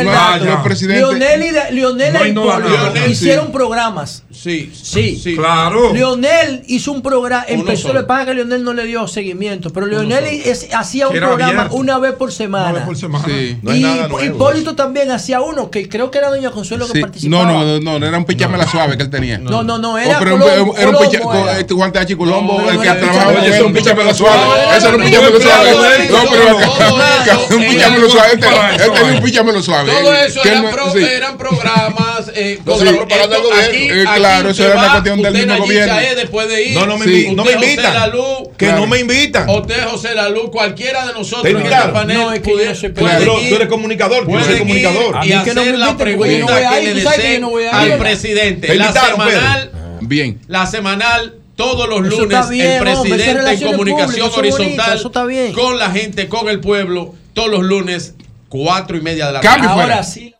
No, 0.00 1.12
Lionel 1.12 1.42
y, 1.42 1.74
Lionel 1.74 2.34
No 2.34 3.06
hicieron 3.06 3.52
programas. 3.52 4.22
Sí, 4.32 4.72
sí. 4.74 5.36
Claro. 5.36 5.92
Lionel 5.92 6.59
hizo 6.68 6.92
un 6.92 7.02
programa, 7.02 7.44
empezó, 7.48 7.92
le 7.92 8.02
pasa 8.04 8.26
que 8.26 8.34
Lionel 8.34 8.62
no 8.64 8.72
le 8.72 8.84
dio 8.84 9.06
seguimiento, 9.08 9.70
pero 9.72 9.86
Lionel 9.86 10.24
es- 10.24 10.68
hacía 10.74 11.06
un 11.06 11.12
Que 11.12 11.18
era 11.18 11.28
programa 11.28 11.52
abierto. 11.62 11.76
una 11.76 11.98
vez 11.98 12.12
por 12.14 12.32
semana. 12.32 12.64
Una 12.70 12.74
vez 12.78 12.84
por 12.84 12.96
semana. 12.96 13.24
Sí. 13.26 13.58
No 13.62 13.74
y 13.74 13.80
nuevo. 13.80 14.22
Hipólito 14.22 14.74
también 14.74 15.10
hacía 15.10 15.40
uno, 15.40 15.70
que 15.70 15.88
creo 15.88 16.10
que 16.10 16.18
era 16.18 16.28
Doña 16.30 16.50
Consuelo 16.50 16.86
que 16.86 16.92
Sí. 16.94 17.00
participaba. 17.00 17.44
No, 17.44 17.64
no, 17.64 17.80
no, 17.80 17.98
no, 17.98 18.06
era 18.06 18.16
un 18.18 18.24
pichamela 18.24 18.66
suave 18.66 18.96
que 18.96 19.02
él 19.04 19.10
tenía. 19.10 19.38
No, 19.38 19.62
no, 19.62 19.78
no, 19.78 19.94
Oh, 19.94 19.98
era 19.98 20.18
pero 20.18 20.34
un- 20.36 20.40
Colombo, 20.40 20.76
era 20.76 20.88
un 20.90 20.94
Colombo 20.96 21.10
picha- 21.10 21.42
era. 21.44 21.58
este 21.58 21.74
Juan 21.74 21.92
Tachi 21.92 22.14
Colombo, 22.14 22.60
No, 22.60 22.68
el 22.70 22.76
no 22.76 22.82
que 22.82 22.88
era 22.88 22.98
trabajaba 23.00 23.32
picha- 23.32 23.44
con 23.44 23.52
él, 23.54 23.62
un 23.64 23.72
pichamela 23.72 24.14
suave. 24.14 24.36
No, 24.40 24.54
Eso 24.74 24.86
era 24.86 24.96
un 24.96 25.00
no, 25.00 25.06
pichamelo 25.06 25.32
no, 25.38 25.40
suave. 25.40 25.70
no, 25.70 25.76
no, 25.76 26.24
No, 26.24 26.30
pero 26.30 26.44
no, 26.44 26.60
eso 26.60 27.56
un 27.56 27.62
era 27.62 27.70
pichamelo 27.72 28.08
suave. 28.10 28.28
Él 28.32 28.40
tenía- 28.40 28.74
eso, 28.76 28.92
tenía 28.92 29.12
un 29.14 29.22
pichamelo 29.22 29.62
suave. 29.62 29.92
Todo 29.92 30.14
eso 30.14 30.42
que 30.42 30.48
eran, 30.48 30.62
no- 30.64 30.70
programas. 32.24 32.32
Eh, 32.34 32.58
No, 32.64 32.84
la 32.84 32.92
propaganda 32.96 33.36
del 33.36 33.42
gobierno. 33.44 33.94
Eh, 34.12 34.16
claro, 34.16 34.50
eso 34.50 34.64
era 34.66 34.78
una 34.78 34.90
cuestión 34.92 35.22
del 35.22 35.34
mismo 35.34 35.56
gobierno. 35.58 35.94
Después 36.16 36.48
de 36.48 36.62
ir. 36.64 36.74
No, 36.74 36.86
no 36.86 36.98
me, 36.98 37.04
Sí. 37.06 37.10
invi- 37.26 37.34
no 37.34 37.44
me 37.44 37.52
invitan. 37.52 38.10
Que 38.56 38.66
Claro. 38.66 38.80
no 38.80 38.86
me 38.86 38.98
invitan. 39.00 39.48
Usted, 39.48 39.84
José 39.88 40.14
Lalú, 40.14 40.50
cualquiera 40.50 41.06
de 41.06 41.12
nosotros 41.14 41.42
¿Te 41.42 41.50
en 41.50 41.58
este 41.58 41.88
panel 41.92 42.16
No, 42.18 42.32
es 42.32 42.40
que 42.40 42.50
puede- 42.50 42.74
yo 42.74 42.94
Claro, 42.94 43.40
ir- 43.40 43.48
tú 43.48 43.54
eres 43.56 43.68
comunicador, 43.68 44.30
yo 44.30 44.44
soy 44.44 44.58
comunicador. 44.58 45.16
A 45.16 45.24
Y 45.26 45.28
que 45.30 45.54
no 45.54 45.62
me 45.62 45.68
hacer 45.68 45.78
la 45.78 45.96
pregunta 45.96 46.70
que 46.70 46.82
le 46.84 46.94
desee 46.94 47.40
al 47.72 47.98
presidente. 47.98 48.66
Te 48.68 48.74
La 48.76 48.92
semanal, 48.92 49.70
Bien. 50.02 50.40
la 50.48 50.66
semanal, 50.66 51.34
todos 51.56 51.88
los 51.88 52.06
Eso 52.06 52.20
lunes, 52.22 52.48
bien, 52.48 52.66
el 52.66 52.76
hombre, 52.78 52.92
presidente 52.92 53.30
en 53.30 53.36
relaciones 53.36 53.76
comunicación 53.76 54.06
públicas, 54.08 54.16
eso 54.16 54.26
es 54.26 54.32
bonito, 54.56 54.56
horizontal 54.62 54.98
eso 54.98 55.06
está 55.08 55.24
bien. 55.26 55.52
con 55.52 55.78
la 55.78 55.90
gente, 55.90 56.28
con 56.28 56.48
el 56.48 56.60
pueblo, 56.60 57.14
todos 57.34 57.50
los 57.50 57.62
lunes, 57.62 58.14
cuatro 58.48 58.96
y 58.96 59.00
media 59.02 59.26
de 59.26 59.32
la 59.34 59.40
Cambio 59.40 59.68
tarde. 59.68 59.82
Ahora 59.82 60.02
sí. 60.02 60.34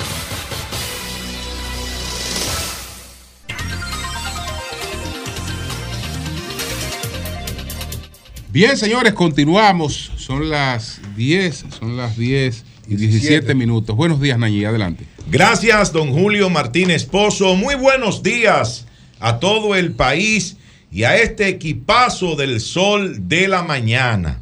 Bien, 8.52 8.76
señores, 8.76 9.12
continuamos. 9.12 10.10
Son 10.16 10.50
las 10.50 11.00
10, 11.14 11.66
son 11.78 11.96
las 11.96 12.16
10 12.16 12.64
y 12.88 12.96
17 12.96 13.54
minutos. 13.54 13.94
Buenos 13.94 14.20
días, 14.20 14.40
Nayi, 14.40 14.64
adelante. 14.64 15.04
Gracias, 15.30 15.92
don 15.92 16.10
Julio 16.10 16.50
Martínez 16.50 17.04
Pozo. 17.04 17.54
Muy 17.54 17.76
buenos 17.76 18.24
días 18.24 18.86
a 19.20 19.38
todo 19.38 19.76
el 19.76 19.92
país 19.92 20.56
y 20.90 21.04
a 21.04 21.16
este 21.16 21.46
equipazo 21.46 22.34
del 22.34 22.60
sol 22.60 23.28
de 23.28 23.46
la 23.46 23.62
mañana. 23.62 24.40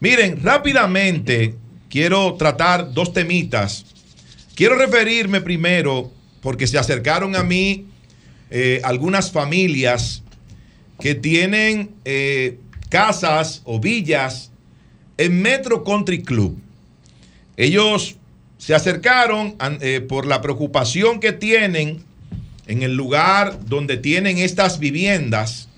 Miren, 0.00 0.42
rápidamente 0.42 1.54
quiero 1.88 2.34
tratar 2.34 2.92
dos 2.92 3.14
temitas. 3.14 3.86
Quiero 4.54 4.76
referirme 4.76 5.40
primero, 5.40 6.12
porque 6.42 6.66
se 6.66 6.76
acercaron 6.76 7.34
a 7.34 7.42
mí 7.42 7.86
eh, 8.50 8.82
algunas 8.84 9.32
familias 9.32 10.22
que 11.00 11.14
tienen 11.14 11.94
eh, 12.04 12.58
casas 12.96 13.60
o 13.66 13.78
villas 13.78 14.50
en 15.18 15.42
Metro 15.42 15.84
Country 15.84 16.22
Club. 16.22 16.58
Ellos 17.58 18.16
se 18.56 18.74
acercaron 18.74 19.54
eh, 19.82 20.00
por 20.00 20.24
la 20.24 20.40
preocupación 20.40 21.20
que 21.20 21.32
tienen 21.32 22.02
en 22.66 22.82
el 22.82 22.96
lugar 22.96 23.66
donde 23.66 23.98
tienen 23.98 24.38
estas 24.38 24.78
viviendas 24.78 25.68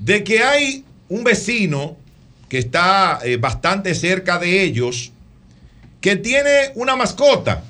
de 0.00 0.24
que 0.24 0.42
hay 0.42 0.84
un 1.08 1.22
vecino 1.22 1.96
que 2.48 2.58
está 2.58 3.20
eh, 3.22 3.36
bastante 3.36 3.94
cerca 3.94 4.40
de 4.40 4.64
ellos 4.64 5.12
que 6.00 6.16
tiene 6.16 6.72
una 6.74 6.96
mascota. 6.96 7.62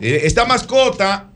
Eh, 0.00 0.22
esta 0.24 0.46
mascota 0.46 1.28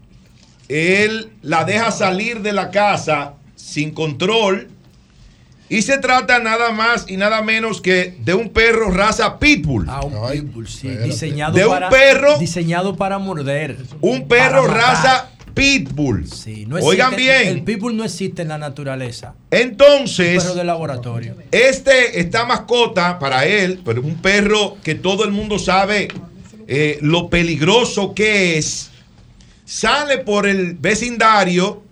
él 0.71 1.31
la 1.43 1.65
deja 1.65 1.91
salir 1.91 2.41
de 2.41 2.55
la 2.55 2.71
casa 2.71 3.35
sin 3.55 3.91
control. 3.91 4.71
Y 5.69 5.83
se 5.83 5.99
trata 5.99 6.39
nada 6.39 6.71
más 6.71 7.07
y 7.09 7.17
nada 7.17 7.43
menos 7.43 7.81
que 7.81 8.17
de 8.25 8.35
un 8.35 8.51
perro 8.51 8.91
raza 8.91 9.39
pitbull. 9.39 9.87
Ah, 9.89 10.01
un 10.05 10.31
pitbull, 10.31 10.69
sí. 10.69 10.89
Diseñado 10.89 11.57
De 11.57 11.65
un 11.67 11.73
para, 11.73 11.89
perro- 11.91 12.39
Diseñado 12.39 12.97
para 12.97 13.19
morder. 13.19 13.77
Un 14.01 14.29
perro 14.29 14.67
raza 14.69 15.31
pitbull. 15.55 16.25
No 16.69 16.77
Oigan 16.77 17.15
existe- 17.15 17.17
bien. 17.17 17.49
El 17.59 17.63
pitbull 17.65 17.97
no 17.97 18.05
existe 18.05 18.43
en 18.43 18.49
la 18.49 18.59
naturaleza. 18.59 19.35
Entonces, 19.51 20.37
Un 20.37 20.43
perro 20.45 20.55
de 20.55 20.65
laboratorio. 20.65 21.35
Este, 21.51 22.21
esta 22.21 22.45
mascota 22.45 23.19
para 23.19 23.45
él, 23.47 23.81
pero 23.85 24.01
es 24.01 24.07
un 24.07 24.17
perro 24.23 24.77
que 24.85 24.95
todo 24.95 25.25
el 25.25 25.33
mundo 25.33 25.59
sabe 25.59 26.09
eh, 26.69 26.99
lo 27.01 27.29
peligroso 27.29 28.15
que 28.15 28.59
es, 28.59 28.91
sale 29.65 30.19
por 30.19 30.47
el 30.47 30.75
vecindario 30.75 31.83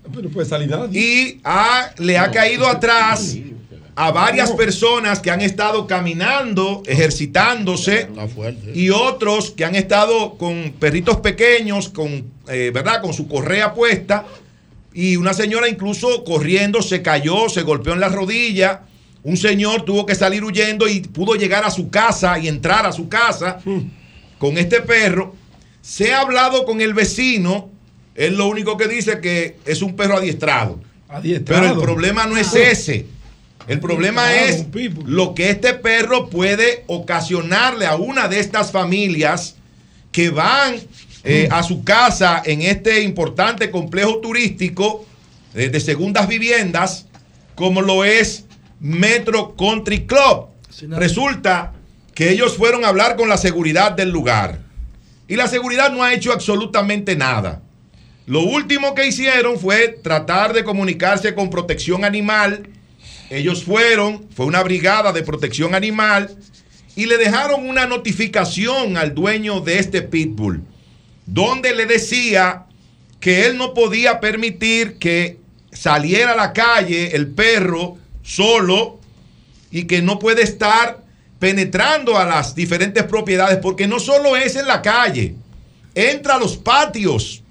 y 0.92 1.40
ha- 1.44 1.90
le 1.98 2.18
ha 2.18 2.30
caído 2.30 2.68
atrás 2.68 3.36
a 3.96 4.10
varias 4.10 4.50
personas 4.52 5.20
que 5.20 5.30
han 5.30 5.40
estado 5.40 5.86
caminando, 5.86 6.82
ejercitándose, 6.86 8.08
y 8.74 8.90
otros 8.90 9.50
que 9.52 9.64
han 9.64 9.74
estado 9.74 10.36
con 10.36 10.74
perritos 10.80 11.18
pequeños, 11.18 11.88
con, 11.88 12.24
eh, 12.48 12.70
¿verdad? 12.74 13.00
con 13.00 13.14
su 13.14 13.28
correa 13.28 13.72
puesta, 13.72 14.26
y 14.92 15.16
una 15.16 15.34
señora 15.34 15.68
incluso 15.68 16.24
corriendo 16.24 16.82
se 16.82 17.02
cayó, 17.02 17.48
se 17.48 17.62
golpeó 17.62 17.94
en 17.94 18.00
la 18.00 18.08
rodilla. 18.08 18.82
Un 19.24 19.36
señor 19.36 19.84
tuvo 19.84 20.06
que 20.06 20.14
salir 20.14 20.44
huyendo 20.44 20.86
y 20.86 21.00
pudo 21.00 21.34
llegar 21.34 21.64
a 21.64 21.70
su 21.70 21.90
casa 21.90 22.38
y 22.38 22.46
entrar 22.46 22.86
a 22.86 22.92
su 22.92 23.08
casa 23.08 23.58
con 24.38 24.56
este 24.56 24.82
perro. 24.82 25.34
Se 25.82 26.12
ha 26.12 26.20
hablado 26.20 26.64
con 26.64 26.80
el 26.80 26.94
vecino. 26.94 27.70
Él 28.14 28.36
lo 28.36 28.46
único 28.46 28.76
que 28.76 28.86
dice 28.86 29.20
que 29.20 29.56
es 29.64 29.82
un 29.82 29.96
perro 29.96 30.18
adiestrado. 30.18 30.78
Pero 31.44 31.74
el 31.74 31.80
problema 31.80 32.26
no 32.26 32.36
es 32.36 32.54
ese. 32.54 33.06
El 33.66 33.80
problema 33.80 34.34
es 34.34 34.66
lo 35.06 35.34
que 35.34 35.50
este 35.50 35.74
perro 35.74 36.28
puede 36.28 36.84
ocasionarle 36.86 37.86
a 37.86 37.96
una 37.96 38.28
de 38.28 38.40
estas 38.40 38.70
familias 38.70 39.56
que 40.12 40.30
van 40.30 40.76
eh, 41.24 41.48
a 41.50 41.62
su 41.62 41.82
casa 41.82 42.42
en 42.44 42.60
este 42.62 43.02
importante 43.02 43.70
complejo 43.70 44.18
turístico 44.18 45.06
eh, 45.54 45.70
de 45.70 45.80
segundas 45.80 46.28
viviendas, 46.28 47.06
como 47.54 47.80
lo 47.80 48.04
es 48.04 48.44
Metro 48.80 49.56
Country 49.56 50.04
Club. 50.06 50.48
Resulta 50.90 51.72
que 52.14 52.30
ellos 52.30 52.56
fueron 52.56 52.84
a 52.84 52.88
hablar 52.88 53.16
con 53.16 53.28
la 53.28 53.38
seguridad 53.38 53.92
del 53.92 54.10
lugar 54.10 54.60
y 55.26 55.36
la 55.36 55.48
seguridad 55.48 55.90
no 55.90 56.02
ha 56.02 56.12
hecho 56.12 56.32
absolutamente 56.32 57.16
nada. 57.16 57.62
Lo 58.26 58.40
último 58.40 58.94
que 58.94 59.06
hicieron 59.06 59.58
fue 59.58 59.88
tratar 59.88 60.52
de 60.52 60.64
comunicarse 60.64 61.34
con 61.34 61.50
protección 61.50 62.04
animal. 62.04 62.68
Ellos 63.34 63.64
fueron, 63.64 64.28
fue 64.34 64.46
una 64.46 64.62
brigada 64.62 65.12
de 65.12 65.22
protección 65.22 65.74
animal 65.74 66.36
y 66.94 67.06
le 67.06 67.16
dejaron 67.16 67.68
una 67.68 67.86
notificación 67.86 68.96
al 68.96 69.14
dueño 69.14 69.60
de 69.60 69.78
este 69.78 70.02
pitbull, 70.02 70.62
donde 71.26 71.74
le 71.74 71.86
decía 71.86 72.66
que 73.18 73.46
él 73.46 73.56
no 73.56 73.74
podía 73.74 74.20
permitir 74.20 74.98
que 74.98 75.38
saliera 75.72 76.32
a 76.32 76.36
la 76.36 76.52
calle 76.52 77.16
el 77.16 77.28
perro 77.28 77.96
solo 78.22 79.00
y 79.70 79.84
que 79.84 80.02
no 80.02 80.18
puede 80.18 80.42
estar 80.42 81.02
penetrando 81.40 82.16
a 82.16 82.24
las 82.24 82.54
diferentes 82.54 83.02
propiedades, 83.04 83.58
porque 83.58 83.88
no 83.88 83.98
solo 83.98 84.36
es 84.36 84.54
en 84.56 84.66
la 84.66 84.80
calle, 84.80 85.34
entra 85.94 86.36
a 86.36 86.38
los 86.38 86.56
patios 86.56 87.43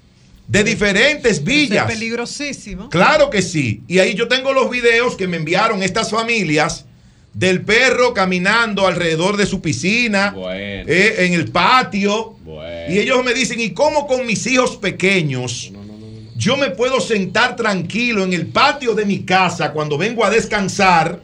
de 0.46 0.64
diferentes 0.64 1.32
Es 1.38 1.44
villas. 1.44 1.86
peligrosísimo. 1.86 2.88
Claro 2.90 3.30
que 3.30 3.42
sí. 3.42 3.82
Y 3.88 3.98
ahí 3.98 4.14
yo 4.14 4.28
tengo 4.28 4.52
los 4.52 4.70
videos 4.70 5.16
que 5.16 5.26
me 5.26 5.36
enviaron 5.38 5.82
estas 5.82 6.10
familias 6.10 6.84
del 7.32 7.62
perro 7.62 8.14
caminando 8.14 8.86
alrededor 8.86 9.36
de 9.36 9.46
su 9.46 9.60
piscina, 9.60 10.34
eh, 10.54 11.14
en 11.18 11.32
el 11.34 11.50
patio. 11.50 12.36
Y 12.88 12.98
ellos 12.98 13.24
me 13.24 13.32
dicen, 13.34 13.60
¿y 13.60 13.70
cómo 13.70 14.06
con 14.06 14.26
mis 14.26 14.46
hijos 14.46 14.76
pequeños 14.76 15.72
yo 16.36 16.56
me 16.56 16.70
puedo 16.70 17.00
sentar 17.00 17.56
tranquilo 17.56 18.24
en 18.24 18.32
el 18.32 18.46
patio 18.46 18.94
de 18.94 19.04
mi 19.06 19.20
casa 19.24 19.72
cuando 19.72 19.96
vengo 19.96 20.24
a 20.24 20.30
descansar 20.30 21.20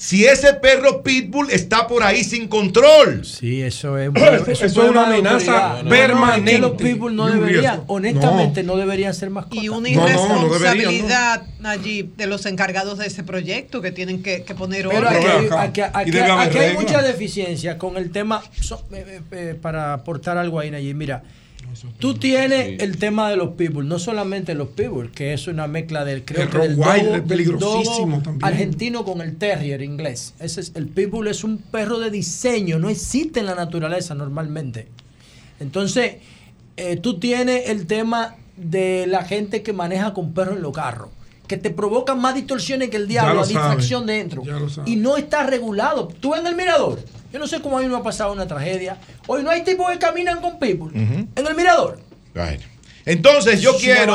si 0.00 0.24
ese 0.26 0.54
perro 0.54 1.02
pitbull 1.02 1.50
está 1.50 1.88
por 1.88 2.04
ahí 2.04 2.22
sin 2.22 2.46
control? 2.46 3.24
Sí, 3.26 3.60
eso 3.62 3.98
es, 3.98 4.10
Eso 4.48 4.64
es 4.64 4.76
una 4.76 5.06
amenaza 5.08 5.82
permanente 5.88 6.58
los 6.58 6.72
pitbull 6.72 7.14
no 7.16 7.26
deberían, 7.26 7.82
honestamente, 7.88 8.62
no. 8.62 8.76
deberían 8.76 9.12
ser 9.12 9.30
mascotas. 9.30 9.62
Y 9.64 9.68
una 9.68 9.88
irresponsabilidad 9.88 11.42
allí 11.64 12.10
de 12.16 12.26
los 12.26 12.46
encargados 12.46 12.98
de 12.98 13.06
ese 13.06 13.24
proyecto 13.24 13.80
que 13.82 13.90
tienen 13.92 14.22
que, 14.22 14.44
que 14.44 14.54
poner 14.54 14.86
Pero 14.88 15.08
orden. 15.08 15.52
aquí, 15.52 15.80
aquí- 15.80 15.80
aquí- 15.92 16.18
aquí 16.18 16.58
hay 16.58 16.74
mucha 16.74 17.02
deficiencia 17.02 17.76
con 17.76 17.96
el 17.96 18.10
tema, 18.12 18.42
so- 18.60 18.84
eh, 18.92 19.04
eh, 19.08 19.20
eh, 19.32 19.58
para 19.60 19.92
aportar 19.94 20.38
algo 20.38 20.60
ahí, 20.60 20.70
Nayib. 20.70 20.94
Mira, 20.94 21.22
tú 21.98 22.14
tienes 22.14 22.80
el 22.82 22.98
tema 22.98 23.30
de 23.30 23.36
los 23.36 23.50
pitbull, 23.50 23.86
no 23.88 23.98
solamente 23.98 24.54
los 24.54 24.68
pitbull, 24.68 25.10
que 25.10 25.32
es 25.32 25.46
una 25.48 25.66
mezcla 25.66 26.04
del, 26.04 26.24
creo 26.24 26.42
El 26.44 26.48
que 26.50 26.58
del 26.58 26.76
dogo- 26.76 26.92
es 27.16 27.20
peligrosísimo 27.22 28.22
también. 28.22 28.44
argentino 28.44 29.04
con 29.04 29.20
el 29.20 29.36
terrier 29.36 29.82
inglés. 29.82 30.34
Ese 30.40 30.60
es, 30.60 30.72
el 30.74 30.86
pitbull 30.88 31.28
es 31.28 31.44
un 31.44 31.58
perro 31.58 31.98
de 31.98 32.10
diseño, 32.10 32.78
no 32.78 32.88
existe 32.88 33.40
en 33.40 33.46
la 33.46 33.54
naturaleza 33.54 34.14
normalmente. 34.14 34.88
Entonces, 35.60 36.16
eh, 36.76 36.96
tú 36.96 37.18
tienes 37.18 37.68
el 37.70 37.86
tema 37.86 38.36
de 38.56 39.06
la 39.08 39.24
gente 39.24 39.62
que 39.62 39.72
maneja 39.72 40.14
con 40.14 40.32
perros 40.32 40.56
en 40.56 40.62
los 40.62 40.72
carros, 40.72 41.10
que 41.46 41.56
te 41.56 41.70
provocan 41.70 42.20
más 42.20 42.34
distorsiones 42.34 42.90
que 42.90 42.96
el 42.96 43.08
diablo, 43.08 43.34
lo 43.34 43.40
a 43.40 43.46
distracción 43.46 44.06
dentro. 44.06 44.42
Y 44.86 44.96
no 44.96 45.16
está 45.16 45.44
regulado. 45.46 46.08
Tú 46.08 46.34
en 46.34 46.46
el 46.46 46.54
mirador. 46.54 47.00
Yo 47.32 47.38
no 47.38 47.46
sé 47.46 47.60
cómo 47.60 47.78
a 47.78 47.82
mí 47.82 47.88
me 47.88 47.96
ha 47.96 48.02
pasado 48.02 48.32
una 48.32 48.46
tragedia. 48.46 48.96
Hoy 49.26 49.42
no 49.42 49.50
hay 49.50 49.62
tipos 49.62 49.90
que 49.90 49.98
caminan 49.98 50.40
con 50.40 50.58
pitbull. 50.58 50.92
En 50.94 51.28
el 51.46 51.54
mirador. 51.54 52.00
Bueno. 52.34 52.60
Entonces 53.04 53.62
yo 53.62 53.70
Es 53.70 53.76
quiero 53.78 54.14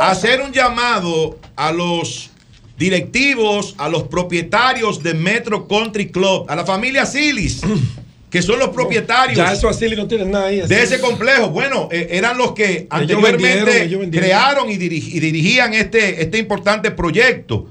hacer 0.00 0.40
un 0.40 0.50
llamado 0.52 1.38
a 1.54 1.70
los 1.70 2.30
directivos, 2.78 3.74
a 3.78 3.88
los 3.88 4.04
propietarios 4.04 5.02
de 5.02 5.14
Metro 5.14 5.66
Country 5.68 6.10
Club, 6.10 6.46
a 6.48 6.56
la 6.56 6.64
familia 6.64 7.04
Silis, 7.06 7.60
que 8.30 8.42
son 8.42 8.58
los 8.58 8.70
propietarios 8.70 9.36
Ya 9.36 9.52
eso 9.52 9.68
así 9.68 9.86
no 9.94 10.06
tienen 10.06 10.30
nada 10.30 10.46
ahí. 10.46 10.60
así. 10.60 10.74
de 10.74 10.82
ese 10.82 11.00
complejo. 11.00 11.50
Bueno, 11.50 11.88
eh, 11.92 12.08
eran 12.12 12.36
los 12.38 12.52
que 12.52 12.86
anteriormente 12.90 13.42
vendieron, 13.42 13.74
ellos 13.76 14.00
vendieron. 14.00 14.28
crearon 14.28 14.70
y 14.70 14.76
dirigían 14.76 15.74
este, 15.74 16.22
este 16.22 16.38
importante 16.38 16.90
proyecto. 16.90 17.68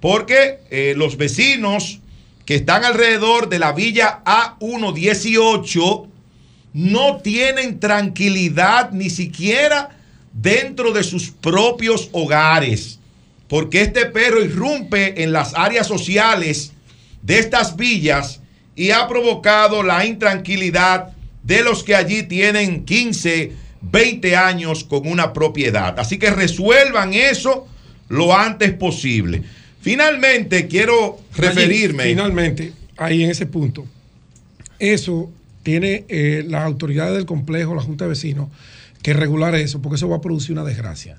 Porque 0.00 0.60
eh, 0.70 0.94
los 0.96 1.16
vecinos 1.16 2.00
que 2.46 2.54
están 2.54 2.84
alrededor 2.84 3.48
de 3.48 3.58
la 3.58 3.72
villa 3.72 4.22
A118 4.24 6.06
no 6.72 7.16
tienen 7.16 7.80
tranquilidad 7.80 8.92
ni 8.92 9.10
siquiera 9.10 9.90
dentro 10.32 10.92
de 10.92 11.02
sus 11.02 11.30
propios 11.30 12.08
hogares. 12.12 13.00
Porque 13.48 13.82
este 13.82 14.06
perro 14.06 14.42
irrumpe 14.42 15.22
en 15.22 15.32
las 15.32 15.54
áreas 15.54 15.88
sociales 15.88 16.72
de 17.22 17.38
estas 17.38 17.76
villas 17.76 18.40
y 18.76 18.92
ha 18.92 19.08
provocado 19.08 19.82
la 19.82 20.06
intranquilidad 20.06 21.14
de 21.42 21.62
los 21.62 21.82
que 21.82 21.96
allí 21.96 22.22
tienen 22.24 22.84
15, 22.84 23.52
20 23.80 24.36
años 24.36 24.84
con 24.84 25.08
una 25.08 25.32
propiedad. 25.32 25.98
Así 25.98 26.18
que 26.18 26.30
resuelvan 26.30 27.12
eso 27.12 27.66
lo 28.08 28.36
antes 28.36 28.72
posible. 28.74 29.42
Finalmente, 29.90 30.66
quiero 30.66 31.16
referirme. 31.36 32.02
Allí, 32.02 32.12
Finalmente, 32.14 32.72
ahí 32.96 33.22
en 33.22 33.30
ese 33.30 33.46
punto, 33.46 33.86
eso 34.80 35.30
tiene 35.62 36.04
eh, 36.08 36.44
las 36.48 36.64
autoridades 36.64 37.14
del 37.14 37.24
complejo, 37.24 37.72
la 37.74 37.82
Junta 37.82 38.04
de 38.04 38.08
Vecinos, 38.10 38.48
que 39.00 39.12
regular 39.12 39.54
eso, 39.54 39.80
porque 39.80 39.94
eso 39.94 40.08
va 40.08 40.16
a 40.16 40.20
producir 40.20 40.52
una 40.54 40.64
desgracia. 40.64 41.18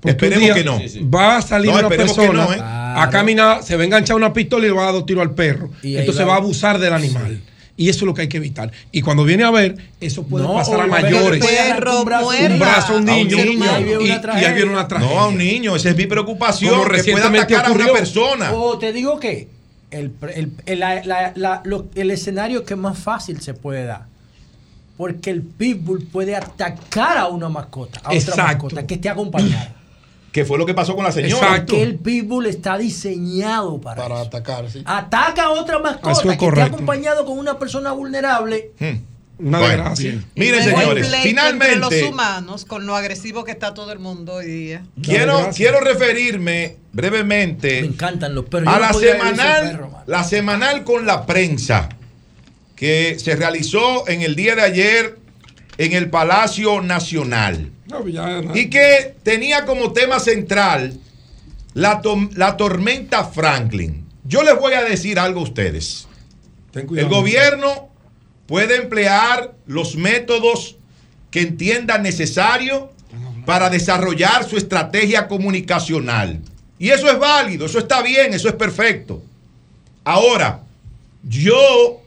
Porque 0.00 0.12
Esperemos 0.12 0.44
día 0.44 0.54
que 0.54 0.64
no. 0.64 0.80
Va 1.14 1.36
a 1.36 1.42
salir 1.42 1.70
No, 1.70 1.78
una 1.80 1.88
persona 1.90 2.32
no, 2.46 2.52
¿eh? 2.54 2.58
a 2.60 3.08
caminar, 3.12 3.62
se 3.62 3.76
va 3.76 3.82
a 3.82 3.84
enganchar 3.84 4.16
una 4.16 4.32
pistola 4.32 4.64
y 4.64 4.68
le 4.68 4.74
va 4.74 4.82
a 4.82 4.84
dar 4.86 4.94
dos 4.94 5.04
tiros 5.04 5.22
al 5.22 5.34
perro. 5.34 5.70
Y 5.82 5.96
Entonces 5.96 6.22
va- 6.22 6.28
va 6.28 6.34
a 6.34 6.38
abusar 6.38 6.78
del 6.78 6.94
animal. 6.94 7.40
Y 7.78 7.88
eso 7.88 8.00
es 8.00 8.02
lo 8.02 8.12
que 8.12 8.22
hay 8.22 8.28
que 8.28 8.36
evitar. 8.38 8.70
Y 8.92 9.00
cuando 9.02 9.22
viene 9.24 9.44
a 9.44 9.50
ver, 9.50 9.76
eso 10.00 10.24
puede 10.24 10.44
No, 10.44 10.54
pasar 10.54 10.80
a 10.80 10.86
mayores. 10.88 11.42
perro 11.46 12.00
un 12.00 12.04
brazo, 12.04 12.28
un 12.28 12.58
brazo 12.58 12.92
a 12.92 12.96
un 12.96 13.08
a 13.08 13.12
un 13.14 13.18
niño. 13.28 13.36
y- 13.38 13.40
Ahí 13.40 13.84
viene 13.84 14.02
y, 14.02 14.04
una 14.04 14.14
ahí 14.14 14.20
tragedia. 14.20 14.52
viene 14.52 14.70
una 14.72 14.88
tragedia. 14.88 15.14
No 15.14 15.20
a 15.20 15.28
un 15.28 15.38
niño, 15.38 15.76
esa 15.76 15.90
es 15.90 15.96
mi 15.96 16.06
preocupación. 16.06 16.74
Como 16.76 16.90
que 16.90 17.04
pueda 17.12 17.28
atacar 17.28 17.66
a 17.66 17.70
una 17.70 17.84
ocurrió. 17.84 17.92
persona. 17.92 18.52
O 18.52 18.78
te 18.78 18.92
digo 18.92 19.20
que 19.20 19.48
el, 19.92 20.10
el, 20.34 20.50
el- 20.66 20.78
la- 20.80 21.02
la- 21.04 21.32
la- 21.36 21.60
lo- 21.64 21.86
el 21.94 22.10
escenario 22.10 22.64
que 22.64 22.74
más 22.76 22.98
fácil 22.98 23.40
se 23.40 23.54
puede 23.54 23.84
dar. 23.84 24.02
Porque 24.96 25.30
el 25.30 25.42
pitbull 25.42 26.02
puede 26.06 26.34
atacar 26.34 27.16
a 27.16 27.28
una 27.28 27.48
mascota, 27.48 28.00
a 28.00 28.08
otra 28.08 28.14
Exacto. 28.18 28.42
mascota 28.42 28.86
que 28.88 28.94
esté 28.94 29.08
acompañada. 29.08 29.76
Que 30.38 30.44
fue 30.44 30.56
lo 30.56 30.66
que 30.66 30.74
pasó 30.74 30.94
con 30.94 31.04
la 31.04 31.10
señora. 31.10 31.56
Porque 31.66 31.82
el 31.82 31.96
pitbull 31.96 32.46
está 32.46 32.78
diseñado 32.78 33.80
para, 33.80 34.20
atacar, 34.20 34.70
sí. 34.70 34.84
Ataca 34.84 35.46
a 35.46 35.50
otra 35.50 35.80
mascota 35.80 36.12
es 36.12 36.20
que 36.20 36.28
esté 36.28 36.38
correcto. 36.38 36.76
acompañado 36.76 37.24
con 37.24 37.40
una 37.40 37.58
persona 37.58 37.90
vulnerable. 37.90 38.70
Hmm. 38.78 38.98
Una 39.40 39.58
Bueno, 39.58 39.74
desgracia. 39.74 40.10
Y 40.12 40.40
Miren, 40.40 40.62
señores, 40.62 41.10
finalmente 41.24 41.72
Entre 41.72 42.02
los 42.02 42.10
humanos, 42.12 42.64
con 42.66 42.86
lo 42.86 42.94
agresivo 42.94 43.42
que 43.42 43.50
está 43.50 43.74
todo 43.74 43.90
el 43.90 43.98
mundo 43.98 44.34
hoy 44.34 44.46
día. 44.46 44.84
quiero, 45.02 45.50
quiero 45.56 45.80
referirme 45.80 46.76
brevemente 46.92 47.80
encantan 47.80 48.36
los 48.36 48.44
perros. 48.44 48.72
a 48.72 48.78
no 48.78 48.78
la 48.78 48.92
semanal, 48.92 49.70
perro, 49.72 49.90
la 50.06 50.22
semanal 50.22 50.84
con 50.84 51.04
la 51.04 51.26
prensa 51.26 51.88
que 52.76 53.18
se 53.18 53.34
realizó 53.34 54.06
en 54.08 54.22
el 54.22 54.36
día 54.36 54.54
de 54.54 54.62
ayer 54.62 55.18
en 55.78 55.94
el 55.94 56.10
Palacio 56.10 56.80
Nacional 56.80 57.72
No, 57.88 58.02
pues 58.02 58.14
no. 58.14 58.56
y 58.56 58.68
que 58.68 59.14
tenía 59.22 59.64
como 59.64 59.92
tema 59.92 60.20
central 60.20 60.98
la, 61.74 62.02
la 62.34 62.56
tormenta 62.56 63.24
Franklin. 63.24 64.04
Yo 64.24 64.42
les 64.42 64.58
voy 64.58 64.74
a 64.74 64.82
decir 64.82 65.18
algo 65.18 65.40
a 65.40 65.44
ustedes. 65.44 66.06
cuidado. 66.72 66.96
El 66.96 67.08
gobierno 67.08 67.88
puede 68.46 68.76
emplear 68.76 69.54
los 69.66 69.96
métodos 69.96 70.76
que 71.30 71.40
entienda 71.42 71.98
necesario 71.98 72.90
para 73.46 73.70
desarrollar 73.70 74.48
su 74.48 74.56
estrategia 74.56 75.26
comunicacional. 75.26 76.40
Y 76.78 76.90
eso 76.90 77.10
es 77.10 77.18
válido, 77.18 77.66
eso 77.66 77.78
está 77.78 78.02
bien, 78.02 78.34
eso 78.34 78.48
es 78.48 78.54
perfecto. 78.54 79.22
Ahora, 80.04 80.62
yo 81.22 82.02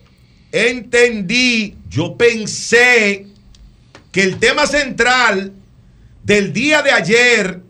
entendí, 0.52 1.76
yo 1.88 2.16
pensé 2.16 3.26
que 4.12 4.22
el 4.22 4.38
tema 4.38 4.66
central 4.66 5.52
del 6.22 6.52
día 6.52 6.82
de 6.82 6.92
ayer, 6.92 7.62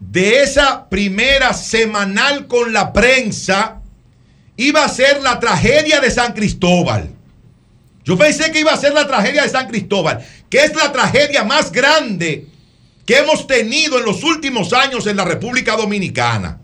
de 0.00 0.42
esa 0.42 0.88
primera 0.88 1.54
semanal 1.54 2.46
con 2.46 2.72
la 2.72 2.92
prensa, 2.92 3.80
iba 4.56 4.84
a 4.84 4.88
ser 4.88 5.22
la 5.22 5.38
tragedia 5.38 6.00
de 6.00 6.10
San 6.10 6.32
Cristóbal. 6.32 7.10
Yo 8.04 8.18
pensé 8.18 8.50
que 8.50 8.60
iba 8.60 8.72
a 8.72 8.76
ser 8.76 8.92
la 8.92 9.06
tragedia 9.06 9.42
de 9.42 9.48
San 9.48 9.68
Cristóbal, 9.68 10.24
que 10.50 10.64
es 10.64 10.74
la 10.74 10.90
tragedia 10.90 11.44
más 11.44 11.70
grande 11.70 12.46
que 13.06 13.18
hemos 13.18 13.46
tenido 13.46 13.98
en 13.98 14.04
los 14.04 14.24
últimos 14.24 14.72
años 14.72 15.06
en 15.06 15.16
la 15.16 15.24
República 15.24 15.76
Dominicana. 15.76 16.60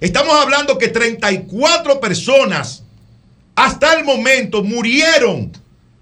Estamos 0.00 0.34
hablando 0.34 0.78
que 0.78 0.88
34 0.88 2.00
personas 2.00 2.84
hasta 3.54 3.94
el 3.94 4.04
momento 4.04 4.62
murieron 4.62 5.52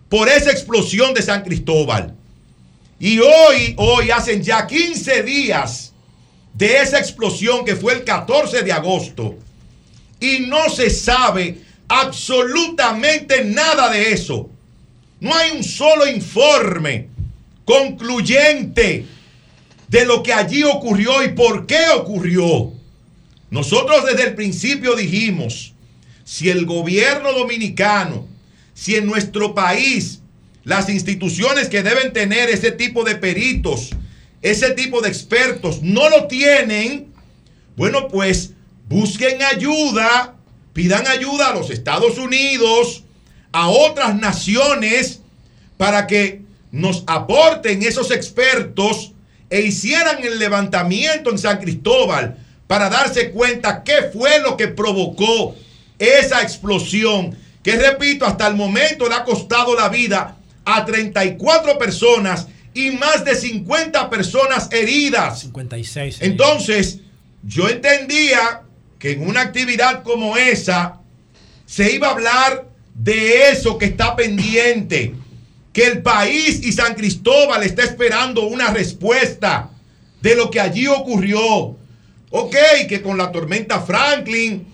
por 0.08 0.28
esa 0.28 0.50
explosión 0.50 1.14
de 1.14 1.22
San 1.22 1.42
Cristóbal. 1.42 2.16
Y 3.00 3.18
hoy, 3.18 3.74
hoy 3.78 4.10
hacen 4.10 4.42
ya 4.42 4.66
15 4.66 5.22
días 5.22 5.94
de 6.52 6.76
esa 6.76 6.98
explosión 6.98 7.64
que 7.64 7.74
fue 7.74 7.94
el 7.94 8.04
14 8.04 8.62
de 8.62 8.72
agosto. 8.72 9.36
Y 10.20 10.40
no 10.40 10.68
se 10.68 10.90
sabe 10.90 11.62
absolutamente 11.88 13.42
nada 13.42 13.90
de 13.90 14.12
eso. 14.12 14.50
No 15.18 15.34
hay 15.34 15.52
un 15.52 15.64
solo 15.64 16.06
informe 16.06 17.08
concluyente 17.64 19.06
de 19.88 20.04
lo 20.04 20.22
que 20.22 20.34
allí 20.34 20.62
ocurrió 20.62 21.24
y 21.24 21.30
por 21.30 21.66
qué 21.66 21.88
ocurrió. 21.96 22.70
Nosotros 23.50 24.04
desde 24.04 24.28
el 24.28 24.34
principio 24.34 24.94
dijimos, 24.94 25.72
si 26.22 26.50
el 26.50 26.66
gobierno 26.66 27.32
dominicano, 27.32 28.28
si 28.74 28.96
en 28.96 29.06
nuestro 29.06 29.54
país 29.54 30.20
las 30.64 30.88
instituciones 30.88 31.68
que 31.68 31.82
deben 31.82 32.12
tener 32.12 32.50
ese 32.50 32.70
tipo 32.70 33.04
de 33.04 33.16
peritos, 33.16 33.90
ese 34.42 34.70
tipo 34.72 35.00
de 35.00 35.08
expertos, 35.08 35.82
no 35.82 36.08
lo 36.08 36.26
tienen, 36.26 37.12
bueno, 37.76 38.08
pues 38.08 38.52
busquen 38.88 39.42
ayuda, 39.42 40.34
pidan 40.72 41.06
ayuda 41.06 41.48
a 41.48 41.54
los 41.54 41.70
Estados 41.70 42.18
Unidos, 42.18 43.04
a 43.52 43.68
otras 43.68 44.14
naciones, 44.16 45.20
para 45.76 46.06
que 46.06 46.42
nos 46.72 47.04
aporten 47.06 47.82
esos 47.82 48.10
expertos 48.10 49.12
e 49.48 49.62
hicieran 49.62 50.22
el 50.22 50.38
levantamiento 50.38 51.30
en 51.30 51.38
San 51.38 51.58
Cristóbal 51.58 52.38
para 52.66 52.88
darse 52.88 53.30
cuenta 53.30 53.82
qué 53.82 54.10
fue 54.12 54.40
lo 54.40 54.56
que 54.56 54.68
provocó 54.68 55.56
esa 55.98 56.42
explosión, 56.42 57.36
que 57.62 57.76
repito, 57.76 58.24
hasta 58.26 58.46
el 58.46 58.54
momento 58.54 59.08
le 59.08 59.14
ha 59.14 59.24
costado 59.24 59.74
la 59.74 59.88
vida 59.88 60.36
a 60.76 60.84
34 60.84 61.78
personas 61.78 62.48
y 62.74 62.90
más 62.92 63.24
de 63.24 63.34
50 63.34 64.10
personas 64.10 64.68
heridas. 64.72 65.40
56. 65.40 66.18
Entonces, 66.20 67.00
yo 67.42 67.68
entendía 67.68 68.62
que 68.98 69.12
en 69.12 69.26
una 69.26 69.40
actividad 69.40 70.02
como 70.02 70.36
esa 70.36 71.00
se 71.66 71.92
iba 71.92 72.08
a 72.08 72.12
hablar 72.12 72.68
de 72.94 73.50
eso 73.50 73.78
que 73.78 73.86
está 73.86 74.14
pendiente, 74.14 75.14
que 75.72 75.86
el 75.86 76.02
país 76.02 76.60
y 76.62 76.72
San 76.72 76.94
Cristóbal 76.94 77.62
está 77.62 77.82
esperando 77.82 78.42
una 78.42 78.70
respuesta 78.70 79.70
de 80.20 80.34
lo 80.34 80.50
que 80.50 80.60
allí 80.60 80.86
ocurrió. 80.86 81.76
Ok, 82.32 82.56
que 82.88 83.00
con 83.02 83.16
la 83.16 83.32
tormenta 83.32 83.80
Franklin 83.80 84.66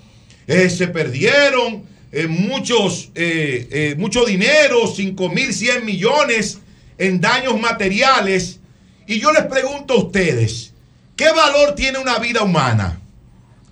eh, 0.47 0.69
se 0.69 0.89
perdieron 0.89 1.85
eh, 2.19 2.29
muchos, 2.29 3.11
eh, 3.15 3.69
eh, 3.71 3.95
mucho 3.99 4.25
dinero, 4.25 4.85
5.100 4.85 5.83
millones 5.83 6.61
en 6.97 7.21
daños 7.21 7.61
materiales. 7.61 8.59
Y 9.07 9.21
yo 9.21 9.33
les 9.33 9.45
pregunto 9.45 9.93
a 9.93 9.99
ustedes, 9.99 10.73
¿qué 11.15 11.31
valor 11.31 11.75
tiene 11.75 11.99
una 11.99 12.19
vida 12.19 12.43
humana? 12.43 13.03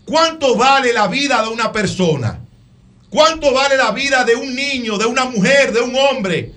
¿Cuánto 0.05 0.57
vale 0.57 0.93
la 0.93 1.09
vida 1.09 1.41
de 1.41 1.49
una 1.49 1.73
persona? 1.73 2.39
¿Cuánto 3.09 3.51
vale 3.55 3.79
la 3.79 3.93
vida 3.93 4.25
de 4.25 4.35
un 4.35 4.55
niño, 4.55 4.99
de 4.99 5.07
una 5.07 5.25
mujer, 5.25 5.73
de 5.73 5.81
un 5.81 5.97
hombre, 5.97 6.53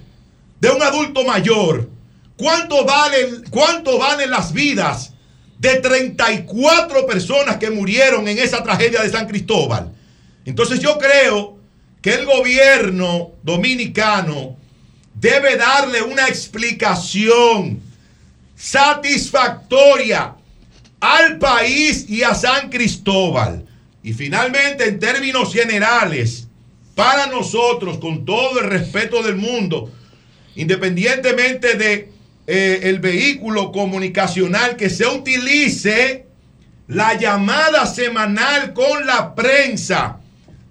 de 0.59 0.69
un 0.69 0.83
adulto 0.83 1.23
mayor? 1.23 1.89
¿Cuánto 2.35 2.83
valen, 2.83 3.45
cuánto 3.49 3.97
valen 3.97 4.29
las 4.29 4.51
vidas 4.51 5.13
de 5.57 5.77
34 5.77 7.07
personas 7.07 7.55
que 7.55 7.71
murieron 7.71 8.27
en 8.27 8.39
esa 8.39 8.61
tragedia 8.61 9.01
de 9.01 9.09
San 9.09 9.25
Cristóbal? 9.25 9.93
Entonces 10.43 10.81
yo 10.81 10.97
creo 10.97 11.56
que 12.01 12.13
el 12.13 12.25
gobierno 12.25 13.31
dominicano 13.43 14.57
debe 15.13 15.57
darle 15.57 16.01
una 16.01 16.27
explicación 16.27 17.81
satisfactoria 18.55 20.35
al 20.99 21.37
país 21.37 22.05
y 22.09 22.23
a 22.23 22.33
San 22.35 22.69
Cristóbal. 22.69 23.65
Y 24.03 24.13
finalmente, 24.13 24.87
en 24.87 24.99
términos 24.99 25.53
generales, 25.53 26.47
para 26.95 27.27
nosotros, 27.27 27.97
con 27.99 28.25
todo 28.25 28.59
el 28.59 28.69
respeto 28.69 29.21
del 29.21 29.35
mundo, 29.35 29.91
independientemente 30.55 31.75
de 31.75 32.11
eh, 32.47 32.79
el 32.83 32.99
vehículo 32.99 33.71
comunicacional 33.71 34.75
que 34.77 34.89
se 34.89 35.05
utilice, 35.05 36.25
la 36.87 37.15
llamada 37.15 37.85
semanal 37.85 38.73
con 38.73 39.05
la 39.05 39.35
prensa 39.35 40.21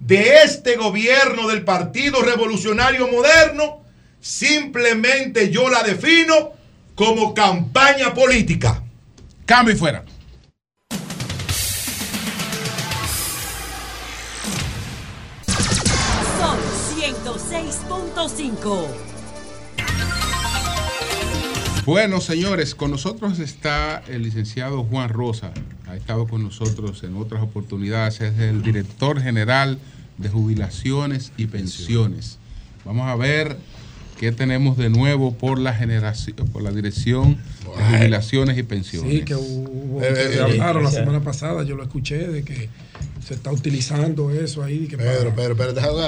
de 0.07 0.43
este 0.43 0.77
gobierno 0.77 1.49
del 1.49 1.63
Partido 1.65 2.21
Revolucionario 2.21 3.09
Moderno, 3.09 3.83
simplemente 4.21 5.51
yo 5.51 5.69
la 5.69 5.83
defino 5.83 6.53
como 6.95 7.33
campaña 7.33 8.13
política. 8.13 8.81
Cambio 9.45 9.75
y 9.75 9.77
fuera. 9.77 10.05
Son 16.39 16.57
106.5. 16.95 18.87
Bueno, 21.85 22.21
señores, 22.21 22.75
con 22.75 22.91
nosotros 22.91 23.39
está 23.39 24.01
el 24.07 24.23
licenciado 24.23 24.83
Juan 24.85 25.09
Rosa. 25.09 25.51
Ha 25.87 25.97
estado 25.97 26.27
con 26.27 26.43
nosotros 26.43 27.03
en 27.03 27.15
otras 27.15 27.43
oportunidades. 27.43 28.21
Es 28.21 28.39
el 28.39 28.61
director 28.61 29.21
general 29.21 29.79
de 30.17 30.29
jubilaciones 30.29 31.31
y 31.37 31.45
pensiones. 31.47 32.37
Vamos 32.85 33.07
a 33.07 33.15
ver 33.15 33.57
qué 34.19 34.31
tenemos 34.31 34.77
de 34.77 34.89
nuevo 34.89 35.33
por 35.35 35.59
la 35.59 35.73
generación, 35.73 36.35
por 36.51 36.63
la 36.63 36.71
dirección 36.71 37.37
de 37.77 37.97
jubilaciones 37.97 38.57
y 38.57 38.63
pensiones. 38.63 39.11
Sí, 39.13 39.21
que 39.21 39.35
hubo, 39.35 40.01
Eh, 40.01 40.13
eh, 40.35 40.39
hablaron 40.41 40.83
la 40.83 40.89
eh, 40.89 40.93
semana 40.93 41.21
pasada, 41.21 41.63
yo 41.63 41.75
lo 41.75 41.83
escuché, 41.83 42.17
de 42.27 42.43
que 42.43 42.69
se 43.23 43.33
está 43.33 43.51
utilizando 43.51 44.31
eso 44.31 44.63
ahí. 44.63 44.87
Que 44.87 44.97
Pedro, 44.97 45.35
Pedro, 45.35 45.55
Pedro. 45.57 45.73
Vamos, 45.75 45.99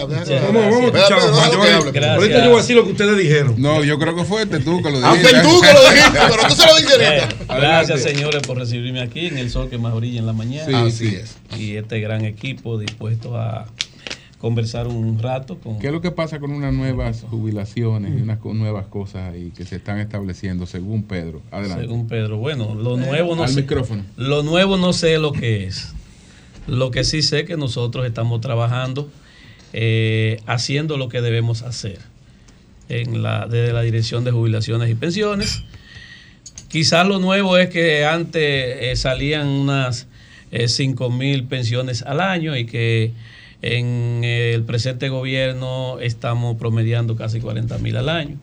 vamos 0.53 0.95
a 0.95 0.99
escuchar, 0.99 1.19
hable. 1.19 2.05
Ahorita 2.07 2.43
yo 2.45 2.49
voy 2.49 2.59
a 2.59 2.61
decir 2.61 2.75
lo 2.77 2.85
que 2.85 2.91
ustedes 2.93 3.17
dijeron. 3.17 3.55
No, 3.61 3.83
yo 3.83 3.99
creo 3.99 4.15
que 4.15 4.23
fuiste 4.23 4.59
tú 4.61 4.81
que 4.81 4.89
lo 4.89 5.05
Ah, 5.05 5.11
dijiste. 5.13 5.41
fue 5.41 5.41
tú 5.43 5.61
que 5.61 5.73
lo 5.73 5.79
dijiste, 5.91 6.19
pero 6.29 6.47
tú 6.47 6.53
se 6.55 6.65
lo 6.65 6.75
dijiste 6.77 7.03
Eh, 7.03 7.21
ahorita. 7.21 7.55
Gracias, 7.57 8.01
señores, 8.03 8.41
por 8.47 8.57
recibirme 8.57 9.01
aquí 9.01 9.27
en 9.27 9.37
el 9.37 9.51
sol 9.51 9.69
que 9.69 9.77
más 9.77 9.93
brilla 9.93 10.19
en 10.19 10.25
la 10.25 10.33
mañana. 10.33 10.65
Sí, 10.65 10.73
Así 10.73 11.09
sí. 11.09 11.15
es. 11.15 11.35
Y 11.59 11.75
este 11.75 11.99
gran 11.99 12.23
equipo 12.25 12.79
dispuesto 12.79 13.37
a 13.37 13.67
conversar 14.39 14.87
un 14.87 15.19
rato 15.19 15.59
con. 15.59 15.77
¿Qué 15.79 15.87
es 15.87 15.93
lo 15.93 16.01
que 16.01 16.11
pasa 16.11 16.39
con 16.39 16.51
unas 16.51 16.73
nuevas 16.73 17.25
jubilaciones 17.29 18.17
y 18.17 18.21
unas 18.21 18.43
nuevas 18.43 18.87
cosas 18.87 19.33
ahí 19.33 19.51
que 19.55 19.65
se 19.65 19.75
están 19.75 19.99
estableciendo 19.99 20.65
según 20.65 21.03
Pedro? 21.03 21.41
Adelante. 21.51 21.83
Según 21.83 22.07
Pedro. 22.07 22.37
Bueno, 22.37 22.73
lo 22.73 22.97
nuevo 22.97 23.35
no 23.35 23.43
Al 23.43 23.49
sé. 23.49 23.61
micrófono. 23.61 24.03
Lo 24.17 24.41
nuevo 24.41 24.77
no 24.77 24.93
sé 24.93 25.19
lo 25.19 25.33
que 25.33 25.65
es. 25.65 25.93
Lo 26.67 26.89
que 26.89 27.03
sí 27.03 27.21
sé 27.21 27.45
que 27.45 27.57
nosotros 27.57 28.05
estamos 28.05 28.41
trabajando, 28.41 29.09
eh, 29.73 30.39
haciendo 30.45 30.97
lo 30.97 31.09
que 31.09 31.21
debemos 31.21 31.61
hacer. 31.61 31.99
en 32.87 33.21
la, 33.21 33.45
desde 33.45 33.71
la 33.71 33.81
Dirección 33.81 34.23
de 34.23 34.31
Jubilaciones 34.31 34.89
y 34.89 34.95
Pensiones. 34.95 35.61
Quizás 36.69 37.07
lo 37.07 37.19
nuevo 37.19 37.57
es 37.57 37.69
que 37.69 38.05
antes 38.05 38.41
eh, 38.43 38.95
salían 38.95 39.47
unas 39.47 40.07
eh, 40.51 40.67
5 40.67 41.09
mil 41.11 41.43
pensiones 41.43 42.01
al 42.01 42.19
año 42.19 42.55
y 42.57 42.65
que 42.65 43.11
en 43.61 44.21
el 44.23 44.63
presente 44.63 45.09
gobierno 45.09 45.99
estamos 45.99 46.57
promediando 46.57 47.15
casi 47.15 47.39
40 47.41 47.77
mil 47.79 47.97
al 47.97 48.09
año. 48.09 48.37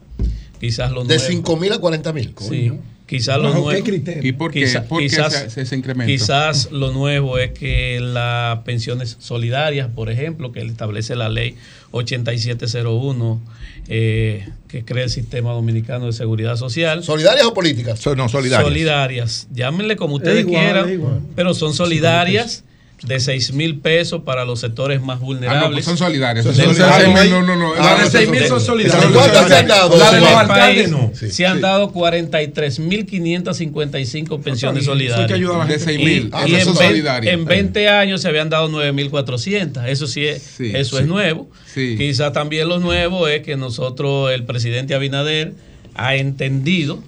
Quizás 0.60 0.90
lo 0.92 1.02
De 1.04 1.16
nuevo- 1.16 1.24
5 1.30 1.56
mil 1.56 1.72
a 1.72 1.78
40 1.78 2.12
mil. 2.12 2.34
Sí, 2.38 2.72
quizás 3.06 3.36
lo 3.36 3.44
¿Bajo 3.44 3.54
nuevo. 3.64 3.70
qué 3.70 3.82
criterio? 3.82 4.26
¿Y 4.26 4.32
por 4.32 4.50
qué? 4.52 4.60
Quizá- 4.60 4.84
¿Por 4.84 5.00
qué 5.00 5.06
quizás, 5.06 5.56
ese 5.56 5.76
incremento? 5.76 6.10
Quizás 6.10 6.70
lo 6.72 6.92
nuevo 6.92 7.38
es 7.38 7.50
que 7.52 8.00
las 8.00 8.60
pensiones 8.60 9.16
solidarias, 9.20 9.88
por 9.94 10.10
ejemplo, 10.10 10.52
que 10.52 10.60
establece 10.62 11.14
la 11.14 11.28
ley 11.28 11.56
8701, 11.92 13.40
eh, 13.88 14.48
que 14.68 14.84
crea 14.84 15.04
el 15.04 15.10
sistema 15.10 15.52
dominicano 15.52 16.06
de 16.06 16.12
seguridad 16.12 16.56
social. 16.56 17.04
¿Solidarias 17.04 17.46
o 17.46 17.54
políticas? 17.54 18.04
no, 18.16 18.28
Solidarias. 18.28 19.48
Llámenle 19.54 19.96
como 19.96 20.16
ustedes 20.16 20.40
igual, 20.40 20.62
quieran, 20.86 21.20
pero 21.36 21.54
son 21.54 21.74
solidarias 21.74 22.64
de 23.02 23.20
6 23.20 23.52
mil 23.52 23.78
pesos 23.80 24.22
para 24.22 24.46
los 24.46 24.60
sectores 24.60 25.02
más 25.02 25.20
vulnerables. 25.20 25.62
Ah, 25.62 25.66
no, 25.68 25.72
pues 25.72 25.84
son 25.84 25.98
solidarias. 25.98 26.44
Del 26.46 26.54
Son 26.54 26.64
país. 26.64 26.78
solidarias. 26.78 27.30
No, 27.30 27.42
no, 27.42 27.56
no, 27.56 27.72
Ah, 27.78 27.96
las 28.00 28.10
de 28.12 28.18
6 28.20 28.30
mil 28.30 28.46
son 28.46 28.60
solidarias. 28.60 29.12
¿Cuántas 29.12 29.48
se 29.48 29.56
han 29.56 29.66
dado? 29.68 29.96
La 29.98 30.12
de 30.12 30.20
los 30.20 30.30
alcaldes 30.30 30.90
no. 30.90 31.10
Sí. 31.14 31.30
Se 31.30 31.46
han 31.46 31.56
Sí. 31.56 31.62
dado 31.62 31.92
43.555 31.92 34.40
pensiones 34.40 34.82
Eso 34.82 34.92
hay 34.92 34.98
que 34.98 35.08
solidarias. 35.08 35.32
ayudar 35.38 35.56
a 35.56 35.58
la 35.58 35.66
De 35.66 35.78
gente. 35.78 35.92
6.000. 35.92 36.26
Y, 36.26 36.30
Ah, 36.32 36.46
son 36.64 36.74
ve- 36.76 36.84
solidarias. 36.86 37.34
en 37.34 37.44
20 37.44 37.88
años 37.88 38.20
se 38.22 38.28
habían 38.28 38.48
dado 38.50 38.68
9.400. 38.68 39.84
Eso 39.86 40.06
sí 40.06 40.26
es, 40.26 40.42
Sí, 40.42 40.72
eso 40.74 40.96
sí. 40.96 41.02
es 41.02 41.08
nuevo. 41.08 41.48
Quizás 41.74 42.32
también 42.32 42.68
lo 42.68 42.78
nuevo 42.78 43.28
es 43.28 43.42
que 43.42 43.56
nosotros, 43.56 44.30
el 44.32 44.44
presidente 44.44 44.94
Abinader, 44.94 45.52
ha 45.94 46.14
entendido 46.16 47.02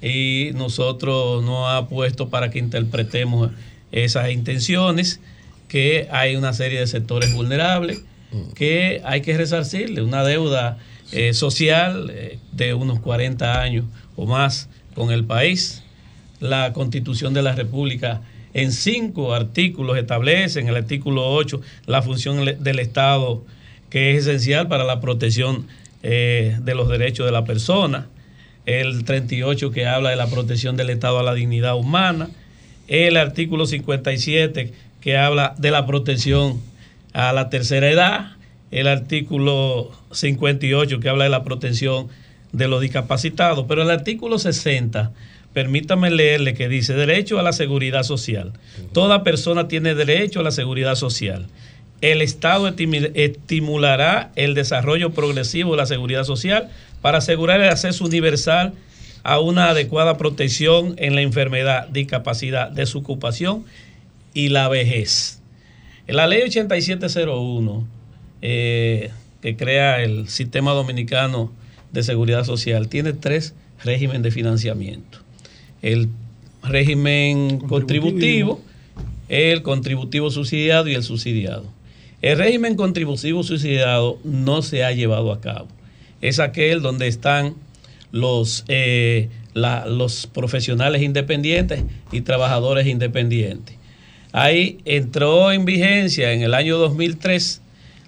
y 0.00 0.50
nosotros 0.54 1.42
nos 1.44 1.68
ha 1.70 1.88
puesto 1.88 2.28
para 2.28 2.50
que 2.50 2.58
interpretemos 2.60 3.50
esas 4.04 4.30
intenciones, 4.30 5.20
que 5.68 6.08
hay 6.10 6.36
una 6.36 6.52
serie 6.52 6.80
de 6.80 6.86
sectores 6.86 7.32
vulnerables 7.32 8.02
que 8.54 9.00
hay 9.04 9.22
que 9.22 9.36
resarcirle, 9.36 10.02
una 10.02 10.24
deuda 10.24 10.78
eh, 11.12 11.32
social 11.32 12.10
eh, 12.12 12.38
de 12.52 12.74
unos 12.74 13.00
40 13.00 13.60
años 13.60 13.84
o 14.16 14.26
más 14.26 14.68
con 14.94 15.10
el 15.10 15.24
país. 15.24 15.82
La 16.40 16.72
constitución 16.72 17.32
de 17.34 17.42
la 17.42 17.54
República 17.54 18.22
en 18.52 18.72
cinco 18.72 19.34
artículos 19.34 19.96
establece, 19.96 20.60
en 20.60 20.68
el 20.68 20.76
artículo 20.76 21.32
8, 21.32 21.60
la 21.86 22.02
función 22.02 22.44
del 22.44 22.78
Estado 22.78 23.44
que 23.90 24.16
es 24.16 24.26
esencial 24.26 24.68
para 24.68 24.84
la 24.84 25.00
protección 25.00 25.66
eh, 26.02 26.58
de 26.60 26.74
los 26.74 26.88
derechos 26.88 27.24
de 27.26 27.32
la 27.32 27.44
persona, 27.44 28.08
el 28.66 29.04
38 29.04 29.70
que 29.70 29.86
habla 29.86 30.10
de 30.10 30.16
la 30.16 30.26
protección 30.26 30.76
del 30.76 30.90
Estado 30.90 31.20
a 31.20 31.22
la 31.22 31.34
dignidad 31.34 31.76
humana, 31.76 32.28
el 32.88 33.16
artículo 33.16 33.66
57 33.66 34.72
que 35.00 35.16
habla 35.16 35.54
de 35.58 35.70
la 35.70 35.86
protección 35.86 36.60
a 37.12 37.32
la 37.32 37.48
tercera 37.48 37.90
edad, 37.90 38.36
el 38.70 38.88
artículo 38.88 39.92
58 40.12 41.00
que 41.00 41.08
habla 41.08 41.24
de 41.24 41.30
la 41.30 41.44
protección 41.44 42.08
de 42.52 42.68
los 42.68 42.80
discapacitados, 42.80 43.66
pero 43.68 43.82
el 43.82 43.90
artículo 43.90 44.38
60, 44.38 45.12
permítame 45.52 46.10
leerle 46.10 46.54
que 46.54 46.68
dice 46.68 46.94
derecho 46.94 47.38
a 47.38 47.42
la 47.42 47.52
seguridad 47.52 48.02
social. 48.02 48.52
Toda 48.92 49.22
persona 49.22 49.68
tiene 49.68 49.94
derecho 49.94 50.40
a 50.40 50.42
la 50.42 50.50
seguridad 50.50 50.94
social. 50.94 51.46
El 52.00 52.20
Estado 52.20 52.68
estimulará 52.68 54.30
el 54.36 54.54
desarrollo 54.54 55.12
progresivo 55.12 55.72
de 55.72 55.76
la 55.78 55.86
seguridad 55.86 56.24
social 56.24 56.68
para 57.00 57.18
asegurar 57.18 57.60
el 57.60 57.70
acceso 57.70 58.04
universal 58.04 58.74
a 59.26 59.40
una 59.40 59.70
adecuada 59.70 60.18
protección 60.18 60.94
en 60.98 61.16
la 61.16 61.20
enfermedad, 61.20 61.88
discapacidad, 61.88 62.70
desocupación 62.70 63.64
y 64.34 64.50
la 64.50 64.68
vejez. 64.68 65.42
La 66.06 66.28
ley 66.28 66.42
8701, 66.42 67.88
eh, 68.40 69.10
que 69.42 69.56
crea 69.56 70.00
el 70.00 70.28
Sistema 70.28 70.70
Dominicano 70.74 71.50
de 71.90 72.04
Seguridad 72.04 72.44
Social, 72.44 72.86
tiene 72.86 73.14
tres 73.14 73.54
regímenes 73.82 74.22
de 74.22 74.30
financiamiento. 74.30 75.18
El 75.82 76.08
régimen 76.62 77.58
contributivo, 77.58 78.60
el 79.28 79.62
contributivo 79.62 80.30
subsidiado 80.30 80.86
y 80.86 80.94
el 80.94 81.02
subsidiado. 81.02 81.64
El 82.22 82.38
régimen 82.38 82.76
contributivo 82.76 83.42
subsidiado 83.42 84.20
no 84.22 84.62
se 84.62 84.84
ha 84.84 84.92
llevado 84.92 85.32
a 85.32 85.40
cabo. 85.40 85.66
Es 86.20 86.38
aquel 86.38 86.80
donde 86.80 87.08
están 87.08 87.56
los, 88.12 88.64
eh, 88.68 89.28
los 89.54 90.26
profesionales 90.26 91.02
independientes 91.02 91.84
y 92.12 92.20
trabajadores 92.22 92.86
independientes. 92.86 93.76
Ahí 94.32 94.78
entró 94.84 95.52
en 95.52 95.64
vigencia 95.64 96.32
en 96.32 96.42
el 96.42 96.54
año 96.54 96.78
2003 96.78 97.62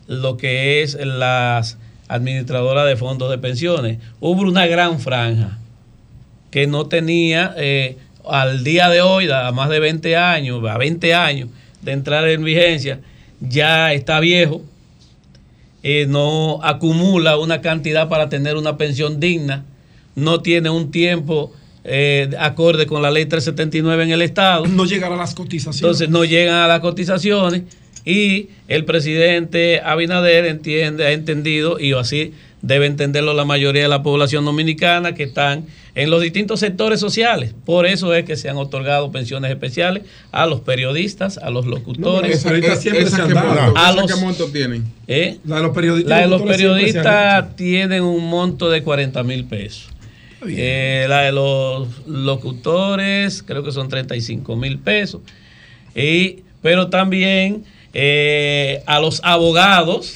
lo 0.08 0.36
que 0.36 0.82
es 0.82 0.94
las 0.94 1.78
administradoras 2.08 2.86
de 2.86 2.96
fondos 2.96 3.30
de 3.30 3.38
pensiones. 3.38 3.98
Hubo 4.20 4.42
una 4.42 4.66
gran 4.66 5.00
franja 5.00 5.58
que 6.50 6.66
no 6.66 6.86
tenía 6.86 7.54
eh, 7.56 7.96
al 8.26 8.64
día 8.64 8.88
de 8.88 9.00
hoy, 9.00 9.30
a 9.30 9.50
más 9.52 9.68
de 9.68 9.80
20 9.80 10.16
años, 10.16 10.62
a 10.68 10.78
20 10.78 11.14
años 11.14 11.48
de 11.82 11.92
entrar 11.92 12.28
en 12.28 12.44
vigencia, 12.44 13.00
ya 13.40 13.92
está 13.92 14.20
viejo, 14.20 14.62
eh, 15.82 16.06
no 16.08 16.60
acumula 16.62 17.38
una 17.38 17.60
cantidad 17.60 18.08
para 18.08 18.28
tener 18.28 18.56
una 18.56 18.76
pensión 18.76 19.20
digna, 19.20 19.64
no 20.18 20.40
tiene 20.40 20.70
un 20.70 20.90
tiempo 20.90 21.52
eh, 21.84 22.28
acorde 22.38 22.86
con 22.86 23.00
la 23.02 23.10
ley 23.10 23.24
379 23.26 24.02
en 24.04 24.10
el 24.10 24.22
Estado. 24.22 24.66
No 24.66 24.84
llegará 24.84 25.14
a 25.14 25.18
las 25.18 25.34
cotizaciones. 25.34 25.80
Entonces 25.82 26.08
no 26.10 26.24
llegan 26.24 26.56
a 26.56 26.66
las 26.68 26.80
cotizaciones 26.80 27.62
y 28.04 28.48
el 28.68 28.84
presidente 28.84 29.80
Abinader 29.84 30.46
entiende, 30.46 31.06
ha 31.06 31.12
entendido 31.12 31.78
y 31.80 31.92
así 31.94 32.32
debe 32.60 32.86
entenderlo 32.86 33.34
la 33.34 33.44
mayoría 33.44 33.82
de 33.82 33.88
la 33.88 34.02
población 34.02 34.44
dominicana 34.44 35.14
que 35.14 35.22
están 35.24 35.66
en 35.94 36.10
los 36.10 36.20
distintos 36.22 36.60
sectores 36.60 36.98
sociales. 37.00 37.54
Por 37.64 37.86
eso 37.86 38.12
es 38.14 38.24
que 38.24 38.36
se 38.36 38.48
han 38.48 38.56
otorgado 38.56 39.10
pensiones 39.12 39.50
especiales 39.50 40.02
a 40.32 40.46
los 40.46 40.60
periodistas, 40.60 41.38
a 41.38 41.50
los 41.50 41.66
locutores, 41.66 42.36
esa- 42.36 42.48
esa- 42.56 42.72
esa 43.06 43.16
que 43.28 43.34
monto- 43.34 43.72
a 43.76 43.90
esa 43.90 43.92
los 44.00 44.12
que 44.12 44.20
monto 44.20 44.46
tienen. 44.46 44.84
¿Eh? 45.06 45.38
La 45.44 45.56
de 45.56 45.62
los 45.62 45.72
periodistas. 45.72 46.10
La 46.10 46.20
de 46.22 46.28
los 46.28 46.38
siempre 46.40 46.58
se 46.58 46.64
han 46.64 46.74
periodistas 46.74 47.56
tienen 47.56 48.02
un 48.02 48.28
monto 48.28 48.68
de 48.70 48.82
40 48.82 49.22
mil 49.22 49.44
pesos. 49.44 49.88
Eh, 50.46 51.06
la 51.08 51.22
de 51.22 51.32
los 51.32 52.06
locutores 52.06 53.42
creo 53.42 53.64
que 53.64 53.72
son 53.72 53.88
35 53.88 54.56
mil 54.56 54.78
pesos. 54.78 55.20
Y, 55.94 56.40
pero 56.62 56.88
también 56.88 57.64
eh, 57.92 58.82
a 58.86 59.00
los 59.00 59.20
abogados, 59.24 60.14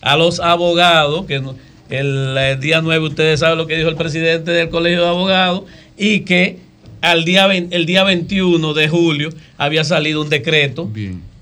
a 0.00 0.16
los 0.16 0.40
abogados, 0.40 1.26
que 1.26 1.42
el, 1.90 2.36
el 2.36 2.60
día 2.60 2.80
9 2.80 3.06
ustedes 3.06 3.40
saben 3.40 3.58
lo 3.58 3.66
que 3.66 3.76
dijo 3.76 3.88
el 3.88 3.96
presidente 3.96 4.50
del 4.50 4.68
Colegio 4.68 5.02
de 5.02 5.08
Abogados, 5.08 5.64
y 5.96 6.20
que 6.20 6.58
al 7.02 7.24
día, 7.24 7.46
el 7.46 7.84
día 7.84 8.04
21 8.04 8.74
de 8.74 8.88
julio 8.88 9.30
había 9.58 9.84
salido 9.84 10.22
un 10.22 10.30
decreto 10.30 10.88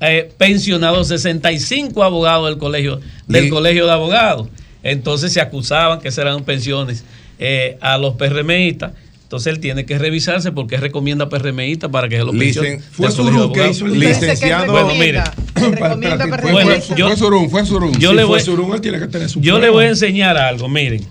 eh, 0.00 0.30
pensionados 0.38 1.08
65 1.08 2.02
abogados 2.02 2.48
del 2.48 2.58
colegio 2.58 3.00
del 3.26 3.50
colegio 3.50 3.86
de 3.86 3.92
abogados. 3.92 4.48
Entonces 4.82 5.34
se 5.34 5.40
acusaban 5.40 6.00
que 6.00 6.10
serán 6.10 6.42
pensiones 6.44 7.04
eh, 7.40 7.76
a 7.80 7.98
los 7.98 8.14
PRMistas. 8.14 8.92
Entonces 9.24 9.52
él 9.52 9.60
tiene 9.60 9.84
que 9.86 9.96
revisarse 9.98 10.50
porque 10.52 10.76
recomienda 10.76 11.28
PRMistas 11.28 11.88
para 11.90 12.08
que 12.08 12.16
se 12.18 12.24
lo 12.24 12.32
Licen-. 12.32 12.80
Fue 12.80 13.10
Surún 13.12 13.52
que 13.52 13.68
hizo 13.70 13.86
el- 13.86 13.98
Licenciado- 13.98 14.70
Bueno, 14.72 14.94
mire. 14.94 15.22
recomienda 15.54 16.38
Fue, 16.40 16.52
Bueno, 16.52 16.70
fue- 16.80 16.96
yo- 16.96 17.06
fue 17.08 17.16
Surún, 17.16 17.50
fue 17.50 17.64
Surún. 17.66 17.92
Yo 17.98 18.12
le 18.12 18.22
fue 18.22 18.28
voy, 18.38 18.40
Surún. 18.40 18.74
él 18.74 18.80
tiene 18.80 18.98
que 18.98 19.06
tener 19.06 19.28
su 19.28 19.40
yo 19.40 19.58
le 19.58 19.70
voy 19.70 19.84
a 19.84 19.88
enseñar 19.88 20.36
algo, 20.36 20.68
miren. 20.68 21.04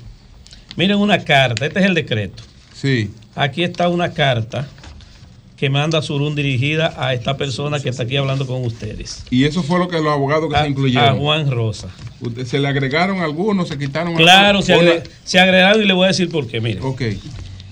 Miren 0.75 0.97
una 0.97 1.23
carta, 1.23 1.65
este 1.65 1.79
es 1.79 1.85
el 1.85 1.93
decreto. 1.93 2.43
Sí. 2.73 3.09
Aquí 3.35 3.63
está 3.63 3.87
una 3.89 4.11
carta 4.13 4.67
que 5.59 5.69
manda 5.69 6.01
Surún 6.01 6.35
dirigida 6.35 6.93
a 6.97 7.13
esta 7.13 7.35
persona 7.35 7.79
que 7.81 7.89
está 7.89 8.03
aquí 8.03 8.15
hablando 8.15 8.47
con 8.47 8.63
ustedes. 8.63 9.25
Y 9.29 9.43
eso 9.43 9.61
fue 9.61 9.77
lo 9.77 9.89
que 9.89 9.97
los 9.97 10.07
abogados 10.13 10.49
que 10.49 10.55
A- 10.55 10.63
se 10.63 10.69
incluyeron. 10.69 11.09
a 11.09 11.13
Juan 11.13 11.51
Rosa. 11.51 11.89
¿Se 12.45 12.59
le 12.59 12.67
agregaron 12.67 13.19
algunos? 13.19 13.67
¿Se 13.67 13.77
quitaron 13.77 14.15
Claro, 14.15 14.61
se, 14.61 14.73
algunos? 14.73 14.95
agre- 14.95 15.09
se 15.25 15.39
agregaron 15.39 15.81
y 15.81 15.85
le 15.85 15.93
voy 15.93 16.05
a 16.05 16.07
decir 16.07 16.29
por 16.29 16.47
qué. 16.47 16.61
Mire. 16.61 16.79
Ok. 16.81 17.01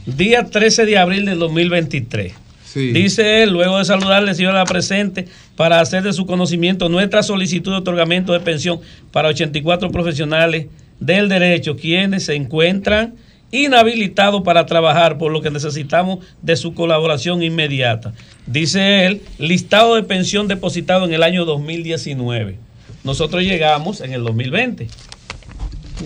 Día 0.06 0.46
13 0.46 0.86
de 0.86 0.98
abril 0.98 1.26
del 1.26 1.40
2023. 1.40 2.34
Dice 2.76 3.42
él, 3.42 3.50
luego 3.52 3.80
de 3.80 3.86
saludarle, 3.86 4.36
señor, 4.36 4.54
la 4.54 4.64
presente, 4.66 5.28
para 5.56 5.80
hacer 5.80 6.04
de 6.04 6.14
su 6.14 6.28
conocimiento 6.28 6.90
nuestra 6.90 7.24
solicitud 7.24 7.72
de 7.72 7.78
otorgamiento 7.78 8.34
de 8.34 8.40
pensión 8.40 8.80
para 9.12 9.30
84 9.30 9.90
profesionales 9.90 10.68
del 11.00 11.28
derecho, 11.28 11.76
quienes 11.76 12.26
se 12.26 12.36
encuentran 12.36 13.16
inhabilitados 13.52 14.42
para 14.44 14.66
trabajar, 14.66 15.18
por 15.18 15.32
lo 15.32 15.42
que 15.42 15.50
necesitamos 15.52 16.20
de 16.42 16.56
su 16.56 16.74
colaboración 16.74 17.42
inmediata. 17.44 18.14
Dice 18.46 19.06
él, 19.06 19.22
listado 19.38 19.96
de 19.96 20.04
pensión 20.04 20.48
depositado 20.48 21.06
en 21.06 21.14
el 21.14 21.24
año 21.24 21.46
2019. 21.46 22.58
Nosotros 23.04 23.44
llegamos 23.44 24.02
en 24.02 24.14
el 24.14 24.24
2020. 24.24 24.88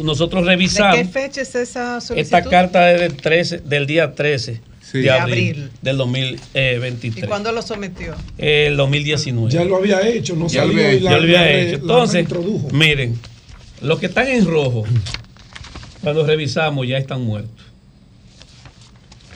nosotros 0.03 0.43
¿De 0.45 0.51
revisamos. 0.51 0.95
qué 0.97 1.05
fecha 1.05 1.41
es 1.41 1.53
esa 1.55 1.99
solicitud? 1.99 2.37
Esta 2.37 2.49
carta 2.49 2.91
es 2.93 3.01
del, 3.01 3.15
13, 3.17 3.57
del 3.59 3.85
día 3.87 4.13
13 4.15 4.61
De 4.93 5.01
de 5.01 5.09
abril, 5.11 5.49
abril. 5.49 5.69
del 5.81 5.95
¿Y 5.95 5.97
2023. 5.97 7.27
cuándo 7.27 7.51
lo 7.51 7.61
sometió? 7.61 8.13
El 8.37 8.77
2019. 8.77 9.51
Ya 9.51 9.63
lo 9.65 9.75
había 9.77 10.07
hecho, 10.07 10.35
no 10.35 10.47
Ya 10.47 10.61
había 10.63 10.93
y 10.93 10.97
hecho. 10.97 11.05
la- 11.05 11.11
Ya 11.11 11.17
lo 11.17 11.23
había 11.23 11.41
la- 11.41 11.51
hecho. 11.51 11.71
la 11.71 11.75
Entonces, 11.81 12.27
miren, 12.71 13.19
los 13.81 13.99
que 13.99 14.05
están 14.05 14.27
en 14.27 14.45
rojo, 14.45 14.83
cuando 16.01 16.25
revisamos 16.25 16.87
ya 16.87 16.97
están 16.97 17.21
muertos. 17.23 17.65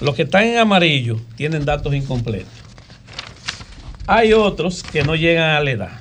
Los 0.02 0.16
que 0.16 0.24
están 0.24 0.44
en 0.44 0.58
amarillo 0.58 1.19
tienen 1.35 1.64
datos 1.66 1.94
incompletos. 1.94 2.52
Hay 4.08 4.34
otros 4.34 4.84
que 4.84 5.03
no 5.03 5.16
llegan 5.16 5.52
a 5.52 5.60
la 5.61 5.72
edad. 5.72 6.00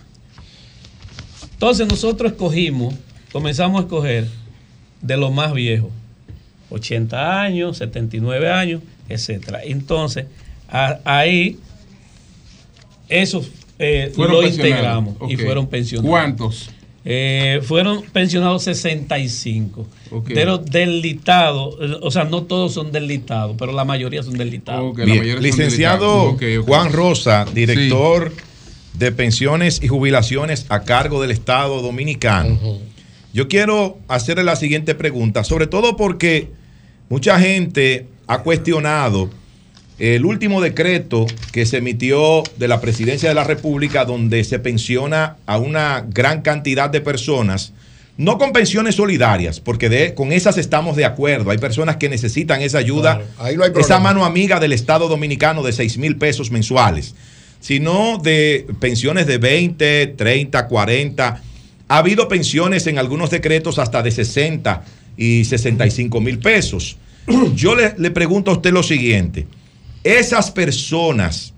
Entonces 1.53 1.87
nosotros 1.87 2.33
escogimos, 2.33 2.95
comenzamos 3.33 3.81
a 3.81 3.85
escoger 3.85 4.29
de 5.01 5.17
los 5.17 5.33
más 5.33 5.53
viejos, 5.55 5.91
80 6.71 7.41
años, 7.41 7.79
79 7.79 8.51
años, 8.51 8.83
etcétera. 9.09 9.61
Entonces, 9.65 10.27
a- 10.69 10.99
ahí 11.05 11.59
esos 13.09 13.51
eh, 13.79 14.13
lo 14.33 14.41
integramos 14.49 15.15
y 15.31 15.37
fueron 15.45 15.67
pensionados. 15.69 16.11
¿Cuántos? 16.11 16.71
Eh, 17.07 17.61
fueron 17.63 18.03
pensionados 18.03 18.65
65. 18.65 19.87
Ok. 20.11 20.31
Pero 20.33 20.59
del 20.59 21.03
listado, 21.03 21.77
eh, 21.81 21.99
o 22.01 22.11
sea, 22.11 22.25
no 22.25 22.45
todos 22.45 22.73
son 22.73 22.93
del 22.93 23.07
listado, 23.07 23.57
pero 23.59 23.73
la 23.73 23.85
mayoría 23.85 24.23
son 24.23 24.35
del 24.35 24.51
listado. 24.51 24.93
Bien, 24.95 25.43
Licenciado 25.43 26.37
Juan 26.65 26.93
Rosa, 26.93 27.45
director 27.53 28.33
de 28.95 29.13
pensiones 29.13 29.83
y 29.83 29.89
jubilaciones 29.89 30.67
a 30.71 30.85
cargo 30.85 31.21
del 31.21 31.31
Estado 31.33 31.83
Dominicano. 31.83 32.59
Yo 33.35 33.49
quiero 33.49 33.99
hacerle 34.09 34.45
la 34.45 34.57
siguiente 34.57 34.95
pregunta, 34.95 35.45
sobre 35.45 35.67
todo 35.67 35.97
porque 35.97 36.49
mucha 37.09 37.39
gente 37.39 38.07
ha 38.27 38.43
cuestionado 38.43 39.29
el 39.99 40.25
último 40.25 40.61
decreto 40.61 41.27
que 41.53 41.67
se 41.67 41.77
emitió 41.79 42.43
de 42.57 42.69
la 42.69 42.81
Presidencia 42.81 43.29
de 43.29 43.35
la 43.35 43.45
República 43.45 44.05
donde 44.05 44.43
se 44.45 44.59
pensiona 44.59 45.37
a 45.47 45.59
una 45.59 46.05
gran 46.09 46.43
cantidad 46.43 46.91
de 46.91 47.01
personas, 47.01 47.73
no 48.17 48.39
con 48.39 48.53
pensiones 48.53 48.97
solidarias, 48.97 49.61
porque 49.61 49.89
de- 49.89 50.15
con 50.15 50.33
esas 50.33 50.59
estamos 50.59 50.97
de 50.97 51.05
acuerdo. 51.05 51.51
Hay 51.51 51.59
personas 51.59 51.97
que 51.97 52.09
necesitan 52.09 52.61
esa 52.63 52.79
ayuda, 52.79 53.17
Claro, 53.17 53.31
ahí 53.39 53.57
no 53.57 53.65
hay 53.65 53.71
esa 53.77 53.99
mano 54.01 54.25
amiga 54.25 54.59
del 54.61 54.73
Estado 54.73 55.09
Dominicano 55.09 55.63
de 55.63 55.73
6 55.73 55.99
mil 55.99 56.17
pesos 56.17 56.51
mensuales, 56.51 57.15
sino 57.61 58.19
de 58.19 58.67
pensiones 58.81 59.27
de 59.27 59.39
20, 59.39 60.09
30, 60.09 60.67
40. 60.69 61.41
Ha 61.89 61.99
habido 61.99 62.29
pensiones 62.29 62.87
en 62.87 62.99
algunos 62.99 63.31
decretos 63.31 63.79
hasta 63.79 64.03
de 64.03 64.11
60 64.11 64.85
y 65.17 65.45
65 65.45 66.21
mil 66.21 66.39
pesos. 66.39 66.97
Yo 67.55 67.75
le, 67.75 67.95
le 67.97 68.11
pregunto 68.11 68.51
a 68.51 68.55
usted 68.55 68.73
lo 68.73 68.83
siguiente. 68.83 69.47
Esas 70.05 70.51
personas 70.51 71.55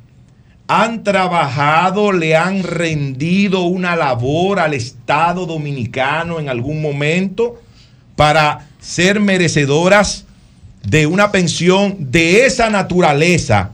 han 0.68 1.04
trabajado, 1.04 2.12
le 2.12 2.36
han 2.36 2.62
rendido 2.62 3.62
una 3.62 3.94
labor 3.96 4.58
al 4.58 4.74
Estado 4.74 5.46
dominicano 5.46 6.40
en 6.40 6.48
algún 6.48 6.80
momento 6.80 7.60
para 8.16 8.68
ser 8.80 9.20
merecedoras 9.20 10.24
de 10.82 11.06
una 11.06 11.32
pensión 11.32 11.96
de 12.10 12.46
esa 12.46 12.70
naturaleza 12.70 13.72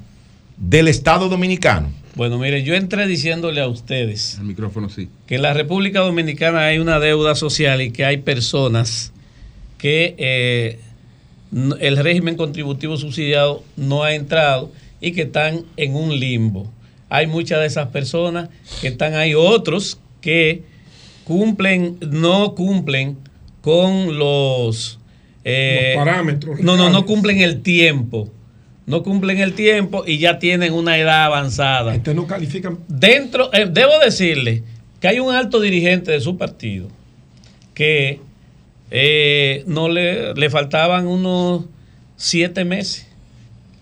del 0.57 0.89
Estado 0.89 1.29
dominicano. 1.29 1.91
Bueno, 2.15 2.39
mire, 2.39 2.63
yo 2.63 2.75
entré 2.75 3.07
diciéndole 3.07 3.63
a 3.63 3.69
ustedes 3.69 4.37
El 4.39 4.45
micrófono 4.45 4.91
sí. 4.91 5.09
que 5.27 5.37
en 5.37 5.43
la 5.43 5.55
República 5.55 6.01
Dominicana 6.01 6.67
hay 6.67 6.79
una 6.79 6.99
deuda 6.99 7.35
social 7.35 7.81
y 7.81 7.91
que 7.91 8.05
hay 8.05 8.19
personas 8.19 9.13
que 9.79 10.15
eh, 10.19 10.79
el 11.81 11.97
régimen 11.99 12.37
contributivo 12.37 12.97
subsidiado 12.97 13.63
no 13.77 14.05
ha 14.05 14.15
entrado 14.15 14.73
y 15.01 15.13
que 15.13 15.23
están 15.23 15.65
en 15.77 15.95
un 15.95 16.19
limbo. 16.19 16.71
Hay 17.09 17.27
muchas 17.27 17.61
de 17.61 17.67
esas 17.67 17.89
personas 17.89 18.49
que 18.81 18.89
están 18.89 19.15
ahí, 19.15 19.35
otros 19.35 19.99
que 20.21 20.63
cumplen, 21.25 21.99
no 22.01 22.55
cumplen 22.55 23.19
con 23.61 24.19
los, 24.19 24.99
eh, 25.45 25.93
Los 25.95 26.05
parámetros 26.05 26.61
No, 26.61 26.77
no, 26.77 26.91
no 26.91 27.05
cumplen 27.05 27.41
el 27.41 27.63
tiempo. 27.63 28.31
No 28.87 29.03
cumplen 29.03 29.39
el 29.39 29.55
tiempo 29.55 30.05
y 30.07 30.19
ya 30.19 30.39
tienen 30.39 30.73
una 30.73 30.99
edad 30.99 31.25
avanzada. 31.25 31.95
Este 31.95 32.15
no 32.15 32.27
califican. 32.27 32.79
Dentro, 32.89 33.53
eh, 33.53 33.67
debo 33.71 33.93
decirle 34.05 34.65
que 35.01 35.09
hay 35.09 35.21
un 35.21 35.35
alto 35.35 35.61
dirigente 35.61 36.11
de 36.11 36.21
su 36.21 36.37
partido 36.37 36.89
que 37.75 38.21
eh, 38.95 39.65
no 39.67 39.89
le, 39.89 40.35
le 40.35 40.51
faltaban 40.51 41.07
unos 41.07 41.65
siete 42.17 42.65
meses 42.65 43.07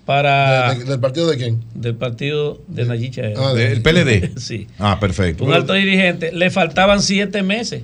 para 0.07 0.73
¿De- 0.75 0.79
de- 0.81 0.85
¿Del 0.87 1.01
partido 1.01 1.29
de 1.29 1.37
quién? 1.37 1.61
del 1.75 1.95
partido 1.97 2.61
de 2.69 2.85
Nayib 2.87 3.13
Chael. 3.13 3.35
Ah, 3.37 3.53
del 3.55 3.83
PLD. 3.83 4.33
sí. 4.39 4.67
Ah, 4.79 4.99
perfecto. 5.01 5.45
Un 5.45 5.53
alto 5.53 5.73
dirigente, 5.75 6.33
le 6.33 6.51
faltaban 6.51 7.03
siete 7.03 7.43
meses 7.43 7.83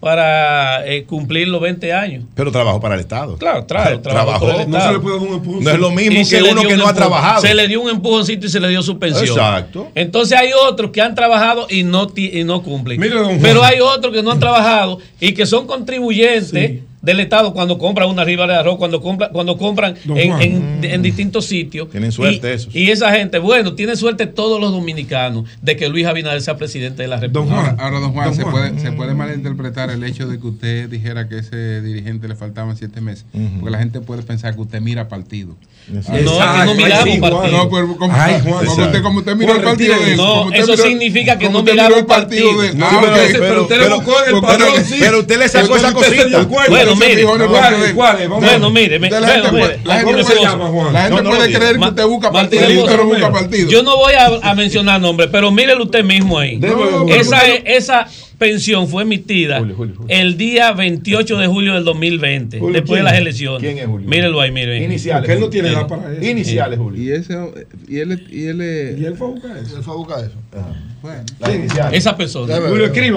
para 0.00 0.86
eh, 0.86 1.04
cumplir 1.04 1.48
los 1.48 1.60
20 1.60 1.92
años. 1.92 2.24
Pero 2.34 2.50
trabajó 2.50 2.80
para 2.80 2.94
el 2.94 3.00
Estado. 3.00 3.36
Claro, 3.36 3.66
claro, 3.66 4.00
trabajó 4.00 4.46
por 4.46 4.60
el 4.62 4.70
No 4.70 4.72
se 4.72 4.78
Estado. 4.78 4.92
le 4.94 5.00
puede 5.00 5.18
dar 5.18 5.28
un 5.28 5.34
empujón. 5.34 5.64
No 5.64 5.70
es 5.70 5.78
lo 5.78 5.90
mismo 5.90 6.20
Y 6.20 6.26
que 6.26 6.42
uno 6.42 6.62
que 6.62 6.72
un 6.74 6.78
no 6.78 6.88
ha 6.88 6.94
trabajado. 6.94 7.42
Se 7.42 7.54
le 7.54 7.68
dio 7.68 7.82
un 7.82 7.90
empujoncito 7.90 8.46
y 8.46 8.48
se 8.48 8.60
le 8.60 8.68
dio 8.68 8.82
su 8.82 8.98
pensión. 8.98 9.28
Exacto. 9.28 9.88
Entonces 9.94 10.38
hay 10.38 10.50
otros 10.68 10.90
que 10.90 11.02
han 11.02 11.14
trabajado 11.14 11.66
y 11.68 11.82
no, 11.82 12.10
y 12.16 12.44
no 12.44 12.62
cumplen. 12.62 12.98
Juan. 13.00 13.38
Pero 13.42 13.62
hay 13.62 13.80
otros 13.80 14.14
que 14.14 14.22
no 14.22 14.30
han 14.32 14.40
trabajado 14.40 14.98
y 15.20 15.32
que 15.34 15.44
son 15.44 15.66
contribuyentes 15.66 16.80
del 17.02 17.20
Estado 17.20 17.52
cuando 17.54 17.78
compran 17.78 18.08
una 18.08 18.24
riba 18.24 18.46
de 18.46 18.54
arroz, 18.54 18.76
cuando 18.76 19.00
compran, 19.00 19.30
cuando 19.32 19.56
compran 19.56 19.94
Don 20.04 20.18
en, 20.18 20.28
Juan. 20.28 20.42
en- 20.42 20.80
en 20.84 21.02
distintos 21.02 21.46
sitios. 21.46 21.88
Tienen 21.90 22.12
suerte 22.12 22.50
y, 22.50 22.54
esos. 22.54 22.74
Y 22.76 22.90
esa 22.90 23.10
gente, 23.12 23.38
bueno, 23.38 23.74
tienen 23.74 23.96
suerte 23.96 24.26
todos 24.26 24.60
los 24.60 24.70
dominicanos 24.72 25.44
de 25.62 25.76
que 25.76 25.88
Luis 25.88 26.06
Abinader 26.06 26.42
sea 26.42 26.56
presidente 26.56 27.02
de 27.02 27.08
la 27.08 27.16
República. 27.18 27.56
Ahora, 27.56 27.76
ahora, 27.78 28.00
don 28.00 28.12
Juan, 28.12 28.26
Don 28.26 28.34
se, 28.34 28.42
Juan. 28.42 28.52
Puede, 28.52 28.80
se 28.80 28.92
puede 28.92 29.14
malinterpretar 29.14 29.90
el 29.90 30.04
hecho 30.04 30.28
de 30.28 30.38
que 30.38 30.46
usted 30.46 30.88
dijera 30.90 31.28
que 31.28 31.38
ese 31.38 31.80
dirigente 31.80 32.28
le 32.28 32.36
faltaban 32.36 32.76
siete 32.76 33.00
meses. 33.00 33.24
Porque 33.58 33.70
la 33.70 33.78
gente 33.78 34.00
puede 34.00 34.22
pensar 34.22 34.54
que 34.54 34.60
usted 34.60 34.80
mira 34.80 35.08
partido. 35.08 35.56
No, 35.88 35.98
es 35.98 36.06
que 36.06 36.22
no 36.22 36.74
miramos 36.74 37.18
partido. 37.18 37.48
No, 37.50 37.70
pero 37.70 37.96
como, 37.96 38.14
Ay, 38.14 38.40
Juan, 38.44 38.64
como 38.66 38.84
usted, 38.84 39.02
como 39.02 39.18
usted 39.20 39.34
mira 39.34 39.54
Juan, 39.54 39.58
el 39.60 39.64
partido 39.64 39.94
de. 39.98 40.16
No, 40.16 40.42
usted 40.44 40.58
eso 40.58 40.72
miró- 40.72 40.82
significa 40.84 41.38
que 41.38 41.48
no 41.48 41.58
usted 41.60 41.72
miramos 41.72 41.90
miró 41.90 42.00
el 42.00 42.06
partido 42.06 42.60
de. 42.60 42.68
Ah, 42.80 43.00
ok. 43.02 43.02
pero 43.02 43.22
usted- 43.24 43.38
pero 43.40 43.62
usted 43.62 43.76
le 43.78 43.82
pero- 43.84 43.96
buscó 43.96 44.10
en 44.12 44.18
el 44.18 44.24
pero- 44.26 44.40
patrón, 44.42 44.68
pero- 44.74 44.86
sí. 44.86 44.94
Pero 45.00 45.18
usted 45.20 45.38
le 45.38 45.48
sacó 45.48 45.66
Pero 45.68 45.76
esa 45.78 45.92
cosita. 45.92 46.48
cuenta, 46.48 46.70
Bueno, 46.94 47.14
mire, 47.14 47.24
¿cuáles, 47.48 47.92
cuáles? 47.92 48.28
Bueno, 48.28 48.70
mire, 48.70 48.98
la 48.98 49.08
bueno, 49.08 49.26
gente 49.26 49.52
mire, 49.52 49.78
puede- 51.26 51.52
creer 51.52 51.78
que 51.78 51.84
usted 51.84 52.06
busca 52.06 52.32
partido 52.32 52.82
usted 52.82 52.96
no 52.96 53.04
busca 53.04 53.32
partido. 53.32 53.70
Yo 53.70 53.82
no 53.82 53.96
voy 53.96 54.12
a, 54.42 54.54
mencionar 54.54 55.00
nombres, 55.00 55.28
pero 55.32 55.50
mírelo 55.50 55.84
usted 55.84 56.04
mismo 56.04 56.38
ahí. 56.38 56.60
Esa, 57.64 58.06
pensión 58.38 58.88
fue 58.88 59.02
emitida 59.02 59.62
el 60.08 60.38
día 60.38 60.72
28 60.72 61.36
de 61.36 61.46
julio 61.46 61.74
del 61.74 61.84
2020, 61.84 62.58
Julio, 62.58 62.72
después 62.72 63.00
de 63.00 63.04
las 63.04 63.18
elecciones. 63.18 63.60
¿Quién 63.60 63.76
es 63.76 63.86
Julio? 63.86 64.08
Mírelo 64.08 64.40
ahí, 64.40 64.50
mire. 64.50 64.82
Iniciales. 64.82 65.22
Porque 65.22 65.32
él 65.34 65.40
no 65.40 65.50
tiene 65.50 65.68
edad 65.68 65.86
para 65.86 66.10
eso. 66.10 66.24
Iniciales, 66.24 66.78
Julio. 66.78 67.02
Y 67.02 67.12
ese 67.12 67.34
y 67.86 67.98
él 67.98 68.26
y 68.30 68.46
él 68.46 68.96
Y 68.98 69.04
él 69.04 69.14
fue 69.16 69.26
a 69.26 69.30
buscar 69.30 69.56
eso. 69.58 69.76
Él 69.76 69.82
fue 69.82 69.92
a 69.92 69.96
buscar 69.96 70.20
eso. 70.20 70.36
Bueno. 71.02 71.24
Esa 71.92 72.16
persona. 72.16 72.54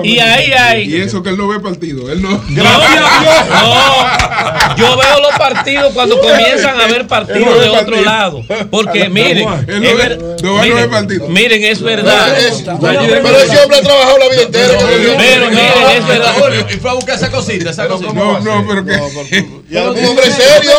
Y 0.03 0.19
ahí 0.19 0.51
hay. 0.53 0.83
Y 0.95 1.01
eso 1.01 1.21
que 1.21 1.29
él 1.29 1.37
no 1.37 1.47
ve 1.47 1.59
partido, 1.59 2.11
él 2.11 2.21
no. 2.21 2.29
No, 2.31 2.43
yo 4.77 4.97
veo 4.97 5.21
los 5.21 5.37
partidos 5.37 5.93
cuando 5.93 6.19
comienzan 6.19 6.79
a 6.79 6.87
ver 6.87 7.07
partidos 7.07 7.59
de 7.61 7.69
otro 7.69 8.01
lado. 8.01 8.41
Porque 8.71 9.09
miren, 9.09 9.47
Él 9.67 9.81
no 9.81 9.89
es 9.89 9.91
ve- 9.95 9.95
ver- 9.95 10.21
no 10.21 10.33
ve- 10.33 10.41
no 10.43 10.53
ve 10.55 10.61
miren, 10.69 10.89
partido. 10.89 11.27
miren, 11.29 11.63
es 11.63 11.81
verdad. 11.81 12.37
Es- 12.37 12.63
Pero 12.63 13.37
ese 13.37 13.59
hombre 13.61 13.77
ha 13.77 13.81
trabajado 13.81 14.17
la 14.17 14.29
vida 14.29 14.41
entera. 14.43 14.73
Pero 15.17 15.49
miren, 15.49 15.97
es 15.97 16.07
verdad. 16.07 16.33
Y 16.69 16.73
fue 16.77 16.89
a 16.89 16.93
buscar 16.93 17.15
esa 17.15 17.31
cosita, 17.31 17.69
esa 17.69 17.87
cosita. 17.87 18.13
No, 18.13 18.39
no, 18.39 18.65
pero 18.67 18.85
que. 18.85 19.62
Y 19.73 19.77
un 19.77 20.05
hombre 20.05 20.31
serio. 20.31 20.71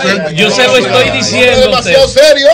Fue. 0.00 0.34
Yo 0.34 0.50
se 0.50 0.64
lo 0.64 0.76
estoy 0.76 1.10
diciendo. 1.10 1.60
demasiado 1.62 2.08
serio. 2.08 2.48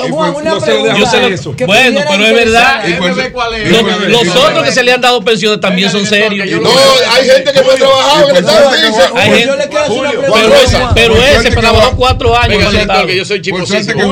Bueno, 1.67 2.01
pero 2.09 2.27
es 2.27 2.35
verdad. 2.35 2.83
Y 2.89 2.93
fue 2.95 2.95
Déjame 2.95 3.07
ver 3.09 3.15
suerte. 3.15 3.33
cuál 3.33 3.55
es. 3.55 3.71
Los, 3.71 3.81
fue- 3.83 4.25
fue- 4.31 4.41
otros 4.43 4.65
que 4.65 4.73
se 4.73 4.83
le 4.83 4.93
han 4.93 5.01
dado 5.01 5.23
pensiones 5.23 5.61
también 5.61 5.91
son 5.91 6.07
serios. 6.07 6.61
No, 6.63 6.71
hay 7.11 7.29
gente 7.29 7.53
que 7.53 7.63
no 7.63 7.71
ha 7.71 7.75
trabajado 7.75 8.29
en 8.31 8.37
el 8.37 8.45
Estado. 8.45 8.71
Pregunta. 8.71 9.13
Pero, 10.95 11.17
ese, 11.17 11.51
trabajó 11.51 11.97
cuatro 11.97 12.37
años. 12.37 12.63
Que 13.07 13.17
yo 13.17 13.25
soy 13.25 13.39
Por 13.39 13.45
chico 13.45 13.59
por 13.59 13.67
suerte 13.67 13.95
que 13.95 14.03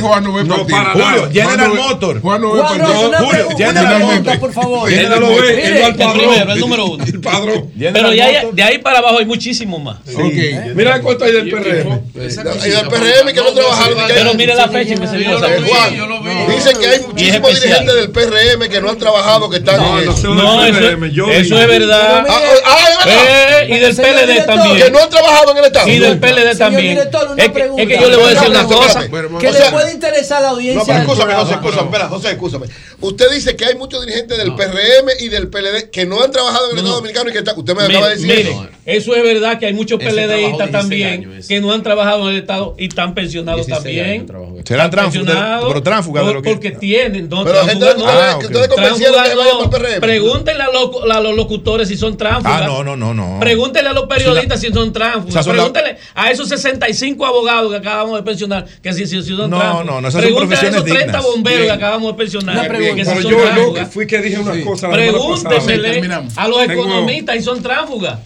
Juan 0.00 0.24
no 0.24 0.32
ve 0.32 0.44
partido. 0.44 0.84
Julio. 0.92 1.28
General 1.32 1.74
Motor. 1.74 2.20
Juan 2.20 2.40
no 2.40 2.52
ve 2.52 2.62
partido. 2.62 3.12
Julio, 3.18 3.48
pregunta, 3.58 4.30
ve. 4.32 4.38
por 4.38 4.52
favor. 4.52 4.90
No 4.90 5.20
lo 5.20 5.28
ve, 5.36 5.82
El 5.86 5.94
primero, 5.94 6.52
el 6.52 6.60
número 6.60 6.84
uno. 6.86 7.04
El 7.04 7.20
padrón. 7.20 7.70
Pero 7.78 8.10
de 8.10 8.22
ahí, 8.22 8.36
de 8.52 8.62
ahí 8.62 8.78
para 8.78 8.98
abajo 8.98 9.18
hay 9.18 9.26
muchísimo 9.26 9.78
más. 9.78 9.98
Ok. 10.14 10.74
Mira 10.74 11.00
cuánto 11.00 11.24
hay 11.24 11.32
del 11.32 11.50
PRM. 11.50 12.00
Y 12.14 12.70
del 12.70 12.88
PRM 12.88 13.32
que 13.32 13.40
no 13.40 13.52
trabajaron. 13.52 13.98
Pero 14.08 14.34
mire 14.34 14.54
la 14.54 14.68
fecha 14.68 14.94
en 14.94 15.00
que 15.00 15.06
se 15.06 15.16
dio. 15.18 15.38
Dicen 15.40 16.78
que 16.78 16.86
hay 16.86 17.00
muchísimos 17.00 17.60
dirigentes 17.60 17.94
del 17.94 18.10
PRM 18.10 18.68
que 18.68 18.80
no 18.80 18.90
han 18.90 18.98
trabajado, 18.98 19.48
que 19.50 19.56
están 19.58 19.76
No, 19.78 19.98
en 19.98 20.06
no 20.06 20.12
eso. 20.12 20.34
No, 20.34 20.64
es 20.66 21.68
verdad. 21.68 22.24
Ah, 22.28 22.40
ah, 22.64 22.88
es 22.90 23.06
verdad. 23.06 23.62
Eh, 23.62 23.66
y 23.68 23.78
del 23.78 23.96
PLD 23.96 24.46
también. 24.46 24.76
Que 24.76 24.90
no 24.90 24.98
han 25.00 25.10
trabajado 25.10 25.50
en 25.52 25.58
el 25.58 25.64
Estado. 25.66 25.88
Y 25.88 25.98
del 25.98 26.18
PLD 26.18 26.56
también. 26.58 26.98
es, 26.98 27.48
que, 27.86 27.98
yo 28.00 28.08
le 28.10 28.16
voy 28.16 28.26
a 28.26 28.28
decir 28.30 28.48
una 28.50 28.64
cosa. 28.64 29.00
Que 29.40 29.52
le 29.52 29.60
puede 29.70 29.92
interesar 29.92 30.38
a 30.38 30.40
la 30.40 30.48
No, 30.48 30.54
audiencia. 30.54 30.82
pero 30.86 30.98
del 30.98 31.08
escúchame. 31.08 31.34
José, 31.34 31.52
escúchame, 31.54 31.98
José, 32.08 32.30
escúchame. 32.30 32.66
Usted 33.00 33.30
dice 33.32 33.56
que 33.56 33.64
hay 33.64 33.74
muchos 33.76 34.04
dirigentes 34.04 34.36
del 34.38 34.54
PRM 34.54 35.10
y 35.20 35.28
del 35.28 35.48
PLD 35.48 35.90
que 35.90 36.06
no 36.06 36.22
han 36.22 36.30
trabajado 36.30 36.66
en 36.66 36.72
el 36.72 36.78
Estado 36.78 36.96
Dominicano 36.96 37.30
y 37.30 37.32
que 37.32 37.38
está- 37.38 37.54
usted 37.54 37.74
me 37.74 37.84
acaba 37.84 38.08
de 38.08 38.14
decir 38.16 38.26
Mire, 38.28 38.50
eso. 38.50 38.68
eso 38.86 39.14
es 39.16 39.22
verdad 39.22 39.58
que 39.58 39.66
hay 39.66 39.72
muchos 39.80 39.98
PLDistas 39.98 40.70
16 40.70 40.70
también 40.72 41.08
años, 41.08 41.48
que 41.48 41.60
no 41.60 41.72
han 41.72 41.82
trabajado 41.82 42.28
en 42.28 42.34
el 42.34 42.40
Estado 42.42 42.74
y 42.78 42.86
están 42.88 43.14
pensionados 43.14 43.66
16 43.66 44.26
también. 44.26 44.64
Serán 44.66 44.90
tránsfugas, 44.90 45.62
pero 45.66 45.82
tránsfugas 45.82 46.24
de 46.24 46.28
por- 46.28 46.36
lo 46.36 46.42
que- 46.42 46.50
Porque 46.50 46.70
tienen. 46.72 47.28
No, 47.28 47.44
Pero 47.44 47.64
gente 47.66 47.86
no. 47.86 48.04
convencieron 48.04 48.74
Tránsfugas 48.74 49.28
que 49.28 49.34
vayan 49.36 49.58
no. 49.62 49.70
PRM. 49.70 50.00
Pregúntenle 50.00 50.62
a 50.62 50.70
los, 50.70 50.90
a 51.10 51.20
los 51.20 51.34
locutores 51.36 51.88
si 51.88 51.96
son 51.96 52.16
tránsfugas. 52.16 52.62
Ah, 52.62 52.66
no, 52.66 52.84
no, 52.84 52.96
no, 52.96 53.14
no. 53.14 53.38
Pregúntenle 53.40 53.90
a 53.90 53.92
los 53.92 54.06
periodistas 54.06 54.60
si 54.60 54.68
son 54.72 54.92
tránsfugas. 54.92 55.46
Pregúntenle 55.46 55.96
a 56.14 56.30
esos 56.30 56.48
65 56.48 57.24
abogados 57.26 57.70
que 57.70 57.76
acabamos 57.78 58.16
de 58.18 58.22
pensionar 58.22 58.66
que 58.82 58.92
si, 58.92 59.06
si, 59.06 59.22
si 59.22 59.28
son 59.36 59.50
No, 59.50 59.58
tránsfugas. 59.58 59.86
no, 59.86 60.00
no, 60.00 60.08
esas 60.08 60.12
son 60.12 60.20
Pregúntenle 60.22 60.54
a 60.54 60.58
esos 60.58 60.70
profesiones 60.82 61.00
30 61.04 61.18
dignas. 61.18 61.32
bomberos 61.34 61.66
que 61.66 61.72
acabamos 61.72 62.12
de 62.12 62.18
pensionar 62.18 62.54
Una 62.58 62.68
pregunta. 62.68 62.94
que 62.96 63.04
si 63.04 63.10
Pero 63.10 63.22
son 63.22 63.74
yo, 63.76 63.86
fui 63.86 64.06
que 64.06 64.18
dije 64.18 64.38
una 64.38 64.64
cosa 64.64 64.88
la 64.88 64.94
semana 64.96 65.18
pasada. 65.18 65.64
Pregúntesele 65.66 66.14
a 66.36 66.48
los 66.48 66.62
economistas 66.64 67.36
y 67.36 67.42
son 67.42 67.62
tránsfugas. 67.62 68.18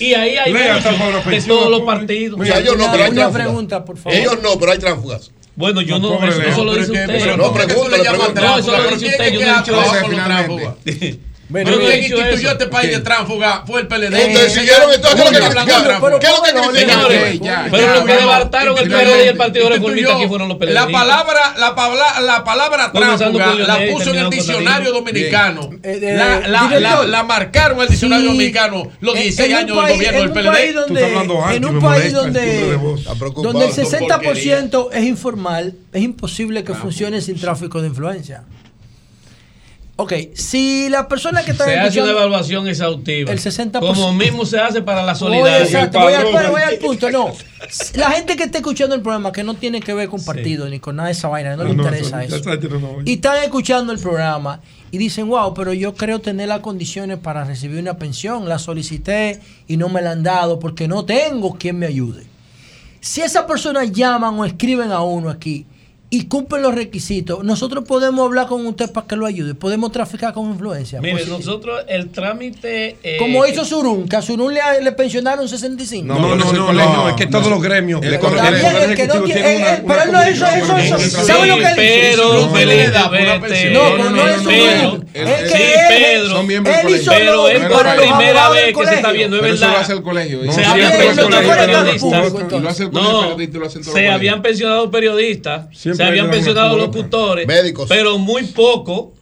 Y 0.00 0.14
ahí 0.14 0.36
hay 0.36 0.52
de 0.52 1.42
todos 1.46 1.70
los 1.70 1.82
partidos. 1.82 2.40
O 2.40 2.44
sea, 2.44 2.58
ellos 2.58 2.76
no, 2.76 2.90
pero 2.90 3.04
hay 3.04 3.10
Una 3.10 3.20
tránsfugas. 3.20 3.32
pregunta, 3.46 3.84
por 3.84 3.96
favor. 3.98 4.18
Ellos 4.18 4.38
no, 4.42 4.58
pero 4.58 4.72
hay 4.72 4.78
tránsfugas. 4.78 5.30
Bueno, 5.56 5.82
yo 5.82 5.98
No, 5.98 6.14
eso, 6.26 6.64
lo 6.64 6.74
dice 6.74 6.90
usted. 6.90 7.06
pero 7.06 7.36
no, 7.36 7.52
pregúntale. 7.52 8.02
No, 8.34 8.58
eso 8.58 8.70
lo 8.70 8.82
¿Pero 8.84 8.96
dice 8.96 9.06
usted. 9.08 9.32
Yo 9.32 9.40
no 9.40 9.54
he 9.54 9.58
dicho 9.58 9.72
eso. 9.82 11.18
Pero 11.52 11.78
quien 11.80 11.98
instituyó 11.98 12.24
eso. 12.26 12.50
este 12.52 12.66
país 12.66 12.90
de 12.92 13.00
tránsfuga 13.00 13.64
fue 13.66 13.80
el 13.80 13.88
PLD. 13.88 14.14
Entonces, 14.14 14.52
siguieron, 14.52 14.92
entonces, 14.92 15.20
¿qué 15.20 15.28
es 15.28 15.32
lo 15.32 15.40
que 15.40 15.54
criticaron? 15.56 16.00
Pero- 16.00 16.18
¿Qué 16.20 16.26
es 16.26 16.32
lo 16.32 16.42
que 16.42 16.50
criticaron? 16.70 17.70
Pero 17.70 17.94
los 17.94 18.04
que 18.04 18.12
debartaron 18.14 18.78
el 18.78 18.88
PRD 18.88 19.24
y 19.24 19.28
el 19.28 19.36
Partido 19.36 19.68
Reformista 19.68 20.16
aquí 20.16 20.28
fueron 20.28 20.48
los 20.48 20.58
PLD. 20.58 20.72
La 20.74 20.88
palabra, 20.88 21.54
la 21.58 21.74
palabra, 21.74 22.20
la 22.20 22.44
palabra 22.44 22.92
tránsfuga 22.92 23.54
la 23.54 23.78
puso 23.92 24.10
en 24.10 24.16
el 24.18 24.30
diccionario 24.30 24.92
dominicano. 24.92 25.70
Eh, 25.82 25.98
eh, 26.02 26.14
La, 26.16 26.40
la, 26.48 26.62
director. 26.68 26.80
la, 26.80 27.06
la 27.06 27.22
marcaron 27.24 27.76
en 27.78 27.82
el 27.84 27.88
diccionario 27.88 28.26
dominicano 28.26 28.90
los 29.00 29.14
En- 29.16 29.22
16 29.22 29.48
en 29.48 29.54
un 29.54 29.58
años 29.60 29.76
del 29.86 29.96
gobierno 29.96 30.18
en 30.20 30.20
del 30.20 30.28
un 30.28 30.34
PLD. 30.34 30.50
país 30.52 30.74
donde- 30.74 31.56
en 31.56 31.64
un 31.64 31.80
país 31.80 32.12
donde, 32.12 32.78
donde 33.42 33.66
el 33.66 33.72
60% 33.72 34.90
es 34.92 35.04
informal, 35.04 35.74
es 35.92 36.02
imposible 36.02 36.64
que 36.64 36.74
funcione 36.74 37.20
sin 37.20 37.38
tráfico 37.40 37.80
de 37.80 37.88
influencia. 37.88 38.44
Ok, 40.00 40.14
si 40.32 40.88
la 40.88 41.08
persona 41.08 41.44
que 41.44 41.50
está 41.50 41.66
Se 41.66 41.78
hace 41.78 42.00
una 42.00 42.12
evaluación 42.12 42.66
exhaustiva. 42.66 43.30
El 43.30 43.38
60%. 43.38 43.80
Como 43.80 44.14
mismo 44.14 44.46
se 44.46 44.58
hace 44.58 44.80
para 44.80 45.02
la 45.02 45.14
solidaridad. 45.14 45.60
exacto, 45.60 46.00
voy, 46.00 46.14
al, 46.14 46.26
pero 46.32 46.50
voy 46.52 46.62
al 46.62 46.76
punto, 46.78 47.10
no. 47.10 47.34
La 47.96 48.10
gente 48.12 48.34
que 48.34 48.44
está 48.44 48.58
escuchando 48.58 48.94
el 48.94 49.02
programa, 49.02 49.30
que 49.30 49.44
no 49.44 49.52
tiene 49.52 49.80
que 49.80 49.92
ver 49.92 50.08
con 50.08 50.24
partido 50.24 50.66
ni 50.70 50.80
con 50.80 50.96
nada 50.96 51.08
de 51.08 51.12
esa 51.12 51.28
vaina, 51.28 51.54
no, 51.54 51.64
le 51.64 51.72
interesa 51.72 52.24
eso. 52.24 52.40
Y 53.04 53.12
están 53.12 53.42
escuchando 53.42 53.92
el 53.92 53.98
programa 53.98 54.60
y 54.90 54.96
dicen, 54.96 55.28
wow, 55.28 55.52
pero 55.52 55.74
yo 55.74 55.94
creo 55.94 56.18
tener 56.20 56.48
las 56.48 56.60
condiciones 56.60 57.18
para 57.18 57.44
recibir 57.44 57.78
una 57.78 57.98
pensión, 57.98 58.48
la 58.48 58.58
solicité 58.58 59.38
y 59.68 59.76
no 59.76 59.90
me 59.90 60.00
la 60.00 60.12
han 60.12 60.22
dado 60.22 60.58
porque 60.58 60.88
no 60.88 61.04
tengo 61.04 61.56
quien 61.58 61.78
me 61.78 61.84
ayude. 61.84 62.24
Si 63.00 63.20
esas 63.20 63.44
personas 63.44 63.92
llaman 63.92 64.38
o 64.38 64.46
escriben 64.46 64.92
a 64.92 65.02
uno 65.02 65.28
aquí 65.28 65.66
y 66.12 66.24
cumplen 66.26 66.62
los 66.62 66.74
requisitos, 66.74 67.44
nosotros 67.44 67.84
podemos 67.86 68.26
hablar 68.26 68.48
con 68.48 68.66
usted 68.66 68.90
para 68.90 69.06
que 69.06 69.14
lo 69.14 69.26
ayude, 69.26 69.54
podemos 69.54 69.92
traficar 69.92 70.32
con 70.34 70.50
influencia. 70.50 71.00
Mire, 71.00 71.12
Pues, 71.12 71.28
nosotros 71.28 71.84
el 71.86 72.10
trámite. 72.10 72.96
eh, 73.04 73.16
como 73.16 73.46
hizo 73.46 73.64
Surún, 73.64 74.08
que 74.08 74.16
a 74.16 74.22
Surún 74.22 74.52
le, 74.52 74.60
le 74.82 74.90
pensionaron 74.92 75.48
65. 75.48 76.06
No, 76.06 76.18
no, 76.18 76.34
no, 76.34 76.52
no, 76.52 76.72
no, 76.72 77.08
es 77.10 77.14
que 77.14 77.26
todos 77.28 77.46
los 77.46 77.62
gremios. 77.62 78.02
El 78.02 78.08
el 78.08 78.14
Está 78.14 78.28
Poder 78.28 78.54
bien, 78.54 78.66
el 78.90 78.96
que 78.96 79.06
no 79.06 79.14
Ejecutivo 79.14 79.24
tiene- 79.24 79.40
tiene 79.40 79.52
eh, 79.54 79.56
una- 79.58 79.74
eh, 79.74 79.84
pero 79.86 80.02
él 80.02 80.12
no 80.12 80.30
hizo 80.30 80.46
eso, 80.46 80.76
eso, 80.76 81.24
¿sabe 81.24 81.46
lo 81.46 81.56
que 81.58 81.62
él 81.64 81.70
hizo? 81.70 81.76
Pedro, 81.76 82.34
No, 82.34 82.40
no, 82.40 82.52
vete. 82.52 83.70
No, 83.70 83.80
pero 83.92 84.10
no 84.10 84.28
es 84.28 84.38
un 84.40 84.46
Pedro, 84.46 84.90
grupo. 84.92 85.06
el- 85.14 85.28
Es 85.28 85.52
sí, 85.52 85.58
Pedro, 85.88 86.28
son 86.30 86.46
miembros 86.48 86.76
del 86.76 86.86
él 86.86 87.00
hizo 87.00 87.10
colegio. 87.12 87.32
lo- 87.34 87.48
es 87.48 87.58
Pero 87.60 87.70
por 87.74 87.96
primera 87.96 88.48
vez 88.50 88.76
que 88.76 88.86
se 88.86 88.94
está 88.94 89.12
viendo, 89.12 89.36
es 89.36 89.42
Pero 89.42 89.54
eso 89.54 89.60
verdad. 89.64 89.76
lo 89.76 89.82
hace 89.84 89.92
el 89.92 90.02
colegio. 90.02 90.40
Se 90.44 90.52
Sí, 90.52 90.60
habían 90.66 90.90
sí, 90.92 90.98
pensionado 90.98 91.40
eso 91.40 91.50
periodistas. 91.50 92.92
No, 92.92 93.92
se 93.92 94.08
habían 94.08 94.42
pensionado 94.42 94.90
periodistas, 94.90 95.66
Siempre 95.76 95.99
se 96.04 96.08
habían 96.08 96.30
pensionado 96.30 96.76
locutores, 96.76 97.46
Médicos. 97.46 97.86
pero 97.88 98.18
muy 98.18 98.44
poco, 98.44 99.12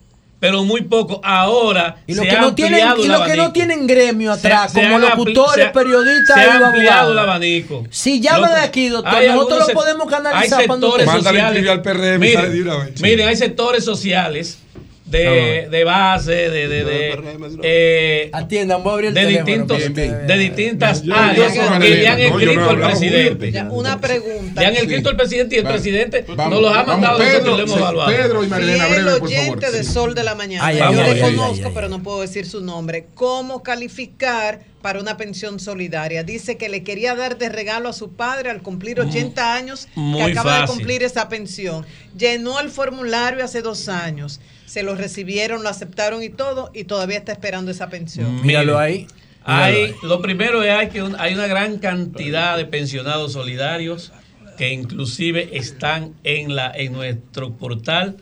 pero 0.41 0.63
muy 0.65 0.83
poco. 0.83 1.21
Ahora 1.25 1.97
Y 2.07 2.15
los 2.15 2.23
se 2.25 2.31
que, 2.31 2.37
ha 2.37 2.41
no 2.41 2.55
tienen, 2.55 2.87
y 2.99 3.07
los 3.09 3.23
que 3.23 3.37
no 3.37 3.53
tienen 3.53 3.87
gremio 3.87 4.33
Se- 4.35 4.47
atrás, 4.47 4.73
se 4.73 4.81
como 4.83 4.99
apli- 4.99 5.11
locutores, 5.11 5.65
se 5.67 5.71
periodistas 5.73 6.37
se 6.37 6.43
y 6.43 6.49
ha 6.49 6.67
ampliado 6.69 7.13
el 7.13 7.19
abanico. 7.19 7.85
Si 7.91 8.21
llaman 8.21 8.51
Loco, 8.53 8.63
aquí, 8.63 8.89
doctor, 8.89 9.15
hay 9.15 9.29
nosotros 9.29 9.69
lo 9.69 9.75
podemos 9.75 10.09
canalizar 10.09 10.61
Hay 10.61 10.67
cuando 10.69 10.93
sectores 10.93 11.11
sociales. 11.23 11.45
escribir 11.45 11.71
al 11.71 11.83
PRM 11.83 12.19
miren, 12.21 12.37
sale 12.41 12.49
de 12.55 12.63
una 12.63 12.77
vez. 12.85 13.01
miren, 13.03 13.29
hay 13.29 13.37
sectores 13.37 13.85
sociales 13.85 14.59
de, 15.11 15.69
de 15.71 15.85
base, 15.85 16.33
de, 16.33 16.69
de, 16.69 16.85
de, 16.85 17.19
eh, 17.63 18.31
Atiendan, 18.33 18.83
voy 18.83 18.91
a 18.91 18.95
abrir 18.95 19.09
el 19.09 19.15
de 19.15 19.21
teléfono, 19.23 19.47
distintos, 19.47 19.79
bien, 19.79 19.95
bien, 19.95 20.09
bien. 20.11 20.27
de 20.27 20.37
distintas 20.39 21.03
Yo- 21.03 21.15
áreas 21.15 21.55
yo- 21.55 21.63
que 21.63 21.89
le 21.89 22.09
han 22.09 22.19
no 22.19 22.25
escrito 22.39 22.71
al 22.71 22.81
presidente. 22.81 23.53
Ya, 23.53 23.69
Una 23.71 24.01
pregunta. 24.01 24.61
Le 24.61 24.67
han 24.67 24.77
escrito 24.77 25.09
al 25.09 25.17
presidente 25.17 25.55
y 25.57 25.59
el 25.59 25.65
presidente 25.65 26.25
Vamos, 26.29 26.51
nos 26.53 26.61
los 26.63 26.71
ha 26.71 26.83
vamos, 26.83 26.89
mandado 27.01 27.19
Pedro, 27.19 27.33
nosotros 27.33 27.57
lo 27.59 27.65
hemos 27.65 27.79
evaluado. 27.79 28.11
Pedro 28.11 28.45
y 28.45 28.47
Marilena, 28.49 28.85
Fiel 28.87 29.03
breve, 29.05 29.19
por 29.19 29.29
oyente 29.29 29.67
favor. 29.67 29.73
de. 29.79 29.85
Sol 29.85 30.15
de 30.15 30.25
la 30.25 30.35
Mañana. 30.35 30.67
Ay, 30.67 30.77
Yo 30.79 30.85
ay, 31.03 31.15
le 31.15 31.21
conozco, 31.21 31.71
pero 31.75 31.89
no 31.89 32.03
puedo 32.03 32.21
decir 32.21 32.47
su 32.47 32.61
nombre. 32.61 33.07
¿Cómo 33.15 33.63
calificar 33.63 34.61
para 34.83 35.01
una 35.01 35.17
pensión 35.17 35.59
solidaria? 35.59 36.23
Dice 36.23 36.57
que 36.57 36.69
le 36.69 36.83
quería 36.85 37.15
dar 37.15 37.39
de 37.39 37.49
regalo 37.49 37.89
a 37.89 37.93
su 37.93 38.13
padre 38.13 38.51
al 38.51 38.61
cumplir 38.63 39.01
80 39.01 39.55
años, 39.55 39.89
que 39.95 40.23
acaba 40.23 40.61
de 40.61 40.67
cumplir 40.67 41.03
esa 41.03 41.29
pensión. 41.29 41.87
Llenó 42.17 42.61
el 42.61 42.69
formulario 42.71 43.45
hace 43.45 43.63
dos 43.63 43.89
años. 43.89 44.41
Se 44.69 44.83
lo 44.83 44.95
recibieron, 44.95 45.63
lo 45.63 45.69
aceptaron 45.71 46.23
y 46.23 46.29
todo, 46.29 46.71
y 46.75 46.85
todavía 46.85 47.17
está 47.19 47.33
esperando 47.33 47.71
esa 47.71 47.89
pensión. 47.89 48.45
Míralo 48.47 48.79
ahí. 48.79 49.07
Hay, 49.45 49.95
lo 50.03 50.21
primero 50.21 50.63
es 50.63 50.71
hay 50.73 50.89
que 50.91 51.01
hay 51.19 51.33
una 51.35 51.47
gran 51.47 51.79
cantidad 51.79 52.57
de 52.59 52.67
pensionados 52.67 53.33
solidarios 53.33 54.13
que 54.59 54.73
inclusive 54.75 55.57
están 55.57 56.13
en 56.23 56.55
la 56.55 56.71
en 56.71 56.93
nuestro 56.93 57.53
portal 57.53 58.17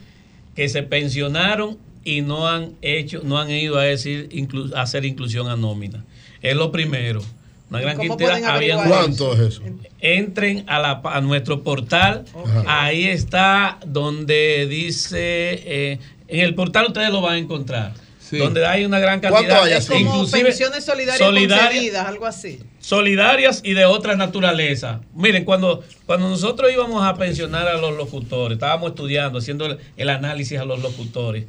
que 0.55 0.68
se 0.68 0.84
pensionaron 0.84 1.78
y 2.05 2.20
no 2.20 2.47
han 2.49 2.75
hecho 2.81 3.23
no 3.25 3.39
han 3.41 3.50
ido 3.50 3.76
a 3.78 3.83
decir 3.83 4.28
inclu- 4.31 4.73
a 4.76 4.83
hacer 4.83 5.05
inclusión 5.05 5.49
a 5.49 5.57
nómina. 5.57 6.05
Es 6.42 6.55
lo 6.55 6.70
primero. 6.70 7.23
Una 7.70 7.81
gran 7.81 7.97
¿Cómo 7.97 8.16
cantidad 8.16 8.44
habían 8.55 8.89
¿Cuánto 8.89 9.33
es 9.34 9.41
eso? 9.41 9.62
entren 9.99 10.62
a, 10.68 10.78
la, 10.78 11.00
a 11.02 11.20
nuestro 11.20 11.65
portal. 11.65 12.25
Ahí 12.68 13.08
está 13.08 13.81
donde 13.84 14.68
dice, 14.68 15.18
eh, 15.65 15.99
en 16.29 16.41
el 16.41 16.55
portal 16.55 16.87
ustedes 16.87 17.11
lo 17.11 17.21
van 17.21 17.35
a 17.35 17.39
encontrar. 17.39 17.93
Donde 18.33 18.67
hay 18.67 18.85
una 18.85 18.99
gran 18.99 19.21
¿Cuánto 19.21 19.37
cantidad, 19.55 19.81
inclusive 20.01 20.43
pensiones 20.47 20.85
solidarias 20.85 21.21
solidaria- 21.29 21.67
concedidas, 21.69 22.07
algo 22.09 22.27
así. 22.27 22.59
solidarias 22.81 23.61
y 23.65 23.75
de 23.75 23.85
otra 23.85 24.17
naturaleza. 24.17 25.01
Miren, 25.15 25.45
cuando, 25.45 25.85
cuando 26.07 26.29
nosotros 26.29 26.73
íbamos 26.73 27.05
a 27.07 27.15
pensionar 27.15 27.69
a 27.69 27.75
los 27.77 27.97
locutores, 27.97 28.57
estábamos 28.57 28.91
estudiando, 28.91 29.39
haciendo 29.39 29.67
el, 29.67 29.79
el 29.97 30.09
análisis 30.11 30.59
a 30.59 30.65
los 30.65 30.83
locutores, 30.83 31.45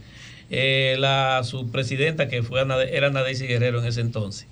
eh, 0.51 0.97
la 0.99 1.41
su 1.43 1.71
presidenta, 1.71 2.27
que 2.27 2.43
fue 2.43 2.61
Ana- 2.61 2.83
era 2.83 3.09
Nadesi 3.09 3.47
Guerrero 3.47 3.79
en 3.81 3.87
ese 3.87 4.01
entonces, 4.01 4.45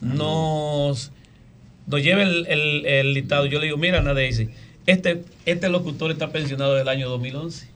nos, 0.00 1.10
nos 1.88 2.02
lleva 2.02 2.22
el, 2.22 2.46
el, 2.46 2.86
el 2.86 3.14
listado. 3.14 3.46
Yo 3.46 3.58
le 3.58 3.66
digo, 3.66 3.78
mira, 3.78 4.00
Nadesi, 4.00 4.48
este, 4.86 5.24
este 5.44 5.68
locutor 5.68 6.12
está 6.12 6.30
pensionado 6.30 6.74
desde 6.74 6.82
el 6.82 6.88
año 6.88 7.08
2011 7.08 7.73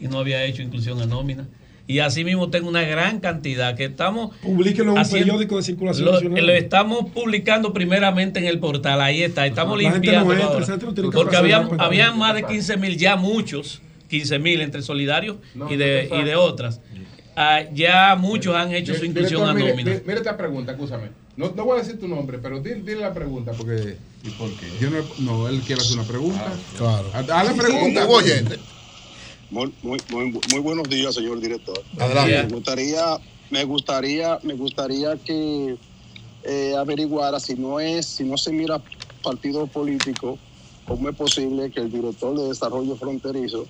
y 0.00 0.08
no 0.08 0.18
había 0.18 0.44
hecho 0.44 0.62
inclusión 0.62 1.00
a 1.00 1.06
nómina. 1.06 1.46
Y 1.86 1.98
así 1.98 2.22
mismo 2.24 2.50
tengo 2.50 2.68
una 2.68 2.82
gran 2.82 3.18
cantidad 3.18 3.74
que 3.76 3.86
estamos 3.86 4.36
Publíquelo 4.42 4.84
en 4.84 4.90
un 4.90 4.98
haciendo- 4.98 5.26
periódico 5.26 5.56
de 5.56 5.62
circulación 5.64 6.04
lo, 6.06 6.12
nacional. 6.12 6.46
lo 6.46 6.52
estamos 6.52 7.10
publicando 7.10 7.72
primeramente 7.72 8.38
en 8.38 8.46
el 8.46 8.60
portal, 8.60 9.00
ahí 9.00 9.22
está, 9.24 9.44
estamos 9.46 9.76
limpiando 9.76 10.26
no 10.26 10.32
entra, 10.32 10.46
ahora. 10.46 11.12
porque 11.12 11.36
había, 11.36 11.56
nada, 11.58 11.68
pues. 11.68 11.80
había 11.80 12.12
más 12.12 12.34
de 12.36 12.44
15 12.44 12.76
mil, 12.76 12.96
ya 12.96 13.16
muchos, 13.16 13.82
15 14.08 14.38
mil 14.38 14.60
entre 14.60 14.82
solidarios 14.82 15.38
y, 15.68 15.74
de, 15.76 16.08
y 16.12 16.22
de 16.22 16.36
otras. 16.36 16.80
Ah, 17.36 17.62
ya 17.72 18.14
muchos 18.16 18.54
han 18.54 18.72
hecho 18.72 18.94
su 18.94 19.04
inclusión 19.04 19.42
a 19.48 19.52
nómina. 19.54 19.74
mire, 19.74 20.02
mire 20.06 20.18
esta 20.18 20.36
pregunta, 20.36 20.72
escúchame. 20.72 21.08
No, 21.36 21.52
no 21.56 21.64
voy 21.64 21.78
a 21.78 21.82
decir 21.82 21.98
tu 21.98 22.06
nombre, 22.06 22.38
pero 22.38 22.60
dile, 22.60 22.82
dile 22.82 22.96
la 23.00 23.14
pregunta, 23.14 23.52
porque. 23.52 23.96
¿Y 24.22 24.28
por 24.30 24.50
qué? 24.50 24.66
Yo 24.80 24.90
no, 24.90 24.98
no, 25.20 25.48
él 25.48 25.60
quiere 25.66 25.80
hacer 25.80 25.96
una 25.98 26.06
pregunta. 26.06 26.44
claro. 26.76 27.10
Haz 27.14 27.26
la 27.46 27.54
pregunta. 27.54 28.06
Un 28.06 28.14
oyente. 28.14 28.56
Muy, 29.50 29.72
muy, 29.82 30.00
muy, 30.10 30.40
muy 30.50 30.60
buenos 30.60 30.88
días, 30.88 31.14
señor 31.14 31.40
director. 31.40 31.82
Adelante. 31.98 32.44
Me 32.44 32.54
gustaría, 32.54 33.18
me 33.50 33.64
gustaría, 33.64 34.38
me 34.42 34.54
gustaría 34.54 35.16
que 35.16 35.76
eh, 36.44 36.74
averiguara 36.78 37.40
si 37.40 37.54
no 37.54 37.80
es, 37.80 38.06
si 38.06 38.24
no 38.24 38.36
se 38.38 38.52
mira 38.52 38.80
partido 39.22 39.66
político, 39.66 40.38
cómo 40.86 41.08
es 41.08 41.16
posible 41.16 41.70
que 41.70 41.80
el 41.80 41.90
director 41.90 42.38
de 42.38 42.48
desarrollo 42.48 42.94
fronterizo 42.96 43.66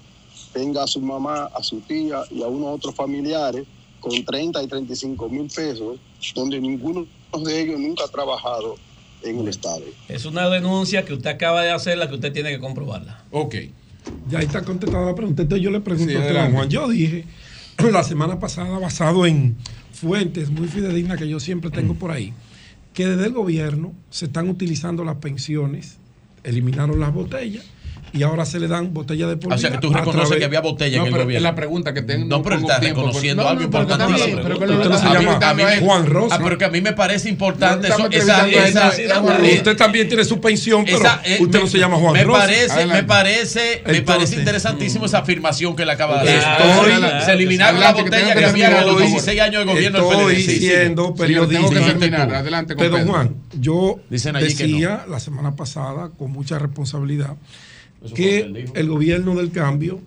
tenga 0.52 0.84
a 0.84 0.86
su 0.86 1.00
mamá, 1.00 1.50
a 1.54 1.62
su 1.62 1.80
tía 1.80 2.22
y 2.30 2.42
a 2.42 2.46
unos 2.46 2.76
otros 2.76 2.94
familiares 2.94 3.64
con 4.00 4.24
30 4.24 4.62
y 4.62 4.66
35 4.66 5.28
mil 5.28 5.50
pesos, 5.54 5.98
donde 6.34 6.60
ninguno 6.60 7.06
de 7.44 7.60
ellos 7.60 7.78
nunca 7.78 8.04
ha 8.04 8.08
trabajado 8.08 8.76
en 9.22 9.38
el 9.38 9.48
Estado. 9.48 9.82
Es 10.08 10.24
una 10.24 10.48
denuncia 10.48 11.04
que 11.04 11.12
usted 11.14 11.30
acaba 11.30 11.62
de 11.62 11.70
hacer, 11.70 11.98
la 11.98 12.08
que 12.08 12.14
usted 12.14 12.32
tiene 12.32 12.50
que 12.50 12.60
comprobarla. 12.60 13.24
Ok. 13.30 13.54
Ya 14.28 14.40
está 14.40 14.62
contestada 14.62 15.06
la 15.06 15.14
pregunta. 15.14 15.42
Entonces 15.42 15.64
yo 15.64 15.70
le 15.70 15.80
pregunto 15.80 16.10
Sí, 16.10 16.16
a 16.16 16.20
usted. 16.20 16.52
Juan. 16.52 16.68
Yo 16.68 16.88
dije 16.88 17.24
la 17.92 18.04
semana 18.04 18.38
pasada, 18.38 18.78
basado 18.78 19.26
en 19.26 19.56
fuentes 19.92 20.50
muy 20.50 20.68
fidedignas 20.68 21.18
que 21.18 21.28
yo 21.28 21.40
siempre 21.40 21.70
tengo 21.70 21.94
por 21.94 22.10
ahí, 22.10 22.32
que 22.94 23.06
desde 23.06 23.26
el 23.26 23.32
gobierno 23.32 23.92
se 24.10 24.26
están 24.26 24.48
utilizando 24.48 25.04
las 25.04 25.16
pensiones, 25.16 25.98
eliminaron 26.44 27.00
las 27.00 27.12
botellas 27.12 27.64
y 28.12 28.22
ahora 28.22 28.44
se 28.44 28.58
le 28.60 28.68
dan 28.68 28.92
botellas 28.92 29.28
de 29.28 29.36
por 29.36 29.52
O 29.54 29.58
sea, 29.58 29.70
que 29.70 29.78
tú 29.78 29.90
reconoces 29.92 30.22
través- 30.22 30.38
que 30.38 30.44
había 30.44 30.60
botella 30.60 30.96
No, 30.98 31.02
en 31.02 31.06
el 31.08 31.12
pero 31.12 31.24
gobierno. 31.24 31.48
es 31.48 31.52
la 31.52 31.54
pregunta 31.56 31.94
que 31.94 32.02
tengo. 32.02 32.26
No, 32.26 32.42
pero 32.42 32.56
él 32.56 32.62
está 32.62 32.80
tiempo, 32.80 33.00
reconociendo 33.02 33.48
algo 33.48 33.62
no, 33.62 33.70
pero 33.70 33.84
la 33.84 33.96
pero 33.96 35.56
a. 35.56 35.80
Juan 35.80 36.06
Rosa. 36.06 36.34
Ah, 36.36 36.40
pero 36.42 36.58
que 36.58 36.64
a 36.64 36.68
mí 36.70 36.80
me 36.80 36.92
parece 36.92 37.28
importante 37.28 37.88
eso, 37.88 38.08
esa, 38.10 38.48
eh, 38.48 39.54
Usted 39.56 39.76
también 39.76 40.08
tiene 40.08 40.24
su 40.24 40.40
pensión, 40.40 40.84
pero 40.84 40.98
eh, 41.24 41.38
usted 41.40 41.58
me- 41.58 41.64
no 41.64 41.70
se 41.70 41.78
llama 41.78 41.96
Juan 41.96 42.12
me 42.14 42.24
Rosa. 42.24 42.40
Parece, 42.40 42.86
me 42.86 43.02
parece, 43.04 43.60
me 43.60 43.98
Entonces, 43.98 44.02
parece 44.04 44.36
interesantísimo 44.36 45.06
esa 45.06 45.18
afirmación 45.18 45.76
que 45.76 45.84
le 45.84 45.92
acaba 45.92 46.22
de 46.22 46.36
Estoy- 46.36 46.50
hacer. 46.52 46.92
Adelante, 46.92 47.24
se 47.24 47.32
eliminaron 47.32 47.80
las 47.80 47.90
adelante, 47.94 48.10
que 48.38 48.44
había 48.44 48.78
en 48.80 48.86
los 48.86 48.94
por 48.94 49.02
16 49.02 49.40
años 49.40 49.66
de 49.66 49.72
gobierno 49.72 49.98
del 49.98 50.10
Estoy 50.10 50.34
PLD. 50.34 50.58
Siendo 50.58 51.06
Sí, 51.08 51.12
periodista. 51.16 52.38
Adelante 52.38 52.76
Pedro. 52.76 52.98
Juan, 53.06 53.34
yo 53.58 54.00
decía 54.08 55.04
la 55.08 55.20
semana 55.20 55.54
pasada 55.56 56.10
con 56.16 56.30
mucha 56.32 56.58
responsabilidad 56.58 57.36
Eso 58.04 58.14
que 58.14 58.66
el 58.74 58.88
gobierno 58.88 59.34
del 59.34 59.50
cambio 59.50 60.00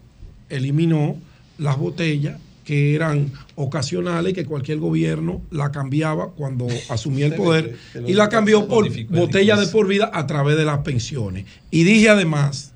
eliminó 0.50 1.18
las 1.58 1.78
botellas 1.78 2.40
que 2.64 2.96
eran 2.96 3.32
ocasionales 3.56 4.32
y 4.32 4.36
que 4.36 4.46
cualquier 4.46 4.80
gobierno 4.80 5.42
la 5.52 5.72
cambiaba 5.72 6.32
cuando 6.32 6.68
asumía 6.90 7.26
el 7.26 7.36
poder 7.36 7.78
y 8.08 8.14
la 8.14 8.30
cambió 8.30 8.68
por 8.68 8.90
botellas 9.10 9.60
de 9.60 9.68
por 9.68 9.88
vida 9.88 10.10
a 10.14 10.26
través 10.28 10.58
de 10.58 10.66
las 10.66 10.80
pensiones. 10.80 11.46
Y 11.72 11.84
dije 11.84 12.10
además, 12.10 12.74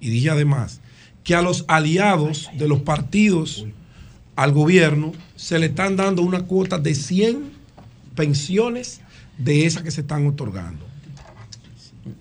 y 0.00 0.10
dije 0.10 0.30
además, 0.30 0.80
que 1.22 1.34
a 1.34 1.42
los 1.42 1.64
aliados 1.68 2.50
de 2.58 2.66
los 2.66 2.80
partidos 2.80 3.66
al 4.36 4.52
gobierno 4.52 5.12
se 5.36 5.58
le 5.58 5.66
están 5.66 5.96
dando 5.96 6.22
una 6.22 6.42
cuota 6.42 6.78
de 6.78 6.94
100 6.94 7.50
pensiones 8.14 9.00
de 9.38 9.66
esas 9.66 9.82
que 9.82 9.90
se 9.90 10.00
están 10.00 10.26
otorgando. 10.26 10.84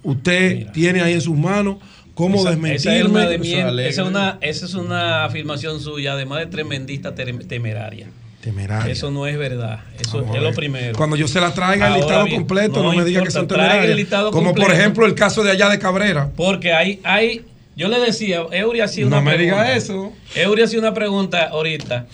Usted 0.03 0.71
tiene 0.71 1.01
ahí 1.01 1.13
en 1.13 1.21
sus 1.21 1.37
manos 1.37 1.77
cómo 2.19 2.35
Esa- 2.41 2.49
desmentirme. 2.51 2.75
esa 3.23 3.31
es 3.33 3.93
esa 3.93 4.01
es 4.03 4.07
una, 4.07 4.37
esa 4.41 4.65
es 4.65 4.73
una 4.73 5.23
afirmación 5.23 5.79
suya, 5.79 6.13
además 6.13 6.39
de 6.39 6.47
tremendista 6.47 7.15
tem- 7.15 7.47
temeraria. 7.47 8.07
Temeraria. 8.41 8.91
Eso 8.91 9.09
no 9.09 9.25
es 9.25 9.37
verdad. 9.37 9.79
Eso 9.99 10.19
Vamos 10.21 10.35
es 10.35 10.41
lo 10.43 10.53
primero. 10.53 10.97
Cuando 10.97 11.15
yo 11.15 11.27
se 11.29 11.39
la 11.41 11.53
traiga 11.53 11.87
el 11.87 11.93
Ahora 11.93 11.97
listado 12.05 12.25
bien, 12.25 12.35
completo, 12.41 12.83
no, 12.83 12.93
me 12.93 13.05
diga 13.05 13.23
que 13.23 13.31
son 13.31 13.43
el 13.43 13.47
temerarias. 13.47 13.95
listado 13.95 14.31
Como 14.31 14.49
por 14.51 14.55
completo. 14.59 14.79
ejemplo 14.81 15.05
el 15.05 15.15
caso 15.15 15.43
de 15.43 15.51
allá 15.51 15.69
de 15.69 15.79
Cabrera. 15.79 16.29
Porque 16.35 16.73
hay, 16.73 16.99
hay, 17.03 17.45
yo 17.77 17.87
le 17.87 17.99
decía, 17.99 18.43
Eury 18.51 18.81
hacía 18.81 19.05
No 19.05 19.17
una 19.17 19.21
me 19.21 19.35
pregunta. 19.35 19.63
diga 19.63 19.75
eso. 19.77 20.11
Eury 20.35 20.61
hacía 20.63 20.79
una 20.79 20.93
pregunta 20.93 21.47
ahorita 21.49 22.05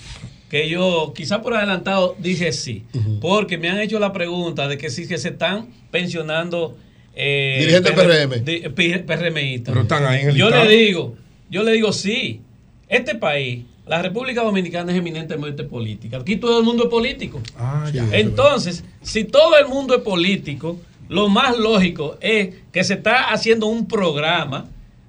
que 0.50 0.68
yo, 0.68 1.12
quizá 1.14 1.42
por 1.42 1.54
adelantado, 1.54 2.14
dije 2.18 2.52
sí. 2.52 2.84
Porque 3.20 3.58
me 3.58 3.68
han 3.68 3.78
hecho 3.80 3.98
la 3.98 4.12
pregunta 4.12 4.68
de 4.68 4.78
que 4.78 4.90
si 4.90 5.06
que 5.08 5.18
se 5.18 5.28
están 5.30 5.68
pensionando. 5.92 6.76
Eh, 7.16 7.56
Dirigentes 7.60 7.94
PR- 7.94 8.28
PRM. 8.28 8.44
di- 8.44 8.60
P- 8.68 8.98
PRMistas. 9.00 9.72
Pero 9.72 9.82
están 9.82 10.04
ahí 10.04 10.20
en 10.22 10.28
el 10.30 10.36
Yo 10.36 10.46
listado. 10.46 10.64
le 10.68 10.76
digo, 10.76 11.16
yo 11.50 11.62
le 11.62 11.72
digo 11.72 11.92
sí. 11.92 12.42
Este 12.88 13.14
país, 13.14 13.64
la 13.86 14.02
República 14.02 14.42
Dominicana 14.42 14.92
es 14.92 14.98
eminentemente 14.98 15.64
política. 15.64 16.18
Aquí 16.18 16.36
todo 16.36 16.58
el 16.58 16.64
mundo 16.64 16.84
es 16.84 16.90
político. 16.90 17.40
Ah, 17.58 17.90
ya. 17.92 18.06
Entonces, 18.12 18.84
si 19.02 19.24
todo 19.24 19.56
el 19.58 19.66
mundo 19.66 19.94
es 19.96 20.02
político, 20.02 20.78
lo 21.08 21.28
más 21.28 21.56
lógico 21.56 22.18
es 22.20 22.50
que 22.72 22.84
se 22.84 22.94
está 22.94 23.30
haciendo 23.30 23.66
un 23.66 23.88
programa 23.88 24.68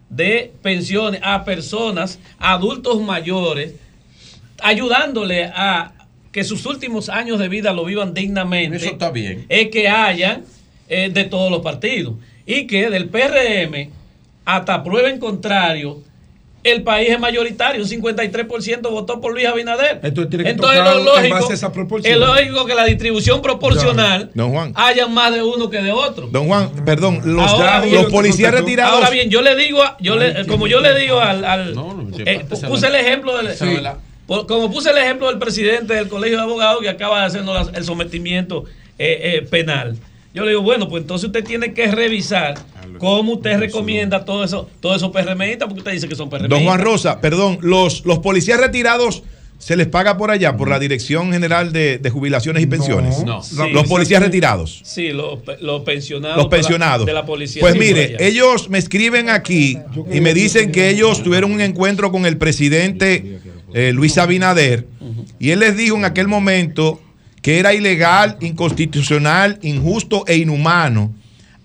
de 0.09 0.53
pensiones 0.61 1.19
a 1.23 1.43
personas, 1.43 2.19
adultos 2.39 3.01
mayores, 3.01 3.73
ayudándole 4.61 5.45
a 5.45 5.93
que 6.31 6.43
sus 6.43 6.65
últimos 6.65 7.09
años 7.09 7.39
de 7.39 7.49
vida 7.49 7.73
lo 7.73 7.83
vivan 7.85 8.13
dignamente. 8.13 8.77
Eso 8.77 8.91
está 8.91 9.11
bien. 9.11 9.45
Es 9.49 9.69
que 9.69 9.87
hayan 9.89 10.43
eh, 10.89 11.09
de 11.13 11.23
todos 11.25 11.51
los 11.51 11.61
partidos. 11.61 12.13
Y 12.45 12.67
que 12.67 12.89
del 12.89 13.09
PRM, 13.09 13.89
hasta 14.45 14.83
prueba 14.83 15.09
en 15.09 15.19
contrario, 15.19 15.99
el 16.63 16.83
país 16.83 17.09
es 17.11 17.19
mayoritario, 17.19 17.81
un 17.81 17.87
53% 17.89 18.81
votó 18.89 19.21
por 19.21 19.33
Luis 19.33 19.45
Abinader. 19.45 19.99
Entonces 20.03 20.29
tiene 20.29 20.43
que 20.43 20.49
Entonces 20.51 20.79
tocar 20.79 20.95
lo 20.95 20.99
en 20.99 21.05
lógico, 21.29 21.53
esa 21.53 21.71
es 22.03 22.17
lógico 22.17 22.65
que 22.65 22.75
la 22.75 22.83
distribución 22.85 23.41
proporcional 23.41 24.31
Don 24.33 24.51
Juan. 24.51 24.73
haya 24.75 25.07
más 25.07 25.33
de 25.33 25.43
uno 25.43 25.69
que 25.69 25.81
de 25.81 25.91
otro. 25.91 26.27
Don 26.27 26.47
Juan, 26.47 26.69
perdón, 26.83 27.21
los, 27.23 27.51
Ahora 27.51 27.79
bien- 27.81 27.95
los 27.95 28.11
policías 28.11 28.53
retirados. 28.53 28.95
Ahora 28.95 29.09
bien, 29.09 29.29
yo 29.29 29.41
le 29.41 29.55
digo, 29.55 29.81
a- 29.81 29.95
yo 30.01 30.15
le, 30.17 30.45
como 30.45 30.67
yo 30.67 30.81
le 30.81 30.97
digo 30.99 31.19
al, 31.19 31.45
al- 31.45 31.75
eh, 32.25 32.45
puse 32.67 32.87
el 32.87 32.95
ejemplo 32.95 33.37
del, 33.37 33.47
es 33.47 33.59
como 34.27 34.69
puse 34.69 34.89
el 34.89 34.97
ejemplo 34.97 35.27
del 35.27 35.39
presidente 35.39 35.93
del 35.93 36.09
colegio 36.09 36.35
de 36.37 36.43
abogados 36.43 36.81
que 36.81 36.89
acaba 36.89 37.21
de 37.21 37.25
hacernos 37.27 37.69
el 37.73 37.83
sometimiento 37.85 38.65
eh, 38.99 39.37
eh, 39.37 39.41
penal. 39.49 39.95
Yo 40.37 40.43
le 40.43 40.49
digo, 40.51 40.61
bueno, 40.61 40.87
pues 40.87 41.01
entonces 41.01 41.25
usted 41.27 41.43
tiene 41.43 41.73
que 41.73 41.87
revisar 41.91 42.53
cómo 42.99 43.33
usted 43.33 43.57
recomienda 43.59 44.23
todo 44.23 44.43
eso, 44.43 44.69
todos 44.79 44.97
esos 44.97 45.09
PRMistas, 45.11 45.67
porque 45.67 45.79
usted 45.79 45.91
dice 45.93 46.07
que 46.07 46.15
son 46.15 46.29
PRMistas. 46.29 46.49
Don 46.51 46.63
Juan 46.63 46.79
Rosa, 46.79 47.19
perdón, 47.21 47.57
los, 47.61 48.05
los 48.05 48.19
policías 48.19 48.59
retirados 48.59 49.23
se 49.57 49.75
les 49.75 49.87
paga 49.87 50.15
por 50.17 50.29
allá, 50.29 50.55
por 50.55 50.69
la 50.69 50.77
Dirección 50.77 51.31
General 51.33 51.73
de, 51.73 51.97
de 51.97 52.09
Jubilaciones 52.11 52.61
y 52.61 52.67
Pensiones. 52.67 53.23
No. 53.25 53.37
Los 53.37 53.47
Sí. 53.83 53.89
policías 53.89 54.21
retirados. 54.21 54.81
Sí, 54.83 55.09
los, 55.09 55.39
los 55.61 55.81
pensionados. 55.81 56.37
Los 56.37 56.45
la- 56.45 56.49
pensionados. 56.51 57.05
de 57.07 57.13
la 57.13 57.25
policía. 57.25 57.61
Pues 57.61 57.75
mire, 57.75 58.17
ellos 58.19 58.69
me 58.69 58.77
escriben 58.77 59.31
aquí 59.31 59.79
y 60.13 60.21
me 60.21 60.35
dicen 60.35 60.71
que 60.71 60.91
ellos 60.91 61.23
tuvieron 61.23 61.51
un 61.51 61.61
encuentro 61.61 62.11
con 62.11 62.27
el 62.27 62.37
presidente 62.37 63.39
eh, 63.73 63.91
Luis 63.93 64.19
Abinader 64.19 64.85
y 65.39 65.49
él 65.49 65.59
les 65.61 65.75
dijo 65.75 65.97
en 65.97 66.05
aquel 66.05 66.27
momento 66.27 67.01
que 67.47 67.59
era 67.59 67.73
ilegal, 67.73 68.35
inconstitucional, 68.41 69.57
injusto 69.61 70.25
e 70.27 70.35
inhumano 70.35 71.15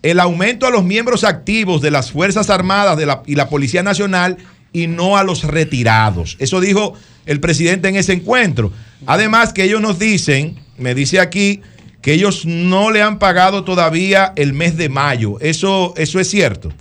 el 0.05 0.21
aumento 0.21 0.65
a 0.65 0.71
los 0.71 0.85
miembros 0.85 1.25
activos 1.25 1.83
de 1.83 1.91
las 1.91 2.13
Fuerzas 2.13 2.51
Armadas 2.51 3.01
y 3.27 3.35
la 3.35 3.49
Policía 3.49 3.83
Nacional 3.83 4.37
y 4.73 4.87
no 4.87 5.17
a 5.17 5.25
los 5.25 5.43
retirados. 5.43 6.37
Eso 6.39 6.61
dijo 6.61 6.95
el 7.27 7.41
presidente 7.41 7.89
en 7.89 7.97
ese 7.97 8.13
encuentro. 8.13 8.71
Además 9.07 9.53
que 9.53 9.65
ellos 9.65 9.81
nos 9.81 9.99
dicen, 9.99 10.55
me 10.79 10.95
dice 10.95 11.19
aquí, 11.19 11.63
que 12.01 12.13
ellos 12.13 12.47
no 12.47 12.93
le 12.93 13.03
han 13.03 13.19
pagado 13.19 13.65
todavía 13.65 14.33
el 14.37 14.53
mes 14.53 14.77
de 14.77 14.89
mayo. 14.89 15.41
Eso, 15.41 15.95
eso 15.97 16.21
es 16.21 16.31
cierto. 16.31 16.73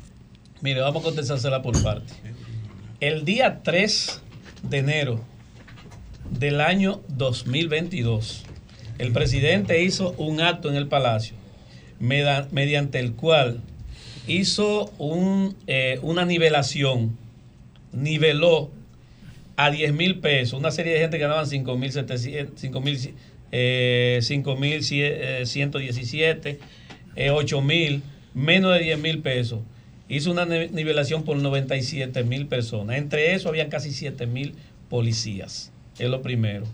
Mire, 0.62 0.82
vamos 0.82 1.02
a 1.02 1.06
contestársela 1.06 1.64
por 1.64 1.82
parte. 1.82 2.14
El 3.00 3.26
día 3.26 3.62
3 3.64 4.22
de 4.62 4.78
enero 4.78 5.22
del 6.30 6.62
año 6.62 7.02
2022, 7.08 8.44
el 9.02 9.12
presidente 9.12 9.82
hizo 9.84 10.12
un 10.18 10.42
acto 10.42 10.70
en 10.70 10.76
el 10.76 10.88
Palacio 10.88 11.36
mediante 12.00 13.00
el 13.00 13.14
cual 13.14 13.62
hizo 14.28 14.92
eh, 15.68 16.00
una 16.02 16.26
nivelación, 16.26 17.16
niveló 17.94 18.70
a 19.58 19.70
10 19.72 19.94
mil 19.94 20.20
pesos, 20.20 20.58
una 20.60 20.72
serie 20.72 20.94
de 20.94 21.00
gente 21.00 21.18
que 21.18 21.24
ganaban 21.24 21.46
5 21.48 21.78
mil 21.78 21.92
5 21.92 22.82
mil 22.82 22.98
eh, 23.52 24.20
5.117, 24.22 26.58
eh, 27.16 27.30
8 27.32 27.62
mil, 27.62 28.02
menos 28.34 28.74
de 28.74 28.80
10 28.84 29.00
mil 29.00 29.20
pesos. 29.20 29.60
Hizo 30.10 30.32
una 30.32 30.46
ni- 30.46 30.68
nivelación 30.70 31.24
por 31.24 31.38
97 31.38 32.24
mil 32.24 32.48
personas. 32.48 32.98
Entre 32.98 33.34
eso 33.34 33.50
habían 33.50 33.70
casi 33.70 33.92
7 33.92 34.26
mil 34.28 34.56
policías. 34.90 35.72
Es 36.00 36.10
lo 36.10 36.22
primero. 36.22 36.66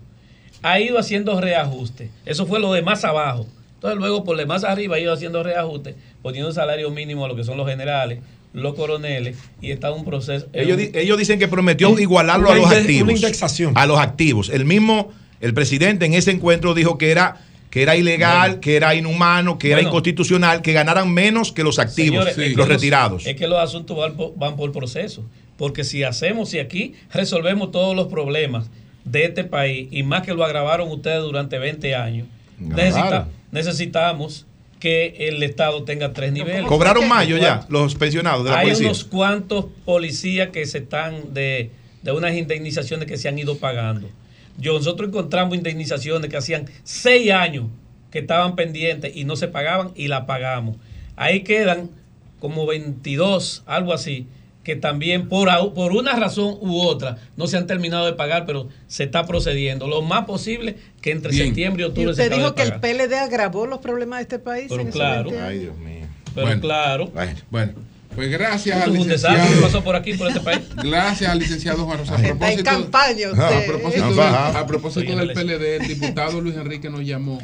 Ha 0.62 0.80
ido 0.80 0.98
haciendo 0.98 1.40
reajuste. 1.40 2.10
Eso 2.26 2.46
fue 2.46 2.58
lo 2.60 2.72
de 2.72 2.82
más 2.82 3.04
abajo. 3.04 3.46
Entonces 3.74 3.98
luego 3.98 4.24
por 4.24 4.34
lo 4.36 4.40
de 4.40 4.46
más 4.46 4.64
arriba 4.64 4.96
ha 4.96 4.98
ido 4.98 5.12
haciendo 5.12 5.42
reajuste, 5.42 5.94
poniendo 6.22 6.48
un 6.48 6.54
salario 6.54 6.90
mínimo 6.90 7.24
a 7.24 7.28
lo 7.28 7.36
que 7.36 7.44
son 7.44 7.56
los 7.56 7.68
generales, 7.68 8.18
los 8.52 8.74
coroneles, 8.74 9.36
y 9.60 9.70
está 9.70 9.92
un 9.92 10.04
proceso. 10.04 10.46
Ellos, 10.52 10.76
un- 10.76 10.90
di- 10.92 10.98
ellos 10.98 11.16
dicen 11.16 11.38
que 11.38 11.46
prometió 11.46 11.90
Un- 11.90 12.00
igualarlo 12.00 12.50
a 12.50 12.56
los 12.56 12.70
activos. 12.72 13.02
una 13.04 13.12
indexación. 13.12 13.72
A 13.76 13.86
los 13.86 13.98
activos. 14.00 14.48
El 14.48 14.64
mismo, 14.64 15.12
el 15.40 15.54
presidente 15.54 16.06
en 16.06 16.14
ese 16.14 16.32
encuentro 16.32 16.74
dijo 16.74 16.98
que 16.98 17.12
era, 17.12 17.36
que 17.70 17.82
era 17.82 17.94
ilegal, 17.94 18.58
que 18.58 18.74
era 18.74 18.96
inhumano, 18.96 19.58
que 19.58 19.70
era 19.70 19.80
inconstitucional, 19.82 20.60
que 20.62 20.72
ganaran 20.72 21.12
menos 21.14 21.52
que 21.52 21.62
los 21.62 21.78
activos, 21.78 22.24
Señores, 22.34 22.56
los 22.56 22.66
retirados. 22.66 23.26
Es 23.26 23.36
que 23.36 23.46
los 23.46 23.60
asuntos 23.60 23.96
van 23.96 24.16
por, 24.16 24.36
van 24.36 24.56
por 24.56 24.72
proceso. 24.72 25.24
Porque 25.56 25.84
si 25.84 26.02
hacemos, 26.02 26.48
si 26.48 26.58
aquí 26.58 26.94
resolvemos 27.12 27.70
todos 27.70 27.94
los 27.94 28.08
problemas 28.08 28.70
de 29.10 29.24
este 29.24 29.44
país, 29.44 29.88
y 29.90 30.02
más 30.02 30.22
que 30.22 30.34
lo 30.34 30.44
agravaron 30.44 30.88
ustedes 30.90 31.22
durante 31.22 31.58
20 31.58 31.94
años, 31.94 32.26
necesita- 32.58 33.28
necesitamos 33.52 34.46
que 34.80 35.28
el 35.28 35.42
Estado 35.42 35.82
tenga 35.84 36.12
tres 36.12 36.32
niveles. 36.32 36.64
Cobraron 36.66 37.08
mayo 37.08 37.36
ya, 37.36 37.66
los 37.68 37.94
pensionados 37.96 38.44
de 38.44 38.50
la 38.50 38.58
Hay 38.58 38.66
policía. 38.66 38.86
unos 38.86 39.04
cuantos 39.04 39.66
policías 39.84 40.50
que 40.50 40.64
se 40.66 40.78
están 40.78 41.34
de, 41.34 41.70
de 42.02 42.12
unas 42.12 42.34
indemnizaciones 42.36 43.06
que 43.08 43.16
se 43.16 43.28
han 43.28 43.38
ido 43.38 43.58
pagando. 43.58 44.08
Yo, 44.56 44.74
nosotros 44.74 45.08
encontramos 45.08 45.56
indemnizaciones 45.56 46.30
que 46.30 46.36
hacían 46.36 46.66
seis 46.84 47.30
años 47.32 47.66
que 48.12 48.20
estaban 48.20 48.54
pendientes 48.56 49.14
y 49.16 49.24
no 49.24 49.34
se 49.36 49.48
pagaban 49.48 49.90
y 49.96 50.08
la 50.08 50.26
pagamos. 50.26 50.76
Ahí 51.16 51.40
quedan 51.42 51.90
como 52.40 52.64
22, 52.66 53.64
algo 53.66 53.92
así, 53.92 54.26
que 54.68 54.76
también 54.76 55.30
por, 55.30 55.48
por 55.72 55.92
una 55.92 56.12
razón 56.14 56.58
u 56.60 56.78
otra 56.80 57.16
no 57.38 57.46
se 57.46 57.56
han 57.56 57.66
terminado 57.66 58.04
de 58.04 58.12
pagar, 58.12 58.44
pero 58.44 58.68
se 58.86 59.04
está 59.04 59.24
procediendo. 59.24 59.88
Lo 59.88 60.02
más 60.02 60.26
posible 60.26 60.76
que 61.00 61.10
entre 61.12 61.30
Bien. 61.32 61.46
septiembre 61.46 61.84
y 61.84 61.86
Y 61.86 61.88
octubre 61.88 62.06
se 62.08 62.10
usted 62.10 62.24
acabe 62.26 62.36
dijo 62.42 62.50
de 62.50 62.54
que 62.54 62.62
el 62.64 62.80
pagar. 62.80 63.08
PLD 63.08 63.14
agravó 63.14 63.66
los 63.66 63.78
problemas 63.78 64.18
de 64.18 64.22
este 64.24 64.38
país. 64.38 64.66
Pero 64.68 64.82
en 64.82 64.90
claro. 64.90 65.30
20 65.30 65.38
años. 65.40 65.48
Ay, 65.50 65.58
Dios 65.60 65.78
mío. 65.78 66.06
Pero 66.34 66.46
Bueno. 66.48 66.60
claro. 66.60 67.12
Bueno, 67.50 67.72
pues 68.14 68.30
gracias 68.30 68.76
Esto 68.76 68.90
al 68.90 68.96
es 68.96 69.02
un 69.02 69.08
desastre 69.08 69.36
que 69.38 69.42
licenciado. 69.46 69.72
pasó 69.72 69.84
por 69.84 69.96
aquí, 69.96 70.12
por 70.12 70.28
este 70.28 70.40
país. 70.40 70.60
Gracias 70.84 71.30
al 71.30 71.38
licenciado 71.38 71.84
Juan 71.86 71.98
Rosa. 72.00 72.14
A 72.14 72.18
propósito, 72.18 72.64
campaña 72.64 73.28
a 73.28 73.32
usted. 73.32 73.66
propósito, 73.68 74.04
Ah, 74.04 74.08
del- 74.08 74.16
baja. 74.18 74.58
a 74.58 74.66
propósito 74.66 75.16
del 75.16 75.32
PLD, 75.32 75.76
el 75.76 75.88
diputado 75.88 76.40
Luis 76.42 76.56
Enrique 76.56 76.90
nos 76.90 77.06
llamó 77.06 77.38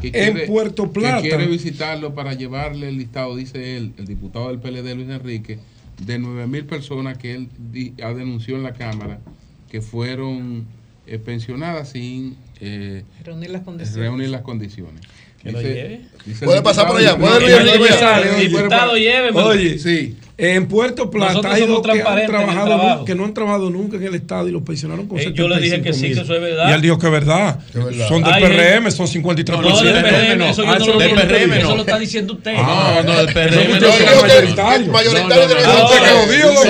que 0.00 0.06
En 0.06 0.12
quiere, 0.34 0.46
Puerto 0.46 0.92
Plata. 0.92 1.20
que 1.20 1.30
quiere 1.30 1.46
visitarlo 1.46 2.14
para 2.14 2.34
llevarle 2.34 2.90
el 2.90 2.96
listado, 2.96 3.34
dice 3.34 3.76
él, 3.76 3.92
el 3.98 4.06
diputado 4.06 4.46
del 4.48 4.60
PLD 4.60 4.94
Luis 4.94 5.08
Enrique, 5.10 5.58
de 6.04 6.18
9 6.18 6.46
mil 6.46 6.64
personas 6.64 7.18
que 7.18 7.34
él 7.34 7.48
di- 7.58 7.94
ha 8.02 8.12
denunció 8.14 8.56
en 8.56 8.62
la 8.62 8.72
Cámara 8.74 9.20
que 9.68 9.80
fueron 9.80 10.64
eh, 11.06 11.18
pensionadas 11.18 11.90
sin 11.90 12.36
eh, 12.60 13.04
Reunir 13.24 13.50
las 13.50 13.62
condiciones. 13.62 13.96
reunir 13.96 14.28
las 14.30 14.42
condiciones. 14.42 15.00
Que 15.42 15.52
lo 15.52 15.60
lleve. 15.62 16.00
el 16.26 16.34
Puede 16.46 16.60
pasar 16.62 16.86
por 16.86 16.98
allá, 16.98 17.16
puede 17.16 17.64
no, 17.64 18.36
diputado, 18.38 18.96
llévemelo. 18.96 19.46
Oye, 19.46 19.78
Sí. 19.78 20.16
en 20.36 20.68
Puerto 20.68 21.10
Plata 21.10 21.52
hay 21.52 21.66
dos 21.66 21.80
que 21.82 22.02
han 22.02 22.18
el 22.18 22.26
trabajado, 22.26 23.04
que 23.06 23.14
no 23.14 23.24
han 23.24 23.32
trabajado 23.32 23.70
nunca 23.70 23.96
en 23.96 24.02
el 24.04 24.14
Estado 24.16 24.46
y 24.48 24.52
los 24.52 24.60
pensionaron 24.62 25.06
con 25.08 25.18
Eh, 25.18 25.32
yo 25.34 25.48
le 25.48 25.58
dije 25.60 25.80
que 25.80 25.94
sí, 25.94 26.08
75.000. 26.08 26.14
que 26.14 26.20
eso 26.20 26.34
es 26.34 26.40
verdad. 26.42 26.68
Y 26.68 26.72
él 26.74 26.80
dijo 26.82 26.98
que 26.98 27.06
es 27.06 27.12
verdad. 27.12 27.58
verdad. 27.72 28.08
Son 28.08 28.22
del 28.22 28.32
Ay, 28.34 28.42
PRM, 28.44 28.90
son 28.90 29.06
53%. 29.08 29.62
No, 29.62 29.82
del 29.82 30.02
PRM, 30.04 30.36
no. 30.38 30.44
eso 30.50 30.62
yo 30.62 30.68
Ah, 30.70 30.74
no 30.78 30.84
eso 30.84 30.92
lo 30.92 30.98
del 30.98 31.10
PRM, 31.14 31.52
eso 31.58 31.74
lo 31.76 31.80
está 31.82 31.98
diciendo 31.98 32.32
usted. 32.34 32.54
Ah, 32.56 33.02
no, 33.04 33.16
del 33.16 33.32
PRM 33.32 33.54
Yo 33.54 33.76
digo 33.78 33.92
el 33.96 34.20
mayoritario. 34.28 34.92
mayoritario 34.92 35.48
de 35.48 35.54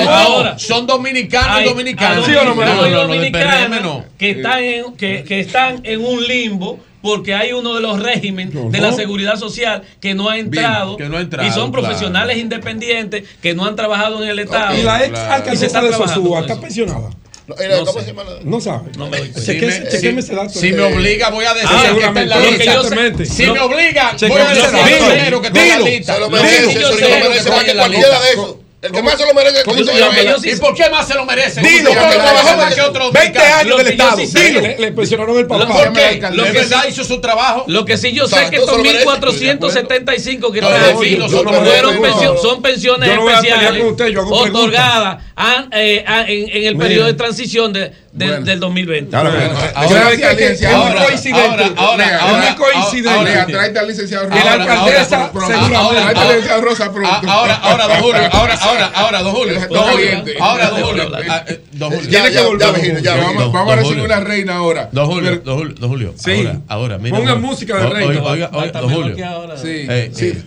la 0.05 0.58
Son 0.60 0.86
dominicanos 0.86 1.57
Hay- 1.57 1.65
y 1.66 1.68
dominicanos. 1.68 2.24
¿Sí 2.24 2.32
o 2.36 2.44
no, 2.44 2.55
no, 2.55 3.07
no, 3.07 3.12
del 3.15 3.32
PRM 3.32 3.81
no. 3.82 4.05
que 4.16 5.40
están 5.40 5.81
en 5.84 6.05
un 6.05 6.23
limbo 6.23 6.78
porque 7.03 7.35
hay 7.35 7.53
uno 7.53 7.75
de 7.75 7.81
los 7.81 8.01
regímenes 8.03 8.55
de 8.70 8.79
la 8.81 8.93
seguridad 8.93 9.37
social 9.37 9.83
que 10.01 10.15
no 10.15 10.29
ha 10.29 10.39
entrado, 10.39 10.97
que 10.97 11.09
no 11.09 11.17
ha 11.17 11.20
entrado, 11.20 11.49
y 11.49 11.53
son 11.53 11.70
claro. 11.70 11.87
profesionales 11.87 12.37
independientes 12.39 13.25
que 13.43 13.55
no 13.55 13.65
han 13.65 13.77
trabajado 13.77 14.23
en 14.23 14.29
el 14.29 14.39
Estado. 14.39 14.77
Y 14.79 14.83
la 14.83 15.05
ex 15.05 15.19
alcaldesa 15.19 15.67
está 15.67 15.83
de 15.83 15.93
Sosúa 15.93 16.41
está 16.41 16.61
pensionada. 16.61 17.11
No, 17.47 17.57
era, 17.57 17.79
No 17.79 17.85
¿Cómo 17.85 17.99
sé. 17.99 18.05
se 18.05 18.12
llama? 18.12 18.23
la- 18.31 18.39
No 18.45 18.61
sabe. 18.61 18.93
No 18.97 19.09
me 19.09 19.19
Si 19.19 19.53
me- 19.55 19.73
si- 19.91 20.07
ese 20.09 20.35
dato. 20.37 20.51
Si 20.51 20.70
me 20.73 20.83
obliga, 20.83 21.31
voy 21.31 21.45
a 21.45 21.53
decir 21.55 21.69
Ah, 21.73 21.83
que 21.93 22.05
está 22.07 22.20
en 22.23 22.29
la 22.29 22.49
Exactamente. 22.49 23.27
Si 23.27 23.43
me 23.43 23.59
obliga, 23.59 24.12
voy 24.29 24.41
a 24.41 24.49
decir 24.51 24.69
que 24.70 25.47
está 25.49 25.62
en 25.62 25.69
la 25.69 25.75
Dilo. 25.77 25.87
lista. 25.87 26.15
Se 26.15 26.20
lo 26.20 26.31
Lo 26.31 26.37
que 26.37 26.43
merece, 26.45 26.67
sí 26.73 26.79
yo 26.81 26.89
se 26.93 26.95
sé 26.95 27.01
lo 27.01 27.07
es 27.09 27.15
que 27.15 27.23
merece 27.23 27.39
está 27.39 27.51
más 27.51 27.61
en 27.61 27.67
que 27.67 27.75
la 27.75 27.83
cualquiera 27.83 28.09
lista. 28.09 28.25
de 28.25 28.31
esos. 28.33 28.57
El 28.83 28.92
que 28.92 29.02
más 29.02 29.18
se 29.18 29.26
lo 29.26 29.34
merece 29.34 29.62
¿Cómo 29.65 29.76
es 29.78 29.86
se 29.86 29.92
el 29.92 29.99
llama? 29.99 30.15
señor 30.15 30.34
Yo 30.36 30.41
sí- 30.41 30.50
¿Y 30.52 30.57
por 30.57 30.75
qué 30.75 30.89
más 30.89 31.07
se 31.07 31.15
lo 31.15 31.26
merece? 31.26 31.60
Dilo, 31.60 31.91
Porque 31.91 32.15
trabajó 32.15 32.75
que 32.75 32.81
otros 32.81 33.12
20 33.12 33.39
dominicanos. 33.39 33.60
años 33.60 33.76
del 33.76 33.86
Estado. 33.89 34.17
Dilo. 34.17 34.60
Le, 34.78 34.92
pensionaron 34.92 35.39
el 35.39 35.47
papá. 35.47 35.67
¿Por 35.67 35.92
qué? 35.92 36.23
Lo 36.33 36.44
que 36.44 36.65
sí- 36.65 36.75
hizo 36.89 37.05
su 37.05 37.20
trabajo. 37.20 37.65
Lo 37.67 37.84
que 37.84 37.99
sí 37.99 38.12
yo 38.12 38.26
sé 38.26 38.49
que 38.49 38.57
estos 38.57 38.78
lo 38.78 38.83
merece. 38.83 39.05
1475 39.05 40.52
que 40.52 40.60
están 40.60 40.83
aquí 40.97 41.18
son 42.41 42.62
pensiones 42.62 43.10
especiales 43.10 43.84
otorgadas 44.31 45.23
eh, 45.73 46.05
en, 46.28 46.65
el 46.65 46.76
periodo 46.78 47.07
de 47.07 47.15
transición 47.15 47.73
de- 47.75 47.92
del 48.12 48.59
2020. 48.60 49.15
Ahora, 49.15 49.31
Rosa. 49.31 50.09
alcaldesa, 50.09 50.70
Ahora. 50.70 51.07
Ahora. 57.57 57.91
Ah, 58.02 58.31
Ahora, 58.33 58.59
ah, 58.60 58.69
eh, 58.69 58.69
volver, 58.70 58.90
ya, 61.31 61.44
don 61.73 61.90
Virginia, 61.90 62.20
Julio. 62.44 62.58
ya, 62.58 62.73
Que 62.74 62.81
Virginia. 62.81 63.15
vamos, 63.16 63.52
vamos 63.52 63.73
a 63.73 63.76
Don 63.76 63.76
recibir 63.76 64.00
Julio. 64.00 64.05
una 64.05 64.20
reina 64.20 64.57
ahora. 64.57 64.89
Don 64.92 65.07
Julio, 65.07 65.40
don 65.40 65.58
Julio, 65.58 65.74
don 65.78 65.89
Julio. 65.90 66.15
Sí. 66.16 66.31
Ahora, 66.47 66.60
ahora, 66.68 66.99
mira. 66.99 67.16
Ponga 67.16 67.31
don- 67.32 67.42
música 67.42 67.76
de 67.78 67.86
reina. 67.89 68.23
Oiga, 68.23 68.50
oiga, 68.52 68.81
don 68.81 68.92
Julio. 68.92 69.26
ahora. 69.28 69.57
Sí. 69.57 69.68
Eh, 69.89 70.12
eh, 70.18 70.42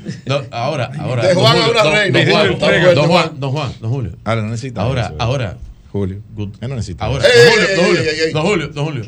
ahora, 0.52 0.92
ahora. 1.00 1.22
De 1.28 1.34
don 1.34 1.44
Juan 1.44 1.58
a 1.58 1.62
Julio, 1.62 1.72
una 1.72 1.84
don- 1.84 1.94
reina. 1.94 2.20
don 2.20 2.30
Juan, 2.32 2.60
Don 3.00 3.10
Juan. 3.10 3.40
Don 3.40 3.52
Juan, 3.52 3.74
don 3.82 3.92
Julio. 3.92 4.12
ahora 4.24 4.42
no 4.42 4.48
necesita. 4.50 4.82
Ahora, 4.82 5.14
ahora. 5.20 5.58
Julio. 5.92 6.22
Él 6.38 6.70
no 6.70 6.76
necesita. 6.76 7.06
Ahora, 7.06 7.24
don 7.24 7.54
Julio, 7.56 7.76
don 7.76 7.86
Julio, 7.86 8.34
don 8.34 8.44
Julio, 8.46 8.68
don 8.70 8.86
Julio. 8.86 9.06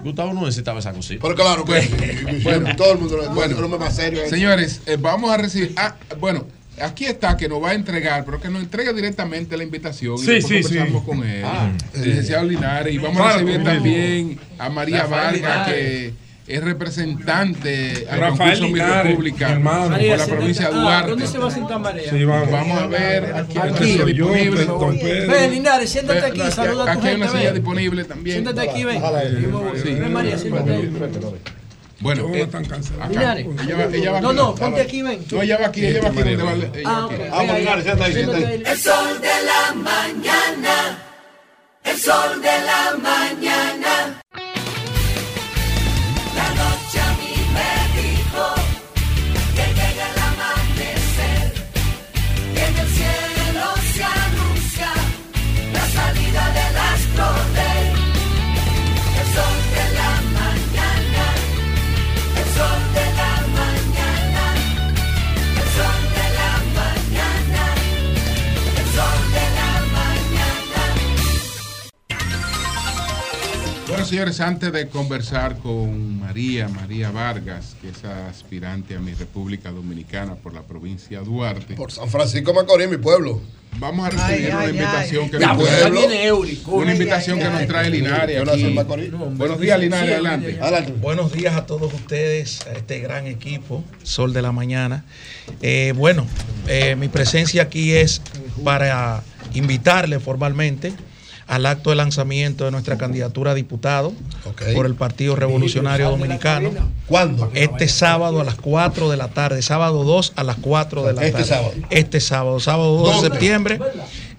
Gustavo 0.00 0.32
no 0.32 0.42
necesitaba 0.42 0.78
esa 0.78 0.92
cosita. 0.92 1.20
Pero 1.22 1.34
claro 1.34 1.64
que 1.64 1.82
sí. 1.82 1.90
Bueno. 2.44 2.76
todo 2.76 2.92
el 2.92 2.98
mundo 2.98 3.16
lo 3.16 3.30
Bueno. 3.30 3.56
el 3.58 3.64
hombre 3.64 3.80
más 3.80 3.96
serio. 3.96 4.22
es- 4.22 4.30
Señores, 4.30 4.80
eh, 4.86 4.96
vamos 5.00 5.30
a 5.30 5.36
recibir. 5.38 5.72
Ah, 5.76 5.94
bueno, 6.20 6.46
aquí 6.82 7.04
está 7.06 7.36
que 7.36 7.48
nos 7.48 7.62
va 7.62 7.70
a 7.70 7.74
entregar, 7.74 8.24
pero 8.24 8.40
que 8.40 8.48
nos 8.48 8.62
entrega 8.62 8.92
directamente 8.92 9.56
la 9.56 9.64
invitación. 9.64 10.14
y 10.16 10.18
Sí, 10.18 10.26
después 10.32 10.66
sí, 10.66 10.74
conversamos 10.76 11.02
sí. 11.02 11.06
con 11.08 11.22
él. 11.28 11.42
Ah. 11.44 11.70
el 11.94 12.04
licenciado 12.04 12.44
Linares. 12.44 12.94
Y 12.94 12.98
vamos 12.98 13.20
a 13.20 13.32
recibir 13.34 13.62
también 13.64 14.38
a 14.58 14.68
María 14.70 15.04
Vargas, 15.06 15.68
que 15.68 16.12
es 16.46 16.64
representante 16.64 18.06
al 18.10 18.20
Rafael 18.20 18.58
concurso 18.58 18.62
Mi 18.62 18.72
Linares, 18.72 19.06
República 19.10 19.46
mi 19.48 19.52
hermano. 19.52 19.96
por 19.98 20.18
la 20.18 20.26
provincia 20.26 20.68
de 20.70 20.74
Duarte. 20.74 21.10
¿Dónde 21.10 21.26
se 21.26 21.38
va 21.38 21.48
a 21.48 21.50
sentar 21.50 21.78
María? 21.78 22.10
Sí, 22.10 22.24
vamos. 22.24 22.50
Vamos 22.50 22.78
a 22.80 22.86
ver 22.86 23.24
aquí 23.34 23.58
hay 23.58 23.68
una 23.70 23.78
silla 23.78 24.04
disponible. 24.06 24.66
Pedro. 24.66 25.32
Ven, 25.32 25.50
Linares, 25.50 25.90
siéntate 25.90 26.24
aquí, 26.24 26.40
Aquí- 26.40 26.52
saluda 26.52 26.84
a 26.84 26.86
tu 26.94 26.98
Aquí 26.98 27.06
hay 27.08 27.12
gente. 27.16 27.28
una 27.30 27.38
silla 27.38 27.52
disponible 27.52 28.04
también. 28.04 28.42
Siéntate 28.42 28.70
aquí. 28.70 28.84
Ven, 28.84 29.02
María, 30.12 30.38
siéntate 30.38 30.70
ahí. 30.72 30.90
Bueno, 32.00 32.28
Yo 32.28 32.34
eh, 32.34 32.42
están 32.42 32.64
cansado. 32.64 33.02
acá. 33.02 33.08
Linares. 33.10 33.46
Ella 33.64 33.76
va, 33.76 33.84
ella 33.96 34.12
va 34.12 34.20
No, 34.20 34.32
no, 34.32 34.54
ponte 34.54 34.80
aquí, 34.80 35.02
ven. 35.02 35.24
No, 35.30 35.42
ella 35.42 35.58
va 35.58 35.66
aquí, 35.66 35.84
ella 35.84 36.02
va 36.02 36.08
aquí 36.08 36.18
Ah. 36.84 37.08
El 37.10 38.78
sol 38.78 39.20
de 39.20 39.28
la 39.44 39.74
mañana, 39.74 40.98
el 41.84 41.96
sol 41.98 42.40
de 42.40 42.60
la 42.66 42.96
mañana. 43.02 44.20
Señores, 74.08 74.40
antes 74.40 74.72
de 74.72 74.88
conversar 74.88 75.58
con 75.58 76.18
María, 76.20 76.68
María 76.68 77.10
Vargas, 77.10 77.76
que 77.80 77.90
es 77.90 78.04
aspirante 78.04 78.96
a 78.96 79.00
mi 79.00 79.12
República 79.12 79.70
Dominicana 79.70 80.34
por 80.36 80.54
la 80.54 80.62
provincia 80.62 81.18
de 81.18 81.24
Duarte, 81.24 81.74
Por 81.74 81.92
San 81.92 82.08
Francisco 82.08 82.54
Macorís, 82.54 82.88
mi 82.88 82.96
pueblo. 82.96 83.40
vamos 83.78 84.06
a 84.06 84.10
recibir 84.10 84.46
Ay, 84.46 84.50
una 84.50 84.60
ay, 84.60 84.68
invitación 84.70 85.24
ay. 85.24 85.30
que 85.30 85.38
nos 85.38 85.58
trae- 85.58 86.32
una 86.66 86.90
Ay, 86.90 86.92
invitación 86.96 87.38
ay, 87.38 87.44
que 87.44 87.50
nos 87.50 87.66
trae 87.66 87.90
Linares. 87.90 88.74
Macorís. 88.74 89.10
Buenos 89.36 89.60
días, 89.60 89.78
Linares, 89.78 90.08
Sí, 90.08 90.14
adelante. 90.14 90.58
Adelante. 90.60 90.92
Buenos 90.92 91.32
días 91.32 91.54
a 91.56 91.66
todos 91.66 91.92
ustedes, 91.92 92.66
a 92.66 92.72
este 92.72 93.00
gran 93.00 93.26
equipo, 93.26 93.84
Sol 94.02 94.32
de 94.32 94.40
la 94.42 94.52
Mañana. 94.52 95.04
Eh, 95.60 95.92
bueno, 95.96 96.26
eh, 96.66 96.96
mi 96.96 97.08
presencia 97.08 97.62
aquí 97.64 97.92
es 97.92 98.22
para 98.64 99.22
invitarle 99.54 100.18
formalmente 100.18 100.92
al 101.48 101.66
acto 101.66 101.90
de 101.90 101.96
lanzamiento 101.96 102.64
de 102.66 102.70
nuestra 102.70 102.98
candidatura 102.98 103.52
a 103.52 103.54
diputado 103.54 104.12
por 104.74 104.86
el 104.86 104.94
Partido 104.94 105.34
Revolucionario 105.34 106.10
Dominicano. 106.10 106.70
¿Cuándo? 107.06 107.50
Este 107.54 107.88
sábado 107.88 108.40
a 108.40 108.44
las 108.44 108.54
4 108.56 109.10
de 109.10 109.16
la 109.16 109.28
tarde, 109.28 109.62
sábado 109.62 110.04
2 110.04 110.34
a 110.36 110.44
las 110.44 110.56
4 110.56 111.04
de 111.04 111.12
la 111.14 111.22
Este 111.22 111.32
tarde. 111.32 111.44
sábado. 111.46 111.72
Este 111.90 112.20
sábado, 112.20 112.60
sábado 112.60 112.96
2 112.98 113.22
de 113.22 113.28
septiembre, 113.30 113.80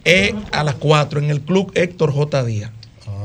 eh, 0.04 0.34
a 0.52 0.62
las 0.64 0.76
4 0.76 1.18
en 1.20 1.30
el 1.30 1.40
Club 1.40 1.72
Héctor 1.74 2.12
J. 2.12 2.44
Díaz. 2.44 2.70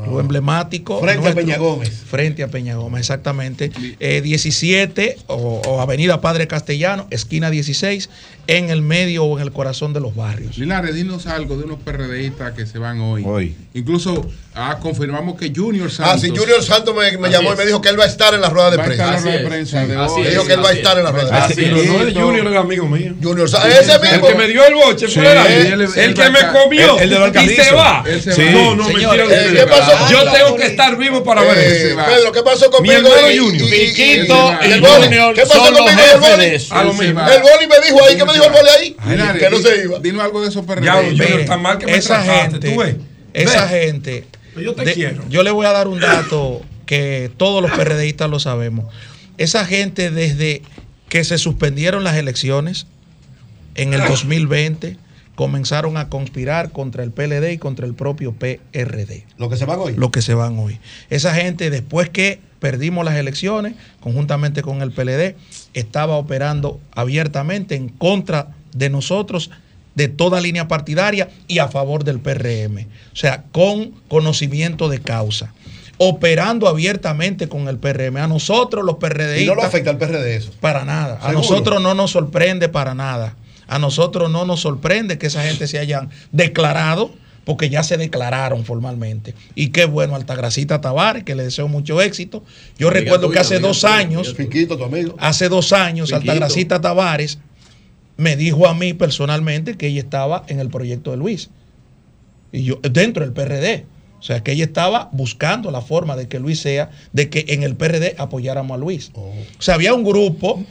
Lo 0.05 0.19
emblemático. 0.19 0.99
Frente 1.01 1.27
a 1.29 1.33
Peña 1.35 1.57
Gómez. 1.57 1.91
Frente 2.09 2.43
a 2.43 2.47
Peña 2.47 2.75
Gómez, 2.75 3.01
exactamente. 3.01 3.71
Eh, 3.99 4.21
17 4.21 5.17
o, 5.27 5.61
o 5.67 5.81
Avenida 5.81 6.21
Padre 6.21 6.47
Castellano, 6.47 7.07
esquina 7.11 7.49
16, 7.49 8.09
en 8.47 8.69
el 8.69 8.81
medio 8.81 9.23
o 9.25 9.37
en 9.37 9.43
el 9.43 9.51
corazón 9.51 9.93
de 9.93 9.99
los 9.99 10.15
barrios. 10.15 10.57
Linares, 10.57 10.93
dinos 10.95 11.25
algo 11.27 11.57
de 11.57 11.63
unos 11.65 11.79
PRDistas 11.79 12.53
que 12.53 12.65
se 12.65 12.77
van 12.77 12.99
hoy. 13.01 13.55
Incluso 13.73 14.25
ah, 14.53 14.77
confirmamos 14.81 15.35
que 15.39 15.51
Junior 15.55 15.89
Santos. 15.91 16.15
Ah, 16.15 16.19
sí, 16.19 16.29
Junior 16.29 16.61
Santos 16.63 16.95
me, 16.95 17.29
llamó 17.31 17.53
y 17.53 17.57
me 17.57 17.65
dijo 17.65 17.81
que 17.81 17.89
él 17.89 17.99
va 17.99 18.03
a 18.03 18.07
estar 18.07 18.33
en 18.33 18.41
la 18.41 18.49
rueda 18.49 18.71
de 18.71 18.77
Va 18.77 18.83
a 18.83 18.85
prensa. 18.85 19.03
estar 19.15 19.17
en 19.17 19.25
la 19.25 19.31
rueda 19.31 19.43
de 19.43 19.49
prensa 19.49 19.79
de 19.81 19.87
Me 19.87 19.97
hoy. 19.97 20.27
dijo 20.29 20.45
que 20.45 20.53
él 20.53 20.63
va 20.63 20.69
a 20.69 20.73
estar 20.73 20.97
en 20.97 21.03
la 21.03 21.09
es. 21.09 21.15
rueda 21.15 21.47
de 21.47 21.55
prensa. 21.55 21.61
es. 21.81 21.87
No 21.87 22.07
es 22.07 22.13
Junior, 22.13 22.47
es 22.47 22.55
amigo 22.59 22.87
mío. 22.87 23.13
Junior 23.21 23.49
Santos, 23.49 23.71
ese 23.79 23.99
mismo. 23.99 24.15
El 24.15 24.21
que 24.33 24.35
me 24.39 24.47
dio 24.47 24.65
el 24.67 24.73
boche, 24.75 25.07
Sí, 25.07 25.13
fue 25.15 25.31
el, 26.05 26.13
que 26.13 26.29
me 26.29 26.39
comió 26.51 26.97
El- 26.99 27.03
el 27.03 27.09
de 27.09 27.19
los 27.19 27.43
y 27.43 27.49
se 27.55 27.71
va. 27.73 28.03
Él 28.07 28.21
se 28.21 28.31
Sí. 28.31 28.43
va. 28.43 28.51
No, 28.51 28.75
no, 28.75 28.87
mentira. 28.87 29.15
eh. 29.25 29.53
¿qué 29.55 29.65
pasó? 29.67 29.94
Yo 30.09 30.31
tengo 30.31 30.55
que 30.55 30.65
estar 30.67 30.97
vivo 30.97 31.23
para 31.23 31.41
ver 31.43 31.57
Eh, 31.57 31.87
eso. 31.91 31.97
Pedro, 32.05 32.31
¿qué 32.31 32.41
pasó 32.43 32.65
Mi 32.65 32.71
conmigo? 32.71 33.09
Y- 33.31 33.37
Junior. 33.37 33.69
Piquito 33.69 34.53
y- 34.61 34.67
y 34.67 34.71
el 34.73 34.81
boli. 34.81 35.03
Junior 35.05 35.33
¿Qué 35.35 35.41
pasó 35.41 35.59
conmigo? 35.73 35.89
El 36.13 36.19
boli. 36.19 36.45
El 36.45 37.41
boli 37.41 37.67
me 37.67 37.85
dijo 37.85 38.05
ahí, 38.05 38.15
¿qué 38.17 38.25
me 38.25 38.33
dijo 38.33 38.45
el 38.45 38.51
boli 38.51 38.69
ahí? 38.79 38.95
Que 39.39 39.49
no 39.49 39.57
se 39.59 39.83
iba. 39.83 39.99
Dinos 39.99 40.23
algo 40.23 40.41
de 40.41 40.49
esos 40.49 40.65
PRD. 40.65 40.85
Ya, 40.85 40.95
Junior, 40.95 41.45
tan 41.45 41.61
mal 41.61 41.77
que 41.77 41.85
me 41.85 41.95
esa 41.97 42.21
gente, 42.21 42.75
esa 43.33 43.67
gente. 43.67 44.25
Yo 44.55 44.73
te 44.73 44.93
quiero. 44.93 45.23
yo 45.29 45.43
le 45.43 45.51
voy 45.51 45.65
a 45.65 45.71
dar 45.71 45.87
un 45.87 45.99
dato 45.99 46.61
que 46.85 47.29
todos 47.35 47.61
los 47.61 47.71
PRDistas 47.71 48.29
lo 48.29 48.39
sabemos. 48.39 48.85
Esa 49.37 49.65
gente 49.65 50.11
desde 50.11 50.61
que 51.09 51.23
se 51.25 51.37
suspendieron 51.37 52.03
las 52.03 52.15
elecciones 52.15 52.87
en 53.75 53.93
el 53.93 54.05
2020 54.07 54.97
comenzaron 55.35 55.97
a 55.97 56.09
conspirar 56.09 56.71
contra 56.71 57.03
el 57.03 57.11
PLD 57.11 57.51
y 57.51 57.57
contra 57.57 57.85
el 57.85 57.93
propio 57.93 58.33
PRD. 58.33 59.25
Lo 59.37 59.49
que 59.49 59.57
se 59.57 59.65
van 59.65 59.79
hoy. 59.79 59.93
Lo 59.95 60.11
que 60.11 60.21
se 60.21 60.33
van 60.33 60.57
hoy. 60.57 60.79
Esa 61.09 61.33
gente 61.35 61.69
después 61.69 62.09
que 62.09 62.39
perdimos 62.59 63.05
las 63.05 63.15
elecciones 63.15 63.75
conjuntamente 63.99 64.61
con 64.61 64.81
el 64.81 64.91
PLD 64.91 65.35
estaba 65.73 66.15
operando 66.15 66.79
abiertamente 66.93 67.75
en 67.75 67.89
contra 67.89 68.47
de 68.73 68.89
nosotros 68.89 69.51
de 69.93 70.07
toda 70.07 70.41
línea 70.41 70.67
partidaria 70.67 71.29
y 71.47 71.59
a 71.59 71.67
favor 71.67 72.03
del 72.03 72.19
PRM. 72.19 72.87
O 73.13 73.15
sea, 73.15 73.43
con 73.51 73.91
conocimiento 74.07 74.89
de 74.89 74.99
causa. 74.99 75.53
Operando 75.97 76.67
abiertamente 76.67 77.47
con 77.47 77.69
el 77.69 77.77
PRM. 77.77 78.17
A 78.17 78.27
nosotros 78.27 78.83
los 78.83 78.97
PRDistas... 78.97 79.41
Y 79.41 79.45
no 79.45 79.55
lo 79.55 79.63
afecta 79.63 79.91
al 79.91 79.97
PRD 79.97 80.35
eso. 80.35 80.51
Para 80.59 80.83
nada. 80.83 81.19
A 81.21 81.31
nosotros 81.31 81.81
no 81.81 81.93
nos 81.93 82.11
sorprende 82.11 82.67
para 82.67 82.93
nada. 82.93 83.35
A 83.67 83.79
nosotros 83.79 84.29
no 84.31 84.45
nos 84.45 84.61
sorprende 84.61 85.17
que 85.17 85.27
esa 85.27 85.43
gente 85.43 85.67
se 85.67 85.79
hayan 85.79 86.09
declarado, 86.31 87.11
porque 87.45 87.69
ya 87.69 87.83
se 87.83 87.97
declararon 87.97 88.65
formalmente. 88.65 89.35
Y 89.53 89.69
qué 89.69 89.85
bueno, 89.85 90.15
Altagracita 90.15 90.81
Tavares, 90.81 91.23
que 91.23 91.35
le 91.35 91.43
deseo 91.43 91.67
mucho 91.67 92.01
éxito. 92.01 92.43
Yo 92.77 92.87
Amiga 92.87 93.01
recuerdo 93.01 93.27
tuya, 93.27 93.33
que 93.33 93.39
hace 93.41 93.59
dos 93.59 93.81
tuya, 93.81 93.95
años, 93.95 94.29
amiga 94.29 94.43
Fiquito, 94.43 94.77
tu 94.77 94.83
amigo. 94.83 95.15
hace 95.19 95.47
dos 95.47 95.71
años. 95.71 96.11
Altagracita 96.11 96.81
Tavares 96.81 97.39
me 98.17 98.35
dijo 98.35 98.67
a 98.67 98.73
mí 98.73 98.93
personalmente 98.93 99.77
que 99.77 99.87
ella 99.87 100.01
estaba 100.01 100.43
en 100.47 100.59
el 100.59 100.69
proyecto 100.69 101.11
de 101.11 101.17
Luis. 101.17 101.49
Y 102.51 102.63
yo, 102.63 102.79
dentro 102.81 103.23
del 103.23 103.33
PRD. 103.33 103.85
O 104.17 104.23
sea, 104.23 104.41
que 104.41 104.53
ella 104.53 104.63
estaba 104.63 105.09
buscando 105.11 105.69
la 105.69 105.81
forma 105.81 106.15
de 106.15 106.27
que 106.27 106.39
Luis 106.39 106.59
sea, 106.59 106.89
de 107.13 107.29
que 107.29 107.45
en 107.49 107.61
el 107.61 107.75
PRD 107.75 108.15
apoyáramos 108.17 108.73
a 108.75 108.79
Luis. 108.79 109.11
Oh. 109.13 109.29
O 109.59 109.61
sea, 109.61 109.75
había 109.75 109.93
un 109.93 110.03
grupo 110.03 110.63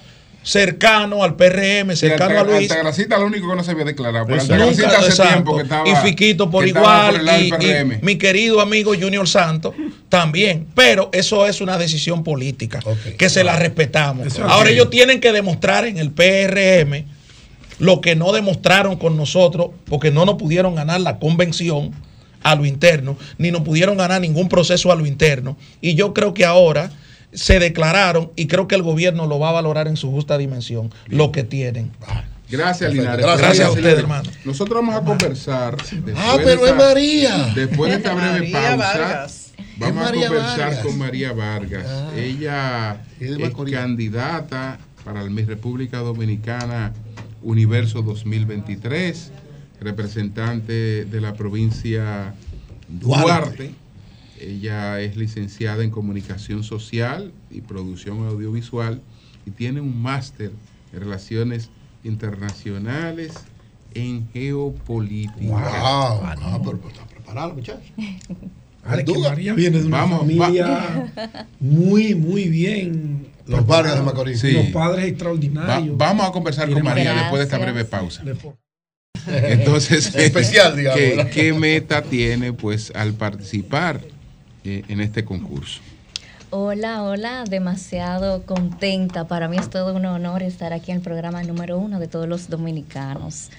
cercano 0.44 1.24
al 1.24 1.36
PRM, 1.36 1.96
cercano 1.96 2.38
a 2.38 2.44
Luis. 2.44 2.70
Altagracita 2.70 3.18
lo 3.18 3.26
único 3.26 3.48
que 3.48 3.56
no 3.56 3.64
se 3.64 3.70
había 3.72 3.84
declarado. 3.84 4.26
Pero 4.26 4.42
Nunca, 4.42 4.54
Altagracita 4.54 4.98
hace 4.98 5.08
exacto. 5.08 5.32
tiempo 5.32 5.56
que 5.56 5.62
estaba. 5.62 5.88
y 5.88 5.96
Fiquito 5.96 6.50
por 6.50 6.68
igual 6.68 7.22
y, 7.40 8.04
mi 8.04 8.16
querido 8.16 8.60
amigo 8.60 8.92
Junior 8.94 9.26
Santos 9.26 9.74
también 10.08 10.66
pero 10.74 11.08
eso 11.12 11.46
es 11.46 11.60
una 11.60 11.78
decisión 11.78 12.22
política 12.22 12.80
que 13.18 13.28
se 13.28 13.42
la 13.42 13.56
respetamos 13.56 14.26
Eso 14.26 14.44
ahora 14.44 14.70
ellos 14.70 14.90
tienen 14.90 15.20
que 15.20 15.32
demostrar 15.32 15.86
en 15.86 15.98
el 15.98 16.10
PRM 16.10 17.06
lo 17.78 18.00
que 18.00 18.14
no 18.14 18.32
demostraron 18.32 18.96
con 18.96 19.16
nosotros 19.16 19.70
porque 19.86 20.10
no 20.10 20.24
nos 20.24 20.36
pudieron 20.36 20.74
ganar 20.74 21.00
la 21.00 21.18
convención 21.18 21.92
a 22.42 22.54
lo 22.54 22.66
interno 22.66 23.16
ni 23.38 23.50
nos 23.50 23.62
pudieron 23.62 23.96
ganar 23.96 24.20
ningún 24.20 24.48
proceso 24.48 24.92
a 24.92 24.96
lo 24.96 25.06
interno 25.06 25.56
y 25.80 25.94
yo 25.94 26.12
creo 26.12 26.34
que 26.34 26.44
ahora 26.44 26.90
se 27.34 27.58
declararon 27.58 28.30
y 28.36 28.46
creo 28.46 28.68
que 28.68 28.74
el 28.74 28.82
gobierno 28.82 29.26
lo 29.26 29.38
va 29.38 29.50
a 29.50 29.52
valorar 29.52 29.88
en 29.88 29.96
su 29.96 30.10
justa 30.10 30.38
dimensión 30.38 30.90
lo 31.06 31.32
que 31.32 31.42
tienen 31.44 31.90
Gracias, 32.50 32.90
Perfecto. 32.92 33.02
Linares. 33.16 33.26
Gracias 33.26 33.48
a 33.48 33.52
Linares. 33.70 33.76
usted, 33.76 33.98
hermano. 33.98 34.30
Nosotros 34.44 34.76
vamos 34.76 34.94
a 34.94 35.04
conversar. 35.04 35.76
después 35.78 36.14
Ah, 36.16 36.36
de 36.36 36.44
pero 36.44 36.66
esta- 36.66 36.68
es 36.70 36.76
María. 36.94 37.52
Después 37.54 37.90
de 37.90 37.96
esta 37.96 38.14
breve 38.14 38.30
María 38.32 38.52
pausa, 38.52 38.76
Vargas. 38.76 39.52
vamos 39.78 40.06
a 40.06 40.12
conversar 40.12 40.58
Vargas. 40.58 40.78
con 40.80 40.98
María 40.98 41.32
Vargas. 41.32 41.86
Ella 42.16 43.00
Y 43.18 43.24
de 43.24 43.44
es 43.46 43.54
candidata 43.72 44.78
para 45.04 45.22
el 45.22 45.30
Miss 45.30 45.46
República 45.46 45.98
Dominicana 45.98 46.92
Universo 47.42 48.02
2023, 48.02 49.32
representante 49.80 51.04
de 51.06 51.20
la 51.20 51.34
provincia 51.34 52.34
Duarte. 52.88 53.26
Duarte. 53.26 53.74
Ella 54.44 55.00
es 55.00 55.16
licenciada 55.16 55.82
en 55.84 55.90
comunicación 55.90 56.64
social 56.64 57.32
y 57.50 57.60
producción 57.62 58.26
audiovisual 58.28 59.00
y 59.46 59.50
tiene 59.50 59.80
un 59.80 60.00
máster 60.00 60.52
en 60.92 61.00
relaciones 61.00 61.70
internacionales 62.02 63.32
en 63.94 64.28
geopolítica. 64.32 65.46
Wow. 65.46 65.60
Ah, 65.62 66.60
pero 66.64 66.78
pero 66.80 66.88
está 66.92 67.06
preparado, 67.06 67.54
muchacho. 67.54 67.80
Vale, 68.86 69.02
que 69.04 69.12
duda. 69.14 69.30
María 69.30 69.54
viene 69.54 69.78
de 69.80 69.86
una 69.86 69.96
Vamos, 69.98 70.18
familia 70.20 71.10
muy, 71.58 72.14
muy 72.14 72.48
bien. 72.48 73.28
Los 73.46 73.66
Vargas 73.66 73.96
de 73.96 74.02
Macorís. 74.02 74.40
Sí. 74.40 74.52
Los 74.52 74.66
padres 74.66 75.04
Va- 75.04 75.08
extraordinarios. 75.08 75.96
vamos 75.96 76.26
a 76.28 76.32
conversar 76.32 76.70
con 76.70 76.82
María 76.82 77.14
después 77.14 77.38
de 77.38 77.44
esta 77.44 77.56
breve 77.58 77.84
pausa. 77.86 78.22
Entonces, 79.26 80.14
Especial, 80.16 80.76
digamos, 80.76 80.98
¿qué, 80.98 81.30
qué 81.32 81.52
meta 81.54 82.02
tiene 82.02 82.52
pues 82.52 82.92
al 82.94 83.14
participar 83.14 84.00
eh, 84.64 84.82
en 84.88 85.00
este 85.00 85.24
concurso? 85.24 85.80
Hola, 86.50 87.02
hola, 87.02 87.44
demasiado 87.44 88.46
contenta. 88.46 89.26
Para 89.26 89.48
mí 89.48 89.56
es 89.56 89.68
todo 89.70 89.94
un 89.94 90.06
honor 90.06 90.42
estar 90.42 90.72
aquí 90.72 90.92
en 90.92 90.98
el 90.98 91.02
programa 91.02 91.42
número 91.42 91.78
uno 91.78 91.98
de 91.98 92.06
todos 92.06 92.28
los 92.28 92.48
dominicanos. 92.48 93.50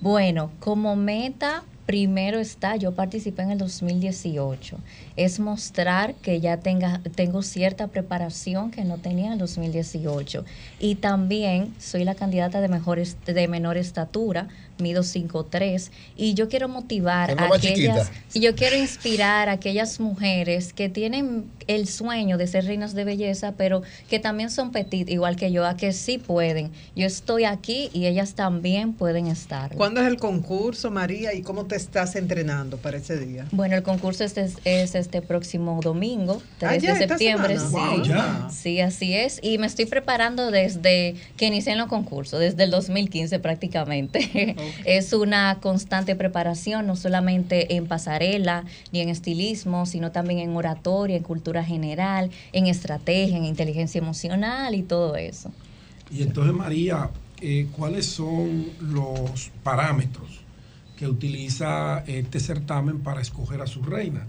Bueno, 0.00 0.50
como 0.60 0.96
meta, 0.96 1.64
primero 1.86 2.38
está, 2.38 2.76
yo 2.76 2.92
participé 2.92 3.42
en 3.42 3.50
el 3.50 3.58
2018, 3.58 4.78
es 5.16 5.38
mostrar 5.38 6.14
que 6.14 6.40
ya 6.40 6.58
tenga, 6.58 7.00
tengo 7.14 7.42
cierta 7.42 7.88
preparación 7.88 8.70
que 8.70 8.84
no 8.84 8.98
tenía 8.98 9.26
en 9.26 9.32
el 9.32 9.38
2018. 9.38 10.44
Y 10.80 10.96
también 10.96 11.74
soy 11.78 12.04
la 12.04 12.14
candidata 12.14 12.60
de, 12.60 12.68
mejor, 12.68 13.04
de 13.04 13.48
menor 13.48 13.76
estatura, 13.76 14.48
mido 14.78 15.02
5'3", 15.02 15.90
y 16.16 16.34
yo 16.34 16.48
quiero 16.48 16.68
motivar 16.68 17.38
a 17.38 17.54
aquellas, 17.54 17.60
chiquita. 17.60 18.10
y 18.32 18.40
yo 18.40 18.54
quiero 18.54 18.76
inspirar 18.76 19.48
a 19.48 19.52
aquellas 19.52 20.00
mujeres 20.00 20.72
que 20.72 20.88
tienen 20.88 21.44
el 21.66 21.86
sueño 21.86 22.38
de 22.38 22.46
ser 22.46 22.64
reinas 22.64 22.94
de 22.94 23.04
belleza, 23.04 23.54
pero 23.56 23.82
que 24.08 24.18
también 24.18 24.50
son 24.50 24.72
petit, 24.72 25.08
igual 25.10 25.36
que 25.36 25.52
yo, 25.52 25.66
a 25.66 25.76
que 25.76 25.92
sí 25.92 26.18
pueden. 26.18 26.72
Yo 26.96 27.06
estoy 27.06 27.44
aquí 27.44 27.90
y 27.92 28.06
ellas 28.06 28.34
también 28.34 28.94
pueden 28.94 29.26
estar. 29.26 29.74
¿Cuándo 29.74 30.00
es 30.00 30.06
el 30.06 30.16
concurso, 30.16 30.90
María? 30.90 31.34
¿Y 31.34 31.42
cómo 31.42 31.66
te 31.66 31.73
estás 31.74 32.16
entrenando 32.16 32.76
para 32.78 32.96
ese 32.98 33.18
día? 33.18 33.46
Bueno, 33.52 33.76
el 33.76 33.82
concurso 33.82 34.24
es, 34.24 34.36
es, 34.36 34.56
es 34.64 34.94
este 34.94 35.22
próximo 35.22 35.80
domingo, 35.82 36.40
3 36.58 36.72
Ah, 36.72 36.76
ya, 36.76 36.94
de 36.94 37.08
septiembre. 37.08 37.58
Sí, 37.58 37.64
Wow, 37.70 38.02
ya. 38.04 38.48
sí, 38.50 38.80
así 38.80 39.14
es. 39.14 39.40
Y 39.42 39.58
me 39.58 39.66
estoy 39.66 39.86
preparando 39.86 40.50
desde 40.50 41.16
que 41.36 41.46
inicié 41.46 41.72
en 41.72 41.78
los 41.78 41.88
concursos, 41.88 42.38
desde 42.40 42.64
el 42.64 42.70
2015 42.70 43.38
prácticamente. 43.40 44.54
Es 44.84 45.12
una 45.12 45.58
constante 45.60 46.14
preparación, 46.16 46.86
no 46.86 46.96
solamente 46.96 47.74
en 47.76 47.86
pasarela 47.86 48.64
ni 48.92 49.00
en 49.00 49.08
estilismo, 49.08 49.86
sino 49.86 50.12
también 50.12 50.38
en 50.40 50.54
oratoria, 50.56 51.16
en 51.16 51.22
cultura 51.22 51.64
general, 51.64 52.30
en 52.52 52.66
estrategia, 52.66 53.36
en 53.36 53.44
inteligencia 53.44 53.98
emocional 53.98 54.74
y 54.74 54.82
todo 54.82 55.16
eso. 55.16 55.50
Y 56.10 56.22
entonces, 56.22 56.54
María, 56.54 57.10
eh, 57.40 57.66
¿cuáles 57.76 58.06
son 58.06 58.66
los 58.80 59.50
parámetros 59.62 60.43
que 60.96 61.08
utiliza 61.08 62.04
este 62.06 62.40
certamen 62.40 63.00
para 63.00 63.20
escoger 63.20 63.60
a 63.60 63.66
su 63.66 63.82
reina? 63.82 64.26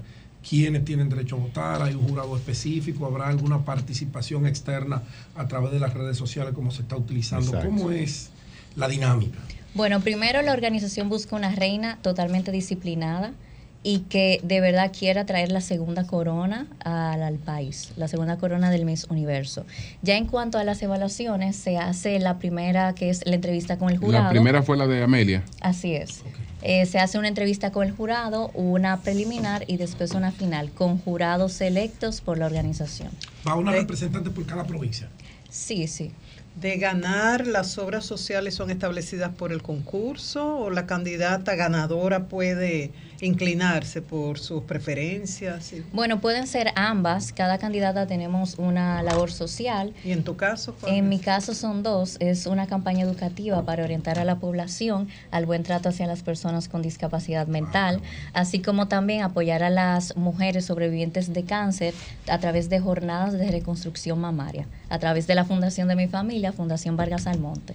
¿Quiénes 0.47 0.85
tienen 0.85 1.09
derecho 1.09 1.37
a 1.37 1.39
votar? 1.39 1.81
¿Hay 1.81 1.95
un 1.95 2.07
jurado 2.07 2.35
específico? 2.35 3.05
¿Habrá 3.05 3.27
alguna 3.27 3.65
participación 3.65 4.45
externa 4.45 5.01
a 5.35 5.47
través 5.47 5.71
de 5.71 5.79
las 5.79 5.93
redes 5.93 6.17
sociales 6.17 6.53
como 6.53 6.71
se 6.71 6.83
está 6.83 6.95
utilizando? 6.95 7.47
Exacto. 7.47 7.67
¿Cómo 7.67 7.91
es 7.91 8.29
la 8.75 8.87
dinámica? 8.87 9.39
Bueno, 9.73 9.99
primero 10.01 10.41
la 10.41 10.53
organización 10.53 11.09
busca 11.09 11.35
una 11.35 11.53
reina 11.53 11.97
totalmente 12.01 12.51
disciplinada 12.51 13.33
y 13.81 13.99
que 13.99 14.39
de 14.43 14.61
verdad 14.61 14.91
quiera 14.97 15.25
traer 15.25 15.51
la 15.51 15.61
segunda 15.61 16.07
corona 16.07 16.67
al, 16.79 17.21
al 17.21 17.35
país, 17.35 17.91
la 17.97 18.07
segunda 18.07 18.37
corona 18.37 18.71
del 18.71 18.85
Miss 18.85 19.05
Universo. 19.09 19.65
Ya 20.01 20.15
en 20.15 20.27
cuanto 20.27 20.57
a 20.57 20.63
las 20.63 20.81
evaluaciones, 20.81 21.55
se 21.55 21.77
hace 21.77 22.19
la 22.19 22.39
primera, 22.39 22.93
que 22.95 23.09
es 23.09 23.25
la 23.25 23.35
entrevista 23.35 23.77
con 23.77 23.89
el 23.89 23.97
jurado. 23.97 24.23
La 24.23 24.29
primera 24.31 24.63
fue 24.63 24.77
la 24.77 24.87
de 24.87 25.03
Amelia. 25.03 25.43
Así 25.61 25.93
es. 25.93 26.23
Eh, 26.67 26.87
se 26.87 26.97
hace 26.97 27.19
una 27.19 27.27
entrevista 27.27 27.71
con 27.71 27.85
el 27.85 27.91
jurado, 27.91 28.49
una 28.55 29.01
preliminar 29.01 29.65
y 29.67 29.77
después 29.77 30.13
una 30.13 30.31
final 30.31 30.71
con 30.71 30.97
jurados 30.97 31.53
selectos 31.53 32.21
por 32.21 32.39
la 32.39 32.47
organización. 32.47 33.11
Va 33.47 33.53
una 33.53 33.71
representante 33.71 34.31
por 34.31 34.47
cada 34.47 34.65
provincia. 34.65 35.07
Sí, 35.47 35.87
sí. 35.87 36.11
De 36.55 36.77
ganar, 36.77 37.45
las 37.45 37.77
obras 37.77 38.03
sociales 38.03 38.55
son 38.55 38.71
establecidas 38.71 39.31
por 39.35 39.51
el 39.51 39.61
concurso 39.61 40.57
o 40.57 40.71
la 40.71 40.87
candidata 40.87 41.53
ganadora 41.53 42.27
puede 42.29 42.91
inclinarse 43.21 44.01
por 44.01 44.39
sus 44.39 44.63
preferencias. 44.63 45.73
y- 45.73 45.83
Bueno, 45.93 46.19
pueden 46.19 46.47
ser 46.47 46.71
ambas. 46.75 47.31
Cada 47.33 47.57
candidata 47.57 48.07
tenemos 48.07 48.55
una 48.57 49.01
labor 49.03 49.31
social. 49.31 49.93
¿Y 50.03 50.11
en 50.11 50.23
tu 50.23 50.35
caso? 50.35 50.75
cuál 50.79 50.93
En 50.93 51.03
es? 51.05 51.09
mi 51.09 51.19
caso 51.19 51.53
son 51.53 51.83
dos. 51.83 52.17
Es 52.19 52.45
una 52.45 52.67
campaña 52.67 53.03
educativa 53.03 53.63
para 53.63 53.83
orientar 53.83 54.19
a 54.19 54.25
la 54.25 54.35
población 54.35 55.07
al 55.31 55.45
buen 55.45 55.63
trato 55.63 55.89
hacia 55.89 56.07
las 56.07 56.23
personas 56.23 56.67
con 56.67 56.81
discapacidad 56.81 57.47
mental, 57.47 58.01
así 58.33 58.59
como 58.61 58.87
también 58.87 59.21
apoyar 59.23 59.63
a 59.63 59.69
las 59.69 60.15
mujeres 60.17 60.65
sobrevivientes 60.65 61.33
de 61.33 61.43
cáncer 61.43 61.93
a 62.27 62.37
través 62.39 62.69
de 62.69 62.79
jornadas 62.79 63.33
de 63.33 63.49
reconstrucción 63.51 64.19
mamaria, 64.19 64.67
a 64.89 64.99
través 64.99 65.27
de 65.27 65.35
la 65.35 65.45
fundación 65.45 65.87
de 65.87 65.95
mi 65.95 66.07
familia, 66.07 66.51
Fundación 66.51 66.97
Vargas 66.97 67.27
Almonte. 67.27 67.73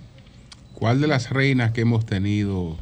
¿Cuál 0.74 1.00
de 1.00 1.06
las 1.06 1.30
reinas 1.30 1.72
que 1.72 1.82
hemos 1.82 2.06
tenido 2.06 2.76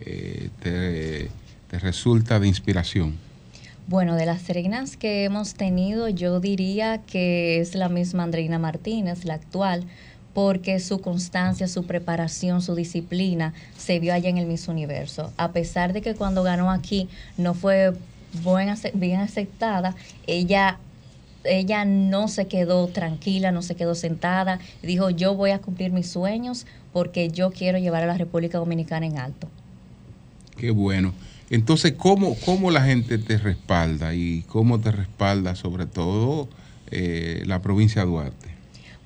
eh, 0.00 0.50
te, 0.62 1.30
te 1.68 1.78
resulta 1.78 2.38
de 2.40 2.48
inspiración? 2.48 3.14
Bueno, 3.88 4.16
de 4.16 4.26
las 4.26 4.48
reinas 4.48 4.96
que 4.96 5.24
hemos 5.24 5.54
tenido, 5.54 6.08
yo 6.08 6.40
diría 6.40 7.02
que 7.06 7.60
es 7.60 7.74
la 7.74 7.88
misma 7.88 8.24
Andreina 8.24 8.58
Martínez, 8.58 9.24
la 9.24 9.34
actual, 9.34 9.84
porque 10.34 10.80
su 10.80 11.00
constancia, 11.00 11.68
su 11.68 11.86
preparación, 11.86 12.62
su 12.62 12.74
disciplina 12.74 13.54
se 13.78 14.00
vio 14.00 14.12
allá 14.12 14.28
en 14.28 14.38
el 14.38 14.46
Miss 14.46 14.68
Universo. 14.68 15.32
A 15.36 15.52
pesar 15.52 15.92
de 15.92 16.02
que 16.02 16.14
cuando 16.14 16.42
ganó 16.42 16.70
aquí 16.70 17.08
no 17.38 17.54
fue 17.54 17.94
buen 18.42 18.74
bien 18.94 19.20
aceptada, 19.20 19.94
ella 20.26 20.78
ella 21.44 21.84
no 21.84 22.26
se 22.26 22.48
quedó 22.48 22.88
tranquila, 22.88 23.52
no 23.52 23.62
se 23.62 23.76
quedó 23.76 23.94
sentada, 23.94 24.58
dijo 24.82 25.10
yo 25.10 25.34
voy 25.34 25.52
a 25.52 25.60
cumplir 25.60 25.92
mis 25.92 26.10
sueños 26.10 26.66
porque 26.92 27.28
yo 27.28 27.52
quiero 27.52 27.78
llevar 27.78 28.02
a 28.02 28.06
la 28.06 28.18
República 28.18 28.58
Dominicana 28.58 29.06
en 29.06 29.18
alto. 29.18 29.48
Qué 30.56 30.70
bueno. 30.70 31.14
Entonces, 31.50 31.92
¿cómo, 31.96 32.36
cómo 32.44 32.70
la 32.70 32.82
gente 32.82 33.18
te 33.18 33.38
respalda 33.38 34.14
y 34.14 34.42
cómo 34.48 34.80
te 34.80 34.90
respalda 34.90 35.54
sobre 35.54 35.86
todo 35.86 36.48
eh, 36.90 37.42
la 37.46 37.62
provincia 37.62 38.02
de 38.02 38.08
Duarte? 38.08 38.56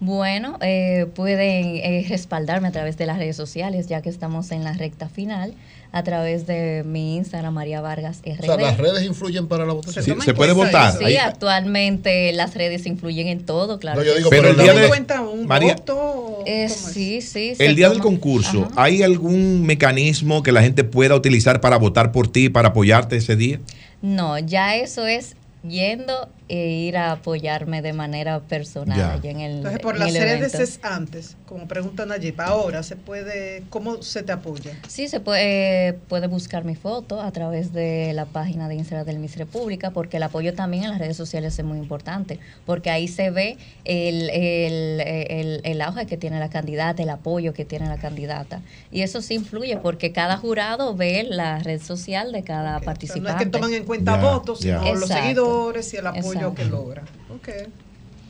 Bueno, 0.02 0.57
eh, 0.62 1.07
pueden 1.15 1.77
eh, 1.77 2.07
respaldarme 2.09 2.69
a 2.69 2.73
través 2.73 2.97
de 2.97 3.05
las 3.05 3.19
redes 3.19 3.36
sociales, 3.36 3.86
ya 3.86 4.01
que 4.01 4.09
estamos 4.09 4.51
en 4.51 4.65
la 4.65 4.73
recta 4.73 5.10
final, 5.10 5.52
a 5.93 6.02
través 6.05 6.47
de 6.47 6.85
mi 6.86 7.17
Instagram, 7.17 7.52
María 7.52 7.81
Vargas 7.81 8.20
RD. 8.25 8.41
O 8.41 8.44
sea, 8.44 8.57
las 8.57 8.78
redes 8.78 9.02
influyen 9.05 9.49
para 9.49 9.67
la 9.67 9.73
votación. 9.73 10.05
Sí, 10.05 10.12
se 10.25 10.35
puede 10.35 10.52
votar. 10.52 10.97
Sí, 10.97 11.05
Ahí- 11.05 11.17
actualmente 11.17 12.33
las 12.33 12.55
redes 12.55 12.86
influyen 12.86 13.27
en 13.27 13.44
todo, 13.44 13.78
claro. 13.78 14.01
No, 14.01 14.07
yo 14.07 14.15
digo, 14.15 14.31
sí. 14.31 14.36
pero 14.36 14.51
el 14.51 14.57
día 14.57 14.73
de 14.75 14.89
cuenta 14.89 15.20
un 15.23 15.47
María, 15.47 15.75
voto? 15.75 16.44
Eh, 16.47 16.69
sí, 16.69 17.20
sí. 17.20 17.55
el 17.59 17.75
día 17.75 17.91
del 17.91 17.99
concurso, 18.01 18.69
¿hay 18.77 19.02
algún 19.02 19.62
mecanismo 19.67 20.43
que 20.43 20.52
la 20.52 20.62
gente 20.62 20.85
pueda 20.85 21.15
utilizar 21.15 21.60
para 21.60 21.77
votar 21.77 22.12
por 22.12 22.28
ti, 22.31 22.49
para 22.49 22.69
apoyarte 22.69 23.17
ese 23.17 23.36
día? 23.36 23.60
No, 24.01 24.39
ya 24.39 24.77
eso 24.77 25.07
es 25.07 25.35
yendo 25.69 26.28
e 26.51 26.69
ir 26.69 26.97
a 26.97 27.12
apoyarme 27.12 27.81
de 27.81 27.93
manera 27.93 28.41
personal 28.41 28.99
Ya. 28.99 29.12
allá 29.12 29.31
en 29.31 29.41
el 29.41 29.53
Entonces, 29.59 29.81
por 29.81 29.95
en 29.95 30.01
las 30.01 30.12
redes 30.15 30.55
es 30.55 30.81
antes, 30.83 31.37
como 31.47 31.69
pregunta 31.69 32.05
Nayib. 32.07 32.41
Ahora 32.41 32.83
se 32.83 32.97
puede, 32.97 33.62
¿cómo 33.70 34.03
se 34.03 34.23
te 34.25 34.33
apoya? 34.33 34.73
Sí, 34.89 35.07
se 35.09 35.20
puede, 35.20 35.93
puede 36.09 36.27
buscar 36.27 36.65
mi 36.65 36.75
foto 36.75 37.20
a 37.20 37.31
través 37.31 37.73
de 37.73 38.12
la 38.15 38.25
página 38.27 38.69
de 38.69 38.75
Instagram 38.75 39.07
del 39.07 39.19
Miss 39.20 39.37
República, 39.37 39.93
porque 39.93 40.17
el 40.17 40.25
apoyo 40.25 40.53
también 40.55 40.85
en 40.85 40.91
las 40.91 40.99
redes 40.99 41.17
sociales 41.17 41.57
es 41.59 41.65
muy 41.65 41.79
importante, 41.79 42.41
porque 42.67 42.91
ahí 42.91 43.07
se 43.07 43.31
ve 43.31 43.57
el, 43.85 44.29
el, 44.31 45.01
el, 45.01 45.61
el 45.65 45.81
auge 45.83 46.07
que 46.07 46.17
tiene 46.17 46.39
la 46.41 46.51
candidata, 46.51 47.03
el 47.03 47.11
apoyo 47.11 47.53
que 47.55 47.65
tiene 47.65 47.87
la 47.87 47.97
candidata. 47.99 48.61
Y 48.91 49.03
eso 49.03 49.23
sí 49.23 49.35
influye, 49.35 49.77
porque 49.77 50.12
cada 50.12 50.37
jurado 50.37 50.95
ve 50.97 51.25
la 51.29 51.59
red 51.61 51.81
social 51.81 52.33
de 52.33 52.43
cada 52.43 52.62
O 52.62 52.65
sea, 52.70 52.79
no 52.81 52.85
participante. 52.85 53.31
es 53.45 53.45
que 53.45 53.51
toman 53.51 53.73
en 53.75 53.85
cuenta 53.85 54.17
Ya, 54.17 54.23
votos, 54.31 54.61
ya. 54.61 54.79
sino 54.81 54.95
los 54.95 55.09
seguidores 55.09 55.95
y 55.95 55.97
el 55.99 56.07
apoyo 56.07 56.20
Exacto. 56.29 56.40
Que 56.55 56.65
logra. 56.65 57.02
Ok. 57.35 57.49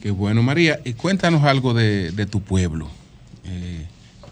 Qué 0.01 0.11
bueno, 0.11 0.43
María. 0.43 0.81
Y 0.85 0.95
cuéntanos 0.95 1.45
algo 1.45 1.75
de, 1.75 2.11
de 2.13 2.27
tu 2.27 2.41
pueblo. 2.41 2.89
Eh, 3.45 3.87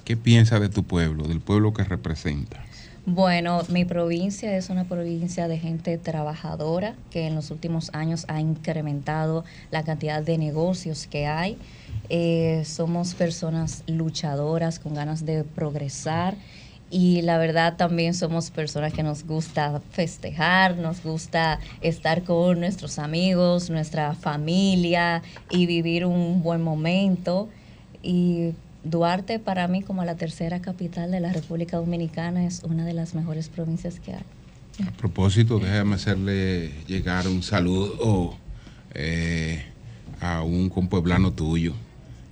¿Qué 0.05 0.17
piensas 0.17 0.61
de 0.61 0.69
tu 0.69 0.85
pueblo, 0.85 1.29
del 1.29 1.41
pueblo 1.41 1.75
que 1.75 1.85
representa? 1.85 2.65
Bueno, 3.05 3.63
mi 3.69 3.87
provincia 3.87 4.55
es 4.57 4.69
una 4.69 4.85
provincia 4.85 5.49
de 5.49 5.59
gente 5.59 5.97
trabajadora 5.97 6.95
que 7.11 7.27
en 7.27 7.35
los 7.35 7.51
últimos 7.51 7.91
años 7.95 8.27
ha 8.29 8.41
incrementado 8.41 9.45
la 9.71 9.83
cantidad 9.83 10.23
de 10.23 10.37
negocios 10.37 11.07
que 11.07 11.27
hay. 11.27 11.57
Eh, 12.11 12.63
somos 12.67 13.15
personas 13.15 13.83
luchadoras 13.87 14.79
con 14.79 14.95
ganas 14.95 15.25
de 15.25 15.45
progresar 15.45 16.37
y 16.91 17.23
la 17.23 17.39
verdad 17.39 17.77
también 17.77 18.15
somos 18.15 18.51
personas 18.51 18.93
que 18.93 19.03
nos 19.03 19.25
gusta 19.25 19.81
festejar, 19.91 20.77
nos 20.77 21.03
gusta 21.03 21.61
estar 21.81 22.23
con 22.25 22.61
nuestros 22.61 22.99
amigos, 22.99 23.69
nuestra 23.69 24.15
familia 24.15 25.23
y 25.51 25.67
vivir 25.67 26.07
un 26.07 26.43
buen 26.43 26.63
momento. 26.63 27.49
Y 28.03 28.53
Duarte 28.85 29.39
para 29.39 29.69
mí 29.69 29.83
como 29.83 30.05
la 30.05 30.17
tercera 30.17 30.61
capital 30.61 31.11
de 31.11 31.21
la 31.21 31.33
República 31.33 31.77
Dominicana 31.77 32.47
es 32.47 32.63
una 32.63 32.87
de 32.87 32.95
las 32.95 33.15
mejores 33.15 33.49
provincias 33.49 34.01
que 34.01 34.15
hay. 34.15 34.23
A 34.87 34.93
propósito, 34.93 35.59
déjame 35.59 35.97
hacerle 35.97 36.73
llegar 36.87 37.27
un 37.27 37.43
saludo 37.43 38.37
eh, 38.95 39.63
a 40.21 40.43
un 40.43 40.71
compueblano 40.71 41.33
tuyo 41.33 41.75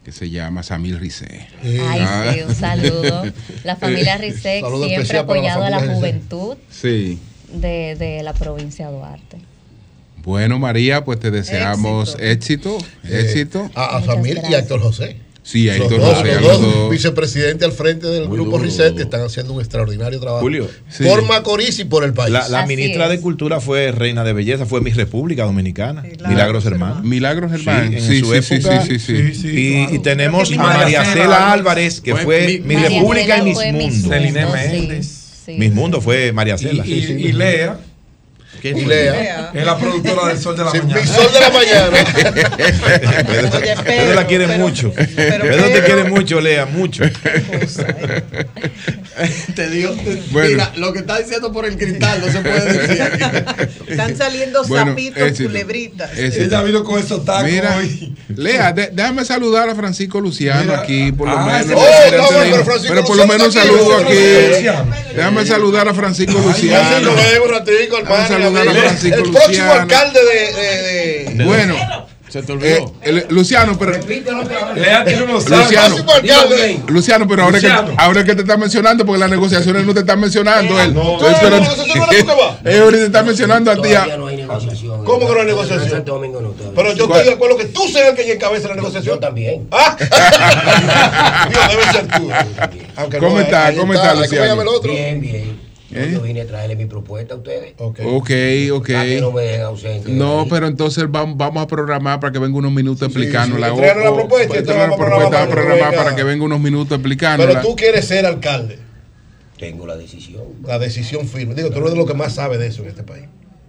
que 0.07 0.13
se 0.13 0.31
llama 0.31 0.63
Samil 0.63 1.01
Rizé. 1.01 1.49
Ay, 1.65 2.01
Ah. 2.01 2.31
sí, 2.33 2.41
un 2.47 2.55
saludo. 2.55 3.25
La 3.65 3.75
familia 3.75 4.17
Saludo 4.41 4.87
siempre 4.87 5.11
ha 5.11 5.15
la 5.15 5.21
apoyado 5.23 5.65
a 5.65 5.69
la 5.71 5.79
Rizek. 5.81 5.95
juventud 5.97 6.57
Sí. 6.71 7.19
de, 7.53 7.97
de 7.97 8.23
la 8.23 8.33
provincia 8.33 8.87
de 8.87 8.93
Duarte. 8.93 9.39
Bueno, 10.19 10.61
María, 10.61 11.05
pues 11.05 11.19
te 11.19 11.33
deseamos 11.33 12.17
éxito, 12.21 12.79
éxito. 13.03 13.69
A, 13.75 13.97
a 13.97 14.03
Samir 14.05 14.41
y 14.49 14.55
a 14.55 14.61
Héctor 14.61 14.81
José. 14.81 15.17
Sí, 15.49 15.71
a 15.71 15.77
Los 15.79 15.89
dos, 15.91 16.01
los 16.25 16.43
dos 16.43 16.61
dos. 16.61 16.91
vicepresidentes 16.91 17.65
al 17.69 17.71
frente 17.73 18.09
del 18.09 18.27
Muy 18.27 18.37
grupo 18.37 18.53
duro, 18.59 18.65
Reset 18.65 18.97
que 18.97 19.03
están 19.03 19.21
haciendo 19.23 19.53
un 19.53 19.61
extraordinario 19.61 20.19
trabajo. 20.19 20.41
Julio. 20.43 20.69
Por 21.05 21.23
Macorís 21.25 21.79
y 21.79 21.85
por 21.85 22.03
el 22.03 22.13
país. 22.15 22.33
La, 22.33 22.49
la 22.49 22.67
ministra 22.67 23.09
de 23.09 23.21
Cultura 23.21 23.61
fue 23.61 23.93
reina 23.93 24.25
de 24.25 24.33
belleza, 24.33 24.67
fue 24.67 24.81
mi 24.81 24.91
República 24.91 25.45
Dominicana. 25.45 26.03
Milagros 26.29 26.67
Hermanos. 26.67 27.05
Milagros 27.05 27.53
Hermanos. 27.53 27.95
en 27.95 28.01
Sí, 28.03 28.19
su 28.21 28.35
sí, 28.35 28.43
sí, 28.43 28.55
época. 28.57 28.83
sí, 28.87 28.99
sí, 28.99 29.35
sí. 29.35 29.87
y, 29.91 29.95
y 29.95 29.99
tenemos 30.01 30.51
a 30.51 30.57
María 30.57 31.05
Cela 31.05 31.53
Álvarez, 31.53 32.01
que 32.01 32.17
Fue 32.17 32.61
mi- 32.65 32.75
República 32.75 33.39
y 33.39 33.43
Mis 33.43 33.57
Mundo. 33.73 34.09
Celine 34.09 34.47
sí, 34.47 34.53
Méndez. 34.53 35.07
sí. 35.47 35.53
Mis 35.53 35.73
Mundo 35.73 36.01
fue 36.01 36.33
María 36.33 36.59
Cela. 36.59 36.85
Y, 36.85 36.93
y- 36.93 37.27
y 37.29 37.33
Lea. 37.33 37.79
¿Qué? 38.61 38.73
Lea. 38.75 39.51
Es 39.55 39.65
la 39.65 39.79
productora 39.79 40.29
del 40.29 40.39
Sol 40.39 40.57
de 40.57 40.65
la 40.65 40.71
Sí, 40.71 40.79
Mañana. 40.79 41.01
mi 41.01 41.07
Sol 41.07 41.33
de 41.33 41.41
la 41.41 41.51
Mañana. 41.51 42.05
Pedro, 43.27 43.59
Oye, 43.59 43.75
Pedro 43.85 44.15
la 44.15 44.27
quiere 44.27 44.47
pero- 44.47 44.59
mucho. 44.59 44.93
pero 44.95 45.43
Pedro 45.45 45.65
te 45.65 45.71
Pedro- 45.71 45.85
quiere 45.87 46.05
mucho, 46.05 46.41
Lea, 46.41 46.67
mucho. 46.67 47.05
Te 49.55 49.71
digo, 49.71 49.95
Bueno. 50.31 50.49
mira, 50.51 50.73
lo 50.77 50.93
que 50.93 50.99
está 50.99 51.19
diciendo 51.19 51.51
por 51.51 51.65
el 51.65 51.79
cristal 51.79 52.21
no 52.21 52.31
se 52.31 52.41
puede 52.41 52.73
decir. 52.87 53.47
Están 53.89 54.17
saliendo 54.17 54.63
Bueno, 54.65 54.91
sapitos, 54.93 55.23
éxito. 55.23 55.49
culebritas. 55.49 56.11
Ella 56.19 56.63
vino 56.63 56.85
con 56.85 56.99
esos 57.01 57.25
tacos 57.25 57.45
Mira, 57.51 57.77
hoy. 57.79 58.15
Lea, 58.37 58.73
de- 58.73 58.91
déjame 58.93 59.25
saludar 59.25 59.71
a 59.71 59.75
Francisco 59.75 60.21
Luciano 60.21 60.63
Mira. 60.65 60.81
aquí, 60.81 61.13
por 61.13 61.29
lo 61.29 61.39
Ah, 61.39 61.47
menos. 61.47 61.73
Oh, 61.75 61.87
no, 62.17 62.27
pero 62.35 62.83
pero 62.89 63.05
por 63.05 63.17
lo 63.17 63.27
menos 63.27 63.55
saludo 63.55 63.97
aquí. 63.99 64.15
Déjame 65.15 65.47
saludar 65.47 65.89
a 65.89 65.95
Francisco 65.95 66.33
Luciano. 66.39 66.77
hermano. 66.99 67.17
saludar 68.27 68.46
El- 68.49 68.69
Francisco 68.71 69.17
el 69.17 69.23
próximo 69.31 69.49
Luciano. 69.49 69.73
alcalde 69.73 70.21
de, 70.25 70.53
de- 70.53 71.35
de- 71.35 71.45
Bueno, 71.45 71.75
Se 72.29 72.43
te 72.43 72.53
eh, 72.53 72.57
olvidó. 72.57 72.93
el- 73.03 73.27
Luciano, 73.31 73.79
pero 73.79 73.93
Luciano. 73.97 74.43
Luciano, 76.89 77.27
pero 77.29 77.43
ahora 77.45 77.57
es, 77.59 77.63
que, 77.65 77.69
Luciano. 77.69 77.95
ahora 77.99 78.25
que 78.25 78.35
te 78.35 78.43
están 78.43 78.61
mencionando, 78.61 79.07
porque 79.07 79.21
las 79.21 79.31
negociaciones 79.31 79.85
no 79.85 79.95
te 79.95 80.01
están 80.01 80.21
mencionando. 80.21 80.81
Él. 80.81 80.93
No. 80.95 81.19
Él 82.65 82.83
ahorita 82.83 82.99
te 83.01 83.07
está 83.07 83.23
mencionando 83.23 83.71
a 83.71 83.77
ti. 83.77 83.89
No 84.19 84.27
hay 84.27 84.37
negociación. 84.37 85.05
¿Cómo 85.05 85.27
que 85.29 85.35
no 85.35 85.41
hay 85.41 85.47
negociación? 85.47 85.91
Santo 85.91 86.15
Domingo 86.15 86.41
no. 86.41 86.53
Pero 86.75 86.93
yo 86.95 87.07
¿Cuál? 87.07 87.21
estoy 87.21 87.31
de 87.31 87.37
acuerdo 87.37 87.57
que 87.57 87.65
tú 87.67 87.87
seas 87.89 88.09
el 88.09 88.17
que 88.17 88.33
encabece 88.33 88.65
la 88.65 88.71
Yo 88.71 88.77
negociación. 88.77 89.21
también. 89.21 89.69
Ah. 89.73 89.97
Dios, 91.51 91.69
debe 91.69 91.85
ser 91.93 92.07
tú. 92.09 92.31
Aunque 92.97 93.19
¿Cómo 93.19 93.35
no, 93.37 93.41
está? 93.41 93.75
¿Cómo 93.75 93.95
está, 93.95 94.15
Luciano? 94.15 94.63
Bien, 94.83 95.21
bien. 95.21 95.66
Yo- 95.91 95.99
¿Eh? 96.01 96.11
Yo 96.13 96.21
vine 96.23 96.41
a 96.43 96.47
traerle 96.47 96.75
mi 96.77 96.87
propuesta 96.87 97.35
a 97.35 97.37
ustedes. 97.37 97.75
Ok. 97.79 98.01
Ok, 98.05 98.31
ok. 98.73 98.87
Para 98.93 99.05
que 99.05 99.21
no 99.21 99.31
me 99.33 99.43
dejen 99.43 99.61
ausente. 99.63 100.11
No, 100.11 100.47
pero 100.51 100.67
entonces 100.67 101.05
vamos, 101.09 101.37
vamos 101.37 101.63
a 101.63 101.67
programar 101.67 102.19
para 102.21 102.33
que 102.33 102.39
venga 102.41 102.59
unos 102.59 102.73
minutos 102.73 103.03
explicándola. 103.07 103.71
sí, 103.71 103.77
tráenos 103.77 104.05
la 104.05 104.15
propuesta 104.15 104.55
te 104.55 104.61
la 104.63 104.87
propuesta, 104.87 104.97
programar 104.97 105.31
vamos 105.31 105.49
a 105.49 105.51
programar 105.51 105.79
para 105.79 105.91
que 105.91 105.97
para 105.97 106.17
que 106.17 106.25
venga. 106.25 106.45
unos 106.45 106.61
minutos 106.61 106.93
explicándola. 106.99 107.53
Pero 107.53 107.67
tú 107.69 107.77
quieres 107.77 108.05
ser 108.07 108.27
alcalde. 108.27 108.79
Tengo 109.59 109.87
la 109.87 109.97
decisión. 109.97 110.43
La 110.65 110.79
decisión 110.79 111.27
firme. 111.29 111.55
Digo, 111.55 111.71
tú 111.71 111.79
eres 111.79 111.93
de 111.93 111.97
lo 111.97 112.05
que 112.07 112.15
más 112.15 112.35
sabe 112.35 112.59
de 112.59 112.67
eso 112.67 112.83
en 112.83 112.89
este 112.89 113.03
país. 113.05 113.25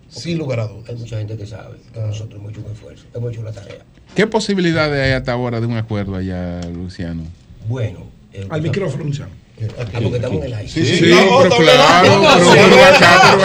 Sin 0.09 0.37
lugar 0.37 0.59
a 0.61 0.67
dudas. 0.67 0.89
Hay 0.89 0.95
mucha 0.95 1.17
gente 1.19 1.37
que 1.37 1.45
sabe 1.45 1.77
que 1.93 1.99
nosotros 1.99 2.39
hemos 2.39 2.51
hecho 2.51 2.61
un 2.65 2.71
esfuerzo, 2.73 3.05
hemos 3.13 3.31
hecho 3.31 3.43
la 3.43 3.51
tarea. 3.51 3.77
¿Qué 4.15 4.25
posibilidades 4.25 4.99
hay 5.05 5.11
hasta 5.11 5.33
ahora 5.33 5.59
de 5.61 5.67
un 5.67 5.77
acuerdo 5.77 6.15
allá, 6.15 6.61
Luciano? 6.73 7.23
Bueno. 7.67 8.07
eh, 8.33 8.45
Al 8.49 8.61
micrófono, 8.61 9.03
Luciano. 9.03 9.31
Ah, 9.59 9.85
porque 10.03 10.17
estamos 10.17 10.37
en 10.37 10.43
el 10.43 10.53
aire. 10.53 10.69
Sí, 10.71 10.85
sí, 10.85 10.97
sí, 10.97 11.03
pero 11.05 11.57
claro, 11.57 12.21
pero- 12.21 12.51
pero 12.53 12.85
acá, 12.85 13.37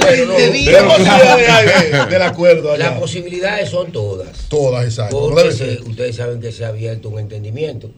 pero 0.00 0.36
¿Qué 0.36 0.82
posibilidades 0.86 1.48
hay 1.48 1.66
de- 1.90 2.06
del 2.06 2.22
acuerdo 2.22 2.72
allá? 2.72 2.90
Las 2.90 2.98
posibilidades 3.00 3.68
son 3.70 3.90
todas. 3.92 4.28
Todas, 4.48 4.84
exacto. 4.84 5.18
Porque 5.30 5.50
se- 5.52 5.80
ustedes 5.82 6.16
saben 6.16 6.40
que 6.40 6.52
se 6.52 6.64
ha 6.64 6.68
abierto 6.68 7.08
un 7.08 7.18
entendimiento, 7.18 7.90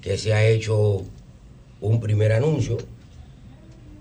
que 0.00 0.18
se 0.18 0.34
ha 0.34 0.44
hecho 0.44 1.02
un 1.80 2.00
primer 2.00 2.32
anuncio, 2.32 2.78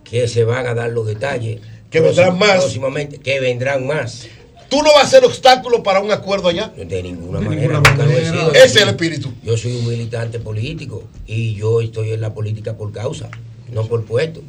que 0.03 0.27
se 0.27 0.43
van 0.43 0.65
a 0.67 0.73
dar 0.73 0.90
los 0.90 1.06
detalles. 1.06 1.59
Que 1.90 1.99
vendrán 1.99 2.38
más. 2.40 2.56
Próximamente, 2.57 3.19
que 3.19 3.40
vendrán 3.40 3.85
más. 3.85 4.27
¿Tú 4.74 4.82
no 4.82 4.92
vas 4.92 5.03
a 5.03 5.08
ser 5.08 5.24
obstáculo 5.24 5.84
para 5.84 6.00
un 6.00 6.10
acuerdo 6.11 6.48
allá? 6.48 6.74
De 6.76 7.03
ninguna 7.03 7.38
De 7.38 7.45
manera. 7.45 7.61
ninguna 7.68 7.92
nunca 7.92 8.06
lo 8.08 8.11
he 8.11 8.24
manera. 8.24 8.52
Ese 8.53 8.66
es 8.66 8.76
el 8.77 8.90
espíritu. 8.90 9.32
Yo 9.43 9.56
soy 9.56 9.76
un 9.76 9.88
militante 9.88 10.40
político 10.40 11.03
y 11.27 11.53
yo 11.53 11.80
estoy 11.80 12.10
en 12.14 12.22
la 12.22 12.34
política 12.34 12.76
por 12.76 12.92
causa, 12.92 13.30
no 13.72 13.85
por 13.85 14.03
puesto. 14.03 14.42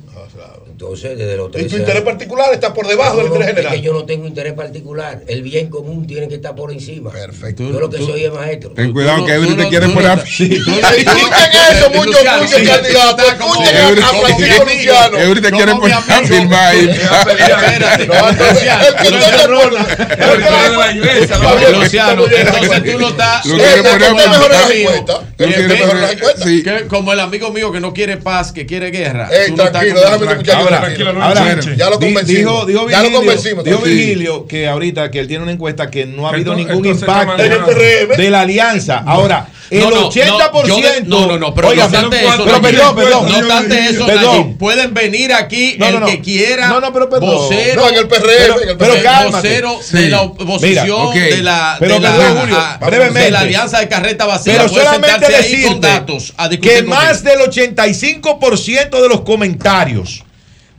Entonces, 0.67 1.17
desde 1.17 1.37
los 1.37 1.47
Ah, 1.47 1.51
¿Y 1.51 1.53
13 1.53 1.69
tu 1.69 1.77
interés 1.77 1.95
años- 2.03 2.05
particular 2.13 2.53
está 2.53 2.75
por 2.75 2.87
debajo 2.87 3.17
del 3.19 3.27
No, 3.29 3.33
interés 3.35 3.49
es 3.49 3.55
general? 3.57 3.75
que 3.77 3.81
yo 3.83 3.93
no 3.93 4.05
tengo 4.05 4.27
interés 4.27 4.53
particular. 4.55 5.23
El 5.29 5.43
bien 5.43 5.69
común 5.69 6.07
tiene 6.07 6.29
que 6.29 6.35
estar 6.37 6.55
por 6.55 6.73
encima. 6.73 7.11
Perfecto. 7.11 7.63
Yo 7.63 7.79
lo 7.81 7.89
que 7.91 7.99
soy 7.99 8.25
es 8.25 8.33
maestro. 8.33 8.71
Ten 8.71 8.93
cuidado 8.93 9.25
que 9.25 9.33
Eury 9.35 9.55
te 9.55 9.69
quiere 9.69 9.89
poner 9.89 10.11
a... 10.11 10.15
Escuchen 10.15 10.57
eso, 10.57 11.91
muchos 11.91 12.17
muchos 12.41 12.63
candidatos. 12.63 13.25
Escuchen 13.29 13.77
a- 13.77 14.09
Francisco 14.21 14.65
Luciano. 14.75 15.19
Eury 15.19 15.41
te 15.41 15.51
quiere 15.53 15.75
poner 15.75 15.93
a 15.95 16.03
filmar 16.03 16.67
ahí. 16.75 16.91
No, 21.41 21.79
Luciano, 21.81 22.25
entonces 22.27 22.93
tú 22.93 22.99
lo 22.99 23.09
estás. 23.09 23.43
Como 26.89 27.13
el 27.13 27.21
amigo 27.21 27.51
mío, 27.51 27.73
que 27.73 27.81
no 27.81 27.93
quiere 27.93 28.17
paz, 28.17 28.53
que 28.53 28.67
quiere 28.67 28.91
guerra. 28.91 29.29
Tú 29.49 29.57
no 29.57 29.65
estás 29.65 29.85
déjame 30.05 30.25
este 30.25 30.37
muchacho 30.37 30.59
Ahora, 30.59 30.81
tranquilo. 30.81 31.23
ahora, 31.23 31.41
Bueno, 31.43 31.63
ya 31.77 31.91
lo 31.91 31.99
convencimos. 32.01 32.27
Dijo, 32.27 32.67
dijo 32.67 32.91
Ya 32.91 33.03
lo 33.03 33.13
convencimos, 33.13 33.65
dijo 33.65 33.81
sí. 33.85 33.91
Virgilio 33.91 34.47
que 34.47 34.67
ahorita 34.69 35.11
que 35.11 35.21
él 35.21 35.29
tiene 35.29 35.43
una 35.43 35.53
encuesta 35.53 35.91
que 35.91 36.07
no 36.07 36.27
ha 36.27 36.31
habido 36.31 36.53
esto- 36.55 36.69
ningún 36.73 36.87
está 36.87 37.23
impacto 37.23 37.43
de 38.17 38.31
la 38.31 38.41
alianza. 38.43 39.03
Ahora, 39.07 39.49
el 39.71 39.81
No, 39.81 39.91
no, 39.91 40.09
80%. 40.11 41.05
no, 41.09 41.21
no, 41.21 41.27
no, 41.27 41.39
no, 41.39 41.55
pero 41.55 41.69
Oiga, 41.69 41.89
no 41.89 41.99
obstante 41.99 42.21
eso, 42.21 42.45
pero 42.45 42.61
perdón, 42.61 42.95
perdón. 42.97 43.29
no 43.29 43.39
obstante 43.39 43.79
eso, 43.89 44.07
Perdón. 44.07 44.59
Pueden 44.59 44.93
venir 44.95 45.33
aquí 45.33 45.77
No, 45.79 45.87
no, 45.91 45.95
el 45.97 46.01
no. 46.01 46.07
que 46.07 46.21
quiera, 46.21 46.69
No, 46.69 46.81
no, 46.81 46.93
pero 46.93 47.09
perdón. 47.09 47.31
vocero, 47.31 47.81
No, 47.83 47.89
en 47.89 47.95
el 47.97 48.07
PRM, 48.07 48.27
pero, 48.27 48.63
en 48.63 48.69
el 48.69 48.77
pero 48.77 48.95
vocero 49.31 49.79
Sí. 49.83 49.97
de 49.97 50.09
la 50.11 50.21
oposición, 50.23 50.85
Mira, 50.87 50.95
ok. 50.95 51.15
de 51.15 51.43
la, 51.43 51.77
Pero 51.81 51.95
de 51.95 52.01
la, 52.01 52.11
perdón, 52.17 52.39
Julio, 52.41 52.57
a- 52.59 52.77
brevemente. 52.79 53.21
de 53.21 53.31
la 53.31 53.41
alianza 53.41 53.81
de 53.81 53.89
carreta 53.89 54.27
vacía, 54.27 54.53
Pero 54.59 54.69
solamente 54.69 55.27
ahí 55.27 55.43
decirte 55.43 55.69
con 55.69 55.81
datos 55.81 56.35
a 56.37 56.49
discutir 56.49 56.73
que 56.75 56.83
más 56.83 57.25
del 57.25 57.41
85% 57.41 59.03
de 59.03 59.09
los 59.09 59.23
comentarios 59.23 59.94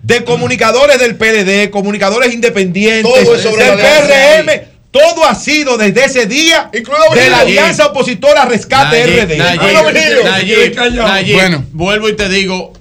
de 0.03 0.23
comunicadores 0.23 0.99
del 0.99 1.15
PLD, 1.15 1.69
comunicadores 1.71 2.33
independientes, 2.33 3.03
Todo 3.23 3.35
es 3.35 3.41
sobre 3.41 3.65
del. 3.65 3.79
PRM, 3.79 4.61
todo 4.91 5.25
ha 5.25 5.35
sido 5.35 5.77
desde 5.77 6.05
ese 6.05 6.25
día 6.25 6.69
Incluido 6.73 7.03
de 7.15 7.29
la 7.29 7.39
alianza 7.39 7.87
opositora 7.87 8.45
Rescate 8.45 8.99
Nayib, 9.03 9.23
RD. 9.25 9.37
Nayib, 9.37 9.61
Bueno, 9.61 9.83
Virgilio, 9.85 10.23
Nayib, 10.23 10.75
callado. 10.75 11.07
Nayib, 11.07 11.35
Bueno. 11.35 11.65
vuelvo 11.71 12.09
y 12.09 12.15
te 12.15 12.29
digo, 12.29 12.71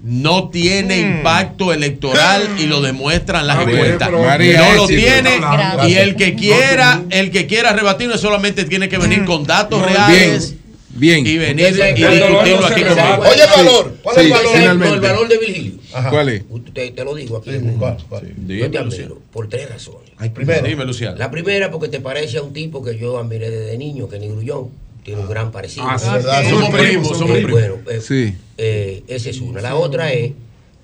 no 0.00 0.48
tiene 0.50 0.98
impacto 0.98 1.72
electoral 1.72 2.48
y 2.58 2.66
lo 2.66 2.80
demuestran 2.80 3.46
las 3.46 3.58
Ah, 3.58 3.62
encuestas. 3.64 4.10
no 4.10 4.72
lo 4.74 4.86
sí, 4.86 4.96
tiene 4.96 5.40
y 5.88 5.94
el 5.94 6.14
que 6.14 6.36
quiera, 6.36 7.02
el 7.10 7.32
que 7.32 7.46
quiera 7.48 7.72
rebatirlo 7.72 8.16
solamente 8.16 8.64
tiene 8.64 8.88
que 8.88 8.96
venir 8.98 9.24
con 9.24 9.44
datos 9.44 9.82
reales 9.82 10.54
Bien, 10.98 11.26
y 11.26 11.38
venir 11.38 11.66
y 11.68 11.72
discutirlo 11.72 12.28
no 12.30 12.40
aquí 12.40 12.50
conmigo. 12.82 13.22
Oye 13.30 13.42
el 13.42 13.50
valor. 13.64 13.94
¿Cuál 14.02 14.16
es 14.18 14.24
el 14.24 14.30
valor? 14.30 14.52
Finalmente. 14.54 14.94
el 14.94 15.00
valor 15.00 15.28
de 15.28 15.38
Virgilio. 15.38 15.72
Ajá. 15.92 16.10
¿Cuál 16.10 16.28
es? 16.28 16.42
Te, 16.74 16.90
te 16.90 17.04
lo 17.04 17.14
digo 17.14 17.36
aquí. 17.38 17.50
¿Cuál? 17.78 17.96
¿Cuál? 18.08 18.22
Yo 18.26 18.32
Dime, 18.36 18.68
te 18.68 18.84
Luciano. 18.84 19.04
admiro 19.14 19.22
por 19.32 19.48
tres 19.48 19.68
razones. 19.68 20.10
Ay, 20.18 20.30
primero. 20.30 20.66
Dime, 20.66 20.84
Luciano. 20.84 21.16
La 21.16 21.30
primera, 21.30 21.70
porque 21.70 21.88
te 21.88 22.00
parece 22.00 22.38
a 22.38 22.42
un 22.42 22.52
tipo 22.52 22.82
que 22.84 22.98
yo 22.98 23.18
admiré 23.18 23.50
desde 23.50 23.78
niño, 23.78 24.08
que 24.08 24.18
ni 24.18 24.28
Grullón. 24.28 24.68
Tiene 25.04 25.22
un 25.22 25.28
gran 25.28 25.50
parecido. 25.52 25.86
Ah, 25.88 25.98
sí, 25.98 26.08
verdad, 26.10 26.42
sí. 26.44 26.50
Somos 26.50 26.70
primos, 26.70 27.08
somos 27.18 27.36
primos. 27.36 27.50
Bueno, 27.52 27.74
eh, 27.90 28.00
Sí. 28.00 28.34
eh, 28.58 29.02
esa 29.08 29.30
es 29.30 29.40
una. 29.40 29.60
La 29.62 29.74
otra 29.76 30.12
es 30.12 30.32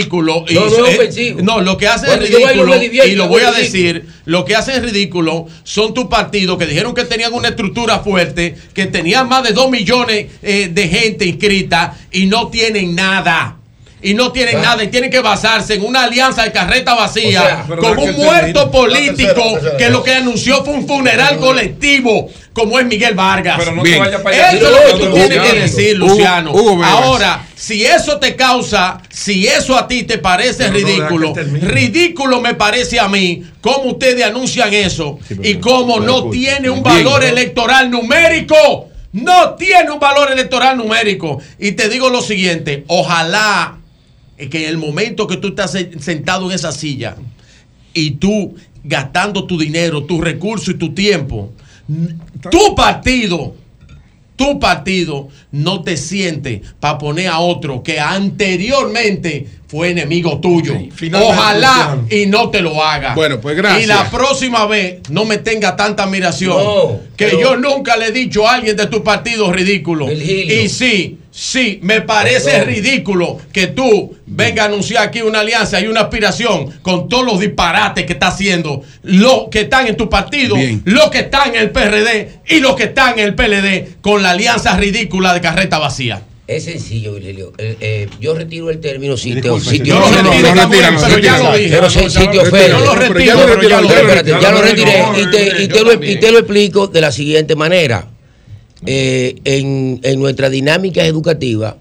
no, 0.03 0.45
no, 1.41 1.61
lo 1.61 1.77
que 1.77 1.88
hacen 1.88 2.09
es 2.11 2.30
ridículo, 2.30 2.75
y 2.83 3.15
lo 3.15 3.27
voy 3.27 3.41
a 3.43 3.51
decir, 3.51 4.06
lo 4.25 4.45
que 4.45 4.56
hacen 4.56 4.75
es 4.75 4.83
ridículo 4.83 5.48
son 5.64 5.93
tus 5.93 6.06
partidos 6.06 6.57
que 6.57 6.65
dijeron 6.65 6.93
que 6.93 7.06
tenían 7.06 7.33
una 7.33 7.49
estructura 7.49 7.99
fuerte, 7.99 8.56
que 8.74 8.85
tenían 8.88 9.27
más 9.27 9.43
de 9.43 9.53
2 9.53 9.69
millones 9.69 10.27
eh, 10.41 10.69
de 10.72 10.88
gente 10.88 11.25
inscrita 11.25 11.98
y 12.11 12.25
no 12.25 12.49
tienen 12.49 12.95
nada. 12.95 13.57
Y 14.01 14.14
no 14.14 14.32
tienen 14.32 14.57
Ah. 14.57 14.61
nada 14.61 14.83
y 14.83 14.90
tienen 14.90 15.09
que 15.09 15.19
basarse 15.19 15.75
en 15.75 15.83
una 15.85 16.03
alianza 16.03 16.43
de 16.43 16.51
carreta 16.51 16.93
vacía 16.93 17.41
O 17.41 17.45
sea, 17.45 17.65
pero 17.67 17.82
con 17.82 17.98
un 17.98 18.15
muerto 18.15 18.69
político 18.69 19.57
que 19.77 19.90
lo 19.90 20.03
que 20.03 20.14
anunció 20.14 20.64
fue 20.64 20.74
un 20.75 20.88
funeral 20.88 21.38
colectivo 21.40 22.30
como 22.53 22.80
es 22.80 22.85
Miguel 22.85 23.15
Vargas. 23.15 23.56
Pero 23.57 23.72
no 23.74 23.82
Bien. 23.82 23.95
te 23.95 24.06
vayas 24.06 24.22
para 24.22 24.35
allá. 24.35 24.51
Eso 24.57 24.67
es 24.67 24.93
lo 24.93 24.98
que 24.99 25.06
tú 25.07 25.14
tienes 25.14 25.40
que 25.51 25.59
decir, 25.59 25.98
Luciano. 25.98 26.51
Hugo. 26.53 26.83
Ahora, 26.83 27.45
si 27.56 27.83
eso 27.85 28.17
te 28.19 28.35
causa, 28.35 29.01
si 29.09 29.48
eso 29.48 29.77
a 29.77 29.88
ti 29.88 30.03
te 30.03 30.19
parece 30.19 30.65
Pero 30.69 30.74
ridículo, 30.88 31.33
ridículo 31.61 32.41
me 32.41 32.53
parece 32.53 32.99
a 32.99 33.07
mí 33.07 33.43
cómo 33.61 33.91
ustedes 33.91 34.24
anuncian 34.24 34.74
eso 34.74 35.19
y 35.41 35.56
cómo 35.56 35.99
no 35.99 36.30
tiene 36.30 36.69
un 36.69 36.83
Bien. 36.83 36.95
valor 37.06 37.24
electoral 37.24 37.90
numérico. 37.90 38.90
No 39.14 39.56
tiene 39.56 39.91
un 39.91 39.99
valor 39.99 40.32
electoral 40.32 40.77
numérico. 40.77 41.40
Y 41.57 41.72
te 41.72 41.88
digo 41.90 42.09
lo 42.09 42.22
siguiente, 42.22 42.83
ojalá 42.88 43.77
que 44.38 44.64
en 44.64 44.69
el 44.69 44.77
momento 44.77 45.27
que 45.27 45.38
tú 45.38 45.49
estás 45.49 45.72
se- 45.72 45.99
sentado 45.99 46.45
en 46.49 46.55
esa 46.55 46.72
silla 46.72 47.15
y 47.93 48.11
tú 48.11 48.55
gastando 48.83 49.45
tu 49.45 49.57
dinero, 49.57 50.03
tu 50.03 50.22
recurso 50.22 50.72
y 50.72 50.75
tu 50.75 50.93
tiempo, 50.93 51.51
tu 52.51 52.75
partido, 52.75 53.55
tu 54.35 54.59
partido 54.59 55.30
no 55.51 55.81
te 55.83 55.95
siente 55.97 56.61
para 56.80 56.97
poner 56.97 57.27
a 57.30 57.39
otro 57.39 57.81
que 57.83 57.99
anteriormente 57.99 59.47
fue 59.68 59.90
enemigo 59.90 60.40
tuyo. 60.40 60.76
Ojalá 61.14 61.98
y 62.10 62.26
no 62.27 62.50
te 62.50 62.61
lo 62.61 62.84
haga. 62.84 63.14
Bueno, 63.16 63.40
pues 63.42 63.56
gracias. 63.58 63.84
Y 63.84 63.88
la 63.88 64.10
próxima 64.10 64.66
vez 64.68 65.02
no 65.10 65.26
me 65.26 65.38
tenga 65.38 65.76
tanta 65.76 66.03
admiración. 66.03 66.58
No, 66.58 67.00
que 67.18 67.26
pero- 67.27 67.40
yo 67.42 67.58
nunca 67.58 67.98
le 67.98 68.08
he 68.08 68.11
dicho 68.11 68.48
a 68.48 68.56
alguien 68.56 68.76
de 68.76 68.88
tu 68.88 69.03
partido 69.03 69.52
ridículo. 69.52 70.08
Virgilio. 70.08 70.61
Y 70.61 70.69
sí, 70.69 71.18
sí, 71.32 71.80
me 71.82 72.02
parece 72.02 72.52
Perdón. 72.52 72.68
ridículo 72.76 73.38
que 73.52 73.68
tú 73.68 74.16
vengas 74.27 74.66
a 74.66 74.68
anunciar 74.69 75.03
aquí 75.08 75.22
una 75.22 75.40
alianza 75.40 75.80
y 75.82 75.88
una 75.88 76.02
aspiración 76.02 76.72
con 76.82 77.10
todos 77.10 77.26
los 77.26 77.40
disparates 77.40 78.06
que 78.06 78.14
está 78.14 78.27
haciendo 78.27 78.84
los 79.03 79.50
que 79.50 79.61
están 79.61 79.88
en 79.88 79.98
tu 79.98 80.10
partido, 80.10 80.56
Bien. 80.56 80.82
los 80.85 81.10
que 81.10 81.19
están 81.19 81.56
en 81.56 81.61
el 81.61 81.72
PRD 81.72 82.40
y 82.48 82.60
los 82.60 82.76
que 82.76 82.84
están 82.85 83.18
en 83.19 83.26
el 83.26 83.35
PLD 83.35 83.98
con 84.02 84.22
la 84.24 84.32
alianza 84.32 84.77
ridícula 84.77 85.34
de 85.34 85.42
carreta 85.42 85.80
vacía. 85.80 86.22
Es 86.48 86.65
sencillo, 86.65 87.14
Virgilio. 87.15 87.53
Eh, 87.57 87.75
eh, 87.80 88.09
yo 88.22 88.35
retiro 88.35 88.69
el 88.69 88.80
término 88.80 89.17
sitio. 89.17 89.59
Sitio 89.59 89.95
no, 89.99 90.06
pero 90.69 91.17
ya 91.19 91.40
lo 91.40 91.57
dije. 91.57 91.72
Pero 91.72 91.90
sitio. 91.90 92.43
Yo 92.43 92.43
lo 92.43 92.51
ya 93.19 93.35
retiro, 93.48 93.82
lo 93.82 94.41
ya 94.41 94.51
retiré 94.51 95.01
no, 95.01 95.19
y 95.19 95.32
te, 95.32 95.64
y 95.64 95.67
yo 95.67 95.74
te 95.74 95.83
lo, 95.83 95.91
también. 95.91 96.17
y 96.17 96.19
te 96.19 96.32
lo 96.32 96.38
explico 96.40 96.88
de 96.88 97.01
la 97.01 97.11
siguiente 97.11 97.56
manera. 97.56 98.07
Eh, 98.85 99.35
en, 99.43 99.99
en 100.03 100.19
nuestra 100.19 100.51
dinámica 100.51 101.03
educativa, 101.06 101.77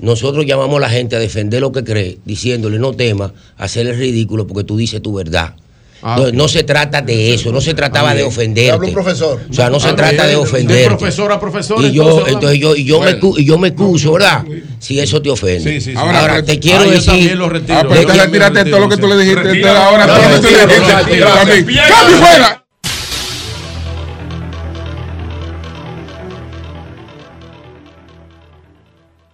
nosotros 0.00 0.46
llamamos 0.46 0.78
a 0.78 0.80
la 0.80 0.88
gente 0.88 1.16
a 1.16 1.18
defender 1.18 1.60
lo 1.60 1.72
que 1.72 1.84
cree, 1.84 2.18
diciéndole 2.24 2.78
no 2.78 2.94
temas, 2.94 3.32
hacerle 3.58 3.92
ridículo 3.92 4.46
porque 4.46 4.64
tú 4.64 4.78
dices 4.78 5.02
tu 5.02 5.12
verdad. 5.12 5.56
No, 6.02 6.30
no 6.32 6.46
se 6.48 6.62
trata 6.62 7.00
de 7.02 7.34
eso, 7.34 7.50
no 7.50 7.60
se 7.60 7.74
trataba 7.74 8.14
de 8.14 8.22
ofenderte. 8.22 8.70
Habla 8.72 8.86
un 8.88 8.94
profesor. 8.94 9.40
O 9.50 9.52
sea, 9.52 9.70
no 9.70 9.80
se 9.80 9.88
Ah, 9.88 9.96
trata 9.96 10.24
de 10.24 10.30
de 10.30 10.36
ofenderte. 10.36 10.88
profesor 10.96 11.32
a 11.32 11.40
profesor, 11.40 11.84
Y 11.84 11.92
yo, 11.92 12.02
entonces, 12.04 12.34
entonces 12.34 12.58
yo, 12.60 12.76
y 12.76 12.84
yo, 12.84 12.98
me, 13.00 13.04
Bueno. 13.06 13.20
cu- 13.20 13.38
y 13.38 13.44
yo 13.44 13.58
me 13.58 13.68
excuso, 13.68 14.12
¿verdad? 14.12 14.44
Si 14.78 15.00
eso 15.00 15.20
te 15.22 15.30
ofende. 15.30 15.60
Sí, 15.60 15.80
sí, 15.80 15.92
sí. 15.92 15.96
Ahora, 15.96 16.20
Ahora, 16.20 16.42
te 16.44 16.58
quiero 16.60 16.80
ah, 16.82 16.84
yo 16.84 16.90
decir. 16.92 17.06
también 17.06 17.38
lo 17.38 17.48
retiro. 17.48 17.78
Ah, 17.78 17.86
pero 17.88 18.06
que- 18.06 18.28
tírate 18.28 18.64
todo 18.66 18.80
lo 18.80 18.88
que 18.88 18.96
tú 18.98 19.06
le 19.08 19.16
dijiste. 19.18 19.68
Ahora 19.68 20.06
todo 20.06 20.16
lo 20.16 20.40
que 20.40 20.48
tú 20.48 20.54
le 20.54 20.66
dijiste. 20.66 21.78
¡Cambio 21.88 22.16
fuera! 22.18 22.65